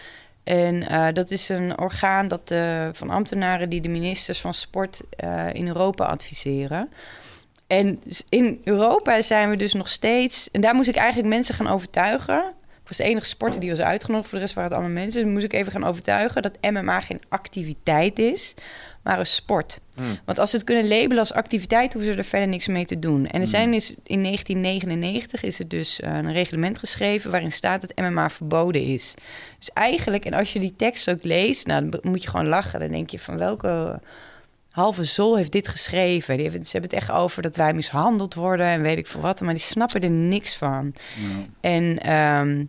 En 0.49 0.89
eh, 0.89 1.07
dat 1.13 1.31
is 1.31 1.49
een 1.49 1.79
orgaan 1.79 2.29
dat, 2.29 2.51
eh, 2.51 2.89
van 2.93 3.11
ambtenaren 3.11 3.69
die 3.69 3.81
de 3.81 3.89
ministers 3.89 4.41
van 4.41 4.55
sport 4.55 5.03
eh, 5.11 5.47
in 5.53 5.67
Europa 5.67 6.05
adviseren. 6.05 6.91
En 7.67 8.03
in 8.29 8.61
Europa 8.65 9.23
zijn 9.23 9.51
we 9.51 9.57
dus 9.57 9.73
nog 9.73 9.89
steeds... 9.89 10.51
En 10.51 10.61
daar 10.61 10.75
moest 10.75 10.89
ik 10.89 10.97
eigenlijk 10.97 11.29
mensen 11.29 11.55
gaan 11.55 11.69
overtuigen. 11.69 12.55
Was 12.89 12.97
de 12.97 13.03
enige 13.03 13.27
sporter 13.27 13.61
die 13.61 13.71
was 13.71 13.81
uitgenodigd. 13.81 14.29
Voor 14.29 14.39
de 14.39 14.45
rest 14.45 14.57
waren 14.57 14.71
het 14.71 14.81
allemaal 14.81 15.03
mensen. 15.03 15.23
Dus 15.23 15.33
moest 15.33 15.45
ik 15.45 15.53
even 15.53 15.73
gaan 15.73 15.85
overtuigen 15.85 16.43
dat 16.43 16.59
MMA 16.71 17.01
geen 17.01 17.21
activiteit 17.29 18.19
is, 18.19 18.55
maar 19.03 19.19
een 19.19 19.27
sport. 19.27 19.81
Hmm. 19.95 20.19
Want 20.25 20.39
als 20.39 20.51
ze 20.51 20.57
het 20.57 20.65
kunnen 20.65 20.89
labelen 20.89 21.19
als 21.19 21.33
activiteit, 21.33 21.93
hoeven 21.93 22.13
ze 22.13 22.19
er 22.19 22.25
verder 22.25 22.49
niks 22.49 22.67
mee 22.67 22.85
te 22.85 22.99
doen. 22.99 23.27
En 23.27 23.41
er 23.41 23.47
zijn 23.47 23.75
is, 23.75 23.91
in 23.91 24.23
1999 24.23 25.43
is 25.43 25.59
er 25.59 25.69
dus 25.69 26.01
eh, 26.01 26.15
een 26.15 26.33
reglement 26.33 26.79
geschreven 26.79 27.31
waarin 27.31 27.53
staat 27.53 27.81
dat 27.81 27.97
MMA 27.97 28.31
verboden 28.31 28.83
is. 28.83 29.15
Dus 29.59 29.71
eigenlijk, 29.73 30.25
en 30.25 30.33
als 30.33 30.53
je 30.53 30.61
die 30.61 30.75
tekst 30.77 31.11
ook 31.11 31.25
leest, 31.25 31.67
nou, 31.67 31.89
dan 31.89 32.01
moet 32.03 32.23
je 32.23 32.29
gewoon 32.29 32.49
lachen. 32.49 32.81
Dan 32.81 32.91
denk 32.91 33.11
je 33.11 33.19
van 33.19 33.39
welke 33.39 34.01
halve 34.71 35.05
zol 35.05 35.37
heeft 35.37 35.53
dit 35.53 35.69
geschreven? 35.69 36.37
Die 36.37 36.51
ze 36.51 36.73
hebben 36.73 36.91
het 36.91 37.01
echt 37.01 37.11
over 37.11 37.43
dat 37.43 37.57
wij 37.57 37.75
mishandeld 37.75 38.35
worden 38.35 38.67
en 38.67 38.83
weet 38.83 38.99
ik 38.99 39.07
veel 39.07 39.21
wat. 39.21 39.41
Maar 39.41 39.55
die 39.55 39.63
snappen 39.63 40.01
er 40.01 40.11
niks 40.11 40.57
van. 40.57 40.95
Ja. 41.17 41.45
En 41.61 41.99
ehm, 41.99 42.65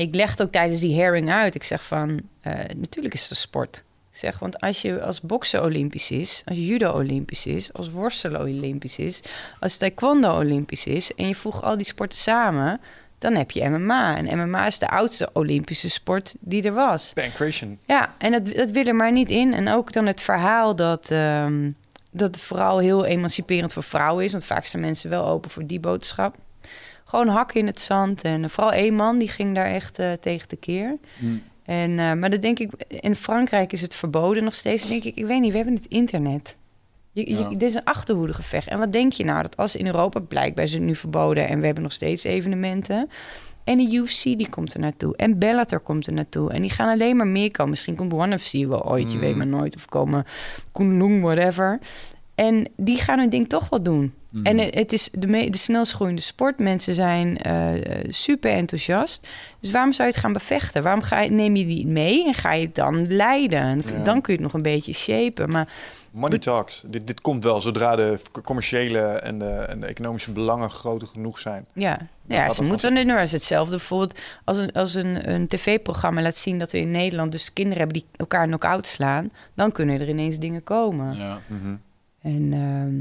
ik 0.00 0.14
leg 0.14 0.30
het 0.30 0.42
ook 0.42 0.50
tijdens 0.50 0.80
die 0.80 1.00
hearing 1.00 1.30
uit. 1.30 1.54
Ik 1.54 1.64
zeg 1.64 1.84
van, 1.86 2.20
eh, 2.40 2.54
natuurlijk 2.76 3.14
is 3.14 3.22
het 3.22 3.30
een 3.30 3.36
sport. 3.36 3.84
Ik 4.12 4.18
zeg, 4.18 4.38
want 4.38 4.60
als 4.60 4.82
je 4.82 5.02
als 5.02 5.20
boksen 5.20 5.62
olympisch 5.62 6.10
is, 6.10 6.42
als 6.44 6.58
judo 6.58 6.92
olympisch 6.92 7.46
is, 7.46 7.72
als 7.72 7.90
worstelen 7.90 8.40
olympisch 8.40 8.98
is, 8.98 9.20
als 9.60 9.76
taekwondo 9.76 10.38
olympisch 10.38 10.86
is 10.86 11.14
en 11.14 11.28
je 11.28 11.34
voegt 11.34 11.62
al 11.62 11.76
die 11.76 11.86
sporten 11.86 12.18
samen, 12.18 12.80
dan 13.18 13.34
heb 13.34 13.50
je 13.50 13.68
MMA. 13.68 14.16
En 14.16 14.38
MMA 14.38 14.66
is 14.66 14.78
de 14.78 14.88
oudste 14.88 15.30
olympische 15.32 15.90
sport 15.90 16.34
die 16.40 16.62
er 16.62 16.72
was. 16.72 17.12
Pancration. 17.12 17.78
Ja, 17.86 18.14
en 18.18 18.32
dat, 18.32 18.54
dat 18.54 18.70
wil 18.70 18.84
er 18.84 18.94
maar 18.96 19.12
niet 19.12 19.28
in. 19.28 19.54
En 19.54 19.68
ook 19.68 19.92
dan 19.92 20.06
het 20.06 20.20
verhaal 20.20 20.76
dat, 20.76 21.10
ehm, 21.10 21.70
dat 22.10 22.34
het 22.34 22.44
vooral 22.44 22.78
heel 22.78 23.04
emanciperend 23.04 23.72
voor 23.72 23.82
vrouwen 23.82 24.24
is. 24.24 24.32
Want 24.32 24.44
vaak 24.44 24.64
zijn 24.64 24.82
mensen 24.82 25.10
wel 25.10 25.26
open 25.26 25.50
voor 25.50 25.66
die 25.66 25.80
boodschap. 25.80 26.36
Gewoon 27.10 27.28
hakken 27.28 27.60
in 27.60 27.66
het 27.66 27.80
zand. 27.80 28.22
En 28.22 28.44
eh, 28.44 28.50
vooral 28.50 28.72
één 28.72 28.94
man 28.94 29.18
die 29.18 29.28
ging 29.28 29.54
daar 29.54 29.66
echt 29.66 29.98
eh, 29.98 30.12
tegen 30.12 30.48
tekeer. 30.48 30.96
Mm. 31.18 31.42
En, 31.64 31.98
eh, 31.98 32.12
maar 32.12 32.30
dat 32.30 32.42
denk 32.42 32.58
ik, 32.58 32.70
in 32.88 33.16
Frankrijk 33.16 33.72
is 33.72 33.80
het 33.80 33.94
verboden 33.94 34.44
nog 34.44 34.54
steeds. 34.54 34.82
Dan 34.82 34.90
denk 34.90 35.04
ik, 35.04 35.14
ik 35.16 35.26
weet 35.26 35.40
niet, 35.40 35.50
we 35.50 35.56
hebben 35.56 35.74
het 35.74 35.86
internet. 35.86 36.56
Je, 37.12 37.30
je- 37.30 37.36
Ja. 37.36 37.48
dit 37.48 37.62
is 37.62 37.74
een 37.74 37.84
achterhoedegevecht. 37.84 38.68
En 38.68 38.78
wat 38.78 38.92
denk 38.92 39.12
je 39.12 39.24
nou? 39.24 39.42
Dat 39.42 39.56
als 39.56 39.76
in 39.76 39.86
Europa 39.86 40.20
blijkbaar 40.20 40.64
is 40.64 40.72
het 40.72 40.82
nu 40.82 40.94
verboden 40.94 41.48
en 41.48 41.58
we 41.60 41.64
hebben 41.64 41.82
nog 41.82 41.92
steeds 41.92 42.24
evenementen. 42.24 43.08
En 43.64 43.76
de 43.78 43.92
UFC 43.94 44.22
die 44.22 44.48
komt 44.48 44.74
er 44.74 44.80
naartoe. 44.80 45.16
En 45.16 45.38
Bellator 45.38 45.80
komt 45.80 46.06
er 46.06 46.12
naartoe. 46.12 46.52
En 46.52 46.60
die 46.60 46.70
gaan 46.70 46.88
alleen 46.88 47.16
maar 47.16 47.26
meer 47.26 47.50
komen. 47.50 47.70
Misschien 47.70 47.94
komt 47.96 48.12
One 48.12 48.38
FC 48.38 48.52
wel 48.52 48.88
ooit, 48.90 49.08
je 49.08 49.14
Mm. 49.14 49.20
weet 49.20 49.36
maar 49.36 49.46
nooit. 49.46 49.76
Of 49.76 49.86
komen 49.86 50.24
whatever. 51.20 51.78
En 52.34 52.68
die 52.76 52.96
gaan 52.98 53.18
hun 53.18 53.30
ding 53.30 53.48
toch 53.48 53.68
wel 53.68 53.82
doen. 53.82 54.14
Mhm. 54.30 54.46
En 54.46 54.58
het 54.58 54.92
is 54.92 55.08
de, 55.12 55.26
me- 55.26 55.50
de 55.50 55.58
snelst 55.58 55.92
groeiende 55.92 56.22
sport. 56.22 56.58
Mensen 56.58 56.94
zijn 56.94 57.38
eh, 57.38 57.98
eh, 58.00 58.04
super 58.08 58.50
enthousiast. 58.52 59.28
Dus 59.60 59.70
waarom 59.70 59.92
zou 59.92 60.08
je 60.08 60.14
het 60.14 60.22
gaan 60.22 60.32
bevechten? 60.32 60.82
Waarom 60.82 61.02
ga 61.02 61.20
je, 61.20 61.30
neem 61.30 61.56
je 61.56 61.66
die 61.66 61.86
mee 61.86 62.26
en 62.26 62.34
ga 62.34 62.52
je 62.52 62.66
het 62.66 62.74
dan 62.74 63.12
leiden? 63.14 63.82
Ja. 63.86 64.02
Dan 64.04 64.20
kun 64.20 64.32
je 64.34 64.42
het 64.42 64.52
nog 64.52 64.54
een 64.54 64.62
beetje 64.72 64.92
shapen. 64.92 65.50
Maar 65.50 65.68
Money 66.10 66.38
talks. 66.38 66.82
Dit, 66.86 67.06
dit 67.06 67.20
komt 67.20 67.44
wel 67.44 67.60
zodra 67.60 67.96
de 67.96 68.18
commerciële 68.44 69.00
en 69.00 69.38
de, 69.38 69.50
en 69.50 69.80
de 69.80 69.86
economische 69.86 70.30
belangen 70.32 70.70
groot 70.70 71.04
genoeg 71.08 71.38
zijn. 71.38 71.66
ja, 71.72 71.98
ja 72.26 72.50
ze 72.50 72.62
moeten 72.62 72.92
nu 72.92 73.18
is 73.20 73.32
hetzelfde. 73.32 73.76
Bijvoorbeeld 73.76 74.18
als 74.44 74.56
een, 74.56 74.72
als 74.72 74.94
een, 74.94 75.30
een 75.32 75.48
tv-programma 75.48 76.22
laat 76.22 76.36
zien 76.36 76.58
dat 76.58 76.72
we 76.72 76.78
in 76.78 76.90
Nederland 76.90 77.32
dus 77.32 77.52
kinderen 77.52 77.78
hebben 77.78 77.96
die 77.96 78.06
elkaar 78.16 78.46
knock-out 78.46 78.86
slaan, 78.86 79.28
dan 79.54 79.72
kunnen 79.72 80.00
er 80.00 80.08
ineens 80.08 80.38
dingen 80.38 80.62
komen. 80.62 81.16
Ja. 81.16 81.40
Mhm. 81.46 81.74
En 82.22 82.52
ehm, 82.52 83.00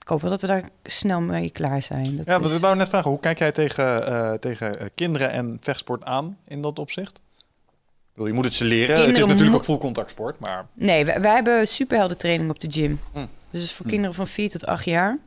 ik 0.00 0.08
hoop 0.08 0.20
wel 0.20 0.30
dat 0.30 0.40
we 0.40 0.46
daar 0.46 0.68
snel 0.84 1.20
mee 1.20 1.50
klaar 1.50 1.82
zijn. 1.82 2.16
Dat 2.16 2.26
Ja, 2.26 2.32
want 2.32 2.44
is- 2.44 2.54
ik 2.56 2.62
wou 2.62 2.76
net 2.76 2.88
vragen, 2.88 3.10
hoe 3.10 3.20
kijk 3.20 3.38
jij 3.38 3.52
tegen, 3.52 4.06
eh, 4.06 4.32
tegen 4.32 4.78
eh, 4.78 4.86
kinderen 4.94 5.30
en 5.30 5.56
vechtsport 5.60 6.04
aan 6.04 6.38
in 6.46 6.62
dat 6.62 6.78
opzicht? 6.78 7.20
Je 8.14 8.32
moet 8.32 8.44
het 8.44 8.54
ze 8.54 8.64
leren. 8.64 9.06
het 9.06 9.18
is 9.18 9.26
natuurlijk 9.26 9.56
ook 9.56 9.64
full 9.64 9.78
contact 9.78 10.10
sport, 10.10 10.38
maar 10.38 10.66
Nee, 10.74 11.04
wij, 11.04 11.20
wij 11.20 11.34
hebben 11.34 11.68
superheldentraining 11.68 12.50
op 12.50 12.60
de 12.60 12.70
gym. 12.70 13.00
Hm. 13.12 13.18
Dus 13.18 13.60
het 13.60 13.62
is 13.62 13.72
voor 13.72 13.84
Hm. 13.84 13.90
kinderen 13.90 14.14
van 14.16 14.26
4 14.26 14.50
tot 14.50 14.66
8 14.66 14.84
jaar. 14.84 15.18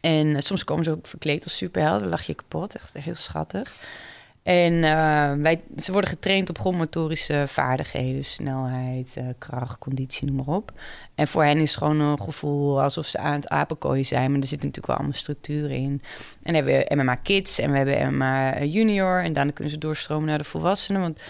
En 0.00 0.34
eh, 0.36 0.40
soms 0.42 0.64
komen 0.64 0.84
ze 0.84 0.90
ook 0.90 1.06
verkleed 1.06 1.44
als 1.44 1.56
superhelden. 1.56 2.00
Dan 2.00 2.10
lach 2.10 2.22
je 2.22 2.34
kapot. 2.34 2.74
Echt 2.74 2.92
heel 2.92 3.14
schattig. 3.14 3.74
En 4.44 4.84
eh, 4.84 5.32
wij, 5.42 5.60
ze 5.76 5.92
worden 5.92 6.10
getraind 6.10 6.48
op 6.48 6.58
grondmotorische 6.58 7.44
vaardigheden. 7.46 8.24
Snelheid, 8.24 9.16
eh, 9.16 9.24
kracht, 9.38 9.78
conditie, 9.78 10.26
noem 10.26 10.36
maar 10.36 10.54
op. 10.54 10.72
En 11.14 11.28
voor 11.28 11.44
hen 11.44 11.58
is 11.58 11.70
het 11.70 11.78
gewoon 11.78 12.00
een 12.00 12.20
gevoel 12.20 12.82
alsof 12.82 13.06
ze 13.06 13.18
aan 13.18 13.34
het 13.34 13.48
apenkooien 13.48 14.04
zijn. 14.04 14.30
Maar 14.30 14.40
er 14.40 14.46
zitten 14.46 14.68
natuurlijk 14.68 14.86
wel 14.86 14.96
allemaal 14.96 15.16
structuren 15.18 15.76
in. 15.76 16.02
En 16.42 16.52
dan 16.52 16.54
hebben 16.54 16.74
we 16.74 16.94
MMA 16.94 17.14
Kids 17.14 17.58
en 17.58 17.70
we 17.70 17.76
hebben 17.76 18.14
MMA 18.14 18.64
Junior. 18.64 19.22
En 19.22 19.32
daarna 19.32 19.52
kunnen 19.52 19.72
ze 19.72 19.78
doorstromen 19.78 20.28
naar 20.28 20.38
de 20.38 20.44
volwassenen. 20.44 21.00
Want 21.00 21.20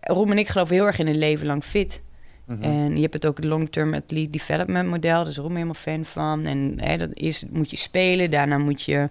Roem 0.00 0.30
en 0.30 0.38
ik 0.38 0.48
geloven 0.48 0.74
heel 0.74 0.86
erg 0.86 0.98
in 0.98 1.06
een 1.06 1.18
leven 1.18 1.46
lang 1.46 1.64
fit. 1.64 2.02
mhm. 2.46 2.62
En 2.62 2.94
je 2.94 3.02
hebt 3.02 3.14
het 3.14 3.26
ook 3.26 3.36
het 3.36 3.46
long-term 3.46 3.94
athlete 3.94 4.30
development 4.30 4.88
model. 4.88 5.24
Dus 5.24 5.38
ik 5.38 5.42
helemaal 5.42 5.74
fan 5.74 6.04
van. 6.04 6.44
En 6.44 6.74
hè, 6.76 6.96
dat 6.96 7.16
is, 7.16 7.44
moet 7.50 7.70
je 7.70 7.76
spelen, 7.76 8.30
daarna 8.30 8.58
moet 8.58 8.82
je 8.82 9.08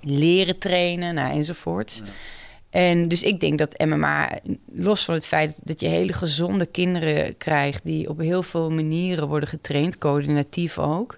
leren 0.00 0.58
trainen, 0.58 1.14
nou, 1.14 1.32
enzovoorts. 1.32 2.02
Ja. 2.04 2.10
En 2.78 3.08
dus 3.08 3.22
ik 3.22 3.40
denk 3.40 3.58
dat 3.58 3.78
MMA, 3.86 4.30
los 4.72 5.04
van 5.04 5.14
het 5.14 5.26
feit 5.26 5.60
dat 5.64 5.80
je 5.80 5.86
hele 5.86 6.12
gezonde 6.12 6.66
kinderen 6.66 7.36
krijgt... 7.36 7.84
die 7.84 8.08
op 8.08 8.18
heel 8.18 8.42
veel 8.42 8.70
manieren 8.70 9.28
worden 9.28 9.48
getraind, 9.48 9.98
coördinatief 9.98 10.78
ook... 10.78 11.16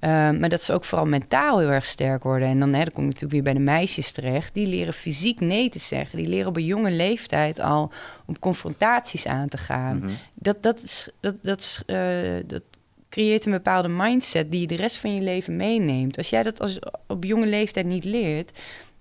Uh, 0.00 0.10
maar 0.30 0.48
dat 0.48 0.62
ze 0.62 0.72
ook 0.72 0.84
vooral 0.84 1.06
mentaal 1.06 1.58
heel 1.58 1.70
erg 1.70 1.84
sterk 1.84 2.22
worden. 2.22 2.48
En 2.48 2.58
dan, 2.58 2.74
hè, 2.74 2.84
dan 2.84 2.92
kom 2.92 3.02
je 3.02 3.08
natuurlijk 3.08 3.32
weer 3.32 3.42
bij 3.42 3.52
de 3.52 3.70
meisjes 3.70 4.12
terecht. 4.12 4.54
Die 4.54 4.66
leren 4.66 4.92
fysiek 4.92 5.40
nee 5.40 5.68
te 5.68 5.78
zeggen. 5.78 6.18
Die 6.18 6.28
leren 6.28 6.46
op 6.46 6.56
een 6.56 6.64
jonge 6.64 6.90
leeftijd 6.90 7.60
al 7.60 7.92
om 8.26 8.38
confrontaties 8.38 9.26
aan 9.26 9.48
te 9.48 9.56
gaan. 9.56 9.98
Mhm. 9.98 10.10
Dat, 10.34 10.62
dat, 10.62 10.82
is, 10.82 11.08
dat, 11.20 11.34
dat, 11.42 11.60
is, 11.60 11.82
eh, 11.86 11.98
dat 12.46 12.62
creëert 13.08 13.46
een 13.46 13.52
bepaalde 13.52 13.88
mindset 13.88 14.50
die 14.50 14.60
je 14.60 14.66
de 14.66 14.76
rest 14.76 14.98
van 14.98 15.14
je 15.14 15.20
leven 15.20 15.56
meeneemt. 15.56 16.16
Als 16.16 16.30
jij 16.30 16.42
dat 16.42 16.60
als, 16.60 16.78
op 17.06 17.24
jonge 17.24 17.46
leeftijd 17.46 17.86
niet 17.86 18.04
leert 18.04 18.58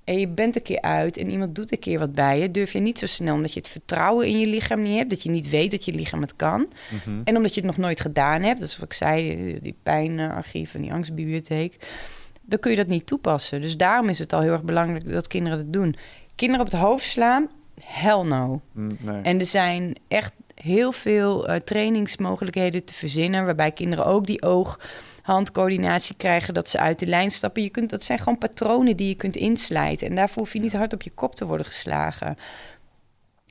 en 0.08 0.20
je 0.20 0.28
bent 0.28 0.56
een 0.56 0.62
keer 0.62 0.82
uit 0.82 1.18
en 1.18 1.30
iemand 1.30 1.56
doet 1.56 1.72
een 1.72 1.80
keer 1.80 2.00
wat 2.00 2.14
bij 2.14 2.40
je, 2.40 2.52
durf 2.52 2.74
je 2.74 2.80
niet 2.80 3.00
zo 3.00 3.06
snel 3.06 3.36
omdat 3.36 3.54
je 3.54 3.60
het 3.60 3.70
vertrouwen 3.70 4.28
in 4.28 4.40
je 4.40 4.46
lichaam 4.46 4.82
niet 4.82 4.98
hebt, 4.98 5.10
dat 5.10 5.24
je 5.24 5.30
niet 5.30 5.50
weet 5.50 5.72
dat 5.72 5.86
je 5.86 5.94
lichaam 5.94 6.22
het 6.22 6.36
kan. 6.36 6.68
Mhm. 6.90 7.22
En 7.24 7.36
omdat 7.36 7.54
je 7.54 7.62
het 7.62 7.70
nog 7.70 7.78
nooit 7.78 8.00
gedaan 8.00 8.42
hebt, 8.42 8.60
dat 8.60 8.70
is 8.70 8.78
wat 8.78 8.86
ik 8.86 8.94
zei, 8.94 9.60
die 9.62 9.76
pijnarchief 9.84 10.76
en 10.76 10.82
die 10.82 10.94
angstbibliotheek, 10.94 11.76
dan 12.42 12.60
kun 12.60 12.72
je 12.72 12.78
dat 12.78 12.88
niet 12.88 13.06
toepassen. 13.06 13.62
Dus 13.62 13.78
daarom 13.78 14.10
is 14.10 14.20
het 14.20 14.34
al 14.34 14.42
heel 14.42 14.52
erg 14.52 14.64
belangrijk 14.64 15.12
dat 15.12 15.28
kinderen 15.28 15.58
dat 15.58 15.74
doen. 15.74 15.96
Kinderen 16.36 16.66
op 16.66 16.72
het 16.72 16.82
hoofd 16.82 17.06
slaan, 17.06 17.50
hell 17.82 18.24
no. 18.24 18.62
Mm, 18.72 18.98
nee. 19.02 19.22
En 19.22 19.40
er 19.40 19.46
zijn 19.46 19.96
echt 20.08 20.34
heel 20.56 20.92
veel 20.92 21.48
eh, 21.48 21.60
trainingsmogelijkheden 21.60 22.84
te 22.84 22.94
verzinnen, 22.94 23.46
waarbij 23.46 23.72
kinderen 23.72 24.06
ook 24.06 24.28
die 24.28 24.42
oog-handcoördinatie 25.28 26.16
krijgen, 26.16 26.54
dat 26.54 26.70
ze 26.70 26.80
uit 26.80 27.00
de 27.00 27.08
lijn 27.08 27.32
stappen. 27.32 27.64
Je 27.64 27.70
kunt, 27.70 27.90
dat 27.90 28.04
zijn 28.04 28.20
gewoon 28.20 28.38
patronen 28.38 28.98
die 28.98 29.08
je 29.08 29.16
kunt 29.16 29.36
inslijten. 29.36 30.08
En 30.08 30.16
daarvoor 30.16 30.44
hoef 30.44 30.54
je 30.54 30.60
niet 30.60 30.74
hard 30.74 30.94
op 30.94 31.02
je 31.02 31.12
kop 31.12 31.36
te 31.36 31.46
worden 31.46 31.66
geslagen. 31.66 32.38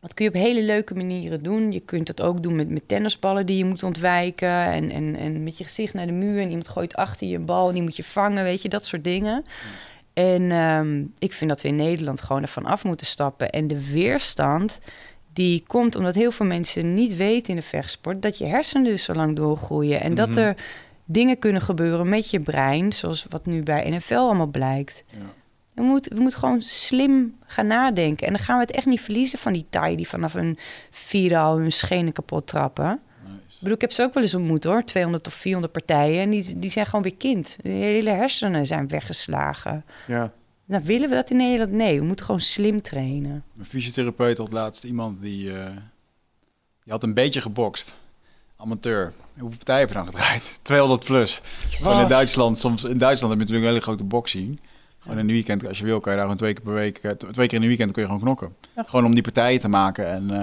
Dat 0.01 0.15
kun 0.15 0.25
je 0.25 0.31
op 0.31 0.37
hele 0.37 0.63
leuke 0.63 0.95
manieren 0.95 1.43
doen. 1.43 1.73
Je 1.73 1.81
kunt 1.81 2.07
dat 2.07 2.23
ook 2.23 2.43
doen 2.43 2.57
met, 2.57 2.69
met 2.69 2.89
tennisballen 2.89 3.47
die 3.47 3.57
je 3.57 3.65
moet 3.65 3.83
ontwijken. 3.83 4.49
En, 4.49 4.91
en, 4.91 5.17
en 5.17 5.43
met 5.43 5.59
je 5.59 5.65
gezicht 5.65 5.95
naar 5.95 6.07
de 6.07 6.13
muur. 6.13 6.41
En 6.41 6.49
iemand 6.49 6.69
gooit 6.69 6.97
achter 6.97 7.27
je 7.27 7.37
een 7.37 7.47
bal 7.47 7.69
en 7.69 7.75
die 7.75 7.83
moet 7.83 7.97
je 7.97 8.05
vangen. 8.05 8.45
Weet 8.45 8.63
je, 8.63 8.69
dat 8.69 8.85
soort 8.85 9.05
dingen. 9.05 9.45
En 10.13 10.51
ehm, 10.51 11.05
ik 11.19 11.33
vind 11.33 11.51
dat 11.51 11.63
we 11.63 11.69
in 11.69 11.77
Nederland 11.77 12.21
gewoon 12.21 12.43
ervan 12.43 12.65
af 12.65 12.85
moeten 12.85 13.07
stappen. 13.07 13.51
En 13.51 13.67
de 13.67 13.91
weerstand 13.91 14.79
die 15.33 15.63
komt 15.67 15.97
omdat 15.97 16.15
heel 16.15 16.31
veel 16.31 16.47
mensen 16.47 16.95
niet 16.95 17.17
weten 17.17 17.49
in 17.49 17.61
de 17.61 17.67
vechtsport... 17.67 18.23
dat 18.23 18.39
je 18.39 18.45
hersenen 18.47 18.85
dus 18.85 19.05
zo 19.05 19.13
lang 19.13 19.37
doorgroeien. 19.37 20.01
En 20.01 20.15
dat 20.15 20.29
Mhm. 20.29 20.39
er 20.39 20.57
dingen 21.07 21.39
kunnen 21.39 21.63
gebeuren 21.63 22.09
met 22.09 22.31
je 22.31 22.41
brein... 22.41 22.93
zoals 22.93 23.27
wat 23.29 23.47
nu 23.47 23.63
bij 23.63 23.91
NFL 23.91 24.15
allemaal 24.15 24.47
blijkt. 24.47 25.05
Ja. 25.11 25.19
We 25.75 25.83
moeten, 25.83 26.15
we 26.15 26.21
moeten 26.21 26.39
gewoon 26.39 26.61
slim 26.61 27.37
gaan 27.47 27.67
nadenken. 27.67 28.27
En 28.27 28.33
dan 28.33 28.43
gaan 28.43 28.57
we 28.59 28.65
het 28.65 28.75
echt 28.75 28.87
niet 28.87 29.01
verliezen 29.01 29.39
van 29.39 29.53
die 29.53 29.67
taai... 29.71 29.97
die 29.97 30.09
vanaf 30.09 30.35
een 30.35 30.59
vierde 30.91 31.39
al 31.39 31.59
hun 31.59 31.73
schenen 31.73 32.13
kapot 32.13 32.47
trappen. 32.47 33.01
Ik 33.57 33.63
bedoel, 33.63 33.75
ik 33.75 33.81
heb 33.81 33.93
ze 33.93 34.03
ook 34.03 34.15
wel 34.15 34.23
eens 34.23 34.35
ontmoet 34.35 34.65
hoor. 34.65 34.85
200 34.85 35.27
of 35.27 35.35
400 35.35 35.73
partijen. 35.73 36.23
En 36.23 36.31
die, 36.31 36.59
die 36.59 36.71
zijn 36.71 36.87
gewoon 36.87 37.03
weer 37.03 37.17
kind. 37.17 37.57
De 37.61 37.69
hele 37.69 38.11
hersenen 38.11 38.67
zijn 38.67 38.89
weggeslagen. 38.89 39.85
Ja. 40.07 40.33
Nou, 40.65 40.85
willen 40.85 41.09
we 41.09 41.15
dat 41.15 41.31
in 41.31 41.37
Nederland? 41.37 41.73
Nee, 41.73 41.99
we 41.99 42.05
moeten 42.05 42.25
gewoon 42.25 42.41
slim 42.41 42.83
trainen. 42.83 43.45
Mijn 43.53 43.69
fysiotherapeut 43.69 44.39
had 44.39 44.53
laatst 44.53 44.85
iemand 44.85 45.21
die, 45.21 45.53
eh, 45.53 45.71
die 46.83 46.93
had 46.93 47.03
een 47.03 47.15
beetje 47.15 47.41
gebokst. 47.41 47.95
Amateur. 48.57 49.13
Hoeveel 49.39 49.57
partijen 49.57 49.81
heb 49.81 49.89
je 49.89 49.95
dan 49.95 50.07
gedraaid? 50.07 50.59
200 50.63 51.05
plus. 51.05 51.41
In 51.81 52.09
Duitsland, 52.09 52.59
soms 52.59 52.85
in 52.85 52.99
Duitsland 52.99 53.33
heb 53.33 53.43
je 53.43 53.53
natuurlijk 53.53 53.65
een 53.65 53.69
hele 53.69 53.81
grote 53.81 54.05
boxing. 54.05 54.61
Gewoon 54.99 55.19
in 55.19 55.29
een 55.29 55.35
weekend, 55.35 55.69
als 55.69 55.79
je 55.79 55.85
wil, 55.85 56.01
kan 56.01 56.13
je 56.13 56.19
daar 56.19 56.27
gewoon 56.27 56.41
twee 56.41 56.53
keer 56.53 56.65
per 56.65 56.73
week, 56.73 56.99
eh, 56.99 57.11
twee 57.11 57.47
keer 57.47 57.57
in 57.57 57.63
een 57.63 57.69
weekend 57.69 57.93
kun 57.93 58.03
je 58.03 58.09
gewoon 58.09 58.23
knokken. 58.23 58.55
Gewoon 58.75 59.05
om 59.05 59.15
die 59.15 59.23
partijen 59.23 59.61
te 59.61 59.69
maken 59.69 60.07
en 60.07 60.31
eh, 60.31 60.37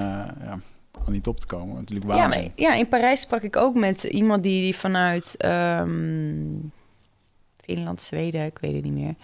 ja, 0.45 0.59
aan 1.05 1.11
die 1.11 1.21
top 1.21 1.39
te 1.39 1.45
komen. 1.45 1.75
Natuurlijk 1.75 2.11
Ja, 2.11 2.27
maar, 2.27 2.47
ja, 2.55 2.73
in 2.73 2.87
Parijs 2.87 3.21
sprak 3.21 3.41
ik 3.41 3.55
ook 3.55 3.75
met 3.75 4.03
iemand 4.03 4.43
die, 4.43 4.61
die 4.61 4.75
vanuit 4.75 5.35
ehm, 5.37 5.89
Finland, 7.61 8.01
Zweden, 8.01 8.45
ik 8.45 8.57
weet 8.61 8.73
het 8.73 8.83
niet 8.83 8.93
meer. 8.93 9.15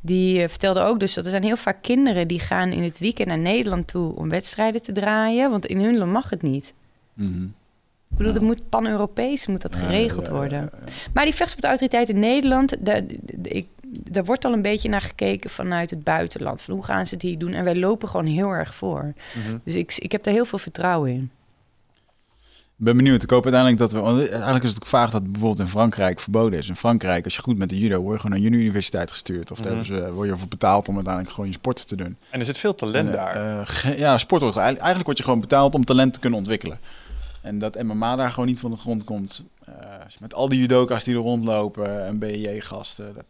Die 0.00 0.42
eh, 0.42 0.48
vertelde 0.48 0.80
ook 0.80 1.00
dus 1.00 1.14
dat 1.14 1.24
er 1.24 1.30
zijn 1.30 1.42
heel 1.44 1.56
vaak 1.56 1.82
kinderen 1.82 2.28
die 2.28 2.40
gaan 2.40 2.72
in 2.72 2.82
het 2.82 2.98
weekend 2.98 3.28
naar 3.28 3.38
Nederland 3.38 3.86
toe 3.86 4.16
om 4.16 4.28
wedstrijden 4.28 4.82
te 4.82 4.92
draaien, 4.92 5.50
want 5.50 5.66
in 5.66 5.80
hun 5.80 5.96
land 5.96 6.12
mag 6.12 6.30
het 6.30 6.42
niet. 6.42 6.74
Mhm. 7.14 7.46
Ik 8.14 8.20
bedoel, 8.20 8.32
dat 8.32 8.42
moet 8.42 8.68
pan-Europees 8.68 9.46
moet 9.46 9.62
dat 9.62 9.76
geregeld 9.76 10.28
worden. 10.28 10.70
Maar 11.12 11.24
die 11.24 11.34
vechtsportautoriteit 11.34 12.08
in 12.08 12.18
Nederland, 12.18 12.74
daar, 12.80 13.02
ik, 13.42 13.66
daar 13.82 14.24
wordt 14.24 14.44
al 14.44 14.52
een 14.52 14.62
beetje 14.62 14.88
naar 14.88 15.00
gekeken 15.00 15.50
vanuit 15.50 15.90
het 15.90 16.04
buitenland. 16.04 16.62
Van 16.62 16.74
hoe 16.74 16.84
gaan 16.84 17.06
ze 17.06 17.14
het 17.14 17.22
hier 17.22 17.38
doen? 17.38 17.52
En 17.52 17.64
wij 17.64 17.76
lopen 17.76 18.08
gewoon 18.08 18.26
heel 18.26 18.50
erg 18.50 18.74
voor. 18.74 19.12
Mhm. 19.46 19.56
Dus 19.64 19.74
ik, 19.74 19.94
ik 19.98 20.12
heb 20.12 20.22
daar 20.22 20.34
heel 20.34 20.44
veel 20.44 20.58
vertrouwen 20.58 21.10
in. 21.10 21.30
Ik 22.78 22.84
ben 22.84 22.96
benieuwd. 22.96 23.22
Ik 23.22 23.30
hoop 23.30 23.44
uiteindelijk 23.44 23.80
dat 23.82 23.92
we... 23.92 24.28
Eigenlijk 24.28 24.64
is 24.64 24.70
het 24.74 24.82
ook 24.82 24.88
vaag 24.88 25.10
dat 25.10 25.22
het 25.22 25.30
bijvoorbeeld 25.32 25.60
in 25.60 25.66
Frankrijk 25.72 26.20
verboden 26.20 26.58
is. 26.58 26.68
In 26.68 26.76
Frankrijk, 26.76 27.24
als 27.24 27.34
je 27.34 27.42
goed 27.42 27.58
met 27.58 27.68
de 27.68 27.78
judo, 27.78 28.00
word 28.00 28.14
je 28.14 28.20
gewoon 28.20 28.40
naar 28.40 28.50
een 28.50 28.58
universiteit 28.58 29.10
gestuurd. 29.10 29.50
Of 29.50 29.58
Mhm. 29.58 29.66
hebben 29.68 29.86
ze, 29.86 30.12
word 30.12 30.26
je 30.26 30.32
ervoor 30.32 30.48
betaald 30.48 30.88
om 30.88 30.94
uiteindelijk 30.94 31.34
gewoon 31.34 31.50
je 31.50 31.56
sport 31.56 31.88
te 31.88 31.96
doen. 31.96 32.16
En 32.30 32.38
er 32.40 32.44
zit 32.46 32.58
veel 32.58 32.74
talent 32.74 33.08
En, 33.08 33.14
eh, 33.18 33.24
daar. 33.24 33.58
eh, 33.60 33.66
ge- 33.66 33.98
ja, 33.98 34.18
sport 34.18 34.40
wordt 34.40 34.56
eigenlijk, 34.56 34.76
eigenlijk 34.84 35.04
word 35.06 35.16
je 35.18 35.24
gewoon 35.24 35.40
betaald 35.40 35.74
om 35.74 35.84
talent 35.84 36.12
te 36.14 36.20
kunnen 36.20 36.38
ontwikkelen. 36.38 36.78
En 37.44 37.58
dat 37.58 37.82
MMA 37.82 38.16
daar 38.16 38.30
gewoon 38.30 38.46
niet 38.48 38.60
van 38.60 38.70
de 38.70 38.76
grond 38.76 39.04
komt. 39.04 39.44
eh, 39.66 39.72
met 40.20 40.34
al 40.34 40.48
die 40.48 40.58
judoka's 40.58 41.04
die 41.04 41.14
er 41.14 41.20
rondlopen 41.20 42.04
en 42.06 42.18
BJ-gasten. 42.18 43.14
Dat, 43.14 43.24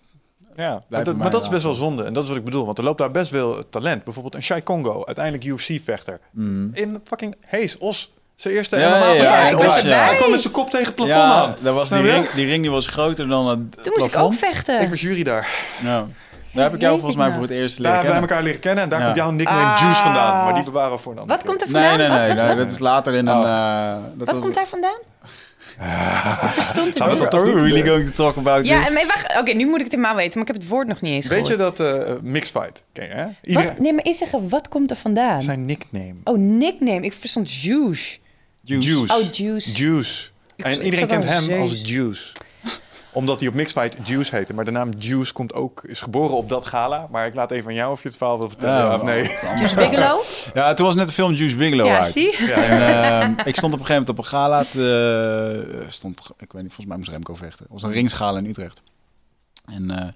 ja, 0.56 0.82
maar 0.88 1.04
dat, 1.04 1.16
maar 1.16 1.30
dat 1.30 1.42
is 1.42 1.48
best 1.48 1.62
wel 1.62 1.74
zonde. 1.74 2.04
En 2.04 2.12
dat 2.12 2.22
is 2.22 2.28
wat 2.28 2.38
ik 2.38 2.44
bedoel. 2.44 2.64
Want 2.64 2.78
er 2.78 2.84
loopt 2.84 2.98
daar 2.98 3.10
best 3.10 3.30
veel 3.30 3.68
talent. 3.68 4.04
Bijvoorbeeld 4.04 4.34
een 4.34 4.42
Shai 4.42 4.62
Congo, 4.62 5.04
uiteindelijk 5.06 5.44
UFC-vechter. 5.44 6.20
Mhm. 6.30 6.68
In 6.72 7.00
fucking 7.04 7.34
Hees, 7.40 7.78
Os. 7.78 8.12
Zijn 8.34 8.54
eerste 8.54 8.78
Ja, 8.78 8.88
MMA 8.88 9.06
ja, 9.06 9.12
ja, 9.22 9.30
Hij 9.42 9.52
was 9.54 9.62
kwam- 9.64 9.76
erbij. 9.76 10.04
Hij 10.04 10.16
kwam 10.16 10.30
met 10.30 10.40
zijn 10.40 10.52
kop 10.52 10.70
tegen 10.70 10.86
het 10.86 10.94
plafond 10.94 11.16
ja, 11.18 11.42
aan. 11.42 11.54
dat 11.62 11.74
was 11.74 11.88
die, 11.88 12.00
ring, 12.00 12.30
die 12.30 12.46
ring 12.46 12.62
die 12.62 12.70
was 12.70 12.86
groter 12.86 13.28
dan 13.28 13.46
het 13.48 13.58
Toen 13.72 13.82
moest 13.84 13.96
ik 13.96 14.02
ook 14.04 14.10
plafond. 14.10 14.38
vechten. 14.38 14.80
Ik 14.80 14.88
was 14.88 15.00
jury 15.00 15.22
daar. 15.22 15.48
Ja. 15.82 16.06
Daar 16.54 16.64
heb 16.64 16.74
ik 16.74 16.80
jou 16.80 16.92
Weet 16.92 17.00
volgens 17.02 17.16
mij 17.16 17.26
ik 17.28 17.32
voor 17.32 17.42
het 17.42 17.50
eerst 17.52 17.82
Daar 17.82 17.92
leren 17.92 18.08
hebben 18.10 18.20
we 18.20 18.26
kennen. 18.28 18.30
elkaar 18.30 18.42
leren 18.44 18.60
kennen. 18.60 18.82
En 18.84 18.90
daar 18.90 18.98
Ja. 19.00 19.04
komt 19.04 19.16
jouw 19.16 19.30
nickname 19.30 19.72
Ah. 19.74 19.80
Juice 19.80 20.00
vandaan. 20.00 20.44
Maar 20.44 20.54
die 20.54 20.62
bewaren 20.64 20.92
we 20.92 20.98
voor 20.98 21.12
een 21.12 21.18
andere 21.18 21.38
Wat 21.38 21.46
komt 21.48 21.62
er 21.62 21.68
vandaan? 21.68 21.98
nee, 21.98 22.08
nee, 22.08 22.34
nee. 22.46 22.56
Dat 22.56 22.70
is 22.70 22.78
later 22.78 23.14
in 23.14 23.26
een... 23.26 23.44
eh, 23.44 23.90
dat 23.94 24.26
Wat 24.26 24.28
was- 24.34 24.38
komt 24.38 24.54
daar 24.54 24.66
vandaan? 24.66 24.98
ik 26.44 26.48
verstond 26.52 26.86
het 26.88 26.96
Gaan 26.96 27.08
we 27.08 27.14
niet. 27.14 27.22
het 27.24 27.34
Are 27.34 27.44
we 27.44 27.52
really 27.52 27.82
going 27.86 28.06
to 28.06 28.12
talk 28.14 28.36
about 28.36 28.66
Ja, 28.66 28.78
this? 28.84 28.88
en 29.00 29.06
wacht. 29.06 29.36
Oké, 29.40 29.52
nu 29.52 29.66
moet 29.66 29.78
ik 29.78 29.84
het 29.84 29.92
helemaal 29.94 30.14
weten, 30.16 30.32
maar 30.38 30.48
ik 30.48 30.52
heb 30.54 30.62
het 30.62 30.70
woord 30.70 30.86
nog 30.88 31.00
niet 31.00 31.12
eens 31.12 31.26
Weet 31.26 31.46
je 31.46 31.52
gehoord. 31.52 31.76
dat 31.76 32.06
eh 32.06 32.12
mixed 32.22 32.60
fight? 32.62 32.84
Ken 32.92 33.06
je, 33.08 33.14
hè? 33.14 33.26
Iedereen, 33.42 33.68
Wat? 33.68 33.78
Nee, 33.78 33.92
maar 33.92 34.02
eerst 34.04 34.18
zeggen, 34.18 34.48
wat 34.48 34.68
komt 34.68 34.90
er 34.90 34.96
vandaan? 34.96 35.42
Zijn 35.42 35.64
nickname. 35.66 36.14
Oh, 36.24 36.38
nickname. 36.38 37.00
Ik 37.00 37.12
verstond 37.12 37.52
Juice. 37.52 38.16
Juice. 38.62 39.14
Oh, 39.14 39.32
Juice. 39.32 39.72
Juice. 39.72 40.28
Ik- 40.56 40.64
En 40.64 40.72
ik 40.72 40.76
iedereen 40.82 40.98
zat 40.98 41.08
kent 41.08 41.24
hem 41.28 41.42
zeus. 41.44 41.60
als 41.60 41.80
Juice. 41.84 42.32
Omdat 43.14 43.38
hij 43.38 43.48
op 43.48 43.54
Mixed 43.54 43.78
Fight 43.80 44.08
Juice 44.08 44.36
heette. 44.36 44.54
Maar 44.54 44.64
de 44.64 44.70
naam 44.70 44.90
Juice 44.98 45.32
komt 45.32 45.52
ook, 45.52 45.82
is 45.84 46.00
geboren 46.00 46.36
op 46.36 46.48
dat 46.48 46.66
gala. 46.66 47.06
Maar 47.10 47.26
ik 47.26 47.34
laat 47.34 47.50
even 47.50 47.68
aan 47.68 47.74
jou 47.74 47.92
of 47.92 48.02
je 48.02 48.08
het 48.08 48.16
verhaal 48.16 48.38
wil 48.38 48.48
vertellen. 48.48 48.76
Ja, 48.76 48.94
of 48.94 49.02
nee. 49.02 49.22
Juice 49.58 49.74
Bigelow? 49.74 50.20
Ja, 50.54 50.74
toen 50.74 50.86
was 50.86 50.94
net 50.94 51.06
de 51.06 51.12
film 51.12 51.32
Juice 51.32 51.56
Bigelow 51.56 51.86
Ja, 51.86 51.98
uit. 51.98 52.12
zie? 52.12 52.46
Ja, 52.46 52.54
En, 52.56 53.20
ehm, 53.22 53.48
ik 53.48 53.56
stond 53.56 53.72
op 53.72 53.78
een 53.78 53.86
gegeven 53.86 53.88
moment 53.94 54.08
op 54.08 54.18
een 54.18 54.24
gala. 54.24 54.64
te- 54.64 55.78
eh, 55.80 55.88
stond, 55.90 56.20
ik 56.38 56.52
weet 56.52 56.62
niet, 56.62 56.72
volgens 56.72 56.86
mij 56.86 56.96
moest 56.96 57.10
Remco 57.10 57.34
vechten. 57.34 57.64
Het 57.64 57.72
was 57.72 57.82
een 57.82 57.90
ringsgala 57.92 58.38
in 58.38 58.46
Utrecht. 58.46 58.82
En 59.72 59.90
eh, 59.90 59.96
er, 60.06 60.14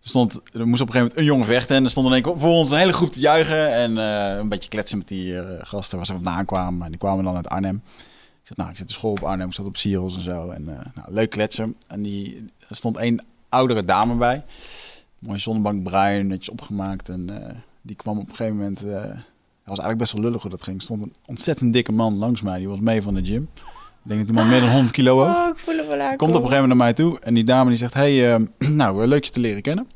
stond, 0.00 0.32
er 0.52 0.66
moest 0.68 0.80
op 0.80 0.86
een 0.86 0.92
gegeven 0.92 0.98
moment 1.00 1.16
een 1.16 1.24
jongen 1.24 1.46
vechten. 1.46 1.76
En 1.76 1.84
er 1.84 1.90
stond 1.90 2.06
in 2.06 2.12
één 2.12 2.22
keer 2.22 2.38
voor 2.38 2.50
ons 2.50 2.70
een 2.70 2.78
hele 2.78 2.92
groep 2.92 3.12
te 3.12 3.20
juichen. 3.20 3.72
En 3.72 3.98
eh, 3.98 4.36
een 4.38 4.48
beetje 4.48 4.68
kletsen 4.68 4.98
met 4.98 5.08
die 5.08 5.38
eh, 5.40 5.44
gasten 5.60 5.96
waar 5.96 6.06
ze 6.06 6.12
vandaan 6.12 6.44
kwamen. 6.44 6.82
En 6.84 6.88
die 6.90 6.98
kwamen 6.98 7.24
dan 7.24 7.36
uit 7.36 7.48
Arnhem. 7.48 7.82
Nou, 8.54 8.70
ik 8.70 8.76
zit 8.76 8.88
op 8.88 8.94
school 8.94 9.10
op 9.10 9.22
Arnhem. 9.22 9.46
Ik 9.46 9.54
zat 9.54 9.66
op 9.66 9.76
Sieros 9.76 10.16
en 10.16 10.22
zo. 10.22 10.50
En 10.50 10.68
eh, 10.68 10.86
nou, 10.94 11.12
leuk 11.12 11.30
kletsen. 11.30 11.76
En 11.86 12.02
die, 12.02 12.44
er 12.68 12.76
stond 12.76 12.96
één 12.96 13.24
oudere 13.48 13.84
dame 13.84 14.14
bij. 14.14 14.44
Mooie 15.18 15.38
zonnebank 15.38 15.82
bruin, 15.82 16.26
netjes 16.26 16.48
opgemaakt. 16.48 17.08
En 17.08 17.46
eh, 17.46 17.54
die 17.82 17.96
kwam 17.96 18.18
op 18.18 18.28
een 18.28 18.34
gegeven 18.34 18.56
moment... 18.56 18.82
eh, 18.82 18.92
dat 18.92 19.78
was 19.78 19.78
eigenlijk 19.78 19.98
best 19.98 20.12
wel 20.12 20.22
lullig 20.22 20.42
hoe 20.42 20.50
dat 20.50 20.62
ging. 20.62 20.76
Er 20.76 20.82
stond 20.82 21.02
een 21.02 21.14
ontzettend 21.26 21.72
dikke 21.72 21.92
man 21.92 22.14
langs 22.14 22.40
mij. 22.40 22.58
Die 22.58 22.68
was 22.68 22.80
mee 22.80 23.02
van 23.02 23.14
de 23.14 23.24
gym. 23.24 23.48
Ik 24.02 24.08
denk 24.08 24.18
dat 24.18 24.28
die 24.28 24.36
man 24.36 24.48
meer 24.48 24.60
dan 24.60 24.70
100 24.70 24.92
kilo. 24.92 25.22
Oh, 25.22 25.48
ik 25.48 25.58
voel 25.58 25.76
hem 25.76 25.86
wel 25.86 26.16
Komt 26.16 26.20
op 26.20 26.42
een 26.42 26.48
gegeven 26.48 26.50
moment 26.50 26.66
naar 26.66 26.76
mij 26.76 26.92
toe. 26.92 27.18
En 27.20 27.34
die 27.34 27.44
dame 27.44 27.68
die 27.68 27.78
zegt... 27.78 27.94
Hey, 27.94 28.34
eh, 28.34 28.42
nou, 28.80 29.02
eh, 29.02 29.08
leuk 29.08 29.24
je 29.24 29.30
te 29.30 29.40
leren 29.40 29.62
kennen. 29.62 29.88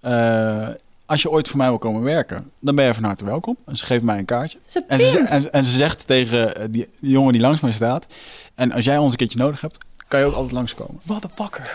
Eh, 0.00 0.68
als 1.06 1.22
je 1.22 1.30
ooit 1.30 1.48
voor 1.48 1.56
mij 1.56 1.68
wil 1.68 1.78
komen 1.78 2.02
werken... 2.02 2.50
dan 2.60 2.74
ben 2.74 2.84
je 2.84 2.94
van 2.94 3.04
harte 3.04 3.24
welkom. 3.24 3.56
En 3.66 3.76
ze 3.76 3.84
geeft 3.84 4.02
mij 4.02 4.18
een 4.18 4.24
kaartje. 4.24 4.58
En 4.72 5.00
een 5.00 5.00
ze, 5.00 5.18
en, 5.18 5.52
en 5.52 5.64
ze 5.64 5.76
zegt 5.76 6.06
tegen 6.06 6.56
eh, 6.56 6.64
die, 6.70 6.88
jongen 7.00 7.32
die 7.32 7.42
langs 7.42 7.60
mij 7.60 7.72
staat... 7.72 8.06
en 8.54 8.72
als 8.72 8.84
jij 8.84 8.98
ons 8.98 9.12
een 9.12 9.18
keertje 9.18 9.38
nodig 9.38 9.60
hebt... 9.60 9.78
kan 10.08 10.20
je 10.20 10.26
ook 10.26 10.34
altijd 10.34 10.52
langskomen. 10.52 11.00
Motherfucker. 11.02 11.74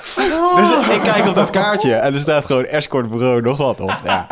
Dus 0.55 0.95
ik 0.95 1.01
kijk 1.01 1.27
op 1.27 1.35
dat 1.35 1.49
kaartje 1.49 1.93
en 1.93 2.13
er 2.13 2.19
staat 2.19 2.45
gewoon 2.45 2.65
escort 2.65 3.09
bureau 3.09 3.41
nog 3.41 3.57
wat 3.57 3.79
op. 3.79 3.99
Ja. 4.03 4.27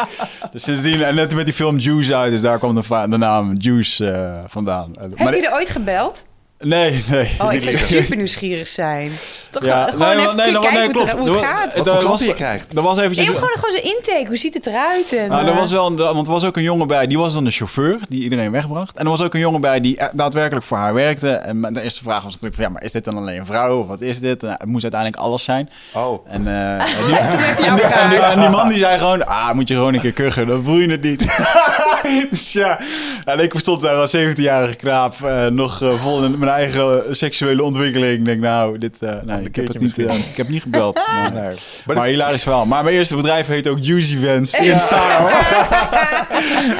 Dus 0.51 0.63
sindsdien, 0.63 1.03
en 1.03 1.15
net 1.15 1.35
met 1.35 1.45
die 1.45 1.53
film 1.53 1.77
Juice 1.77 2.15
uit, 2.15 2.31
dus 2.31 2.41
daar 2.41 2.57
kwam 2.57 2.75
de, 3.09 3.17
naam 3.17 3.55
Juice 3.57 4.11
eh, 4.11 4.39
vandaan. 4.47 4.95
Heb 4.99 5.19
maar 5.19 5.35
je 5.35 5.47
er 5.47 5.53
ooit 5.53 5.69
gebeld? 5.69 6.23
Nee, 6.63 7.03
nee. 7.09 7.35
Oh, 7.41 7.53
ik 7.53 7.65
Niet 7.65 7.75
zou 7.75 7.75
super 8.03 8.17
nieuwsgierig 8.17 8.67
zijn. 8.67 9.11
Toch 9.49 9.65
Ja, 9.65 9.83
gewoon, 9.83 10.07
nee, 10.07 10.25
even 10.25 10.35
nee, 10.35 10.51
kijken 10.51 10.73
nee, 10.73 10.83
hoe, 10.83 10.91
klopt. 10.91 11.09
het, 11.11 11.19
hoe 11.19 11.29
het 11.29 11.39
Er- 11.41 11.45
gaat. 11.47 11.75
Wat 11.77 11.89
voor 12.01 12.09
was- 12.09 12.25
je 12.25 12.33
krijgt. 12.33 12.75
Er 12.77 12.81
was 12.81 12.97
eventjes... 12.97 13.25
gewoon, 13.27 13.39
gewoon 13.53 13.71
zo'n 13.71 13.91
intake. 13.95 14.23
Hoe 14.27 14.37
ziet 14.37 14.53
het 14.53 14.65
eruit? 14.67 15.13
En, 15.13 15.27
Nou, 15.29 15.45
er 15.45 15.51
eh, 15.51 15.57
was 15.57 15.71
wel 15.71 15.85
een, 15.87 15.95
want 15.95 16.27
er 16.27 16.33
was 16.33 16.43
ook 16.43 16.57
een 16.57 16.63
jongen 16.63 16.87
bij, 16.87 17.07
die 17.07 17.17
was 17.17 17.33
dan 17.33 17.43
de 17.43 17.51
chauffeur 17.51 17.99
die 18.09 18.23
iedereen 18.23 18.51
wegbracht. 18.51 18.97
En 18.97 19.03
er 19.03 19.09
was 19.09 19.21
ook 19.21 19.33
een 19.33 19.39
jongen 19.39 19.61
bij 19.61 19.81
die 19.81 20.03
e- 20.03 20.09
daadwerkelijk 20.13 20.65
voor 20.65 20.77
haar 20.77 20.93
werkte. 20.93 21.29
En 21.31 21.61
de 21.73 21.81
eerste 21.81 22.03
vraag 22.03 22.23
was 22.23 22.33
natuurlijk 22.33 22.55
van, 22.55 22.63
ja, 22.63 22.69
maar 22.69 22.83
is 22.83 22.91
dit 22.91 23.03
dan 23.03 23.17
alleen 23.17 23.39
een 23.39 23.45
vrouw 23.45 23.79
of 23.79 23.87
wat 23.87 24.01
is 24.01 24.19
dit? 24.19 24.43
En 24.43 24.49
het 24.49 24.65
moest 24.65 24.83
uiteindelijk 24.83 25.21
alles 25.21 25.43
zijn. 25.43 25.69
Oh. 25.93 26.27
En, 26.27 26.47
eh, 26.47 26.73
en 26.99 27.05
die, 27.07 27.15
en, 27.17 27.29
die, 27.75 27.83
en 27.85 28.09
die- 28.09 28.17
en 28.19 28.39
die 28.39 28.49
man 28.49 28.69
die 28.69 28.77
zei 28.79 28.97
gewoon, 28.97 29.25
ah, 29.25 29.51
moet 29.53 29.67
je 29.67 29.73
gewoon 29.73 29.93
een 29.93 30.01
keer 30.01 30.13
kuchen, 30.13 30.47
dan 30.47 30.63
voel 30.63 30.77
je 30.77 30.91
het 30.91 31.01
niet. 31.03 31.21
dus 32.29 32.51
ja, 32.51 32.79
en 33.25 33.39
ik 33.39 33.53
stond 33.57 33.81
daar 33.81 33.95
als 33.95 34.17
17-jarige 34.17 34.75
knaap, 34.75 35.21
eh, 35.21 35.45
nog 35.45 35.81
eh, 35.81 36.01
vol 36.01 36.23
in 36.23 36.39
mijn 36.39 36.51
eigen 36.51 37.15
seksuele 37.15 37.63
ontwikkeling. 37.63 38.19
Ik 38.19 38.25
denk, 38.25 38.41
nou, 38.41 38.77
dit, 38.77 39.01
eh, 39.01 39.21
nee, 39.23 39.41
ik, 39.41 39.55
heb 39.55 39.67
het 39.67 39.79
niet, 39.79 39.97
eh, 39.97 40.29
ik 40.29 40.37
heb 40.37 40.47
niet 40.49 40.61
gebeld. 40.61 40.99
Nee. 41.09 41.31
Nee. 41.31 41.55
Maar, 41.85 41.95
Maar 41.95 42.07
hilarisch 42.07 42.43
verhaal. 42.43 42.65
Maar 42.65 42.83
mijn 42.83 42.95
eerste 42.95 43.15
bedrijf 43.15 43.47
heet 43.47 43.67
ook 43.67 43.77
Juicy 43.81 44.17
Vans 44.17 44.53
in 44.53 44.71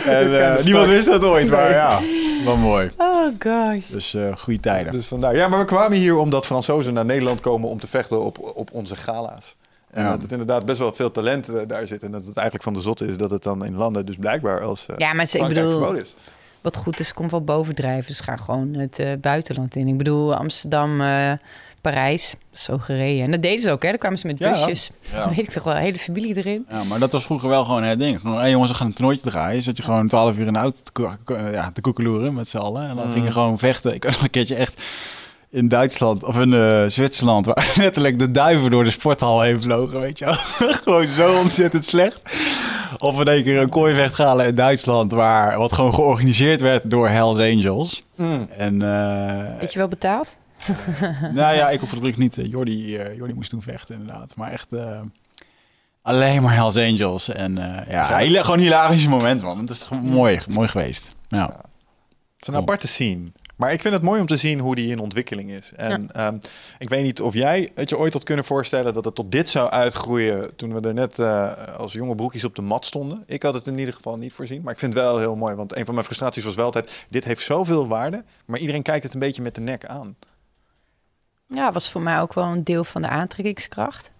en 0.05 0.23
eh, 0.23 0.55
de 0.57 0.61
niemand 0.63 0.87
wist 0.87 1.07
dat 1.07 1.23
ooit, 1.23 1.49
maar 1.49 1.71
ja, 1.71 1.99
wel 2.45 2.57
mooi. 2.57 2.89
Oh 2.97 3.27
gosh. 3.39 3.85
Dus 3.87 4.13
eh 4.13 4.35
goede 4.37 4.59
tijden. 4.59 4.91
Dus 4.91 5.07
vandaar. 5.07 5.35
Ja, 5.35 5.47
maar 5.47 5.59
we 5.59 5.65
kwamen 5.65 5.97
hier 5.97 6.15
omdat 6.15 6.45
Fransozen 6.45 6.93
naar 6.93 7.05
Nederland 7.05 7.41
komen 7.41 7.69
om 7.69 7.79
te 7.79 7.87
vechten 7.87 8.25
op, 8.25 8.51
op 8.55 8.69
onze 8.71 8.95
gala's. 8.95 9.55
En 9.91 10.03
Ja. 10.03 10.09
dat 10.09 10.21
het 10.21 10.31
inderdaad 10.31 10.65
best 10.65 10.79
wel 10.79 10.93
veel 10.93 11.11
talent 11.11 11.47
eh, 11.49 11.61
daar 11.67 11.87
zit. 11.87 12.03
En 12.03 12.11
dat 12.11 12.25
het 12.25 12.35
eigenlijk 12.35 12.63
van 12.63 12.73
de 12.73 12.81
zotte 12.81 13.05
is 13.05 13.17
dat 13.17 13.31
het 13.31 13.43
dan 13.43 13.65
in 13.65 13.75
landen 13.75 14.05
dus 14.05 14.15
blijkbaar 14.15 14.61
als 14.61 14.85
eh 14.85 14.95
Ja, 14.97 15.13
maar 15.13 15.25
ze- 15.25 15.37
ik 15.39 15.47
bedoel- 15.47 15.71
verboden 15.71 16.01
is. 16.01 16.15
Wat 16.61 16.77
goed 16.77 16.99
is, 16.99 17.13
komt 17.13 17.31
wel 17.31 17.43
bovendrijven. 17.43 18.15
Ze 18.15 18.23
gaan 18.23 18.39
gewoon 18.39 18.73
het 18.73 18.99
eh, 18.99 19.07
buitenland 19.21 19.75
in. 19.75 19.87
Ik 19.87 19.97
bedoel, 19.97 20.35
Amsterdam, 20.35 21.01
eh, 21.01 21.31
Parijs, 21.81 22.33
zo 22.53 22.77
gereden. 22.77 23.23
En 23.23 23.31
dat 23.31 23.41
deden 23.41 23.59
ze 23.59 23.71
ook, 23.71 23.81
hè? 23.83 23.89
Daar 23.89 23.97
kwamen 23.97 24.17
ze 24.19 24.27
met 24.27 24.39
Ja. 24.39 24.51
busjes. 24.51 24.91
Ja. 25.11 25.19
Dan 25.19 25.29
weet 25.29 25.37
ik 25.37 25.49
toch 25.49 25.63
wel, 25.63 25.75
hele 25.75 25.97
familie 25.97 26.37
erin. 26.37 26.65
Ja, 26.69 26.83
maar 26.83 26.99
dat 26.99 27.11
was 27.11 27.23
vroeger 27.25 27.49
wel 27.49 27.65
gewoon 27.65 27.83
het 27.83 27.99
ding. 27.99 28.19
Gewoon, 28.19 28.37
hey 28.39 28.49
jongens, 28.51 28.71
we 28.71 28.77
gaan 28.77 28.87
een 28.87 28.93
toernooitje 28.93 29.29
draaien. 29.29 29.63
Zet 29.63 29.77
je 29.77 29.83
gewoon 29.83 30.07
12 30.07 30.37
uur 30.37 30.47
in 30.47 30.53
de 30.53 30.59
auto 30.59 30.79
te, 30.83 30.91
ko- 30.91 31.15
ko- 31.23 31.37
ja, 31.37 31.71
te 31.73 31.81
koekeloeren 31.81 32.33
met 32.33 32.47
z'n 32.47 32.57
allen. 32.57 32.89
En 32.89 32.95
dan 32.95 33.11
gingen 33.11 33.31
gewoon 33.31 33.59
vechten. 33.59 33.93
Ik 33.93 34.03
nog 34.05 34.21
een 34.21 34.29
keertje 34.29 34.55
echt 34.55 34.81
in 35.49 35.67
Duitsland 35.67 36.23
of 36.23 36.39
in 36.39 36.53
eh, 36.53 36.83
Zwitserland... 36.87 37.45
waar 37.45 37.73
letterlijk 37.77 38.19
de 38.19 38.31
duiven 38.31 38.71
door 38.71 38.83
de 38.83 38.91
sporthal 38.91 39.41
heen 39.41 39.61
vlogen, 39.61 39.99
weet 39.99 40.19
je 40.19 40.25
wel. 40.25 40.33
gewoon 40.83 41.07
zo 41.07 41.37
ontzettend 41.37 41.85
slecht. 41.85 42.21
Of 42.97 43.19
in 43.19 43.27
één 43.27 43.43
keer 43.43 43.57
een 43.61 43.69
kooivecht 43.69 44.17
halen 44.17 44.45
in 44.45 44.55
Duitsland... 44.55 45.11
Waar, 45.11 45.57
wat 45.57 45.73
gewoon 45.73 45.93
georganiseerd 45.93 46.61
werd 46.61 46.89
door 46.89 47.09
Hells 47.09 47.39
Angels. 47.39 48.03
Mm. 48.15 48.47
En 48.49 48.81
eh, 48.81 49.59
Weet 49.59 49.73
je 49.73 49.79
wel 49.79 49.87
betaald? 49.87 50.35
nou 51.33 51.55
ja, 51.55 51.69
ik 51.69 51.79
hoef 51.79 51.91
het 51.91 52.17
niet. 52.17 52.37
Eh, 52.37 52.45
Jordi, 52.45 52.97
eh, 52.97 53.15
Jordi 53.15 53.33
moest 53.33 53.49
toen 53.49 53.61
vechten, 53.61 53.99
inderdaad. 53.99 54.35
Maar 54.35 54.51
echt 54.51 54.73
eh, 54.73 54.99
alleen 56.01 56.41
maar 56.41 56.53
Hells 56.53 56.77
Angels. 56.77 57.29
En 57.29 57.57
eh, 57.57 57.91
ja, 57.91 58.15
hele, 58.15 58.43
gewoon 58.43 58.59
hilarische 58.59 59.09
momenten, 59.09 59.45
man. 59.45 59.59
Het 59.59 59.69
is 59.69 59.83
gewoon 59.83 60.03
mooi, 60.03 60.39
mooi 60.49 60.67
geweest. 60.67 61.15
Ja. 61.27 61.45
Het 61.45 62.47
is 62.47 62.47
een 62.47 62.55
aparte 62.55 62.87
scene. 62.87 63.23
Maar 63.59 63.73
ik 63.73 63.81
vind 63.81 63.93
het 63.93 64.03
mooi 64.03 64.21
om 64.21 64.27
te 64.27 64.37
zien 64.37 64.59
hoe 64.59 64.75
die 64.75 64.91
in 64.91 64.99
ontwikkeling 64.99 65.51
is. 65.51 65.73
En 65.73 66.11
ehm, 66.11 66.37
ik 66.77 66.89
weet 66.89 67.03
niet 67.03 67.21
of 67.21 67.33
jij 67.33 67.69
het 67.75 67.89
je 67.89 67.97
ooit 67.97 68.13
had 68.13 68.23
kunnen 68.23 68.45
voorstellen 68.45 68.93
dat 68.93 69.05
het 69.05 69.15
tot 69.15 69.31
dit 69.31 69.49
zou 69.49 69.69
uitgroeien 69.69 70.55
toen 70.55 70.73
we 70.73 70.87
er 70.87 70.93
net 70.93 71.19
eh, 71.19 71.77
als 71.77 71.93
jonge 71.93 72.15
broekjes 72.15 72.43
op 72.43 72.55
de 72.55 72.61
mat 72.61 72.85
stonden. 72.85 73.23
Ik 73.25 73.43
had 73.43 73.53
het 73.53 73.67
in 73.67 73.77
ieder 73.77 73.93
geval 73.93 74.17
niet 74.17 74.33
voorzien. 74.33 74.61
Maar 74.61 74.73
ik 74.73 74.79
vind 74.79 74.93
het 74.93 75.03
wel 75.03 75.17
heel 75.17 75.35
mooi. 75.35 75.55
Want 75.55 75.75
een 75.75 75.85
van 75.85 75.93
mijn 75.93 76.05
frustraties 76.05 76.43
was 76.43 76.55
wel 76.55 76.65
altijd, 76.65 77.05
dit 77.09 77.23
heeft 77.23 77.41
zoveel 77.41 77.87
waarde. 77.87 78.23
Maar 78.45 78.59
iedereen 78.59 78.81
kijkt 78.81 79.03
het 79.03 79.13
een 79.13 79.19
beetje 79.19 79.41
met 79.41 79.55
de 79.55 79.61
nek 79.61 79.85
aan. 79.85 80.15
Ja, 81.47 81.71
was 81.71 81.91
voor 81.91 82.01
mij 82.01 82.19
ook 82.19 82.33
wel 82.33 82.45
een 82.45 82.63
deel 82.63 82.83
van 82.83 83.01
de 83.01 83.07
aantrekkingskracht. 83.07 84.11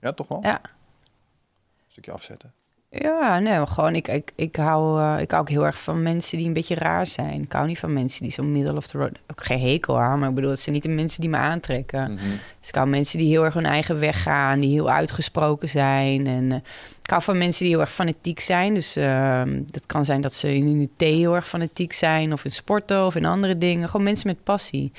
Ja, 0.00 0.12
toch 0.12 0.28
wel? 0.28 0.38
Ja. 0.42 0.60
Een 0.62 1.88
stukje 1.88 2.12
afzetten. 2.12 2.52
Ja, 2.90 3.38
nee, 3.38 3.56
maar 3.56 3.66
gewoon, 3.66 3.94
ik, 3.94 4.08
ik, 4.08 4.32
ik, 4.34 4.56
hou, 4.56 5.00
eh, 5.00 5.20
ik 5.20 5.30
hou 5.30 5.42
ook 5.42 5.48
heel 5.48 5.66
erg 5.66 5.82
van 5.82 6.02
mensen 6.02 6.38
die 6.38 6.46
een 6.46 6.52
beetje 6.52 6.74
raar 6.74 7.06
zijn. 7.06 7.42
Ik 7.42 7.52
hou 7.52 7.66
niet 7.66 7.78
van 7.78 7.92
mensen 7.92 8.22
die 8.22 8.32
zo 8.32 8.42
middle 8.42 8.76
of 8.76 8.86
the 8.86 8.98
road... 8.98 9.18
Ook 9.30 9.44
geen 9.44 9.60
hekel 9.60 10.00
aan, 10.00 10.18
maar 10.18 10.28
ik 10.28 10.34
bedoel, 10.34 10.50
het 10.50 10.60
zijn 10.60 10.74
niet 10.74 10.84
de 10.84 10.88
mensen 10.88 11.20
die 11.20 11.30
me 11.30 11.36
aantrekken. 11.36 12.12
Mhm. 12.12 12.24
Dus 12.60 12.68
ik 12.68 12.74
hou 12.74 12.88
mensen 12.88 13.18
die 13.18 13.28
heel 13.28 13.44
erg 13.44 13.54
hun 13.54 13.66
eigen 13.66 13.98
weg 13.98 14.22
gaan, 14.22 14.60
die 14.60 14.70
heel 14.70 14.90
uitgesproken 14.90 15.68
zijn. 15.68 16.26
En 16.26 16.52
eh, 16.52 16.58
ik 17.02 17.10
hou 17.10 17.22
van 17.22 17.38
mensen 17.38 17.64
die 17.64 17.72
heel 17.72 17.82
erg 17.82 17.92
fanatiek 17.92 18.40
zijn. 18.40 18.74
Dus 18.74 18.96
ehm 18.96 19.62
het 19.70 19.86
kan 19.86 20.04
zijn 20.04 20.20
dat 20.20 20.34
ze 20.34 20.54
in 20.54 20.78
de 20.78 20.88
thee 20.96 21.16
heel 21.16 21.34
erg 21.34 21.48
fanatiek 21.48 21.92
zijn, 21.92 22.32
of 22.32 22.44
in 22.44 22.50
sporten 22.50 23.06
of 23.06 23.14
in 23.14 23.24
andere 23.24 23.58
dingen. 23.58 23.88
Gewoon 23.88 24.06
mensen 24.06 24.26
met 24.26 24.44
passie. 24.44 24.92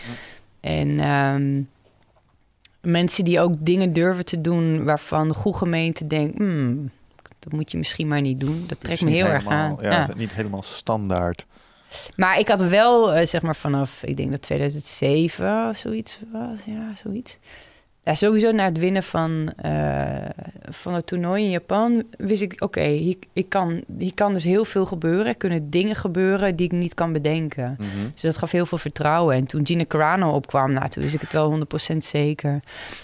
En 0.60 1.00
ehm, 1.00 1.62
mensen 2.82 3.26
die 3.26 3.40
ook 3.40 3.54
dingen 3.60 3.94
durven 3.94 4.26
te 4.26 4.42
doen 4.42 4.84
waarvan 4.84 5.28
de 5.28 5.34
goede 5.34 5.58
gemeente 5.58 6.08
denkt, 6.08 6.38
hmm, 6.38 6.92
dat 7.40 7.54
moet 7.54 7.72
je 7.72 7.78
misschien 7.78 8.08
maar 8.08 8.22
niet 8.22 8.40
doen. 8.40 8.64
Dat 8.68 8.80
trekt 8.82 9.02
me 9.02 9.10
heel 9.10 9.26
erg 9.26 9.48
aan. 9.48 9.78
Ja, 9.82 9.90
Ja. 9.92 10.10
Niet 10.16 10.34
helemaal 10.34 10.64
standaard. 10.64 11.46
Maar 12.16 12.40
ik 12.40 12.48
had 12.48 12.62
wel, 12.62 13.14
eh, 13.14 13.26
zeg 13.26 13.42
maar 13.42 13.56
vanaf, 13.56 14.04
ik 14.04 14.18
denk 14.18 14.32
dat 14.32 14.42
2007 14.42 15.70
of 15.70 15.78
zoiets 15.78 16.20
was. 16.32 16.60
Ja, 16.66 16.96
zoiets. 17.04 17.38
Ja, 18.08 18.14
sowieso 18.14 18.52
na 18.52 18.64
het 18.66 18.78
winnen 18.80 19.04
van, 19.04 19.52
eh, 19.62 20.06
van 20.70 20.94
het 20.94 21.08
toernooi 21.08 21.44
in 21.44 21.50
Japan 21.50 22.04
wist 22.18 22.42
ik, 22.42 22.56
oké, 22.64 22.82
hier, 22.84 23.16
ik 23.34 23.50
kan, 23.50 23.84
hier 23.98 24.14
kan 24.14 24.34
dus 24.34 24.44
heel 24.44 24.66
veel 24.66 24.86
gebeuren. 24.86 25.26
Er 25.26 25.38
kunnen 25.38 25.70
dingen 25.70 25.96
gebeuren 25.96 26.56
die 26.56 26.66
ik 26.66 26.72
niet 26.72 26.94
kan 26.94 27.12
bedenken. 27.12 27.76
Mhm. 27.78 27.88
Dus 28.14 28.22
dat 28.22 28.38
gaf 28.38 28.52
heel 28.52 28.66
veel 28.66 28.78
vertrouwen. 28.78 29.36
En 29.36 29.46
toen 29.46 29.66
Gina 29.66 29.86
Carano 29.86 30.32
opkwam, 30.32 30.72
nou, 30.74 30.90
toen 30.90 31.04
wist 31.04 31.16
ik 31.16 31.22
het 31.22 31.34
wel 31.34 31.50
100% 31.50 32.04
zeker. 32.04 32.60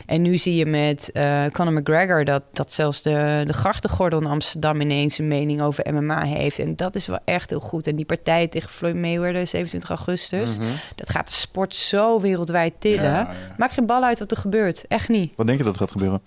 En 0.06 0.22
nu 0.22 0.38
zie 0.38 0.56
je 0.56 0.66
met 0.66 1.12
eh 1.14 1.44
Conor 1.52 1.74
McGregor 1.74 2.26
dat, 2.26 2.44
dat 2.52 2.74
zelfs 2.74 3.02
de, 3.02 3.44
de 3.46 3.54
grachtengordel 3.54 4.20
in 4.22 4.28
Amsterdam 4.28 4.82
ineens 4.82 5.18
een 5.18 5.28
mening 5.28 5.62
over 5.62 5.94
MMA 5.94 6.24
heeft. 6.24 6.60
En 6.60 6.76
dat 6.76 6.96
is 6.96 7.08
wel 7.08 7.20
echt 7.26 7.50
heel 7.50 7.60
goed. 7.60 7.88
En 7.88 7.96
die 7.96 8.06
partij 8.06 8.48
tegen 8.48 8.70
Floyd 8.70 8.96
Mayweather, 8.96 9.48
27 9.48 9.90
augustus, 9.90 10.58
Mhm. 10.58 10.68
dat 10.96 11.10
gaat 11.10 11.28
de 11.28 11.34
sport 11.34 11.76
zo 11.76 12.22
wereldwijd 12.22 12.74
tillen. 12.80 13.04
Ja, 13.04 13.20
ja. 13.20 13.36
Maak 13.58 13.72
geen 13.72 13.86
bal 13.86 14.04
uit 14.04 14.20
wat 14.20 14.32
er 14.32 14.38
gebeurt. 14.38 14.86
Echt 14.94 15.10
niet. 15.10 15.34
Wat 15.36 15.48
denk 15.48 15.60
je 15.60 15.66
dat 15.66 15.78
gaat 15.78 15.92
gebeuren? 15.92 16.22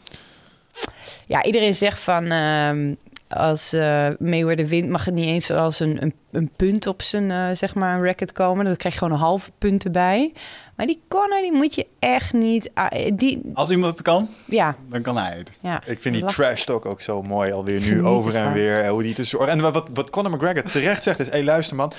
Ja, 1.26 1.44
iedereen 1.44 1.74
zegt 1.74 1.98
van 2.00 2.24
ehm, 2.30 2.94
als 3.28 3.72
eh 3.72 4.08
Mayweather 4.18 4.66
wint, 4.66 4.88
mag 4.88 5.04
het 5.04 5.14
niet 5.14 5.26
eens 5.26 5.50
als 5.50 5.80
een, 5.80 6.02
een, 6.02 6.14
een 6.30 6.50
punt 6.56 6.86
op 6.86 7.02
zijn 7.02 7.30
eh, 7.30 7.46
zeg 7.52 7.74
maar 7.74 7.96
een 7.96 8.02
record 8.02 8.32
komen. 8.32 8.64
Dan 8.64 8.76
krijg 8.76 8.94
je 8.94 9.00
gewoon 9.00 9.14
een 9.14 9.20
halve 9.24 9.50
punt 9.58 9.84
erbij. 9.84 10.32
Maar 10.76 10.86
die 10.86 11.00
corner, 11.08 11.42
die 11.42 11.52
moet 11.52 11.74
je 11.74 11.86
echt 11.98 12.32
niet. 12.32 12.70
ah, 12.74 12.90
die, 13.14 13.40
Als 13.54 13.70
iemand 13.70 13.92
het 13.92 14.02
kan, 14.02 14.28
ja, 14.44 14.76
dan 14.90 15.02
kan 15.02 15.16
hij 15.16 15.36
het. 15.36 15.50
ja. 15.60 15.82
Ik 15.86 16.00
vind 16.00 16.14
die 16.14 16.22
Lach- 16.24 16.32
trash 16.34 16.64
talk 16.64 16.86
ook 16.86 17.00
zo 17.00 17.22
mooi 17.22 17.52
alweer 17.52 17.80
nu 17.80 17.86
Geniet 17.86 18.04
over 18.04 18.34
en 18.34 18.52
weer. 18.52 18.82
En, 18.82 18.90
hoe 18.90 19.02
die 19.02 19.14
tussen... 19.14 19.48
en 19.48 19.60
wat, 19.60 19.88
wat 19.94 20.10
Conor 20.10 20.30
McGregor 20.30 20.62
terecht 20.70 21.02
zegt 21.02 21.18
is... 21.20 21.30
Hé, 21.30 21.42
luister 21.42 21.76
man. 21.76 21.92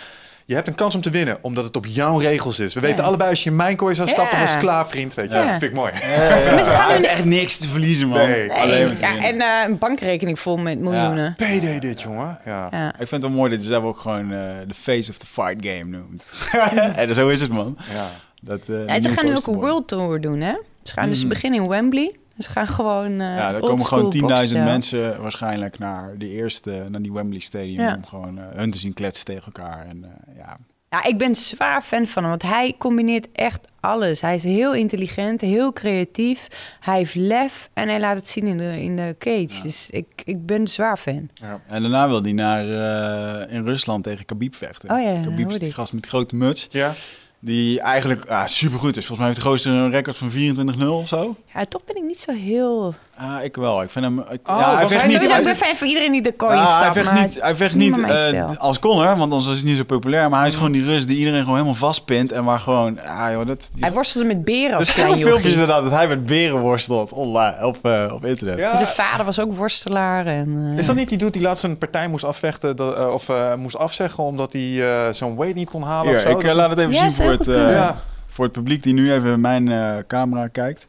Je 0.49 0.55
hebt 0.55 0.67
een 0.67 0.75
kans 0.75 0.95
om 0.95 1.01
te 1.01 1.09
winnen, 1.09 1.37
omdat 1.41 1.63
het 1.63 1.75
op 1.75 1.85
jouw 1.85 2.17
regels 2.17 2.59
is. 2.59 2.73
We 2.73 2.79
weten 2.79 3.03
allebei 3.03 3.29
als 3.29 3.43
je 3.43 3.49
in 3.49 3.55
mijn 3.55 3.75
kooi 3.75 3.95
zou 3.95 4.07
stappen 4.07 4.35
Ja. 4.37 4.41
als 4.43 4.57
klaarvriend, 4.57 5.13
weet 5.13 5.31
je. 5.31 5.37
Ja. 5.37 5.41
Dat 5.41 5.49
vind 5.49 5.63
ik 5.63 5.73
mooi. 5.73 5.91
Maar 6.53 6.63
ze 6.63 6.69
gaan 6.69 7.03
echt 7.03 7.25
niks 7.25 7.57
te 7.57 7.67
verliezen, 7.67 8.07
man. 8.07 8.27
Nee. 8.27 8.51
Alleen 8.51 8.87
maar 8.87 8.95
te 8.95 9.01
ja, 9.01 9.17
en 9.23 9.41
eh, 9.41 9.47
een 9.67 9.77
bankrekening 9.77 10.39
vol 10.39 10.57
met 10.57 10.79
miljoenen. 10.79 11.33
PD 11.37 11.81
dit, 11.81 12.01
jongen. 12.01 12.39
Ja. 12.45 12.67
Ja. 12.71 12.87
Ik 12.89 12.95
vind 12.97 13.11
het 13.11 13.21
wel 13.21 13.31
mooi 13.31 13.51
dat 13.51 13.61
je 13.61 13.67
zelf 13.67 13.83
ook 13.83 13.99
gewoon 13.99 14.31
eh, 14.31 14.49
de 14.67 14.73
face 14.73 15.11
of 15.11 15.17
the 15.17 15.25
fight 15.25 15.55
game 15.65 15.83
noemt. 15.97 16.31
en 16.95 17.15
zo 17.15 17.29
is 17.29 17.41
het, 17.41 17.51
man. 17.51 17.77
ja. 17.93 18.09
Dat, 18.41 18.59
eh, 18.69 18.85
Ja, 18.87 19.01
ze 19.01 19.09
gaan 19.09 19.25
nu 19.25 19.35
ook 19.35 19.47
een. 19.47 19.53
World 19.55 19.87
Tour 19.87 20.21
doen, 20.21 20.41
hè? 20.41 20.53
Ze 20.83 20.93
gaan 20.93 21.09
dus 21.09 21.23
Mm. 21.23 21.29
beginnen 21.29 21.61
in 21.61 21.67
Wembley. 21.69 22.15
Ze 22.37 22.49
gaan 22.49 22.67
gewoon. 22.67 23.11
eh 23.11 23.17
Ja, 23.35 23.53
er 23.53 23.59
komen 23.59 23.85
gewoon 23.85 24.11
school 24.11 24.29
10.000 24.29 24.35
bokstijl. 24.35 24.63
mensen 24.63 25.21
waarschijnlijk 25.21 25.79
naar 25.79 26.17
die 26.17 26.29
eerste, 26.29 26.85
naar 26.89 27.01
die 27.01 27.13
Wembley 27.13 27.39
Stadium 27.39 27.79
Ja. 27.81 27.95
om 27.95 28.05
gewoon 28.05 28.37
eh, 28.37 28.43
hun 28.55 28.71
te 28.71 28.77
zien 28.77 28.93
kletsen 28.93 29.25
tegen 29.25 29.45
elkaar. 29.45 29.85
En 29.85 30.03
eh, 30.03 30.37
ja, 30.37 30.57
Ja, 30.89 31.03
ik 31.03 31.17
ben 31.17 31.35
zwaar 31.35 31.81
fan 31.81 32.07
van 32.07 32.21
hem, 32.21 32.29
want 32.31 32.41
hij 32.43 32.75
combineert 32.77 33.27
echt 33.31 33.67
alles. 33.79 34.21
Hij 34.21 34.35
is 34.35 34.43
heel 34.43 34.73
intelligent, 34.73 35.41
heel 35.41 35.73
creatief. 35.73 36.47
Hij 36.79 36.97
heeft 36.97 37.15
lef 37.15 37.69
en 37.73 37.87
hij 37.87 37.99
laat 37.99 38.15
het 38.15 38.27
zien 38.27 38.47
in 38.47 38.57
de, 38.57 38.81
in 38.83 38.95
de 38.95 39.15
cage. 39.19 39.61
Dus 39.63 39.89
ik, 39.89 40.05
ik 40.25 40.45
ben 40.45 40.67
zwaar 40.67 40.97
fan. 40.97 41.29
En 41.67 41.81
daarna 41.81 42.07
wil 42.07 42.21
hij 42.23 42.31
naar 42.31 42.63
eh, 42.69 43.55
in 43.55 43.65
Rusland 43.65 44.03
tegen 44.03 44.25
Khabib 44.25 44.55
vechten. 44.55 44.89
Oh 44.91 45.01
ja, 45.01 45.09
ja, 45.09 45.21
Khabib 45.21 45.49
is 45.49 45.59
die 45.59 45.73
gast 45.73 45.93
met 45.93 46.05
grote 46.07 46.35
muts. 46.35 46.67
ja. 46.71 46.93
Die 47.39 47.81
eigenlijk 47.81 48.25
ah, 48.25 48.47
supergoed 48.47 48.97
is. 48.97 49.05
Volgens 49.05 49.17
mij 49.17 49.27
heeft 49.27 49.39
de 49.39 49.45
grootste 49.45 49.69
een 49.69 49.91
record 49.91 50.17
van 50.17 50.31
24-0 50.31 50.87
of 50.87 51.07
zo. 51.07 51.35
Ja, 51.53 51.65
toch 51.65 51.83
ben 51.83 51.95
ik 51.95 52.03
niet 52.03 52.19
zo 52.19 52.31
heel... 52.31 52.95
Ah, 53.19 53.43
ik 53.43 53.55
wel. 53.55 53.81
Ik 53.81 53.89
vind 53.89 54.05
hem... 54.05 54.19
Ik, 54.19 54.25
Oh, 54.49 54.59
ja, 54.59 54.71
hij 54.73 54.81
was 54.81 54.91
vecht 54.91 55.03
hij 55.03 55.11
niet... 55.19 55.37
Ik 55.37 55.43
ben 55.43 55.55
fan 55.55 55.75
van 55.75 55.87
iedereen 55.87 56.11
die 56.11 56.21
de 56.21 56.31
kooi 56.31 56.55
Ja, 56.55 56.79
hij 56.81 56.91
vecht 56.91 57.11
maar 57.11 57.21
niet, 57.21 57.41
hij 57.41 57.55
vecht 57.55 57.75
niet 57.75 57.99
eh, 57.99 58.57
als 58.57 58.79
Connor, 58.79 59.05
want 59.05 59.21
anders 59.21 59.47
is 59.47 59.57
hij 59.57 59.67
niet 59.69 59.77
zo 59.77 59.83
populair. 59.83 60.29
Maar 60.29 60.39
hij 60.39 60.47
is 60.47 60.55
gewoon 60.55 60.71
die 60.71 60.83
Rus 60.83 61.05
die 61.05 61.17
iedereen 61.17 61.39
gewoon 61.39 61.55
helemaal 61.55 61.75
vastpint. 61.75 62.31
En 62.31 62.43
waar 62.43 62.59
gewoon... 62.59 62.99
Ah, 63.01 63.31
joh, 63.31 63.47
dat, 63.47 63.69
die, 63.73 63.83
Hij 63.83 63.93
worstelde 63.93 64.27
met 64.27 64.43
beren 64.45 64.69
er 64.71 64.75
als 64.75 64.85
zijn 64.93 65.07
klein 65.07 65.21
filmpjes 65.21 65.51
inderdaad 65.51 65.83
dat 65.83 65.91
hij 65.91 66.07
met 66.07 66.25
beren 66.25 66.59
worstelt 66.59 67.11
online, 67.11 67.65
op, 67.65 67.77
eh, 67.85 68.11
op 68.13 68.25
internet. 68.25 68.57
Ja. 68.59 68.75
Zijn 68.75 68.87
vader 68.89 69.25
was 69.25 69.39
ook 69.39 69.53
worstelaar. 69.53 70.25
En, 70.25 70.69
eh, 70.73 70.79
Is 70.79 70.85
dat 70.85 70.95
niet 70.95 71.09
die 71.09 71.17
dude 71.17 71.31
die 71.31 71.41
laatst 71.41 71.63
een 71.63 71.77
partij 71.77 72.07
moest 72.07 72.23
afvechten 72.23 72.75
dat, 72.75 73.11
of 73.13 73.29
eh, 73.29 73.55
moest 73.55 73.77
afzeggen 73.77 74.23
omdat 74.23 74.53
hij 74.53 75.05
eh, 75.07 75.13
zo'n 75.13 75.35
weight 75.37 75.55
niet 75.55 75.69
kon 75.69 75.81
halen 75.83 76.07
Hier, 76.07 76.15
of 76.25 76.31
zo? 76.31 76.39
ik 76.39 76.53
laat 76.53 76.69
het 76.69 76.79
even 76.79 76.91
Ja, 76.91 77.09
zien 77.09 77.25
voor 77.25 77.53
het, 77.55 77.95
voor 78.27 78.45
het 78.45 78.53
publiek 78.53 78.83
die 78.83 78.93
nu 78.93 79.13
even 79.13 79.41
mijn 79.41 79.71
eh, 79.71 79.95
camera 80.07 80.47
kijkt, 80.47 80.85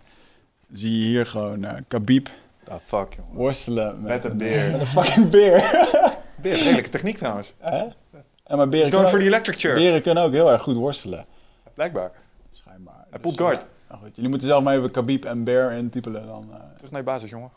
zie 0.72 0.98
je 0.98 1.04
hier 1.04 1.26
gewoon 1.26 1.64
eh 1.64 1.76
Khabib 1.88 2.28
Ah, 2.68 2.78
fuck, 2.84 3.14
jongen. 3.14 3.34
worstelen 3.34 4.02
Met 4.02 4.24
een 4.24 4.36
beer. 4.36 4.70
Met 4.72 4.80
een 4.80 4.86
fucking 4.86 5.30
beer. 5.30 5.60
Beer, 6.42 6.56
redelijke 6.56 6.88
techniek 6.88 7.16
trouwens. 7.16 7.54
Hè? 7.58 7.76
Ja, 7.76 8.56
maar 8.56 8.58
He's 8.58 8.68
beren, 8.68 8.92
going 8.92 8.92
kunnen 8.92 9.08
for 9.08 9.18
the 9.18 9.24
ook, 9.24 9.30
electric 9.30 9.58
chair. 9.58 9.74
beren 9.74 10.02
kunnen 10.02 10.22
ook 10.22 10.32
heel 10.32 10.50
erg 10.50 10.62
goed 10.62 10.74
worstelen. 10.74 11.26
Blijkbaar. 11.74 12.10
Schijnbaar. 12.52 13.04
Hij 13.10 13.18
pulled 13.18 13.38
guard. 13.38 13.64
Nou 13.88 14.00
goed, 14.00 14.14
jullie 14.14 14.30
moeten 14.30 14.48
zelf 14.48 14.64
maar 14.64 14.76
even 14.76 14.90
Khabib 14.90 15.24
en 15.24 15.44
bear 15.44 15.72
intypelen. 15.72 16.26
Dan, 16.26 16.48
eh, 16.52 16.58
Terug 16.76 16.90
naar 16.90 17.00
je 17.00 17.06
basis, 17.06 17.30
jongen. 17.30 17.50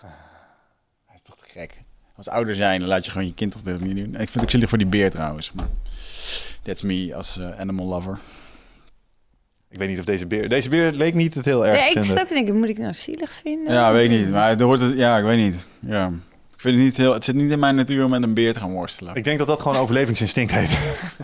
hij 1.06 1.14
is 1.14 1.22
toch 1.22 1.36
te 1.36 1.44
gek. 1.48 1.82
Als 2.16 2.28
ouder 2.28 2.54
zijn, 2.54 2.80
dan 2.80 2.88
laat 2.88 3.04
je 3.04 3.10
gewoon 3.10 3.26
je 3.26 3.34
kind 3.34 3.52
toch 3.52 3.62
dit 3.62 3.80
niet 3.80 3.96
doen. 3.96 4.08
Ik 4.08 4.16
vind 4.16 4.34
het 4.34 4.42
ook 4.42 4.50
zielig 4.50 4.68
voor 4.68 4.78
die 4.78 4.86
beer 4.86 5.10
trouwens. 5.10 5.52
Maar 5.52 5.68
that's 6.62 6.82
me 6.82 7.14
als 7.14 7.38
eh, 7.38 7.60
animal 7.60 7.86
lover. 7.86 8.18
Ik 9.70 9.78
weet 9.78 9.88
niet 9.88 9.98
of 9.98 10.04
deze 10.04 10.26
beer... 10.26 10.48
Deze 10.48 10.68
beer 10.68 10.92
leek 10.92 11.14
niet 11.14 11.34
het 11.34 11.44
heel 11.44 11.66
erg 11.66 11.78
Ja, 11.78 11.92
te 11.92 11.98
ik 11.98 12.04
zat 12.04 12.20
ook 12.20 12.26
te 12.26 12.34
denken, 12.34 12.56
moet 12.58 12.68
ik 12.68 12.78
nou 12.78 12.94
zielig 12.94 13.30
vinden? 13.42 13.72
Ja, 13.72 13.92
weet 13.92 14.10
ik 14.10 14.18
niet. 14.18 14.30
Maar 14.30 14.48
het 14.48 14.60
hoort 14.60 14.80
het, 14.80 14.94
ja, 14.96 15.18
ik 15.18 15.24
weet 15.24 15.38
niet. 15.38 15.54
Ja. 15.80 16.06
Ik 16.54 16.64
vind 16.64 16.76
het 16.76 16.84
niet 16.84 16.96
heel. 16.96 17.12
Het 17.12 17.24
zit 17.24 17.34
niet 17.34 17.50
in 17.50 17.58
mijn 17.58 17.74
natuur 17.74 18.04
om 18.04 18.10
met 18.10 18.22
een 18.22 18.34
beer 18.34 18.52
te 18.52 18.58
gaan 18.58 18.72
worstelen. 18.72 19.14
Ik 19.14 19.24
denk 19.24 19.38
dat 19.38 19.46
dat 19.46 19.60
gewoon 19.60 19.76
overlevingsinstinct 19.76 20.52
heet. 20.54 20.78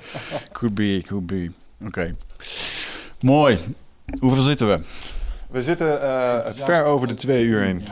Could 0.52 0.74
be, 0.74 1.02
could 1.06 1.26
be. 1.26 1.50
Oké. 1.86 2.14
Mooi. 3.20 3.58
Hoeveel 4.18 4.42
zitten 4.42 4.68
we? 4.68 4.80
We 5.50 5.62
zitten 5.62 6.02
eh, 6.02 6.52
ver 6.54 6.84
over 6.84 7.08
de 7.08 7.14
twee 7.14 7.44
uur 7.44 7.60
heen. 7.60 7.82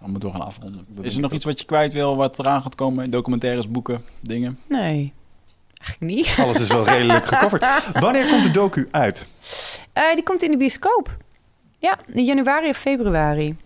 Dan 0.00 0.10
moeten 0.10 0.28
we 0.28 0.34
gaan 0.34 0.46
afronden. 0.46 0.86
Is 1.00 1.14
er 1.14 1.20
nog 1.20 1.32
iets 1.32 1.44
wat 1.44 1.58
je 1.58 1.64
kwijt 1.64 1.92
wil, 1.92 2.16
wat 2.16 2.38
eraan 2.38 2.62
gaat 2.62 2.74
komen? 2.74 3.10
Documentaires, 3.10 3.70
boeken, 3.70 4.02
dingen? 4.20 4.58
Nee, 4.68 5.12
eigenlijk 5.80 6.12
niet. 6.12 6.36
Alles 6.46 6.60
is 6.60 6.68
wel 6.68 6.84
redelijk 6.84 7.26
gecoverd. 7.26 7.64
Wanneer 8.00 8.28
komt 8.28 8.42
de 8.42 8.50
docu 8.50 8.88
uit? 8.90 9.26
Eh, 9.92 10.14
die 10.14 10.22
komt 10.22 10.42
in 10.42 10.50
de 10.50 10.56
bioscoop. 10.56 11.16
Ja, 11.78 11.98
in 12.06 12.24
januari 12.24 12.68
of 12.68 12.76
februari. 12.76 13.56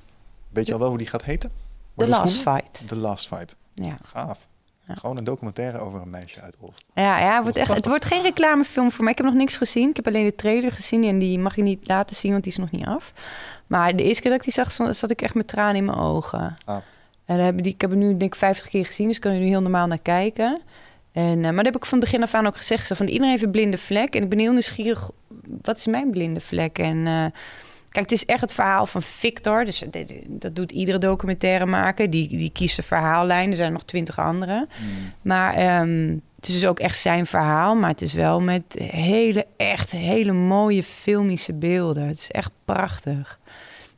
Weet 0.49 0.67
je 0.67 0.73
al 0.73 0.79
wel 0.79 0.89
hoe 0.89 0.99
die 0.99 1.07
gaat 1.07 1.25
heten? 1.25 1.51
The 1.97 2.09
Last? 2.09 2.41
Fight. 2.41 2.89
The 2.89 2.97
Last 2.97 3.27
Fight. 3.29 3.57
Ja. 3.75 3.97
Gaaf. 4.05 4.47
Ja. 4.87 4.95
Gewoon 4.95 5.17
een 5.17 5.25
documentaire 5.25 5.79
over 5.79 6.01
een 6.03 6.11
meisje 6.11 6.41
uit 6.41 6.57
Oost. 6.61 6.85
Ja, 6.95 7.19
ja 7.19 7.35
het, 7.35 7.43
wordt 7.43 7.57
echt, 7.59 7.75
het 7.75 7.87
wordt 7.87 8.05
geen 8.05 8.23
reclamefilm 8.23 8.91
voor 8.91 9.03
mij. 9.05 9.13
Ik 9.13 9.19
heb 9.19 9.27
nog 9.27 9.37
niks 9.37 9.57
gezien. 9.57 9.89
Ik 9.89 9.97
heb 9.97 10.07
alleen 10.07 10.25
de 10.25 10.35
trailer 10.35 10.73
gezien 10.73 11.05
en 11.05 11.19
die 11.19 11.39
mag 11.39 11.57
je 11.57 11.63
niet 11.63 11.89
laten 11.89 12.17
zien, 12.17 12.31
want 12.33 12.43
die 12.45 12.53
is 12.53 12.59
nog 12.59 12.71
niet 12.71 12.87
af. 12.87 13.13
Maar 13.67 13.97
de 13.97 14.03
eerste 14.03 14.23
keer 14.23 14.31
dat 14.31 14.41
ik 14.41 14.55
die 14.55 14.65
zag, 14.65 14.95
zat- 14.95 15.11
ik 15.11 15.23
echt 15.23 15.35
met 15.35 15.49
tranen 15.49 15.77
in 15.77 15.85
mijn 15.85 15.99
ogen. 15.99 16.57
Ah. 16.65 16.77
En 17.25 17.39
hebben 17.39 17.63
die, 17.63 17.73
ik 17.73 17.81
heb 17.81 17.91
er 17.91 17.97
nu 17.97 18.07
denk 18.17 18.23
ik 18.23 18.35
50 18.35 18.69
keer 18.69 18.87
gezien, 18.87 19.07
dus 19.07 19.17
ik 19.17 19.23
kan 19.23 19.33
er 19.33 19.39
nu 19.39 19.47
heel 19.47 19.63
normaal 19.63 19.87
naar 19.87 19.99
kijken. 19.99 20.61
En, 21.15 21.45
eh, 21.45 21.51
maar 21.51 21.65
dat 21.65 21.73
heb 21.73 21.77
ik 21.77 21.85
van 21.85 22.01
begin 22.01 22.23
af 22.23 22.35
aan 22.35 22.47
ook 22.47 22.57
gezegd. 22.57 22.87
Zo 22.87 22.95
van 22.95 23.07
iedereen 23.07 23.31
heeft 23.31 23.43
een 23.43 23.51
blinde 23.51 23.79
vlek. 23.79 24.15
En 24.15 24.23
ik 24.23 24.29
ben 24.29 24.39
heel 24.39 24.53
nieuwsgierig, 24.53 25.11
wat 25.63 25.77
is 25.77 25.87
mijn 25.87 26.11
blinde 26.11 26.41
vlek? 26.41 26.79
En 26.79 27.07
eh, 27.07 27.27
kijk, 27.89 28.11
het 28.11 28.13
is 28.13 28.25
echt 28.25 28.41
het 28.41 28.53
verhaal 28.53 28.87
van 28.87 29.03
Victor. 29.03 29.65
Dus 29.65 29.85
dat, 29.91 30.13
dat 30.27 30.57
doet 30.57 30.73
iedere 30.73 30.99
documentaire 30.99 31.67
maken. 31.67 32.11
Die, 32.11 32.29
die 32.29 32.51
kiest 32.51 32.79
een 32.79 32.85
verhaallijn. 32.85 33.51
Er 33.51 33.57
zijn 33.57 33.73
nog 33.73 33.85
twintig 33.85 34.19
andere. 34.19 34.69
Maar 35.23 35.55
ehm, 35.55 36.17
het 36.37 36.49
is 36.49 36.55
dus 36.55 36.67
ook 36.67 36.79
echt 36.81 36.99
zijn 36.99 37.27
verhaal. 37.27 37.75
Maar 37.75 37.91
het 37.91 38.03
is 38.03 38.13
wel 38.13 38.41
met 38.41 38.65
hele, 38.79 39.47
echt 39.57 39.91
hele 39.91 40.33
mooie 40.33 40.83
filmische 40.83 41.53
beelden. 41.53 42.07
Het 42.07 42.17
is 42.17 42.31
echt 42.31 42.51
prachtig. 42.65 43.39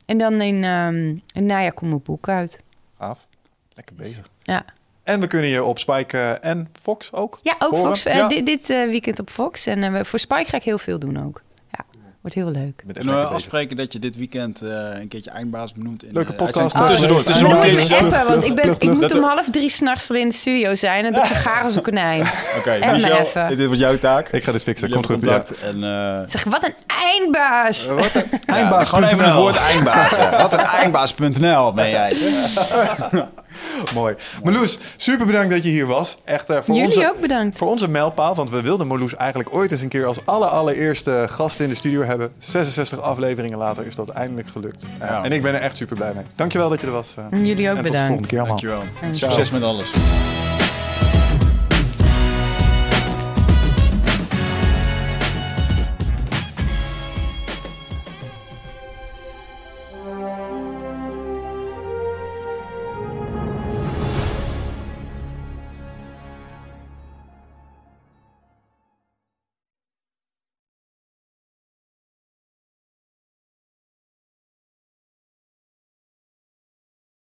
En 0.05 0.17
dan 0.17 0.41
in, 0.41 0.63
ehm 0.63 1.15
in 1.33 1.45
najaar 1.45 1.73
komt 1.73 1.89
mijn 1.91 2.03
boek 2.03 2.29
uit. 2.29 2.61
Gaaf. 2.97 3.27
Lekker 3.73 3.95
bezig. 3.95 4.29
Ja. 4.43 4.65
En 5.07 5.19
we 5.19 5.27
kunnen 5.27 5.49
je 5.49 5.63
op 5.63 5.79
Spike 5.79 6.17
eh, 6.17 6.49
en 6.51 6.69
Fox 6.81 7.13
ook. 7.13 7.39
Ja, 7.41 7.55
ook 7.59 7.71
Horen? 7.71 7.85
Fox. 7.87 8.05
eh, 8.05 8.15
Ja. 8.15 8.27
dit 8.27 8.45
dit 8.45 8.69
eh, 8.69 8.83
weekend 8.83 9.19
op 9.19 9.29
Fox. 9.29 9.65
En 9.65 10.05
voor 10.05 10.19
Spike 10.19 10.45
ga 10.49 10.57
ik 10.57 10.63
heel 10.63 10.77
veel 10.77 10.99
doen 10.99 11.25
ook. 11.25 11.41
Wordt 12.27 12.53
heel 12.53 12.63
leuk. 12.63 12.83
Kunnen 12.93 13.13
we 13.13 13.19
bezig. 13.21 13.35
afspreken 13.35 13.77
dat 13.77 13.93
je 13.93 13.99
dit 13.99 14.15
weekend 14.17 14.61
eh, 14.61 14.69
een 14.99 15.07
keertje 15.07 15.29
eindbaas 15.29 15.73
benoemt? 15.73 16.03
In, 16.03 16.13
Leuke 16.13 16.31
eh, 16.31 16.37
podcast. 16.37 16.75
Ah, 16.75 16.87
tussendoor, 16.87 17.23
me 17.49 17.97
appen, 18.01 18.27
want 18.27 18.43
ik, 18.45 18.55
ben, 18.55 18.75
ik 18.77 18.93
moet 18.93 19.15
om 19.15 19.23
half 19.23 19.49
drie 19.49 19.69
s'nachts 19.69 20.09
al 20.09 20.15
in 20.15 20.27
de 20.27 20.33
studio 20.33 20.75
zijn. 20.75 21.05
En 21.05 21.13
dat 21.13 21.21
ik 21.21 21.35
zo 21.35 21.49
gaar 21.49 21.63
als 21.63 21.75
een 21.75 21.81
konijn. 21.81 22.21
Oké, 22.57 22.71
even. 22.71 23.47
dit 23.55 23.65
wordt 23.65 23.79
jouw 23.79 23.99
taak. 23.99 24.29
Ik 24.29 24.43
ga 24.43 24.51
dit 24.51 24.63
fixen. 24.63 24.89
Komt 24.89 25.05
goed. 25.05 25.21
Ja. 25.21 25.27
contact. 25.27 25.59
En, 25.59 25.83
eh, 25.83 26.19
Zeg, 26.25 26.43
wat 26.43 26.63
een 26.63 26.73
eindbaas. 26.87 27.87
Wat 27.87 28.15
een 28.15 28.25
ja, 28.31 28.53
eindbaas. 28.53 28.89
gewoon 28.89 29.03
even 29.03 29.25
het 29.25 29.33
woord 29.33 29.57
eindbaas. 29.57 30.37
Wat 30.37 30.53
een 30.53 30.59
eindbaas.nl 30.81 31.73
ben 31.73 31.89
jij. 31.89 32.15
zeg. 32.15 33.09
Mooi. 33.93 34.15
Marloes, 34.43 34.77
super 34.97 35.25
bedankt 35.25 35.49
dat 35.49 35.63
je 35.63 35.69
hier 35.69 35.87
was. 35.87 36.17
Echt 36.23 36.49
eh, 36.49 36.57
voor 36.61 36.75
Jullie 36.75 36.95
onze, 36.95 37.09
ook 37.09 37.21
bedankt. 37.21 37.57
Voor 37.57 37.67
onze 37.67 37.89
mijlpaal, 37.89 38.35
want 38.35 38.49
we 38.49 38.61
wilden 38.61 38.87
Marloes 38.87 39.15
eigenlijk 39.15 39.53
ooit 39.53 39.71
eens 39.71 39.81
een 39.81 39.89
keer 39.89 40.05
als 40.05 40.25
aller 40.25 40.47
allereerste 40.47 41.25
gast 41.29 41.59
in 41.59 41.69
de 41.69 41.75
studio 41.75 42.01
hebben. 42.01 42.16
66 42.37 43.01
afleveringen 43.01 43.57
later 43.57 43.85
is 43.85 43.95
dat 43.95 44.09
eindelijk 44.09 44.47
gelukt. 44.47 44.83
Eh, 44.99 45.07
Ja. 45.09 45.23
En 45.23 45.31
ik 45.31 45.41
ben 45.41 45.53
er 45.53 45.61
echt 45.61 45.77
super 45.77 45.95
blij 45.95 46.13
mee. 46.13 46.23
Dankjewel 46.35 46.69
dat 46.69 46.81
je 46.81 46.87
er 46.87 46.93
was. 46.93 47.15
eh. 47.17 47.25
En 47.29 47.45
jullie 47.45 47.69
ook 47.69 47.77
en 47.77 47.83
tot 47.83 47.85
de 47.85 47.91
bedankt. 47.91 48.07
volgende 48.07 48.27
keer 48.27 48.39
allemaal. 48.39 48.57
Dankjewel. 48.59 49.09
En 49.09 49.15
Succes 49.15 49.51
met 49.51 49.63
alles. 49.63 49.91